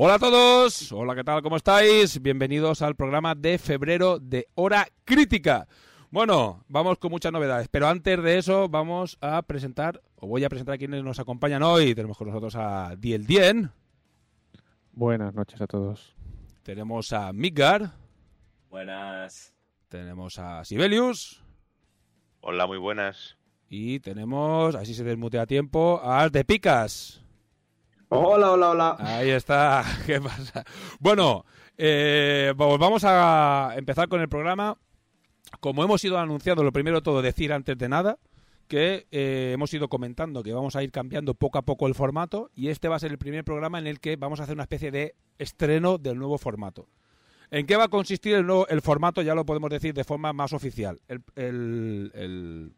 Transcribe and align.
Hola 0.00 0.14
a 0.14 0.18
todos, 0.20 0.92
hola, 0.92 1.16
¿qué 1.16 1.24
tal? 1.24 1.42
¿Cómo 1.42 1.56
estáis? 1.56 2.22
Bienvenidos 2.22 2.82
al 2.82 2.94
programa 2.94 3.34
de 3.34 3.58
febrero 3.58 4.20
de 4.20 4.46
Hora 4.54 4.86
Crítica. 5.04 5.66
Bueno, 6.12 6.64
vamos 6.68 6.98
con 6.98 7.10
muchas 7.10 7.32
novedades, 7.32 7.66
pero 7.68 7.88
antes 7.88 8.22
de 8.22 8.38
eso 8.38 8.68
vamos 8.68 9.18
a 9.20 9.42
presentar, 9.42 10.00
o 10.14 10.28
voy 10.28 10.44
a 10.44 10.48
presentar 10.48 10.76
a 10.76 10.78
quienes 10.78 11.02
nos 11.02 11.18
acompañan 11.18 11.64
hoy. 11.64 11.96
Tenemos 11.96 12.16
con 12.16 12.28
nosotros 12.28 12.54
a 12.54 12.94
Diel 12.96 13.26
Dien, 13.26 13.72
Buenas 14.92 15.34
noches 15.34 15.60
a 15.60 15.66
todos. 15.66 16.14
tenemos 16.62 17.12
a 17.12 17.32
Midgar, 17.32 17.90
Buenas. 18.70 19.52
tenemos 19.88 20.38
a 20.38 20.64
Sibelius 20.64 21.42
Hola, 22.40 22.68
muy 22.68 22.78
buenas. 22.78 23.36
y 23.68 23.98
tenemos, 23.98 24.76
así 24.76 24.94
se 24.94 25.02
desmutea 25.02 25.42
a 25.42 25.46
tiempo, 25.46 26.00
a 26.04 26.28
de 26.28 26.44
Picas. 26.44 27.24
Hola, 28.10 28.52
hola, 28.52 28.70
hola. 28.70 28.96
Ahí 28.98 29.30
está. 29.30 29.84
¿Qué 30.06 30.20
pasa? 30.20 30.64
Bueno, 30.98 31.44
eh, 31.76 32.54
pues 32.56 32.78
vamos 32.78 33.02
a 33.04 33.74
empezar 33.76 34.08
con 34.08 34.20
el 34.20 34.28
programa. 34.28 34.76
Como 35.60 35.82
hemos 35.84 36.02
ido 36.04 36.18
anunciando, 36.18 36.62
lo 36.62 36.72
primero 36.72 37.02
todo, 37.02 37.22
decir 37.22 37.52
antes 37.52 37.76
de 37.76 37.88
nada 37.88 38.18
que 38.66 39.06
eh, 39.10 39.52
hemos 39.54 39.72
ido 39.72 39.88
comentando 39.88 40.42
que 40.42 40.52
vamos 40.52 40.76
a 40.76 40.82
ir 40.82 40.92
cambiando 40.92 41.32
poco 41.32 41.56
a 41.56 41.62
poco 41.62 41.86
el 41.86 41.94
formato 41.94 42.50
y 42.54 42.68
este 42.68 42.86
va 42.88 42.96
a 42.96 42.98
ser 42.98 43.10
el 43.10 43.16
primer 43.16 43.42
programa 43.42 43.78
en 43.78 43.86
el 43.86 43.98
que 43.98 44.16
vamos 44.16 44.40
a 44.40 44.42
hacer 44.42 44.54
una 44.56 44.64
especie 44.64 44.90
de 44.90 45.14
estreno 45.38 45.96
del 45.96 46.18
nuevo 46.18 46.36
formato. 46.36 46.86
¿En 47.50 47.66
qué 47.66 47.76
va 47.76 47.84
a 47.84 47.88
consistir 47.88 48.34
el, 48.34 48.46
nuevo, 48.46 48.68
el 48.68 48.82
formato? 48.82 49.22
Ya 49.22 49.34
lo 49.34 49.46
podemos 49.46 49.70
decir 49.70 49.94
de 49.94 50.04
forma 50.04 50.34
más 50.34 50.52
oficial. 50.52 51.00
El, 51.08 51.22
el- 51.34 52.10
el- 52.14 52.72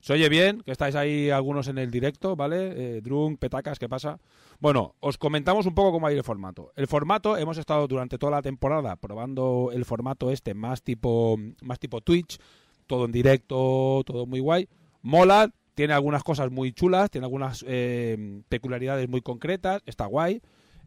¿Se 0.00 0.14
oye 0.14 0.30
bien? 0.30 0.62
Que 0.62 0.72
estáis 0.72 0.94
ahí 0.94 1.28
algunos 1.28 1.68
en 1.68 1.76
el 1.76 1.90
directo, 1.90 2.34
¿vale? 2.34 2.96
Eh, 2.96 3.00
Drunk, 3.02 3.38
Petacas, 3.38 3.78
¿qué 3.78 3.86
pasa? 3.86 4.18
Bueno, 4.58 4.94
os 5.00 5.18
comentamos 5.18 5.66
un 5.66 5.74
poco 5.74 5.92
cómo 5.92 6.04
va 6.04 6.08
a 6.08 6.12
ir 6.12 6.18
el 6.18 6.24
formato. 6.24 6.72
El 6.74 6.86
formato, 6.86 7.36
hemos 7.36 7.58
estado 7.58 7.86
durante 7.86 8.16
toda 8.16 8.32
la 8.32 8.42
temporada 8.42 8.96
probando 8.96 9.70
el 9.74 9.84
formato 9.84 10.30
este 10.30 10.54
más 10.54 10.82
tipo, 10.82 11.38
más 11.60 11.78
tipo 11.78 12.00
Twitch, 12.00 12.38
todo 12.86 13.04
en 13.04 13.12
directo, 13.12 14.02
todo 14.06 14.24
muy 14.24 14.40
guay. 14.40 14.68
Mola, 15.02 15.52
tiene 15.74 15.92
algunas 15.92 16.24
cosas 16.24 16.50
muy 16.50 16.72
chulas, 16.72 17.10
tiene 17.10 17.26
algunas 17.26 17.62
eh, 17.68 18.42
peculiaridades 18.48 19.06
muy 19.06 19.20
concretas, 19.20 19.82
está 19.84 20.06
guay, 20.06 20.40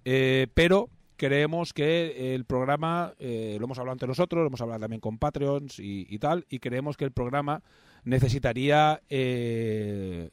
eh, 0.06 0.48
pero 0.56 0.90
creemos 1.18 1.72
que 1.72 2.34
el 2.34 2.46
programa, 2.46 3.14
lo 3.20 3.64
hemos 3.64 3.78
hablado 3.78 3.94
entre 3.94 4.08
nosotros, 4.08 4.42
lo 4.42 4.48
hemos 4.48 4.62
hablado 4.62 4.82
también 4.82 5.00
con 5.00 5.20
Patreons 5.20 5.78
y, 5.80 6.08
y 6.10 6.18
tal, 6.18 6.46
y 6.50 6.60
creemos 6.60 6.98
que 6.98 7.06
el 7.06 7.12
programa 7.12 7.62
necesitaría 8.04 9.02
eh, 9.10 10.30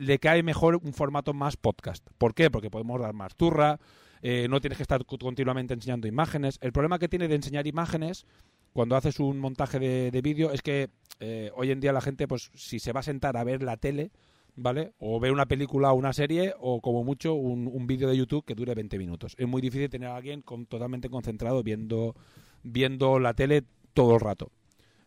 le 0.00 0.18
cae 0.18 0.42
mejor 0.42 0.76
un 0.76 0.92
formato 0.92 1.32
más 1.34 1.56
podcast. 1.56 2.06
¿Por 2.18 2.34
qué? 2.34 2.50
Porque 2.50 2.70
podemos 2.70 3.00
dar 3.00 3.14
más 3.14 3.34
turra, 3.36 3.78
eh, 4.22 4.48
no 4.48 4.60
tienes 4.60 4.76
que 4.76 4.82
estar 4.82 5.04
continuamente 5.04 5.74
enseñando 5.74 6.08
imágenes. 6.08 6.58
El 6.60 6.72
problema 6.72 6.98
que 6.98 7.08
tiene 7.08 7.28
de 7.28 7.36
enseñar 7.36 7.66
imágenes 7.66 8.26
cuando 8.72 8.96
haces 8.96 9.20
un 9.20 9.38
montaje 9.38 9.78
de, 9.78 10.10
de 10.10 10.22
vídeo 10.22 10.52
es 10.52 10.62
que 10.62 10.90
eh, 11.20 11.50
hoy 11.54 11.70
en 11.70 11.80
día 11.80 11.92
la 11.92 12.00
gente, 12.00 12.28
pues 12.28 12.50
si 12.54 12.78
se 12.78 12.92
va 12.92 13.00
a 13.00 13.04
sentar 13.04 13.36
a 13.36 13.44
ver 13.44 13.62
la 13.62 13.76
tele, 13.76 14.10
¿vale? 14.56 14.92
O 14.98 15.20
ver 15.20 15.32
una 15.32 15.46
película 15.46 15.92
o 15.92 15.96
una 15.96 16.12
serie, 16.12 16.54
o 16.58 16.80
como 16.80 17.04
mucho 17.04 17.34
un, 17.34 17.68
un 17.72 17.86
vídeo 17.86 18.08
de 18.08 18.16
YouTube 18.16 18.44
que 18.44 18.54
dure 18.54 18.74
20 18.74 18.98
minutos. 18.98 19.34
Es 19.38 19.46
muy 19.46 19.62
difícil 19.62 19.88
tener 19.88 20.08
a 20.08 20.16
alguien 20.16 20.42
con, 20.42 20.66
totalmente 20.66 21.08
concentrado 21.08 21.62
viendo, 21.62 22.14
viendo 22.62 23.18
la 23.18 23.34
tele 23.34 23.64
todo 23.94 24.14
el 24.14 24.20
rato. 24.20 24.50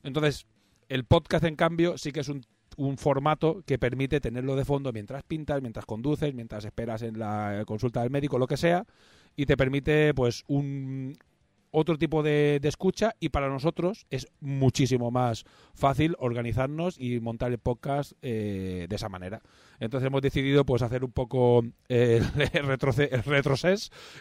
Entonces, 0.04 0.48
el 0.92 1.06
podcast, 1.06 1.46
en 1.46 1.56
cambio, 1.56 1.98
sí 1.98 2.12
que 2.12 2.20
es 2.20 2.28
un, 2.30 2.44
formato 2.98 3.64
que 3.66 3.78
permite 3.78 4.20
tenerlo 4.20 4.56
de 4.56 4.66
fondo 4.66 4.92
mientras 4.92 5.24
pintas, 5.24 5.62
mientras 5.62 5.86
conduces, 5.86 6.34
mientras 6.34 6.66
esperas 6.66 7.02
en 7.02 7.18
la 7.18 7.64
consulta 7.66 8.02
del 8.02 8.10
médico, 8.10 8.38
lo 8.38 8.48
que 8.48 8.58
sea, 8.58 8.86
y 9.36 9.46
te 9.46 9.56
permite, 9.56 10.14
pues, 10.14 10.44
un 10.48 11.16
otro 11.70 11.98
tipo 11.98 12.24
de, 12.24 12.60
escucha 12.64 13.16
y 13.22 13.30
para 13.30 13.48
nosotros 13.48 14.06
es 14.10 14.28
muchísimo 14.42 15.12
más 15.12 15.46
fácil 15.74 16.16
organizarnos 16.20 17.00
y 17.00 17.22
montar 17.22 17.52
el 17.52 17.60
podcast 17.60 18.12
eh, 18.22 18.88
de 18.90 18.96
esa 18.96 19.08
manera. 19.08 19.42
Entonces 19.80 20.08
hemos 20.08 20.22
decidido 20.22 20.66
pues 20.66 20.82
hacer 20.82 21.06
un 21.06 21.14
poco 21.14 21.64
eh, 21.88 22.22
el, 22.22 22.24
retroce- 22.68 23.10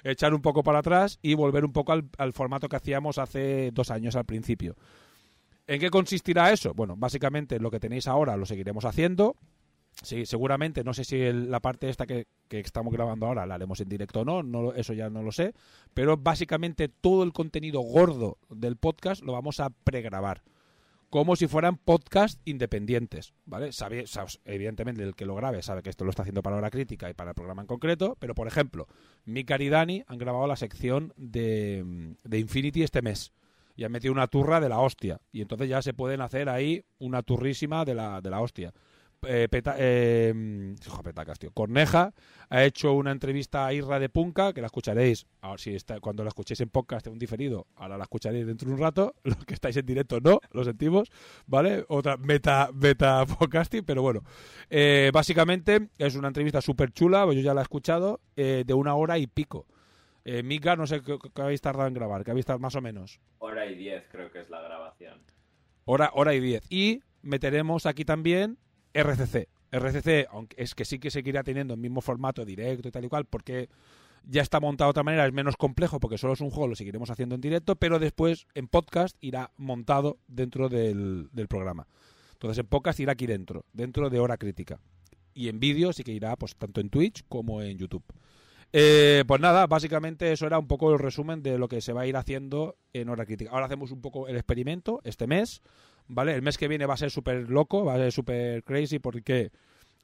el 0.04 0.10
echar 0.12 0.34
un 0.34 0.42
poco 0.42 0.62
para 0.62 0.78
atrás 0.78 1.18
y 1.22 1.34
volver 1.34 1.64
un 1.64 1.72
poco 1.72 1.92
al 1.92 2.32
formato 2.32 2.68
que 2.68 2.76
hacíamos 2.76 3.18
hace 3.18 3.72
dos 3.72 3.90
años 3.90 4.14
al 4.14 4.26
principio. 4.26 4.76
¿En 5.70 5.78
qué 5.78 5.88
consistirá 5.88 6.50
eso? 6.50 6.74
Bueno, 6.74 6.96
básicamente 6.96 7.60
lo 7.60 7.70
que 7.70 7.78
tenéis 7.78 8.08
ahora 8.08 8.36
lo 8.36 8.44
seguiremos 8.44 8.84
haciendo. 8.84 9.36
Sí, 10.02 10.26
seguramente, 10.26 10.82
no 10.82 10.92
sé 10.92 11.04
si 11.04 11.32
la 11.32 11.60
parte 11.60 11.88
esta 11.88 12.08
que, 12.08 12.26
estamos 12.48 12.92
grabando 12.92 13.26
ahora 13.26 13.46
la 13.46 13.54
haremos 13.54 13.80
en 13.80 13.88
directo 13.88 14.22
o 14.22 14.42
no, 14.42 14.72
eso 14.72 14.94
ya 14.94 15.10
no 15.10 15.22
lo 15.22 15.30
sé, 15.30 15.54
pero 15.94 16.16
básicamente 16.16 16.88
todo 16.88 17.22
el 17.22 17.32
contenido 17.32 17.82
gordo 17.82 18.38
del 18.48 18.74
podcast 18.74 19.22
lo 19.22 19.32
vamos 19.32 19.60
a 19.60 19.70
pregrabar, 19.70 20.42
como 21.08 21.36
si 21.36 21.46
fueran 21.46 21.76
podcast 21.76 22.40
independientes, 22.46 23.32
¿vale? 23.46 23.70
Evidentemente 24.44 25.04
el 25.04 25.14
que 25.14 25.24
lo 25.24 25.36
grabe 25.36 25.62
sabe 25.62 25.84
que 25.84 25.90
esto 25.90 26.02
lo 26.02 26.10
está 26.10 26.22
haciendo 26.22 26.42
para 26.42 26.56
hora 26.56 26.70
crítica 26.70 27.08
y 27.08 27.14
para 27.14 27.30
el 27.30 27.36
programa 27.36 27.62
en 27.62 27.68
concreto, 27.68 28.16
pero 28.18 28.34
por 28.34 28.48
ejemplo, 28.48 28.88
Mika 29.24 29.56
y 29.62 29.68
Dani 29.68 30.02
han 30.08 30.18
grabado 30.18 30.48
la 30.48 30.56
sección 30.56 31.12
de, 31.16 32.16
de 32.24 32.38
Infinity 32.40 32.82
este 32.82 33.02
mes 33.02 33.32
y 33.80 33.84
han 33.84 33.92
metido 33.92 34.12
una 34.12 34.26
turra 34.26 34.60
de 34.60 34.68
la 34.68 34.78
hostia. 34.78 35.18
Y 35.32 35.40
entonces 35.40 35.66
ya 35.66 35.80
se 35.80 35.94
pueden 35.94 36.20
hacer 36.20 36.50
ahí 36.50 36.84
una 36.98 37.22
turrísima 37.22 37.86
de 37.86 37.94
la, 37.94 38.20
de 38.20 38.28
la 38.28 38.42
hostia. 38.42 38.74
Eh, 39.26 39.48
Peta- 39.50 39.76
eh, 39.78 40.74
Petacas, 41.02 41.38
tío. 41.38 41.50
Corneja 41.50 42.12
ha 42.50 42.62
hecho 42.64 42.92
una 42.92 43.10
entrevista 43.10 43.64
a 43.66 43.72
Irra 43.72 43.98
de 43.98 44.10
Punca, 44.10 44.52
que 44.52 44.60
la 44.60 44.66
escucharéis, 44.66 45.26
ahora 45.40 45.56
si 45.56 45.74
está, 45.74 45.98
cuando 45.98 46.24
la 46.24 46.28
escuchéis 46.28 46.60
en 46.60 46.68
podcast 46.68 47.06
en 47.06 47.14
un 47.14 47.18
diferido, 47.18 47.66
ahora 47.76 47.96
la 47.96 48.04
escucharéis 48.04 48.46
dentro 48.46 48.68
de 48.68 48.74
un 48.74 48.80
rato, 48.80 49.14
los 49.24 49.42
que 49.46 49.54
estáis 49.54 49.78
en 49.78 49.86
directo 49.86 50.20
no, 50.20 50.40
lo 50.52 50.62
sentimos, 50.62 51.10
¿vale? 51.46 51.86
Otra 51.88 52.18
meta, 52.18 52.68
meta 52.74 53.24
podcasting, 53.24 53.84
pero 53.86 54.02
bueno. 54.02 54.22
Eh, 54.68 55.10
básicamente 55.14 55.88
es 55.96 56.16
una 56.16 56.28
entrevista 56.28 56.60
súper 56.60 56.92
chula, 56.92 57.24
yo 57.32 57.40
ya 57.40 57.54
la 57.54 57.62
he 57.62 57.64
escuchado, 57.64 58.20
eh, 58.36 58.64
de 58.66 58.74
una 58.74 58.94
hora 58.94 59.16
y 59.16 59.26
pico. 59.26 59.66
Eh, 60.32 60.44
Mika, 60.44 60.76
no 60.76 60.86
sé 60.86 61.02
qué, 61.02 61.18
qué 61.34 61.42
habéis 61.42 61.60
tardado 61.60 61.88
en 61.88 61.94
grabar, 61.94 62.22
que 62.22 62.30
habéis 62.30 62.46
tardado 62.46 62.60
más 62.60 62.76
o 62.76 62.80
menos. 62.80 63.18
Hora 63.38 63.66
y 63.66 63.74
diez 63.74 64.04
creo 64.12 64.30
que 64.30 64.38
es 64.38 64.48
la 64.48 64.60
grabación. 64.60 65.18
Hora, 65.86 66.12
hora 66.14 66.32
y 66.34 66.38
diez. 66.38 66.62
Y 66.70 67.02
meteremos 67.20 67.84
aquí 67.84 68.04
también 68.04 68.56
RCC. 68.94 69.48
RCC, 69.72 70.28
aunque 70.30 70.62
es 70.62 70.76
que 70.76 70.84
sí 70.84 71.00
que 71.00 71.10
seguirá 71.10 71.42
teniendo 71.42 71.74
el 71.74 71.80
mismo 71.80 72.00
formato 72.00 72.44
directo 72.44 72.86
y 72.86 72.92
tal 72.92 73.06
y 73.06 73.08
cual, 73.08 73.24
porque 73.24 73.70
ya 74.22 74.40
está 74.40 74.60
montado 74.60 74.90
de 74.90 74.90
otra 74.90 75.02
manera, 75.02 75.26
es 75.26 75.32
menos 75.32 75.56
complejo 75.56 75.98
porque 75.98 76.16
solo 76.16 76.34
es 76.34 76.40
un 76.40 76.50
juego, 76.50 76.68
lo 76.68 76.76
seguiremos 76.76 77.10
haciendo 77.10 77.34
en 77.34 77.40
directo, 77.40 77.74
pero 77.74 77.98
después 77.98 78.46
en 78.54 78.68
podcast 78.68 79.16
irá 79.20 79.50
montado 79.56 80.20
dentro 80.28 80.68
del, 80.68 81.28
del 81.32 81.48
programa. 81.48 81.88
Entonces 82.34 82.58
en 82.58 82.66
podcast 82.68 83.00
irá 83.00 83.14
aquí 83.14 83.26
dentro, 83.26 83.64
dentro 83.72 84.10
de 84.10 84.20
hora 84.20 84.36
crítica. 84.36 84.78
Y 85.34 85.48
en 85.48 85.58
vídeo 85.58 85.92
sí 85.92 86.04
que 86.04 86.12
irá 86.12 86.36
pues 86.36 86.54
tanto 86.54 86.80
en 86.80 86.88
Twitch 86.88 87.24
como 87.28 87.62
en 87.62 87.78
YouTube. 87.78 88.04
Eh, 88.72 89.24
pues 89.26 89.40
nada, 89.40 89.66
básicamente 89.66 90.32
eso 90.32 90.46
era 90.46 90.58
un 90.58 90.68
poco 90.68 90.92
el 90.92 90.98
resumen 90.98 91.42
de 91.42 91.58
lo 91.58 91.68
que 91.68 91.80
se 91.80 91.92
va 91.92 92.02
a 92.02 92.06
ir 92.06 92.16
haciendo 92.16 92.76
en 92.92 93.08
hora 93.08 93.26
crítica. 93.26 93.50
Ahora 93.50 93.66
hacemos 93.66 93.90
un 93.90 94.00
poco 94.00 94.28
el 94.28 94.36
experimento 94.36 95.00
este 95.04 95.26
mes, 95.26 95.60
¿vale? 96.06 96.34
El 96.34 96.42
mes 96.42 96.56
que 96.56 96.68
viene 96.68 96.86
va 96.86 96.94
a 96.94 96.98
ser 96.98 97.10
súper 97.10 97.50
loco, 97.50 97.84
va 97.84 97.94
a 97.94 97.98
ser 97.98 98.12
súper 98.12 98.62
crazy 98.62 99.00
porque 99.00 99.50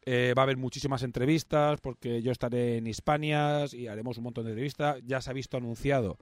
eh, 0.04 0.34
va 0.36 0.42
a 0.42 0.44
haber 0.44 0.56
muchísimas 0.56 1.02
entrevistas, 1.04 1.80
porque 1.80 2.22
yo 2.22 2.32
estaré 2.32 2.78
en 2.78 2.86
Hispanias 2.86 3.72
y 3.72 3.86
haremos 3.86 4.18
un 4.18 4.24
montón 4.24 4.44
de 4.44 4.50
entrevistas. 4.50 5.00
Ya 5.04 5.20
se 5.20 5.30
ha 5.30 5.32
visto 5.32 5.56
anunciado 5.56 6.18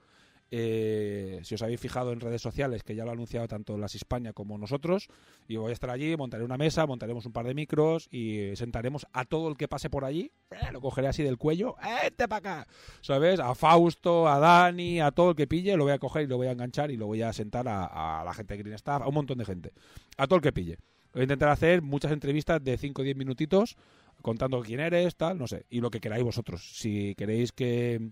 eh, 0.50 1.40
si 1.42 1.54
os 1.54 1.62
habéis 1.62 1.80
fijado 1.80 2.12
en 2.12 2.20
redes 2.20 2.42
sociales, 2.42 2.82
que 2.82 2.94
ya 2.94 3.04
lo 3.04 3.10
ha 3.10 3.14
anunciado 3.14 3.48
tanto 3.48 3.76
las 3.76 3.94
Hispania 3.94 4.32
como 4.32 4.58
nosotros, 4.58 5.08
y 5.48 5.56
voy 5.56 5.70
a 5.70 5.72
estar 5.72 5.90
allí, 5.90 6.16
montaré 6.16 6.44
una 6.44 6.56
mesa, 6.56 6.86
montaremos 6.86 7.26
un 7.26 7.32
par 7.32 7.46
de 7.46 7.54
micros 7.54 8.08
y 8.10 8.54
sentaremos 8.56 9.06
a 9.12 9.24
todo 9.24 9.48
el 9.48 9.56
que 9.56 9.68
pase 9.68 9.90
por 9.90 10.04
allí, 10.04 10.32
eh, 10.50 10.72
lo 10.72 10.80
cogeré 10.80 11.08
así 11.08 11.22
del 11.22 11.38
cuello, 11.38 11.76
¡este 12.04 12.28
para 12.28 12.38
acá! 12.38 12.68
¿Sabes? 13.00 13.40
A 13.40 13.54
Fausto, 13.54 14.28
a 14.28 14.38
Dani, 14.38 15.00
a 15.00 15.10
todo 15.10 15.30
el 15.30 15.36
que 15.36 15.46
pille, 15.46 15.76
lo 15.76 15.84
voy 15.84 15.92
a 15.92 15.98
coger 15.98 16.24
y 16.24 16.26
lo 16.26 16.36
voy 16.36 16.46
a 16.46 16.52
enganchar 16.52 16.90
y 16.90 16.96
lo 16.96 17.06
voy 17.06 17.22
a 17.22 17.32
sentar 17.32 17.66
a, 17.68 18.20
a 18.20 18.24
la 18.24 18.34
gente 18.34 18.54
de 18.54 18.62
Green 18.62 18.74
Staff, 18.74 19.02
a 19.02 19.08
un 19.08 19.14
montón 19.14 19.38
de 19.38 19.44
gente, 19.44 19.72
a 20.16 20.26
todo 20.26 20.36
el 20.36 20.42
que 20.42 20.52
pille. 20.52 20.78
Voy 21.12 21.20
a 21.20 21.24
intentar 21.24 21.48
hacer 21.48 21.80
muchas 21.80 22.10
entrevistas 22.10 22.62
de 22.62 22.76
5 22.76 23.00
o 23.00 23.04
10 23.04 23.16
minutitos 23.16 23.76
contando 24.20 24.60
quién 24.62 24.80
eres, 24.80 25.16
tal, 25.16 25.38
no 25.38 25.46
sé, 25.46 25.66
y 25.70 25.80
lo 25.80 25.90
que 25.90 26.00
queráis 26.00 26.24
vosotros. 26.24 26.76
Si 26.78 27.14
queréis 27.14 27.52
que 27.52 28.10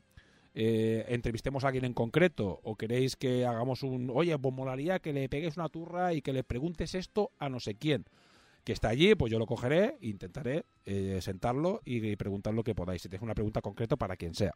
eh, 0.54 1.04
entrevistemos 1.08 1.64
a 1.64 1.68
alguien 1.68 1.84
en 1.84 1.94
concreto 1.94 2.60
o 2.62 2.76
queréis 2.76 3.16
que 3.16 3.46
hagamos 3.46 3.82
un, 3.82 4.10
oye, 4.10 4.38
pues 4.38 4.54
molaría 4.54 4.98
que 4.98 5.12
le 5.12 5.28
pegues 5.28 5.56
una 5.56 5.68
turra 5.68 6.14
y 6.14 6.22
que 6.22 6.32
le 6.32 6.44
preguntes 6.44 6.94
esto 6.94 7.30
a 7.38 7.48
no 7.48 7.60
sé 7.60 7.74
quién 7.74 8.04
que 8.64 8.72
está 8.72 8.88
allí, 8.88 9.14
pues 9.14 9.30
yo 9.30 9.38
lo 9.38 9.46
cogeré 9.46 9.96
intentaré 10.00 10.64
eh, 10.84 11.18
sentarlo 11.20 11.80
y, 11.84 12.16
preguntar 12.16 12.54
lo 12.54 12.62
que 12.62 12.74
podáis. 12.74 13.02
Si 13.02 13.08
tenéis 13.08 13.22
una 13.22 13.34
pregunta 13.34 13.60
concreta 13.60 13.96
para 13.96 14.16
quien 14.16 14.34
sea. 14.34 14.52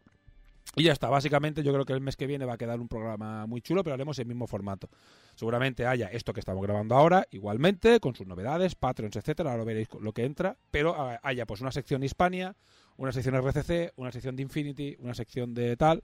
Y 0.75 0.83
ya 0.83 0.93
está, 0.93 1.09
básicamente 1.09 1.63
yo 1.63 1.73
creo 1.73 1.85
que 1.85 1.93
el 1.93 2.01
mes 2.01 2.17
que 2.17 2.27
viene 2.27 2.45
va 2.45 2.55
a 2.55 2.59
quedar 2.59 2.81
un 2.81 2.89
programa 2.89 3.47
muy 3.47 3.63
chulo, 3.63 3.85
pero 3.85 3.95
haremos 3.95 4.19
el 4.19 4.27
mismo 4.27 4.47
formato. 4.47 4.91
Seguramente 5.35 5.87
haya 5.87 6.09
esto 6.09 6.33
que 6.33 6.41
estamos 6.41 6.63
grabando 6.63 6.97
ahora, 6.97 7.27
igualmente, 7.31 8.01
con 8.01 8.15
sus 8.15 8.27
novedades, 8.27 8.75
Patreons, 8.75 9.17
etcétera, 9.17 9.53
ahora 9.53 9.65
veréis 9.65 9.89
lo 10.01 10.13
que 10.13 10.25
entra, 10.25 10.59
pero 10.71 10.97
haya 11.23 11.47
pues 11.47 11.61
una 11.61 11.71
sección 11.71 12.03
Hispania, 12.03 12.57
una 12.97 13.13
sección 13.13 13.35
RCC, 13.35 13.93
una 13.97 14.13
sección 14.13 14.37
de 14.37 14.43
Infinity, 14.43 14.97
una 15.01 15.15
sección 15.15 15.55
de 15.55 15.77
tal, 15.77 16.03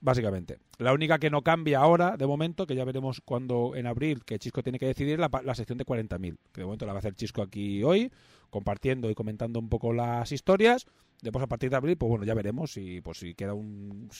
básicamente. 0.00 0.58
La 0.78 0.92
única 0.92 1.18
que 1.18 1.30
no 1.30 1.42
cambia 1.42 1.80
ahora, 1.80 2.16
de 2.16 2.26
momento, 2.26 2.66
que 2.66 2.74
ya 2.74 2.84
veremos 2.84 3.20
cuando 3.24 3.74
en 3.74 3.86
abril, 3.86 4.24
que 4.24 4.38
Chisco 4.38 4.62
tiene 4.62 4.78
que 4.78 4.86
decidir, 4.86 5.18
la, 5.18 5.30
la 5.44 5.54
sección 5.54 5.78
de 5.78 5.86
40.000, 5.86 6.36
que 6.52 6.60
de 6.60 6.64
momento 6.64 6.86
la 6.86 6.92
va 6.92 6.98
a 6.98 7.00
hacer 7.00 7.14
Chisco 7.14 7.42
aquí 7.42 7.82
hoy, 7.82 8.12
compartiendo 8.50 9.10
y 9.10 9.14
comentando 9.14 9.58
un 9.58 9.68
poco 9.68 9.92
las 9.92 10.30
historias. 10.32 10.86
Después 11.22 11.42
a 11.44 11.46
partir 11.46 11.70
de 11.70 11.76
abril, 11.76 11.96
pues 11.96 12.10
bueno, 12.10 12.24
ya 12.24 12.34
veremos 12.34 12.72
si, 12.72 13.00
pues, 13.00 13.18
si 13.18 13.34
queda 13.34 13.54
un 13.54 14.10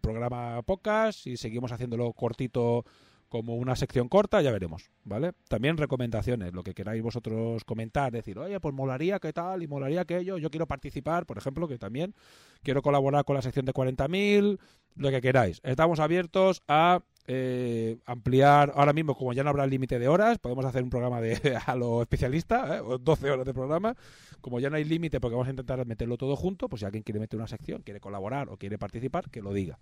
programa 0.00 0.62
pocas, 0.62 1.16
si 1.16 1.36
seguimos 1.36 1.72
haciéndolo 1.72 2.12
cortito 2.14 2.86
como 3.28 3.56
una 3.56 3.76
sección 3.76 4.08
corta, 4.08 4.40
ya 4.40 4.50
veremos, 4.50 4.90
¿vale? 5.04 5.32
También 5.48 5.76
recomendaciones, 5.76 6.54
lo 6.54 6.62
que 6.62 6.74
queráis 6.74 7.02
vosotros 7.02 7.64
comentar, 7.64 8.10
decir, 8.10 8.38
oye, 8.38 8.58
pues 8.60 8.74
molaría 8.74 9.18
qué 9.18 9.32
tal 9.32 9.62
y 9.62 9.66
molaría 9.66 10.02
aquello, 10.02 10.38
yo 10.38 10.50
quiero 10.50 10.66
participar, 10.66 11.26
por 11.26 11.36
ejemplo, 11.36 11.68
que 11.68 11.78
también 11.78 12.14
quiero 12.62 12.82
colaborar 12.82 13.24
con 13.24 13.36
la 13.36 13.42
sección 13.42 13.66
de 13.66 13.74
40.000, 13.74 14.58
lo 14.96 15.10
que 15.10 15.20
queráis. 15.20 15.60
Estamos 15.62 16.00
abiertos 16.00 16.62
a 16.68 17.02
eh, 17.26 17.98
ampliar, 18.06 18.72
ahora 18.74 18.94
mismo, 18.94 19.14
como 19.14 19.34
ya 19.34 19.44
no 19.44 19.50
habrá 19.50 19.66
límite 19.66 19.98
de 19.98 20.08
horas, 20.08 20.38
podemos 20.38 20.64
hacer 20.64 20.82
un 20.82 20.88
programa 20.88 21.20
de 21.20 21.58
a 21.66 21.76
lo 21.76 22.00
especialista, 22.00 22.78
¿eh? 22.78 22.82
12 22.98 23.30
horas 23.30 23.44
de 23.44 23.52
programa. 23.52 23.94
Como 24.40 24.60
ya 24.60 24.70
no 24.70 24.76
hay 24.76 24.84
límite, 24.84 25.20
porque 25.20 25.34
vamos 25.34 25.48
a 25.48 25.50
intentar 25.50 25.84
meterlo 25.84 26.16
todo 26.16 26.36
junto, 26.36 26.68
pues 26.68 26.80
si 26.80 26.86
alguien 26.86 27.02
quiere 27.02 27.20
meter 27.20 27.38
una 27.38 27.48
sección, 27.48 27.82
quiere 27.82 28.00
colaborar 28.00 28.48
o 28.48 28.56
quiere 28.56 28.78
participar, 28.78 29.28
que 29.30 29.42
lo 29.42 29.52
diga, 29.52 29.78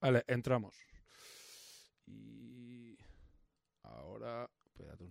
Vale, 0.00 0.22
entramos. 0.28 0.76
Y 2.06 2.96
ahora, 3.82 4.48
espérate 4.66 5.02
un 5.02 5.10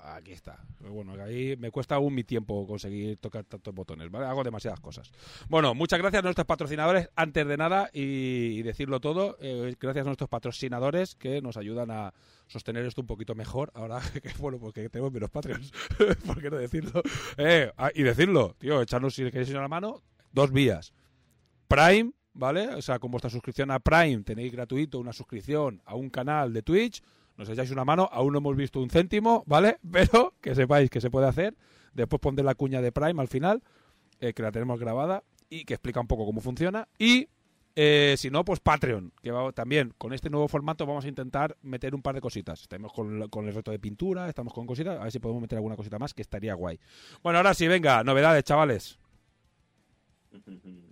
Aquí 0.00 0.32
está. 0.32 0.64
Bueno, 0.80 1.12
ahí 1.22 1.56
me 1.56 1.70
cuesta 1.70 1.96
aún 1.96 2.14
mi 2.14 2.24
tiempo 2.24 2.66
conseguir 2.66 3.16
tocar 3.18 3.44
tantos 3.44 3.74
botones, 3.74 4.10
¿vale? 4.10 4.26
Hago 4.26 4.44
demasiadas 4.44 4.80
cosas. 4.80 5.10
Bueno, 5.48 5.74
muchas 5.74 5.98
gracias 5.98 6.20
a 6.20 6.22
nuestros 6.22 6.46
patrocinadores. 6.46 7.10
Antes 7.16 7.46
de 7.46 7.56
nada, 7.56 7.90
y, 7.92 8.62
decirlo 8.62 9.00
todo, 9.00 9.36
eh, 9.40 9.74
gracias 9.80 10.06
a 10.06 10.08
nuestros 10.08 10.28
patrocinadores 10.30 11.14
que 11.14 11.40
nos 11.42 11.56
ayudan 11.56 11.90
a 11.90 12.14
sostener 12.46 12.84
esto 12.84 13.00
un 13.00 13.06
poquito 13.06 13.34
mejor. 13.34 13.70
Ahora 13.74 14.00
que, 14.22 14.30
bueno, 14.38 14.58
porque 14.58 14.88
tenemos 14.88 15.12
menos 15.12 15.30
Patreons. 15.30 15.72
¿Por 16.26 16.40
qué 16.40 16.50
no 16.50 16.56
decirlo? 16.56 17.02
Eh, 17.36 17.72
ah, 17.76 17.90
y 17.94 18.02
decirlo, 18.02 18.54
tío, 18.58 18.80
echarnos 18.80 19.14
si 19.14 19.24
queréis 19.30 19.50
la 19.50 19.68
mano, 19.68 20.02
dos 20.32 20.52
vías. 20.52 20.92
Prime, 21.68 22.12
¿vale? 22.32 22.68
O 22.74 22.82
sea, 22.82 22.98
con 22.98 23.10
vuestra 23.10 23.30
suscripción 23.30 23.70
a 23.70 23.80
Prime 23.80 24.22
tenéis 24.22 24.52
gratuito 24.52 24.98
una 24.98 25.12
suscripción 25.12 25.82
a 25.84 25.94
un 25.94 26.10
canal 26.10 26.52
de 26.52 26.62
Twitch. 26.62 27.02
Nos 27.36 27.48
echáis 27.48 27.70
una 27.70 27.84
mano, 27.84 28.08
aún 28.12 28.32
no 28.32 28.38
hemos 28.38 28.56
visto 28.56 28.80
un 28.80 28.90
céntimo, 28.90 29.44
¿vale? 29.46 29.78
Pero 29.92 30.34
que 30.40 30.54
sepáis 30.54 30.90
que 30.90 31.00
se 31.00 31.10
puede 31.10 31.26
hacer. 31.26 31.56
Después 31.92 32.20
pondré 32.20 32.44
la 32.44 32.54
cuña 32.54 32.80
de 32.80 32.92
Prime 32.92 33.20
al 33.20 33.28
final, 33.28 33.62
eh, 34.20 34.32
que 34.32 34.42
la 34.42 34.52
tenemos 34.52 34.78
grabada 34.78 35.22
y 35.48 35.64
que 35.64 35.74
explica 35.74 36.00
un 36.00 36.06
poco 36.06 36.26
cómo 36.26 36.40
funciona. 36.40 36.88
Y 36.98 37.28
eh, 37.74 38.14
si 38.16 38.30
no, 38.30 38.44
pues 38.44 38.60
Patreon, 38.60 39.12
que 39.22 39.30
va, 39.30 39.52
también 39.52 39.92
con 39.98 40.12
este 40.12 40.30
nuevo 40.30 40.48
formato 40.48 40.86
vamos 40.86 41.04
a 41.04 41.08
intentar 41.08 41.56
meter 41.62 41.94
un 41.94 42.02
par 42.02 42.14
de 42.14 42.20
cositas. 42.20 42.62
Estamos 42.62 42.92
con, 42.92 43.28
con 43.28 43.46
el 43.46 43.54
reto 43.54 43.70
de 43.70 43.78
pintura, 43.78 44.28
estamos 44.28 44.52
con 44.52 44.66
cositas, 44.66 44.98
a 44.98 45.04
ver 45.04 45.12
si 45.12 45.18
podemos 45.18 45.42
meter 45.42 45.56
alguna 45.56 45.76
cosita 45.76 45.98
más, 45.98 46.14
que 46.14 46.22
estaría 46.22 46.54
guay. 46.54 46.80
Bueno, 47.22 47.38
ahora 47.38 47.52
sí, 47.54 47.68
venga, 47.68 48.02
novedades, 48.02 48.44
chavales. 48.44 48.98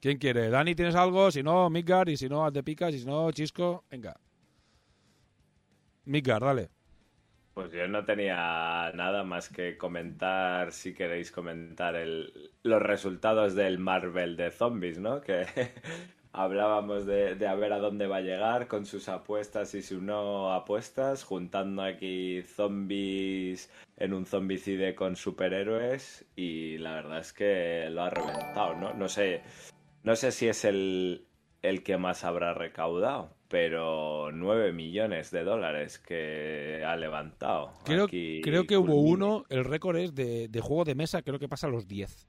¿Quién 0.00 0.18
quiere? 0.18 0.48
Dani, 0.50 0.74
¿tienes 0.74 0.94
algo? 0.94 1.30
Si 1.30 1.42
no, 1.42 1.70
Midgar, 1.70 2.08
y 2.08 2.16
si 2.16 2.28
no, 2.28 2.50
de 2.50 2.62
picas, 2.62 2.92
y 2.94 2.98
si 2.98 3.06
no, 3.06 3.30
Chisco, 3.30 3.84
venga. 3.90 4.16
Midgar, 6.04 6.42
dale. 6.42 6.70
Pues 7.54 7.70
yo 7.70 7.86
no 7.86 8.04
tenía 8.04 8.90
nada 8.94 9.24
más 9.24 9.50
que 9.50 9.76
comentar, 9.76 10.72
si 10.72 10.94
queréis 10.94 11.30
comentar 11.30 11.94
el, 11.96 12.50
los 12.62 12.80
resultados 12.80 13.54
del 13.54 13.78
Marvel 13.78 14.36
de 14.36 14.50
zombies, 14.50 14.98
¿no? 14.98 15.20
Que 15.20 15.44
hablábamos 16.32 17.04
de, 17.04 17.46
a 17.46 17.54
ver 17.54 17.74
a 17.74 17.78
dónde 17.78 18.06
va 18.06 18.16
a 18.16 18.22
llegar 18.22 18.68
con 18.68 18.86
sus 18.86 19.08
apuestas 19.10 19.74
y 19.74 19.82
sus 19.82 20.00
no 20.00 20.54
apuestas, 20.54 21.24
juntando 21.24 21.82
aquí 21.82 22.42
zombies 22.42 23.70
en 23.98 24.14
un 24.14 24.24
zombicide 24.24 24.94
con 24.94 25.14
superhéroes 25.14 26.24
y 26.34 26.78
la 26.78 26.94
verdad 26.94 27.18
es 27.18 27.34
que 27.34 27.88
lo 27.90 28.02
ha 28.02 28.10
reventado, 28.10 28.74
¿no? 28.76 28.94
No 28.94 29.08
sé, 29.08 29.42
no 30.04 30.16
sé 30.16 30.32
si 30.32 30.48
es 30.48 30.64
el 30.64 31.26
que 31.84 31.98
más 31.98 32.24
habrá 32.24 32.54
recaudado, 32.54 33.36
pero 33.52 34.30
9 34.32 34.72
millones 34.72 35.30
de 35.30 35.44
dólares 35.44 35.98
que 35.98 36.82
ha 36.86 36.96
levantado. 36.96 37.70
Creo, 37.84 38.04
aquí 38.06 38.40
creo 38.42 38.66
que 38.66 38.78
hubo 38.78 38.94
uno, 38.94 39.44
el 39.50 39.66
récord 39.66 39.98
es 39.98 40.14
de, 40.14 40.48
de 40.48 40.60
juego 40.62 40.84
de 40.86 40.94
mesa, 40.94 41.20
creo 41.20 41.38
que 41.38 41.50
pasa 41.50 41.66
a 41.66 41.70
los 41.70 41.86
10. 41.86 42.26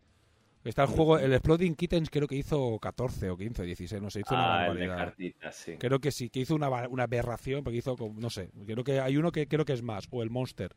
Está 0.66 0.82
el 0.84 0.90
juego, 0.90 1.18
el 1.18 1.32
Exploding 1.32 1.76
Kittens 1.76 2.10
creo 2.10 2.28
que 2.28 2.36
hizo 2.36 2.78
14 2.78 3.30
o 3.30 3.38
15, 3.38 3.64
16, 3.64 4.02
no 4.02 4.10
sé, 4.10 4.20
hizo 4.20 4.34
una 4.34 4.64
Ah, 4.64 4.68
barbaridad. 4.68 4.98
cartitas, 4.98 5.56
sí. 5.56 5.78
Creo 5.78 6.00
que 6.00 6.12
sí, 6.12 6.30
que 6.30 6.42
hizo 6.42 6.56
una, 6.56 6.68
aberración, 6.68 7.64
porque 7.64 7.78
hizo, 7.78 7.96
no 8.16 8.30
sé, 8.30 8.50
creo 8.66 8.84
que 8.84 9.00
hay 9.00 9.16
uno 9.16 9.32
que 9.32 9.48
creo 9.48 9.64
que 9.64 9.74
es 9.74 9.82
más, 9.82 10.10
o 10.12 10.24
el 10.24 10.30
Monster. 10.30 10.76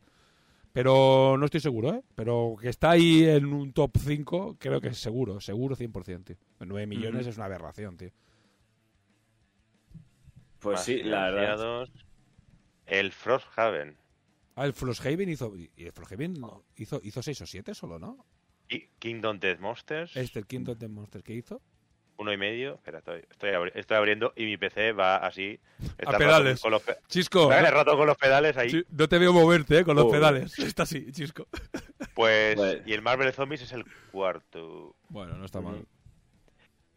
Pero 0.72 1.36
no 1.38 1.44
estoy 1.46 1.60
seguro, 1.60 1.92
¿eh? 1.92 2.02
Pero 2.14 2.54
que 2.60 2.68
está 2.68 2.90
ahí 2.92 3.24
en 3.24 3.46
un 3.46 3.72
top 3.72 3.96
5, 3.98 4.58
creo 4.60 4.80
que 4.80 4.88
es 4.88 4.98
seguro, 4.98 5.40
seguro 5.40 5.74
100%, 5.74 6.22
tío. 6.24 6.36
9 6.60 6.86
millones 6.86 7.26
es 7.26 7.36
una 7.36 7.46
aberración, 7.46 7.96
tío. 7.96 8.10
Pues 10.60 10.80
sí, 10.80 11.02
la 11.02 11.30
verdad. 11.30 11.88
El 12.86 13.12
Frosthaven. 13.12 13.96
Ah, 14.54 14.64
el 14.66 14.72
Frosthaven 14.72 15.28
hizo, 15.28 15.54
y 15.56 15.70
el 15.76 15.92
Frosthaven 15.92 16.34
no, 16.34 16.64
hizo, 16.76 17.00
hizo 17.02 17.22
6 17.22 17.40
o 17.42 17.46
7 17.46 17.74
solo, 17.74 17.98
¿no? 17.98 18.24
y 18.68 18.88
Kingdom 18.98 19.38
Death 19.38 19.60
Monsters. 19.60 20.16
Este, 20.16 20.40
el 20.40 20.46
Kingdom 20.46 20.76
the 20.76 20.88
Monsters 20.88 21.22
que 21.24 21.34
hizo. 21.34 21.62
Uno 22.18 22.32
y 22.32 22.36
medio. 22.36 22.74
Espera, 22.74 22.98
estoy, 22.98 23.20
estoy, 23.30 23.50
abri- 23.50 23.70
estoy 23.74 23.96
abriendo 23.96 24.32
y 24.34 24.44
mi 24.44 24.56
PC 24.56 24.90
va 24.92 25.18
así. 25.18 25.60
está 25.98 26.12
el 26.12 26.16
pedales. 26.16 26.60
Con 26.60 26.72
los 26.72 26.82
pe- 26.82 26.96
Chisco, 27.06 27.42
no, 27.48 27.70
rato 27.70 27.96
con 27.96 28.06
los 28.08 28.16
pedales 28.16 28.56
ahí. 28.56 28.70
sí, 28.70 28.82
no 28.90 29.08
te 29.08 29.18
veo 29.18 29.32
moverte, 29.32 29.78
¿eh? 29.78 29.84
Con 29.84 29.94
los 29.94 30.06
pedales. 30.10 30.58
Está 30.58 30.82
así, 30.84 31.12
Chisco. 31.12 31.46
Pues. 32.14 32.56
Pues- 32.56 32.82
Y 32.86 32.92
el 32.94 33.02
Marvel 33.02 33.32
Zombies 33.32 33.62
es 33.62 33.70
el 33.72 33.84
cuarto. 34.10 34.96
Bueno, 35.10 35.36
no 35.36 35.44
está 35.44 35.60
mal. 35.60 35.86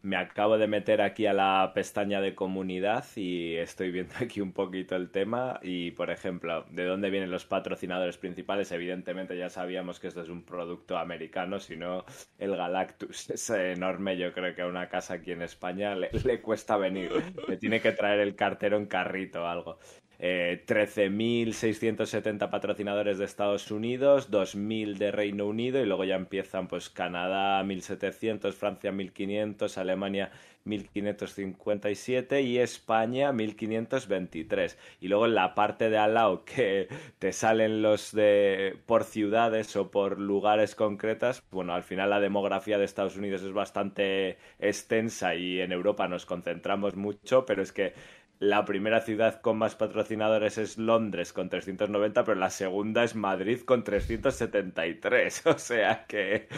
Me 0.02 0.16
acabo 0.16 0.56
de 0.56 0.66
meter 0.66 1.02
aquí 1.02 1.26
a 1.26 1.34
la 1.34 1.72
pestaña 1.74 2.22
de 2.22 2.34
comunidad 2.34 3.04
y 3.16 3.56
estoy 3.56 3.90
viendo 3.90 4.14
aquí 4.20 4.40
un 4.40 4.52
poquito 4.52 4.96
el 4.96 5.10
tema 5.10 5.60
y, 5.62 5.90
por 5.90 6.10
ejemplo, 6.10 6.64
de 6.70 6.86
dónde 6.86 7.10
vienen 7.10 7.30
los 7.30 7.44
patrocinadores 7.44 8.16
principales. 8.16 8.72
Evidentemente 8.72 9.36
ya 9.36 9.50
sabíamos 9.50 10.00
que 10.00 10.08
esto 10.08 10.22
es 10.22 10.30
un 10.30 10.42
producto 10.42 10.96
americano, 10.96 11.60
si 11.60 11.76
no 11.76 12.06
el 12.38 12.56
Galactus 12.56 13.28
es 13.30 13.50
enorme. 13.50 14.16
Yo 14.16 14.32
creo 14.32 14.54
que 14.54 14.62
a 14.62 14.66
una 14.68 14.88
casa 14.88 15.14
aquí 15.14 15.32
en 15.32 15.42
España 15.42 15.94
le, 15.94 16.10
le 16.24 16.40
cuesta 16.40 16.78
venir. 16.78 17.10
Le 17.46 17.58
tiene 17.58 17.80
que 17.82 17.92
traer 17.92 18.20
el 18.20 18.34
cartero 18.34 18.78
en 18.78 18.86
carrito 18.86 19.42
o 19.42 19.46
algo. 19.46 19.78
Eh, 20.22 20.62
13.670 20.66 22.50
patrocinadores 22.50 23.16
de 23.16 23.24
Estados 23.24 23.70
Unidos, 23.70 24.30
2.000 24.30 24.98
de 24.98 25.10
Reino 25.12 25.46
Unido 25.46 25.80
y 25.80 25.86
luego 25.86 26.04
ya 26.04 26.16
empiezan 26.16 26.68
pues 26.68 26.90
Canadá 26.90 27.62
1.700, 27.64 28.52
Francia 28.52 28.92
1.500, 28.92 29.78
Alemania 29.78 30.30
1.557 30.66 32.44
y 32.44 32.58
España 32.58 33.32
1.523. 33.32 34.76
Y 35.00 35.08
luego 35.08 35.24
en 35.26 35.34
la 35.34 35.54
parte 35.54 35.88
de 35.88 35.96
al 35.96 36.12
lado 36.14 36.44
que 36.44 36.88
te 37.18 37.32
salen 37.32 37.80
los 37.80 38.12
de 38.12 38.76
por 38.86 39.04
ciudades 39.04 39.74
o 39.76 39.90
por 39.90 40.20
lugares 40.20 40.74
concretas, 40.74 41.42
bueno, 41.50 41.72
al 41.72 41.82
final 41.82 42.10
la 42.10 42.20
demografía 42.20 42.76
de 42.76 42.84
Estados 42.84 43.16
Unidos 43.16 43.42
es 43.42 43.52
bastante 43.52 44.36
extensa 44.58 45.34
y 45.34 45.60
en 45.60 45.72
Europa 45.72 46.08
nos 46.08 46.26
concentramos 46.26 46.94
mucho, 46.94 47.46
pero 47.46 47.62
es 47.62 47.72
que 47.72 47.94
la 48.40 48.64
primera 48.64 49.02
ciudad 49.02 49.42
con 49.42 49.58
más 49.58 49.76
patrocinadores 49.76 50.56
es 50.56 50.78
Londres 50.78 51.34
con 51.34 51.50
390, 51.50 52.24
pero 52.24 52.40
la 52.40 52.48
segunda 52.48 53.04
es 53.04 53.14
Madrid 53.14 53.60
con 53.60 53.84
373. 53.84 55.42
O 55.46 55.58
sea 55.58 56.06
que... 56.06 56.48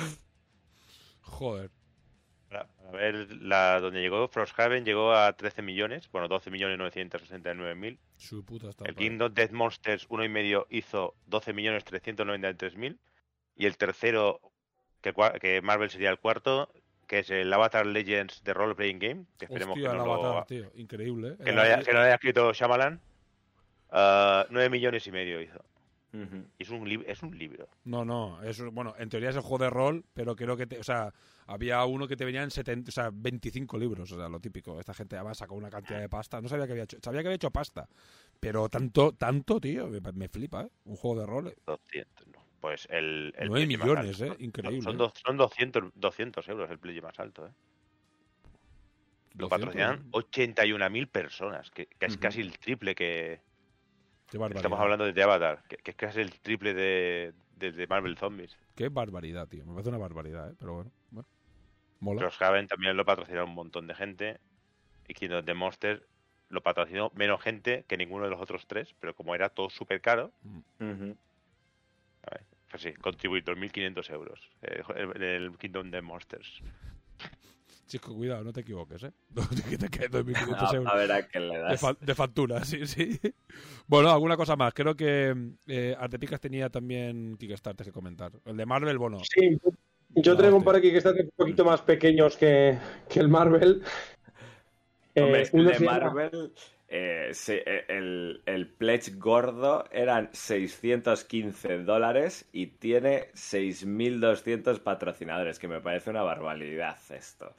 Joder. 1.22 1.70
Para 2.48 2.68
ver 2.92 3.32
la, 3.32 3.80
donde 3.80 4.00
llegó 4.00 4.28
Frosthaven 4.28 4.84
llegó 4.84 5.12
a 5.12 5.32
13 5.32 5.62
millones. 5.62 6.08
Bueno, 6.12 6.28
12 6.28 6.52
millones 6.52 6.78
969 6.78 7.74
mil. 7.74 7.98
Su 8.16 8.44
puta 8.44 8.70
está. 8.70 8.84
El 8.84 8.94
Kingdom 8.94 9.34
Death 9.34 9.50
Monsters 9.50 10.06
uno 10.08 10.24
y 10.24 10.28
medio 10.28 10.68
hizo 10.70 11.16
12 11.26 11.52
millones 11.52 11.84
393 11.84 12.76
mil. 12.76 13.00
Y 13.56 13.66
el 13.66 13.76
tercero, 13.76 14.40
que, 15.00 15.12
que 15.40 15.60
Marvel 15.62 15.90
sería 15.90 16.10
el 16.10 16.18
cuarto, 16.18 16.70
que 17.12 17.18
es 17.18 17.28
el 17.28 17.52
Avatar 17.52 17.84
Legends 17.84 18.42
de 18.42 18.54
Role 18.54 18.74
Playing 18.74 18.98
Game. 18.98 19.24
Que 19.38 19.44
esperemos 19.44 19.76
Hostia, 19.76 19.90
que, 19.90 19.96
el 19.96 19.98
no 19.98 20.06
lo, 20.06 20.14
avatar, 20.14 20.46
tío. 20.46 20.72
Increíble, 20.76 21.36
¿eh? 21.38 21.44
que, 21.44 21.52
lo 21.52 21.60
haya, 21.60 21.82
que 21.82 21.92
lo 21.92 22.00
haya 22.00 22.14
escrito 22.14 22.54
Shyamalan. 22.54 22.98
Ah, 23.90 24.46
9 24.48 24.70
millones 24.70 25.06
y 25.06 25.12
medio 25.12 25.38
hizo. 25.42 25.62
Es 26.58 26.70
un, 26.70 26.86
lib- 26.88 27.04
es 27.06 27.22
un 27.22 27.38
libro. 27.38 27.68
No, 27.84 28.02
no, 28.06 28.42
es, 28.42 28.62
bueno, 28.64 28.94
en 28.98 29.10
teoría 29.10 29.28
es 29.28 29.36
el 29.36 29.42
juego 29.42 29.64
de 29.64 29.68
rol, 29.70 30.04
pero 30.14 30.34
creo 30.36 30.56
que, 30.56 30.66
te, 30.66 30.78
o 30.78 30.82
sea, 30.82 31.12
había 31.46 31.84
uno 31.84 32.08
que 32.08 32.16
te 32.16 32.24
venía 32.24 32.42
en 32.42 32.50
70, 32.50 32.88
o 32.88 32.92
sea, 32.92 33.10
25 33.12 33.76
libros, 33.78 34.10
o 34.12 34.16
sea, 34.16 34.28
lo 34.30 34.40
típico. 34.40 34.80
Esta 34.80 34.94
gente 34.94 35.16
además 35.16 35.36
sacó 35.36 35.54
una 35.54 35.68
cantidad 35.68 36.00
de 36.00 36.08
pasta. 36.08 36.40
No 36.40 36.48
sabía 36.48 36.64
que 36.64 36.72
había 36.72 36.84
hecho, 36.84 36.96
sabía 37.02 37.20
que 37.20 37.28
había 37.28 37.36
hecho 37.36 37.50
pasta, 37.50 37.86
pero 38.40 38.70
tanto, 38.70 39.12
tanto, 39.12 39.60
tío, 39.60 39.88
me, 39.88 40.00
me 40.12 40.28
flipa, 40.28 40.62
¿eh? 40.62 40.68
Un 40.86 40.96
juego 40.96 41.20
de 41.20 41.26
rol. 41.26 41.54
200, 41.66 42.26
no. 42.28 42.31
Pues 42.62 42.86
el. 42.90 43.34
el 43.36 43.48
9 43.48 43.66
pledge 43.66 43.76
más 43.78 43.88
millones, 43.88 44.22
alto. 44.22 44.32
¿eh? 44.34 44.36
Increíble. 44.44 44.82
Son, 44.82 44.96
dos- 44.96 45.12
son 45.26 45.36
200, 45.36 45.92
200 45.96 46.48
euros 46.48 46.70
el 46.70 46.78
play 46.78 47.00
más 47.00 47.18
alto, 47.18 47.48
¿eh? 47.48 47.50
Lo 49.34 49.48
200, 49.48 49.50
patrocinan 49.50 50.06
¿eh? 50.06 50.10
81.000 50.12 51.08
personas, 51.08 51.70
que, 51.72 51.86
que 51.86 52.06
es 52.06 52.16
casi 52.18 52.40
el 52.40 52.56
triple 52.60 52.94
que. 52.94 53.40
Qué 54.30 54.38
barbaridad. 54.38 54.58
Estamos 54.60 54.78
hablando 54.78 55.04
de 55.04 55.12
The 55.12 55.22
Avatar, 55.24 55.64
que, 55.68 55.76
que 55.78 55.90
es 55.90 55.96
casi 55.96 56.20
el 56.20 56.38
triple 56.40 56.72
de, 56.72 57.32
de, 57.56 57.72
de 57.72 57.86
Marvel 57.88 58.16
Zombies. 58.16 58.56
Qué 58.76 58.88
barbaridad, 58.88 59.48
tío. 59.48 59.64
Me 59.66 59.72
parece 59.72 59.88
una 59.88 59.98
barbaridad, 59.98 60.52
¿eh? 60.52 60.54
Pero 60.58 60.74
bueno, 60.74 60.92
bueno. 61.10 61.28
Mola. 61.98 62.20
Frosthaven 62.20 62.68
también 62.68 62.96
lo 62.96 63.04
patrocinó 63.04 63.44
un 63.44 63.54
montón 63.54 63.88
de 63.88 63.94
gente. 63.96 64.38
Y 65.08 65.14
Kingdom 65.14 65.44
the 65.44 65.54
Monster 65.54 66.06
lo 66.48 66.62
patrocinó 66.62 67.10
menos 67.16 67.42
gente 67.42 67.84
que 67.88 67.96
ninguno 67.96 68.24
de 68.26 68.30
los 68.30 68.40
otros 68.40 68.68
tres, 68.68 68.94
pero 69.00 69.16
como 69.16 69.34
era 69.34 69.48
todo 69.48 69.68
súper 69.68 70.00
caro, 70.00 70.30
Ujú. 70.78 71.16
Pues 72.72 72.82
sí, 72.82 72.92
contribuidor 72.94 73.56
1.500 73.56 74.10
euros. 74.10 74.40
eh, 74.62 74.82
El, 74.96 75.22
el 75.22 75.58
Kingdom 75.58 75.90
the 75.92 76.02
Monsters. 76.02 76.60
Chico, 77.86 78.14
cuidado, 78.14 78.42
no 78.42 78.52
te 78.54 78.60
equivoques, 78.62 79.02
¿eh? 79.02 79.12
te 79.34 79.42
2.500 79.90 80.74
euros. 80.76 80.92
a 80.92 80.96
ver 80.96 81.12
a 81.12 81.28
qué 81.28 81.38
le 81.40 81.54
De, 81.56 81.60
das. 81.60 81.80
fa- 81.80 81.96
de 82.00 82.14
factura, 82.14 82.64
sí, 82.64 82.86
sí. 82.86 83.20
Bueno, 83.86 84.10
alguna 84.10 84.36
cosa 84.38 84.56
más. 84.56 84.72
Creo 84.72 84.96
que 84.96 85.34
eh, 85.66 85.94
Artepicas 85.98 86.40
tenía 86.40 86.70
también 86.70 87.36
Kickstarter 87.36 87.84
que 87.86 87.92
comentar. 87.92 88.32
El 88.46 88.56
de 88.56 88.64
Marvel, 88.64 88.96
bueno, 88.96 89.18
Sí, 89.24 89.58
yo 90.14 90.36
traigo 90.36 90.56
un 90.56 90.64
par 90.64 90.80
que 90.80 90.96
están 90.96 91.14
un 91.18 91.30
poquito 91.36 91.64
más 91.66 91.82
pequeños 91.82 92.36
que, 92.38 92.78
que 93.10 93.20
el 93.20 93.28
Marvel. 93.28 93.82
Hombre, 95.14 95.42
Eh, 95.42 95.50
el 95.52 95.64
de 95.66 95.72
llama- 95.78 95.98
Marvel, 95.98 96.52
eh, 96.94 97.32
eh, 97.48 97.84
el, 97.88 98.42
el 98.44 98.66
pledge 98.66 99.12
gordo 99.16 99.86
eran 99.90 100.28
615 100.32 101.84
dólares 101.84 102.46
y 102.52 102.66
tiene 102.66 103.30
6.200 103.32 104.78
patrocinadores, 104.80 105.58
que 105.58 105.68
me 105.68 105.80
parece 105.80 106.10
una 106.10 106.22
barbaridad 106.22 106.98
esto. 107.08 107.54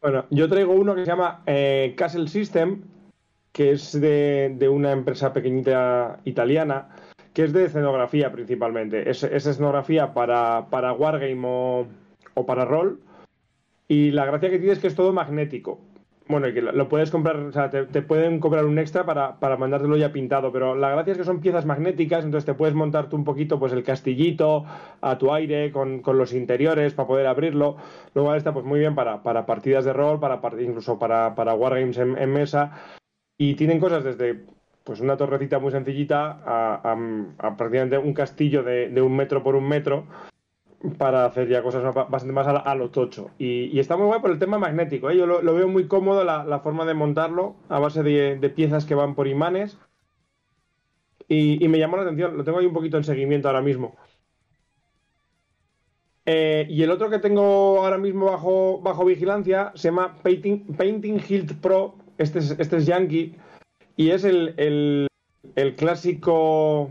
Bueno, 0.00 0.26
yo 0.30 0.48
traigo 0.48 0.72
uno 0.72 0.96
que 0.96 1.04
se 1.04 1.06
llama 1.06 1.44
eh, 1.46 1.94
Castle 1.96 2.26
System, 2.26 2.82
que 3.52 3.70
es 3.70 3.92
de, 3.92 4.52
de 4.58 4.68
una 4.68 4.90
empresa 4.90 5.32
pequeñita 5.32 6.18
italiana, 6.24 6.88
que 7.32 7.44
es 7.44 7.52
de 7.52 7.66
escenografía 7.66 8.32
principalmente. 8.32 9.08
Es, 9.08 9.22
es 9.22 9.46
escenografía 9.46 10.12
para, 10.12 10.66
para 10.68 10.92
Wargame 10.92 11.42
o, 11.44 11.86
o 12.34 12.46
para 12.46 12.64
rol. 12.64 13.00
Y 13.86 14.10
la 14.10 14.26
gracia 14.26 14.50
que 14.50 14.58
tiene 14.58 14.72
es 14.72 14.80
que 14.80 14.88
es 14.88 14.96
todo 14.96 15.12
magnético. 15.12 15.80
Bueno, 16.28 16.48
y 16.48 16.54
que 16.54 16.60
lo, 16.60 16.88
puedes 16.88 17.12
comprar, 17.12 17.36
o 17.36 17.52
sea, 17.52 17.70
te, 17.70 18.02
pueden 18.02 18.40
cobrar 18.40 18.64
un 18.64 18.80
extra 18.80 19.06
para, 19.06 19.38
para 19.38 19.56
mandártelo 19.56 19.96
ya 19.96 20.12
pintado, 20.12 20.50
pero 20.50 20.74
la 20.74 20.90
gracia 20.90 21.12
es 21.12 21.18
que 21.18 21.24
son 21.24 21.40
piezas 21.40 21.66
magnéticas, 21.66 22.24
entonces 22.24 22.44
te 22.44 22.54
puedes 22.54 22.74
montar 22.74 23.08
tú 23.08 23.14
un 23.14 23.22
poquito 23.24 23.60
pues 23.60 23.72
el 23.72 23.84
castillito 23.84 24.64
a 25.00 25.18
tu 25.18 25.32
aire 25.32 25.70
con, 25.70 26.00
con 26.00 26.18
los 26.18 26.32
interiores 26.32 26.94
para 26.94 27.06
poder 27.06 27.28
abrirlo. 27.28 27.76
Luego 28.12 28.34
está 28.34 28.52
pues 28.52 28.64
muy 28.64 28.80
bien 28.80 28.96
para, 28.96 29.22
para 29.22 29.46
partidas 29.46 29.84
de 29.84 29.92
rol, 29.92 30.18
para 30.18 30.42
part- 30.42 30.60
incluso 30.60 30.98
para, 30.98 31.36
para 31.36 31.54
wargames 31.54 31.98
en, 31.98 32.18
en 32.18 32.32
mesa. 32.32 32.72
Y 33.38 33.54
tienen 33.54 33.78
cosas 33.78 34.02
desde 34.02 34.46
pues 34.82 34.98
una 35.00 35.16
torrecita 35.16 35.60
muy 35.60 35.70
sencillita 35.70 36.40
a, 36.44 36.80
a- 36.92 37.46
a 37.46 37.56
prácticamente 37.56 37.98
un 37.98 38.14
castillo 38.14 38.64
de, 38.64 38.88
de 38.88 39.00
un 39.00 39.14
metro 39.14 39.44
por 39.44 39.54
un 39.54 39.68
metro 39.68 40.06
para 40.90 41.24
hacer 41.24 41.48
ya 41.48 41.62
cosas 41.62 41.82
ba- 41.94 42.04
bastante 42.04 42.32
más 42.32 42.46
a, 42.46 42.74
lo 42.74 42.90
tocho. 42.90 43.30
Y, 43.38 43.64
y 43.64 43.78
está 43.80 43.96
muy 43.96 44.06
guay 44.06 44.20
por 44.20 44.30
el 44.30 44.38
tema 44.38 44.58
magnético. 44.58 45.10
¿eh? 45.10 45.16
Yo 45.16 45.26
lo, 45.26 45.54
veo 45.54 45.68
muy 45.68 45.86
cómodo 45.86 46.24
la, 46.24 46.60
forma 46.60 46.84
de 46.84 46.94
montarlo 46.94 47.56
a 47.68 47.78
base 47.78 48.02
de, 48.02 48.50
piezas 48.50 48.84
que 48.84 48.94
van 48.94 49.14
por 49.14 49.26
imanes. 49.28 49.78
Y, 51.28 51.62
y 51.64 51.68
me 51.68 51.78
llamó 51.78 51.96
la 51.96 52.02
atención. 52.04 52.36
Lo 52.36 52.44
tengo 52.44 52.58
ahí 52.58 52.66
un 52.66 52.74
poquito 52.74 52.96
en 52.96 53.04
seguimiento 53.04 53.48
ahora 53.48 53.62
mismo. 53.62 53.96
Eh, 56.24 56.66
y 56.68 56.82
el 56.82 56.90
otro 56.90 57.08
que 57.08 57.18
tengo 57.20 57.84
ahora 57.84 57.98
mismo 57.98 58.26
bajo, 58.26 58.80
bajo 58.80 59.04
vigilancia 59.04 59.70
se 59.76 59.88
llama 59.88 60.16
Painting, 60.22 60.74
Painting 60.76 61.20
Hilt 61.28 61.52
Pro. 61.60 61.94
Este 62.18 62.40
es, 62.40 62.56
este 62.58 62.76
es 62.78 62.86
Yankee. 62.86 63.34
Y 63.96 64.10
es 64.10 64.24
el, 64.24 64.54
el, 64.56 65.08
el 65.54 65.74
clásico. 65.74 66.90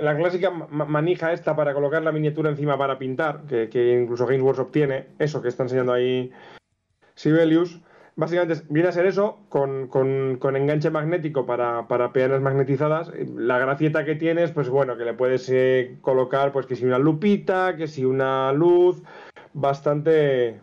La 0.00 0.16
clásica 0.16 0.50
ma- 0.50 0.84
manija 0.84 1.32
esta 1.32 1.54
para 1.56 1.74
colocar 1.74 2.02
la 2.02 2.12
miniatura 2.12 2.50
encima 2.50 2.76
para 2.78 2.98
pintar, 2.98 3.42
que, 3.46 3.98
incluso 4.00 4.26
Games 4.26 4.42
Workshop 4.42 4.70
tiene. 4.70 5.06
Eso 5.18 5.40
que 5.42 5.48
está 5.48 5.62
enseñando 5.64 5.92
ahí 5.92 6.30
Sibelius. 7.14 7.80
Básicamente 8.16 8.64
viene 8.68 8.88
a 8.88 8.92
ser 8.92 9.06
eso, 9.06 9.38
con, 9.48 9.86
con- 9.86 10.38
con 10.38 10.56
enganche 10.56 10.90
magnético 10.90 11.46
para, 11.46 11.86
para 11.86 12.12
peanas 12.12 12.40
magnetizadas. 12.40 13.12
La 13.36 13.58
gracieta 13.60 14.04
que 14.04 14.16
tienes, 14.16 14.50
pues 14.50 14.68
bueno, 14.68 14.96
que 14.96 15.04
le 15.04 15.14
puedes 15.14 15.48
eh, 15.50 15.98
colocar, 16.00 16.50
pues 16.50 16.66
que 16.66 16.74
si 16.74 16.84
una 16.84 16.98
lupita, 16.98 17.76
que 17.76 17.86
si 17.86 18.04
una 18.04 18.52
luz, 18.52 19.02
bastante... 19.52 20.60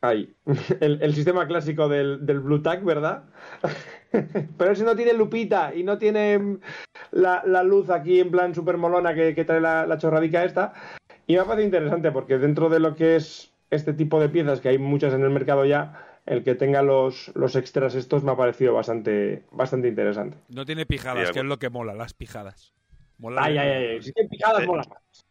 Ahí. 0.00 0.34
El, 0.80 1.02
el 1.02 1.14
sistema 1.14 1.46
clásico 1.46 1.86
del, 1.86 2.24
del 2.24 2.40
Blue 2.40 2.62
Tack, 2.62 2.82
¿verdad? 2.82 3.24
Pero 4.58 4.74
si 4.74 4.82
no 4.82 4.96
tiene 4.96 5.12
lupita 5.12 5.74
y 5.74 5.82
no 5.82 5.98
tiene 5.98 6.38
mm, 6.38 6.60
la, 7.12 7.42
la 7.46 7.62
luz 7.62 7.90
aquí 7.90 8.20
en 8.20 8.30
plan 8.30 8.54
super 8.54 8.76
molona 8.76 9.14
que, 9.14 9.34
que 9.34 9.44
trae 9.44 9.60
la, 9.60 9.86
la 9.86 9.98
chorradica 9.98 10.44
esta. 10.44 10.72
Y 11.26 11.34
me 11.34 11.40
ha 11.40 11.44
parecido 11.44 11.66
interesante 11.66 12.10
porque 12.10 12.38
dentro 12.38 12.68
de 12.68 12.80
lo 12.80 12.96
que 12.96 13.16
es 13.16 13.52
este 13.70 13.92
tipo 13.92 14.20
de 14.20 14.28
piezas, 14.28 14.60
que 14.60 14.68
hay 14.68 14.78
muchas 14.78 15.14
en 15.14 15.22
el 15.22 15.30
mercado 15.30 15.64
ya, 15.64 16.06
el 16.26 16.42
que 16.42 16.54
tenga 16.56 16.82
los, 16.82 17.30
los 17.36 17.54
extras 17.56 17.94
estos 17.94 18.24
me 18.24 18.32
ha 18.32 18.36
parecido 18.36 18.74
bastante, 18.74 19.44
bastante 19.52 19.88
interesante. 19.88 20.36
No 20.48 20.64
tiene 20.66 20.86
pijadas, 20.86 21.28
Sí, 21.28 21.34
que 21.34 21.40
es 21.40 21.44
lo 21.46 21.58
que 21.58 21.70
mola, 21.70 21.94
las 21.94 22.14
pijadas. 22.14 22.72
Mola 23.18 23.44
Ay, 23.44 23.58
ay, 23.58 23.68
ay. 23.68 24.02
Si 24.02 24.12
pijadas, 24.12 24.62
Sí. 24.62 24.66
mola 24.66 24.82
más. 24.88 25.24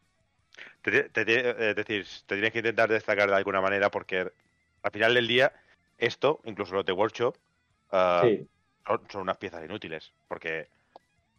Te- 0.81 1.03
te- 1.09 1.25
te- 1.25 1.69
es 1.71 1.75
decir, 1.75 2.05
te 2.25 2.35
tienes 2.35 2.53
que 2.53 2.59
intentar 2.59 2.89
destacar 2.89 3.29
de 3.29 3.35
alguna 3.35 3.59
manera 3.59 3.91
porque 3.91 4.31
al 4.83 4.91
final 4.91 5.13
del 5.13 5.27
día, 5.27 5.51
esto, 5.97 6.39
incluso 6.45 6.75
los 6.75 6.85
de 6.85 6.93
Workshop, 6.93 7.35
Sí. 8.23 8.47
Son, 8.85 9.01
son 9.09 9.21
unas 9.21 9.37
piezas 9.37 9.63
inútiles. 9.63 10.13
Porque 10.27 10.67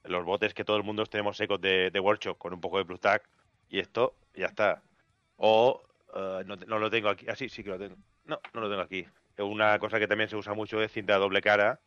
los 0.05 0.25
botes 0.25 0.55
que 0.55 0.65
todo 0.65 0.77
el 0.77 0.85
mundo 0.85 1.05
tenemos 1.07 1.37
secos 1.37 1.61
de, 1.61 1.91
de 1.91 2.01
Workshop 2.01 2.39
con 2.39 2.53
un 2.53 2.61
poco 2.61 2.79
de 2.79 2.85
Blue 2.85 2.99
Tack 2.99 3.29
y 3.69 3.79
esto, 3.79 4.15
ya 4.35 4.47
está. 4.47 4.83
O 5.37 5.83
ah, 6.15 6.43
no, 6.45 6.79
lo 6.79 6.91
tengo 6.91 7.09
aquí. 7.09 7.27
Ah, 7.29 7.37
sí, 7.37 7.49
sí 7.49 7.63
que 7.63 7.71
lo 7.71 7.79
tengo. 7.79 7.97
No, 8.25 8.39
no 8.55 8.61
lo 8.61 8.69
tengo 8.69 8.83
aquí. 8.83 9.07
Una 9.39 9.79
cosa 9.79 9.99
que 9.99 10.07
también 10.07 10.29
se 10.29 10.37
usa 10.37 10.55
mucho 10.55 10.83
es 10.83 10.93
cinta 10.93 11.15
de 11.15 11.21
doble 11.21 11.41
cara. 11.41 11.81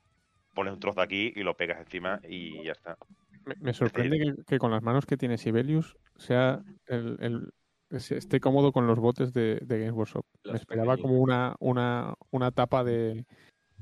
Pones 0.53 0.73
un 0.73 0.79
trozo 0.79 1.01
aquí 1.01 1.33
y 1.35 1.43
lo 1.43 1.55
pegas 1.55 1.79
encima 1.79 2.19
y 2.27 2.63
ya 2.63 2.73
está. 2.73 2.97
Me, 3.45 3.55
me 3.59 3.73
sorprende 3.73 4.17
que, 4.19 4.43
que 4.45 4.59
con 4.59 4.71
las 4.71 4.81
manos 4.81 5.05
que 5.05 5.17
tiene 5.17 5.37
Sibelius 5.37 5.97
sea 6.17 6.61
el, 6.87 7.51
esté 7.89 8.39
cómodo 8.39 8.71
con 8.71 8.87
los 8.87 8.99
botes 8.99 9.33
de, 9.33 9.59
de 9.61 9.79
Games 9.79 9.93
Workshop. 9.93 10.25
Me 10.45 10.55
esperaba 10.55 10.97
como 10.97 11.19
una, 11.19 11.55
una, 11.59 12.13
una 12.31 12.51
tapa 12.51 12.83
de 12.83 13.25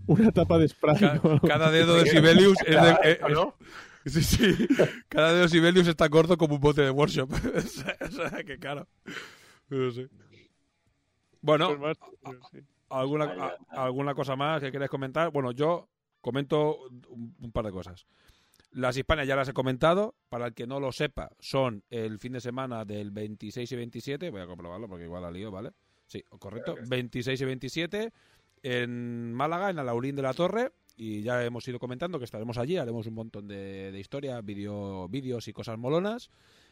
una 0.07 0.31
tapa 0.31 0.57
de 0.57 0.67
spray. 0.67 0.97
Ca- 0.99 1.19
o 1.23 1.31
algo 1.31 1.47
cada 1.47 1.71
dedo 1.71 1.95
de 1.95 2.09
Sibelius 2.09 2.57
es 2.65 2.81
de, 2.81 2.97
eh, 3.11 3.19
¿O 3.23 3.29
no? 3.29 3.55
es- 4.05 4.13
sí, 4.13 4.23
sí. 4.23 4.67
Cada 5.09 5.31
dedo 5.33 5.43
de 5.43 5.49
Sibelius 5.49 5.87
está 5.87 6.09
corto 6.09 6.37
como 6.37 6.55
un 6.55 6.61
bote 6.61 6.81
de 6.81 6.89
workshop. 6.91 7.29
o 8.01 8.11
sea, 8.11 8.43
que 8.43 8.57
claro. 8.59 8.87
No 9.69 9.91
sé. 9.91 10.09
Bueno, 11.41 11.67
Pues 11.77 11.79
más- 11.79 12.41
sí. 12.51 12.59
¿alguna, 12.89 13.25
a-. 13.69 13.83
¿alguna 13.85 14.13
cosa 14.13 14.35
más 14.35 14.61
que 14.61 14.71
queráis 14.71 14.91
comentar? 14.91 15.31
Bueno, 15.31 15.51
yo 15.51 15.89
comento 16.21 16.77
un, 17.09 17.35
un 17.39 17.51
par 17.51 17.65
de 17.65 17.71
cosas. 17.71 18.05
Las 18.73 18.95
Hispanias 18.95 19.27
ya 19.27 19.35
las 19.35 19.49
he 19.49 19.53
comentado. 19.53 20.15
Para 20.29 20.47
el 20.47 20.53
que 20.53 20.65
no 20.67 20.79
lo 20.79 20.91
sepa, 20.91 21.31
son 21.39 21.83
el 21.89 22.19
fin 22.19 22.33
de 22.33 22.41
semana 22.41 22.85
del 22.85 23.11
26 23.11 23.69
y 23.71 23.75
27. 23.75 24.29
Voy 24.29 24.41
a 24.41 24.45
comprobarlo 24.47 24.87
porque 24.87 25.05
igual 25.05 25.23
la 25.23 25.31
lío, 25.31 25.51
¿vale? 25.51 25.71
Sí, 26.07 26.23
correcto. 26.39 26.75
26 26.87 27.41
y 27.41 27.45
27 27.45 28.13
en 28.63 29.33
Málaga, 29.33 29.69
en 29.69 29.79
Alaurín 29.79 30.15
de 30.15 30.21
la 30.21 30.33
Torre. 30.33 30.71
Y 30.97 31.23
ya 31.23 31.43
hemos 31.43 31.67
ido 31.67 31.79
comentando 31.79 32.19
que 32.19 32.25
estaremos 32.25 32.57
allí. 32.57 32.77
Haremos 32.77 33.07
un 33.07 33.15
montón 33.15 33.47
de, 33.47 33.91
de 33.91 33.99
historia, 33.99 34.39
vídeo, 34.41 35.07
vídeos 35.07 35.47
y 35.47 35.53
cosas 35.53 35.77
molonas. 35.77 36.29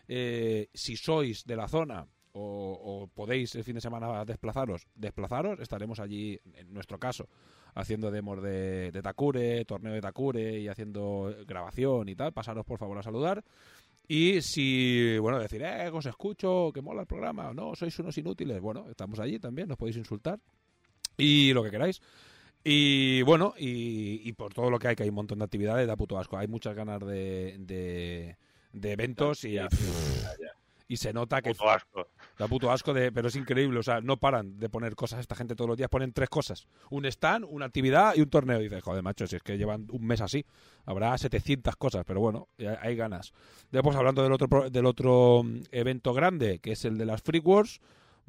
Eh, 0.08 0.70
si 0.74 0.96
sois 0.98 1.46
de 1.46 1.56
la 1.56 1.68
zona 1.68 2.08
o, 2.34 3.02
o 3.04 3.08
podéis 3.08 3.56
el 3.56 3.64
fin 3.64 3.76
de 3.76 3.82
semana 3.82 4.26
desplazaros, 4.26 4.88
desplazaros. 4.94 5.60
Estaremos 5.60 6.00
allí, 6.00 6.40
en 6.54 6.74
nuestro 6.74 7.00
caso, 7.00 7.28
haciendo 7.74 8.12
demos 8.12 8.42
de, 8.44 8.92
de 8.92 9.02
Takure, 9.02 9.66
torneo 9.66 9.94
de 9.94 10.02
Takure 10.02 10.60
y 10.60 10.68
haciendo 10.68 11.34
grabación 11.48 12.10
y 12.10 12.16
tal. 12.16 12.34
Pasaros 12.34 12.66
por 12.66 12.78
favor 12.78 13.00
a 13.00 13.04
saludar. 13.04 13.44
Y 14.08 14.42
si, 14.42 15.18
bueno, 15.20 15.40
decir, 15.40 15.62
eh, 15.62 15.90
os 15.94 16.06
escucho, 16.06 16.72
que 16.74 16.82
mola 16.82 17.02
el 17.02 17.08
programa, 17.08 17.54
no, 17.54 17.76
sois 17.76 17.98
unos 18.00 18.18
inútiles. 18.18 18.60
Bueno, 18.60 18.90
estamos 18.90 19.20
allí 19.20 19.40
también, 19.40 19.68
nos 19.68 19.78
podéis 19.78 19.98
insultar. 19.98 20.40
Y 21.20 21.54
lo 21.54 21.64
que 21.64 21.72
queráis. 21.72 22.02
Y 22.64 23.22
bueno, 23.22 23.54
y, 23.58 24.22
y 24.28 24.34
por 24.34 24.54
todo 24.54 24.70
lo 24.70 24.80
que 24.80 24.90
hay, 24.90 24.96
que 24.96 25.04
hay 25.04 25.10
un 25.10 25.16
montón 25.16 25.40
de 25.40 25.46
actividades, 25.46 25.88
da 25.88 25.96
puto 25.96 26.18
asco. 26.18 26.38
Hay 26.38 26.48
muchas 26.48 26.76
ganas 26.76 27.00
de, 27.00 27.56
de, 27.60 28.38
de 28.74 28.92
eventos 28.92 29.46
y, 29.46 29.58
y 30.88 30.98
se 30.98 31.14
nota 31.14 31.42
que 31.42 31.52
Puto 31.52 31.70
asco. 31.70 32.08
Da 32.38 32.48
puto 32.48 32.72
asco, 32.72 32.94
de, 32.94 33.12
pero 33.12 33.28
es 33.28 33.36
increíble. 33.36 33.80
O 33.80 33.84
sea, 33.84 34.02
no 34.02 34.18
paran 34.18 34.60
de 34.60 34.70
poner 34.70 34.96
cosas. 34.96 35.20
Esta 35.20 35.36
gente 35.36 35.56
todos 35.56 35.70
los 35.70 35.78
días 35.78 35.90
ponen 35.90 36.12
tres 36.12 36.30
cosas: 36.30 36.68
un 36.90 37.06
stand, 37.06 37.46
una 37.48 37.66
actividad 37.66 38.16
y 38.16 38.22
un 38.22 38.30
torneo. 38.30 38.60
Y 38.60 38.64
dices, 38.64 38.84
joder, 38.84 39.04
macho, 39.04 39.28
si 39.28 39.36
es 39.36 39.44
que 39.44 39.58
llevan 39.58 39.88
un 39.92 40.06
mes 40.06 40.20
así. 40.20 40.46
Habrá 40.86 41.18
700 41.18 41.76
cosas, 41.76 42.04
pero 42.08 42.20
bueno, 42.20 42.48
hay, 42.82 42.96
ganas. 42.96 43.34
Después, 43.72 43.96
hablando 43.96 44.24
del 44.24 44.32
otro, 44.32 44.70
del 44.70 44.86
otro 44.88 45.44
mm, 45.44 45.62
evento 45.72 46.14
grande, 46.14 46.58
que 46.58 46.72
es 46.72 46.84
el 46.86 46.98
de 46.98 47.06
las 47.06 47.22
Free 47.22 47.40
Wars, 47.40 47.80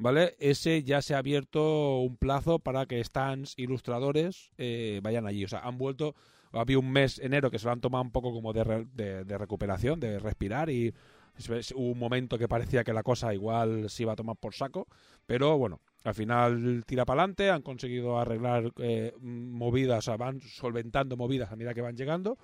¿vale? 0.01 0.35
Ese 0.39 0.83
ya 0.83 1.01
se 1.01 1.13
ha 1.15 1.19
abierto 1.19 1.99
un 1.99 2.17
plazo 2.17 2.59
para 2.59 2.85
que 2.85 3.03
stands, 3.03 3.53
ilustradores, 3.57 4.51
eh, 4.57 4.99
vayan 5.03 5.25
allí. 5.27 5.45
O 5.45 5.47
sea, 5.47 5.59
han 5.59 5.77
vuelto. 5.77 6.15
Había 6.53 6.79
un 6.79 6.91
mes, 6.91 7.17
enero, 7.19 7.49
que 7.49 7.59
se 7.59 7.65
lo 7.65 7.71
han 7.71 7.79
tomado 7.79 8.03
un 8.03 8.11
poco 8.11 8.33
como 8.33 8.51
de, 8.51 8.63
re- 8.65 8.87
de- 8.93 9.23
de 9.23 9.37
recuperación, 9.37 9.99
de 9.99 10.19
respirar 10.19 10.69
y 10.69 10.93
Hubo 11.73 11.91
un 11.91 11.97
momento 11.97 12.37
que 12.37 12.47
parecía 12.49 12.83
que 12.83 12.93
la 12.93 13.03
cosa 13.03 13.33
igual 13.33 13.89
se 13.89 14.03
iba 14.03 14.13
a 14.13 14.15
tomar 14.17 14.35
por 14.35 14.53
saco, 14.53 14.85
pero 15.25 15.57
bueno, 15.57 15.79
al 16.03 16.13
final 16.13 16.83
tira 16.85 17.05
para 17.05 17.21
adelante, 17.21 17.49
han 17.49 17.61
conseguido 17.61 18.19
arreglar 18.19 18.71
eh, 18.77 19.13
movidas, 19.21 19.99
o 19.99 20.01
sea, 20.01 20.17
van 20.17 20.41
solventando 20.41 21.15
movidas 21.17 21.51
a 21.51 21.55
medida 21.55 21.73
que 21.73 21.81
van 21.81 21.95
llegando, 21.95 22.37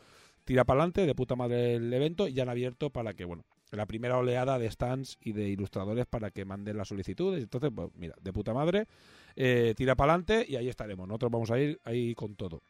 tira 0.45 0.63
para 0.63 0.79
adelante, 0.79 1.05
de 1.05 1.13
puta 1.13 1.35
madre 1.35 1.75
el 1.75 1.93
evento, 1.93 2.27
y 2.29 2.39
han 2.39 2.49
abierto 2.49 2.89
para 2.89 3.13
que, 3.13 3.25
bueno, 3.25 3.43
la 3.71 3.86
primera 3.86 4.17
oleada 4.17 4.58
de 4.58 4.69
stands 4.71 5.17
y 5.21 5.34
de 5.34 5.49
ilustradores 5.49 6.06
para 6.06 6.32
que 6.32 6.45
manden 6.45 6.77
las 6.77 6.88
solicitudes. 6.88 7.43
Entonces, 7.43 7.71
pues 7.75 7.89
mira, 7.95 8.15
de 8.21 8.34
puta 8.34 8.53
madre, 8.53 8.88
eh, 9.36 9.73
tira 9.75 9.95
para 9.95 10.13
adelante 10.13 10.45
y 10.47 10.56
ahí 10.56 10.69
estaremos. 10.69 11.08
Nosotros 11.08 11.32
vamos 11.32 11.51
a 11.51 11.60
ir 11.60 11.80
ahí 11.84 12.15
con 12.15 12.36
todo. 12.36 12.62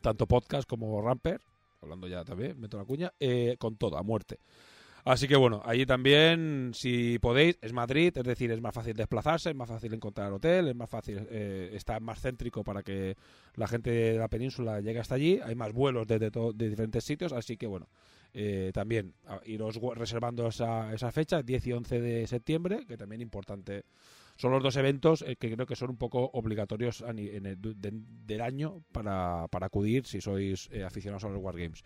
Tanto 0.00 0.26
podcast 0.26 0.68
como 0.68 1.02
Ramper, 1.02 1.40
hablando 1.82 2.06
ya 2.06 2.24
también, 2.24 2.58
meto 2.60 2.78
la 2.78 2.84
cuña, 2.84 3.12
eh, 3.18 3.56
con 3.58 3.76
todo, 3.76 3.98
a 3.98 4.02
muerte. 4.02 4.38
Así 5.04 5.26
que 5.28 5.36
bueno, 5.36 5.62
allí 5.64 5.86
también, 5.86 6.72
si 6.74 7.18
podéis, 7.18 7.58
es 7.62 7.72
Madrid, 7.72 8.12
es 8.16 8.24
decir, 8.24 8.50
es 8.50 8.60
más 8.60 8.74
fácil 8.74 8.94
desplazarse, 8.94 9.50
es 9.50 9.56
más 9.56 9.68
fácil 9.68 9.94
encontrar 9.94 10.32
hotel, 10.32 10.68
es 10.68 10.76
más 10.76 10.90
fácil, 10.90 11.26
eh, 11.30 11.70
está 11.72 12.00
más 12.00 12.20
céntrico 12.20 12.62
para 12.62 12.82
que 12.82 13.16
la 13.54 13.66
gente 13.66 13.90
de 13.90 14.18
la 14.18 14.28
península 14.28 14.80
llegue 14.80 14.98
hasta 15.00 15.14
allí, 15.14 15.40
hay 15.42 15.54
más 15.54 15.72
vuelos 15.72 16.06
desde 16.06 16.30
de 16.30 16.68
diferentes 16.68 17.04
sitios, 17.04 17.32
así 17.32 17.56
que 17.56 17.66
bueno, 17.66 17.88
eh, 18.34 18.70
también 18.74 19.14
a- 19.26 19.40
iros 19.46 19.80
reservando 19.96 20.46
esa, 20.48 20.92
esa 20.92 21.10
fecha, 21.10 21.42
10 21.42 21.66
y 21.66 21.72
11 21.72 22.00
de 22.00 22.26
septiembre, 22.26 22.84
que 22.86 22.96
también 22.96 23.22
importante. 23.22 23.84
Son 24.36 24.52
los 24.52 24.62
dos 24.62 24.76
eventos 24.76 25.22
eh, 25.22 25.36
que 25.36 25.52
creo 25.52 25.66
que 25.66 25.76
son 25.76 25.90
un 25.90 25.98
poco 25.98 26.30
obligatorios 26.32 27.04
del 27.06 28.40
año 28.40 28.82
para, 28.92 29.46
para 29.48 29.66
acudir 29.66 30.06
si 30.06 30.20
sois 30.20 30.68
eh, 30.72 30.82
aficionados 30.84 31.24
a 31.24 31.28
los 31.28 31.42
Wargames. 31.42 31.82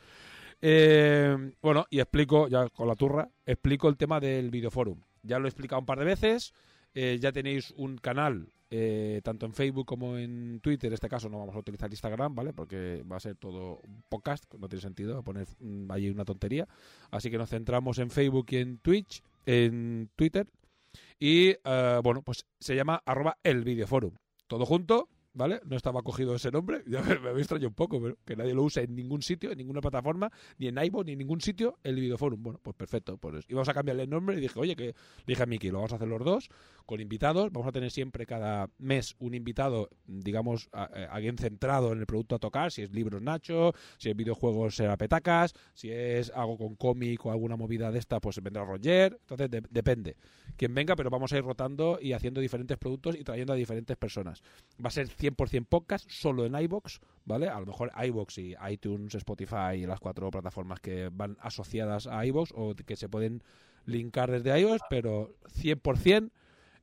Eh, 0.60 1.36
bueno, 1.62 1.86
y 1.90 2.00
explico, 2.00 2.48
ya 2.48 2.68
con 2.68 2.88
la 2.88 2.94
turra, 2.96 3.28
explico 3.44 3.88
el 3.88 3.96
tema 3.96 4.20
del 4.20 4.50
videoforum. 4.50 5.00
Ya 5.22 5.38
lo 5.38 5.46
he 5.46 5.48
explicado 5.48 5.80
un 5.80 5.86
par 5.86 5.98
de 5.98 6.04
veces. 6.04 6.52
eh, 6.96 7.18
ya 7.20 7.32
tenéis 7.32 7.72
un 7.76 7.98
canal, 7.98 8.52
eh, 8.70 9.20
tanto 9.24 9.46
en 9.46 9.52
Facebook 9.52 9.84
como 9.84 10.16
en 10.16 10.60
Twitter. 10.60 10.88
En 10.88 10.94
este 10.94 11.08
caso 11.08 11.28
no 11.28 11.38
vamos 11.40 11.54
a 11.56 11.58
utilizar 11.58 11.90
Instagram, 11.90 12.34
¿vale? 12.36 12.52
Porque 12.52 13.02
va 13.10 13.16
a 13.16 13.20
ser 13.20 13.34
todo 13.36 13.80
un 13.82 14.04
podcast, 14.08 14.44
no 14.54 14.68
tiene 14.68 14.80
sentido 14.82 15.22
poner 15.24 15.48
mm, 15.58 15.90
allí 15.90 16.08
una 16.08 16.24
tontería. 16.24 16.68
Así 17.10 17.30
que 17.30 17.38
nos 17.38 17.50
centramos 17.50 17.98
en 17.98 18.10
Facebook 18.10 18.46
y 18.50 18.56
en 18.58 18.78
Twitch, 18.78 19.22
en 19.44 20.08
Twitter. 20.14 20.46
Y 21.18 21.56
bueno, 22.04 22.22
pues 22.22 22.46
se 22.60 22.76
llama 22.76 23.02
arroba 23.04 23.38
el 23.42 23.64
videoforum. 23.64 24.14
Todo 24.46 24.64
junto, 24.66 25.08
¿vale? 25.34 25.60
No 25.66 25.76
estaba 25.76 26.02
cogido 26.02 26.34
ese 26.34 26.50
nombre. 26.50 26.82
Ya 26.94 27.02
me, 27.02 27.18
me 27.18 27.38
extrañado 27.40 27.68
un 27.68 27.74
poco, 27.74 28.00
pero 28.00 28.16
que 28.24 28.36
nadie 28.36 28.54
lo 28.54 28.62
use 28.62 28.82
en 28.82 28.94
ningún 28.94 29.20
sitio, 29.22 29.50
en 29.50 29.58
ninguna 29.58 29.80
plataforma, 29.80 30.30
ni 30.58 30.68
en 30.68 30.78
iVoox, 30.78 31.06
ni 31.06 31.12
en 31.12 31.18
ningún 31.18 31.40
sitio, 31.40 31.78
el 31.82 31.96
videoforum. 31.96 32.42
Bueno, 32.42 32.60
pues 32.62 32.76
perfecto. 32.76 33.16
Pues 33.18 33.44
íbamos 33.48 33.68
a 33.68 33.74
cambiarle 33.74 34.04
el 34.04 34.10
nombre 34.10 34.36
y 34.36 34.40
dije, 34.40 34.58
oye, 34.58 34.76
que 34.76 34.94
dije 35.26 35.42
a 35.42 35.46
Miki, 35.46 35.68
lo 35.70 35.78
vamos 35.78 35.92
a 35.92 35.96
hacer 35.96 36.08
los 36.08 36.24
dos, 36.24 36.48
con 36.86 37.00
invitados. 37.00 37.50
Vamos 37.52 37.68
a 37.68 37.72
tener 37.72 37.90
siempre 37.90 38.26
cada 38.26 38.70
mes 38.78 39.16
un 39.18 39.34
invitado, 39.34 39.90
digamos, 40.06 40.68
a- 40.72 40.84
a- 40.84 41.04
alguien 41.14 41.36
centrado 41.36 41.92
en 41.92 41.98
el 41.98 42.06
producto 42.06 42.36
a 42.36 42.38
tocar, 42.38 42.70
si 42.70 42.82
es 42.82 42.92
libros 42.92 43.20
Nacho, 43.20 43.72
si 43.98 44.10
es 44.10 44.16
videojuegos 44.16 44.76
será 44.76 44.96
Petacas, 44.96 45.54
si 45.74 45.90
es 45.90 46.30
algo 46.30 46.56
con 46.58 46.76
cómic 46.76 47.24
o 47.26 47.32
alguna 47.32 47.56
movida 47.56 47.90
de 47.90 47.98
esta, 47.98 48.20
pues 48.20 48.40
vendrá 48.42 48.64
Roger. 48.64 49.18
Entonces, 49.20 49.50
de- 49.50 49.62
depende 49.70 50.16
quien 50.56 50.72
venga, 50.74 50.94
pero 50.94 51.10
vamos 51.10 51.32
a 51.32 51.38
ir 51.38 51.42
rotando 51.44 51.98
y 52.00 52.12
haciendo 52.12 52.40
diferentes 52.40 52.78
productos 52.78 53.16
y 53.16 53.24
trayendo 53.24 53.52
a 53.52 53.56
diferentes 53.56 53.96
personas. 53.96 54.42
Va 54.82 54.88
a 54.88 54.90
ser 54.90 55.08
100% 55.30 55.66
podcast, 55.66 56.10
solo 56.10 56.44
en 56.44 56.54
iBox, 56.54 57.00
¿vale? 57.24 57.48
A 57.48 57.58
lo 57.60 57.66
mejor 57.66 57.90
iBox 57.96 58.38
y 58.38 58.54
iTunes, 58.70 59.14
Spotify 59.14 59.76
y 59.76 59.86
las 59.86 60.00
cuatro 60.00 60.30
plataformas 60.30 60.80
que 60.80 61.08
van 61.12 61.36
asociadas 61.40 62.06
a 62.06 62.24
iBox 62.26 62.52
o 62.54 62.74
que 62.74 62.96
se 62.96 63.08
pueden 63.08 63.42
linkar 63.86 64.30
desde 64.30 64.58
iOS, 64.58 64.80
pero 64.88 65.34
100% 65.56 66.30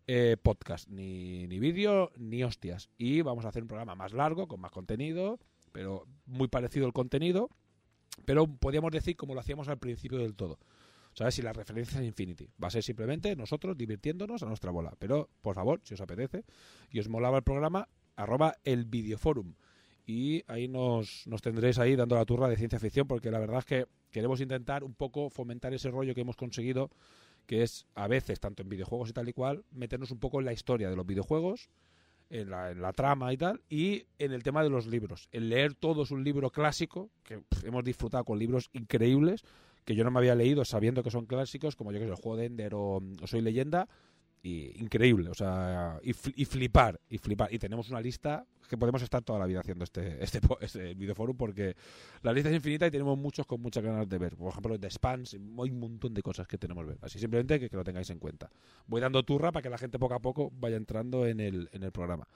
eh, 0.08 0.38
podcast, 0.42 0.90
ni, 0.90 1.48
ni 1.48 1.60
vídeo, 1.60 2.12
ni 2.18 2.44
hostias. 2.44 2.90
Y 2.98 3.22
vamos 3.22 3.46
a 3.46 3.50
hacer 3.50 3.64
un 3.64 3.68
programa 3.68 3.96
más 3.96 4.14
largo, 4.14 4.48
con 4.48 4.60
más 4.60 4.72
contenido, 4.72 5.40
pero 5.72 6.06
muy 6.26 6.48
parecido 6.48 6.86
el 6.86 6.94
contenido, 6.94 7.50
pero 8.26 8.48
podríamos 8.48 8.92
decir 8.92 9.16
como 9.16 9.34
lo 9.34 9.40
hacíamos 9.40 9.68
al 9.68 9.78
principio 9.78 10.18
del 10.18 10.36
todo. 10.36 10.60
¿Sabes? 11.14 11.36
Si 11.36 11.42
la 11.42 11.52
referencia 11.52 12.00
es 12.00 12.08
Infinity. 12.08 12.48
Va 12.62 12.70
a 12.70 12.72
ser 12.72 12.84
simplemente 12.84 13.36
nosotros 13.36 13.78
divirtiéndonos 13.78 14.44
a 14.44 14.46
nuestra 14.46 14.72
bola. 14.72 14.94
Pero, 14.98 15.30
por 15.42 15.56
favor, 15.56 15.82
si 15.84 15.94
os 15.94 16.02
apetece 16.02 16.46
y 16.90 17.00
os 17.00 17.10
molaba 17.10 17.38
el 17.38 17.44
programa, 17.44 17.90
arroba 18.22 18.56
el 18.64 18.86
videoforum. 18.86 19.54
Y 20.06 20.44
ahí 20.48 20.68
nos, 20.68 21.26
nos 21.28 21.42
tendréis 21.42 21.80
ahí 21.80 21.96
dando 21.96 22.16
la 22.16 22.26
turra 22.26 22.50
de 22.50 22.58
ciencia 22.58 22.80
ficción, 22.80 23.08
porque 23.08 23.32
la 23.32 23.40
verdad 23.40 23.60
es 23.60 23.66
que 23.66 23.86
queremos 24.12 24.42
intentar 24.42 24.84
un 24.84 24.94
poco 24.94 25.30
fomentar 25.30 25.74
ese 25.74 25.90
rollo 25.90 26.14
que 26.14 26.22
hemos 26.22 26.36
conseguido, 26.36 26.90
que 27.46 27.64
es 27.64 27.86
a 27.96 28.08
veces, 28.08 28.40
tanto 28.40 28.64
en 28.64 28.70
videojuegos 28.70 29.10
y 29.10 29.14
tal 29.14 29.30
y 29.30 29.34
cual, 29.34 29.64
meternos 29.72 30.12
un 30.12 30.20
poco 30.20 30.40
en 30.40 30.46
la 30.46 30.54
historia 30.54 30.90
de 30.90 30.96
los 30.96 31.06
videojuegos, 31.06 31.70
en 32.30 32.50
la, 32.50 32.72
en 32.72 32.82
la 32.82 32.94
trama 32.94 33.32
y 33.34 33.38
tal, 33.38 33.62
y 33.70 34.06
en 34.18 34.32
el 34.32 34.44
tema 34.44 34.64
de 34.64 34.70
los 34.70 34.88
libros. 34.88 35.28
El 35.32 35.50
leer 35.50 35.74
todos 35.76 36.12
un 36.12 36.24
libro 36.24 36.50
clásico, 36.50 37.10
que 37.24 37.44
hemos 37.64 37.84
disfrutado 37.84 38.24
con 38.26 38.40
libros 38.40 38.70
increíbles, 38.74 39.44
que 39.86 39.96
yo 39.96 40.04
no 40.04 40.12
me 40.12 40.20
había 40.20 40.36
leído 40.36 40.64
sabiendo 40.66 41.04
que 41.04 41.12
son 41.12 41.26
clásicos, 41.26 41.76
como 41.76 41.92
yo 41.92 42.00
que 42.00 42.06
sé, 42.06 42.12
el 42.12 42.18
juego 42.18 42.38
de 42.38 42.46
Ender 42.46 42.76
o, 42.76 43.02
o 43.22 43.28
Soy 43.28 43.42
Leyenda, 43.42 43.88
y 44.44 44.82
increíble, 44.82 45.30
o 45.30 45.34
sea, 45.36 46.00
y, 46.02 46.12
fl- 46.14 46.34
y 46.36 46.46
flipar, 46.46 47.00
y 47.10 47.18
flipar. 47.20 47.54
Y 47.54 47.60
tenemos 47.60 47.90
una 47.90 48.02
lista 48.02 48.46
que 48.68 48.78
podemos 48.78 49.02
estar 49.02 49.22
toda 49.22 49.38
la 49.38 49.46
vida 49.46 49.60
haciendo 49.60 49.84
este, 49.84 50.24
este, 50.24 50.40
este 50.62 50.94
videoforum 50.96 51.36
porque 51.38 51.76
la 52.24 52.34
lista 52.34 52.50
es 52.50 52.56
infinita 52.56 52.88
y 52.88 52.92
tenemos 52.92 53.18
muchos 53.18 53.46
con 53.46 53.62
muchas 53.62 53.84
ganas 53.84 54.10
de 54.10 54.18
ver. 54.18 54.36
Por 54.36 54.50
ejemplo, 54.52 54.78
de 54.78 54.90
spans, 54.90 55.34
hay 55.36 55.40
un 55.70 55.80
montón 55.80 56.14
de 56.14 56.22
cosas 56.24 56.48
que 56.48 56.58
tenemos 56.58 56.84
que 56.86 56.90
ver. 56.92 56.98
Así 57.02 57.20
simplemente 57.20 57.60
que, 57.60 57.70
que 57.70 57.76
lo 57.78 57.84
tengáis 57.84 58.10
en 58.10 58.18
cuenta. 58.20 58.50
Voy 58.88 59.00
dando 59.02 59.22
turra 59.24 59.52
para 59.52 59.62
que 59.62 59.70
la 59.70 59.78
gente 59.78 60.00
poco 60.00 60.16
a 60.16 60.20
poco 60.20 60.52
vaya 60.60 60.76
entrando 60.78 61.28
en 61.28 61.40
el, 61.40 61.70
en 61.72 61.84
el 61.84 61.92
programa. 61.92 62.28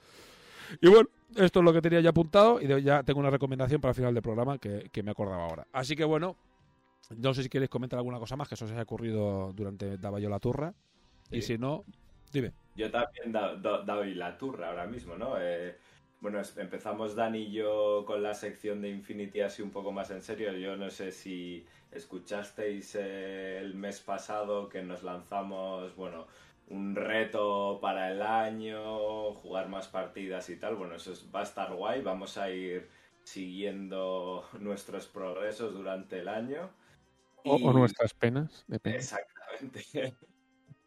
Y 0.80 0.88
bueno, 0.88 1.08
esto 1.36 1.60
es 1.60 1.64
lo 1.64 1.72
que 1.72 1.80
tenía 1.80 2.00
ya 2.00 2.10
apuntado 2.10 2.60
y 2.60 2.82
ya 2.82 3.02
tengo 3.02 3.20
una 3.20 3.30
recomendación 3.30 3.80
para 3.80 3.90
el 3.90 3.96
final 3.96 4.14
del 4.14 4.22
programa 4.22 4.58
que, 4.58 4.90
que 4.92 5.02
me 5.02 5.10
acordaba 5.12 5.44
ahora. 5.44 5.66
Así 5.72 5.94
que 5.96 6.04
bueno, 6.04 6.36
no 7.16 7.34
sé 7.34 7.42
si 7.44 7.48
queréis 7.48 7.70
comentar 7.70 7.98
alguna 7.98 8.18
cosa 8.18 8.36
más 8.36 8.48
que 8.48 8.54
eso 8.56 8.66
se 8.66 8.72
haya 8.74 8.82
ocurrido 8.82 9.52
durante 9.52 9.96
daba 9.96 10.18
yo 10.20 10.28
la 10.28 10.40
turra. 10.40 10.74
Y 11.30 11.42
si 11.42 11.58
no, 11.58 11.84
dime. 12.32 12.52
Yo 12.76 12.90
también 12.90 13.32
doy 13.32 14.14
la 14.14 14.36
turra 14.36 14.68
ahora 14.68 14.86
mismo, 14.86 15.16
¿no? 15.16 15.40
Eh, 15.40 15.76
bueno, 16.20 16.40
empezamos 16.56 17.14
Dani 17.14 17.38
y 17.44 17.52
yo 17.52 18.04
con 18.06 18.22
la 18.22 18.34
sección 18.34 18.80
de 18.82 18.90
Infinity 18.90 19.40
así 19.40 19.62
un 19.62 19.70
poco 19.70 19.92
más 19.92 20.10
en 20.10 20.22
serio. 20.22 20.52
Yo 20.52 20.76
no 20.76 20.90
sé 20.90 21.12
si 21.12 21.64
escuchasteis 21.92 22.94
eh, 22.94 23.58
el 23.58 23.74
mes 23.74 24.00
pasado 24.00 24.68
que 24.68 24.82
nos 24.82 25.02
lanzamos, 25.02 25.94
bueno, 25.96 26.26
un 26.68 26.96
reto 26.96 27.78
para 27.80 28.10
el 28.10 28.22
año, 28.22 29.32
jugar 29.34 29.68
más 29.68 29.88
partidas 29.88 30.48
y 30.50 30.56
tal. 30.56 30.76
Bueno, 30.76 30.96
eso 30.96 31.12
es- 31.12 31.26
va 31.34 31.40
a 31.40 31.44
estar 31.44 31.72
guay. 31.74 32.02
Vamos 32.02 32.36
a 32.38 32.50
ir 32.50 32.88
siguiendo 33.24 34.44
nuestros 34.60 35.06
progresos 35.06 35.74
durante 35.74 36.18
el 36.20 36.28
año. 36.28 36.70
O, 37.44 37.72
nuestras 37.72 38.12
penas. 38.14 38.64
depende. 38.66 38.98
Exactamente. 38.98 40.16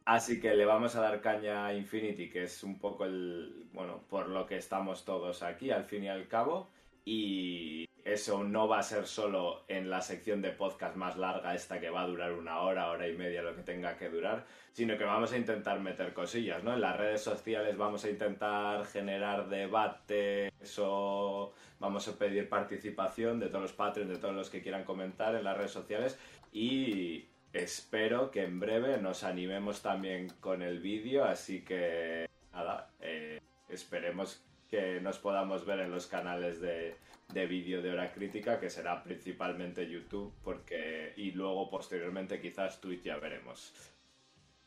Así 0.06 0.40
que 0.40 0.56
le 0.56 0.66
vamos 0.66 0.96
a 0.96 1.02
dar 1.02 1.22
caña 1.22 1.66
a 1.66 1.74
Infinity, 1.74 2.30
que 2.30 2.44
es 2.44 2.64
un 2.64 2.80
poco 2.80 3.06
el, 3.06 3.68
bueno, 3.74 4.04
por 4.10 4.28
lo 4.30 4.46
que 4.46 4.58
estamos 4.58 5.06
todos 5.06 5.44
aquí, 5.44 5.72
al 5.72 5.86
fin 5.86 6.04
y 6.04 6.10
al 6.10 6.28
cabo. 6.28 6.70
Y 7.06 7.90
eso 8.04 8.44
no 8.44 8.68
va 8.68 8.80
a 8.80 8.84
ser 8.84 9.06
solo 9.06 9.66
en 9.68 9.90
la 9.90 10.02
sección 10.02 10.42
de 10.42 10.52
podcast 10.52 10.96
más 10.96 11.18
larga, 11.18 11.54
esta 11.54 11.80
que 11.80 11.90
va 11.90 12.02
a 12.02 12.08
durar 12.08 12.34
una 12.34 12.62
hora, 12.62 12.90
hora 12.90 13.08
y 13.08 13.16
media, 13.16 13.42
lo 13.42 13.56
que 13.56 13.62
tenga 13.62 13.98
que 13.98 14.10
durar, 14.10 14.46
sino 14.72 14.98
que 14.98 15.04
vamos 15.04 15.32
a 15.32 15.38
intentar 15.38 15.80
meter 15.80 16.14
cosillas, 16.14 16.64
¿no? 16.64 16.74
En 16.74 16.82
las 16.82 16.98
redes 16.98 17.22
sociales 17.22 17.78
vamos 17.78 18.04
a 18.06 18.10
intentar 18.10 18.86
generar 18.86 19.48
debates 19.48 20.52
o 20.80 21.54
vamos 21.80 22.08
a 22.08 22.18
pedir 22.18 22.50
participación 22.50 23.40
de 23.40 23.48
todos 23.48 23.64
los 23.64 23.74
patrons, 23.74 24.10
de 24.10 24.18
todos 24.18 24.36
los 24.36 24.50
que 24.50 24.62
quieran 24.62 24.84
comentar 24.84 25.36
en 25.36 25.44
las 25.44 25.58
redes 25.58 25.72
sociales 25.72 26.18
y 26.52 27.29
espero 27.54 28.32
que 28.32 28.44
en 28.44 28.60
breve 28.60 28.98
nos 28.98 29.24
animemos 29.24 29.82
también 29.82 30.30
con 30.40 30.62
el 30.62 30.80
vídeo, 30.80 31.26
así 31.26 31.62
que 31.64 32.28
nada, 32.54 32.92
eh, 33.02 33.40
esperemos 33.70 34.44
que 34.70 35.02
nos 35.02 35.18
podamos 35.18 35.66
ver 35.66 35.80
en 35.80 35.92
los 35.92 36.08
canales 36.08 36.62
de, 36.62 36.96
de 37.34 37.46
vídeo 37.48 37.82
de 37.82 37.92
hora 37.92 38.12
crítica, 38.12 38.60
que 38.60 38.70
será 38.70 39.04
principalmente 39.04 39.90
YouTube, 39.90 40.34
porque 40.44 41.14
y 41.18 41.32
luego 41.32 41.70
posteriormente 41.70 42.40
quizás 42.40 42.80
Twitch 42.80 43.04
ya 43.04 43.18
veremos. 43.18 43.74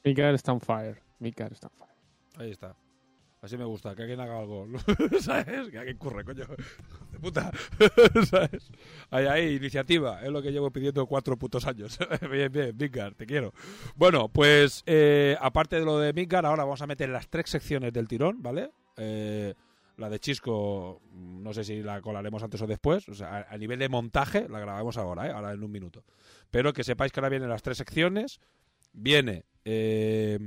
Mikar 0.05 0.35
está 0.35 0.53
on 0.53 0.61
fire. 0.61 1.01
Está 1.21 1.69
on 1.69 1.75
fire. 1.75 1.95
Ahí 2.37 2.51
está. 2.51 2.75
Así 3.43 3.57
me 3.57 3.65
gusta, 3.65 3.97
que 3.97 4.03
alguien 4.03 4.21
haga 4.21 4.39
algo. 4.39 4.69
¿Sabes? 5.21 5.69
Que 5.69 5.79
alguien 5.79 5.99
curre, 5.99 6.25
coño. 6.25 6.47
De 7.11 7.19
puta. 7.19 7.51
¿Sabes? 8.31 8.71
Ahí, 9.11 9.27
ahí, 9.27 9.57
iniciativa. 9.57 10.23
Es 10.23 10.31
lo 10.31 10.41
que 10.41 10.53
llevo 10.53 10.71
pidiendo 10.71 11.05
cuatro 11.07 11.37
putos 11.37 11.67
años. 11.67 11.99
bien, 12.31 12.53
bien, 12.53 12.77
Midgar, 12.77 13.17
te 13.17 13.27
quiero. 13.27 13.53
Bueno, 13.97 14.29
pues 14.29 14.85
eh, 14.87 15.37
aparte 15.41 15.81
de 15.81 15.85
lo 15.85 15.99
de 15.99 16.13
Midgar, 16.13 16.47
ahora 16.47 16.63
vamos 16.63 16.83
a 16.83 16.87
meter 16.87 17.09
las 17.09 17.29
tres 17.29 17.51
secciones 17.51 17.93
del 17.93 18.07
tirón, 18.07 18.41
¿vale? 18.45 18.71
Eh, 18.97 19.55
la 19.97 20.09
de 20.09 20.21
Chisco, 20.21 21.03
no 21.13 21.53
sé 21.53 21.65
si 21.65 21.83
la 21.83 22.01
colaremos 22.01 22.45
antes 22.45 22.63
o 22.63 22.69
después. 22.69 23.09
O 23.09 23.15
sea, 23.15 23.39
a, 23.39 23.55
a 23.55 23.59
nivel 23.59 23.81
de 23.81 23.89
montaje, 23.89 24.49
la 24.49 24.61
grabamos 24.61 24.97
ahora, 24.99 25.27
¿eh? 25.27 25.33
Ahora 25.33 25.53
en 25.53 25.65
un 25.65 25.73
minuto. 25.73 26.05
Pero 26.53 26.73
que 26.73 26.85
sepáis 26.85 27.11
que 27.11 27.19
ahora 27.19 27.31
vienen 27.31 27.49
las 27.49 27.63
tres 27.63 27.79
secciones. 27.79 28.41
Viene 28.93 29.47
eh, 29.65 30.39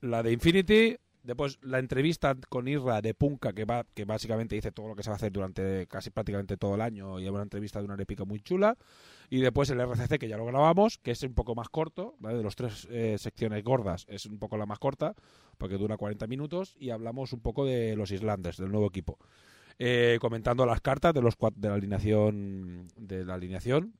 la 0.00 0.22
de 0.22 0.30
Infinity, 0.30 0.96
después 1.28 1.58
la 1.60 1.78
entrevista 1.78 2.34
con 2.48 2.68
Irra 2.68 3.02
de 3.02 3.12
Punka, 3.12 3.52
que 3.52 3.66
va 3.66 3.84
que 3.94 4.06
básicamente 4.06 4.54
dice 4.54 4.72
todo 4.72 4.88
lo 4.88 4.96
que 4.96 5.02
se 5.02 5.10
va 5.10 5.14
a 5.14 5.18
hacer 5.18 5.30
durante 5.30 5.86
casi 5.86 6.08
prácticamente 6.08 6.56
todo 6.56 6.74
el 6.74 6.80
año, 6.80 7.20
y 7.20 7.26
es 7.26 7.30
una 7.30 7.42
entrevista 7.42 7.80
de 7.80 7.84
una 7.84 8.02
épica 8.02 8.24
muy 8.24 8.40
chula. 8.40 8.78
Y 9.28 9.40
después 9.40 9.68
el 9.68 9.78
RCC, 9.78 10.18
que 10.18 10.26
ya 10.26 10.38
lo 10.38 10.46
grabamos, 10.46 10.96
que 10.96 11.10
es 11.10 11.22
un 11.22 11.34
poco 11.34 11.54
más 11.54 11.68
corto, 11.68 12.14
¿vale? 12.18 12.38
de 12.38 12.44
las 12.44 12.56
tres 12.56 12.88
eh, 12.90 13.16
secciones 13.18 13.62
gordas, 13.62 14.06
es 14.08 14.24
un 14.24 14.38
poco 14.38 14.56
la 14.56 14.64
más 14.64 14.78
corta, 14.78 15.14
porque 15.58 15.76
dura 15.76 15.98
40 15.98 16.26
minutos, 16.28 16.74
y 16.78 16.88
hablamos 16.90 17.34
un 17.34 17.40
poco 17.40 17.66
de 17.66 17.94
los 17.94 18.10
Islanders, 18.10 18.56
del 18.56 18.72
nuevo 18.72 18.86
equipo. 18.86 19.18
Eh, 19.78 20.16
comentando 20.22 20.64
las 20.64 20.80
cartas 20.80 21.12
de 21.12 21.20
los 21.20 21.34
de 21.56 21.68
la 21.68 21.74
alineación 21.74 22.88
de 22.96 23.26
la 23.26 23.34
alineación 23.34 23.92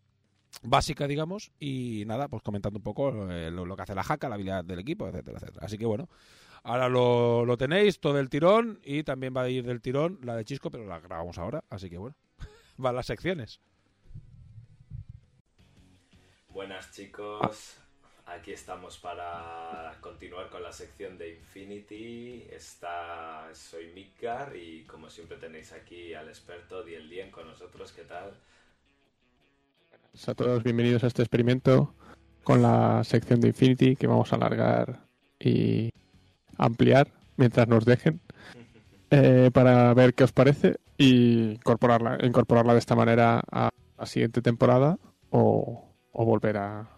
básica, 0.62 1.06
digamos, 1.06 1.52
y 1.60 2.04
nada, 2.06 2.28
pues 2.28 2.42
comentando 2.42 2.78
un 2.78 2.82
poco 2.82 3.30
eh, 3.30 3.50
lo, 3.50 3.66
lo 3.66 3.76
que 3.76 3.82
hace 3.82 3.94
la 3.94 4.02
jaca, 4.02 4.30
la 4.30 4.36
habilidad 4.36 4.64
del 4.64 4.78
equipo, 4.78 5.06
etcétera, 5.06 5.38
etcétera. 5.38 5.66
Así 5.66 5.76
que 5.76 5.84
bueno, 5.84 6.08
ahora 6.62 6.88
lo, 6.88 7.44
lo 7.44 7.56
tenéis 7.56 8.00
todo 8.00 8.18
el 8.18 8.28
tirón 8.28 8.80
y 8.84 9.02
también 9.02 9.34
va 9.36 9.42
a 9.42 9.48
ir 9.48 9.64
del 9.64 9.80
tirón 9.80 10.18
la 10.22 10.36
de 10.36 10.44
Chisco, 10.44 10.70
pero 10.70 10.86
la 10.86 11.00
grabamos 11.00 11.38
ahora, 11.38 11.64
así 11.70 11.88
que 11.90 11.98
bueno, 11.98 12.16
van 12.76 12.94
las 12.94 13.06
secciones. 13.06 13.60
Buenas 16.48 16.90
chicos, 16.92 17.76
aquí 18.26 18.52
estamos 18.52 18.98
para 18.98 19.96
continuar 20.00 20.50
con 20.50 20.62
la 20.62 20.72
sección 20.72 21.16
de 21.16 21.34
Infinity. 21.34 22.46
Está, 22.50 23.48
soy 23.54 23.92
Midgar 23.94 24.56
y 24.56 24.82
como 24.84 25.08
siempre 25.08 25.36
tenéis 25.36 25.72
aquí 25.72 26.14
al 26.14 26.28
experto 26.28 26.82
Diel 26.82 27.08
Dien 27.08 27.30
con 27.30 27.46
nosotros. 27.46 27.92
¿Qué 27.92 28.02
tal? 28.02 28.34
A 30.26 30.34
todos 30.34 30.64
bienvenidos 30.64 31.04
a 31.04 31.06
este 31.06 31.22
experimento 31.22 31.94
con 32.42 32.60
la 32.60 33.04
sección 33.04 33.40
de 33.40 33.48
Infinity 33.48 33.94
que 33.94 34.06
vamos 34.06 34.32
a 34.32 34.36
alargar 34.36 35.00
y 35.38 35.90
ampliar 36.58 37.08
mientras 37.36 37.66
nos 37.68 37.84
dejen 37.84 38.20
eh, 39.10 39.50
para 39.54 39.94
ver 39.94 40.12
qué 40.14 40.24
os 40.24 40.32
parece 40.32 40.76
y 40.98 41.52
incorporarla, 41.52 42.18
incorporarla 42.22 42.72
de 42.74 42.78
esta 42.80 42.94
manera 42.94 43.40
a 43.50 43.70
la 43.96 44.06
siguiente 44.06 44.42
temporada 44.42 44.98
o, 45.30 45.88
o 46.12 46.24
volver 46.24 46.56
a- 46.58 46.88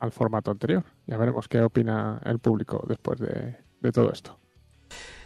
al 0.00 0.12
formato 0.12 0.50
anterior. 0.52 0.84
Ya 1.06 1.16
veremos 1.16 1.48
qué 1.48 1.60
opina 1.60 2.20
el 2.24 2.38
público 2.38 2.84
después 2.88 3.18
de, 3.18 3.56
de 3.80 3.92
todo 3.92 4.12
esto. 4.12 4.38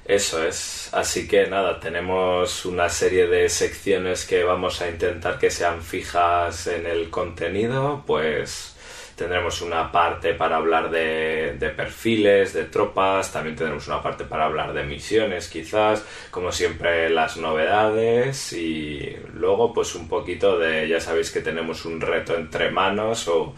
Eso 0.04 0.42
es. 0.42 0.88
Así 0.92 1.28
que 1.28 1.46
nada, 1.46 1.78
tenemos 1.78 2.64
una 2.66 2.88
serie 2.88 3.28
de 3.28 3.48
secciones 3.48 4.24
que 4.26 4.42
vamos 4.42 4.80
a 4.82 4.88
intentar 4.90 5.38
que 5.38 5.50
sean 5.50 5.80
fijas 5.82 6.66
en 6.66 6.86
el 6.86 7.08
contenido. 7.10 8.02
Pues 8.04 8.71
tendremos 9.16 9.62
una 9.62 9.92
parte 9.92 10.34
para 10.34 10.56
hablar 10.56 10.90
de, 10.90 11.56
de 11.58 11.70
perfiles, 11.70 12.52
de 12.52 12.64
tropas, 12.64 13.32
también 13.32 13.56
tendremos 13.56 13.86
una 13.88 14.02
parte 14.02 14.24
para 14.24 14.46
hablar 14.46 14.72
de 14.72 14.84
misiones 14.84 15.48
quizás, 15.48 16.04
como 16.30 16.52
siempre 16.52 17.10
las 17.10 17.36
novedades 17.36 18.52
y 18.52 19.16
luego 19.34 19.72
pues 19.72 19.94
un 19.94 20.08
poquito 20.08 20.58
de, 20.58 20.88
ya 20.88 21.00
sabéis 21.00 21.30
que 21.30 21.40
tenemos 21.40 21.84
un 21.84 22.00
reto 22.00 22.34
entre 22.34 22.70
manos 22.70 23.28
o, 23.28 23.54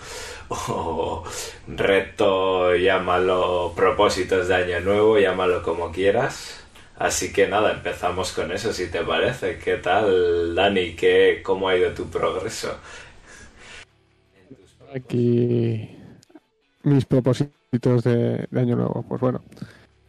o 0.49 1.25
reto, 1.67 2.75
llámalo 2.75 3.73
propósitos 3.75 4.49
de 4.49 4.55
año 4.55 4.81
nuevo, 4.81 5.19
llámalo 5.19 5.62
como 5.62 5.93
quieras. 5.93 6.61
Así 6.97 7.33
que 7.33 7.49
nada, 7.49 7.73
empezamos 7.73 8.31
con 8.33 8.53
eso, 8.53 8.73
si 8.73 8.88
te 8.88 9.01
parece. 9.01 9.59
¿Qué 9.59 9.79
tal, 9.79 10.55
Dani? 10.55 10.95
¿Qué, 10.95 11.40
¿Cómo 11.45 11.69
ha 11.69 11.77
ido 11.77 11.93
tu 11.93 12.09
progreso? 12.09 12.79
Aquí 14.94 15.88
mis 16.85 17.04
propósitos 17.04 18.04
de, 18.04 18.46
año 18.54 18.76
nuevo. 18.76 19.04
Pues 19.09 19.20
bueno, 19.20 19.40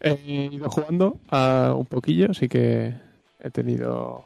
He 0.02 0.50
ido 0.52 0.70
jugando 0.70 1.18
a 1.30 1.74
un 1.76 1.86
poquillo, 1.88 2.30
así 2.30 2.48
que 2.48 2.94
he 3.40 3.50
tenido 3.50 4.26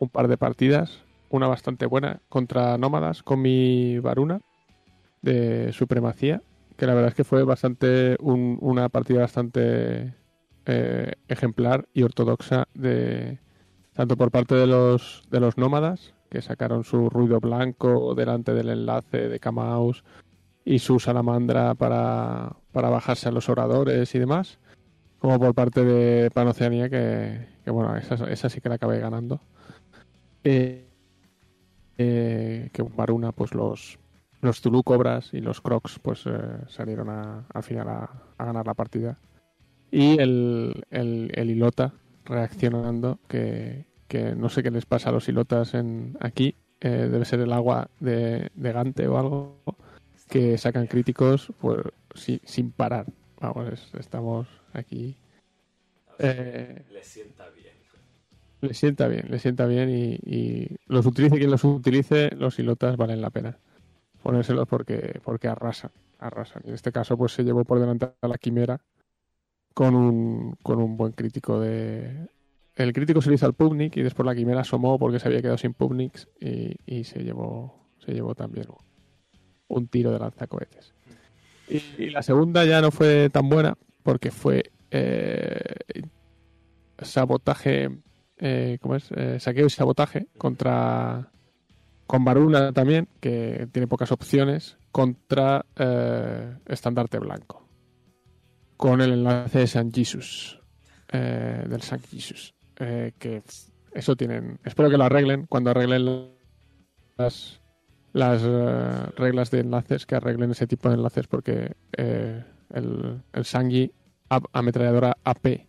un 0.00 0.08
par 0.08 0.26
de 0.26 0.36
partidas. 0.36 1.04
Una 1.28 1.46
bastante 1.46 1.86
buena 1.86 2.20
contra 2.28 2.76
Nómadas 2.76 3.22
con 3.22 3.40
mi 3.40 4.00
Varuna 4.00 4.40
de 5.22 5.72
Supremacía, 5.72 6.42
que 6.76 6.86
la 6.86 6.94
verdad 6.94 7.10
es 7.10 7.14
que 7.14 7.22
fue 7.22 7.44
bastante 7.44 8.16
un- 8.20 8.58
una 8.60 8.88
partida 8.88 9.20
bastante 9.20 10.14
eh, 10.66 11.12
ejemplar 11.28 11.86
y 11.94 12.02
ortodoxa 12.02 12.66
de 12.74 13.38
tanto 13.94 14.16
por 14.16 14.30
parte 14.30 14.54
de 14.56 14.66
los 14.66 15.22
de 15.30 15.40
los 15.40 15.56
nómadas 15.56 16.12
que 16.30 16.40
sacaron 16.42 16.84
su 16.84 17.10
ruido 17.10 17.40
blanco 17.40 18.14
delante 18.14 18.54
del 18.54 18.70
enlace 18.70 19.28
de 19.28 19.40
Kamaus 19.40 20.04
y 20.64 20.78
su 20.78 21.00
salamandra 21.00 21.74
para, 21.74 22.56
para 22.72 22.88
bajarse 22.90 23.28
a 23.28 23.32
los 23.32 23.48
oradores 23.48 24.14
y 24.14 24.18
demás 24.18 24.58
como 25.18 25.38
por 25.38 25.54
parte 25.54 25.84
de 25.84 26.30
Panoceanía 26.30 26.88
que, 26.88 27.46
bueno 27.66 27.94
esa, 27.96 28.14
esa 28.30 28.48
sí 28.48 28.60
que 28.62 28.70
la 28.70 28.76
acabé 28.76 29.00
ganando. 29.00 29.40
Eh, 30.44 30.86
eh, 31.98 32.70
que 32.72 32.82
Varuna 32.82 33.32
pues 33.32 33.54
los 33.54 33.98
los 34.40 34.62
Zulu 34.62 34.82
Cobras 34.82 35.34
y 35.34 35.40
los 35.42 35.60
Crocs 35.60 35.98
pues 35.98 36.24
eh, 36.24 36.30
salieron 36.68 37.10
a- 37.10 37.44
al 37.52 37.62
final 37.62 37.88
a, 37.90 38.10
a 38.38 38.44
ganar 38.46 38.66
la 38.66 38.72
partida. 38.72 39.18
Y 39.90 40.18
el, 40.18 40.82
el, 40.90 41.30
el 41.34 41.50
Ilota 41.50 41.92
reaccionando 42.24 43.18
que, 43.28 43.84
que 44.10 44.34
no 44.34 44.48
sé 44.48 44.62
qué 44.64 44.72
les 44.72 44.86
pasa 44.86 45.08
a 45.08 45.12
los 45.12 45.28
Ilotas 45.28 45.72
en, 45.74 46.16
aquí 46.20 46.56
eh, 46.80 47.08
debe 47.10 47.24
ser 47.24 47.38
el 47.40 47.52
agua 47.52 47.88
de, 48.00 48.50
de 48.54 48.72
Gante 48.72 49.06
o 49.06 49.16
algo 49.18 49.62
que 50.28 50.58
sacan 50.58 50.88
críticos 50.88 51.52
pues, 51.60 51.78
si- 52.14 52.40
sin 52.44 52.72
parar 52.72 53.06
vamos 53.40 53.72
es- 53.72 53.94
estamos 53.94 54.48
aquí 54.72 55.16
eh, 56.18 56.82
Le 56.92 57.02
sienta 57.04 57.48
bien. 57.50 57.74
le 58.62 58.74
sienta 58.74 59.06
bien, 59.08 59.26
le 59.30 59.38
sienta 59.38 59.66
bien 59.66 59.88
y, 59.90 60.14
y 60.26 60.76
los 60.86 61.06
utilice 61.06 61.38
quien 61.38 61.50
los 61.50 61.64
utilice, 61.64 62.30
los 62.36 62.58
ilotas 62.58 62.96
valen 62.96 63.20
la 63.22 63.30
pena 63.30 63.56
ponérselos 64.22 64.68
porque, 64.68 65.20
porque 65.24 65.48
arrasan, 65.48 65.92
arrasan. 66.18 66.62
Y 66.66 66.68
en 66.68 66.74
este 66.74 66.92
caso 66.92 67.16
pues 67.16 67.32
se 67.32 67.44
llevó 67.44 67.64
por 67.64 67.78
delante 67.80 68.10
a 68.20 68.28
la 68.28 68.36
quimera 68.36 68.80
con 69.72 69.94
un, 69.94 70.56
con 70.62 70.78
un 70.80 70.96
buen 70.96 71.12
crítico 71.12 71.58
de... 71.60 72.26
El 72.82 72.92
crítico 72.92 73.20
se 73.20 73.28
le 73.28 73.34
hizo 73.34 73.46
al 73.46 73.54
Pubnik 73.54 73.96
y 73.96 74.02
después 74.02 74.24
la 74.24 74.34
quimera 74.34 74.60
asomó 74.60 74.98
porque 74.98 75.18
se 75.18 75.28
había 75.28 75.42
quedado 75.42 75.58
sin 75.58 75.74
Pubniks 75.74 76.28
y, 76.40 77.04
se 77.04 77.22
llevó 77.22 77.88
se 77.98 78.12
llevó 78.12 78.34
también 78.34 78.66
un, 79.68 79.86
tiro 79.88 80.10
de 80.10 80.18
lanzacohetes. 80.18 80.94
Y, 81.68 81.82
y 82.02 82.10
la 82.10 82.22
segunda 82.22 82.64
ya 82.64 82.80
no 82.80 82.90
fue 82.90 83.28
tan 83.30 83.48
buena 83.48 83.76
porque 84.02 84.30
fue 84.30 84.70
eh, 84.90 85.74
sabotaje, 86.98 87.90
eh, 88.38 88.78
¿cómo 88.80 88.96
es? 88.96 89.10
Eh, 89.12 89.38
saqueo 89.40 89.66
y 89.66 89.70
sabotaje 89.70 90.26
contra 90.38 91.30
con 92.06 92.24
Varuna 92.24 92.72
también, 92.72 93.08
que 93.20 93.68
tiene 93.70 93.86
pocas 93.86 94.10
opciones, 94.10 94.78
contra 94.90 95.64
eh, 95.76 96.56
Estandarte 96.66 97.18
Blanco. 97.18 97.68
Con 98.76 99.00
el 99.00 99.12
enlace 99.12 99.60
de 99.60 99.66
San 99.68 99.92
Jesus, 99.92 100.60
del 101.12 101.82
San 101.82 102.00
Jesus. 102.00 102.54
Eh, 102.80 103.12
que 103.18 103.42
eso 103.92 104.16
tienen. 104.16 104.58
Espero 104.64 104.90
que 104.90 104.96
lo 104.98 105.04
arreglen 105.04 105.46
cuando 105.46 105.70
arreglen 105.70 106.30
las, 107.16 107.60
las 108.12 108.42
eh, 108.44 109.06
reglas 109.16 109.50
de 109.50 109.60
enlaces, 109.60 110.06
que 110.06 110.16
arreglen 110.16 110.50
ese 110.50 110.66
tipo 110.66 110.88
de 110.88 110.96
enlaces, 110.96 111.26
porque 111.28 111.76
eh, 111.96 112.42
el, 112.74 113.22
el 113.32 113.44
Sangui 113.44 113.92
a- 114.28 114.40
ametralladora 114.52 115.16
AP 115.24 115.66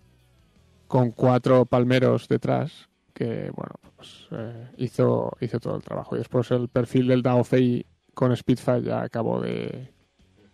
con 0.87 1.11
cuatro 1.11 1.65
palmeros 1.65 2.27
detrás 2.27 2.89
que 3.13 3.49
bueno 3.55 3.73
pues 3.95 4.27
eh, 4.31 4.67
hizo 4.77 5.31
hizo 5.39 5.59
todo 5.59 5.75
el 5.77 5.83
trabajo 5.83 6.15
y 6.15 6.19
después 6.19 6.51
el 6.51 6.67
perfil 6.67 7.07
del 7.07 7.21
Dao 7.21 7.43
Fei 7.43 7.85
con 8.13 8.35
Spitfire 8.35 8.81
ya 8.83 9.01
acabó 9.01 9.39
de 9.41 9.93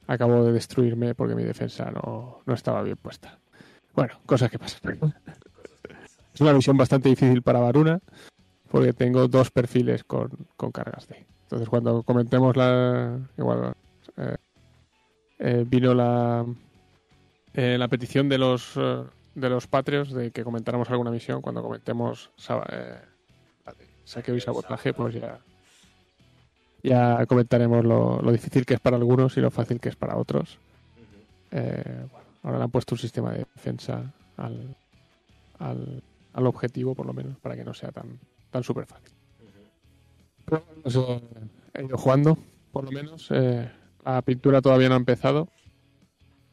acabó 0.08 0.44
de 0.44 0.52
destruirme 0.52 1.16
porque 1.16 1.34
mi 1.36 1.44
defensa 1.44 1.90
no, 1.92 2.42
no 2.46 2.54
estaba 2.54 2.84
bien 2.84 2.98
puesta 2.98 3.40
bueno 3.96 4.14
cosas 4.26 4.52
que 4.52 4.60
pasan 4.60 5.00
es 6.38 6.42
una 6.42 6.54
misión 6.54 6.78
bastante 6.78 7.10
difícil 7.10 7.42
para 7.42 7.60
Varuna 7.60 8.00
porque 8.70 8.94
tengo 8.94 9.28
dos 9.28 9.50
perfiles 9.50 10.04
con, 10.04 10.30
con 10.56 10.72
cargas 10.72 11.08
de. 11.08 11.26
Entonces 11.44 11.68
cuando 11.68 12.04
comentemos 12.04 12.56
la 12.56 13.18
igual 13.40 13.74
eh, 14.18 14.36
eh, 15.40 15.66
vino 15.68 15.96
la 15.96 16.46
eh, 17.56 17.78
la 17.80 17.88
petición 17.88 18.30
de 18.30 18.38
los 18.38 18.76
de 18.76 19.50
los 19.50 19.66
patrios 19.66 20.14
de 20.14 20.30
que 20.30 20.44
comentáramos 20.44 20.92
alguna 20.92 21.10
misión 21.10 21.42
cuando 21.42 21.64
comentemos 21.64 22.30
saqueo 24.06 24.36
y 24.36 24.42
sabotaje 24.42 24.94
pues 24.94 25.16
ya 25.16 25.40
ya 26.84 27.26
comentaremos 27.26 27.84
lo, 27.84 28.22
lo 28.22 28.32
difícil 28.32 28.64
que 28.64 28.76
es 28.76 28.80
para 28.80 28.98
algunos 28.98 29.38
y 29.38 29.42
lo 29.42 29.50
fácil 29.50 29.80
que 29.80 29.90
es 29.90 29.96
para 29.96 30.18
otros. 30.18 30.60
Bueno, 31.50 32.10
ahora 32.44 32.58
le 32.60 32.64
han 32.66 32.72
puesto 32.72 32.94
un 32.94 33.00
sistema 33.00 33.32
de 33.32 33.40
defensa 33.40 34.14
al, 34.38 34.76
al, 35.60 36.04
al 36.38 36.46
objetivo 36.46 36.94
por 36.96 37.06
lo 37.06 37.14
menos 37.14 37.38
para 37.40 37.56
que 37.58 37.64
no 37.66 37.74
sea 37.74 37.92
tan 37.92 38.20
tan 38.52 38.64
súper 38.64 38.86
fácil 38.86 39.12
Pero, 40.46 40.64
pues, 40.84 40.96
eh, 40.96 41.22
he 41.74 41.84
ido 41.84 41.98
jugando 41.98 42.38
por 42.72 42.86
lo 42.86 42.92
menos 42.92 43.28
eh, 43.32 43.70
la 44.06 44.22
pintura 44.22 44.62
todavía 44.62 44.88
no 44.90 44.96
ha 44.96 45.04
empezado 45.06 45.50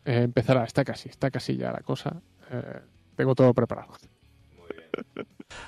Eh, 0.07 0.23
empezará, 0.25 0.65
está 0.65 0.85
casi, 0.85 1.09
está 1.09 1.31
casi 1.31 1.57
ya 1.57 1.73
la 1.73 1.81
cosa. 1.81 2.21
Eh, 2.51 2.81
tengo 3.17 3.35
todo 3.35 3.55
preparado. 3.55 3.89
Muy 4.59 4.69
bien. 4.77 5.27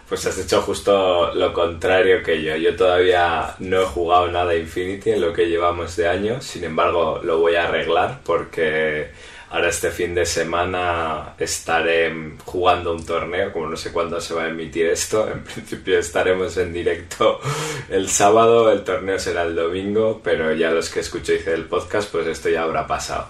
Pues 0.08 0.26
has 0.26 0.36
hecho 0.38 0.60
justo 0.60 1.32
lo 1.34 1.54
contrario 1.54 2.22
que 2.22 2.42
yo. 2.42 2.54
Yo 2.56 2.76
todavía 2.76 3.54
no 3.60 3.80
he 3.80 3.86
jugado 3.86 4.30
nada 4.30 4.50
a 4.52 4.56
Infinity 4.56 5.10
en 5.12 5.22
lo 5.22 5.32
que 5.32 5.48
llevamos 5.48 5.96
de 5.96 6.06
año. 6.08 6.40
Sin 6.42 6.64
embargo, 6.64 7.20
lo 7.24 7.40
voy 7.40 7.54
a 7.56 7.64
arreglar 7.68 8.20
porque 8.24 9.10
ahora 9.50 9.68
este 9.68 9.90
fin 9.90 10.14
de 10.14 10.26
semana 10.26 11.34
estaré 11.38 12.12
jugando 12.44 12.92
un 12.92 13.04
torneo. 13.04 13.52
Como 13.52 13.68
no 13.68 13.76
sé 13.76 13.92
cuándo 13.92 14.20
se 14.20 14.34
va 14.34 14.44
a 14.44 14.48
emitir 14.48 14.86
esto, 14.86 15.28
en 15.32 15.42
principio 15.44 15.98
estaremos 15.98 16.56
en 16.56 16.72
directo 16.72 17.40
el 17.88 18.08
sábado. 18.08 18.70
El 18.72 18.84
torneo 18.84 19.18
será 19.18 19.42
el 19.42 19.54
domingo, 19.54 20.20
pero 20.22 20.52
ya 20.52 20.70
los 20.70 20.90
que 20.90 21.00
escuchéis 21.00 21.46
el 21.46 21.64
podcast, 21.64 22.10
pues 22.10 22.26
esto 22.26 22.48
ya 22.48 22.62
habrá 22.62 22.86
pasado. 22.86 23.28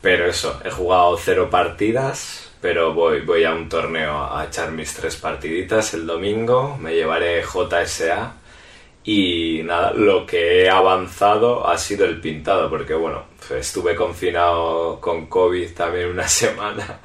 Pero 0.00 0.26
eso, 0.26 0.60
he 0.64 0.70
jugado 0.70 1.16
cero 1.16 1.48
partidas, 1.48 2.50
pero 2.60 2.92
voy 2.92 3.44
a 3.44 3.54
un 3.54 3.68
torneo 3.68 4.34
a 4.34 4.44
echar 4.44 4.72
mis 4.72 4.92
tres 4.94 5.16
partiditas 5.16 5.94
el 5.94 6.06
domingo, 6.06 6.76
me 6.78 6.94
llevaré 6.94 7.42
JSA 7.42 8.41
y 9.04 9.62
nada, 9.64 9.92
lo 9.92 10.24
que 10.26 10.62
he 10.62 10.68
avanzado 10.70 11.66
ha 11.68 11.76
sido 11.78 12.04
el 12.04 12.20
pintado, 12.20 12.70
porque 12.70 12.94
bueno, 12.94 13.24
estuve 13.50 13.94
confinado 13.96 15.00
con 15.00 15.26
COVID 15.26 15.70
también 15.74 16.08
una 16.10 16.28
semana. 16.28 17.00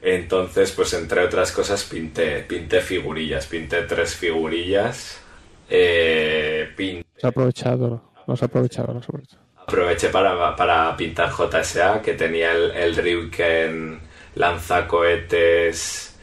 Entonces, 0.00 0.70
pues 0.72 0.92
entre 0.94 1.24
otras 1.24 1.50
cosas 1.52 1.84
pinté, 1.84 2.40
pinté 2.42 2.80
figurillas, 2.80 3.46
pinté 3.46 3.82
tres 3.82 4.14
figurillas. 4.14 5.20
Eh, 5.68 6.70
pin- 6.76 7.04
Los 7.16 7.24
ha 7.24 7.28
aprovechado, 7.28 8.12
los 8.26 8.42
ha 8.42 8.46
aprovechado, 8.46 8.94
los 8.94 9.02
ha 9.02 9.06
aprovechado. 9.06 9.42
Aproveché 9.56 10.08
para, 10.08 10.56
para 10.56 10.96
pintar 10.96 11.30
JSA, 11.30 12.00
que 12.00 12.14
tenía 12.14 12.52
el, 12.52 12.70
el 12.70 12.96
Ryuken 12.96 14.00
lanzacohetes 14.36 16.16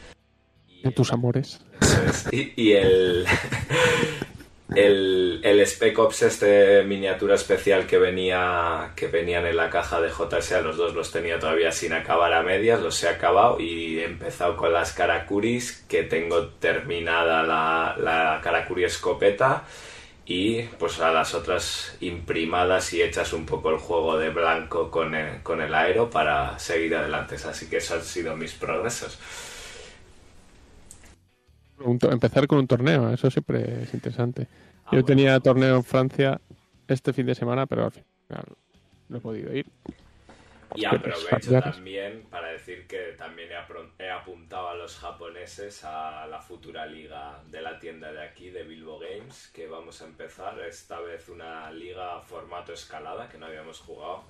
En 0.82 0.92
tus 0.94 1.12
amores. 1.12 1.60
y 2.32 2.72
el, 2.72 3.24
el, 4.74 5.40
el 5.44 5.60
Spec 5.66 5.98
Ops 5.98 6.22
este 6.22 6.82
miniatura 6.82 7.36
especial 7.36 7.86
que 7.86 7.98
venía 7.98 8.92
que 8.96 9.06
venían 9.06 9.46
en 9.46 9.56
la 9.56 9.70
caja 9.70 10.00
de 10.00 10.10
JSA, 10.10 10.60
los 10.60 10.76
dos 10.76 10.94
los 10.94 11.12
tenía 11.12 11.38
todavía 11.38 11.70
sin 11.70 11.92
acabar 11.92 12.32
a 12.32 12.42
medias, 12.42 12.80
los 12.80 13.02
he 13.04 13.08
acabado 13.08 13.60
y 13.60 14.00
he 14.00 14.04
empezado 14.04 14.56
con 14.56 14.72
las 14.72 14.92
Karakuris, 14.92 15.84
que 15.88 16.02
tengo 16.02 16.48
terminada 16.48 17.42
la, 17.44 17.96
la 17.98 18.40
Karakuri 18.42 18.84
escopeta 18.84 19.64
y 20.26 20.62
pues 20.62 20.98
a 20.98 21.12
las 21.12 21.34
otras 21.34 21.96
imprimadas 22.00 22.92
y 22.92 23.00
hechas 23.00 23.32
un 23.32 23.46
poco 23.46 23.70
el 23.70 23.78
juego 23.78 24.18
de 24.18 24.30
blanco 24.30 24.90
con 24.90 25.14
el, 25.14 25.42
con 25.44 25.60
el 25.60 25.72
aero 25.72 26.10
para 26.10 26.58
seguir 26.58 26.96
adelante. 26.96 27.36
Así 27.36 27.70
que 27.70 27.76
esos 27.76 27.98
han 27.98 28.04
sido 28.04 28.36
mis 28.36 28.52
progresos. 28.54 29.18
Un 31.78 31.98
empezar 32.10 32.46
con 32.46 32.58
un 32.58 32.66
torneo, 32.66 33.12
eso 33.12 33.30
siempre 33.30 33.82
es 33.82 33.94
interesante. 33.94 34.48
Ah, 34.86 34.90
Yo 34.92 35.02
bueno. 35.02 35.06
tenía 35.06 35.40
torneo 35.40 35.76
en 35.76 35.84
Francia 35.84 36.40
este 36.88 37.12
fin 37.12 37.26
de 37.26 37.34
semana, 37.34 37.66
pero 37.66 37.84
al 37.84 37.92
final 37.92 38.44
no 39.08 39.18
he 39.18 39.20
podido 39.20 39.54
ir. 39.54 39.66
Y 40.74 40.84
aprovecho 40.84 41.60
también 41.60 42.24
para 42.28 42.48
decir 42.48 42.86
que 42.86 43.14
también 43.16 43.50
he 43.98 44.10
apuntado 44.10 44.68
a 44.68 44.74
los 44.74 44.96
japoneses 44.98 45.84
a 45.84 46.26
la 46.26 46.40
futura 46.40 46.86
liga 46.86 47.40
de 47.50 47.62
la 47.62 47.78
tienda 47.78 48.12
de 48.12 48.22
aquí, 48.22 48.50
de 48.50 48.64
Bilbo 48.64 48.98
Games, 48.98 49.50
que 49.54 49.68
vamos 49.68 50.02
a 50.02 50.06
empezar 50.06 50.58
esta 50.60 51.00
vez 51.00 51.28
una 51.28 51.70
liga 51.70 52.20
formato 52.22 52.72
escalada 52.72 53.28
que 53.28 53.38
no 53.38 53.46
habíamos 53.46 53.78
jugado 53.78 54.24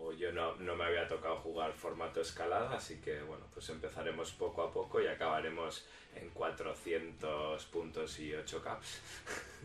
o 0.00 0.12
yo 0.12 0.32
no, 0.32 0.56
no 0.56 0.76
me 0.76 0.84
había 0.84 1.08
tocado 1.08 1.36
jugar 1.36 1.72
formato 1.72 2.20
escalada, 2.20 2.76
así 2.76 3.00
que 3.00 3.22
bueno, 3.22 3.44
pues 3.52 3.68
empezaremos 3.70 4.32
poco 4.32 4.62
a 4.62 4.72
poco 4.72 5.00
y 5.00 5.06
acabaremos 5.06 5.86
en 6.16 6.28
400 6.30 7.64
puntos 7.66 8.18
y 8.20 8.34
8 8.34 8.62
caps. 8.62 9.00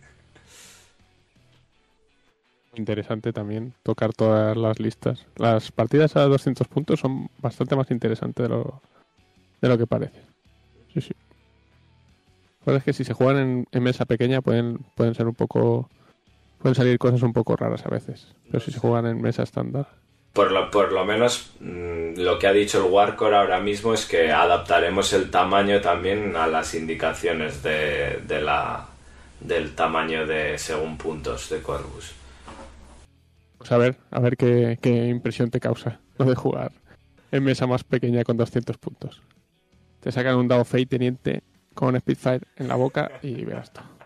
Interesante 2.75 3.33
también 3.33 3.73
tocar 3.83 4.13
todas 4.13 4.55
las 4.55 4.79
listas. 4.79 5.25
Las 5.35 5.71
partidas 5.71 6.15
a 6.15 6.25
200 6.25 6.67
puntos 6.67 6.99
son 6.99 7.29
bastante 7.39 7.75
más 7.75 7.89
interesantes 7.89 8.43
de 8.43 8.49
lo, 8.49 8.81
de 9.61 9.69
lo 9.69 9.77
que 9.77 9.87
parece. 9.87 10.21
Sí, 10.93 11.01
sí. 11.01 11.13
Es 12.65 12.83
que 12.83 12.93
si 12.93 13.03
se 13.03 13.13
juegan 13.13 13.37
en, 13.37 13.67
en 13.71 13.83
mesa 13.83 14.05
pequeña 14.05 14.41
pueden, 14.41 14.77
pueden 14.95 15.15
ser 15.15 15.27
un 15.27 15.33
poco... 15.33 15.89
Pueden 16.59 16.75
salir 16.75 16.99
cosas 16.99 17.23
un 17.23 17.33
poco 17.33 17.55
raras 17.55 17.85
a 17.85 17.89
veces. 17.89 18.35
Pero 18.45 18.59
si 18.59 18.71
se 18.71 18.79
juegan 18.79 19.07
en 19.07 19.21
mesa 19.21 19.43
estándar... 19.43 19.87
Por 20.33 20.51
lo, 20.51 20.69
por 20.69 20.91
lo 20.91 21.05
menos 21.05 21.51
mm, 21.59 22.19
lo 22.19 22.37
que 22.37 22.47
ha 22.47 22.53
dicho 22.53 22.85
el 22.85 22.91
Warcore 22.91 23.35
ahora 23.35 23.59
mismo 23.59 23.93
es 23.93 24.05
que 24.05 24.31
adaptaremos 24.31 25.11
el 25.13 25.31
tamaño 25.31 25.81
también 25.81 26.35
a 26.35 26.47
las 26.47 26.73
indicaciones 26.75 27.63
de, 27.63 28.19
de 28.27 28.41
la, 28.41 28.87
del 29.39 29.75
tamaño 29.75 30.25
de 30.25 30.57
según 30.57 30.97
puntos 30.97 31.49
de 31.49 31.61
Corvus. 31.61 32.13
Pues 33.57 33.71
a 33.71 33.77
ver, 33.77 33.97
a 34.11 34.19
ver 34.19 34.37
qué, 34.37 34.77
qué 34.81 35.07
impresión 35.07 35.49
te 35.49 35.59
causa 35.59 35.99
lo 36.17 36.25
de 36.25 36.35
jugar 36.35 36.71
en 37.31 37.43
mesa 37.43 37.67
más 37.67 37.83
pequeña 37.83 38.23
con 38.23 38.37
200 38.37 38.77
puntos. 38.77 39.21
Te 39.99 40.11
sacan 40.11 40.35
un 40.35 40.47
dado 40.47 40.63
fey 40.65 40.85
teniente 40.85 41.43
con 41.73 41.99
Spitfire 41.99 42.41
en 42.55 42.67
la 42.67 42.75
boca 42.75 43.11
y 43.21 43.43
verás 43.45 43.71
todo. 43.71 43.98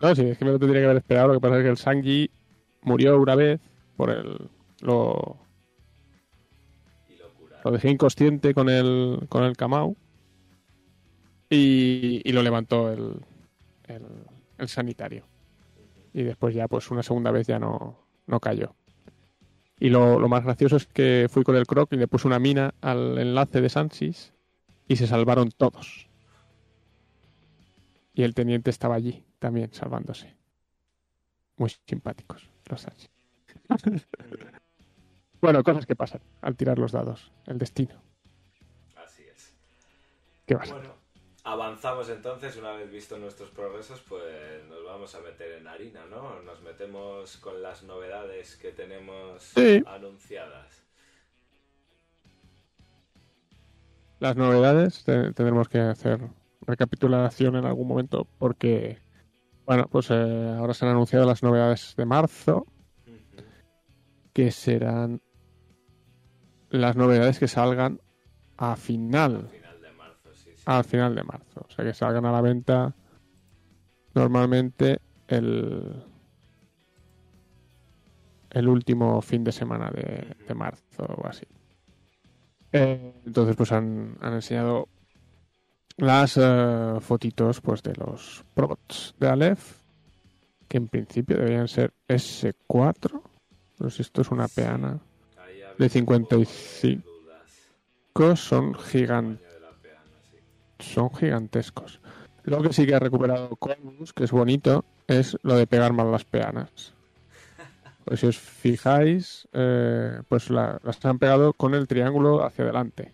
No, 0.00 0.14
sí, 0.14 0.22
es 0.22 0.38
que 0.38 0.44
me 0.44 0.52
lo 0.52 0.58
tendría 0.58 0.80
que 0.80 0.84
haber 0.86 0.96
esperado. 0.98 1.28
Lo 1.28 1.34
que 1.34 1.40
pasa 1.40 1.58
es 1.58 1.62
que 1.62 1.68
el 1.70 1.76
Sanji 1.76 2.30
murió 2.82 3.20
una 3.20 3.34
vez 3.34 3.60
por 3.96 4.10
el. 4.10 4.48
Lo, 4.80 5.38
lo 7.64 7.70
dejé 7.70 7.90
inconsciente 7.90 8.54
con 8.54 8.68
el, 8.68 9.26
con 9.28 9.44
el 9.44 9.56
Kamau. 9.56 9.96
Y, 11.48 12.20
y 12.24 12.32
lo 12.32 12.42
levantó 12.42 12.92
el, 12.92 13.16
el, 13.88 14.04
el 14.58 14.68
sanitario. 14.68 15.24
Y 16.12 16.22
después 16.22 16.54
ya, 16.54 16.68
pues 16.68 16.90
una 16.90 17.02
segunda 17.02 17.30
vez 17.30 17.46
ya 17.46 17.58
no, 17.58 17.98
no 18.26 18.40
cayó. 18.40 18.74
Y 19.80 19.88
lo, 19.88 20.20
lo 20.20 20.28
más 20.28 20.44
gracioso 20.44 20.76
es 20.76 20.86
que 20.86 21.28
fui 21.30 21.42
con 21.42 21.56
el 21.56 21.66
Croc 21.66 21.92
y 21.92 21.96
le 21.96 22.06
puse 22.08 22.28
una 22.28 22.38
mina 22.38 22.74
al 22.82 23.18
enlace 23.18 23.60
de 23.60 23.68
Sansis 23.68 24.32
y 24.88 24.96
se 24.96 25.06
salvaron 25.06 25.50
todos. 25.50 26.08
Y 28.14 28.22
el 28.22 28.34
teniente 28.34 28.70
estaba 28.70 28.94
allí 28.94 29.24
también 29.40 29.72
salvándose. 29.72 30.36
Muy 31.56 31.70
simpáticos 31.88 32.48
los 32.66 32.80
Sansis. 32.82 33.10
bueno, 35.42 35.64
cosas 35.64 35.84
que 35.86 35.96
pasan 35.96 36.20
al 36.40 36.54
tirar 36.56 36.78
los 36.78 36.92
dados. 36.92 37.32
El 37.46 37.58
destino. 37.58 38.00
Así 38.96 39.24
es. 39.24 39.52
¿Qué 40.46 40.54
vas 40.54 40.70
a 40.70 40.74
Bueno, 40.74 40.94
avanzamos 41.44 42.08
entonces, 42.10 42.56
una 42.56 42.72
vez 42.72 42.90
visto 42.90 43.18
nuestros 43.18 43.50
progresos, 43.50 44.00
pues 44.08 44.64
nos 44.68 44.84
vamos 44.84 45.14
a 45.16 45.20
meter 45.20 45.52
en 45.58 45.66
harina, 45.66 46.06
¿no? 46.06 46.40
Nos 46.42 46.62
metemos 46.62 47.36
con 47.38 47.60
las 47.62 47.82
novedades 47.82 48.56
que 48.56 48.70
tenemos 48.72 49.42
Sí. 49.42 49.82
anunciadas. 49.86 50.84
Las 54.20 54.36
novedades 54.36 55.02
te- 55.04 55.32
tendremos 55.32 55.68
que 55.68 55.78
hacer 55.80 56.20
recapitulación 56.62 57.56
en 57.56 57.64
algún 57.64 57.88
momento 57.88 58.26
porque, 58.38 58.98
bueno, 59.70 59.86
pues 59.88 60.10
eh, 60.10 60.54
ahora 60.58 60.74
se 60.74 60.84
han 60.84 60.90
anunciado 60.90 61.24
las 61.24 61.44
novedades 61.44 61.94
de 61.96 62.04
marzo, 62.04 62.66
que 64.32 64.50
serán 64.50 65.22
las 66.70 66.96
novedades 66.96 67.38
que 67.38 67.46
salgan 67.46 68.00
a 68.56 68.74
final, 68.74 69.48
Final 69.48 69.80
de 69.80 69.92
marzo, 69.92 70.34
sí, 70.34 70.50
sí. 70.56 70.62
al 70.66 70.82
final 70.82 71.14
de 71.14 71.22
marzo. 71.22 71.64
O 71.68 71.70
sea, 71.70 71.84
que 71.84 71.94
salgan 71.94 72.26
a 72.26 72.32
la 72.32 72.40
venta 72.40 72.96
normalmente 74.12 74.98
el, 75.28 76.04
el 78.50 78.68
último 78.68 79.22
fin 79.22 79.44
de 79.44 79.52
semana 79.52 79.88
de, 79.92 80.34
de 80.48 80.54
marzo 80.56 81.04
o 81.04 81.28
así. 81.28 81.46
Eh, 82.72 83.22
entonces, 83.24 83.54
pues 83.54 83.70
han, 83.70 84.16
han 84.20 84.32
enseñado 84.32 84.88
las 86.00 86.36
eh, 86.36 86.94
fotitos 87.00 87.60
pues 87.60 87.82
de 87.82 87.94
los 87.94 88.44
probots 88.54 89.14
de 89.18 89.28
Aleph, 89.28 89.76
que 90.68 90.76
en 90.78 90.88
principio 90.88 91.36
deberían 91.36 91.68
ser 91.68 91.92
S4. 92.08 93.22
Pero 93.78 93.90
si 93.90 94.02
esto 94.02 94.22
es 94.22 94.30
una 94.30 94.48
peana. 94.48 94.98
De 95.78 95.86
habido 95.86 95.86
un 95.86 95.90
55. 95.90 97.02
poco 97.02 97.14
de 97.16 97.20
dudas. 97.22 97.48
Son 98.38 98.74
son 100.78 101.10
gigantescos. 101.14 102.00
Lo 102.44 102.62
que 102.62 102.72
sí 102.72 102.86
que 102.86 102.94
ha 102.94 102.98
recuperado 102.98 103.54
Corvus, 103.56 104.12
que 104.12 104.24
es 104.24 104.30
bonito, 104.30 104.84
es 105.06 105.36
lo 105.42 105.54
de 105.56 105.66
pegar 105.66 105.92
mal 105.92 106.10
las 106.10 106.24
peanas. 106.24 106.92
Pues 108.04 108.20
si 108.20 108.26
os 108.26 108.38
fijáis, 108.38 109.46
eh, 109.52 110.22
pues 110.28 110.48
la- 110.50 110.80
las 110.82 111.04
han 111.04 111.18
pegado 111.18 111.52
con 111.52 111.74
el 111.74 111.86
triángulo 111.86 112.42
hacia 112.44 112.64
adelante. 112.64 113.12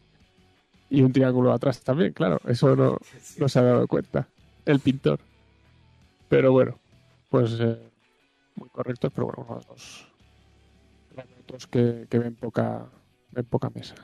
Y 0.89 1.03
un 1.03 1.13
triángulo 1.13 1.53
atrás 1.53 1.81
también, 1.81 2.13
claro. 2.13 2.41
Eso 2.47 2.77
no, 2.77 2.99
no 3.39 3.49
se 3.49 3.59
ha 3.59 3.63
dado 3.63 3.87
cuenta 3.89 4.29
el 4.65 4.81
pintor. 4.81 5.19
Pero 6.29 6.53
bueno, 6.53 6.79
pues 7.29 7.57
eh, 7.61 7.79
muy 8.57 8.69
correctos, 8.69 9.13
pero 9.15 9.27
bueno, 9.27 9.47
uno 9.49 9.61
de 11.17 11.53
los 11.53 11.67
que, 11.67 12.07
que 12.11 12.19
ven 12.19 12.35
poca, 12.35 12.87
ven 13.31 13.45
poca 13.47 13.71
mesa. 13.71 13.95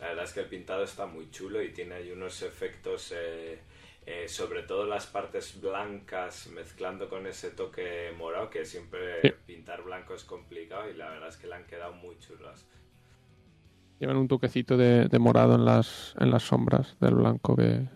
La 0.00 0.08
verdad 0.08 0.24
es 0.24 0.32
que 0.32 0.40
el 0.40 0.46
pintado 0.46 0.82
está 0.82 1.06
muy 1.06 1.30
chulo 1.30 1.62
y 1.62 1.72
tiene 1.72 1.94
ahí 1.94 2.10
unos 2.10 2.42
efectos, 2.42 3.12
eh, 3.16 3.60
eh, 4.04 4.28
sobre 4.28 4.64
todo 4.64 4.84
las 4.84 5.06
partes 5.06 5.60
blancas 5.60 6.48
mezclando 6.48 7.08
con 7.08 7.26
ese 7.28 7.50
toque 7.50 8.12
morado, 8.18 8.50
que 8.50 8.64
siempre 8.64 9.22
Sí. 9.22 9.32
pintar 9.46 9.82
blanco 9.82 10.14
es 10.14 10.24
complicado 10.24 10.90
y 10.90 10.94
la 10.94 11.08
verdad 11.10 11.28
es 11.28 11.36
que 11.36 11.46
le 11.46 11.54
han 11.54 11.66
quedado 11.66 11.92
muy 11.92 12.18
chulas. 12.18 12.66
Llevan 14.02 14.16
un 14.16 14.26
toquecito 14.26 14.76
de, 14.76 15.04
de 15.04 15.18
morado 15.20 15.54
en 15.54 15.64
las, 15.64 16.16
en 16.18 16.32
las 16.32 16.42
sombras 16.42 16.96
del 17.00 17.14
blanco 17.14 17.54
que 17.54 17.86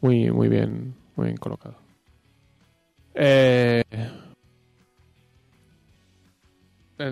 muy, 0.00 0.30
muy 0.30 0.48
bien, 0.48 0.94
muy 1.16 1.26
bien 1.26 1.36
colocado. 1.36 1.74
Eh, 3.12 3.82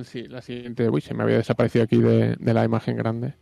sí, 0.04 0.28
la 0.28 0.40
siguiente, 0.42 0.88
uy, 0.88 1.00
se 1.00 1.12
me 1.12 1.24
había 1.24 1.38
desaparecido 1.38 1.82
aquí 1.82 2.00
de, 2.00 2.36
de 2.38 2.54
la 2.54 2.64
imagen 2.64 2.96
grande. 2.96 3.34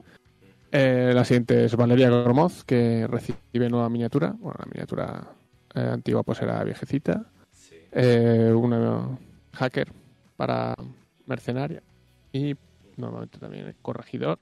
Eh, 0.73 1.13
la 1.15 1.27
siguiente 1.27 1.67
es 1.67 1.77
Valeria 1.77 2.09
Gromoz, 2.09 2.65
que 2.65 3.07
recibe 3.07 3.69
nueva 3.69 3.91
miniatura. 3.91 4.35
Bueno, 4.39 4.57
la 4.59 4.67
miniatura 4.73 5.35
eh, 5.75 5.81
antigua 5.81 6.23
pues 6.23 6.41
era 6.41 6.65
viejecita. 6.65 7.27
Sí. 7.53 7.77
Eh, 7.93 8.55
una 8.57 9.19
hacker 9.53 9.93
para 10.35 10.75
mercenaria 11.27 11.83
y 12.33 12.57
normalmente 12.99 13.39
también 13.39 13.67
el 13.67 13.77
corregidor. 13.77 14.41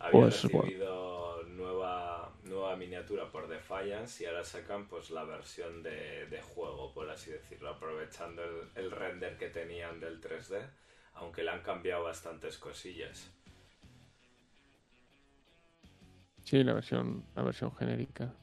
Había 0.00 0.26
Pues, 0.26 0.44
recibido 0.44 1.42
nueva, 1.44 2.32
nueva 2.44 2.74
miniatura 2.76 3.30
por 3.30 3.46
Defiance 3.48 4.22
y 4.22 4.26
ahora 4.26 4.42
sacan 4.44 4.88
pues 4.88 5.10
la 5.10 5.24
versión 5.24 5.82
de, 5.84 6.26
de 6.26 6.40
juego, 6.42 6.92
por 6.92 7.08
así 7.10 7.30
decirlo, 7.30 7.70
aprovechando 7.70 8.42
el, 8.42 8.70
el 8.76 8.90
render 8.90 9.36
que 9.36 9.50
tenían 9.50 10.00
del 10.00 10.20
3D, 10.20 10.68
aunque 11.14 11.42
le 11.44 11.50
han 11.50 11.62
cambiado 11.62 12.04
bastantes 12.04 12.58
cosillas. 12.58 13.30
Sí, 16.42 16.64
la 16.64 16.72
versión, 16.74 17.24
la 17.36 17.42
versión 17.44 17.72
genérica. 17.76 18.34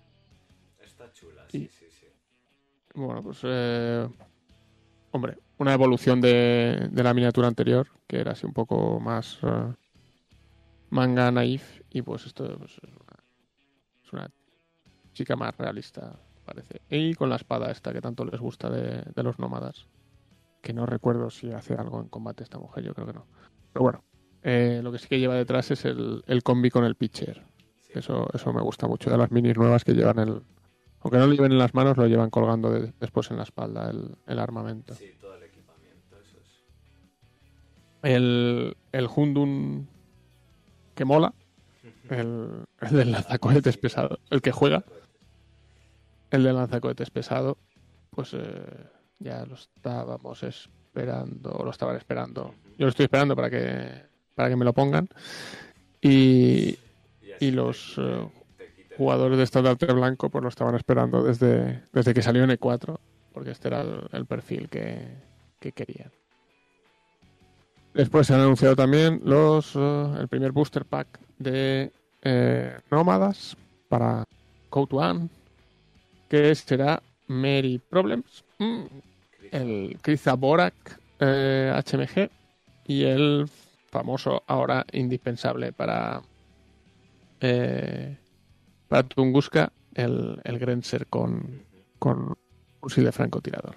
Está 0.80 1.12
chula, 1.12 1.50
Y- 1.54 1.68
sí, 1.68 1.70
sí, 1.70 1.92
sí. 1.92 2.08
Bueno, 2.96 3.22
pues 3.22 3.40
eh, 3.44 4.08
hombre, 5.12 5.38
una 5.58 5.74
evolución 5.74 6.22
de, 6.22 6.90
de 6.92 7.04
la 7.04 7.14
miniatura 7.14 7.48
anterior, 7.48 7.88
que 8.08 8.20
era 8.20 8.32
así 8.34 8.46
un 8.46 8.54
poco 8.54 9.00
más 9.00 9.40
eh, 9.44 9.74
manga 10.90 11.32
naif, 11.32 11.82
y 11.90 12.02
pues 12.02 12.26
esto 12.26 12.58
pues, 12.58 12.72
es, 12.84 12.90
una, 12.94 13.24
es 14.04 14.14
una 14.14 14.30
chica 15.14 15.36
más 15.36 15.58
realista, 15.58 16.20
parece. 16.46 16.82
Y 16.90 17.14
con 17.16 17.30
la 17.30 17.36
espada 17.38 17.72
esta 17.72 17.92
que 17.94 18.02
tanto 18.02 18.26
les 18.26 18.40
gusta 18.40 18.70
de, 18.70 19.02
de 19.16 19.24
los 19.24 19.40
nómadas, 19.40 19.88
que 20.62 20.74
no 20.74 20.86
recuerdo 20.86 21.30
si 21.30 21.52
hace 21.52 21.74
algo 21.76 22.00
en 22.02 22.08
combate 22.10 22.44
esta 22.44 22.60
mujer, 22.60 22.84
yo 22.84 22.94
creo 22.94 23.08
que 23.08 23.14
no. 23.14 23.26
Pero 23.74 23.84
bueno, 23.84 24.04
eh, 24.44 24.80
lo 24.84 24.92
que 24.92 25.00
sí 25.00 25.08
que 25.08 25.20
lleva 25.20 25.36
detrás 25.36 25.72
es 25.72 25.86
el, 25.86 26.24
el 26.28 26.44
combi 26.44 26.70
con 26.70 26.86
el 26.86 26.96
pitcher. 26.96 27.44
Eso, 27.94 28.28
eso 28.34 28.52
me 28.54 28.62
gusta 28.62 28.88
mucho 28.88 29.10
de 29.10 29.18
las 29.18 29.32
minis 29.32 29.56
nuevas 29.58 29.84
que 29.84 29.94
llevan 29.94 30.20
el. 30.20 30.42
Aunque 31.02 31.18
no 31.18 31.28
lo 31.28 31.34
lleven 31.34 31.52
en 31.52 31.60
las 31.60 31.74
manos, 31.74 31.98
lo 31.98 32.08
llevan 32.08 32.30
colgando 32.30 32.72
de- 32.72 32.92
después 33.00 33.30
en 33.32 33.38
la 33.38 33.44
espalda 33.44 33.90
el, 33.90 34.18
el 34.26 34.40
armamento. 34.40 34.96
Sí. 34.96 35.06
El, 38.06 38.78
el 38.92 39.08
Hundun 39.08 39.88
que 40.94 41.06
mola, 41.06 41.34
el, 42.12 42.66
el 42.82 42.96
del 42.96 43.12
lanzacohetes 43.12 43.78
pesado, 43.78 44.20
el 44.30 44.44
que 44.44 44.52
juega, 44.52 44.84
el 46.30 46.44
del 46.44 46.56
lanzacohetes 46.56 47.10
pesado, 47.10 47.58
pues 48.12 48.36
eh, 48.36 48.64
ya 49.18 49.44
lo 49.48 49.56
estábamos 49.56 50.44
esperando, 50.44 51.52
o 51.52 51.66
lo 51.66 51.72
estaban 51.72 51.96
esperando. 51.96 52.54
Yo 52.78 52.86
lo 52.86 52.90
estoy 52.90 53.06
esperando 53.06 53.36
para 53.36 53.50
que, 53.50 54.04
para 54.36 54.50
que 54.50 54.56
me 54.56 54.66
lo 54.66 54.74
pongan. 54.74 55.10
Y, 56.00 56.78
y 57.40 57.50
los 57.50 57.96
eh, 57.98 58.30
jugadores 58.98 59.40
de 59.40 59.46
Estandarte 59.46 59.92
Blanco 59.92 60.30
pues 60.30 60.44
lo 60.44 60.50
estaban 60.50 60.76
esperando 60.76 61.24
desde, 61.24 61.82
desde 61.92 62.14
que 62.14 62.22
salió 62.22 62.44
en 62.44 62.52
E4, 62.52 63.00
porque 63.34 63.50
este 63.50 63.70
era 63.70 63.82
el, 63.82 64.08
el 64.12 64.28
perfil 64.28 64.70
que, 64.70 65.08
que 65.60 65.72
querían. 65.72 66.12
Después 67.96 68.28
se 68.28 68.34
han 68.34 68.42
anunciado 68.42 68.76
también 68.76 69.22
los 69.24 69.74
eh, 69.74 70.16
el 70.20 70.28
primer 70.28 70.52
booster 70.52 70.84
pack 70.84 71.08
de 71.40 71.94
eh, 72.22 72.78
Nómadas 72.92 73.56
para 73.88 74.26
Code 74.70 74.98
One, 74.98 75.30
que 76.28 76.54
será 76.56 77.02
Mary 77.28 77.82
Problems, 77.90 78.44
mm, 78.60 78.84
el 79.50 79.98
Kriza 80.02 80.34
Borak 80.34 81.00
eh, 81.20 81.74
HMG 81.74 82.30
y 82.86 83.06
el 83.06 83.48
famoso 83.90 84.44
ahora 84.46 84.86
indispensable 84.92 85.72
para 85.72 86.22
eh, 87.40 88.18
para 88.90 89.04
Tunguska 89.04 89.72
el, 89.94 90.42
el 90.44 90.60
Grenzer 90.60 91.08
con, 91.08 91.64
con 91.98 92.38
de 92.94 93.12
francotirador. 93.14 93.76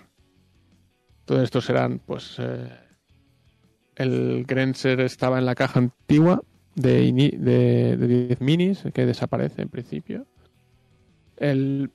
Todo 1.25 1.41
esto 1.41 1.61
serán 1.61 2.01
pues 2.05 2.35
eh, 2.41 2.88
el 3.99 4.45
Grenzer 4.47 5.01
estaba 5.01 5.39
en 5.39 5.45
la 5.47 5.55
caja 5.55 5.79
antigua 5.81 6.43
de, 6.75 7.05
ini- 7.05 7.37
de, 7.37 7.97
de 7.97 8.07
10 8.29 8.41
minis, 8.41 8.85
que 8.95 9.05
desaparece 9.07 9.63
en 9.63 9.69
principio. 9.69 10.27
El, 11.37 11.91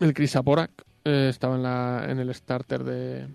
el 0.00 0.14
Krisaporak 0.14 0.70
eh, 1.04 1.28
estaba 1.30 1.56
en, 1.56 1.62
la, 1.62 2.06
en 2.08 2.18
el 2.18 2.34
starter 2.34 2.84
de. 2.84 3.28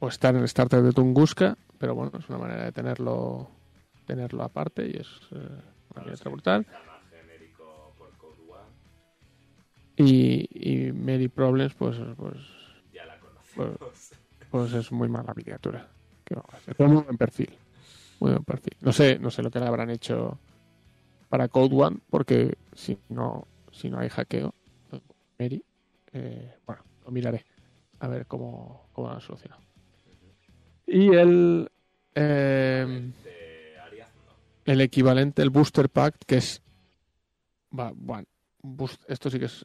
O 0.00 0.08
está 0.08 0.28
en 0.28 0.36
el 0.36 0.48
starter 0.48 0.82
de 0.82 0.92
Tunguska, 0.92 1.56
pero 1.78 1.94
bueno, 1.94 2.12
es 2.18 2.28
una 2.28 2.38
manera 2.38 2.64
de 2.64 2.72
tenerlo 2.72 3.50
tenerlo 4.06 4.42
aparte 4.42 4.86
y 4.86 4.96
es 4.96 5.06
eh, 5.32 5.36
una 5.94 6.02
miniatura 6.04 6.30
brutal. 6.30 6.66
Y, 9.96 10.46
y 10.52 10.92
Mary 10.92 11.28
Problems, 11.28 11.74
pues, 11.74 11.96
pues, 12.16 12.36
ya 12.92 13.04
la 13.04 13.18
conocemos. 13.18 14.10
pues 14.50 14.72
es 14.72 14.92
muy 14.92 15.08
mala 15.08 15.34
miniatura. 15.34 15.88
Pero 16.76 16.88
muy 16.88 17.02
buen 17.02 17.16
perfil. 17.16 17.50
Muy 18.20 18.32
buen 18.32 18.44
perfil. 18.44 18.76
No 18.80 18.92
sé, 18.92 19.18
no 19.18 19.30
sé 19.30 19.42
lo 19.42 19.50
que 19.50 19.60
le 19.60 19.66
habrán 19.66 19.90
hecho 19.90 20.38
para 21.28 21.48
Code 21.48 21.74
One, 21.74 21.98
porque 22.10 22.56
si 22.72 22.98
no, 23.08 23.46
si 23.70 23.90
no 23.90 23.98
hay 23.98 24.08
hackeo, 24.08 24.54
Mary, 25.38 25.62
eh, 26.12 26.54
bueno, 26.66 26.82
lo 27.04 27.10
miraré. 27.10 27.44
A 28.00 28.08
ver 28.08 28.26
cómo, 28.26 28.88
cómo 28.92 29.08
lo 29.08 29.14
han 29.14 29.20
solucionado. 29.20 29.60
Y 30.86 31.14
el 31.14 31.70
eh, 32.14 33.12
el 34.64 34.80
equivalente, 34.80 35.42
el 35.42 35.50
Booster 35.50 35.88
Pack, 35.88 36.16
que 36.26 36.36
es. 36.36 36.62
bueno, 37.70 38.26
esto 39.06 39.30
sí 39.30 39.38
que 39.38 39.46
es. 39.46 39.64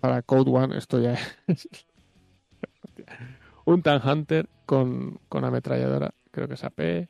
Para 0.00 0.22
Code 0.22 0.50
One, 0.50 0.76
esto 0.76 1.00
ya 1.00 1.14
es. 1.46 1.68
un 3.64 3.82
Tank 3.82 4.04
Hunter 4.04 4.48
con, 4.66 5.18
con 5.28 5.44
ametralladora, 5.44 6.12
creo 6.30 6.48
que 6.48 6.54
es 6.54 6.64
AP. 6.64 7.08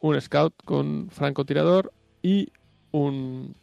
Un 0.00 0.20
Scout 0.20 0.54
con 0.64 1.08
francotirador. 1.10 1.92
Y 2.22 2.52
un. 2.90 3.54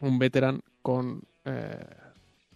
Un 0.00 0.18
Veteran 0.18 0.60
con 0.82 1.22
eh, 1.46 1.86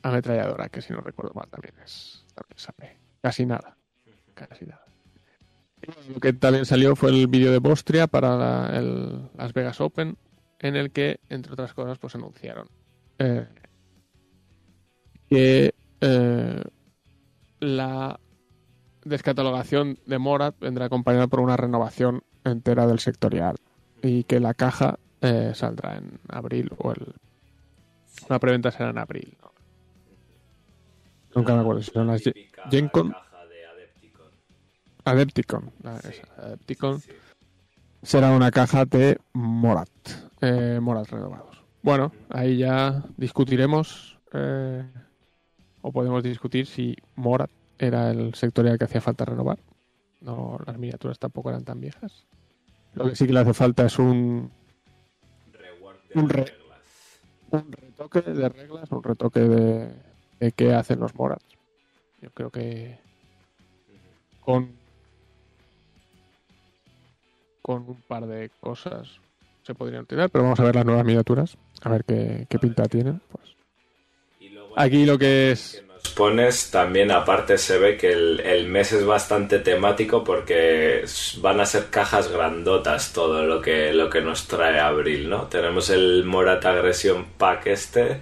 ametralladora, 0.03 0.69
que 0.69 0.83
si 0.83 0.93
no 0.93 1.01
recuerdo 1.01 1.33
mal 1.35 1.49
también 1.49 1.75
es, 1.83 2.27
también 2.35 2.57
es 2.57 2.69
AP. 2.69 2.83
Casi 3.23 3.47
nada. 3.47 3.77
Casi 4.35 4.67
nada. 4.67 4.85
Lo 6.13 6.21
que 6.21 6.33
también 6.35 6.67
salió 6.67 6.95
fue 6.95 7.11
el 7.11 7.27
vídeo 7.27 7.51
de 7.51 7.59
Bostria 7.59 8.07
para 8.07 8.77
el 8.79 9.31
Las 9.37 9.55
Vegas 9.55 9.81
Open, 9.81 10.19
en 10.59 10.77
el 10.77 10.91
que, 10.91 11.21
entre 11.31 11.55
otras 11.55 11.73
cosas, 11.73 11.99
pues 11.99 12.15
anunciaron 12.15 12.69
eh, 13.19 13.47
que 15.29 15.75
eh, 16.01 16.63
la 17.61 18.21
descatalogación 19.05 19.99
de 20.07 20.19
Morat 20.19 20.59
vendrá 20.61 20.87
acompañada 20.87 21.27
por 21.27 21.41
una 21.41 21.57
renovación 21.57 22.23
entera 22.45 22.87
del 22.87 23.01
sectorial 23.01 23.57
y 24.03 24.25
que 24.25 24.41
la 24.41 24.55
caja 24.55 24.99
eh, 25.21 25.53
saldrá 25.55 25.97
en 25.97 26.19
abril 26.29 26.71
o 26.79 26.93
el 26.93 27.15
la 28.29 28.39
preventa 28.39 28.71
será 28.71 28.91
en 28.91 28.99
abril. 28.99 29.37
¿no? 29.43 29.51
Nunca 31.35 31.55
me 31.55 31.61
acuerdo 31.61 31.83
si 31.83 31.91
son 31.91 32.07
las 32.09 32.23
Gencon. 32.71 33.15
Adepticon. 35.05 35.73
Adepticon. 35.85 37.01
Sí. 37.01 37.11
Sí. 37.11 37.17
será 38.03 38.33
una 38.33 38.51
caja 38.51 38.85
de 38.85 39.19
Morat. 39.33 39.89
eh, 40.41 40.79
Morat 40.81 41.09
renovados. 41.09 41.63
Bueno, 41.83 42.13
ahí 42.29 42.59
ya 42.59 43.03
discutiremos 43.17 44.19
eh, 44.33 44.85
o 45.81 45.93
podemos 45.93 46.23
discutir 46.23 46.67
si 46.67 46.95
Morat 47.17 47.51
era 47.87 48.11
el 48.11 48.35
sectorial 48.35 48.79
que 48.79 48.85
hacía 48.85 49.01
falta 49.01 49.25
renovar. 49.25 49.59
No, 50.21 50.59
las 50.67 50.77
miniaturas 50.79 51.19
tampoco 51.19 51.51
eran 51.51 51.65
tan 51.65 51.81
viejas. 51.81 52.27
Lo 52.95 53.09
que 53.09 53.17
sí 53.17 53.27
que 53.27 53.33
le 53.33 53.41
hace 53.41 53.55
falta 53.55 53.87
es 53.87 53.99
un, 53.99 54.51
Un 56.15 56.29
re- 56.29 56.53
un 57.53 57.73
retoque 57.73 58.21
de 58.23 58.49
reglas, 58.49 58.91
un 58.91 59.03
retoque 59.03 59.41
de, 59.41 59.95
de 60.41 60.53
qué 60.53 60.75
hacen 60.75 61.01
los 61.01 61.15
Morats. 61.15 61.45
Yo 62.21 62.31
creo 62.31 62.51
que 62.51 62.99
con 64.41 64.79
con 67.63 67.89
un 67.89 68.03
par 68.09 68.27
de 68.27 68.51
cosas 68.61 69.21
se 69.63 69.75
podrían 69.75 70.07
tirar, 70.07 70.31
pero 70.31 70.45
vamos 70.45 70.59
a 70.59 70.65
ver 70.65 70.75
las 70.75 70.85
nuevas 70.85 71.05
miniaturas, 71.05 71.57
a 71.83 71.89
ver 71.91 72.05
qué, 72.05 72.47
qué 72.49 72.59
pinta 72.59 72.85
tienen. 72.85 73.21
Pues. 73.31 73.55
Aquí 74.77 75.05
lo 75.07 75.19
que 75.19 75.53
es 75.53 75.83
pones 76.17 76.71
también 76.71 77.11
aparte 77.11 77.59
se 77.59 77.79
ve 77.79 77.97
que 77.97 78.13
el, 78.13 78.67
mes 78.69 78.93
es 78.93 79.05
bastante 79.05 79.59
temático 79.59 80.25
porque 80.25 81.05
van 81.39 81.61
a 81.61 81.67
ser 81.67 81.87
cajas 81.91 82.31
grandotas 82.31 83.13
todo 83.13 83.45
lo 83.45 83.61
que 83.63 84.21
nos 84.23 84.47
trae 84.47 84.81
abril 84.81 85.31
no 85.31 85.47
tenemos 85.47 85.91
el 85.91 86.25
Morat 86.25 86.65
Agresión 86.65 87.27
Pack 87.39 87.67
este 87.67 88.21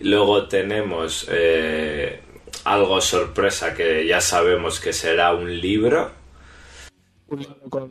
luego 0.00 0.48
tenemos 0.48 1.26
eh, 1.30 2.20
algo 2.64 3.00
sorpresa 3.00 3.74
que 3.74 4.06
ya 4.06 4.20
sabemos 4.20 4.80
que 4.80 4.92
será 4.92 5.34
un 5.34 5.60
libro. 5.60 6.10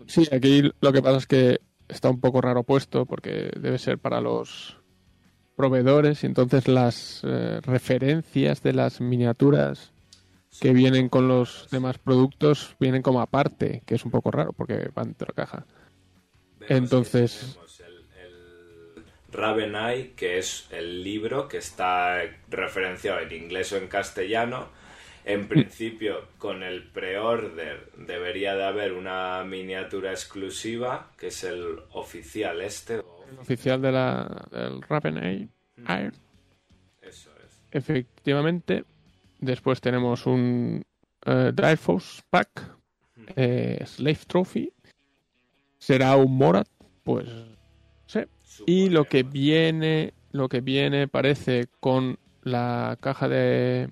Sí, 0.08 0.28
aquí 0.32 0.70
lo 0.82 0.92
que 0.92 1.02
pasa 1.02 1.18
es 1.18 1.28
que 1.28 1.62
está 1.88 2.10
un 2.10 2.20
poco 2.20 2.42
raro 2.42 2.64
puesto 2.64 3.06
porque 3.06 3.52
debe 3.60 3.78
ser 3.78 3.98
para 3.98 4.22
los 4.22 4.78
proveedores 5.60 6.24
y 6.24 6.26
entonces 6.26 6.70
las 6.70 7.20
eh, 7.26 7.60
referencias 7.64 8.64
de 8.64 8.72
las 8.72 9.01
miniaturas 9.01 9.91
que 10.62 10.72
vienen 10.72 11.10
con 11.10 11.28
los 11.28 11.68
demás 11.70 11.97
productos 11.97 12.78
vienen 12.80 13.01
como 13.01 13.20
aparte, 13.20 13.82
que 13.86 13.95
es 13.95 14.05
un 14.05 14.12
poco 14.12 14.32
raro 14.32 14.53
porque 14.53 14.89
van 14.95 15.07
dentro 15.07 15.26
de 15.26 15.34
la 15.36 15.45
caja. 15.45 15.66
Vemos 16.60 16.72
Entonces- 16.72 17.60
el, 17.86 17.93
el 18.24 19.03
Ravenai, 19.34 20.12
que 20.16 20.38
es 20.38 20.66
el 20.72 21.03
libro 21.03 21.49
que 21.49 21.57
está 21.57 22.22
referenciado 22.49 23.20
en 23.20 23.34
inglés 23.34 23.74
o 23.74 23.78
en 23.78 23.89
castellano. 23.89 24.70
En 25.26 25.49
principio, 25.49 26.22
con 26.38 26.64
el 26.64 26.84
pre-order 26.84 27.91
debería 27.97 28.55
de 28.55 28.64
haber 28.64 28.93
una 28.93 29.43
miniatura 29.43 30.12
exclusiva, 30.12 31.12
que 31.18 31.28
es 31.28 31.43
el 31.43 31.80
oficial 31.91 32.62
este. 32.62 33.01
Oficial 33.38 33.82
de 33.82 33.92
la, 33.92 34.48
del 34.52 34.82
Ravenay 34.82 35.50
Air, 35.88 36.14
Eso 37.02 37.30
es. 37.46 37.62
efectivamente. 37.72 38.86
Después 39.40 39.80
tenemos 39.80 40.26
un 40.26 40.84
eh, 41.26 41.52
Dire 41.54 41.78
Force 41.78 42.22
Pack, 42.30 42.76
eh, 43.36 43.82
Slave 43.86 44.20
Trophy. 44.28 44.72
Será 45.78 46.16
un 46.18 46.36
Morat, 46.38 46.68
pues 47.04 47.30
sí. 48.06 48.20
Y 48.66 48.90
lo 48.90 49.06
que 49.06 49.24
viene, 49.24 50.14
lo 50.32 50.50
que 50.50 50.60
viene 50.60 51.08
parece 51.08 51.68
con 51.80 52.18
la 52.44 52.98
caja 53.00 53.30
de 53.30 53.90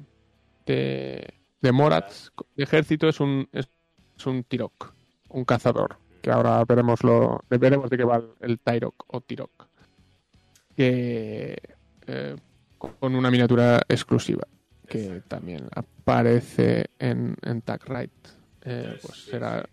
de, 0.66 1.34
de 1.62 1.72
Morats 1.72 2.32
de 2.56 2.64
ejército 2.64 3.08
es 3.08 3.20
un 3.22 3.48
es, 3.54 3.70
es 4.18 4.26
un 4.26 4.44
Tirok, 4.44 4.94
un 5.30 5.46
cazador, 5.46 5.98
que 6.28 6.34
ahora 6.34 6.61
veremos 6.65 7.01
lo 7.03 7.41
veremos 7.49 7.89
de 7.89 7.95
qué 7.95 8.03
va 8.03 8.21
el, 8.41 8.59
Tyrok 8.59 9.05
o 9.07 9.21
Tirok. 9.21 9.65
Que 10.75 11.57
eh, 12.05 12.36
con 12.78 13.15
una 13.15 13.32
miniatura 13.32 13.82
exclusiva 13.88 14.45
que 14.89 15.21
también 15.25 15.69
aparece 15.73 16.88
en, 16.99 17.38
en 17.41 17.61
Tag 17.61 17.82
Right. 17.88 18.11
Eh, 18.61 18.99
pues 19.01 19.23
será 19.23 19.69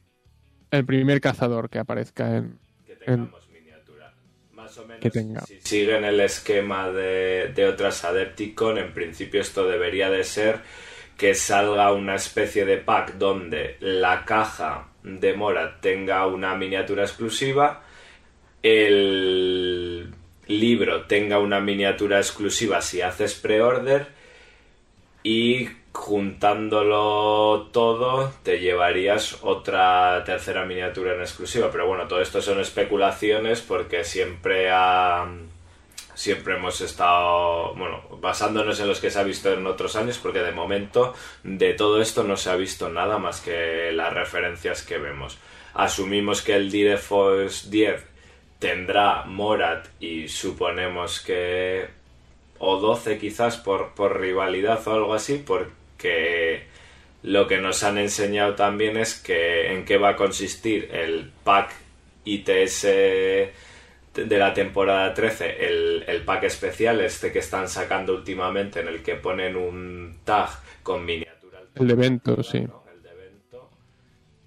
el 0.70 0.84
primer 0.84 1.20
cazador 1.20 1.68
que 1.68 1.80
aparezca 1.80 2.36
en, 2.36 2.56
que 2.86 2.94
tengamos 2.94 3.48
miniatura. 3.48 4.14
Más 4.52 4.78
o 4.78 4.86
menos, 4.86 5.00
Que 5.00 5.10
tenga. 5.10 5.40
si 5.40 5.60
siguen 5.60 6.04
el 6.04 6.20
esquema 6.20 6.88
de, 6.88 7.52
de 7.52 7.66
otras 7.66 8.04
Adepticon, 8.04 8.78
en 8.78 8.94
principio 8.94 9.40
esto 9.40 9.66
debería 9.68 10.08
de 10.08 10.22
ser 10.22 10.60
que 11.16 11.34
salga 11.34 11.92
una 11.92 12.14
especie 12.14 12.64
de 12.64 12.76
pack 12.76 13.14
donde 13.14 13.76
la 13.80 14.24
caja 14.24 14.93
de 15.04 15.34
Morat 15.34 15.80
tenga 15.80 16.26
una 16.26 16.56
miniatura 16.56 17.04
exclusiva, 17.04 17.82
el 18.62 20.12
libro 20.48 21.02
tenga 21.02 21.38
una 21.38 21.60
miniatura 21.60 22.18
exclusiva 22.18 22.80
si 22.80 23.02
haces 23.02 23.34
pre-order 23.34 24.08
y 25.22 25.68
juntándolo 25.92 27.68
todo 27.72 28.32
te 28.42 28.58
llevarías 28.58 29.38
otra 29.42 30.22
tercera 30.24 30.64
miniatura 30.64 31.14
en 31.14 31.20
exclusiva. 31.20 31.70
Pero 31.70 31.86
bueno, 31.86 32.08
todo 32.08 32.20
esto 32.20 32.42
son 32.42 32.60
especulaciones 32.60 33.60
porque 33.60 34.04
siempre 34.04 34.70
ha 34.70 35.26
siempre 36.14 36.56
hemos 36.56 36.80
estado, 36.80 37.74
bueno, 37.74 38.02
basándonos 38.20 38.78
en 38.80 38.88
los 38.88 39.00
que 39.00 39.10
se 39.10 39.18
ha 39.18 39.24
visto 39.24 39.52
en 39.52 39.66
otros 39.66 39.96
años, 39.96 40.18
porque 40.18 40.40
de 40.40 40.52
momento 40.52 41.14
de 41.42 41.74
todo 41.74 42.00
esto 42.00 42.22
no 42.24 42.36
se 42.36 42.50
ha 42.50 42.56
visto 42.56 42.88
nada 42.88 43.18
más 43.18 43.40
que 43.40 43.92
las 43.92 44.12
referencias 44.12 44.82
que 44.82 44.98
vemos. 44.98 45.38
Asumimos 45.74 46.42
que 46.42 46.54
el 46.54 46.70
DireForce 46.70 47.68
10 47.70 48.04
tendrá 48.58 49.24
Morat 49.24 49.86
y 50.00 50.28
suponemos 50.28 51.20
que 51.20 51.86
o 52.58 52.78
12 52.78 53.18
quizás 53.18 53.56
por, 53.56 53.94
por 53.94 54.20
rivalidad 54.20 54.86
o 54.86 54.94
algo 54.94 55.14
así, 55.14 55.42
porque 55.44 56.64
lo 57.22 57.48
que 57.48 57.58
nos 57.58 57.82
han 57.82 57.98
enseñado 57.98 58.54
también 58.54 58.96
es 58.96 59.14
que 59.14 59.72
en 59.72 59.84
qué 59.84 59.98
va 59.98 60.10
a 60.10 60.16
consistir 60.16 60.88
el 60.92 61.30
pack 61.42 61.74
ITS 62.24 62.86
de 64.14 64.38
la 64.38 64.54
temporada 64.54 65.12
13, 65.12 65.66
el, 65.66 66.04
el, 66.06 66.24
pack 66.24 66.44
especial, 66.44 67.00
este 67.00 67.32
que 67.32 67.40
están 67.40 67.68
sacando 67.68 68.14
últimamente, 68.14 68.80
en 68.80 68.88
el 68.88 69.02
que 69.02 69.16
ponen 69.16 69.56
un 69.56 70.20
tag 70.24 70.50
con 70.82 71.04
miniatura. 71.04 71.62
El 71.74 71.88
de 71.88 71.92
evento, 71.92 72.42
sí. 72.42 72.58
El 72.58 73.02
de 73.02 73.10
evento. 73.10 73.70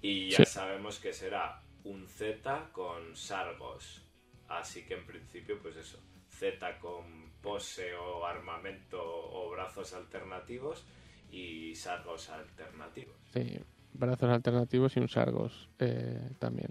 Y 0.00 0.30
ya 0.30 0.38
sí. 0.38 0.46
sabemos 0.46 0.98
que 0.98 1.12
será 1.12 1.62
un 1.84 2.06
Z 2.08 2.70
con 2.72 3.14
Sargos. 3.14 4.02
Así 4.48 4.84
que 4.86 4.94
en 4.94 5.04
principio, 5.04 5.58
pues 5.60 5.76
eso. 5.76 5.98
Z 6.30 6.78
con 6.78 7.28
pose 7.42 7.94
o 7.94 8.24
armamento 8.24 8.98
o 9.00 9.50
brazos 9.50 9.92
alternativos 9.92 10.84
y 11.30 11.74
Sargos 11.74 12.30
alternativos. 12.30 13.16
Sí, 13.32 13.58
brazos 13.92 14.30
alternativos 14.30 14.96
y 14.96 15.00
un 15.00 15.08
Sargos 15.08 15.68
eh, 15.78 16.30
también 16.38 16.70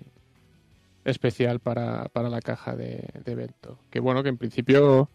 especial 1.08 1.60
para, 1.60 2.10
para 2.10 2.30
la 2.30 2.41
caja 2.41 2.76
de, 2.76 3.10
de, 3.24 3.32
evento. 3.32 3.80
Que 3.89 3.99
bueno, 3.99 4.24
que 4.24 4.30
en 4.30 4.38
principio 4.38 5.10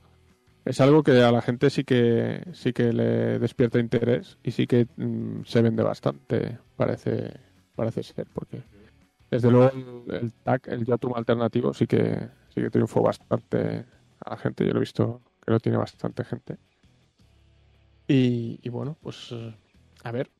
es 0.64 0.80
algo 0.80 1.02
que 1.02 1.22
a 1.22 1.30
la 1.30 1.42
gente 1.42 1.68
sí 1.70 1.84
que 1.84 2.42
sí 2.52 2.72
que 2.72 2.92
le 2.92 3.38
despierta 3.38 3.78
interés 3.78 4.38
y 4.42 4.52
sí 4.52 4.66
que 4.66 4.86
mm, 4.96 5.44
se 5.44 5.60
vende 5.62 5.82
bastante, 5.82 6.58
parece 6.76 7.32
parece 7.74 8.02
ser, 8.02 8.26
porque 8.32 8.62
desde 9.30 9.50
luego 9.50 9.70
el, 10.08 10.14
el 10.14 10.32
tag, 10.32 10.62
el 10.66 10.84
Yatum 10.84 11.14
alternativo 11.14 11.74
sí 11.74 11.86
que 11.86 12.28
sí 12.54 12.62
que 12.62 12.70
triunfó 12.70 13.02
bastante 13.02 13.84
a 14.24 14.30
la 14.30 14.36
gente, 14.36 14.64
yo 14.64 14.72
lo 14.72 14.78
he 14.78 14.80
visto 14.80 15.20
que 15.44 15.52
lo 15.52 15.60
tiene 15.60 15.78
bastante 15.78 16.24
gente. 16.24 16.56
Y, 18.08 18.60
y 18.62 18.68
bueno, 18.70 18.96
pues 19.02 19.34
a 20.04 20.10
ver, 20.10 20.30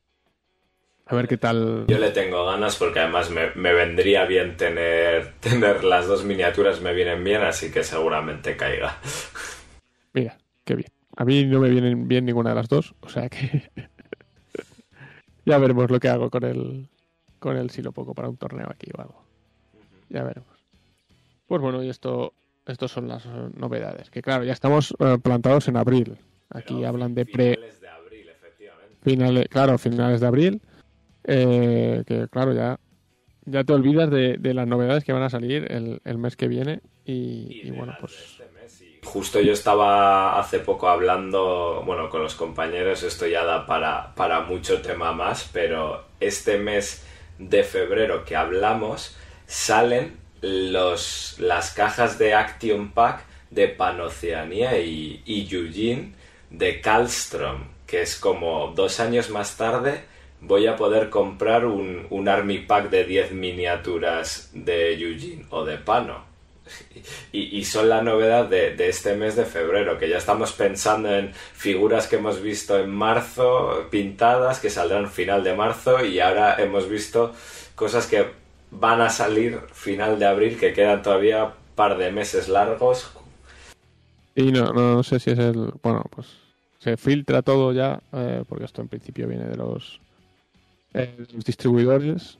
a 1.05 1.15
ver 1.15 1.27
qué 1.27 1.37
tal. 1.37 1.85
Yo 1.87 1.99
le 1.99 2.11
tengo 2.11 2.45
ganas 2.45 2.77
porque 2.77 2.99
además 2.99 3.29
me, 3.29 3.51
me, 3.55 3.73
vendría 3.73 4.25
bien 4.25 4.55
tener, 4.57 5.33
tener 5.39 5.83
las 5.83 6.07
dos 6.07 6.23
miniaturas, 6.23 6.81
me 6.81 6.93
vienen 6.93 7.23
bien, 7.23 7.41
así 7.41 7.71
que 7.71 7.83
seguramente 7.83 8.55
caiga. 8.55 8.97
Mira, 10.13 10.37
qué 10.63 10.75
bien. 10.75 10.91
A 11.15 11.25
mí 11.25 11.45
no 11.45 11.59
me 11.59 11.69
vienen 11.69 12.07
bien 12.07 12.25
ninguna 12.25 12.51
de 12.51 12.55
las 12.55 12.69
dos, 12.69 12.95
o 13.01 13.09
sea 13.09 13.29
que 13.29 13.69
ya 15.45 15.57
veremos 15.57 15.91
lo 15.91 15.99
que 15.99 16.09
hago 16.09 16.29
con 16.29 16.43
el 16.43 16.87
con 17.39 17.57
el 17.57 17.69
silo 17.69 17.91
poco 17.91 18.15
para 18.15 18.29
un 18.29 18.37
torneo 18.37 18.67
aquí 18.69 18.89
o 18.97 19.01
algo. 19.01 19.23
Ya 20.09 20.23
veremos. 20.23 20.47
Pues 21.45 21.61
bueno, 21.61 21.83
y 21.83 21.89
esto 21.89 22.33
estos 22.65 22.91
son 22.91 23.09
las 23.09 23.25
novedades. 23.25 24.09
Que 24.09 24.21
claro, 24.21 24.45
ya 24.45 24.53
estamos 24.53 24.91
uh, 24.91 25.19
plantados 25.19 25.67
en 25.67 25.75
abril. 25.75 26.17
Aquí 26.49 26.75
Pero 26.75 26.87
hablan 26.87 27.13
de 27.13 27.25
pre. 27.25 27.55
Finales 27.55 27.81
de 27.81 27.89
abril, 27.89 28.29
efectivamente. 28.29 28.95
Finales, 29.01 29.47
claro, 29.49 29.77
finales 29.77 30.21
de 30.21 30.27
abril. 30.27 30.61
Eh, 31.25 32.03
que 32.05 32.27
claro, 32.29 32.53
ya, 32.53 32.79
ya 33.45 33.63
te 33.63 33.73
olvidas 33.73 34.09
de, 34.09 34.37
las 34.53 34.67
novedades 34.67 35.03
que 35.03 35.13
van 35.13 35.23
a 35.23 35.29
salir 35.29 35.71
el, 35.71 36.17
mes 36.17 36.35
que 36.35 36.47
viene. 36.47 36.81
Y, 37.05 37.69
bueno, 37.71 37.95
pues. 37.99 38.41
Justo 39.03 39.41
yo 39.41 39.51
estaba 39.51 40.39
hace 40.39 40.59
poco 40.59 40.87
hablando, 40.87 41.83
bueno, 41.85 42.09
con 42.09 42.23
los 42.23 42.35
compañeros, 42.35 43.03
esto 43.03 43.27
ya 43.27 43.43
da 43.43 43.65
para, 43.65 44.15
para 44.15 44.41
mucho 44.41 44.81
tema 44.81 45.11
más, 45.11 45.49
pero 45.51 46.05
este 46.21 46.57
mes 46.57 47.05
de 47.37 47.63
febrero 47.63 48.23
que 48.23 48.37
hablamos 48.37 49.17
salen 49.45 50.17
los, 50.41 51.35
las 51.39 51.73
cajas 51.73 52.17
de 52.17 52.33
Action 52.33 52.91
Pack 52.91 53.25
de 53.51 53.67
Panoceanía 53.67 54.79
y, 54.79 55.21
y 55.25 56.17
de 56.49 56.81
Kallstrom, 56.81 57.65
que 57.85 58.01
es 58.01 58.15
como 58.15 58.73
dos 58.73 59.01
años 59.01 59.29
más 59.29 59.57
tarde 59.57 60.05
voy 60.45 60.67
a 60.67 60.75
poder 60.75 61.09
comprar 61.09 61.65
un, 61.65 62.05
un 62.09 62.27
Army 62.27 62.59
Pack 62.59 62.89
de 62.89 63.05
10 63.05 63.31
miniaturas 63.33 64.51
de 64.53 64.93
Eugene 64.93 65.45
o 65.49 65.65
de 65.65 65.77
Pano. 65.77 66.31
Y, 67.31 67.57
y 67.57 67.65
son 67.65 67.89
la 67.89 68.01
novedad 68.01 68.45
de, 68.45 68.75
este 68.87 69.15
mes 69.15 69.35
de 69.35 69.45
febrero, 69.45 69.97
que 69.97 70.07
ya 70.07 70.17
estamos 70.17 70.53
pensando 70.53 71.13
en 71.13 71.33
figuras 71.33 72.07
que 72.07 72.15
hemos 72.15 72.41
visto 72.41 72.79
en 72.79 72.89
marzo 72.89 73.87
pintadas, 73.91 74.59
que 74.59 74.69
saldrán 74.69 75.09
final 75.09 75.43
de 75.43 75.53
marzo, 75.53 76.03
y 76.05 76.19
ahora 76.19 76.55
hemos 76.61 76.89
visto 76.89 77.33
cosas 77.75 78.07
que 78.07 78.27
van 78.71 79.01
a 79.01 79.09
salir 79.09 79.59
final 79.73 80.17
de 80.19 80.25
abril, 80.25 80.57
que 80.57 80.73
quedan 80.73 81.01
todavía 81.01 81.43
un 81.45 81.51
par 81.75 81.97
de 81.97 82.11
meses 82.11 82.47
largos. 82.47 83.11
Y 84.35 84.51
no, 84.51 84.71
no, 84.71 84.95
no 84.95 85.03
sé 85.03 85.19
si 85.19 85.31
es 85.31 85.39
el. 85.39 85.73
Bueno, 85.83 86.03
pues 86.09 86.27
se 86.79 86.97
filtra 86.97 87.41
todo 87.41 87.71
ya, 87.71 87.99
eh, 88.13 88.43
porque 88.47 88.65
esto 88.65 88.81
en 88.81 88.87
principio 88.87 89.27
viene 89.27 89.45
de 89.45 89.57
los, 89.57 90.01
eh, 90.93 91.25
los 91.33 91.43
distribuidores, 91.43 92.37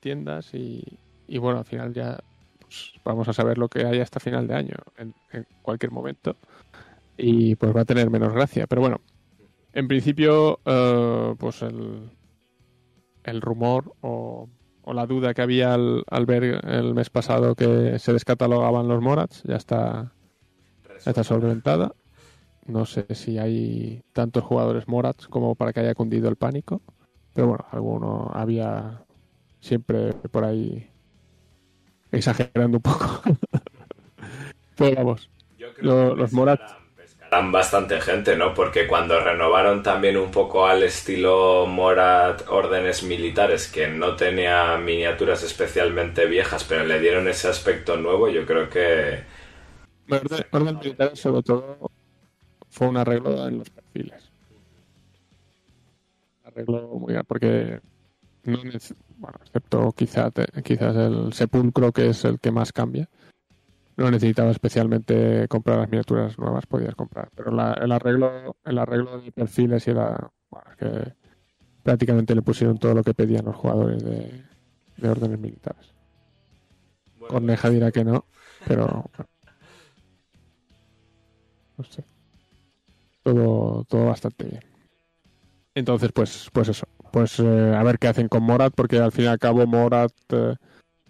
tiendas, 0.00 0.54
y, 0.54 0.84
y 1.28 1.38
bueno, 1.38 1.58
al 1.58 1.64
final 1.64 1.92
ya 1.92 2.18
pues, 2.60 2.92
vamos 3.04 3.28
a 3.28 3.32
saber 3.32 3.58
lo 3.58 3.68
que 3.68 3.84
hay 3.84 4.00
hasta 4.00 4.20
final 4.20 4.46
de 4.46 4.54
año, 4.54 4.76
en, 4.96 5.14
cualquier 5.60 5.92
momento, 5.92 6.36
y 7.16 7.54
pues 7.56 7.74
va 7.76 7.82
a 7.82 7.84
tener 7.84 8.10
menos 8.10 8.32
gracia. 8.32 8.66
Pero 8.66 8.80
bueno, 8.80 9.00
en 9.74 9.88
principio, 9.88 10.60
uh, 10.64 11.36
pues 11.36 11.62
el, 11.62 12.10
el 13.24 13.40
rumor 13.42 13.92
o, 14.00 14.48
o, 14.82 14.92
la 14.94 15.06
duda 15.06 15.34
que 15.34 15.42
había 15.42 15.74
al, 15.74 16.04
al, 16.10 16.26
ver 16.26 16.44
el 16.64 16.94
mes 16.94 17.10
pasado 17.10 17.54
que 17.54 17.98
se 17.98 18.12
descatalogaban 18.12 18.88
los 18.88 19.02
Morats 19.02 19.42
ya 19.44 19.56
está, 19.56 20.12
ya 21.04 21.10
está 21.10 21.24
solventada. 21.24 21.94
No 22.66 22.86
sé 22.86 23.06
si 23.14 23.38
hay 23.38 24.02
tantos 24.12 24.44
jugadores 24.44 24.88
Morats 24.88 25.28
como 25.28 25.54
para 25.54 25.72
que 25.72 25.80
haya 25.80 25.94
cundido 25.94 26.28
el 26.28 26.36
pánico, 26.36 26.80
pero 27.34 27.48
bueno, 27.48 27.66
alguno 27.70 28.30
había 28.34 29.04
siempre 29.60 30.12
por 30.30 30.44
ahí 30.44 30.90
exagerando 32.10 32.78
un 32.78 32.82
poco. 32.82 33.22
Pero 34.76 34.96
vamos, 34.96 35.30
lo, 35.78 36.14
los 36.14 36.32
Morat. 36.32 36.60
Pescarán 36.96 37.52
bastante 37.52 38.00
gente, 38.00 38.36
¿no? 38.36 38.52
Porque 38.54 38.86
cuando 38.86 39.20
renovaron 39.20 39.82
también 39.82 40.16
un 40.16 40.30
poco 40.30 40.66
al 40.66 40.82
estilo 40.82 41.66
Morat 41.66 42.42
órdenes 42.48 43.02
militares, 43.02 43.68
que 43.68 43.88
no 43.88 44.16
tenía 44.16 44.76
miniaturas 44.78 45.42
especialmente 45.42 46.26
viejas, 46.26 46.64
pero 46.64 46.84
le 46.84 47.00
dieron 47.00 47.28
ese 47.28 47.48
aspecto 47.48 47.96
nuevo, 47.96 48.28
yo 48.28 48.44
creo 48.44 48.68
que. 48.68 49.22
Orden, 50.10 50.46
orden 50.50 50.78
militar, 50.78 51.16
sobre 51.16 51.42
todo, 51.42 51.90
fue 52.68 52.88
un 52.88 52.96
arreglo 52.96 53.46
en 53.46 53.58
los 53.58 53.70
perfiles. 53.70 54.31
Arreglo 56.52 56.98
muy 56.98 57.12
bien, 57.12 57.24
porque 57.26 57.80
no 58.44 58.58
bueno, 59.18 59.38
excepto 59.44 59.92
quizá 59.92 60.30
te, 60.30 60.46
quizás 60.62 60.96
el 60.96 61.32
sepulcro 61.32 61.92
que 61.92 62.08
es 62.08 62.24
el 62.24 62.40
que 62.40 62.50
más 62.50 62.72
cambia. 62.72 63.08
No 63.96 64.10
necesitaba 64.10 64.50
especialmente 64.50 65.46
comprar 65.48 65.78
las 65.78 65.90
miniaturas 65.90 66.38
nuevas 66.38 66.66
podías 66.66 66.94
comprar 66.94 67.28
pero 67.36 67.52
la, 67.52 67.74
el 67.74 67.92
arreglo 67.92 68.56
el 68.64 68.78
arreglo 68.78 69.20
de 69.20 69.32
perfiles 69.32 69.86
y 69.86 69.92
la 69.92 70.30
bueno, 70.50 70.70
que 70.78 71.14
prácticamente 71.82 72.34
le 72.34 72.42
pusieron 72.42 72.78
todo 72.78 72.94
lo 72.94 73.04
que 73.04 73.14
pedían 73.14 73.44
los 73.44 73.56
jugadores 73.56 74.02
de, 74.02 74.44
de 74.96 75.08
órdenes 75.08 75.38
militares. 75.38 75.94
Bueno, 77.18 77.34
Corneja 77.34 77.70
dirá 77.70 77.92
que 77.92 78.04
no 78.04 78.24
pero 78.66 78.86
bueno, 78.86 79.10
no 81.78 81.84
sé. 81.84 82.04
Todo 83.22 83.84
todo 83.84 84.06
bastante 84.06 84.44
bien 84.44 84.71
entonces 85.74 86.12
pues 86.12 86.48
pues 86.52 86.68
eso 86.68 86.86
pues 87.12 87.38
eh, 87.38 87.74
a 87.76 87.82
ver 87.82 87.98
qué 87.98 88.08
hacen 88.08 88.28
con 88.28 88.42
Morat, 88.42 88.72
porque 88.74 88.98
al 88.98 89.12
fin 89.12 89.26
y 89.26 89.28
al 89.28 89.38
cabo 89.38 89.66
Morat 89.66 90.12
eh, 90.30 90.56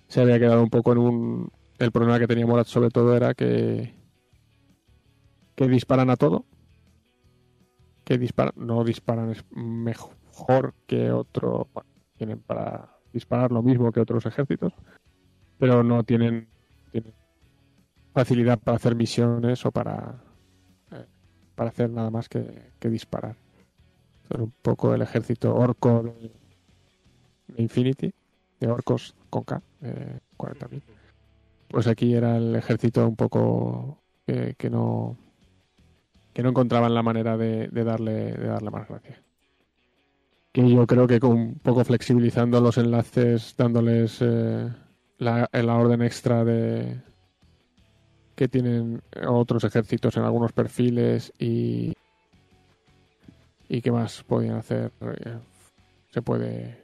se 0.09 0.21
había 0.21 0.39
quedado 0.39 0.63
un 0.63 0.69
poco 0.69 0.93
en 0.93 0.99
un... 0.99 1.53
El 1.79 1.93
problema 1.93 2.19
que 2.19 2.27
tenía 2.27 2.45
Morat 2.45 2.67
sobre 2.67 2.91
todo 2.91 3.17
era 3.17 3.35
que 3.35 3.95
que 5.55 5.69
disparan 5.69 6.11
a 6.11 6.17
todo, 6.17 6.45
que 8.05 8.19
disparan, 8.19 8.55
no 8.57 8.83
disparan 8.85 9.31
es 9.31 9.45
mejor 9.51 10.75
que 10.87 11.13
otro, 11.13 11.69
bueno, 11.73 11.91
tienen 12.17 12.41
para 12.41 12.99
disparar 13.13 13.53
lo 13.53 13.63
mismo 13.63 13.93
que 13.93 14.01
otros 14.01 14.27
ejércitos, 14.27 14.73
pero 15.59 15.85
no 15.85 16.03
tienen, 16.05 16.49
facilidad 18.15 18.59
para 18.59 18.77
hacer 18.77 18.97
misiones 18.97 19.65
o 19.67 19.71
para, 19.71 20.23
eh, 20.91 21.07
para 21.55 21.71
hacer 21.71 21.91
nada 21.91 22.11
más 22.11 22.29
que 22.29 22.73
disparar. 22.81 23.37
Un 24.39 24.53
poco 24.63 24.95
el 24.95 25.03
ejército 25.03 25.55
orco 25.55 26.03
de, 26.03 27.63
Infinity, 27.63 28.13
de 28.61 28.67
orcos 28.67 29.15
con 29.29 29.45
K, 29.45 29.61
eh, 29.83 30.21
40.000. 30.39 30.83
Pues 31.69 31.87
aquí 31.87 32.15
era 32.15 32.37
el 32.37 32.55
ejército 32.57 33.07
un 33.07 33.17
poco 33.17 33.99
que, 34.27 34.55
que 34.57 34.71
no 34.71 35.17
que 36.33 36.43
no 36.43 36.49
encontraban 36.51 36.95
la 36.95 37.03
manera 37.03 37.37
de, 37.37 37.69
de 37.69 37.85
darle 37.85 38.33
de 38.33 38.47
darle 38.47 38.71
más 38.71 38.89
gracia. 38.89 39.23
Que 40.53 40.69
yo 40.69 40.87
creo 40.87 41.07
que 41.07 41.21
con 41.21 41.33
un 41.33 41.55
poco 41.57 41.85
flexibilizando 41.85 42.61
los 42.61 42.79
enlaces, 42.79 43.55
dándoles 43.57 44.19
eh, 44.21 44.71
la, 45.19 45.49
la 45.53 45.75
orden 45.77 46.03
extra 46.03 46.45
de 46.45 47.01
que 48.35 48.49
tienen 48.49 49.03
otros 49.29 49.65
ejércitos 49.65 50.17
en 50.17 50.25
algunos 50.25 50.53
perfiles 50.53 51.33
y 51.39 51.95
y 53.73 53.81
qué 53.81 53.91
más 53.91 54.23
podían 54.23 54.57
hacer 54.57 54.93
eh, 55.01 55.39
se 56.11 56.21
puede 56.21 56.79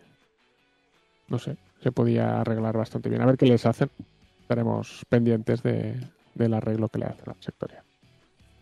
no 1.29 1.39
sé 1.39 1.57
se 1.83 1.93
podía 1.93 2.41
arreglar 2.41 2.79
bastante 2.79 3.11
bien 3.11 3.21
a 3.21 3.27
ver 3.27 3.37
qué 3.37 3.45
les 3.45 3.67
hacen 3.67 3.91
estaremos 4.41 5.05
pendientes 5.11 5.63
de, 5.63 6.01
del 6.35 6.55
arreglo 6.55 6.89
que 6.89 6.99
le 6.99 7.05
hacen 7.05 7.29
a 7.29 7.35
la 7.35 7.43
sectoria 7.43 7.85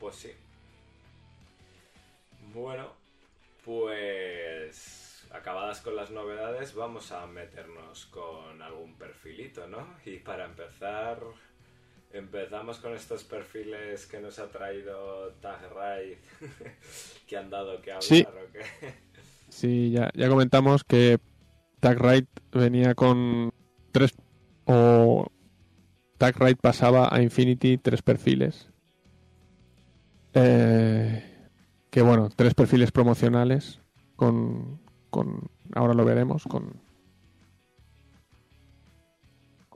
Pues 0.00 0.16
sí. 0.16 0.30
Bueno, 2.52 2.88
pues 3.64 5.24
acabadas 5.30 5.80
con 5.80 5.94
las 5.94 6.10
novedades, 6.10 6.74
vamos 6.74 7.12
a 7.12 7.26
meternos 7.26 8.06
con 8.06 8.60
algún 8.62 8.94
perfilito, 8.94 9.68
¿no? 9.68 9.86
Y 10.04 10.18
para 10.18 10.46
empezar, 10.46 11.20
empezamos 12.16 12.78
con 12.78 12.94
estos 12.94 13.24
perfiles 13.24 14.06
que 14.06 14.20
nos 14.20 14.38
ha 14.38 14.48
traído 14.48 15.32
Tagraid, 15.40 16.16
que 17.26 17.36
han 17.36 17.50
dado 17.50 17.80
que 17.82 17.92
hablar, 17.92 18.02
Sí. 18.02 18.26
¿o 18.28 18.52
qué? 18.52 18.94
Sí, 19.48 19.90
ya, 19.90 20.10
ya 20.14 20.28
comentamos 20.28 20.84
que 20.84 21.18
Tag 21.80 21.98
Right 22.02 22.28
venía 22.52 22.94
con 22.94 23.52
tres 23.92 24.14
o 24.64 25.26
Tag 26.18 26.36
Right 26.42 26.58
pasaba 26.60 27.08
a 27.14 27.22
Infinity 27.22 27.78
tres 27.78 28.02
perfiles. 28.02 28.68
Eh, 30.34 31.24
que 31.90 32.02
bueno, 32.02 32.28
tres 32.34 32.54
perfiles 32.54 32.92
promocionales 32.92 33.80
con, 34.16 34.80
con 35.10 35.48
ahora 35.74 35.94
lo 35.94 36.04
veremos 36.04 36.44
con 36.44 36.74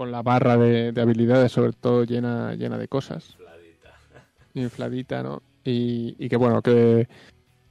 con 0.00 0.10
la 0.10 0.22
barra 0.22 0.56
de, 0.56 0.92
de 0.92 1.00
habilidades 1.02 1.52
sobre 1.52 1.74
todo 1.74 2.04
llena 2.04 2.54
llena 2.54 2.78
de 2.78 2.88
cosas 2.88 3.36
Fladita. 3.36 3.90
infladita, 4.54 5.22
¿no? 5.22 5.42
Y, 5.62 6.16
y 6.18 6.30
que 6.30 6.36
bueno, 6.36 6.62
que 6.62 7.06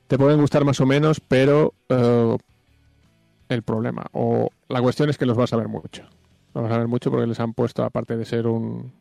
te 0.06 0.16
pueden 0.16 0.40
gustar 0.40 0.64
más 0.64 0.80
o 0.80 0.86
menos, 0.86 1.20
pero 1.22 1.74
eh, 1.90 2.38
el 3.50 3.64
problema, 3.64 4.06
o 4.12 4.52
la 4.68 4.80
cuestión 4.80 5.10
es 5.10 5.18
que 5.18 5.26
los 5.26 5.38
vas 5.38 5.54
a 5.54 5.58
ver 5.58 5.70
mucho. 5.70 6.04
Los 6.54 6.66
vas 6.66 6.72
a 6.72 6.78
ver 6.78 6.88
mucho 6.88 7.10
porque 7.10 7.26
les 7.26 7.40
han 7.40 7.56
puesto, 7.56 7.84
aparte 7.84 8.16
de 8.16 8.26
ser 8.26 8.46
un... 8.46 8.94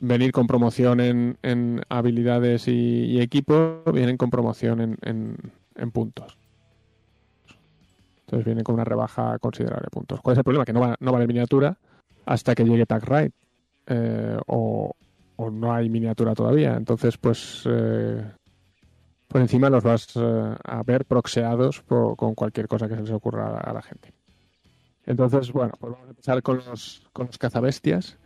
venir 0.00 0.32
con 0.32 0.46
promoción 0.46 1.00
en, 1.00 1.36
en 1.42 1.82
habilidades 1.90 2.66
y, 2.66 3.04
y 3.10 3.20
equipo, 3.20 3.82
vienen 3.92 4.16
con 4.16 4.30
promoción 4.30 4.80
en, 4.80 4.96
en, 5.02 5.36
en 5.74 5.90
puntos. 5.90 6.38
Entonces 8.20 8.46
vienen 8.46 8.64
con 8.64 8.76
una 8.76 8.84
rebaja 8.84 9.38
considerable 9.38 9.84
de 9.84 9.90
puntos. 9.90 10.22
¿Cuál 10.22 10.32
es 10.32 10.38
el 10.38 10.44
problema? 10.44 10.64
Que 10.64 10.72
no 10.72 10.80
va, 10.80 10.96
no 10.98 11.12
va 11.12 11.18
de 11.20 11.26
miniatura 11.26 11.76
hasta 12.26 12.54
que 12.54 12.64
llegue 12.64 12.84
Tag 12.84 13.08
Ride. 13.08 13.32
Eh, 13.86 14.36
o, 14.48 14.92
o 15.36 15.50
no 15.50 15.72
hay 15.72 15.88
miniatura 15.88 16.34
todavía. 16.34 16.74
Entonces, 16.74 17.16
pues 17.16 17.62
eh, 17.66 18.20
por 19.28 19.40
encima 19.40 19.70
los 19.70 19.84
vas 19.84 20.08
eh, 20.16 20.54
a 20.64 20.82
ver 20.82 21.04
proxeados 21.04 21.82
po- 21.82 22.16
con 22.16 22.34
cualquier 22.34 22.68
cosa 22.68 22.88
que 22.88 22.96
se 22.96 23.02
les 23.02 23.10
ocurra 23.10 23.58
a 23.58 23.72
la 23.72 23.80
gente. 23.80 24.12
Entonces, 25.06 25.52
bueno, 25.52 25.72
pues 25.78 25.92
vamos 25.92 26.08
a 26.08 26.10
empezar 26.10 26.42
con 26.42 26.56
los, 26.56 27.06
con 27.12 27.26
los 27.26 27.38
cazabestias. 27.38 28.18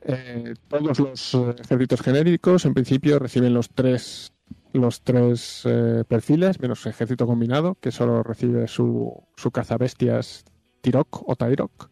Eh, 0.00 0.54
todos 0.68 0.98
los 0.98 1.34
ejércitos 1.60 2.00
genéricos, 2.00 2.64
en 2.64 2.72
principio, 2.74 3.18
reciben 3.18 3.52
los 3.52 3.68
tres 3.70 4.32
los 4.72 5.00
tres 5.00 5.66
perfiles, 6.06 6.60
menos 6.60 6.84
ejército 6.84 7.26
combinado, 7.26 7.76
que 7.80 7.90
solo 7.90 8.22
recibe 8.22 8.68
su, 8.68 9.24
su 9.34 9.50
cazabestias 9.50 10.44
Tirok 10.82 11.26
o 11.26 11.34
Tairok. 11.34 11.90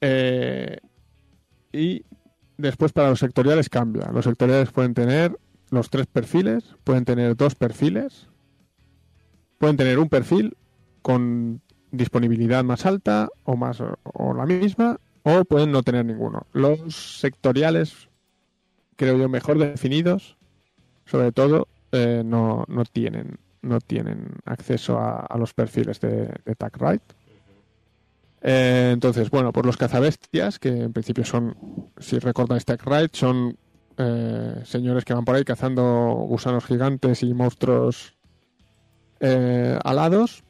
Eh, 0.00 0.78
y 1.72 2.04
Después 2.58 2.92
para 2.92 3.10
los 3.10 3.20
sectoriales 3.20 3.68
cambia. 3.68 4.10
Los 4.12 4.24
sectoriales 4.24 4.72
pueden 4.72 4.92
tener 4.92 5.38
los 5.70 5.90
tres 5.90 6.08
perfiles, 6.08 6.74
pueden 6.82 7.04
tener 7.04 7.36
dos 7.36 7.54
perfiles, 7.54 8.28
pueden 9.58 9.76
tener 9.76 10.00
un 10.00 10.08
perfil 10.08 10.56
con 11.00 11.60
disponibilidad 11.92 12.64
más 12.64 12.84
alta 12.84 13.28
o 13.44 13.56
más 13.56 13.80
o 13.80 14.34
la 14.34 14.44
misma, 14.44 14.98
o 15.22 15.44
pueden 15.44 15.70
no 15.70 15.84
tener 15.84 16.04
ninguno. 16.04 16.48
Los 16.52 17.20
sectoriales, 17.20 18.08
creo 18.96 19.16
yo, 19.16 19.28
mejor 19.28 19.58
definidos, 19.58 20.36
sobre 21.06 21.30
todo, 21.30 21.68
eh, 21.92 22.22
no, 22.24 22.64
no 22.66 22.84
tienen 22.84 23.38
no 23.60 23.80
tienen 23.80 24.36
acceso 24.44 24.98
a, 24.98 25.36
los 25.36 25.52
perfiles 25.52 26.00
de, 26.00 26.32
de. 26.44 27.00
Eh, 28.42 28.90
entonces, 28.92 29.30
bueno, 29.30 29.52
por 29.52 29.66
los 29.66 29.76
cazabestias, 29.76 30.58
que 30.58 30.68
en 30.68 30.92
principio 30.92 31.24
son, 31.24 31.56
si 31.98 32.18
recordáis 32.18 32.64
Tech 32.64 32.82
Ride, 32.84 33.10
son 33.12 33.56
eh, 33.96 34.62
señores 34.64 35.04
que 35.04 35.14
van 35.14 35.24
por 35.24 35.34
ahí 35.34 35.44
cazando 35.44 36.12
gusanos 36.28 36.64
gigantes 36.64 37.22
y 37.22 37.34
monstruos 37.34 38.14
eh, 39.20 39.78
alados, 39.84 40.44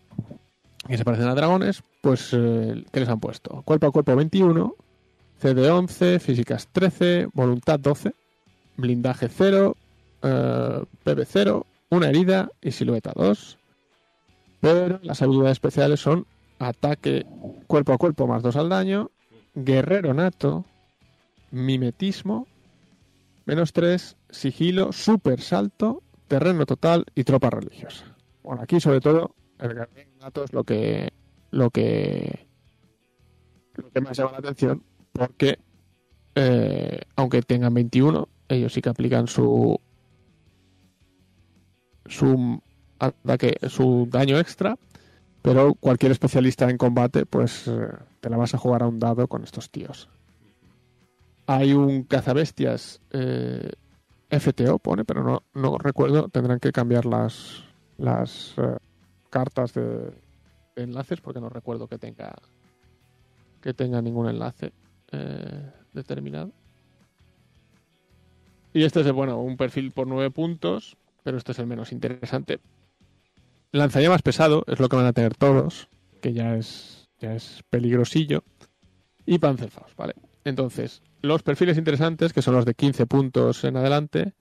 que 0.86 0.98
se 0.98 1.04
parecen 1.04 1.28
a 1.28 1.34
dragones, 1.34 1.82
pues, 2.02 2.30
eh, 2.32 2.84
¿qué 2.92 3.00
les 3.00 3.08
han 3.08 3.20
puesto? 3.20 3.62
Cuerpo 3.62 3.86
a 3.86 3.92
cuerpo 3.92 4.14
21, 4.14 4.74
CD 5.40 5.70
11, 5.70 6.18
físicas 6.20 6.68
13, 6.72 7.28
voluntad 7.32 7.78
12, 7.80 8.12
blindaje 8.76 9.28
0, 9.28 9.76
eh, 10.22 10.84
PB 11.04 11.24
0, 11.26 11.66
una 11.90 12.08
herida 12.08 12.50
y 12.60 12.72
silueta 12.72 13.12
2. 13.14 13.58
Pero 14.60 14.98
las 15.02 15.22
habilidades 15.22 15.52
especiales 15.52 16.00
son 16.00 16.26
ataque 16.58 17.26
cuerpo 17.66 17.92
a 17.92 17.98
cuerpo 17.98 18.26
más 18.26 18.42
2 18.42 18.56
al 18.56 18.68
daño, 18.68 19.10
guerrero 19.54 20.14
nato, 20.14 20.64
mimetismo, 21.50 22.46
menos 23.46 23.72
3, 23.72 24.16
sigilo, 24.30 24.92
super 24.92 25.40
salto, 25.40 26.02
terreno 26.26 26.66
total 26.66 27.06
y 27.14 27.24
tropa 27.24 27.50
religiosa. 27.50 28.04
Bueno, 28.42 28.62
aquí 28.62 28.80
sobre 28.80 29.00
todo 29.00 29.34
el 29.58 29.68
guerrero 29.68 30.10
nato 30.20 30.44
es 30.44 30.52
lo 30.52 30.64
que 30.64 31.12
lo 31.50 31.70
que 31.70 32.46
lo 33.74 33.90
que 33.90 34.00
más 34.00 34.16
llama 34.16 34.32
la 34.32 34.38
atención 34.38 34.82
porque 35.12 35.58
eh, 36.34 37.00
aunque 37.16 37.42
tengan 37.42 37.74
21 37.74 38.28
ellos 38.48 38.72
sí 38.72 38.82
que 38.82 38.90
aplican 38.90 39.26
su 39.26 39.80
su 42.06 42.62
ataque 42.98 43.56
su 43.68 44.08
daño 44.10 44.38
extra 44.38 44.76
pero 45.48 45.72
cualquier 45.72 46.12
especialista 46.12 46.68
en 46.68 46.76
combate, 46.76 47.24
pues 47.24 47.66
eh, 47.68 47.88
te 48.20 48.28
la 48.28 48.36
vas 48.36 48.52
a 48.52 48.58
jugar 48.58 48.82
a 48.82 48.86
un 48.86 48.98
dado 48.98 49.28
con 49.28 49.44
estos 49.44 49.70
tíos. 49.70 50.10
Hay 51.46 51.72
un 51.72 52.02
cazabestias 52.02 53.00
eh, 53.12 53.72
FTO, 54.28 54.78
pone, 54.78 55.06
pero 55.06 55.24
no, 55.24 55.42
no 55.54 55.78
recuerdo. 55.78 56.28
Tendrán 56.28 56.60
que 56.60 56.70
cambiar 56.70 57.06
las, 57.06 57.64
las 57.96 58.52
eh, 58.58 58.76
cartas 59.30 59.72
de, 59.72 60.12
enlaces 60.76 61.22
porque 61.22 61.40
no 61.40 61.48
recuerdo 61.48 61.88
que 61.88 61.96
tenga 61.96 62.34
que 63.62 63.72
tenga 63.72 64.02
ningún 64.02 64.28
enlace 64.28 64.74
eh, 65.12 65.72
determinado. 65.94 66.52
Y 68.74 68.84
este 68.84 69.00
es, 69.00 69.10
bueno, 69.12 69.40
un 69.40 69.56
perfil 69.56 69.92
por 69.92 70.06
9 70.06 70.30
puntos, 70.30 70.98
pero 71.22 71.38
este 71.38 71.52
es 71.52 71.58
el 71.58 71.66
menos 71.66 71.90
interesante 71.90 72.60
lanzallamas 73.72 74.22
pesado 74.22 74.64
es 74.66 74.80
lo 74.80 74.88
que 74.88 74.96
van 74.96 75.06
a 75.06 75.12
tener 75.12 75.34
todos, 75.34 75.88
que 76.20 76.32
ya 76.32 76.56
es, 76.56 77.08
ya 77.18 77.34
es 77.34 77.62
peligrosillo. 77.70 78.44
Y 79.26 79.38
Panzerfaust, 79.38 79.96
¿vale? 79.96 80.14
Entonces, 80.44 81.02
los 81.20 81.42
perfiles 81.42 81.76
interesantes, 81.76 82.32
que 82.32 82.42
son 82.42 82.54
los 82.54 82.64
de 82.64 82.74
15 82.74 83.06
puntos 83.06 83.64
en 83.64 83.76
adelante. 83.76 84.32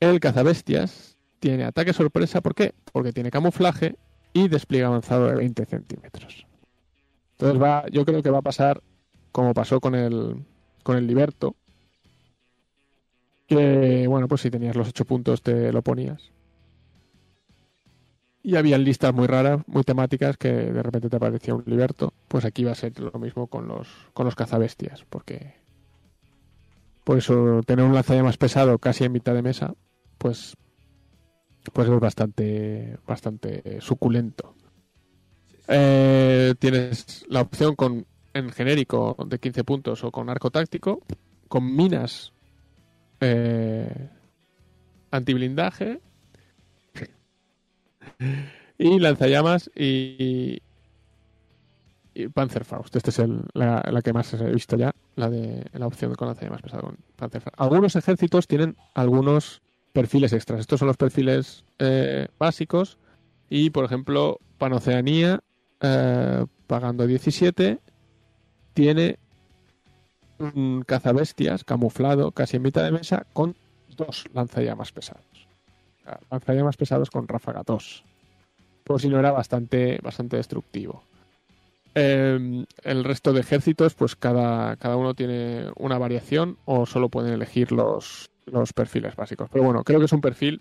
El 0.00 0.18
cazabestias 0.18 1.16
tiene 1.38 1.64
ataque 1.64 1.92
sorpresa, 1.92 2.40
¿por 2.40 2.54
qué? 2.54 2.74
Porque 2.92 3.12
tiene 3.12 3.30
camuflaje 3.30 3.96
y 4.32 4.48
despliegue 4.48 4.84
avanzado 4.84 5.28
de 5.28 5.36
20 5.36 5.64
centímetros. 5.66 6.46
Entonces 7.32 7.62
va, 7.62 7.84
yo 7.90 8.04
creo 8.04 8.22
que 8.22 8.30
va 8.30 8.38
a 8.38 8.42
pasar 8.42 8.82
como 9.30 9.54
pasó 9.54 9.80
con 9.80 9.94
el, 9.94 10.44
con 10.82 10.96
el 10.96 11.06
Liberto. 11.06 11.54
Que, 13.46 14.06
bueno, 14.08 14.28
pues 14.28 14.40
si 14.42 14.50
tenías 14.50 14.76
los 14.76 14.88
8 14.88 15.04
puntos 15.04 15.42
te 15.42 15.72
lo 15.72 15.82
ponías 15.82 16.30
y 18.42 18.56
había 18.56 18.78
listas 18.78 19.12
muy 19.12 19.26
raras, 19.26 19.62
muy 19.66 19.82
temáticas, 19.82 20.36
que 20.36 20.48
de 20.48 20.82
repente 20.82 21.08
te 21.08 21.16
aparecía 21.16 21.54
un 21.54 21.64
liberto. 21.66 22.12
Pues 22.28 22.44
aquí 22.44 22.64
va 22.64 22.72
a 22.72 22.76
ser 22.76 22.98
lo 22.98 23.12
mismo 23.18 23.48
con 23.48 23.68
los, 23.68 23.88
con 24.14 24.24
los 24.24 24.34
cazabestias, 24.34 25.04
porque 25.08 25.54
por 27.04 27.18
eso 27.18 27.60
tener 27.66 27.84
un 27.84 27.94
lanzallamas 27.94 28.36
pesado 28.36 28.78
casi 28.78 29.04
en 29.04 29.12
mitad 29.12 29.34
de 29.34 29.42
mesa, 29.42 29.74
pues, 30.16 30.56
pues 31.72 31.88
es 31.88 32.00
bastante, 32.00 32.96
bastante 33.06 33.80
suculento. 33.80 34.54
Eh, 35.68 36.54
tienes 36.58 37.24
la 37.28 37.42
opción 37.42 37.76
con 37.76 38.06
en 38.32 38.50
genérico 38.50 39.16
de 39.26 39.38
15 39.38 39.64
puntos 39.64 40.04
o 40.04 40.10
con 40.10 40.30
arco 40.30 40.50
táctico, 40.50 41.00
con 41.48 41.74
minas 41.76 42.32
eh, 43.20 44.08
antiblindaje 45.10 46.00
y 48.78 48.98
lanzallamas 48.98 49.70
y, 49.74 50.62
Panzerfaust. 52.34 52.94
Esta 52.96 53.10
es 53.10 53.18
el- 53.18 53.44
la, 53.54 54.02
que 54.02 54.12
más 54.12 54.34
he 54.34 54.50
visto 54.52 54.76
ya, 54.76 54.92
la 55.16 55.30
de 55.30 55.64
la 55.72 55.86
opción 55.86 56.14
con 56.14 56.28
lanzallamas 56.28 56.60
pesado. 56.62 56.92
Algunos 57.56 57.96
ejércitos 57.96 58.46
tienen 58.46 58.76
algunos 58.94 59.62
perfiles 59.92 60.32
extras. 60.32 60.60
Estos 60.60 60.80
son 60.80 60.88
los 60.88 60.96
perfiles 60.96 61.64
eh, 61.78 62.28
básicos 62.38 62.98
y, 63.48 63.70
por 63.70 63.84
ejemplo, 63.84 64.38
Panoceanía, 64.58 65.40
eh, 65.80 66.44
pagando 66.66 67.06
17, 67.06 67.78
tiene 68.74 69.18
un 70.38 70.82
cazabestias 70.86 71.64
camuflado 71.64 72.32
casi 72.32 72.56
en 72.56 72.62
mitad 72.62 72.84
de 72.84 72.92
mesa 72.92 73.26
con 73.32 73.56
dos 73.96 74.24
lanzallamas 74.32 74.92
pesados. 74.92 75.29
Sea, 76.10 76.20
Lanzallamas 76.30 76.76
pesados 76.76 77.10
con 77.10 77.28
ráfaga 77.28 77.62
2. 77.64 78.04
Por 78.84 79.00
si 79.00 79.08
no 79.08 79.18
era 79.18 79.30
bastante, 79.30 79.98
bastante 80.02 80.36
destructivo. 80.36 81.04
Eh, 81.94 82.64
el 82.82 83.04
resto 83.04 83.32
de 83.32 83.40
ejércitos, 83.40 83.94
pues 83.94 84.16
cada, 84.16 84.76
cada 84.76 84.96
uno 84.96 85.14
tiene 85.14 85.66
una 85.76 85.98
variación 85.98 86.56
o 86.64 86.86
solo 86.86 87.08
pueden 87.08 87.32
elegir 87.32 87.72
los, 87.72 88.30
los 88.46 88.72
perfiles 88.72 89.16
básicos. 89.16 89.48
Pero 89.52 89.64
bueno, 89.64 89.84
creo 89.84 89.98
que 89.98 90.06
es 90.06 90.12
un 90.12 90.20
perfil 90.20 90.60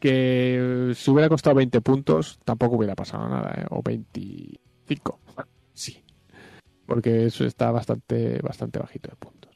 que 0.00 0.92
si 0.94 1.10
hubiera 1.10 1.28
costado 1.28 1.56
20 1.56 1.80
puntos 1.82 2.38
tampoco 2.44 2.76
hubiera 2.76 2.94
pasado 2.94 3.28
nada, 3.28 3.54
¿eh? 3.56 3.66
o 3.70 3.82
25. 3.82 5.18
Sí, 5.74 6.02
porque 6.86 7.26
eso 7.26 7.44
está 7.44 7.70
bastante, 7.70 8.40
bastante 8.42 8.78
bajito 8.78 9.10
de 9.10 9.16
puntos. 9.16 9.54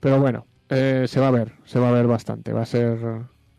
Pero 0.00 0.20
bueno, 0.20 0.46
eh, 0.70 1.06
se 1.08 1.20
va 1.20 1.28
a 1.28 1.32
ver, 1.32 1.52
se 1.64 1.78
va 1.78 1.88
a 1.88 1.92
ver 1.92 2.06
bastante. 2.06 2.52
Va 2.52 2.62
a 2.62 2.66
ser 2.66 2.98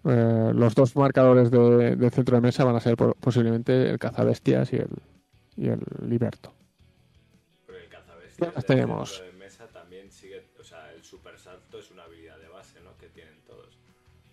eh, 0.06 0.52
los 0.54 0.76
dos 0.76 0.96
marcadores 0.96 1.52
de, 1.52 1.96
de 1.96 2.10
centro 2.10 2.36
de 2.38 2.42
mesa 2.42 2.64
van 2.64 2.76
a 2.76 2.80
ser 2.80 2.96
po- 2.96 3.14
posiblemente 3.20 3.90
el 3.90 4.00
cazabestias 4.00 4.72
y 4.74 4.78
el, 4.78 4.90
y 5.58 5.68
el 5.70 5.80
liberto. 6.08 6.54
Pero 7.66 7.80
el 7.80 7.90
cazabestias 7.90 8.66
tenemos. 8.66 9.10
centro 9.18 9.32
de 9.34 9.38
mesa 9.46 9.68
también 9.68 10.12
sigue, 10.12 10.46
o 10.60 10.64
sea, 10.64 10.92
el 10.94 11.04
super 11.04 11.38
salto 11.38 11.80
es 11.80 11.92
una 11.92 12.04
habilidad 12.04 12.38
de 12.40 12.48
base, 12.50 12.80
¿no? 12.82 12.96
Que 12.98 13.08
tienen 13.08 13.36
todos. 13.48 13.78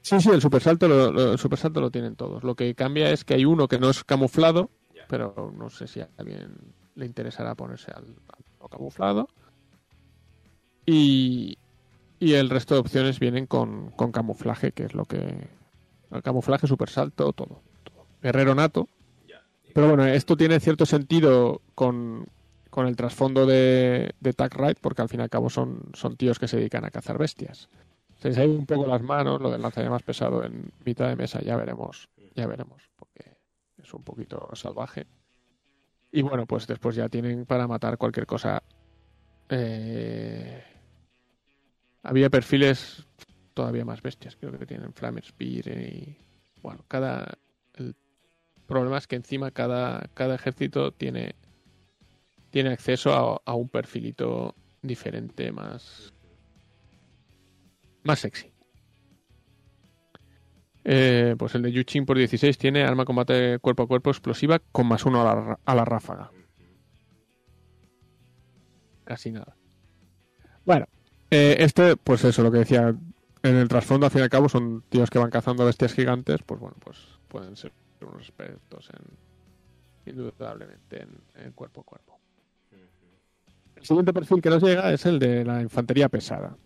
Sí, 0.03 0.21
sí, 0.21 0.31
el 0.31 0.41
supersalto 0.41 0.87
lo, 0.87 1.11
lo- 1.11 1.33
el 1.33 1.39
supersalto 1.39 1.81
lo 1.81 1.91
tienen 1.91 2.15
todos. 2.15 2.45
Lo 2.45 2.55
que 2.55 2.75
cambia 2.75 3.11
es 3.11 3.25
que 3.25 3.35
hay 3.35 3.45
uno 3.45 3.67
que 3.67 3.79
no 3.79 3.91
es 3.91 4.05
camuflado, 4.05 4.71
pero 5.09 5.53
no 5.57 5.69
sé 5.71 5.87
si 5.89 6.01
a 6.01 6.09
alguien 6.17 6.55
le 6.95 7.07
interesará 7.07 7.55
ponerse 7.55 7.91
al, 7.91 8.05
al 8.05 8.45
no 8.61 8.69
camuflado. 8.69 9.29
Y, 10.87 11.59
y 12.19 12.35
el 12.35 12.51
resto 12.51 12.75
de 12.75 12.81
opciones 12.81 13.21
vienen 13.21 13.47
con, 13.47 13.91
con 13.91 14.13
camuflaje, 14.13 14.73
que 14.73 14.85
es 14.85 14.95
lo 14.95 15.05
que... 15.05 15.49
El 16.11 16.23
camuflaje, 16.23 16.67
supersalto, 16.67 17.33
todo. 17.33 17.63
todo. 17.83 18.07
Guerrero 18.23 18.55
nato. 18.55 18.89
Pero 19.75 19.89
bueno, 19.89 20.07
esto 20.07 20.37
tiene 20.37 20.59
cierto 20.59 20.87
sentido 20.87 21.61
con, 21.75 22.27
con 22.71 22.87
el 22.87 22.97
trasfondo 22.97 23.45
de, 23.45 24.15
de 24.21 24.33
Tag 24.33 24.55
Ride, 24.55 24.77
porque 24.81 25.03
al 25.03 25.11
fin 25.11 25.21
y 25.21 25.25
al 25.25 25.29
cabo 25.29 25.51
son, 25.51 25.91
son 25.93 26.17
tíos 26.17 26.39
que 26.39 26.49
se 26.49 26.57
dedican 26.57 26.87
a 26.87 26.91
cazar 26.91 27.19
bestias. 27.19 27.69
Se 28.19 28.29
les 28.29 28.39
ha 28.39 28.45
ido 28.45 28.59
un 28.59 28.65
poco 28.65 28.87
las 28.87 29.03
manos, 29.03 29.41
lo 29.41 29.51
del 29.51 29.61
lanzallamas 29.61 30.03
pesado 30.03 30.45
en 30.45 30.73
mitad 30.85 31.09
de 31.09 31.17
mesa, 31.17 31.43
ya 31.43 31.57
veremos, 31.57 32.09
ya 32.35 32.47
veremos, 32.47 32.89
porque 32.97 33.37
es 33.77 33.93
un 33.93 34.03
poquito 34.03 34.49
salvaje. 34.55 35.07
Y 36.11 36.23
bueno, 36.23 36.47
pues 36.47 36.67
después 36.67 36.97
ya 36.97 37.11
tienen 37.11 37.45
para 37.45 37.69
matar 37.69 37.99
cualquier 37.99 38.27
cosa. 38.27 38.63
Eh, 39.51 40.63
había 42.07 42.31
perfiles 42.31 43.05
todavía 43.53 43.85
más 43.85 44.01
bestias, 44.01 44.37
creo 44.37 44.57
que 44.57 44.67
tienen 44.67 44.93
Flamer 44.93 45.25
Spear 45.25 45.69
y 45.69 46.17
bueno, 46.63 46.85
cada 46.87 47.37
el 47.75 47.97
problema 48.67 48.99
es 48.99 49.07
que 49.07 49.17
encima 49.17 49.51
cada, 49.51 50.09
cada 50.15 50.37
ejército 50.37 50.93
tiene 50.93 51.35
tiene 52.51 52.71
acceso 52.71 53.43
a, 53.45 53.55
un 53.55 53.69
perfilito 53.69 54.55
diferente 54.83 55.51
más 55.51 56.15
más 58.05 58.21
sexy. 58.21 58.53
Eh, 60.85 61.35
pues 61.37 61.57
el 61.57 61.63
de 61.63 61.73
Yuchin 61.73 62.07
por 62.07 62.17
16 62.17 62.57
tiene 62.57 62.85
arma 62.85 63.05
combate 63.05 63.59
cuerpo 63.59 63.83
a 63.83 63.89
cuerpo 63.89 64.11
explosiva 64.11 64.61
con 64.71 64.87
más 64.87 65.05
uno 65.05 65.23
a 65.23 65.35
la, 65.35 65.59
a 65.65 65.75
la 65.75 65.85
ráfaga. 65.85 66.31
Casi 69.05 69.33
nada. 69.33 69.57
Bueno, 70.65 70.87
eh, 71.31 71.57
este, 71.61 71.97
pues 71.97 72.25
eso, 72.25 72.43
lo 72.43 72.51
que 72.51 72.59
decía, 72.59 72.95
en 73.43 73.57
el 73.57 73.69
trasfondo, 73.69 74.07
al 74.07 74.13
fin 74.13 74.21
y 74.21 74.25
al 74.25 74.31
cabo, 74.31 74.49
son 74.49 74.83
tíos 74.89 75.11
que 75.11 75.19
van 75.19 75.31
cazando 75.31 75.65
bestias 75.65 75.95
gigantes, 75.95 76.41
pues 76.45 76.61
bueno, 76.61 76.77
pues 76.85 76.99
pueden 77.29 77.57
ser 77.57 77.73
unos 78.01 78.23
expertos 78.23 78.91
en, 78.91 80.13
indudablemente, 80.13 81.03
en, 81.03 81.45
en 81.45 81.53
cuerpo 81.53 81.81
a 81.81 81.85
cuerpo. 81.85 82.19
El 83.77 83.85
siguiente 83.85 84.13
perfil 84.13 84.41
que 84.41 84.51
nos 84.51 84.63
llega 84.63 84.93
es 84.93 85.05
el 85.07 85.19
de 85.19 85.45
la 85.45 85.61
infantería 85.61 86.09
pesada, 86.09 86.57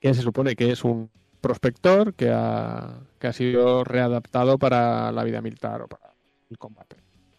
que 0.00 0.12
se 0.12 0.20
supone 0.20 0.56
que 0.56 0.72
es 0.72 0.82
un 0.84 1.08
prospector 1.40 2.14
que 2.14 2.30
ha, 2.30 3.00
que 3.18 3.26
ha 3.28 3.32
sido 3.32 3.84
readaptado 3.84 4.58
para 4.58 5.12
la 5.12 5.24
vida 5.24 5.40
militar 5.40 5.82
o 5.82 5.88
para 5.88 6.12
el 6.50 6.58
combate 6.58 6.96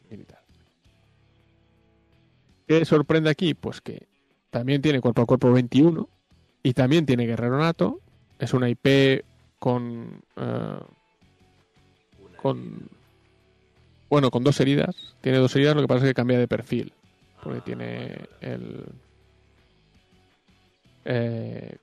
militar. 0.10 0.42
¿Qué 2.68 2.86
sorprende 2.86 3.30
aquí? 3.30 3.54
Pues 3.54 3.82
que 3.82 4.08
también 4.54 4.84
tiene 4.84 5.02
cuerpo 5.02 5.24
a 5.24 5.26
cuerpo 5.26 5.52
21 5.52 6.08
y 6.62 6.74
también 6.74 7.08
tiene 7.08 7.26
guerrero 7.26 7.58
nato. 7.58 8.00
Es 8.38 8.54
una 8.54 8.70
IP 8.70 9.26
con 9.58 10.22
eh, 10.36 10.80
con 12.40 12.88
bueno 14.12 14.30
con 14.30 14.44
dos 14.44 14.60
heridas. 14.60 15.16
Tiene 15.22 15.40
dos 15.40 15.56
heridas, 15.56 15.76
lo 15.76 15.82
que 15.82 15.88
pasa 15.88 16.06
es 16.06 16.12
que 16.12 16.14
cambia 16.14 16.38
de 16.38 16.48
perfil 16.48 16.94
porque 17.42 17.60
Ah, 17.60 17.64
tiene 17.66 18.16
el 18.42 18.86
eh, 21.06 21.76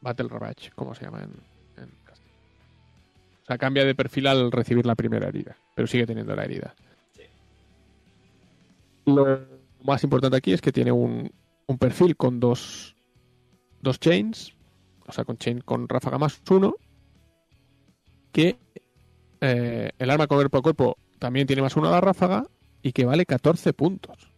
Battle 0.00 0.28
Ravage, 0.28 0.70
como 0.76 0.94
se 0.94 1.06
llama 1.06 1.24
en, 1.24 1.82
en 1.82 1.90
castellano. 2.04 2.38
O 3.42 3.46
sea, 3.46 3.58
cambia 3.58 3.84
de 3.84 3.96
perfil 3.96 4.28
al 4.28 4.52
recibir 4.52 4.86
la 4.86 4.94
primera 4.94 5.26
herida, 5.26 5.56
pero 5.74 5.88
sigue 5.88 6.06
teniendo 6.06 6.36
la 6.36 6.44
herida. 6.44 6.72
Sí. 7.16 7.22
Lo 9.06 9.40
más 9.82 10.04
importante 10.04 10.36
aquí 10.36 10.52
es 10.52 10.60
que 10.60 10.70
tiene 10.70 10.92
un, 10.92 11.30
un 11.66 11.78
perfil 11.78 12.16
con 12.16 12.40
dos, 12.40 12.96
dos 13.80 13.98
chains, 14.00 14.54
o 15.06 15.12
sea, 15.12 15.24
con 15.24 15.36
chain 15.38 15.60
con 15.60 15.88
ráfaga 15.88 16.18
más 16.18 16.40
uno, 16.50 16.74
que 18.32 18.58
eh, 19.40 19.90
el 19.98 20.10
arma 20.10 20.26
cuerpo 20.26 20.58
a 20.58 20.62
cuerpo 20.62 20.96
también 21.18 21.46
tiene 21.46 21.62
más 21.62 21.76
uno 21.76 21.88
a 21.88 21.92
la 21.92 22.00
ráfaga 22.00 22.46
y 22.82 22.92
que 22.92 23.04
vale 23.04 23.24
14 23.24 23.72
puntos. 23.72 24.34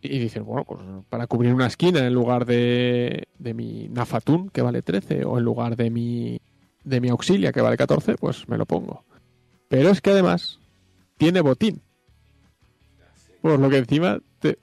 Y 0.00 0.18
dices, 0.20 0.42
bueno, 0.42 0.64
pues 0.64 0.80
para 1.08 1.26
cubrir 1.26 1.52
una 1.52 1.66
esquina 1.66 2.06
en 2.06 2.14
lugar 2.14 2.46
de, 2.46 3.26
de 3.38 3.54
mi 3.54 3.88
Nafatun, 3.88 4.50
que 4.50 4.62
vale 4.62 4.82
13, 4.82 5.24
o 5.24 5.38
en 5.38 5.44
lugar 5.44 5.74
de 5.74 5.90
mi, 5.90 6.40
de 6.84 7.00
mi 7.00 7.08
Auxilia, 7.08 7.52
que 7.52 7.60
vale 7.60 7.76
14, 7.76 8.16
pues 8.16 8.48
me 8.48 8.56
lo 8.56 8.64
pongo. 8.64 9.04
Pero 9.68 9.90
es 9.90 10.00
que 10.00 10.10
además 10.10 10.60
tiene 11.16 11.40
botín. 11.40 11.82
Por 13.42 13.58
lo 13.58 13.70
que 13.70 13.78
encima 13.78 14.20
te, 14.40 14.58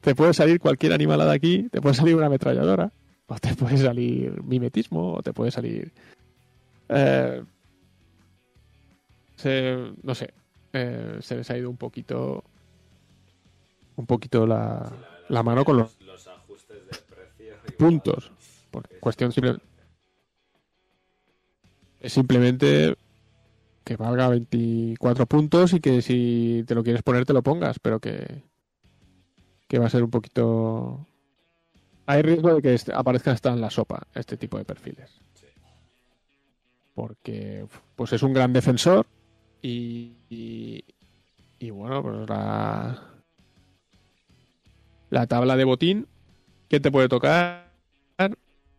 te 0.00 0.14
puede 0.14 0.34
salir 0.34 0.60
cualquier 0.60 0.92
animalada 0.92 1.32
aquí, 1.32 1.68
te 1.70 1.80
puede 1.80 1.94
salir 1.94 2.14
una 2.14 2.26
ametralladora, 2.26 2.92
o 3.26 3.38
te 3.38 3.54
puede 3.54 3.78
salir 3.78 4.42
mimetismo, 4.42 5.14
o 5.14 5.22
te 5.22 5.32
puede 5.32 5.50
salir... 5.50 5.92
eh, 6.88 7.42
no 10.02 10.14
sé, 10.14 10.32
eh, 10.72 11.18
se 11.20 11.36
les 11.36 11.50
ha 11.50 11.58
ido 11.58 11.68
un 11.68 11.76
poquito 11.76 12.44
un 13.96 14.06
poquito 14.06 14.46
la, 14.46 14.90
la 15.28 15.42
mano 15.42 15.64
con 15.64 15.76
los 15.76 16.00
los 16.00 16.26
ajustes 16.26 16.78
de 16.86 16.96
precio. 17.14 17.54
puntos. 17.76 18.30
Por 18.70 18.84
es 18.90 19.00
cuestión 19.00 19.32
simple, 19.32 19.56
es 22.00 22.12
simplemente 22.12 22.96
que 23.84 23.96
valga 23.96 24.28
24 24.28 25.26
puntos 25.26 25.72
y 25.72 25.80
que 25.80 26.02
si 26.02 26.64
te 26.66 26.74
lo 26.74 26.82
quieres 26.82 27.02
poner 27.02 27.24
te 27.24 27.32
lo 27.32 27.42
pongas, 27.42 27.78
pero 27.78 28.00
que, 28.00 28.42
que 29.68 29.78
va 29.78 29.86
a 29.86 29.90
ser 29.90 30.02
un 30.02 30.10
poquito... 30.10 31.06
Hay 32.06 32.22
riesgo 32.22 32.54
de 32.54 32.62
que 32.62 32.92
aparezca 32.92 33.30
hasta 33.30 33.52
en 33.52 33.60
la 33.60 33.70
sopa 33.70 34.06
este 34.14 34.36
tipo 34.36 34.58
de 34.58 34.64
perfiles. 34.64 35.20
Porque 36.94 37.66
pues 37.96 38.12
es 38.12 38.22
un 38.22 38.34
gran 38.34 38.52
defensor 38.52 39.06
y, 39.62 40.12
y, 40.28 40.84
y 41.58 41.70
bueno, 41.70 42.02
pues 42.02 42.28
la, 42.28 43.02
la 45.08 45.26
tabla 45.26 45.56
de 45.56 45.64
botín 45.64 46.06
que 46.68 46.80
te 46.80 46.90
puede 46.90 47.08
tocar 47.08 47.72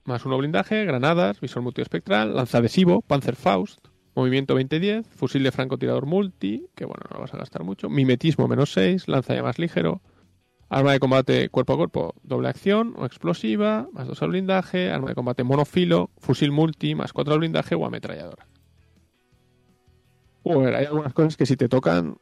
más 0.05 0.25
uno 0.25 0.37
blindaje, 0.37 0.85
granadas, 0.85 1.39
visor 1.39 1.61
multiespectral, 1.61 2.35
lanzadesivo, 2.35 3.01
Panzerfaust, 3.01 3.87
movimiento 4.15 4.57
20-10, 4.57 5.05
fusil 5.05 5.43
de 5.43 5.51
francotirador 5.51 6.05
multi, 6.05 6.67
que 6.75 6.85
bueno, 6.85 7.01
no 7.09 7.15
lo 7.15 7.21
vas 7.21 7.33
a 7.33 7.37
gastar 7.37 7.63
mucho, 7.63 7.89
mimetismo 7.89 8.47
menos 8.47 8.71
6, 8.73 9.07
lanzallamas 9.07 9.59
ligero, 9.59 10.01
arma 10.69 10.91
de 10.91 10.99
combate 10.99 11.49
cuerpo 11.49 11.73
a 11.73 11.77
cuerpo, 11.77 12.15
doble 12.23 12.49
acción 12.49 12.93
o 12.97 13.05
explosiva, 13.05 13.87
más 13.93 14.07
2 14.07 14.21
al 14.21 14.29
blindaje, 14.29 14.91
arma 14.91 15.09
de 15.09 15.15
combate 15.15 15.43
monofilo, 15.43 16.09
fusil 16.17 16.51
multi, 16.51 16.95
más 16.95 17.13
4 17.13 17.33
al 17.33 17.39
blindaje 17.39 17.75
o 17.75 17.85
ametralladora. 17.85 18.47
Bueno, 20.43 20.75
hay 20.75 20.85
algunas 20.85 21.13
cosas 21.13 21.37
que 21.37 21.45
si 21.45 21.55
te 21.55 21.69
tocan 21.69 22.17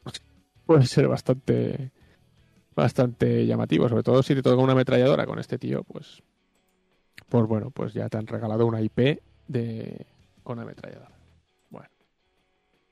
pueden 0.65 0.85
ser 0.85 1.07
bastante 1.07 1.91
bastante 2.75 3.45
llamativo, 3.45 3.89
sobre 3.89 4.03
todo 4.03 4.23
si 4.23 4.35
te 4.35 4.41
toca 4.41 4.61
una 4.61 4.73
ametralladora 4.73 5.25
con 5.25 5.39
este 5.39 5.57
tío, 5.57 5.83
pues 5.83 6.21
pues 7.29 7.47
bueno, 7.47 7.71
pues 7.71 7.93
ya 7.93 8.09
te 8.09 8.17
han 8.17 8.27
regalado 8.27 8.65
una 8.65 8.81
IP 8.81 9.21
de 9.47 10.05
con 10.43 10.59
ametralladora. 10.59 11.20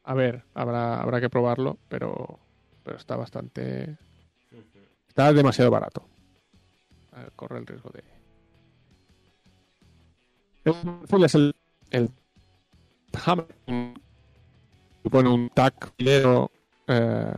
A 0.09 0.15
ver, 0.15 0.41
habrá 0.55 0.99
habrá 0.99 1.21
que 1.21 1.29
probarlo, 1.29 1.77
pero 1.87 2.39
pero 2.83 2.97
está 2.97 3.15
bastante 3.15 3.95
está 5.07 5.31
demasiado 5.31 5.69
barato. 5.69 6.03
Corre 7.35 7.59
el 7.59 7.67
riesgo 7.67 7.91
de 7.91 8.03
es 11.25 11.35
el, 11.35 11.55
el 11.91 12.09
Hammer 13.23 13.45
supone 15.03 15.29
un 15.29 15.49
tac 15.49 15.93
filero 15.95 16.49
eh, 16.87 17.37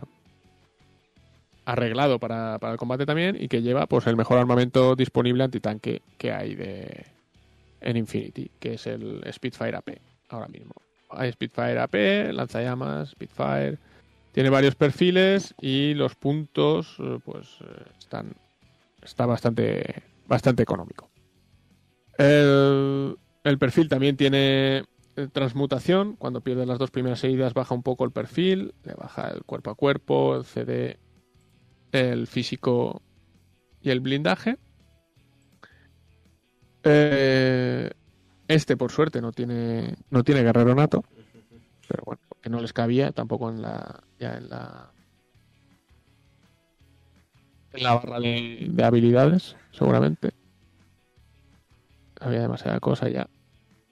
arreglado 1.65 2.19
para, 2.19 2.57
para, 2.57 2.71
el 2.71 2.79
combate 2.79 3.05
también 3.05 3.35
y 3.37 3.49
que 3.49 3.61
lleva 3.61 3.85
pues 3.85 4.07
el 4.07 4.15
mejor 4.15 4.37
armamento 4.37 4.95
disponible 4.95 5.43
antitanque 5.43 6.01
que 6.17 6.31
hay 6.31 6.55
de 6.55 7.05
en 7.81 7.97
Infinity, 7.97 8.49
que 8.61 8.75
es 8.75 8.87
el 8.87 9.21
Spitfire 9.29 9.75
AP 9.75 9.89
ahora 10.29 10.47
mismo. 10.47 10.73
Hay 11.11 11.31
Spitfire 11.31 11.79
AP, 11.79 12.33
lanzallamas, 12.33 13.11
Spitfire, 13.11 13.77
tiene 14.31 14.49
varios 14.49 14.75
perfiles 14.75 15.53
y 15.59 15.93
los 15.93 16.15
puntos 16.15 16.95
eh, 16.99 17.19
pues 17.23 17.47
eh, 17.61 17.83
están 17.99 18.33
está 19.01 19.25
bastante 19.25 20.03
bastante 20.27 20.63
económico. 20.63 21.09
El, 22.17 23.17
perfil 23.59 23.89
también 23.89 24.15
tiene 24.15 24.83
transmutación, 25.33 26.15
cuando 26.15 26.41
pierdes 26.41 26.67
las 26.67 26.77
dos 26.77 26.91
primeras 26.91 27.19
seguidas 27.19 27.53
baja 27.53 27.73
un 27.73 27.83
poco 27.83 28.05
el 28.05 28.11
perfil, 28.11 28.73
le 28.83 28.93
baja 28.93 29.29
el 29.29 29.43
cuerpo 29.43 29.71
a 29.71 29.75
cuerpo, 29.75 30.35
el 30.35 30.45
CD, 30.45 30.97
el 31.91 32.27
físico 32.27 33.01
y 33.81 33.89
el 33.89 33.99
blindaje. 33.99 34.57
Eh, 36.83 37.89
este, 38.51 38.77
por 38.77 38.91
suerte, 38.91 39.21
no 39.21 39.31
tiene, 39.31 39.95
no 40.09 40.23
tiene 40.23 40.43
guerrero 40.43 40.75
nato, 40.75 41.03
pero 41.87 42.03
bueno, 42.05 42.21
que 42.41 42.49
no 42.49 42.59
les 42.59 42.73
cabía 42.73 43.11
tampoco 43.11 43.49
en 43.49 43.61
la, 43.61 44.03
ya 44.19 44.37
en 44.37 44.49
la, 44.49 44.91
en 47.73 47.83
la 47.83 47.95
barra 47.95 48.19
de, 48.19 48.67
de 48.69 48.83
habilidades, 48.83 49.55
seguramente. 49.71 50.31
Había 52.19 52.41
demasiada 52.41 52.79
cosa 52.79 53.09
ya. 53.09 53.27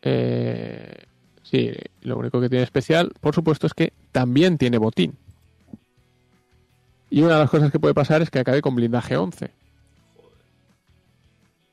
Eh, 0.02 1.06
sí, 1.44 1.72
lo 2.02 2.18
único 2.18 2.40
que 2.40 2.50
tiene 2.50 2.64
especial, 2.64 3.12
por 3.20 3.34
supuesto, 3.34 3.68
es 3.68 3.74
que 3.74 3.94
también 4.12 4.58
tiene 4.58 4.78
botín. 4.78 5.18
Y 7.10 7.22
una 7.22 7.36
de 7.36 7.40
las 7.40 7.50
cosas 7.50 7.72
que 7.72 7.80
puede 7.80 7.94
pasar 7.94 8.22
es 8.22 8.30
que 8.30 8.40
acabe 8.40 8.62
con 8.62 8.76
blindaje 8.76 9.18
11. 9.18 9.52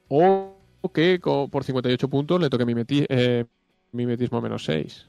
O 0.09 0.56
que 0.93 1.19
por 1.21 1.65
58 1.65 2.09
puntos 2.09 2.41
le 2.41 2.51
toque 2.51 2.65
mimeti 2.65 3.05
eh, 3.09 3.45
mimetismo 3.93 4.41
menos 4.41 4.65
6. 4.65 5.07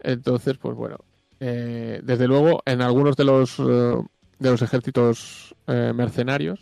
Entonces, 0.00 0.58
pues 0.58 0.76
bueno. 0.76 0.96
Eh, 1.40 2.00
desde 2.02 2.28
luego, 2.28 2.62
en 2.66 2.82
algunos 2.82 3.16
de 3.16 3.24
los, 3.24 3.58
uh, 3.58 4.06
de 4.38 4.50
los 4.50 4.60
ejércitos 4.60 5.54
eh, 5.66 5.92
mercenarios 5.94 6.60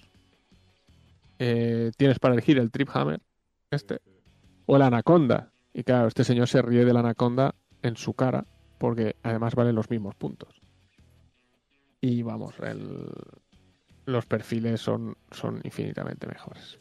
tienes 1.38 2.18
para 2.18 2.34
elegir 2.34 2.58
el 2.58 2.72
Trip 2.72 2.88
Hammer, 2.92 3.20
este, 3.70 4.00
o 4.66 4.74
el 4.74 4.82
Anaconda. 4.82 5.52
Y 5.72 5.84
claro, 5.84 6.08
este 6.08 6.24
señor 6.24 6.48
se 6.48 6.60
ríe 6.62 6.84
del 6.84 6.96
Anaconda 6.96 7.54
en 7.82 7.96
su 7.96 8.14
cara, 8.14 8.44
porque 8.78 9.14
además 9.22 9.54
valen 9.54 9.76
los 9.76 9.88
mismos 9.88 10.16
puntos. 10.16 10.60
Y 12.00 12.22
vamos, 12.22 12.54
el, 12.58 13.06
los 14.08 14.26
perfiles 14.26 14.80
son, 14.80 15.16
son 15.30 15.60
infinitamente 15.64 16.26
mejores. 16.26 16.78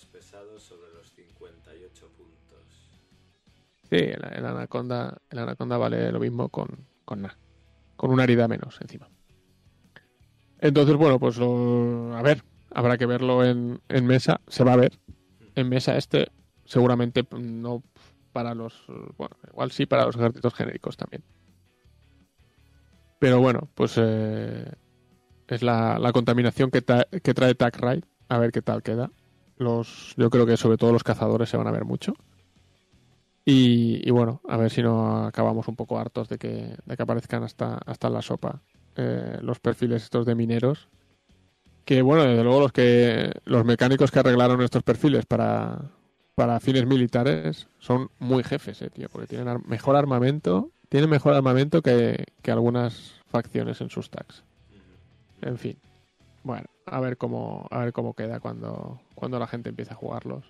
Lanzallamas 0.00 0.04
pesados 0.06 0.62
sobre 0.62 0.92
los 0.92 1.12
58 1.12 2.08
puntos. 2.16 2.90
Sí, 3.88 3.96
el, 3.96 4.24
Anaconda, 4.44 5.20
el 5.30 5.38
Anaconda 5.38 5.76
vale 5.76 6.12
lo 6.12 6.20
mismo 6.20 6.48
con, 6.48 6.86
con 7.04 7.22
nada. 7.22 7.36
Con 7.96 8.10
una 8.10 8.24
herida 8.24 8.48
menos 8.48 8.80
encima. 8.80 9.08
Entonces, 10.58 10.96
bueno, 10.96 11.18
pues 11.18 11.38
a 11.38 12.22
ver, 12.22 12.42
habrá 12.70 12.96
que 12.96 13.06
verlo 13.06 13.44
en, 13.44 13.80
mesa. 14.02 14.40
Se 14.46 14.64
va 14.64 14.74
a 14.74 14.76
ver. 14.76 14.98
En 15.54 15.68
mesa 15.68 15.96
este 15.96 16.30
seguramente 16.64 17.26
no 17.32 17.82
para 18.32 18.54
los 18.54 18.84
bueno 19.16 19.36
igual 19.48 19.72
sí 19.72 19.86
para 19.86 20.06
los 20.06 20.14
ejércitos 20.14 20.54
genéricos 20.54 20.96
también 20.96 21.24
pero 23.18 23.40
bueno 23.40 23.68
pues 23.74 23.94
eh, 23.96 24.70
es 25.48 25.62
la, 25.64 25.98
la, 25.98 26.12
contaminación 26.12 26.70
que, 26.70 26.80
que 27.24 27.34
trae 27.34 27.56
Tag 27.56 27.76
Ride 27.76 28.04
a 28.28 28.38
ver 28.38 28.52
qué 28.52 28.62
tal 28.62 28.84
queda 28.84 29.10
los 29.60 30.14
yo 30.16 30.30
creo 30.30 30.46
que 30.46 30.56
sobre 30.56 30.76
todo 30.76 30.92
los 30.92 31.04
cazadores 31.04 31.48
se 31.48 31.56
van 31.56 31.66
a 31.66 31.72
ver 31.72 31.84
mucho 31.84 32.14
y, 33.44 34.08
bueno 34.10 34.40
a 34.48 34.56
ver 34.56 34.70
si 34.70 34.82
no 34.82 35.26
acabamos 35.26 35.68
un 35.68 35.76
poco 35.76 35.98
hartos 35.98 36.28
de 36.28 36.38
que, 36.38 36.76
de 36.84 36.96
que 36.96 37.02
aparezcan 37.02 37.42
hasta 37.42 37.74
hasta 37.86 38.08
en 38.08 38.14
la 38.14 38.22
sopa 38.22 38.62
eh, 38.96 39.38
los 39.42 39.60
perfiles 39.60 40.02
estos 40.02 40.26
de 40.26 40.34
mineros 40.34 40.88
que 41.84 42.02
bueno 42.02 42.24
desde 42.24 42.44
luego 42.44 42.60
los 42.60 42.72
que 42.72 43.32
los 43.44 43.64
mecánicos 43.64 44.10
que 44.10 44.20
arreglaron 44.20 44.62
estos 44.62 44.82
perfiles 44.82 45.26
para 45.26 45.90
para 46.40 46.58
fines 46.58 46.86
militares 46.86 47.68
son 47.80 48.10
muy 48.18 48.42
jefes, 48.42 48.80
eh, 48.80 48.88
tío, 48.88 49.10
porque 49.10 49.26
tienen 49.26 49.46
ar 49.46 49.66
mejor 49.66 49.94
armamento, 49.94 50.70
tienen 50.88 51.10
mejor 51.10 51.34
armamento 51.34 51.82
que, 51.82 52.24
que, 52.40 52.50
algunas 52.50 53.12
facciones 53.26 53.82
en 53.82 53.90
sus 53.90 54.08
tags. 54.08 54.42
En 55.42 55.58
fin. 55.58 55.76
Bueno, 56.42 56.64
a 56.90 57.00
ver 57.00 57.16
cómo, 57.16 57.66
a 57.70 57.78
ver 57.78 57.92
cómo 57.92 58.14
queda 58.14 58.40
cuando, 58.40 59.00
cuando 59.14 59.38
la 59.38 59.46
gente 59.46 59.68
empiece 59.68 59.92
a 59.92 59.96
jugarlos. 59.96 60.44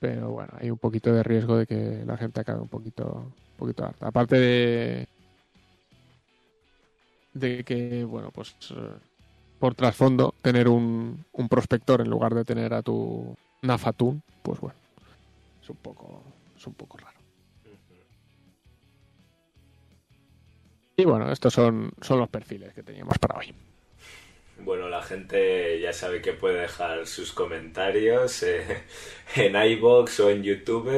Pero 0.00 0.30
bueno, 0.30 0.52
hay 0.58 0.70
un 0.70 0.78
poquito 0.78 1.12
de 1.12 1.22
riesgo 1.22 1.56
de 1.56 1.66
que 1.66 2.02
la 2.04 2.16
gente 2.16 2.40
acabe 2.40 2.60
un 2.60 2.68
poquito, 2.68 3.32
poquito 3.56 3.84
harta. 3.84 4.08
Aparte 4.08 4.36
de, 4.36 5.08
de 7.34 7.64
que, 7.64 8.04
bueno, 8.04 8.30
pues 8.32 8.56
por 9.58 9.74
trasfondo, 9.74 10.34
tener 10.42 10.68
un, 10.68 11.24
un 11.32 11.48
prospector 11.48 12.00
en 12.00 12.10
lugar 12.10 12.34
de 12.34 12.44
tener 12.44 12.74
a 12.74 12.82
tu 12.82 13.36
Nafatun, 13.62 14.22
pues 14.42 14.60
bueno, 14.60 14.78
es 15.62 15.70
un 15.70 15.76
poco, 15.76 16.22
es 16.56 16.66
un 16.66 16.74
poco 16.74 16.98
raro. 16.98 17.18
Y 20.96 21.04
bueno, 21.04 21.30
estos 21.30 21.54
son, 21.54 21.92
son 22.00 22.18
los 22.18 22.28
perfiles 22.28 22.74
que 22.74 22.82
teníamos 22.82 23.16
para 23.18 23.38
hoy. 23.38 23.54
Bueno, 24.60 24.88
la 24.88 25.02
gente 25.02 25.80
ya 25.80 25.92
sabe 25.92 26.20
que 26.20 26.32
puede 26.32 26.62
dejar 26.62 27.06
sus 27.06 27.32
comentarios 27.32 28.42
eh, 28.42 28.82
en 29.36 29.54
iBox 29.54 30.18
o 30.20 30.30
en 30.30 30.42
YouTube, 30.42 30.90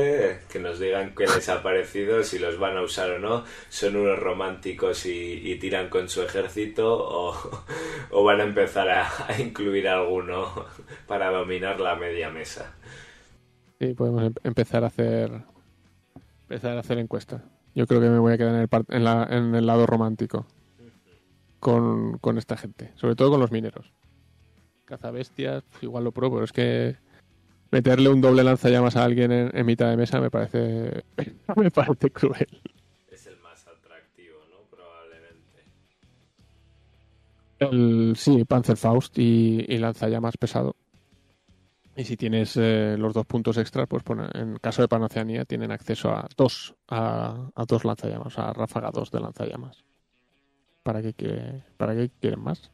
que 0.50 0.58
nos 0.58 0.78
digan 0.78 1.14
qué 1.14 1.26
les 1.26 1.46
ha 1.50 1.62
parecido, 1.62 2.22
si 2.24 2.38
los 2.38 2.58
van 2.58 2.78
a 2.78 2.82
usar 2.82 3.10
o 3.10 3.18
no, 3.18 3.44
son 3.68 3.96
unos 3.96 4.18
románticos 4.18 5.04
y, 5.04 5.58
tiran 5.60 5.90
con 5.90 6.08
su 6.08 6.22
ejército 6.22 6.90
o, 6.90 7.34
o 8.10 8.24
van 8.24 8.40
a 8.40 8.44
empezar 8.44 8.88
a, 8.88 9.08
a, 9.28 9.38
incluir 9.38 9.88
alguno 9.88 10.66
para 11.06 11.30
dominar 11.30 11.80
la 11.80 11.96
media 11.96 12.30
mesa. 12.30 12.74
Sí, 13.78 13.92
podemos 13.92 14.24
em 14.24 14.34
empezar 14.42 14.84
a 14.84 14.86
hacer 14.86 15.30
empezar 16.48 16.76
a 16.78 16.80
hacer 16.80 16.98
encuestas. 16.98 17.42
Yo 17.74 17.86
creo 17.86 18.00
que 18.00 18.08
me 18.08 18.18
voy 18.18 18.32
a 18.32 18.38
quedar 18.38 18.54
en 18.54 18.62
el, 18.62 18.68
en 18.88 19.04
la, 19.04 19.28
en 19.30 19.54
el 19.54 19.66
lado 19.66 19.86
romántico 19.86 20.46
con, 21.60 22.18
con, 22.18 22.38
esta 22.38 22.56
gente, 22.56 22.92
sobre 22.96 23.14
todo 23.14 23.30
con 23.30 23.40
los 23.40 23.52
mineros. 23.52 23.92
Cazabestias, 24.84 25.62
pues 25.70 25.82
igual 25.84 26.04
lo 26.04 26.12
pruebo, 26.12 26.36
pero 26.36 26.44
es 26.44 26.52
que 26.52 26.96
meterle 27.70 28.08
un 28.08 28.20
doble 28.20 28.42
lanzallamas 28.42 28.96
a 28.96 29.04
alguien 29.04 29.30
en, 29.30 29.56
en, 29.56 29.66
mitad 29.66 29.88
de 29.88 29.96
mesa 29.96 30.20
me 30.20 30.30
parece 30.30 31.04
me 31.56 31.70
parece 31.70 32.10
cruel. 32.10 32.48
Es 33.10 33.26
el 33.26 33.38
más 33.38 33.66
atractivo, 33.68 34.38
¿no? 34.50 34.56
Probablemente. 34.76 35.64
El, 37.60 38.14
sí, 38.16 38.44
Panzerfaust 38.44 39.16
y, 39.18 39.64
y 39.68 39.78
lanzallamas 39.78 40.36
pesado. 40.36 40.74
Y 41.96 42.04
si 42.04 42.16
tienes 42.16 42.56
eh, 42.56 42.96
los 42.98 43.12
dos 43.12 43.26
puntos 43.26 43.58
extras, 43.58 43.86
pues 43.88 44.02
pone- 44.02 44.28
en 44.34 44.56
caso 44.56 44.80
de 44.80 44.88
Panoceanía 44.88 45.44
tienen 45.44 45.70
acceso 45.70 46.10
a 46.10 46.26
dos, 46.36 46.74
a, 46.88 47.50
a 47.54 47.64
dos 47.66 47.84
lanzallamas, 47.84 48.38
a 48.38 48.52
ráfaga 48.52 48.90
2 48.90 49.10
de 49.10 49.20
lanzallamas. 49.20 49.84
¿Para 50.82 51.02
qué, 51.02 51.12
quiere- 51.12 51.62
¿Para 51.76 51.94
qué 51.94 52.10
quieren 52.20 52.40
más? 52.40 52.70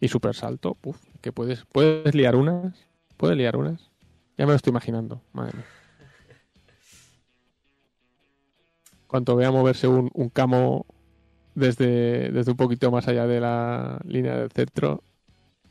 Y 0.00 0.08
super 0.08 0.34
salto, 0.34 0.76
que 1.20 1.32
puedes, 1.32 1.64
puedes 1.66 2.14
liar 2.14 2.36
unas, 2.36 2.74
puedes 3.16 3.36
liar 3.36 3.56
unas. 3.56 3.90
Ya 4.36 4.46
me 4.46 4.52
lo 4.52 4.56
estoy 4.56 4.70
imaginando, 4.70 5.22
madre 5.32 5.52
mía. 5.56 5.64
Cuanto 9.06 9.36
vea 9.36 9.50
moverse 9.50 9.86
un, 9.86 10.10
un 10.12 10.28
camo 10.28 10.86
desde, 11.54 12.30
desde 12.32 12.50
un 12.50 12.56
poquito 12.56 12.90
más 12.90 13.06
allá 13.06 13.26
de 13.26 13.40
la 13.40 14.00
línea 14.04 14.36
del 14.36 14.50
centro, 14.50 15.02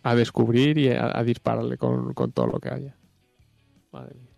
a 0.02 0.16
descubrir 0.16 0.78
y 0.78 0.90
a, 0.90 1.18
a 1.18 1.24
dispararle 1.24 1.78
con, 1.78 2.14
con 2.14 2.32
todo 2.32 2.48
lo 2.48 2.60
que 2.60 2.70
haya. 2.70 2.96
Madre 3.92 4.16
mía. 4.16 4.30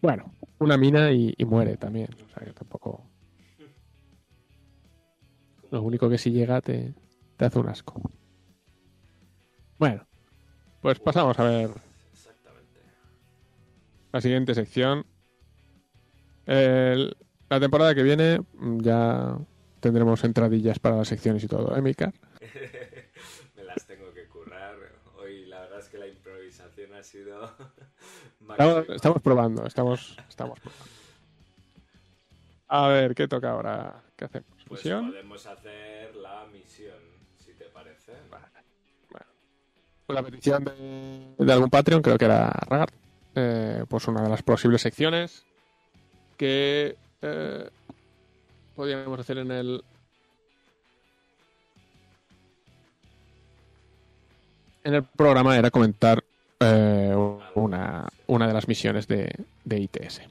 Bueno, 0.00 0.32
una 0.60 0.76
mina 0.76 1.10
y, 1.10 1.34
y 1.36 1.44
muere 1.44 1.76
también. 1.76 2.08
O 2.24 2.28
sea 2.32 2.44
que 2.46 2.52
tampoco. 2.52 3.04
Lo 5.70 5.82
único 5.82 6.08
que 6.10 6.18
si 6.18 6.30
llega 6.30 6.60
te, 6.60 6.94
te 7.36 7.44
hace 7.44 7.58
un 7.58 7.68
asco. 7.68 8.00
Bueno, 9.78 10.06
pues 10.82 11.00
pasamos 11.00 11.38
a 11.38 11.44
ver 11.44 11.70
Exactamente. 12.12 12.80
la 14.12 14.20
siguiente 14.20 14.54
sección. 14.54 15.04
El- 16.46 17.16
la 17.50 17.60
temporada 17.60 17.94
que 17.94 18.02
viene 18.02 18.40
mm, 18.54 18.80
ya 18.80 19.38
tendremos 19.80 20.24
entradillas 20.24 20.78
para 20.78 20.96
las 20.96 21.08
secciones 21.08 21.44
y 21.44 21.48
todo, 21.48 21.76
¿eh, 21.76 21.82
Mikar? 21.82 22.12
Me 23.56 23.64
las 23.64 23.86
tengo 23.86 24.12
que 24.12 24.28
currar. 24.28 24.76
Hoy 25.16 25.46
la 25.46 25.60
verdad 25.60 25.80
es 25.80 25.88
que 25.88 25.98
la 25.98 26.06
improvisación 26.06 26.94
ha 26.94 27.02
sido 27.02 27.50
Estamos, 28.52 28.88
estamos 28.98 29.22
probando, 29.22 29.60
estamos, 29.66 30.00
estamos 30.28 30.58
probando. 30.60 30.92
A 32.68 32.88
ver, 32.88 33.14
¿qué 33.14 33.28
toca 33.28 33.50
ahora? 33.50 34.02
¿Qué 34.16 34.24
hacemos? 34.26 34.57
Pues 34.68 34.84
¿Misión? 34.84 35.10
podemos 35.10 35.46
hacer 35.46 36.14
la 36.16 36.46
misión, 36.52 36.98
si 37.44 37.52
te 37.54 37.64
parece. 37.66 38.12
Pues 39.08 40.14
la 40.14 40.22
petición 40.22 40.64
de, 40.64 41.34
de 41.44 41.52
algún 41.52 41.68
Patreon, 41.70 42.02
creo 42.02 42.16
que 42.16 42.24
era 42.24 42.48
Ragard, 42.66 42.92
eh, 43.34 43.84
pues 43.88 44.08
una 44.08 44.22
de 44.22 44.28
las 44.28 44.42
posibles 44.42 44.80
secciones 44.82 45.44
que 46.36 46.96
eh, 47.20 47.70
podríamos 48.74 49.18
hacer 49.20 49.38
en 49.38 49.50
el 49.50 49.82
en 54.84 54.94
el 54.94 55.02
programa 55.04 55.58
era 55.58 55.70
comentar 55.70 56.24
eh, 56.60 57.14
una, 57.54 58.08
una 58.26 58.46
de 58.46 58.54
las 58.54 58.66
misiones 58.66 59.06
de, 59.06 59.30
de 59.64 59.78
ITS. 59.80 60.22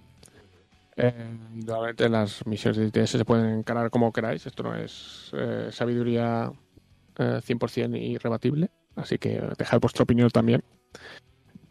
Eh, 0.97 2.09
las 2.09 2.45
misiones 2.47 2.77
de 2.77 2.87
ITS 2.87 3.11
se 3.11 3.25
pueden 3.25 3.59
encarar 3.59 3.89
como 3.91 4.11
queráis, 4.11 4.45
esto 4.47 4.63
no 4.63 4.73
es 4.75 5.31
eh, 5.37 5.69
sabiduría 5.71 6.51
eh, 7.19 7.39
100% 7.41 7.95
irrebatible, 8.01 8.71
así 8.95 9.17
que 9.19 9.39
dejad 9.57 9.79
vuestra 9.79 10.03
opinión 10.03 10.29
también 10.31 10.63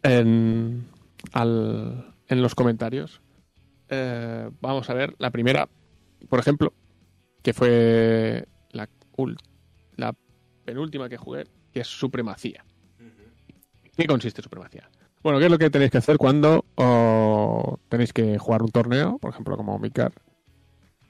en, 0.03 0.89
al- 1.33 2.15
en 2.29 2.43
los 2.43 2.55
comentarios. 2.55 3.21
Eh, 3.89 4.51
vamos 4.61 4.89
a 4.91 4.95
ver 4.95 5.15
la 5.19 5.31
primera, 5.31 5.69
por 6.29 6.39
ejemplo, 6.39 6.73
que 7.43 7.53
fue 7.53 8.47
la, 8.71 8.89
la 9.97 10.15
penúltima 10.65 11.09
que 11.09 11.17
jugué, 11.17 11.47
que 11.73 11.81
es 11.81 11.89
Supremacía. 11.89 12.65
¿Qué 13.97 14.07
consiste 14.07 14.43
Supremacía? 14.43 14.89
Bueno, 15.27 15.41
¿qué 15.41 15.47
es 15.47 15.51
lo 15.51 15.59
que 15.59 15.71
tenéis 15.71 15.91
que 15.91 15.99
hacer 15.99 16.19
cuando 16.19 16.65
oh, 16.77 17.81
tenéis 17.89 18.13
que 18.13 18.39
jugar 18.39 18.63
un 18.63 18.71
torneo, 18.71 19.19
por 19.19 19.33
ejemplo, 19.33 19.57
como 19.57 19.77
Mikar, 19.77 20.13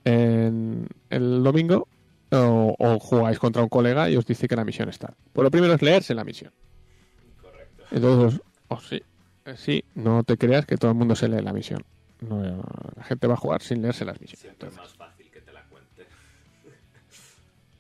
en 0.07 0.89
el 1.11 1.43
domingo, 1.43 1.87
o, 2.33 2.75
o 2.79 2.99
jugáis 2.99 3.39
contra 3.39 3.63
un 3.63 3.69
colega 3.69 4.09
y 4.09 4.17
os 4.17 4.25
dice 4.25 4.49
que 4.49 4.57
la 4.57 4.65
misión 4.65 4.89
está? 4.89 5.13
Pues 5.35 5.45
lo 5.45 5.51
primero 5.51 5.75
es 5.75 5.83
leerse 5.83 6.15
la 6.15 6.25
misión. 6.25 6.51
Correcto. 7.43 7.85
Entonces, 7.91 8.41
oh, 8.69 8.81
sí, 8.81 9.03
eh, 9.45 9.55
sí, 9.59 9.85
no 9.95 10.25
te 10.25 10.39
creas 10.39 10.65
que 10.65 10.79
todo 10.79 10.93
el 10.93 10.97
mundo 10.97 11.15
se 11.15 11.29
lee 11.29 11.43
la 11.43 11.53
misión. 11.53 11.85
No, 12.23 12.43
la 12.97 13.05
gente 13.05 13.27
va 13.27 13.35
a 13.35 13.37
jugar 13.37 13.61
sin 13.61 13.83
leerse 13.83 14.07
las 14.07 14.19
misiones. 14.19 14.41
Siempre 14.41 14.69
es 14.69 14.75
Entonces, 14.75 14.99
más 14.99 15.11
fácil 15.11 15.16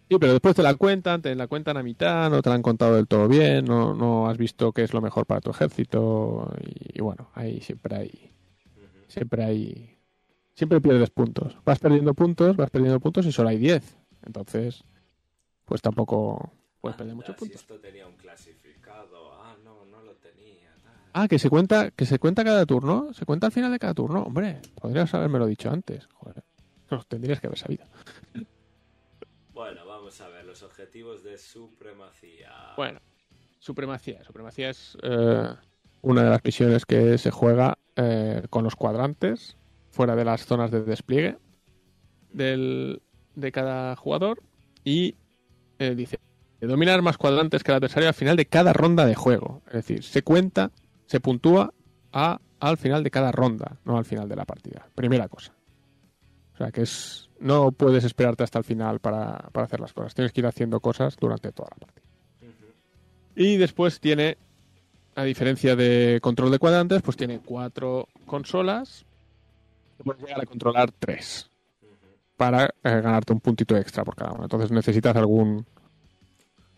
Sí, 0.09 0.17
pero 0.21 0.33
después 0.33 0.55
te 0.55 0.63
la 0.63 0.75
cuentan, 0.75 1.21
te 1.21 1.35
la 1.35 1.49
cuentan 1.49 1.77
a 1.77 1.83
mitad, 1.83 2.31
no 2.31 2.41
te 2.41 2.49
la 2.49 2.55
han 2.55 2.63
contado 2.63 2.95
del 2.95 3.09
todo 3.09 3.27
bien, 3.27 3.65
no, 3.65 3.93
no 3.95 4.29
has 4.29 4.39
visto 4.39 4.73
qué 4.73 4.83
es 4.83 4.95
lo 4.95 5.01
mejor 5.01 5.27
para 5.27 5.41
tu 5.41 5.51
ejército 5.51 6.53
y, 6.61 6.99
y 6.99 7.03
bueno, 7.03 7.31
ahí 7.35 7.61
siempre 7.61 7.97
hay, 7.97 8.33
siempre 9.09 9.45
hay, 9.45 9.99
siempre 10.55 10.81
pierdes 10.81 11.11
puntos. 11.11 11.57
Vas 11.65 11.81
perdiendo 11.81 12.15
puntos, 12.15 12.57
vas 12.57 12.71
perdiendo 12.71 13.01
puntos 13.01 13.27
y 13.27 13.33
solo 13.33 13.49
hay 13.49 13.59
10. 13.59 13.97
Entonces, 14.25 14.85
pues 15.65 15.83
tampoco 15.83 16.53
puedes 16.81 16.97
perder 16.97 17.15
muchos 17.15 17.35
si 17.35 17.41
puntos. 17.41 17.61
esto 17.61 17.79
tenía 17.81 18.07
un 18.07 18.17
clasificado. 18.17 19.33
Ah, 19.43 19.57
no, 19.65 19.85
no 19.87 20.03
lo 20.03 20.15
tenía. 20.15 20.71
Ah, 21.13 21.29
que 21.29 21.39
se 21.39 21.51
cuenta, 21.51 21.91
que 21.91 22.07
se 22.07 22.19
cuenta 22.19 22.45
cada 22.45 22.65
turno, 22.67 23.13
se 23.13 23.25
cuenta 23.25 23.47
al 23.47 23.53
final 23.53 23.73
de 23.73 23.79
cada 23.79 23.95
turno. 23.95 24.23
Hombre, 24.23 24.61
podrías 24.81 25.13
haberme 25.15 25.45
dicho 25.47 25.71
antes. 25.71 26.07
Joder, 26.15 26.45
no, 26.91 27.03
tendrías 27.05 27.41
que 27.41 27.49
haber 27.49 27.59
sabido. 27.59 27.85
Vamos 30.07 30.21
a 30.21 30.29
ver 30.29 30.45
los 30.45 30.63
objetivos 30.63 31.25
de 31.25 31.37
supremacía. 31.37 32.53
Bueno, 32.77 33.01
supremacía. 33.59 34.23
Supremacía 34.23 34.71
es 34.71 34.97
eh, 35.03 35.49
una 36.01 36.23
de 36.23 36.31
las 36.31 36.45
misiones 36.45 36.87
que 36.87 37.19
se 37.19 37.33
juega 37.33 37.77
eh, 37.97 38.45
con 38.49 38.63
los 38.63 38.77
cuadrantes 38.77 39.57
fuera 39.91 40.15
de 40.15 40.25
las 40.25 40.47
zonas 40.47 40.71
de 40.71 40.85
despliegue 40.85 41.39
del, 42.31 43.03
de 43.35 43.51
cada 43.51 43.97
jugador 43.97 44.45
y 44.85 45.17
eh, 45.81 45.97
dice 45.97 46.21
dominar 46.61 47.03
más 47.03 47.19
cuadrantes 47.19 47.65
que 47.65 47.73
el 47.73 47.79
adversario 47.79 48.09
al 48.09 48.15
final 48.15 48.37
de 48.37 48.47
cada 48.47 48.73
ronda 48.73 49.07
de 49.07 49.17
juego. 49.17 49.63
Es 49.67 49.73
decir, 49.73 50.05
se 50.05 50.23
cuenta, 50.23 50.71
se 51.07 51.19
puntúa 51.19 51.75
a, 52.13 52.41
al 52.61 52.77
final 52.77 53.03
de 53.03 53.11
cada 53.11 53.33
ronda, 53.33 53.81
no 53.85 53.99
al 53.99 54.05
final 54.05 54.29
de 54.29 54.37
la 54.37 54.45
partida. 54.45 54.87
Primera 54.95 55.27
cosa. 55.27 55.56
O 56.57 56.59
sea 56.59 56.73
que 56.73 56.83
es 56.83 57.27
no 57.39 57.71
puedes 57.71 58.03
esperarte 58.05 58.45
hasta 58.45 58.59
el 58.59 58.65
final 58.65 58.99
para, 58.99 59.51
para 59.53 59.67
hacer 59.67 59.79
las 59.79 59.93
cosas. 59.93 60.15
Tienes 60.15 60.33
que 60.33 60.41
ir 60.41 60.47
haciendo 60.47 60.81
cosas 60.81 61.15
durante 61.17 61.53
toda 61.53 61.69
la 61.73 61.77
partida. 61.77 62.07
Y 63.35 63.59
después 63.59 64.01
tiene, 64.01 64.39
a 65.15 65.25
diferencia 65.25 65.77
de 65.77 66.19
control 66.23 66.51
de 66.51 66.59
cuadrantes, 66.59 67.03
pues 67.03 67.19
tiene 67.19 67.41
cuatro 67.41 68.09
consolas. 68.25 69.05
Puedes 70.03 70.23
llegar 70.23 70.41
a 70.41 70.47
controlar 70.47 70.93
tres 70.93 71.51
para 72.39 72.65
eh, 72.67 72.71
ganarte 72.83 73.35
un 73.35 73.41
puntito 73.41 73.77
extra 73.77 74.05
por 74.05 74.17
cada 74.17 74.33
uno. 74.33 74.45
Entonces 74.45 74.71
necesitas 74.71 75.15
algún 75.17 75.67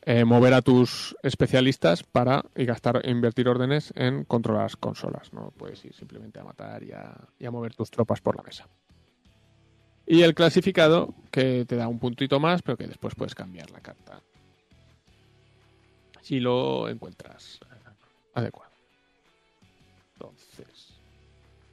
eh, 0.03 0.25
mover 0.25 0.55
a 0.55 0.63
tus 0.63 1.17
especialistas 1.23 2.03
para 2.03 2.45
y 2.57 2.65
gastar 2.65 3.01
invertir 3.05 3.49
órdenes 3.49 3.93
en 3.95 4.25
controlar 4.25 4.65
las 4.65 4.77
consolas. 4.77 5.33
No 5.33 5.53
puedes 5.57 5.85
ir 5.85 5.95
simplemente 5.95 6.41
a 6.41 6.45
matar 6.45 6.83
y 6.83 6.91
a 6.91 7.51
mover 7.53 7.77
tus 7.77 7.93
tropas 7.93 8.21
por 8.21 8.37
la 8.37 8.43
mesa. 8.43 8.67
Y 10.11 10.23
el 10.23 10.35
clasificado, 10.35 11.13
que 11.31 11.67
te 11.67 11.77
da 11.77 11.87
un 11.87 11.99
puntito 11.99 12.41
más, 12.41 12.63
pero 12.63 12.79
que 12.79 12.87
después 12.87 13.15
puedes 13.15 13.35
cambiar 13.35 13.71
la 13.71 13.81
carta. 13.81 14.23
Si 16.23 16.41
lo 16.41 16.89
encuentras 16.89 17.61
adecuado. 18.33 18.73
Entonces, 20.15 20.95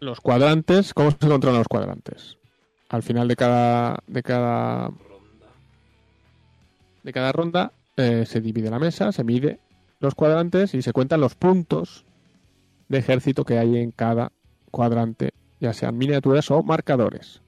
los 0.02 0.20
cuadrantes, 0.20 0.94
¿cómo 0.94 1.12
se 1.12 1.18
controlan 1.18 1.60
los 1.60 1.70
cuadrantes? 1.70 2.38
Al 2.90 3.04
final 3.04 3.30
de 3.30 3.38
cada, 3.38 4.00
de 4.06 4.22
cada, 4.22 4.92
de 7.04 7.14
cada 7.14 7.32
ronda 7.32 7.72
eh, 7.96 8.26
se 8.28 8.42
divide 8.42 8.70
la 8.70 8.80
mesa, 8.80 9.14
se 9.14 9.24
mide 9.24 9.60
los 10.02 10.14
cuadrantes 10.14 10.74
y 10.74 10.82
se 10.82 10.92
cuentan 10.92 11.22
los 11.22 11.36
puntos 11.36 12.04
de 12.90 12.98
ejército 12.98 13.46
que 13.46 13.60
hay 13.60 13.78
en 13.78 13.92
cada 13.92 14.34
cuadrante, 14.72 15.32
ya 15.62 15.72
sean 15.72 15.98
miniaturas 15.98 16.52
o 16.52 16.62
marcadores 16.64 17.45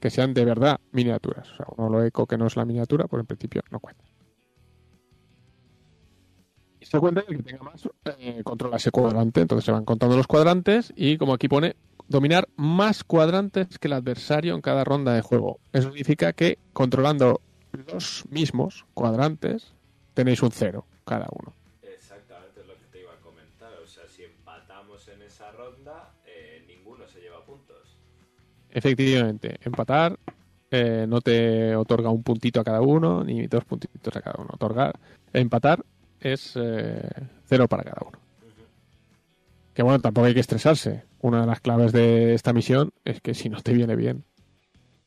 que 0.00 0.10
sean 0.10 0.34
de 0.34 0.44
verdad 0.44 0.80
miniaturas. 0.92 1.50
O 1.52 1.56
sea, 1.56 1.66
uno 1.76 1.88
lo 1.88 2.04
eco 2.04 2.26
que 2.26 2.38
no 2.38 2.46
es 2.46 2.56
la 2.56 2.64
miniatura, 2.64 3.06
pues 3.06 3.20
en 3.20 3.26
principio 3.26 3.62
no 3.70 3.78
cuenta. 3.78 4.04
Y 6.80 6.86
se 6.86 6.98
cuenta 6.98 7.22
que 7.22 7.32
el 7.32 7.36
que 7.36 7.42
tenga 7.42 7.62
más 7.62 7.86
eh, 8.18 8.40
controla 8.42 8.78
ese 8.78 8.90
cuadrante. 8.90 9.42
Entonces 9.42 9.66
se 9.66 9.72
van 9.72 9.84
contando 9.84 10.16
los 10.16 10.26
cuadrantes 10.26 10.92
y 10.96 11.18
como 11.18 11.34
aquí 11.34 11.46
pone, 11.46 11.76
dominar 12.08 12.48
más 12.56 13.04
cuadrantes 13.04 13.78
que 13.78 13.88
el 13.88 13.92
adversario 13.92 14.54
en 14.54 14.62
cada 14.62 14.82
ronda 14.82 15.12
de 15.12 15.20
juego. 15.20 15.60
Eso 15.72 15.88
significa 15.88 16.32
que 16.32 16.58
controlando 16.72 17.42
los 17.92 18.24
mismos 18.30 18.86
cuadrantes 18.94 19.74
tenéis 20.14 20.42
un 20.42 20.50
cero 20.50 20.86
cada 21.04 21.28
uno. 21.30 21.54
Efectivamente, 28.72 29.58
empatar 29.64 30.18
eh, 30.70 31.04
no 31.08 31.20
te 31.20 31.74
otorga 31.74 32.10
un 32.10 32.22
puntito 32.22 32.60
a 32.60 32.64
cada 32.64 32.80
uno, 32.80 33.24
ni 33.24 33.46
dos 33.48 33.64
puntitos 33.64 34.14
a 34.14 34.22
cada 34.22 34.40
uno. 34.40 34.50
Otorgar, 34.52 34.98
empatar 35.32 35.84
es 36.20 36.52
eh, 36.54 37.02
cero 37.46 37.66
para 37.66 37.82
cada 37.82 38.06
uno. 38.06 38.18
Que 39.74 39.82
bueno, 39.82 40.00
tampoco 40.00 40.26
hay 40.26 40.34
que 40.34 40.40
estresarse. 40.40 41.04
Una 41.20 41.40
de 41.40 41.46
las 41.46 41.60
claves 41.60 41.92
de 41.92 42.34
esta 42.34 42.52
misión 42.52 42.92
es 43.04 43.20
que 43.20 43.34
si 43.34 43.48
no 43.48 43.60
te 43.60 43.72
viene 43.72 43.96
bien 43.96 44.24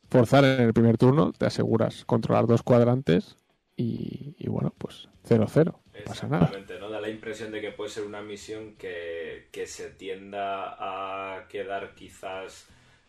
forzar 0.10 0.44
en 0.44 0.62
el 0.62 0.74
primer 0.74 0.98
turno, 0.98 1.32
te 1.32 1.46
aseguras 1.46 2.06
controlar 2.06 2.46
dos 2.46 2.62
cuadrantes 2.62 3.38
y, 3.76 4.36
bueno, 4.48 4.72
pues 4.78 5.10
0-0. 5.28 5.66
No 5.66 5.80
pasa 6.06 6.28
nada. 6.28 6.52
¿no? 6.80 6.90
Da 6.90 7.02
la 7.02 7.10
impresión 7.10 7.52
de 7.52 7.62
que 7.62 7.72
puede 7.72 7.90
ser 7.90 8.04
una 8.04 8.22
misión 8.22 8.76
que 8.76 9.64
se 9.66 9.90
tienda 9.90 10.76
a 10.78 11.48
quedar 11.48 11.96
quizás 11.96 12.68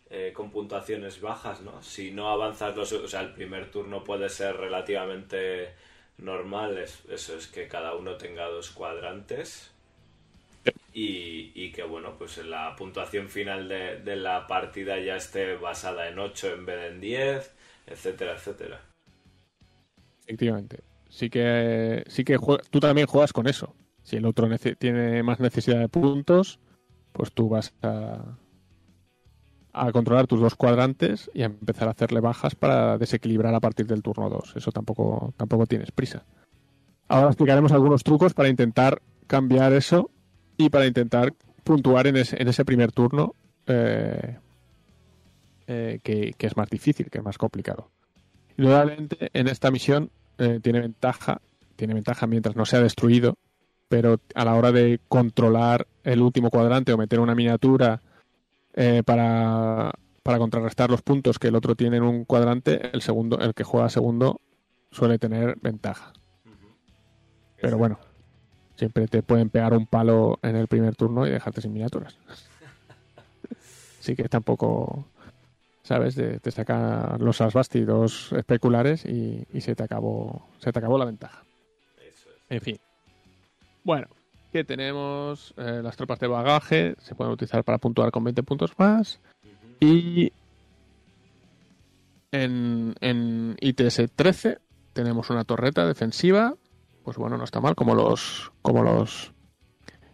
eh, 0.09 0.31
con 0.33 0.51
puntuaciones 0.51 1.21
bajas, 1.21 1.61
¿no? 1.61 1.81
Si 1.83 2.11
no 2.11 2.29
avanzas 2.29 2.75
los... 2.75 2.91
O 2.93 3.07
sea, 3.07 3.21
el 3.21 3.33
primer 3.33 3.71
turno 3.71 4.03
puede 4.03 4.29
ser 4.29 4.57
relativamente 4.57 5.73
normal, 6.17 6.77
es- 6.77 7.03
eso 7.09 7.37
es 7.37 7.47
que 7.47 7.67
cada 7.67 7.95
uno 7.95 8.15
tenga 8.17 8.45
dos 8.47 8.71
cuadrantes 8.71 9.71
y, 10.93 11.71
que, 11.71 11.83
bueno, 11.83 12.17
pues 12.17 12.37
la 12.45 12.75
puntuación 12.75 13.29
final 13.29 13.67
de, 13.67 14.15
la 14.15 14.47
partida 14.47 14.97
ya 14.99 15.17
esté 15.17 15.55
basada 15.57 16.07
en 16.09 16.19
8 16.19 16.53
en 16.53 16.65
vez 16.65 16.77
de 16.79 16.87
en 16.87 17.01
10, 17.01 17.53
etcétera, 17.87 18.33
etcétera. 18.35 18.81
Efectivamente. 20.23 20.83
Sí 21.09 21.29
que, 21.29 22.03
sí 22.07 22.23
que 22.23 22.37
jue- 22.37 22.61
tú 22.69 22.79
también 22.79 23.07
juegas 23.07 23.33
con 23.33 23.47
eso. 23.47 23.75
Si 24.03 24.17
el 24.17 24.25
otro 24.25 24.47
tiene 24.77 25.23
más 25.23 25.39
necesidad 25.39 25.79
de 25.79 25.89
puntos, 25.89 26.59
pues 27.13 27.31
tú 27.33 27.49
vas 27.49 27.73
a, 27.81 28.37
a 29.75 29.91
controlar 29.91 30.25
tus 30.25 30.39
dos 30.39 30.55
cuadrantes 30.55 31.29
y 31.33 31.41
a 31.41 31.47
empezar 31.47 31.89
a 31.89 31.91
hacerle 31.91 32.21
bajas 32.21 32.55
para 32.55 32.97
desequilibrar 32.97 33.53
a 33.53 33.59
partir 33.59 33.85
del 33.85 34.01
turno 34.01 34.29
2. 34.29 34.53
Eso 34.55 34.71
tampoco, 34.71 35.33
tampoco 35.35 35.65
tienes 35.65 35.91
prisa. 35.91 36.23
Ahora 37.09 37.27
explicaremos 37.27 37.73
algunos 37.73 38.03
trucos 38.03 38.33
para 38.33 38.47
intentar 38.47 39.01
cambiar 39.27 39.73
eso 39.73 40.09
y 40.57 40.69
para 40.69 40.87
intentar 40.87 41.33
puntuar 41.63 42.07
en 42.07 42.15
ese, 42.15 42.41
en 42.41 42.47
ese 42.47 42.63
primer 42.63 42.93
turno 42.93 43.35
eh, 43.67 44.37
eh, 45.67 45.99
que, 46.01 46.33
es 46.39 46.55
más 46.55 46.69
difícil, 46.69 47.09
que 47.09 47.17
es 47.17 47.23
más 47.23 47.37
complicado. 47.37 47.89
Indudablemente 48.57 49.29
en 49.33 49.49
esta 49.49 49.71
misión 49.71 50.09
eh, 50.37 50.61
tiene 50.63 50.79
ventaja, 50.79 51.41
tiene 51.75 51.93
ventaja 51.93 52.27
mientras 52.27 52.55
no 52.55 52.65
sea 52.65 52.79
destruido, 52.79 53.35
pero 53.89 54.21
a 54.35 54.45
la 54.45 54.55
hora 54.55 54.71
de 54.71 55.01
controlar 55.09 55.85
el 56.05 56.21
último 56.21 56.49
cuadrante 56.49 56.93
o 56.93 56.97
meter 56.97 57.19
una 57.19 57.35
miniatura 57.35 58.01
eh, 58.75 59.01
para, 59.05 59.91
para 60.23 60.37
contrarrestar 60.37 60.89
los 60.89 61.01
puntos 61.01 61.39
que 61.39 61.47
el 61.47 61.55
otro 61.55 61.75
tiene 61.75 61.97
en 61.97 62.03
un 62.03 62.25
cuadrante, 62.25 62.89
el 62.93 63.01
segundo, 63.01 63.39
el 63.39 63.53
que 63.53 63.63
juega 63.63 63.89
segundo 63.89 64.39
suele 64.91 65.17
tener 65.19 65.57
ventaja. 65.61 66.13
Pero 67.61 67.77
bueno, 67.77 67.99
siempre 68.75 69.07
te 69.07 69.23
pueden 69.23 69.49
pegar 69.49 69.73
un 69.73 69.87
palo 69.87 70.39
en 70.43 70.55
el 70.55 70.67
primer 70.67 70.95
turno 70.95 71.25
y 71.25 71.31
dejarte 71.31 71.61
sin 71.61 71.73
miniaturas. 71.73 72.17
Así 73.99 74.15
que 74.15 74.29
tampoco, 74.29 75.05
¿sabes? 75.83 76.15
De- 76.15 76.39
te 76.39 76.51
sacan 76.51 77.17
los 77.23 77.41
asbasti 77.41 77.81
dos 77.81 78.31
especulares 78.33 79.05
y, 79.05 79.45
y 79.51 79.61
se 79.61 79.75
te 79.75 79.83
acabó 79.83 80.47
se 80.59 80.71
te 80.71 80.79
acabó 80.79 80.97
la 80.97 81.05
ventaja. 81.05 81.43
Eso 81.97 82.29
es. 82.29 82.35
En 82.49 82.61
fin. 82.61 82.77
Bueno, 83.83 84.07
que 84.55 84.63
tenemos 84.63 85.53
Eh, 85.57 85.81
las 85.83 85.97
tropas 85.97 86.17
de 86.17 86.27
bagaje, 86.27 86.95
se 86.99 87.13
pueden 87.13 87.33
utilizar 87.33 87.65
para 87.65 87.77
puntuar 87.77 88.09
con 88.11 88.23
20 88.23 88.41
puntos 88.43 88.71
más. 88.77 89.19
Y 89.81 90.31
en, 92.31 92.95
en 93.01 93.57
ITS 93.59 94.11
13 94.15 94.59
tenemos 94.93 95.29
una 95.29 95.43
torreta 95.43 95.85
defensiva. 95.85 96.55
Pues 97.03 97.17
bueno, 97.17 97.37
no 97.37 97.43
está 97.43 97.59
mal. 97.59 97.75
Como 97.75 97.95
los, 97.95 98.53
como 98.61 98.81
los 98.81 99.33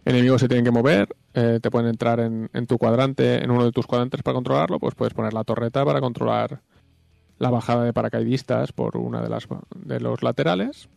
enemigos 0.05 0.41
se 0.41 0.47
tienen 0.47 0.65
que 0.65 0.71
mover, 0.71 1.15
eh, 1.35 1.59
te 1.61 1.69
pueden 1.69 1.89
entrar 1.89 2.19
en, 2.19 2.49
en 2.51 2.65
tu 2.65 2.79
cuadrante, 2.79 3.43
en 3.43 3.51
uno 3.51 3.65
de 3.65 3.71
tus 3.71 3.85
cuadrantes 3.85 4.23
para 4.23 4.33
controlarlo, 4.33 4.79
pues 4.79 4.95
puedes 4.95 5.13
poner 5.13 5.33
la 5.33 5.43
torreta 5.43 5.85
para 5.85 6.01
controlar 6.01 6.63
la 7.37 7.51
bajada 7.51 7.83
de 7.83 7.93
paracaidistas 7.93 8.71
por 8.71 8.97
una 8.97 9.21
de 9.21 9.29
las 9.29 9.47
de 9.75 9.99
los 9.99 10.23
laterales 10.23 10.89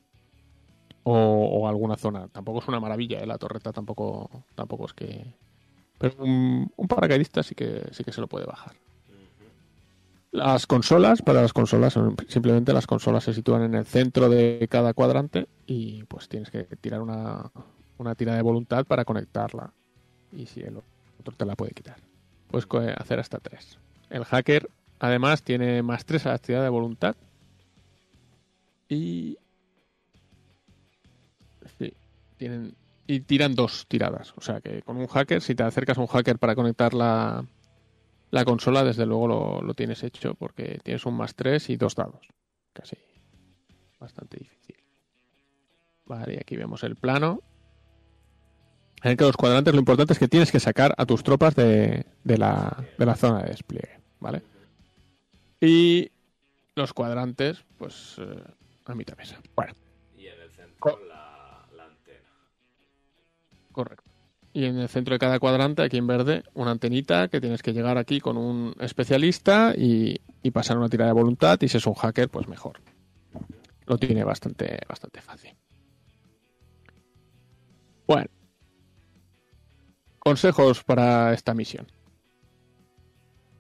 o, 1.05 1.13
o 1.15 1.69
alguna 1.69 1.97
zona. 1.97 2.29
Tampoco 2.29 2.61
es 2.61 2.69
una 2.69 2.81
maravilla, 2.81 3.21
¿eh? 3.21 3.27
la 3.27 3.39
torreta 3.39 3.73
tampoco 3.73 4.31
tampoco 4.55 4.87
es 4.87 4.93
que 4.93 5.25
pero 5.99 6.17
un, 6.19 6.71
un 6.77 6.89
paracaidista 6.89 7.43
sí 7.43 7.55
que 7.55 7.87
sí 7.93 8.05
que 8.05 8.13
se 8.13 8.21
lo 8.21 8.27
puede 8.27 8.47
bajar. 8.47 8.75
Las 10.33 10.67
consolas, 10.67 11.23
para 11.23 11.43
las 11.43 11.53
consolas, 11.53 11.97
simplemente 12.27 12.73
las 12.73 12.89
consolas 12.89 13.23
se 13.23 13.33
sitúan 13.33 13.63
en 13.63 13.75
el 13.75 13.87
centro 13.87 14.29
de 14.29 14.67
cada 14.69 14.93
cuadrante 14.93 15.47
y 15.65 16.03
pues 16.05 16.29
tienes 16.29 16.51
que 16.51 16.65
tirar 16.65 17.01
una, 17.03 17.53
una 17.99 18.17
tira 18.17 18.35
de 18.35 18.43
voluntad 18.43 18.85
para 18.85 19.05
conectarla. 19.05 19.73
Y 20.33 20.47
si 20.47 20.63
el 20.63 20.79
otro 21.21 21.37
te 21.37 21.45
la 21.45 21.55
puede 21.55 21.71
quitar. 21.71 21.99
Puedes 22.49 22.67
hacer 22.99 23.21
hasta 23.21 23.39
tres. 23.39 23.79
El 24.11 24.25
hacker, 24.25 24.69
además, 24.99 25.45
tiene 25.45 25.85
más 25.85 26.05
tres 26.05 26.27
a 26.27 26.31
la 26.31 26.39
tirada 26.39 26.65
de 26.65 26.71
voluntad. 26.71 27.15
Y. 28.89 29.39
tienen. 32.45 32.77
Y 33.07 33.21
tiran 33.21 33.55
dos 33.55 33.87
tiradas. 33.87 34.33
O 34.37 34.41
sea 34.41 34.61
que 34.61 34.83
con 34.83 34.97
un 34.97 35.07
hacker, 35.07 35.41
si 35.43 35.55
te 35.55 35.63
acercas 35.63 35.99
a 35.99 36.01
un 36.01 36.07
hacker 36.07 36.39
para 36.39 36.55
conectar 36.55 36.95
la, 36.95 37.45
la 38.31 38.45
consola, 38.45 38.83
desde 38.83 39.05
luego 39.07 39.29
lo, 39.29 39.63
lo 39.63 39.75
tienes 39.75 40.03
hecho 40.03 40.35
porque 40.35 40.81
tienes 40.83 41.05
un 41.05 41.15
más 41.15 41.35
tres 41.35 41.69
y 41.69 41.77
dos 41.77 41.95
dados. 41.95 42.27
Casi. 42.73 42.97
Bastante 44.01 44.39
difícil. 44.39 44.77
Vale, 46.07 46.35
y 46.35 46.37
aquí 46.37 46.57
vemos 46.57 46.83
el 46.83 46.97
plano. 46.97 47.41
En 49.03 49.19
que 49.19 49.25
los 49.25 49.37
cuadrantes 49.37 49.75
lo 49.75 49.81
importante 49.81 50.15
es 50.15 50.19
que 50.19 50.29
tienes 50.29 50.51
que 50.51 50.61
sacar 50.61 50.95
a 50.97 51.05
tus 51.05 51.23
tropas 51.23 51.55
de, 51.55 52.07
de 52.25 52.39
la, 52.39 52.85
de 52.99 53.05
la 53.07 53.17
zona 53.17 53.43
de 53.43 53.51
despliegue, 53.51 54.01
¿vale? 54.19 54.43
Y 55.61 56.11
los 56.75 56.95
cuadrantes, 56.95 57.65
pues 57.77 58.17
eh, 58.19 58.43
a 58.87 58.95
mitad 58.95 59.17
mesa. 59.19 59.41
Bueno, 59.55 59.75
correcto. 63.75 64.11
Y 64.55 64.66
en 64.66 64.79
el 64.79 64.89
centro 64.89 65.14
de 65.14 65.18
cada 65.18 65.41
cuadrante, 65.41 65.83
aquí 65.83 65.99
en 65.99 66.07
verde, 66.07 66.45
una 66.55 66.70
antenita 66.70 67.27
que 67.29 67.41
tienes 67.41 67.61
que 67.61 67.72
llegar 67.72 67.99
aquí 67.99 68.20
con 68.20 68.37
un 68.37 68.75
especialista 68.79 69.75
y, 69.77 70.20
pasar 70.53 70.79
una 70.79 70.89
tira 70.89 71.07
de 71.07 71.12
voluntad. 71.12 71.61
Y 71.61 71.68
si 71.68 71.77
es 71.77 71.87
un 71.87 71.95
hacker, 71.95 72.29
pues 72.29 72.47
mejor. 72.47 72.81
Lo 73.87 73.99
tiene 73.99 74.22
bastante, 74.22 74.79
bastante 74.89 75.20
fácil. 75.20 75.55
Bueno. 78.07 78.31
Consejos 80.20 80.85
para 80.85 81.35
esta 81.35 81.53
misión. 81.53 81.87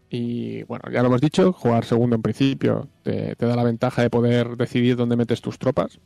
Y 0.08 0.62
bueno, 0.62 0.84
ya 0.92 1.02
lo 1.02 1.08
hemos 1.08 1.20
dicho, 1.20 1.52
jugar 1.52 1.84
segundo 1.84 2.14
en 2.14 2.22
principio 2.22 2.88
te, 3.02 3.34
te 3.34 3.46
da 3.46 3.56
la 3.56 3.64
ventaja 3.64 4.00
de 4.00 4.10
poder 4.10 4.56
decidir 4.56 4.94
dónde 4.94 5.16
metes 5.16 5.40
tus 5.40 5.58
tropas. 5.58 5.98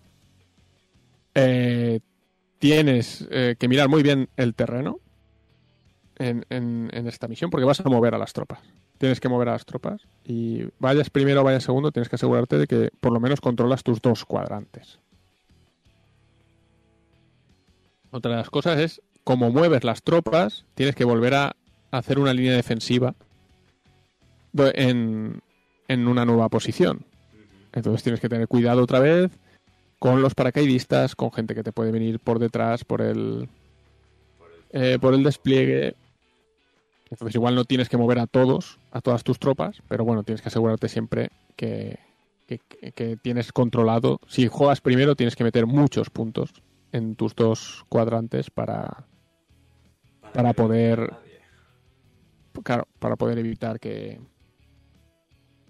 Eh, 1.34 2.00
tienes 2.58 3.26
eh, 3.30 3.56
que 3.58 3.68
mirar 3.68 3.88
muy 3.88 4.02
bien 4.02 4.28
el 4.36 4.54
terreno 4.54 4.98
en, 6.16 6.44
en- 6.50 6.90
en 6.92 7.06
esta 7.06 7.28
misión 7.28 7.50
porque 7.50 7.64
vas 7.64 7.80
a 7.80 7.88
mover 7.88 8.14
a 8.14 8.18
las 8.18 8.32
tropas. 8.32 8.60
Tienes 8.98 9.20
que 9.20 9.28
mover 9.28 9.48
a 9.48 9.52
las 9.52 9.64
tropas 9.64 10.02
y 10.24 10.64
vayas 10.80 11.08
primero 11.10 11.40
o 11.42 11.44
vayas 11.44 11.62
segundo, 11.64 11.92
tienes 11.92 12.08
que 12.08 12.16
asegurarte 12.16 12.58
de 12.58 12.66
que 12.66 12.90
por 13.00 13.12
lo 13.12 13.20
menos 13.20 13.40
controlas 13.40 13.82
tus 13.84 14.02
dos 14.02 14.24
cuadrantes. 14.24 14.98
Otra 18.10 18.32
de 18.32 18.36
las 18.38 18.50
cosas 18.50 18.78
es, 18.78 19.02
como 19.22 19.50
mueves 19.50 19.84
las 19.84 20.02
tropas, 20.02 20.64
tienes 20.74 20.94
que 20.94 21.04
volver 21.04 21.34
a 21.34 21.56
hacer 21.90 22.18
una 22.18 22.32
línea 22.32 22.54
defensiva 22.54 23.14
en, 24.74 25.40
en 25.88 26.08
una 26.08 26.24
nueva 26.24 26.48
posición. 26.48 27.04
Entonces 27.72 28.02
tienes 28.02 28.20
que 28.20 28.28
tener 28.30 28.48
cuidado 28.48 28.82
otra 28.82 28.98
vez 28.98 29.30
con 29.98 30.22
los 30.22 30.34
paracaidistas, 30.34 31.14
con 31.14 31.32
gente 31.32 31.54
que 31.54 31.62
te 31.62 31.72
puede 31.72 31.90
venir 31.90 32.20
por 32.20 32.38
detrás, 32.38 32.84
por 32.84 33.02
el, 33.02 33.48
eh, 34.72 34.98
por 35.00 35.14
el 35.14 35.22
despliegue. 35.22 35.94
Entonces 37.10 37.34
igual 37.34 37.54
no 37.54 37.64
tienes 37.64 37.88
que 37.88 37.96
mover 37.96 38.18
a 38.18 38.26
todos, 38.26 38.78
a 38.92 39.00
todas 39.00 39.24
tus 39.24 39.38
tropas, 39.38 39.82
pero 39.88 40.04
bueno, 40.04 40.22
tienes 40.24 40.42
que 40.42 40.48
asegurarte 40.48 40.88
siempre 40.88 41.30
que, 41.56 41.98
que, 42.46 43.16
tienes 43.22 43.52
controlado. 43.52 44.20
Si 44.28 44.46
juegas 44.46 44.80
primero, 44.80 45.16
tienes 45.16 45.34
que 45.34 45.44
meter 45.44 45.66
muchos 45.66 46.10
puntos 46.10 46.52
en 46.92 47.16
tus 47.16 47.34
dos 47.34 47.84
cuadrantes 47.88 48.50
para, 48.50 49.06
Para 50.32 50.52
poder- 50.52 51.12
claro, 52.62 52.86
para 52.98 53.16
poder 53.16 53.38
evitar 53.38 53.80
que 53.80 54.20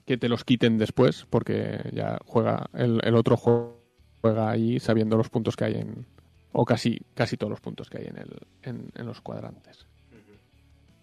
que 0.04 0.16
te 0.16 0.30
los 0.30 0.42
quiten 0.42 0.78
después, 0.78 1.26
porque 1.28 1.90
ya 1.92 2.18
juega 2.24 2.70
el, 2.72 2.98
el 3.04 3.14
otro 3.14 3.36
jue- 3.36 3.77
juega 4.20 4.50
ahí 4.50 4.80
sabiendo 4.80 5.16
los 5.16 5.28
puntos 5.28 5.56
que 5.56 5.64
hay 5.64 5.74
en 5.74 6.06
o 6.52 6.64
casi 6.64 7.00
casi 7.14 7.36
todos 7.36 7.50
los 7.50 7.60
puntos 7.60 7.88
que 7.88 7.98
hay 7.98 8.06
en 8.06 8.18
el 8.18 8.30
en, 8.62 8.90
en 8.94 9.06
los 9.06 9.20
cuadrantes. 9.20 9.86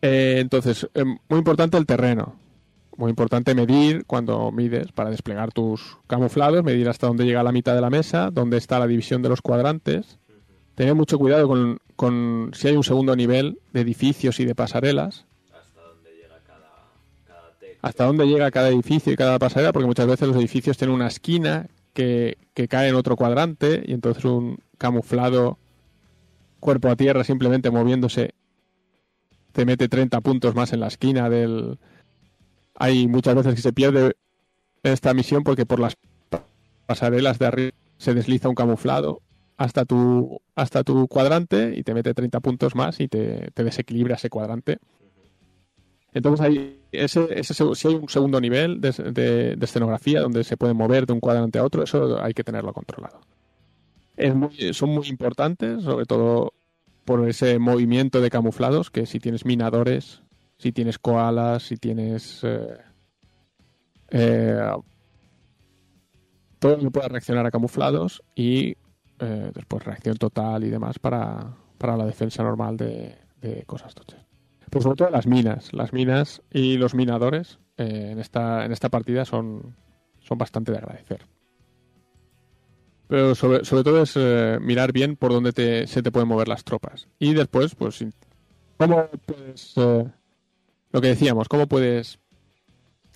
Eh, 0.02 0.38
entonces, 0.40 0.88
eh, 0.94 1.04
muy 1.04 1.38
importante 1.38 1.78
el 1.78 1.86
terreno. 1.86 2.36
Muy 2.98 3.10
importante 3.10 3.54
medir 3.56 4.06
cuando 4.06 4.52
mides 4.52 4.92
para 4.94 5.10
desplegar 5.10 5.52
tus 5.52 5.98
camuflados, 6.08 6.64
medir 6.64 6.88
hasta 6.88 7.08
dónde 7.08 7.26
llega 7.26 7.44
la 7.44 7.52
mitad 7.52 7.76
de 7.76 7.82
la 7.82 7.90
mesa, 7.90 8.32
dónde 8.32 8.58
está 8.58 8.80
la 8.80 8.88
división 8.88 9.22
de 9.22 9.30
los 9.30 9.42
cuadrantes 9.42 10.18
tener 10.76 10.94
mucho 10.94 11.18
cuidado 11.18 11.48
con, 11.48 11.80
con 11.96 12.52
si 12.54 12.68
hay 12.68 12.76
un 12.76 12.84
segundo 12.84 13.16
nivel 13.16 13.60
de 13.74 13.82
edificios 13.82 14.40
y 14.40 14.46
de 14.46 14.54
pasarelas. 14.54 15.26
Hasta 15.52 15.82
dónde 15.82 16.12
llega 16.12 16.40
cada, 16.46 16.70
cada. 17.26 17.54
Hasta 17.82 18.06
dónde 18.06 18.28
llega 18.28 18.52
cada 18.52 18.70
edificio 18.70 19.12
y 19.12 19.16
cada 19.16 19.40
pasarela, 19.40 19.74
porque 19.74 19.88
muchas 19.88 20.06
veces 20.06 20.28
los 20.28 20.38
edificios 20.38 20.78
tienen 20.78 20.96
una 20.96 21.08
esquina 21.08 21.68
que, 21.96 22.38
cae 22.70 22.90
en 22.90 22.96
otro 22.96 23.16
cuadrante 23.16 23.82
y 23.86 23.94
entonces 23.94 24.24
un 24.26 24.60
camuflado 24.78 25.58
cuerpo 26.60 26.90
a 26.90 26.96
tierra 26.96 27.24
simplemente 27.24 27.72
moviéndose 27.72 28.34
te 29.54 29.66
mete 29.66 29.88
30 29.88 30.20
puntos 30.22 30.54
más 30.54 30.74
en 30.74 30.82
la 30.82 30.88
esquina 30.88 31.30
del... 31.30 31.80
Hay 32.76 33.08
muchas 33.08 33.36
veces 33.36 33.56
que 33.56 33.62
se 33.62 33.72
pierde 33.72 34.16
esta 34.84 35.14
misión 35.14 35.44
porque 35.44 35.66
por 35.66 35.80
las 35.80 35.96
pa- 36.30 36.44
pasarelas 36.86 37.40
de 37.40 37.46
arriba 37.46 37.72
se 37.98 38.14
desliza 38.14 38.50
un 38.50 38.56
camuflado 38.56 39.22
hasta 39.56 39.86
tu, 39.86 40.42
hasta 40.56 40.84
tu 40.84 41.08
cuadrante 41.08 41.74
y 41.78 41.84
te 41.84 41.94
mete 41.94 42.14
30 42.14 42.42
puntos 42.42 42.76
más 42.76 43.00
y 43.00 43.08
te 43.08 43.50
desequilibra 43.56 44.16
ese 44.16 44.30
cuadrante. 44.30 44.80
Entonces 46.16 46.46
hay 46.48 46.82
ese, 46.92 47.28
ese, 47.40 47.54
si 47.54 47.88
hay 47.88 47.96
un 47.96 48.10
segundo 48.10 48.42
nivel 48.42 48.82
de, 48.82 48.92
de- 48.92 49.58
escenografía 49.62 50.22
donde 50.22 50.44
se 50.44 50.58
puede 50.58 50.74
mover 50.74 51.06
de 51.06 51.14
un 51.14 51.20
cuadrante 51.20 51.60
a 51.60 51.64
otro, 51.64 51.84
eso 51.84 52.20
hay 52.24 52.34
que 52.34 52.44
tenerlo 52.44 52.74
controlado. 52.74 53.22
Son 54.74 54.90
muy 54.90 55.08
importantes, 55.08 55.84
sobre 55.84 56.06
todo 56.06 56.54
por 57.06 57.28
ese 57.28 57.60
movimiento 57.60 58.22
de 58.22 58.30
camuflados, 58.30 58.90
que 58.90 59.06
si 59.06 59.20
tienes 59.20 59.46
minadores, 59.46 60.24
si 60.58 60.72
tienes 60.72 60.98
koalas, 61.00 61.64
si 61.64 61.78
tienes... 61.78 62.44
eh, 62.44 62.78
eh, 64.12 64.72
todo 66.60 66.78
lo 66.78 66.84
que 66.84 66.92
pueda 66.92 67.08
reaccionar 67.08 67.46
a 67.46 67.52
camuflados 67.52 68.24
y 68.36 68.76
eh, 69.20 69.52
después 69.54 69.84
reacción 69.84 70.18
total 70.18 70.64
y 70.64 70.70
demás 70.70 71.00
para, 71.00 71.56
para 71.78 71.98
la 71.98 72.06
defensa 72.06 72.44
normal 72.44 72.78
de, 72.78 73.16
de 73.42 73.64
cosas 73.66 73.94
tochas. 73.94 74.25
Pero 74.76 74.84
sobre 74.84 74.98
todo 74.98 75.10
las 75.10 75.26
minas. 75.26 75.72
Las 75.72 75.94
minas 75.94 76.42
y 76.52 76.76
los 76.76 76.96
minadores 76.96 77.60
eh, 77.78 78.10
en, 78.12 78.20
esta, 78.20 78.66
en 78.66 78.74
esta 78.74 78.90
partida 78.90 79.24
son, 79.24 79.74
son 80.20 80.38
bastante 80.38 80.74
de 80.74 80.80
agradecer. 80.80 81.26
Pero 83.08 83.36
sobre, 83.36 83.64
sobre 83.64 83.84
todo 83.86 84.02
es 84.02 84.16
eh, 84.18 84.58
mirar 84.60 84.92
bien 84.92 85.16
por 85.16 85.32
dónde 85.32 85.54
te, 85.54 85.88
se 85.88 86.04
te 86.04 86.12
pueden 86.12 86.28
mover 86.28 86.50
las 86.50 86.66
tropas. 86.66 87.08
Y 87.20 87.34
después, 87.34 87.74
pues, 87.74 88.04
¿cómo 88.78 89.08
puedes... 89.26 89.78
eh, 89.78 90.12
lo 90.92 91.02
que 91.02 91.08
decíamos, 91.08 91.48
¿cómo 91.48 91.68
puedes 91.68 92.20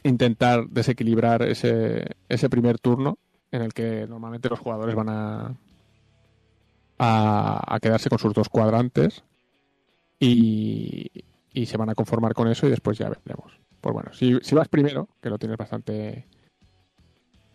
intentar 0.04 0.66
desequilibrar 0.70 1.42
ese, 1.42 2.16
ese 2.30 2.50
primer 2.50 2.80
turno 2.80 3.18
en 3.52 3.64
el 3.64 3.74
que 3.74 4.08
normalmente 4.08 4.48
los 4.48 4.60
jugadores 4.60 4.96
van 4.96 5.10
a, 5.10 5.58
a 7.00 7.80
quedarse 7.82 8.08
con 8.08 8.18
sus 8.18 8.34
dos 8.34 8.48
cuadrantes 8.48 9.26
y, 10.22 11.26
y 11.54 11.66
se 11.66 11.78
van 11.78 11.90
a 11.90 11.96
conformar 11.96 12.34
con 12.34 12.48
eso 12.48 12.68
y 12.68 12.70
después 12.70 12.98
ya 12.98 13.10
veremos. 13.10 13.54
Pues 13.82 13.94
bueno, 13.94 14.12
si, 14.14 14.38
si 14.42 14.56
vas 14.56 14.68
primero, 14.68 15.08
que 15.22 15.30
lo 15.30 15.38
tienes 15.38 15.58
bastante 15.58 16.26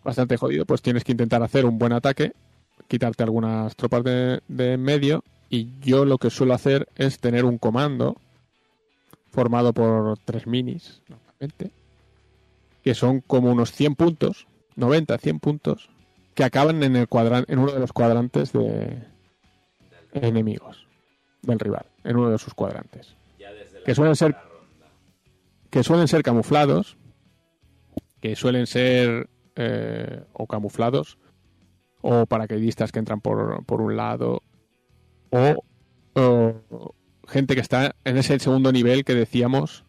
bastante 0.03 0.37
jodido, 0.37 0.65
pues 0.65 0.81
tienes 0.81 1.03
que 1.03 1.13
intentar 1.13 1.41
hacer 1.41 1.65
un 1.65 1.79
buen 1.79 1.91
ataque, 1.91 2.33
quitarte 2.87 3.23
algunas 3.23 3.75
tropas 3.75 4.03
de, 4.03 4.41
de 4.47 4.77
medio 4.77 5.23
y 5.49 5.69
yo 5.79 6.05
lo 6.05 6.17
que 6.19 6.29
suelo 6.29 6.53
hacer 6.53 6.87
es 6.95 7.19
tener 7.19 7.43
un 7.43 7.57
comando 7.57 8.17
formado 9.31 9.73
por 9.73 10.17
tres 10.19 10.47
minis, 10.47 11.01
normalmente, 11.09 11.71
que 12.83 12.93
son 12.95 13.21
como 13.21 13.51
unos 13.51 13.71
100 13.71 13.95
puntos, 13.95 14.47
90, 14.75 15.17
100 15.17 15.39
puntos, 15.39 15.89
que 16.35 16.43
acaban 16.43 16.83
en, 16.83 16.95
el 16.95 17.07
cuadran 17.07 17.45
en 17.47 17.59
uno 17.59 17.71
de 17.71 17.79
los 17.79 17.93
cuadrantes 17.93 18.53
de 18.53 19.03
enemigos 20.13 20.85
del 21.41 21.59
rival, 21.59 21.85
en 22.03 22.17
uno 22.17 22.29
de 22.29 22.37
sus 22.37 22.53
cuadrantes. 22.53 23.15
Que 23.85 23.95
suelen 23.95 24.15
ser- 24.15 24.35
que 25.69 25.83
suelen 25.83 26.07
ser 26.07 26.23
camuflados, 26.23 26.97
que 28.21 28.35
suelen 28.35 28.65
ser 28.67 29.29
eh, 29.55 30.23
o 30.33 30.47
camuflados, 30.47 31.17
o 32.01 32.25
paracaidistas 32.25 32.91
que 32.91 32.99
entran 32.99 33.21
por, 33.21 33.63
por 33.65 33.81
un 33.81 33.95
lado, 33.95 34.41
o, 35.31 35.63
o 36.15 36.95
gente 37.27 37.55
que 37.55 37.61
está 37.61 37.95
en 38.03 38.17
ese 38.17 38.37
segundo 38.39 38.71
nivel 38.71 39.03
que 39.05 39.15
decíamos 39.15 39.85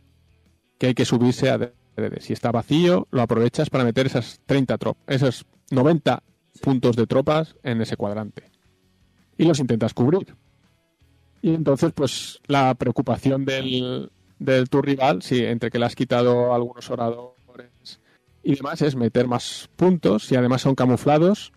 que 0.78 0.89
hay 0.89 0.94
que 0.94 1.05
subirse 1.05 1.51
a 1.51 1.59
DD. 1.59 2.20
Si 2.20 2.32
está 2.32 2.52
vacío, 2.52 3.06
lo 3.10 3.23
aprovechas 3.23 3.70
para 3.70 3.85
meter 3.85 4.06
esas 4.06 4.40
30 4.47 4.77
tropas, 4.78 5.02
esos 5.06 5.47
90 5.70 6.23
puntos 6.62 6.97
de 6.97 7.06
tropas 7.06 7.56
en 7.62 7.81
ese 7.81 7.97
cuadrante. 7.97 8.51
Y 9.39 9.44
los 9.44 9.59
intentas 9.60 9.94
cubrir. 9.94 10.35
Y 11.42 11.54
entonces, 11.54 11.92
pues, 11.94 12.40
la 12.46 12.74
preocupación 12.74 13.44
del, 13.44 14.10
del 14.38 14.68
tu 14.68 14.82
rival, 14.82 15.22
si 15.22 15.44
entre 15.44 15.70
que 15.70 15.78
le 15.78 15.86
has 15.86 15.94
quitado 15.94 16.52
algunos 16.54 16.90
oradores 16.90 17.30
y 18.42 18.54
demás, 18.54 18.82
es 18.82 18.96
meter 18.96 19.26
más 19.28 19.68
puntos 19.76 20.30
y 20.32 20.36
además 20.36 20.62
son 20.62 20.74
camuflados 20.74 21.52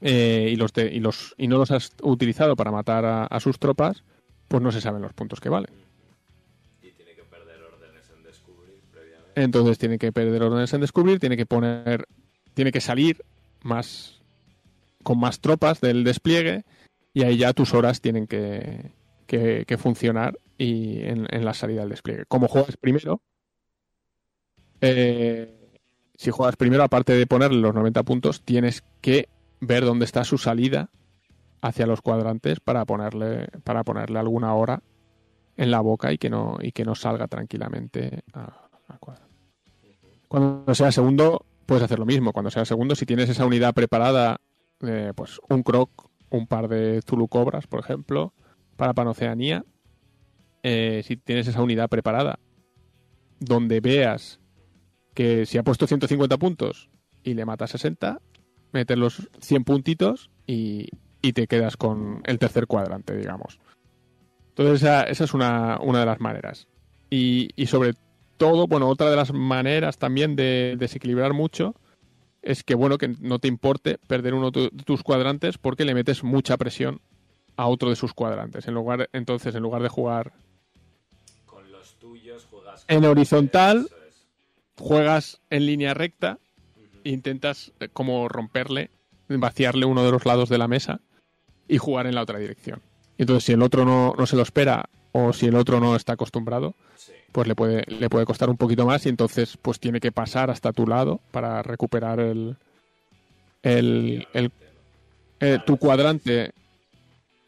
eh, 0.00 0.48
y, 0.52 0.56
los 0.56 0.72
de- 0.72 0.92
y, 0.92 1.00
los, 1.00 1.34
y 1.38 1.46
no 1.48 1.58
los 1.58 1.70
has 1.70 1.92
utilizado 2.02 2.56
para 2.56 2.70
matar 2.70 3.04
a, 3.04 3.24
a 3.26 3.40
sus 3.40 3.58
tropas, 3.58 4.02
pues 4.48 4.62
no 4.62 4.70
se 4.72 4.80
saben 4.80 5.02
los 5.02 5.12
puntos 5.12 5.40
que 5.40 5.48
valen. 5.48 5.72
Y 6.82 6.90
tiene 6.90 7.14
que 7.14 7.22
perder 7.24 7.62
órdenes 7.62 8.04
en 8.16 8.22
descubrir 8.22 8.80
previamente. 8.92 9.40
Entonces 9.42 9.78
tiene 9.78 9.98
que 9.98 10.12
perder 10.12 10.42
órdenes 10.42 10.72
en 10.74 10.80
descubrir, 10.80 11.20
tiene 11.20 11.36
que 11.36 11.46
poner, 11.46 12.06
tiene 12.54 12.72
que 12.72 12.80
salir 12.80 13.24
más 13.62 14.20
con 15.02 15.18
más 15.20 15.40
tropas 15.40 15.80
del 15.80 16.02
despliegue 16.04 16.64
y 17.14 17.22
ahí 17.22 17.38
ya 17.38 17.52
tus 17.52 17.72
horas 17.72 18.00
tienen 18.00 18.26
que, 18.26 18.92
que, 19.26 19.78
funcionar 19.78 20.38
y 20.58 21.00
en, 21.00 21.26
en 21.30 21.44
la 21.44 21.54
salida 21.54 21.80
del 21.80 21.90
despliegue. 21.90 22.24
Como 22.26 22.48
juegas 22.48 22.76
primero, 22.76 23.22
eh, 24.80 25.70
si 26.16 26.30
juegas 26.30 26.56
primero, 26.56 26.82
aparte 26.82 27.14
de 27.14 27.26
ponerle 27.26 27.60
los 27.60 27.74
90 27.74 28.02
puntos, 28.02 28.42
tienes 28.42 28.84
que 29.00 29.28
ver 29.60 29.84
dónde 29.84 30.04
está 30.04 30.24
su 30.24 30.38
salida 30.38 30.90
hacia 31.62 31.86
los 31.86 32.02
cuadrantes 32.02 32.60
para 32.60 32.84
ponerle, 32.84 33.48
para 33.62 33.84
ponerle 33.84 34.18
alguna 34.18 34.52
hora 34.54 34.82
en 35.56 35.70
la 35.70 35.80
boca 35.80 36.12
y 36.12 36.18
que 36.18 36.28
no, 36.28 36.58
y 36.60 36.72
que 36.72 36.84
no 36.84 36.96
salga 36.96 37.28
tranquilamente 37.28 38.24
a, 38.32 38.68
a 38.88 38.98
cuadro. 38.98 39.24
Cuando 40.28 40.74
sea 40.74 40.90
segundo, 40.90 41.46
puedes 41.64 41.84
hacer 41.84 42.00
lo 42.00 42.06
mismo. 42.06 42.32
Cuando 42.32 42.50
sea 42.50 42.64
segundo, 42.64 42.96
si 42.96 43.06
tienes 43.06 43.28
esa 43.28 43.46
unidad 43.46 43.72
preparada, 43.72 44.40
eh, 44.80 45.12
pues 45.14 45.40
un 45.48 45.62
croc, 45.62 46.03
un 46.36 46.46
par 46.46 46.68
de 46.68 47.00
Zulu 47.02 47.28
Cobras, 47.28 47.66
por 47.66 47.80
ejemplo, 47.80 48.32
para 48.76 48.94
Panoceanía, 48.94 49.64
eh, 50.62 51.02
si 51.04 51.16
tienes 51.16 51.46
esa 51.46 51.62
unidad 51.62 51.88
preparada, 51.88 52.38
donde 53.38 53.80
veas 53.80 54.40
que 55.14 55.46
si 55.46 55.58
ha 55.58 55.62
puesto 55.62 55.86
150 55.86 56.36
puntos 56.38 56.90
y 57.22 57.34
le 57.34 57.44
mata 57.44 57.66
60, 57.66 58.20
metes 58.72 58.98
los 58.98 59.28
100 59.40 59.64
puntitos 59.64 60.30
y, 60.46 60.88
y 61.22 61.32
te 61.32 61.46
quedas 61.46 61.76
con 61.76 62.22
el 62.24 62.38
tercer 62.38 62.66
cuadrante, 62.66 63.16
digamos. 63.16 63.60
Entonces 64.48 64.82
esa, 64.82 65.04
esa 65.04 65.24
es 65.24 65.34
una, 65.34 65.78
una 65.80 66.00
de 66.00 66.06
las 66.06 66.20
maneras. 66.20 66.66
Y, 67.10 67.50
y 67.54 67.66
sobre 67.66 67.94
todo, 68.36 68.66
bueno, 68.66 68.88
otra 68.88 69.10
de 69.10 69.16
las 69.16 69.32
maneras 69.32 69.98
también 69.98 70.34
de 70.34 70.76
desequilibrar 70.78 71.32
mucho 71.32 71.74
es 72.44 72.62
que, 72.62 72.74
bueno, 72.74 72.98
que 72.98 73.08
no 73.20 73.38
te 73.38 73.48
importe 73.48 73.98
perder 74.06 74.34
uno 74.34 74.50
de 74.50 74.70
tus 74.84 75.02
cuadrantes 75.02 75.58
porque 75.58 75.84
le 75.84 75.94
metes 75.94 76.22
mucha 76.22 76.56
presión 76.56 77.00
a 77.56 77.66
otro 77.66 77.90
de 77.90 77.96
sus 77.96 78.12
cuadrantes. 78.14 78.68
En 78.68 78.74
lugar, 78.74 79.08
entonces, 79.12 79.54
en 79.54 79.62
lugar 79.62 79.82
de 79.82 79.88
jugar 79.88 80.32
Con 81.46 81.70
los 81.72 81.94
tuyos 81.94 82.46
juegas 82.50 82.84
En 82.88 83.04
horizontal. 83.04 83.88
Es. 84.08 84.26
juegas 84.76 85.40
en 85.50 85.66
línea 85.66 85.94
recta 85.94 86.38
e 87.04 87.10
intentas 87.10 87.72
eh, 87.80 87.88
como 87.92 88.28
romperle, 88.28 88.90
vaciarle 89.28 89.86
uno 89.86 90.04
de 90.04 90.10
los 90.12 90.24
lados 90.26 90.48
de 90.48 90.58
la 90.58 90.68
mesa 90.68 91.00
y 91.68 91.78
jugar 91.78 92.06
en 92.06 92.14
la 92.14 92.22
otra 92.22 92.38
dirección. 92.38 92.82
Entonces, 93.18 93.44
si 93.44 93.52
el 93.52 93.62
otro 93.62 93.84
no, 93.84 94.14
no 94.18 94.26
se 94.26 94.36
lo 94.36 94.42
espera 94.42 94.88
o 95.12 95.32
si 95.32 95.46
el 95.46 95.54
otro 95.54 95.80
no 95.80 95.96
está 95.96 96.14
acostumbrado, 96.14 96.74
Sí. 96.96 97.12
Pues 97.34 97.48
le 97.48 97.56
puede, 97.56 97.82
le 97.88 98.08
puede 98.08 98.26
costar 98.26 98.48
un 98.48 98.56
poquito 98.56 98.86
más 98.86 99.04
y 99.06 99.08
entonces 99.08 99.56
pues 99.60 99.80
tiene 99.80 99.98
que 99.98 100.12
pasar 100.12 100.50
hasta 100.52 100.72
tu 100.72 100.86
lado 100.86 101.18
para 101.32 101.64
recuperar 101.64 102.20
el, 102.20 102.56
el, 103.64 104.24
el- 105.40 105.64
tu 105.64 105.76
cuadrante 105.76 106.52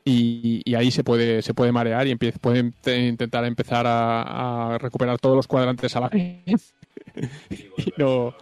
y, 0.04 0.60
y 0.64 0.74
ahí 0.74 0.90
se 0.90 1.04
puede, 1.04 1.40
se 1.40 1.54
puede 1.54 1.70
marear 1.70 2.04
y 2.08 2.12
empie- 2.16 2.36
puede 2.40 2.64
int- 2.64 3.08
intentar 3.08 3.44
empezar 3.44 3.86
a, 3.86 4.74
a 4.74 4.78
recuperar 4.78 5.18
todos 5.20 5.36
los 5.36 5.46
cuadrantes 5.46 5.94
a 5.94 6.00
la 6.00 6.08
vez 6.08 6.74
y, 7.78 7.92
no, 7.96 8.34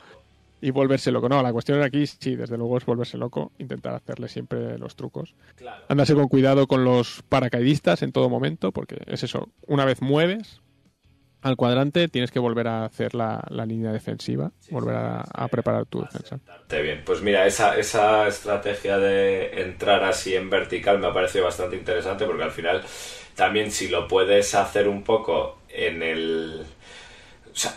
y 0.62 0.70
volverse 0.70 1.12
loco. 1.12 1.28
No, 1.28 1.42
la 1.42 1.52
cuestión 1.52 1.82
aquí 1.82 2.06
sí, 2.06 2.36
desde 2.36 2.56
luego 2.56 2.78
es 2.78 2.86
volverse 2.86 3.18
loco, 3.18 3.52
intentar 3.58 3.94
hacerle 3.94 4.28
siempre 4.28 4.78
los 4.78 4.96
trucos. 4.96 5.34
Claro. 5.56 5.84
Andarse 5.90 6.14
con 6.14 6.28
cuidado 6.28 6.66
con 6.66 6.84
los 6.84 7.22
paracaidistas 7.28 8.02
en 8.02 8.12
todo 8.12 8.30
momento, 8.30 8.72
porque 8.72 8.96
es 9.06 9.22
eso, 9.22 9.50
una 9.66 9.84
vez 9.84 10.00
mueves, 10.00 10.62
al 11.44 11.56
cuadrante, 11.56 12.08
tienes 12.08 12.30
que 12.30 12.38
volver 12.38 12.66
a 12.68 12.86
hacer 12.86 13.14
la, 13.14 13.44
la 13.50 13.66
línea 13.66 13.92
defensiva, 13.92 14.50
volver 14.70 14.96
a, 14.96 15.20
a 15.20 15.48
preparar 15.48 15.84
tu 15.84 16.00
defensa. 16.00 16.38
Bastante 16.46 16.82
bien. 16.82 17.02
Pues 17.04 17.20
mira, 17.20 17.46
esa, 17.46 17.76
esa 17.76 18.26
estrategia 18.26 18.98
de 18.98 19.62
entrar 19.62 20.02
así 20.04 20.34
en 20.34 20.48
vertical 20.48 20.98
me 20.98 21.06
ha 21.06 21.12
parecido 21.12 21.44
bastante 21.44 21.76
interesante 21.76 22.24
porque 22.24 22.44
al 22.44 22.50
final 22.50 22.82
también 23.34 23.70
si 23.70 23.88
lo 23.88 24.08
puedes 24.08 24.54
hacer 24.54 24.88
un 24.88 25.02
poco 25.02 25.58
en 25.68 26.02
el... 26.02 26.64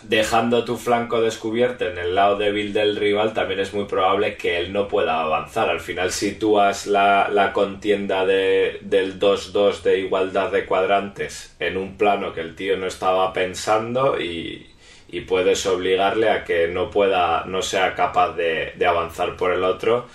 Dejando 0.02 0.64
tu 0.64 0.76
flanco 0.76 1.20
descubierto 1.20 1.86
en 1.86 1.98
el 1.98 2.14
lado 2.16 2.36
débil 2.36 2.72
del 2.72 2.96
rival, 2.96 3.32
también 3.32 3.60
es 3.60 3.72
muy 3.72 3.84
probable 3.84 4.36
que 4.36 4.58
él 4.58 4.72
no 4.72 4.88
pueda 4.88 5.20
avanzar. 5.20 5.68
Al 5.70 5.78
final 5.80 6.10
sitúas 6.10 6.86
la, 6.88 7.28
la 7.30 7.52
contienda 7.52 8.26
de, 8.26 8.78
del 8.82 9.20
2-2 9.20 9.82
de 9.82 10.00
igualdad 10.00 10.50
de 10.50 10.66
cuadrantes 10.66 11.54
en 11.60 11.76
un 11.76 11.96
plano 11.96 12.32
que 12.32 12.40
el 12.40 12.56
tío 12.56 12.76
no 12.76 12.86
estaba 12.86 13.32
pensando 13.32 14.20
y, 14.20 14.66
y 15.08 15.20
puedes 15.20 15.64
obligarle 15.66 16.28
a 16.30 16.42
que 16.44 16.66
no 16.66 16.90
pueda, 16.90 17.44
no 17.44 17.62
sea 17.62 17.94
capaz 17.94 18.34
de, 18.34 18.72
de 18.76 18.86
avanzar 18.86 19.36
por 19.36 19.52
el 19.52 19.62
otro 19.62 20.06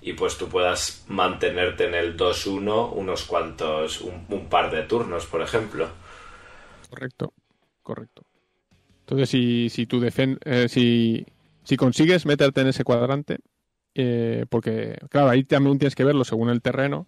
y 0.00 0.14
pues 0.14 0.36
tú 0.36 0.48
puedas 0.48 1.04
mantenerte 1.06 1.84
en 1.84 1.94
el 1.94 2.16
2-1 2.16 2.90
unos 2.92 3.22
cuantos, 3.24 4.00
un, 4.00 4.26
un 4.30 4.48
par 4.48 4.72
de 4.72 4.82
turnos, 4.82 5.26
por 5.26 5.42
ejemplo. 5.42 5.86
Correcto, 6.88 7.34
correcto. 7.82 8.21
Entonces, 9.12 9.28
si, 9.28 9.68
si, 9.68 9.84
tu 9.84 10.00
defen 10.00 10.38
eh, 10.42 10.70
si, 10.70 11.26
si 11.64 11.76
consigues 11.76 12.24
meterte 12.24 12.62
en 12.62 12.68
ese 12.68 12.82
cuadrante, 12.82 13.40
eh, 13.94 14.46
porque, 14.48 14.96
claro, 15.10 15.28
ahí 15.28 15.44
también 15.44 15.78
tienes 15.78 15.94
que 15.94 16.04
verlo 16.04 16.24
según 16.24 16.48
el 16.48 16.62
terreno 16.62 17.06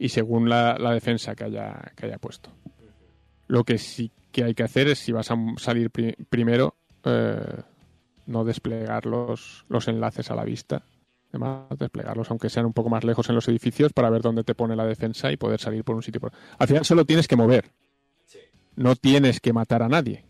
y 0.00 0.08
según 0.08 0.48
la, 0.48 0.76
la 0.80 0.92
defensa 0.92 1.36
que 1.36 1.44
haya, 1.44 1.92
que 1.94 2.06
haya 2.06 2.18
puesto. 2.18 2.50
Lo 3.46 3.62
que 3.62 3.78
sí 3.78 4.10
que 4.32 4.42
hay 4.42 4.54
que 4.54 4.64
hacer 4.64 4.88
es, 4.88 4.98
si 4.98 5.12
vas 5.12 5.30
a 5.30 5.36
salir 5.58 5.92
pri 5.92 6.16
primero, 6.28 6.74
eh, 7.04 7.62
no 8.26 8.42
desplegar 8.42 9.06
los, 9.06 9.64
los 9.68 9.86
enlaces 9.86 10.32
a 10.32 10.34
la 10.34 10.42
vista. 10.42 10.82
Además, 11.28 11.68
desplegarlos, 11.78 12.32
aunque 12.32 12.50
sean 12.50 12.66
un 12.66 12.72
poco 12.72 12.90
más 12.90 13.04
lejos 13.04 13.28
en 13.28 13.36
los 13.36 13.46
edificios, 13.46 13.92
para 13.92 14.10
ver 14.10 14.22
dónde 14.22 14.42
te 14.42 14.56
pone 14.56 14.74
la 14.74 14.86
defensa 14.86 15.30
y 15.30 15.36
poder 15.36 15.60
salir 15.60 15.84
por 15.84 15.94
un 15.94 16.02
sitio. 16.02 16.20
Por... 16.20 16.32
Al 16.58 16.66
final 16.66 16.84
solo 16.84 17.04
tienes 17.04 17.28
que 17.28 17.36
mover. 17.36 17.70
No 18.74 18.96
tienes 18.96 19.38
que 19.38 19.52
matar 19.52 19.84
a 19.84 19.88
nadie. 19.88 20.27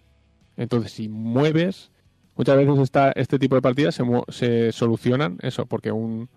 Entonces, 0.59 0.91
si 0.93 1.09
mueves, 1.09 1.93
muchas 2.37 2.57
veces 2.57 2.79
esta, 2.81 3.13
este 3.13 3.39
tipo 3.39 3.55
de 3.55 3.63
partidas 3.63 3.95
se, 3.95 4.05
se 4.29 4.73
solucionan 4.73 5.39
eso, 5.41 5.67
porque 5.67 5.93
un, 5.93 6.29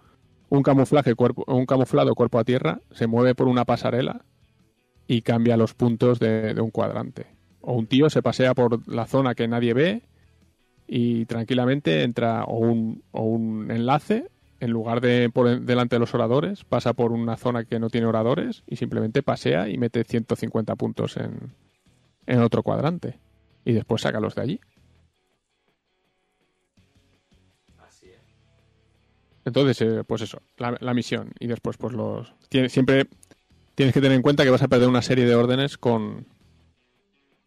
un 0.49 0.63
camuflaje 0.63 1.15
cuerpo, 1.15 1.43
un 1.47 1.65
camuflado 1.65 2.13
cuerpo 2.13 2.37
a 2.37 2.43
tierra 2.43 2.81
se 2.91 3.07
mueve 3.07 3.33
por 3.33 3.47
una 3.47 3.65
pasarela 3.65 4.23
y 5.07 5.23
cambia 5.23 5.57
los 5.57 5.73
puntos 5.73 6.19
de, 6.19 6.53
de, 6.53 6.61
un 6.61 6.69
cuadrante. 6.69 7.25
O 7.61 7.73
un 7.73 7.87
tío 7.87 8.11
se 8.11 8.21
pasea 8.21 8.53
por 8.53 8.87
la 8.87 9.07
zona 9.07 9.33
que 9.33 9.47
nadie 9.47 9.73
ve 9.73 10.03
y 10.87 11.25
tranquilamente 11.25 12.03
entra 12.03 12.43
o 12.43 12.59
un, 12.59 13.03
o 13.11 13.23
un 13.23 13.71
enlace 13.71 14.27
en 14.59 14.69
lugar 14.69 15.01
de 15.01 15.31
por 15.33 15.61
delante 15.61 15.95
de 15.95 15.99
los 15.99 16.13
oradores, 16.13 16.63
pasa 16.63 16.93
por 16.93 17.11
una 17.11 17.37
zona 17.37 17.65
que 17.65 17.79
no 17.79 17.89
tiene 17.89 18.05
oradores 18.05 18.61
y 18.67 18.75
simplemente 18.75 19.23
pasea 19.23 19.67
y 19.67 19.79
mete 19.79 20.03
150 20.03 20.75
puntos 20.75 21.17
en, 21.17 21.53
en 22.27 22.39
otro 22.41 22.61
cuadrante 22.61 23.17
y 23.65 23.73
después 23.73 24.01
sácalos 24.01 24.35
de 24.35 24.41
allí. 24.41 24.59
Así 27.79 28.09
es. 28.09 28.19
Entonces, 29.45 29.81
eh, 29.81 30.03
pues 30.05 30.21
eso, 30.21 30.41
la, 30.57 30.77
la, 30.79 30.93
misión. 30.93 31.33
Y 31.39 31.47
después, 31.47 31.77
pues 31.77 31.93
los. 31.93 32.33
Tiene, 32.49 32.69
siempre 32.69 33.07
tienes 33.75 33.93
que 33.93 34.01
tener 34.01 34.15
en 34.15 34.21
cuenta 34.21 34.43
que 34.43 34.49
vas 34.49 34.63
a 34.63 34.67
perder 34.67 34.89
una 34.89 35.01
serie 35.01 35.25
de 35.25 35.35
órdenes 35.35 35.77
con. 35.77 36.25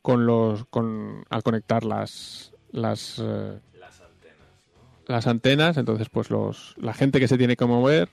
con 0.03 0.27
los. 0.27 0.67
con. 0.67 1.25
al 1.31 1.43
conectar 1.43 1.85
las. 1.85 2.53
las. 2.71 3.19
Eh, 3.19 3.59
Las 3.79 4.01
antenas, 4.01 4.49
¿no? 4.75 5.13
las 5.15 5.27
antenas. 5.27 5.77
Entonces, 5.77 6.09
pues 6.09 6.31
los. 6.31 6.75
la 6.79 6.95
gente 6.95 7.21
que 7.21 7.29
se 7.29 7.39
tiene 7.39 7.57
que 7.57 7.65
mover 7.65 8.09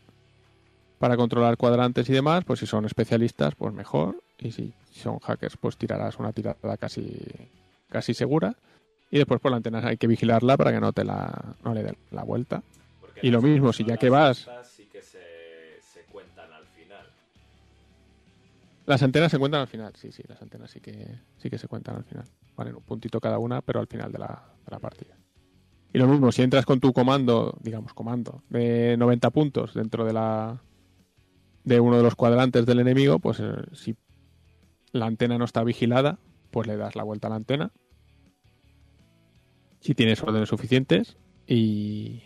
para 1.00 1.18
controlar 1.18 1.58
cuadrantes 1.58 2.08
y 2.10 2.14
demás, 2.14 2.44
pues 2.46 2.60
si 2.60 2.68
son 2.68 2.86
especialistas, 2.86 3.56
pues 3.56 3.74
mejor. 3.74 4.22
Y 4.38 4.52
si 4.52 4.74
son 4.92 5.20
hackers, 5.20 5.58
pues 5.58 5.78
tirarás 5.78 6.18
una 6.20 6.32
tirada 6.32 6.78
casi 6.78 7.28
casi 7.92 8.14
segura. 8.16 8.56
Y 9.12 9.18
después 9.18 9.40
por 9.42 9.52
la 9.52 9.58
antena 9.58 9.86
hay 9.86 9.98
que 9.98 10.08
vigilarla 10.08 10.58
para 10.58 10.72
que 10.72 10.80
no 10.80 10.94
te 10.94 11.04
la 11.04 11.56
no 11.64 11.74
le 11.74 11.84
dé 11.84 11.98
la 12.12 12.24
vuelta. 12.24 12.64
Porque 13.02 13.20
Y 13.22 13.30
lo 13.30 13.42
mismo, 13.42 13.74
si 13.74 13.84
ya 13.84 13.98
que 13.98 14.10
vas- 14.10 14.50
Sí 14.64 14.86
que 14.92 15.02
se, 15.02 15.20
se 15.82 16.02
cuentan 16.12 16.52
al 16.54 16.66
final. 16.66 17.06
Las 18.86 19.04
antenas 19.04 19.32
se 19.32 19.38
cuentan 19.38 19.62
al 19.62 19.68
final, 19.68 19.94
sí, 19.96 20.12
sí, 20.12 20.24
las 20.28 20.42
antenas 20.42 20.72
sí 20.72 20.80
que 20.80 21.20
sí 21.38 21.50
que 21.50 21.58
se 21.58 21.68
cuentan 21.68 21.98
al 21.98 22.04
final. 22.06 22.26
Valen 22.56 22.76
un 22.76 22.82
puntito 22.84 23.20
cada 23.20 23.38
una, 23.38 23.62
pero 23.62 23.80
al 23.80 23.88
final 23.88 24.12
de 24.12 24.20
la, 24.20 24.28
de 24.66 24.72
la 24.72 24.80
partida. 24.80 25.16
Y 25.94 25.98
lo 26.00 26.08
mismo, 26.08 26.32
si 26.32 26.42
entras 26.42 26.66
con 26.66 26.80
tu 26.80 26.94
comando, 26.94 27.58
digamos 27.62 27.94
comando, 27.94 28.44
de 28.50 28.96
90 28.98 29.30
puntos 29.30 29.74
dentro 29.74 30.06
de 30.06 30.14
la 30.14 30.62
de 31.64 31.80
uno 31.80 31.98
de 31.98 32.04
los 32.04 32.16
cuadrantes 32.16 32.66
del 32.66 32.80
enemigo, 32.80 33.20
pues 33.20 33.40
eh, 33.40 33.52
si 33.74 33.96
la 34.94 35.06
antena 35.06 35.38
no 35.38 35.46
está 35.46 35.64
vigilada, 35.64 36.18
pues 36.50 36.66
le 36.68 36.76
das 36.78 36.96
la 36.96 37.04
vuelta 37.04 37.28
a 37.28 37.30
la 37.30 37.36
antena. 37.36 37.72
Si 39.82 39.94
tienes 39.94 40.24
órdenes 40.24 40.48
suficientes 40.48 41.18
y 41.46 42.24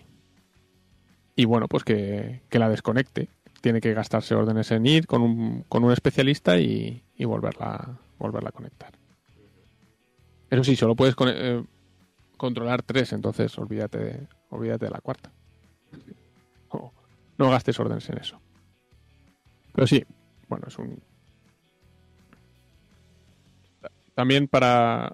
y 1.36 1.46
bueno, 1.46 1.68
pues 1.68 1.84
que, 1.84 2.42
que 2.50 2.60
la 2.60 2.70
desconecte. 2.70 3.28
Tiene 3.62 3.82
que 3.82 3.94
gastarse 3.94 4.36
órdenes 4.36 4.72
en 4.72 4.86
ir 4.86 5.08
con 5.08 5.22
un, 5.22 5.64
con 5.64 5.84
un 5.84 5.92
especialista 5.92 6.60
y, 6.60 7.04
y 7.16 7.26
volverla, 7.26 8.00
volverla 8.18 8.50
a 8.50 8.54
conectar. 8.54 8.94
Eso 10.50 10.64
sí, 10.64 10.76
solo 10.76 10.96
puedes 10.96 11.16
eh, 11.28 11.64
controlar 12.38 12.84
tres, 12.84 13.12
entonces 13.12 13.58
olvídate 13.58 13.98
de, 13.98 14.28
olvídate 14.50 14.86
de 14.86 14.92
la 14.92 15.02
cuarta. 15.02 15.32
No, 16.72 16.94
no 17.38 17.50
gastes 17.50 17.80
órdenes 17.80 18.08
en 18.10 18.18
eso. 18.20 18.40
Pero 19.74 19.88
sí, 19.88 20.06
bueno, 20.48 20.68
es 20.68 20.78
un... 20.78 21.02
También 24.14 24.48
para... 24.48 25.12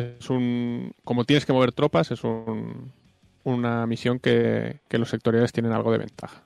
Es 0.00 0.30
un... 0.30 0.92
Como 1.04 1.24
tienes 1.24 1.46
que 1.46 1.52
mover 1.52 1.72
tropas, 1.72 2.10
es 2.10 2.24
un, 2.24 2.92
una 3.44 3.86
misión 3.86 4.18
que, 4.18 4.80
que 4.88 4.98
los 4.98 5.10
sectoriales 5.10 5.52
tienen 5.52 5.72
algo 5.72 5.92
de 5.92 5.98
ventaja. 5.98 6.42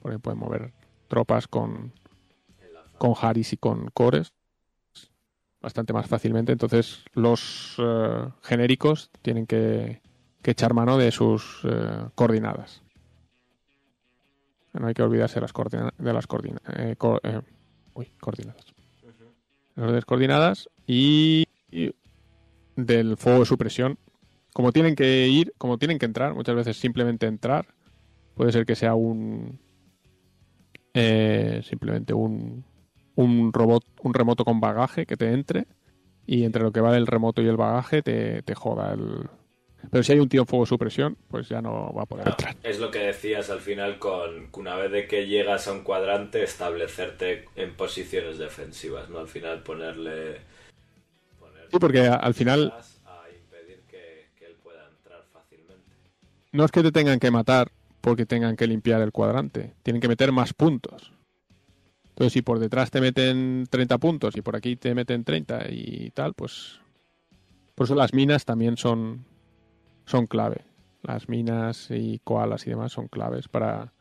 Porque 0.00 0.18
pueden 0.18 0.38
mover 0.38 0.72
tropas 1.08 1.48
con, 1.48 1.92
con 2.98 3.14
Haris 3.20 3.52
y 3.52 3.56
con 3.56 3.90
Cores 3.90 4.32
bastante 5.60 5.92
más 5.92 6.06
fácilmente. 6.06 6.52
Entonces 6.52 7.04
los 7.14 7.74
eh, 7.78 8.28
genéricos 8.42 9.10
tienen 9.22 9.46
que, 9.46 10.00
que 10.42 10.50
echar 10.52 10.72
mano 10.74 10.96
de 10.98 11.10
sus 11.10 11.60
eh, 11.64 12.06
coordinadas. 12.14 12.82
No 14.72 14.86
hay 14.86 14.94
que 14.94 15.02
olvidarse 15.02 15.36
de 15.36 15.40
las, 15.40 15.52
coordina- 15.52 15.92
de 15.98 16.12
las 16.12 16.28
coordina- 16.28 16.60
eh, 16.76 16.94
co- 16.96 17.20
eh, 17.22 17.40
uy, 17.94 18.12
coordinadas. 18.20 18.66
Las 19.74 19.84
órdenes 19.84 20.04
coordinadas 20.04 20.68
y, 20.86 21.44
y 21.70 21.92
del 22.78 23.16
fuego 23.16 23.40
de 23.40 23.46
supresión. 23.46 23.98
Como 24.52 24.72
tienen 24.72 24.94
que 24.94 25.28
ir, 25.28 25.52
como 25.58 25.78
tienen 25.78 25.98
que 25.98 26.06
entrar, 26.06 26.34
muchas 26.34 26.54
veces 26.54 26.76
simplemente 26.76 27.26
entrar, 27.26 27.66
puede 28.34 28.52
ser 28.52 28.64
que 28.64 28.76
sea 28.76 28.94
un 28.94 29.58
eh, 30.94 31.60
simplemente 31.64 32.14
un, 32.14 32.64
un 33.16 33.52
robot, 33.52 33.84
un 34.02 34.14
remoto 34.14 34.44
con 34.44 34.60
bagaje 34.60 35.06
que 35.06 35.16
te 35.16 35.32
entre 35.32 35.66
y 36.26 36.44
entre 36.44 36.62
lo 36.62 36.72
que 36.72 36.80
va 36.80 36.92
del 36.92 37.06
remoto 37.06 37.42
y 37.42 37.48
el 37.48 37.56
bagaje 37.56 38.02
te, 38.02 38.42
te 38.42 38.54
joda 38.54 38.94
el. 38.94 39.28
Pero 39.90 40.02
si 40.02 40.12
hay 40.12 40.18
un 40.18 40.28
tío 40.28 40.42
en 40.42 40.46
fuego 40.46 40.64
de 40.64 40.68
supresión, 40.68 41.16
pues 41.28 41.48
ya 41.48 41.60
no 41.62 41.92
va 41.92 42.02
a 42.02 42.06
poder 42.06 42.28
entrar. 42.28 42.56
Es 42.62 42.80
lo 42.80 42.90
que 42.90 42.98
decías 42.98 43.48
al 43.50 43.60
final 43.60 43.98
con 43.98 44.50
que 44.50 44.60
una 44.60 44.74
vez 44.76 44.90
de 44.90 45.06
que 45.06 45.26
llegas 45.26 45.68
a 45.68 45.72
un 45.72 45.82
cuadrante 45.82 46.42
establecerte 46.42 47.44
en 47.54 47.74
posiciones 47.74 48.38
defensivas, 48.38 49.08
¿no? 49.08 49.18
Al 49.18 49.28
final 49.28 49.62
ponerle... 49.62 50.57
Sí, 51.70 51.78
porque 51.78 52.06
al 52.06 52.34
final 52.34 52.72
fácilmente. 55.32 55.84
no 56.52 56.64
es 56.64 56.70
que 56.70 56.82
te 56.82 56.92
tengan 56.92 57.18
que 57.18 57.30
matar 57.30 57.70
porque 58.00 58.26
tengan 58.26 58.56
que 58.56 58.66
limpiar 58.66 59.02
el 59.02 59.12
cuadrante, 59.12 59.74
tienen 59.82 60.00
que 60.00 60.08
meter 60.08 60.32
más 60.32 60.54
puntos. 60.54 61.12
Entonces, 62.10 62.32
si 62.32 62.42
por 62.42 62.58
detrás 62.58 62.90
te 62.90 63.00
meten 63.00 63.66
30 63.70 63.98
puntos 63.98 64.36
y 64.36 64.42
por 64.42 64.56
aquí 64.56 64.74
te 64.74 64.92
meten 64.94 65.22
30 65.22 65.66
y 65.70 66.10
tal, 66.10 66.34
pues. 66.34 66.80
Por 67.76 67.84
eso 67.84 67.94
las 67.94 68.12
minas 68.12 68.44
también 68.44 68.76
son, 68.76 69.24
son 70.04 70.26
clave. 70.26 70.62
Las 71.02 71.28
minas 71.28 71.92
y 71.92 72.18
koalas 72.24 72.66
y 72.66 72.70
demás 72.70 72.90
son 72.90 73.06
claves 73.06 73.46
para, 73.46 73.92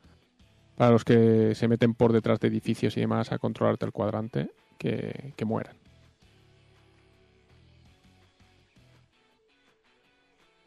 para 0.77 0.89
los 0.89 1.03
que 1.03 1.53
se 1.53 1.67
meten 1.67 1.93
por 1.93 2.11
detrás 2.11 2.39
de 2.39 2.47
edificios 2.47 2.97
y 2.97 3.01
demás 3.01 3.31
a 3.31 3.37
controlarte 3.37 3.85
el 3.85 3.91
cuadrante, 3.91 4.49
que, 4.79 5.33
que 5.35 5.45
mueran. 5.45 5.75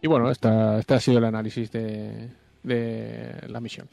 Y 0.02 0.06
bueno, 0.06 0.30
esta, 0.30 0.78
este 0.78 0.94
ha 0.94 1.00
sido 1.00 1.18
el 1.18 1.24
análisis 1.24 1.70
de, 1.70 2.30
de 2.62 3.46
la 3.48 3.60
misión. 3.60 3.88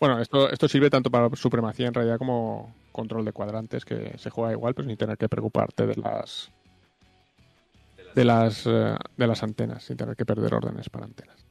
Bueno, 0.00 0.20
esto, 0.20 0.50
esto 0.50 0.68
sirve 0.68 0.90
tanto 0.90 1.10
para 1.10 1.34
supremacía 1.36 1.86
en 1.86 1.94
realidad 1.94 2.18
como 2.18 2.74
control 2.92 3.24
de 3.24 3.32
cuadrantes, 3.32 3.84
que 3.84 4.18
se 4.18 4.30
juega 4.30 4.52
igual, 4.52 4.74
pues 4.74 4.86
sin 4.86 4.96
tener 4.96 5.16
que 5.16 5.28
preocuparte 5.28 5.86
de 5.86 5.96
las 5.96 6.50
de 8.14 8.24
las, 8.24 8.66
eh, 8.66 8.94
de 9.16 9.26
las 9.26 9.42
antenas, 9.42 9.84
sin 9.84 9.96
tener 9.96 10.14
que 10.16 10.24
perder 10.24 10.54
órdenes 10.54 10.88
para 10.88 11.06
antenas. 11.06 11.44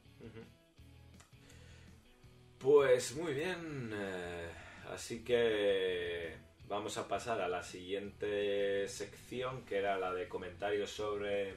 Pues 2.59 3.15
muy 3.17 3.33
bien, 3.33 3.91
eh, 3.93 4.49
así 4.93 5.23
que 5.23 6.35
vamos 6.69 6.97
a 6.97 7.07
pasar 7.07 7.41
a 7.41 7.49
la 7.49 7.63
siguiente 7.63 8.87
sección, 8.87 9.65
que 9.65 9.77
era 9.77 9.97
la 9.97 10.13
de 10.13 10.29
comentarios 10.29 10.89
sobre 10.89 11.55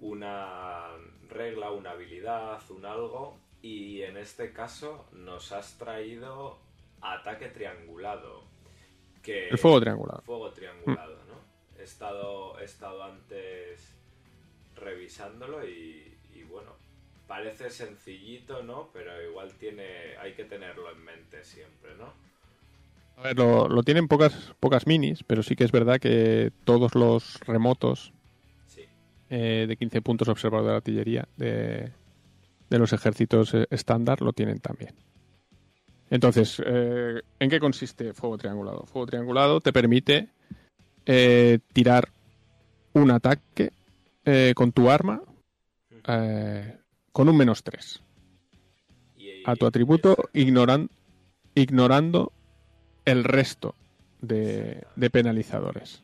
una 0.00 0.88
regla, 1.28 1.70
una 1.70 1.90
habilidad, 1.90 2.60
un 2.70 2.84
algo, 2.86 3.38
y 3.62 4.02
en 4.02 4.16
este 4.16 4.52
caso 4.52 5.06
nos 5.12 5.52
has 5.52 5.76
traído 5.78 6.58
ataque 7.00 7.48
triangulado. 7.48 8.44
Que... 9.22 9.48
El 9.48 9.58
fuego 9.58 9.80
triangulado. 9.80 10.22
Fuego 10.22 10.50
triangulado, 10.52 11.16
¿no? 11.26 11.80
He 11.80 11.84
estado, 11.84 12.58
he 12.60 12.64
estado 12.64 13.02
antes 13.02 13.94
revisándolo 14.76 15.66
y, 15.66 16.16
y 16.34 16.42
bueno, 16.44 16.72
parece 17.26 17.70
sencillito, 17.70 18.62
¿no? 18.62 18.90
Pero 18.92 19.22
igual 19.22 19.52
tiene, 19.54 20.16
hay 20.20 20.34
que 20.34 20.44
tenerlo 20.44 20.90
en 20.90 21.04
mente 21.04 21.44
siempre, 21.44 21.94
¿no? 21.96 22.12
A 23.16 23.22
ver, 23.22 23.36
lo, 23.36 23.68
lo 23.68 23.82
tienen 23.82 24.06
pocas, 24.06 24.54
pocas 24.60 24.86
minis, 24.86 25.24
pero 25.24 25.42
sí 25.42 25.56
que 25.56 25.64
es 25.64 25.72
verdad 25.72 25.98
que 25.98 26.52
todos 26.64 26.94
los 26.94 27.40
remotos. 27.40 28.12
Eh, 29.30 29.66
de 29.68 29.76
15 29.76 30.00
puntos 30.02 30.28
observados 30.28 30.66
de 30.66 30.70
la 30.72 30.76
artillería 30.78 31.28
de, 31.36 31.92
de 32.70 32.78
los 32.78 32.92
ejércitos 32.92 33.54
eh, 33.54 33.66
estándar 33.70 34.20
lo 34.22 34.32
tienen 34.32 34.58
también. 34.60 34.94
Entonces, 36.10 36.62
eh, 36.64 37.20
¿en 37.38 37.50
qué 37.50 37.60
consiste 37.60 38.14
fuego 38.14 38.38
triangulado? 38.38 38.84
Fuego 38.86 39.06
triangulado 39.06 39.60
te 39.60 39.72
permite 39.72 40.28
tirar 41.72 42.10
un 42.92 43.10
ataque 43.10 43.72
con 44.54 44.72
tu 44.72 44.90
arma 44.90 45.22
con 47.12 47.28
un 47.28 47.36
menos 47.36 47.62
3 47.62 48.02
Y- 49.16 49.42
a 49.44 49.56
tu 49.56 49.64
atributo 49.66 50.16
ignorando 50.34 52.32
el 53.06 53.24
resto 53.24 53.74
de 54.20 54.84
penalizadores. 55.10 56.02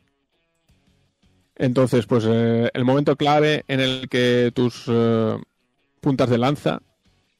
Entonces, 1.57 2.05
pues 2.05 2.25
eh, 2.27 2.69
el 2.73 2.85
momento 2.85 3.15
clave 3.15 3.63
en 3.67 3.79
el 3.79 4.09
que 4.09 4.51
tus 4.53 4.85
eh, 4.87 5.37
puntas 6.01 6.29
de 6.29 6.37
lanza 6.37 6.81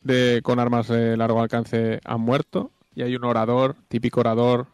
de, 0.01 0.41
con 0.43 0.59
armas 0.59 0.87
de 0.87 1.17
largo 1.17 1.41
alcance 1.41 1.99
han 2.03 2.21
muerto 2.21 2.71
y 2.95 3.01
hay 3.01 3.15
un 3.15 3.25
orador, 3.25 3.75
típico 3.89 4.21
orador, 4.21 4.67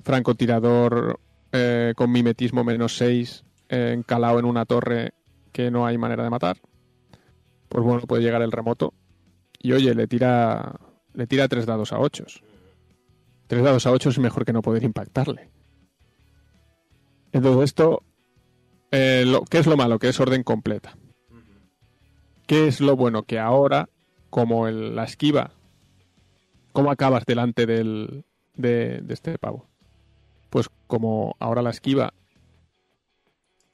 francotirador 0.00 1.18
eh, 1.52 1.94
con 1.96 2.12
mimetismo 2.12 2.62
menos 2.64 2.96
6 2.96 3.44
eh, 3.70 3.94
encalado 3.96 4.38
en 4.38 4.44
una 4.44 4.66
torre 4.66 5.12
que 5.52 5.70
no 5.70 5.86
hay 5.86 5.96
manera 5.96 6.24
de 6.24 6.30
matar, 6.30 6.58
pues 7.68 7.84
bueno, 7.84 8.02
puede 8.02 8.22
llegar 8.22 8.42
el 8.42 8.52
remoto 8.52 8.92
y 9.60 9.72
oye, 9.72 9.94
le 9.94 10.06
tira 10.06 10.76
le 11.14 11.26
tira 11.26 11.48
tres 11.48 11.66
dados 11.66 11.92
a 11.92 11.98
8. 11.98 12.26
Tres 13.48 13.64
dados 13.64 13.86
a 13.86 13.90
8 13.90 14.10
es 14.10 14.18
mejor 14.18 14.44
que 14.44 14.52
no 14.52 14.62
poder 14.62 14.84
impactarle. 14.84 15.50
Entonces 17.32 17.64
esto, 17.64 18.02
eh, 18.90 19.24
lo, 19.26 19.42
¿qué 19.44 19.58
es 19.58 19.66
lo 19.66 19.76
malo? 19.76 19.98
Que 19.98 20.08
es 20.08 20.20
orden 20.20 20.42
completa. 20.42 20.96
¿Qué 22.46 22.66
es 22.66 22.80
lo 22.80 22.96
bueno? 22.96 23.24
Que 23.24 23.38
ahora, 23.38 23.88
como 24.30 24.68
el- 24.68 24.96
la 24.96 25.04
esquiva, 25.04 25.50
¿cómo 26.72 26.90
acabas 26.90 27.24
delante 27.26 27.66
del, 27.66 28.24
de, 28.54 29.00
de 29.02 29.14
este 29.14 29.38
pavo? 29.38 29.66
Pues 30.50 30.68
como 30.86 31.36
ahora 31.38 31.60
la 31.62 31.70
esquiva 31.70 32.12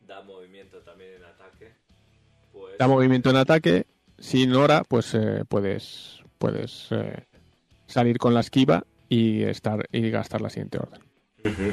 Da 0.01 0.23
movimiento 0.23 0.79
también 0.81 1.13
en 1.15 1.25
ataque. 1.25 1.73
Pues 2.53 2.79
da 2.79 2.89
movimiento 2.89 3.31
en 3.31 3.37
ataque, 3.37 3.87
sin 4.19 4.53
hora, 4.55 4.83
pues 4.89 5.15
eh, 5.15 5.45
puedes, 5.49 6.21
puedes 6.39 6.89
eh, 6.91 7.27
salir 7.87 8.19
con 8.19 8.35
la 8.35 8.41
esquiva 8.41 8.85
y 9.09 9.43
estar 9.45 9.87
y 9.93 10.11
gastar 10.11 10.41
la 10.41 10.51
siguiente 10.51 10.79
orden. 10.79 11.01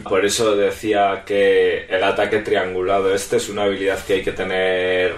Por 0.04 0.26
eso 0.26 0.56
decía 0.56 1.24
que 1.26 1.86
el 1.86 2.04
ataque 2.04 2.40
triangulado 2.40 3.14
este 3.14 3.38
es 3.38 3.48
una 3.50 3.64
habilidad 3.64 4.04
que 4.06 4.14
hay 4.14 4.24
que 4.24 4.34
tener 4.34 5.16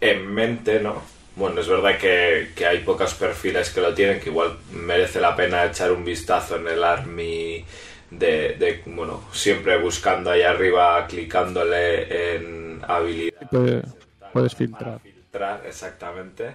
en 0.00 0.26
mente, 0.26 0.80
¿no? 0.80 1.02
Bueno, 1.36 1.60
es 1.60 1.68
verdad 1.68 1.98
que, 1.98 2.50
que 2.54 2.66
hay 2.66 2.78
pocos 2.78 3.14
perfiles 3.14 3.70
que 3.70 3.80
lo 3.80 3.94
tienen, 3.94 4.18
que 4.20 4.30
igual 4.30 4.56
merece 4.72 5.20
la 5.20 5.36
pena 5.36 5.64
echar 5.64 5.92
un 5.92 6.04
vistazo 6.04 6.56
en 6.56 6.66
el 6.68 6.82
Army 6.82 7.64
de, 8.10 8.56
de, 8.58 8.82
bueno, 8.86 9.24
siempre 9.32 9.78
buscando 9.78 10.30
ahí 10.30 10.42
arriba, 10.42 11.06
clicándole 11.06 12.34
en 12.36 12.80
tal, 12.80 13.82
puedes 14.32 14.54
para 14.70 14.98
filtrar. 14.98 15.00
filtrar, 15.00 15.62
exactamente. 15.66 16.54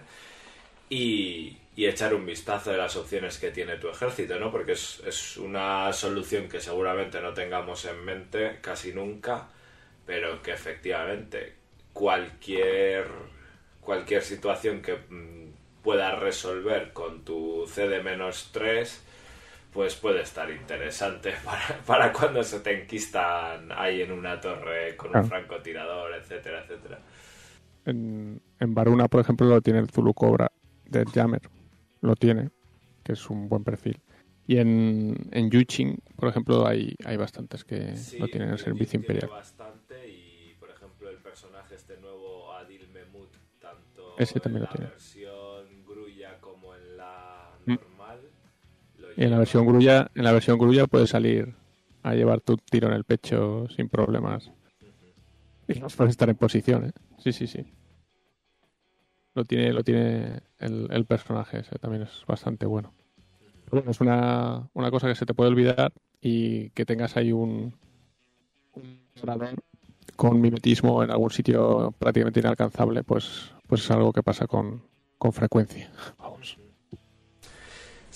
Y, 0.89 1.57
y 1.75 1.85
echar 1.87 2.13
un 2.13 2.25
vistazo 2.25 2.71
de 2.71 2.77
las 2.77 2.95
opciones 2.95 3.37
que 3.37 3.51
tiene 3.51 3.77
tu 3.77 3.89
ejército, 3.89 4.39
¿no? 4.39 4.51
Porque 4.51 4.73
es, 4.73 5.01
es 5.05 5.37
una 5.37 5.91
solución 5.93 6.47
que 6.49 6.61
seguramente 6.61 7.21
no 7.21 7.33
tengamos 7.33 7.85
en 7.85 8.03
mente 8.05 8.59
casi 8.61 8.93
nunca, 8.93 9.49
pero 10.05 10.41
que 10.41 10.53
efectivamente 10.53 11.55
cualquier, 11.93 13.07
cualquier 13.81 14.21
situación 14.23 14.81
que 14.81 14.95
mm, 14.95 15.53
puedas 15.83 16.19
resolver 16.19 16.93
con 16.93 17.23
tu 17.25 17.65
CD-3, 17.67 19.01
pues 19.73 19.95
puede 19.95 20.21
estar 20.21 20.49
interesante 20.51 21.33
para, 21.45 21.79
para 21.85 22.13
cuando 22.13 22.43
se 22.43 22.59
te 22.61 22.81
enquistan 22.83 23.71
ahí 23.71 24.01
en 24.01 24.11
una 24.11 24.39
torre 24.39 24.95
con 24.97 25.11
un 25.13 25.23
Claro. 25.23 25.25
francotirador, 25.25 26.13
etcétera, 26.15 26.61
etcétera. 26.63 26.99
En, 27.85 28.41
en 28.59 28.73
Varuna, 28.73 29.07
por 29.07 29.21
ejemplo, 29.21 29.47
lo 29.47 29.61
tiene 29.61 29.79
el 29.79 29.89
Zulu 29.89 30.13
Cobra 30.13 30.51
del 30.85 31.09
Jammer. 31.11 31.41
Lo 32.05 32.15
tiene, 32.15 32.49
que 33.03 33.13
es 33.13 33.29
un 33.29 33.49
buen 33.49 33.63
perfil. 33.63 33.99
Y 34.47 34.57
en, 34.57 35.15
en 35.31 35.49
Yuchin, 35.49 35.97
por 36.15 36.29
ejemplo, 36.29 36.67
hay, 36.67 36.95
hay 37.03 37.17
bastantes 37.17 37.63
que 37.63 37.95
Sí, 37.95 38.19
lo 38.19 38.27
tienen 38.27 38.49
en 38.49 38.53
el 38.53 38.59
servicio 38.59 38.97
imperial. 38.97 39.31
bastante 39.31 40.07
y, 40.07 40.53
por 40.59 40.69
ejemplo, 40.69 41.09
el 41.09 41.17
personaje 41.17 41.75
este 41.75 41.97
nuevo, 41.97 42.53
Adil 42.53 42.87
Memut, 42.89 43.29
tanto 43.59 44.13
Ese 44.17 44.39
también 44.39 44.57
en 44.57 44.61
lo 44.61 44.67
la 44.67 44.75
tiene. 44.77 44.91
versión 44.91 45.85
grulla 45.85 46.39
como 46.39 46.75
en 46.75 46.97
la 46.97 47.57
Mm. 47.65 47.71
normal. 47.73 48.19
lo 48.99 49.07
Y 49.17 49.23
en 49.23 49.31
la 49.31 49.39
versión 49.39 49.65
grulla, 49.65 50.07
en 50.13 50.23
la 50.23 50.31
versión 50.31 50.59
grulla 50.59 50.85
puedes 50.85 51.09
salir 51.09 51.55
a 52.03 52.13
llevar 52.13 52.41
tu 52.41 52.57
tiro 52.57 52.87
en 52.87 52.93
el 52.93 53.03
pecho 53.03 53.67
sin 53.75 53.89
problemas. 53.89 54.51
Y 55.67 55.79
no 55.79 55.87
puedes 55.87 56.11
estar 56.11 56.29
en 56.29 56.35
posición, 56.37 56.85
¿eh? 56.85 56.91
Sí, 57.17 57.33
sí, 57.33 57.47
sí. 57.47 57.65
Lo 59.35 59.43
tiene, 59.43 59.73
lo 59.73 59.83
tiene 59.83 60.41
el, 60.59 60.87
el 60.89 61.05
personaje 61.05 61.59
ese, 61.59 61.77
también 61.77 62.03
es 62.03 62.23
bastante 62.25 62.65
bueno. 62.65 62.93
Pero 63.65 63.81
bueno, 63.81 63.91
es 63.91 64.01
una, 64.01 64.69
una 64.73 64.89
cosa 64.89 65.07
que 65.07 65.15
se 65.15 65.25
te 65.25 65.33
puede 65.33 65.49
olvidar 65.51 65.91
y 66.21 66.69
que 66.71 66.85
tengas 66.85 67.17
ahí 67.17 67.31
un, 67.31 67.75
un 68.73 68.99
orador 69.21 69.61
con 70.15 70.39
mimetismo 70.39 71.03
en 71.03 71.11
algún 71.11 71.31
sitio 71.31 71.93
prácticamente 71.99 72.39
inalcanzable, 72.39 73.03
pues, 73.03 73.51
pues 73.67 73.81
es 73.81 73.91
algo 73.91 74.13
que 74.13 74.23
pasa 74.23 74.47
con, 74.47 74.81
con 75.17 75.33
frecuencia. 75.33 75.91
Vamos. 76.17 76.57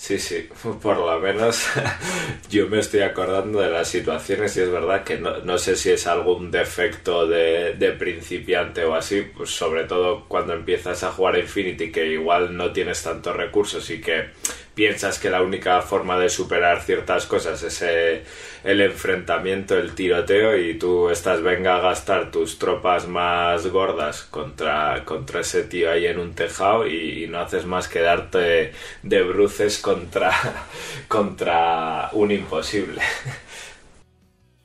Sí, 0.02 0.18
sí, 0.18 0.48
por 0.82 0.96
lo 0.96 1.20
menos 1.20 1.62
yo 2.50 2.66
me 2.68 2.78
estoy 2.78 3.00
acordando 3.00 3.60
de 3.60 3.68
las 3.68 3.86
situaciones 3.86 4.56
y 4.56 4.60
es 4.60 4.70
verdad 4.70 5.04
que 5.04 5.18
no, 5.18 5.40
no 5.40 5.58
sé 5.58 5.76
si 5.76 5.90
es 5.90 6.06
algún 6.06 6.50
defecto 6.50 7.26
de, 7.26 7.74
de 7.74 7.92
principiante 7.92 8.82
o 8.86 8.94
así, 8.94 9.20
pues 9.36 9.50
sobre 9.50 9.84
todo 9.84 10.24
cuando 10.26 10.54
empiezas 10.54 11.04
a 11.04 11.12
jugar 11.12 11.38
Infinity 11.38 11.92
que 11.92 12.06
igual 12.06 12.56
no 12.56 12.72
tienes 12.72 13.02
tantos 13.02 13.36
recursos 13.36 13.90
y 13.90 14.00
que 14.00 14.30
piensas 14.74 15.18
que 15.18 15.30
la 15.30 15.42
única 15.42 15.80
forma 15.82 16.18
de 16.18 16.28
superar 16.28 16.82
ciertas 16.82 17.26
cosas 17.26 17.62
es 17.62 17.82
eh, 17.82 18.22
el 18.64 18.80
enfrentamiento, 18.80 19.76
el 19.76 19.94
tiroteo 19.94 20.56
y 20.56 20.78
tú 20.78 21.10
estás 21.10 21.42
venga 21.42 21.76
a 21.76 21.80
gastar 21.80 22.30
tus 22.30 22.58
tropas 22.58 23.08
más 23.08 23.66
gordas 23.66 24.22
contra, 24.22 25.04
contra 25.04 25.40
ese 25.40 25.64
tío 25.64 25.90
ahí 25.90 26.06
en 26.06 26.18
un 26.18 26.34
tejado 26.34 26.86
y, 26.86 27.26
no 27.30 27.38
haces 27.40 27.66
más 27.66 27.86
que 27.86 28.00
darte 28.00 28.72
de 29.02 29.22
bruces 29.22 29.78
contra, 29.78 30.32
contra 31.08 32.10
un 32.12 32.30
imposible. 32.30 33.00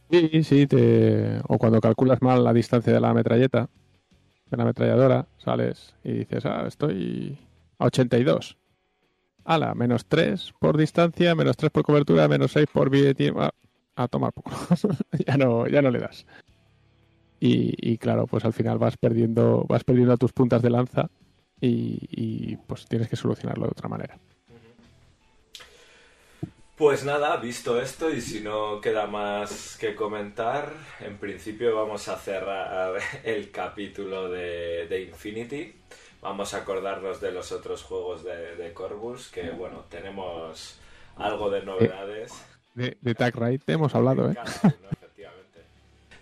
Sí, 0.10 0.44
sí, 0.44 0.68
o 1.48 1.58
cuando 1.58 1.82
calculas 1.82 2.22
mal 2.22 2.44
la 2.44 2.54
distancia 2.54 2.94
de 2.94 3.00
la 3.00 3.14
metralleta, 3.14 3.70
de 4.50 4.58
la 4.58 4.64
ametralladora, 4.64 5.28
sales 5.38 5.96
y 6.04 6.14
dices, 6.20 6.46
ah, 6.46 6.66
estoy 6.68 7.38
a 7.80 7.86
82. 7.86 8.58
Ala, 9.46 9.74
menos 9.76 10.06
3 10.06 10.54
por 10.60 10.76
distancia, 10.76 11.34
menos 11.36 11.56
3 11.56 11.72
por 11.72 11.84
cobertura, 11.84 12.28
menos 12.28 12.52
6 12.52 12.68
por 12.74 12.90
billete. 12.90 13.32
A, 13.38 13.52
a 13.96 14.08
tomar 14.08 14.34
poco. 14.34 14.52
ya, 15.26 15.38
no, 15.38 15.68
ya 15.68 15.82
no 15.82 15.90
le 15.90 16.00
das. 16.00 16.26
Y, 17.40 18.00
claro, 18.00 18.26
pues 18.26 18.44
al 18.44 18.54
final 18.54 18.80
vas 18.80 18.98
perdiendo, 18.98 19.66
vas 19.70 19.84
perdiendo 19.84 20.18
tus 20.18 20.34
puntas 20.34 20.64
de 20.64 20.72
lanza 20.72 21.12
y, 21.62 22.56
pues 22.68 22.88
tienes 22.88 23.08
que 23.08 23.16
solucionarlo 23.16 23.66
de 23.66 23.72
otra 23.72 23.88
manera. 23.88 24.18
Pues 26.76 27.06
nada, 27.06 27.38
visto 27.38 27.80
esto 27.80 28.10
y 28.10 28.20
si 28.20 28.42
no 28.42 28.82
queda 28.82 29.06
más 29.06 29.78
que 29.80 29.94
comentar, 29.94 30.74
en 31.00 31.18
principio 31.18 31.76
vamos 31.76 32.08
a 32.08 32.18
cerrar 32.18 32.96
el 33.24 33.52
capítulo 33.52 34.30
de 34.30 35.08
Infinity. 35.08 35.76
Vamos 36.26 36.56
a 36.56 36.58
acordarnos 36.58 37.22
de 37.22 37.32
los 37.32 37.52
otros 37.52 37.84
juegos 37.84 38.24
de, 38.24 38.56
de 38.56 38.74
Corvus, 38.74 39.30
que 39.30 39.52
bueno, 39.52 39.86
tenemos 39.92 40.80
algo 41.18 41.52
de 41.52 41.62
novedades. 41.62 42.34
De, 42.74 42.98
de 43.00 43.14
Tag 43.14 43.36
Raid 43.36 43.62
hemos 43.68 43.94
hablado, 43.94 44.32
¿eh? 44.32 44.36
Efectivamente. 44.42 45.60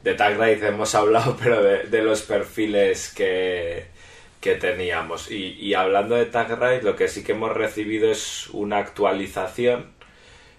De 0.04 0.14
Tag 0.14 0.38
Raid 0.38 0.62
hemos 0.62 0.94
hablado, 0.94 1.38
pero 1.42 1.64
de, 1.64 1.84
de 1.84 2.02
los 2.02 2.22
perfiles 2.24 3.14
que, 3.14 3.86
que 4.42 4.56
teníamos. 4.56 5.32
Y, 5.32 5.54
y 5.54 5.74
hablando 5.74 6.16
de 6.16 6.26
Tag 6.26 6.60
Raid, 6.60 6.84
lo 6.84 6.98
que 6.98 7.08
sí 7.08 7.24
que 7.24 7.32
hemos 7.32 7.54
recibido 7.54 8.12
es 8.12 8.50
una 8.50 8.80
actualización 8.80 9.94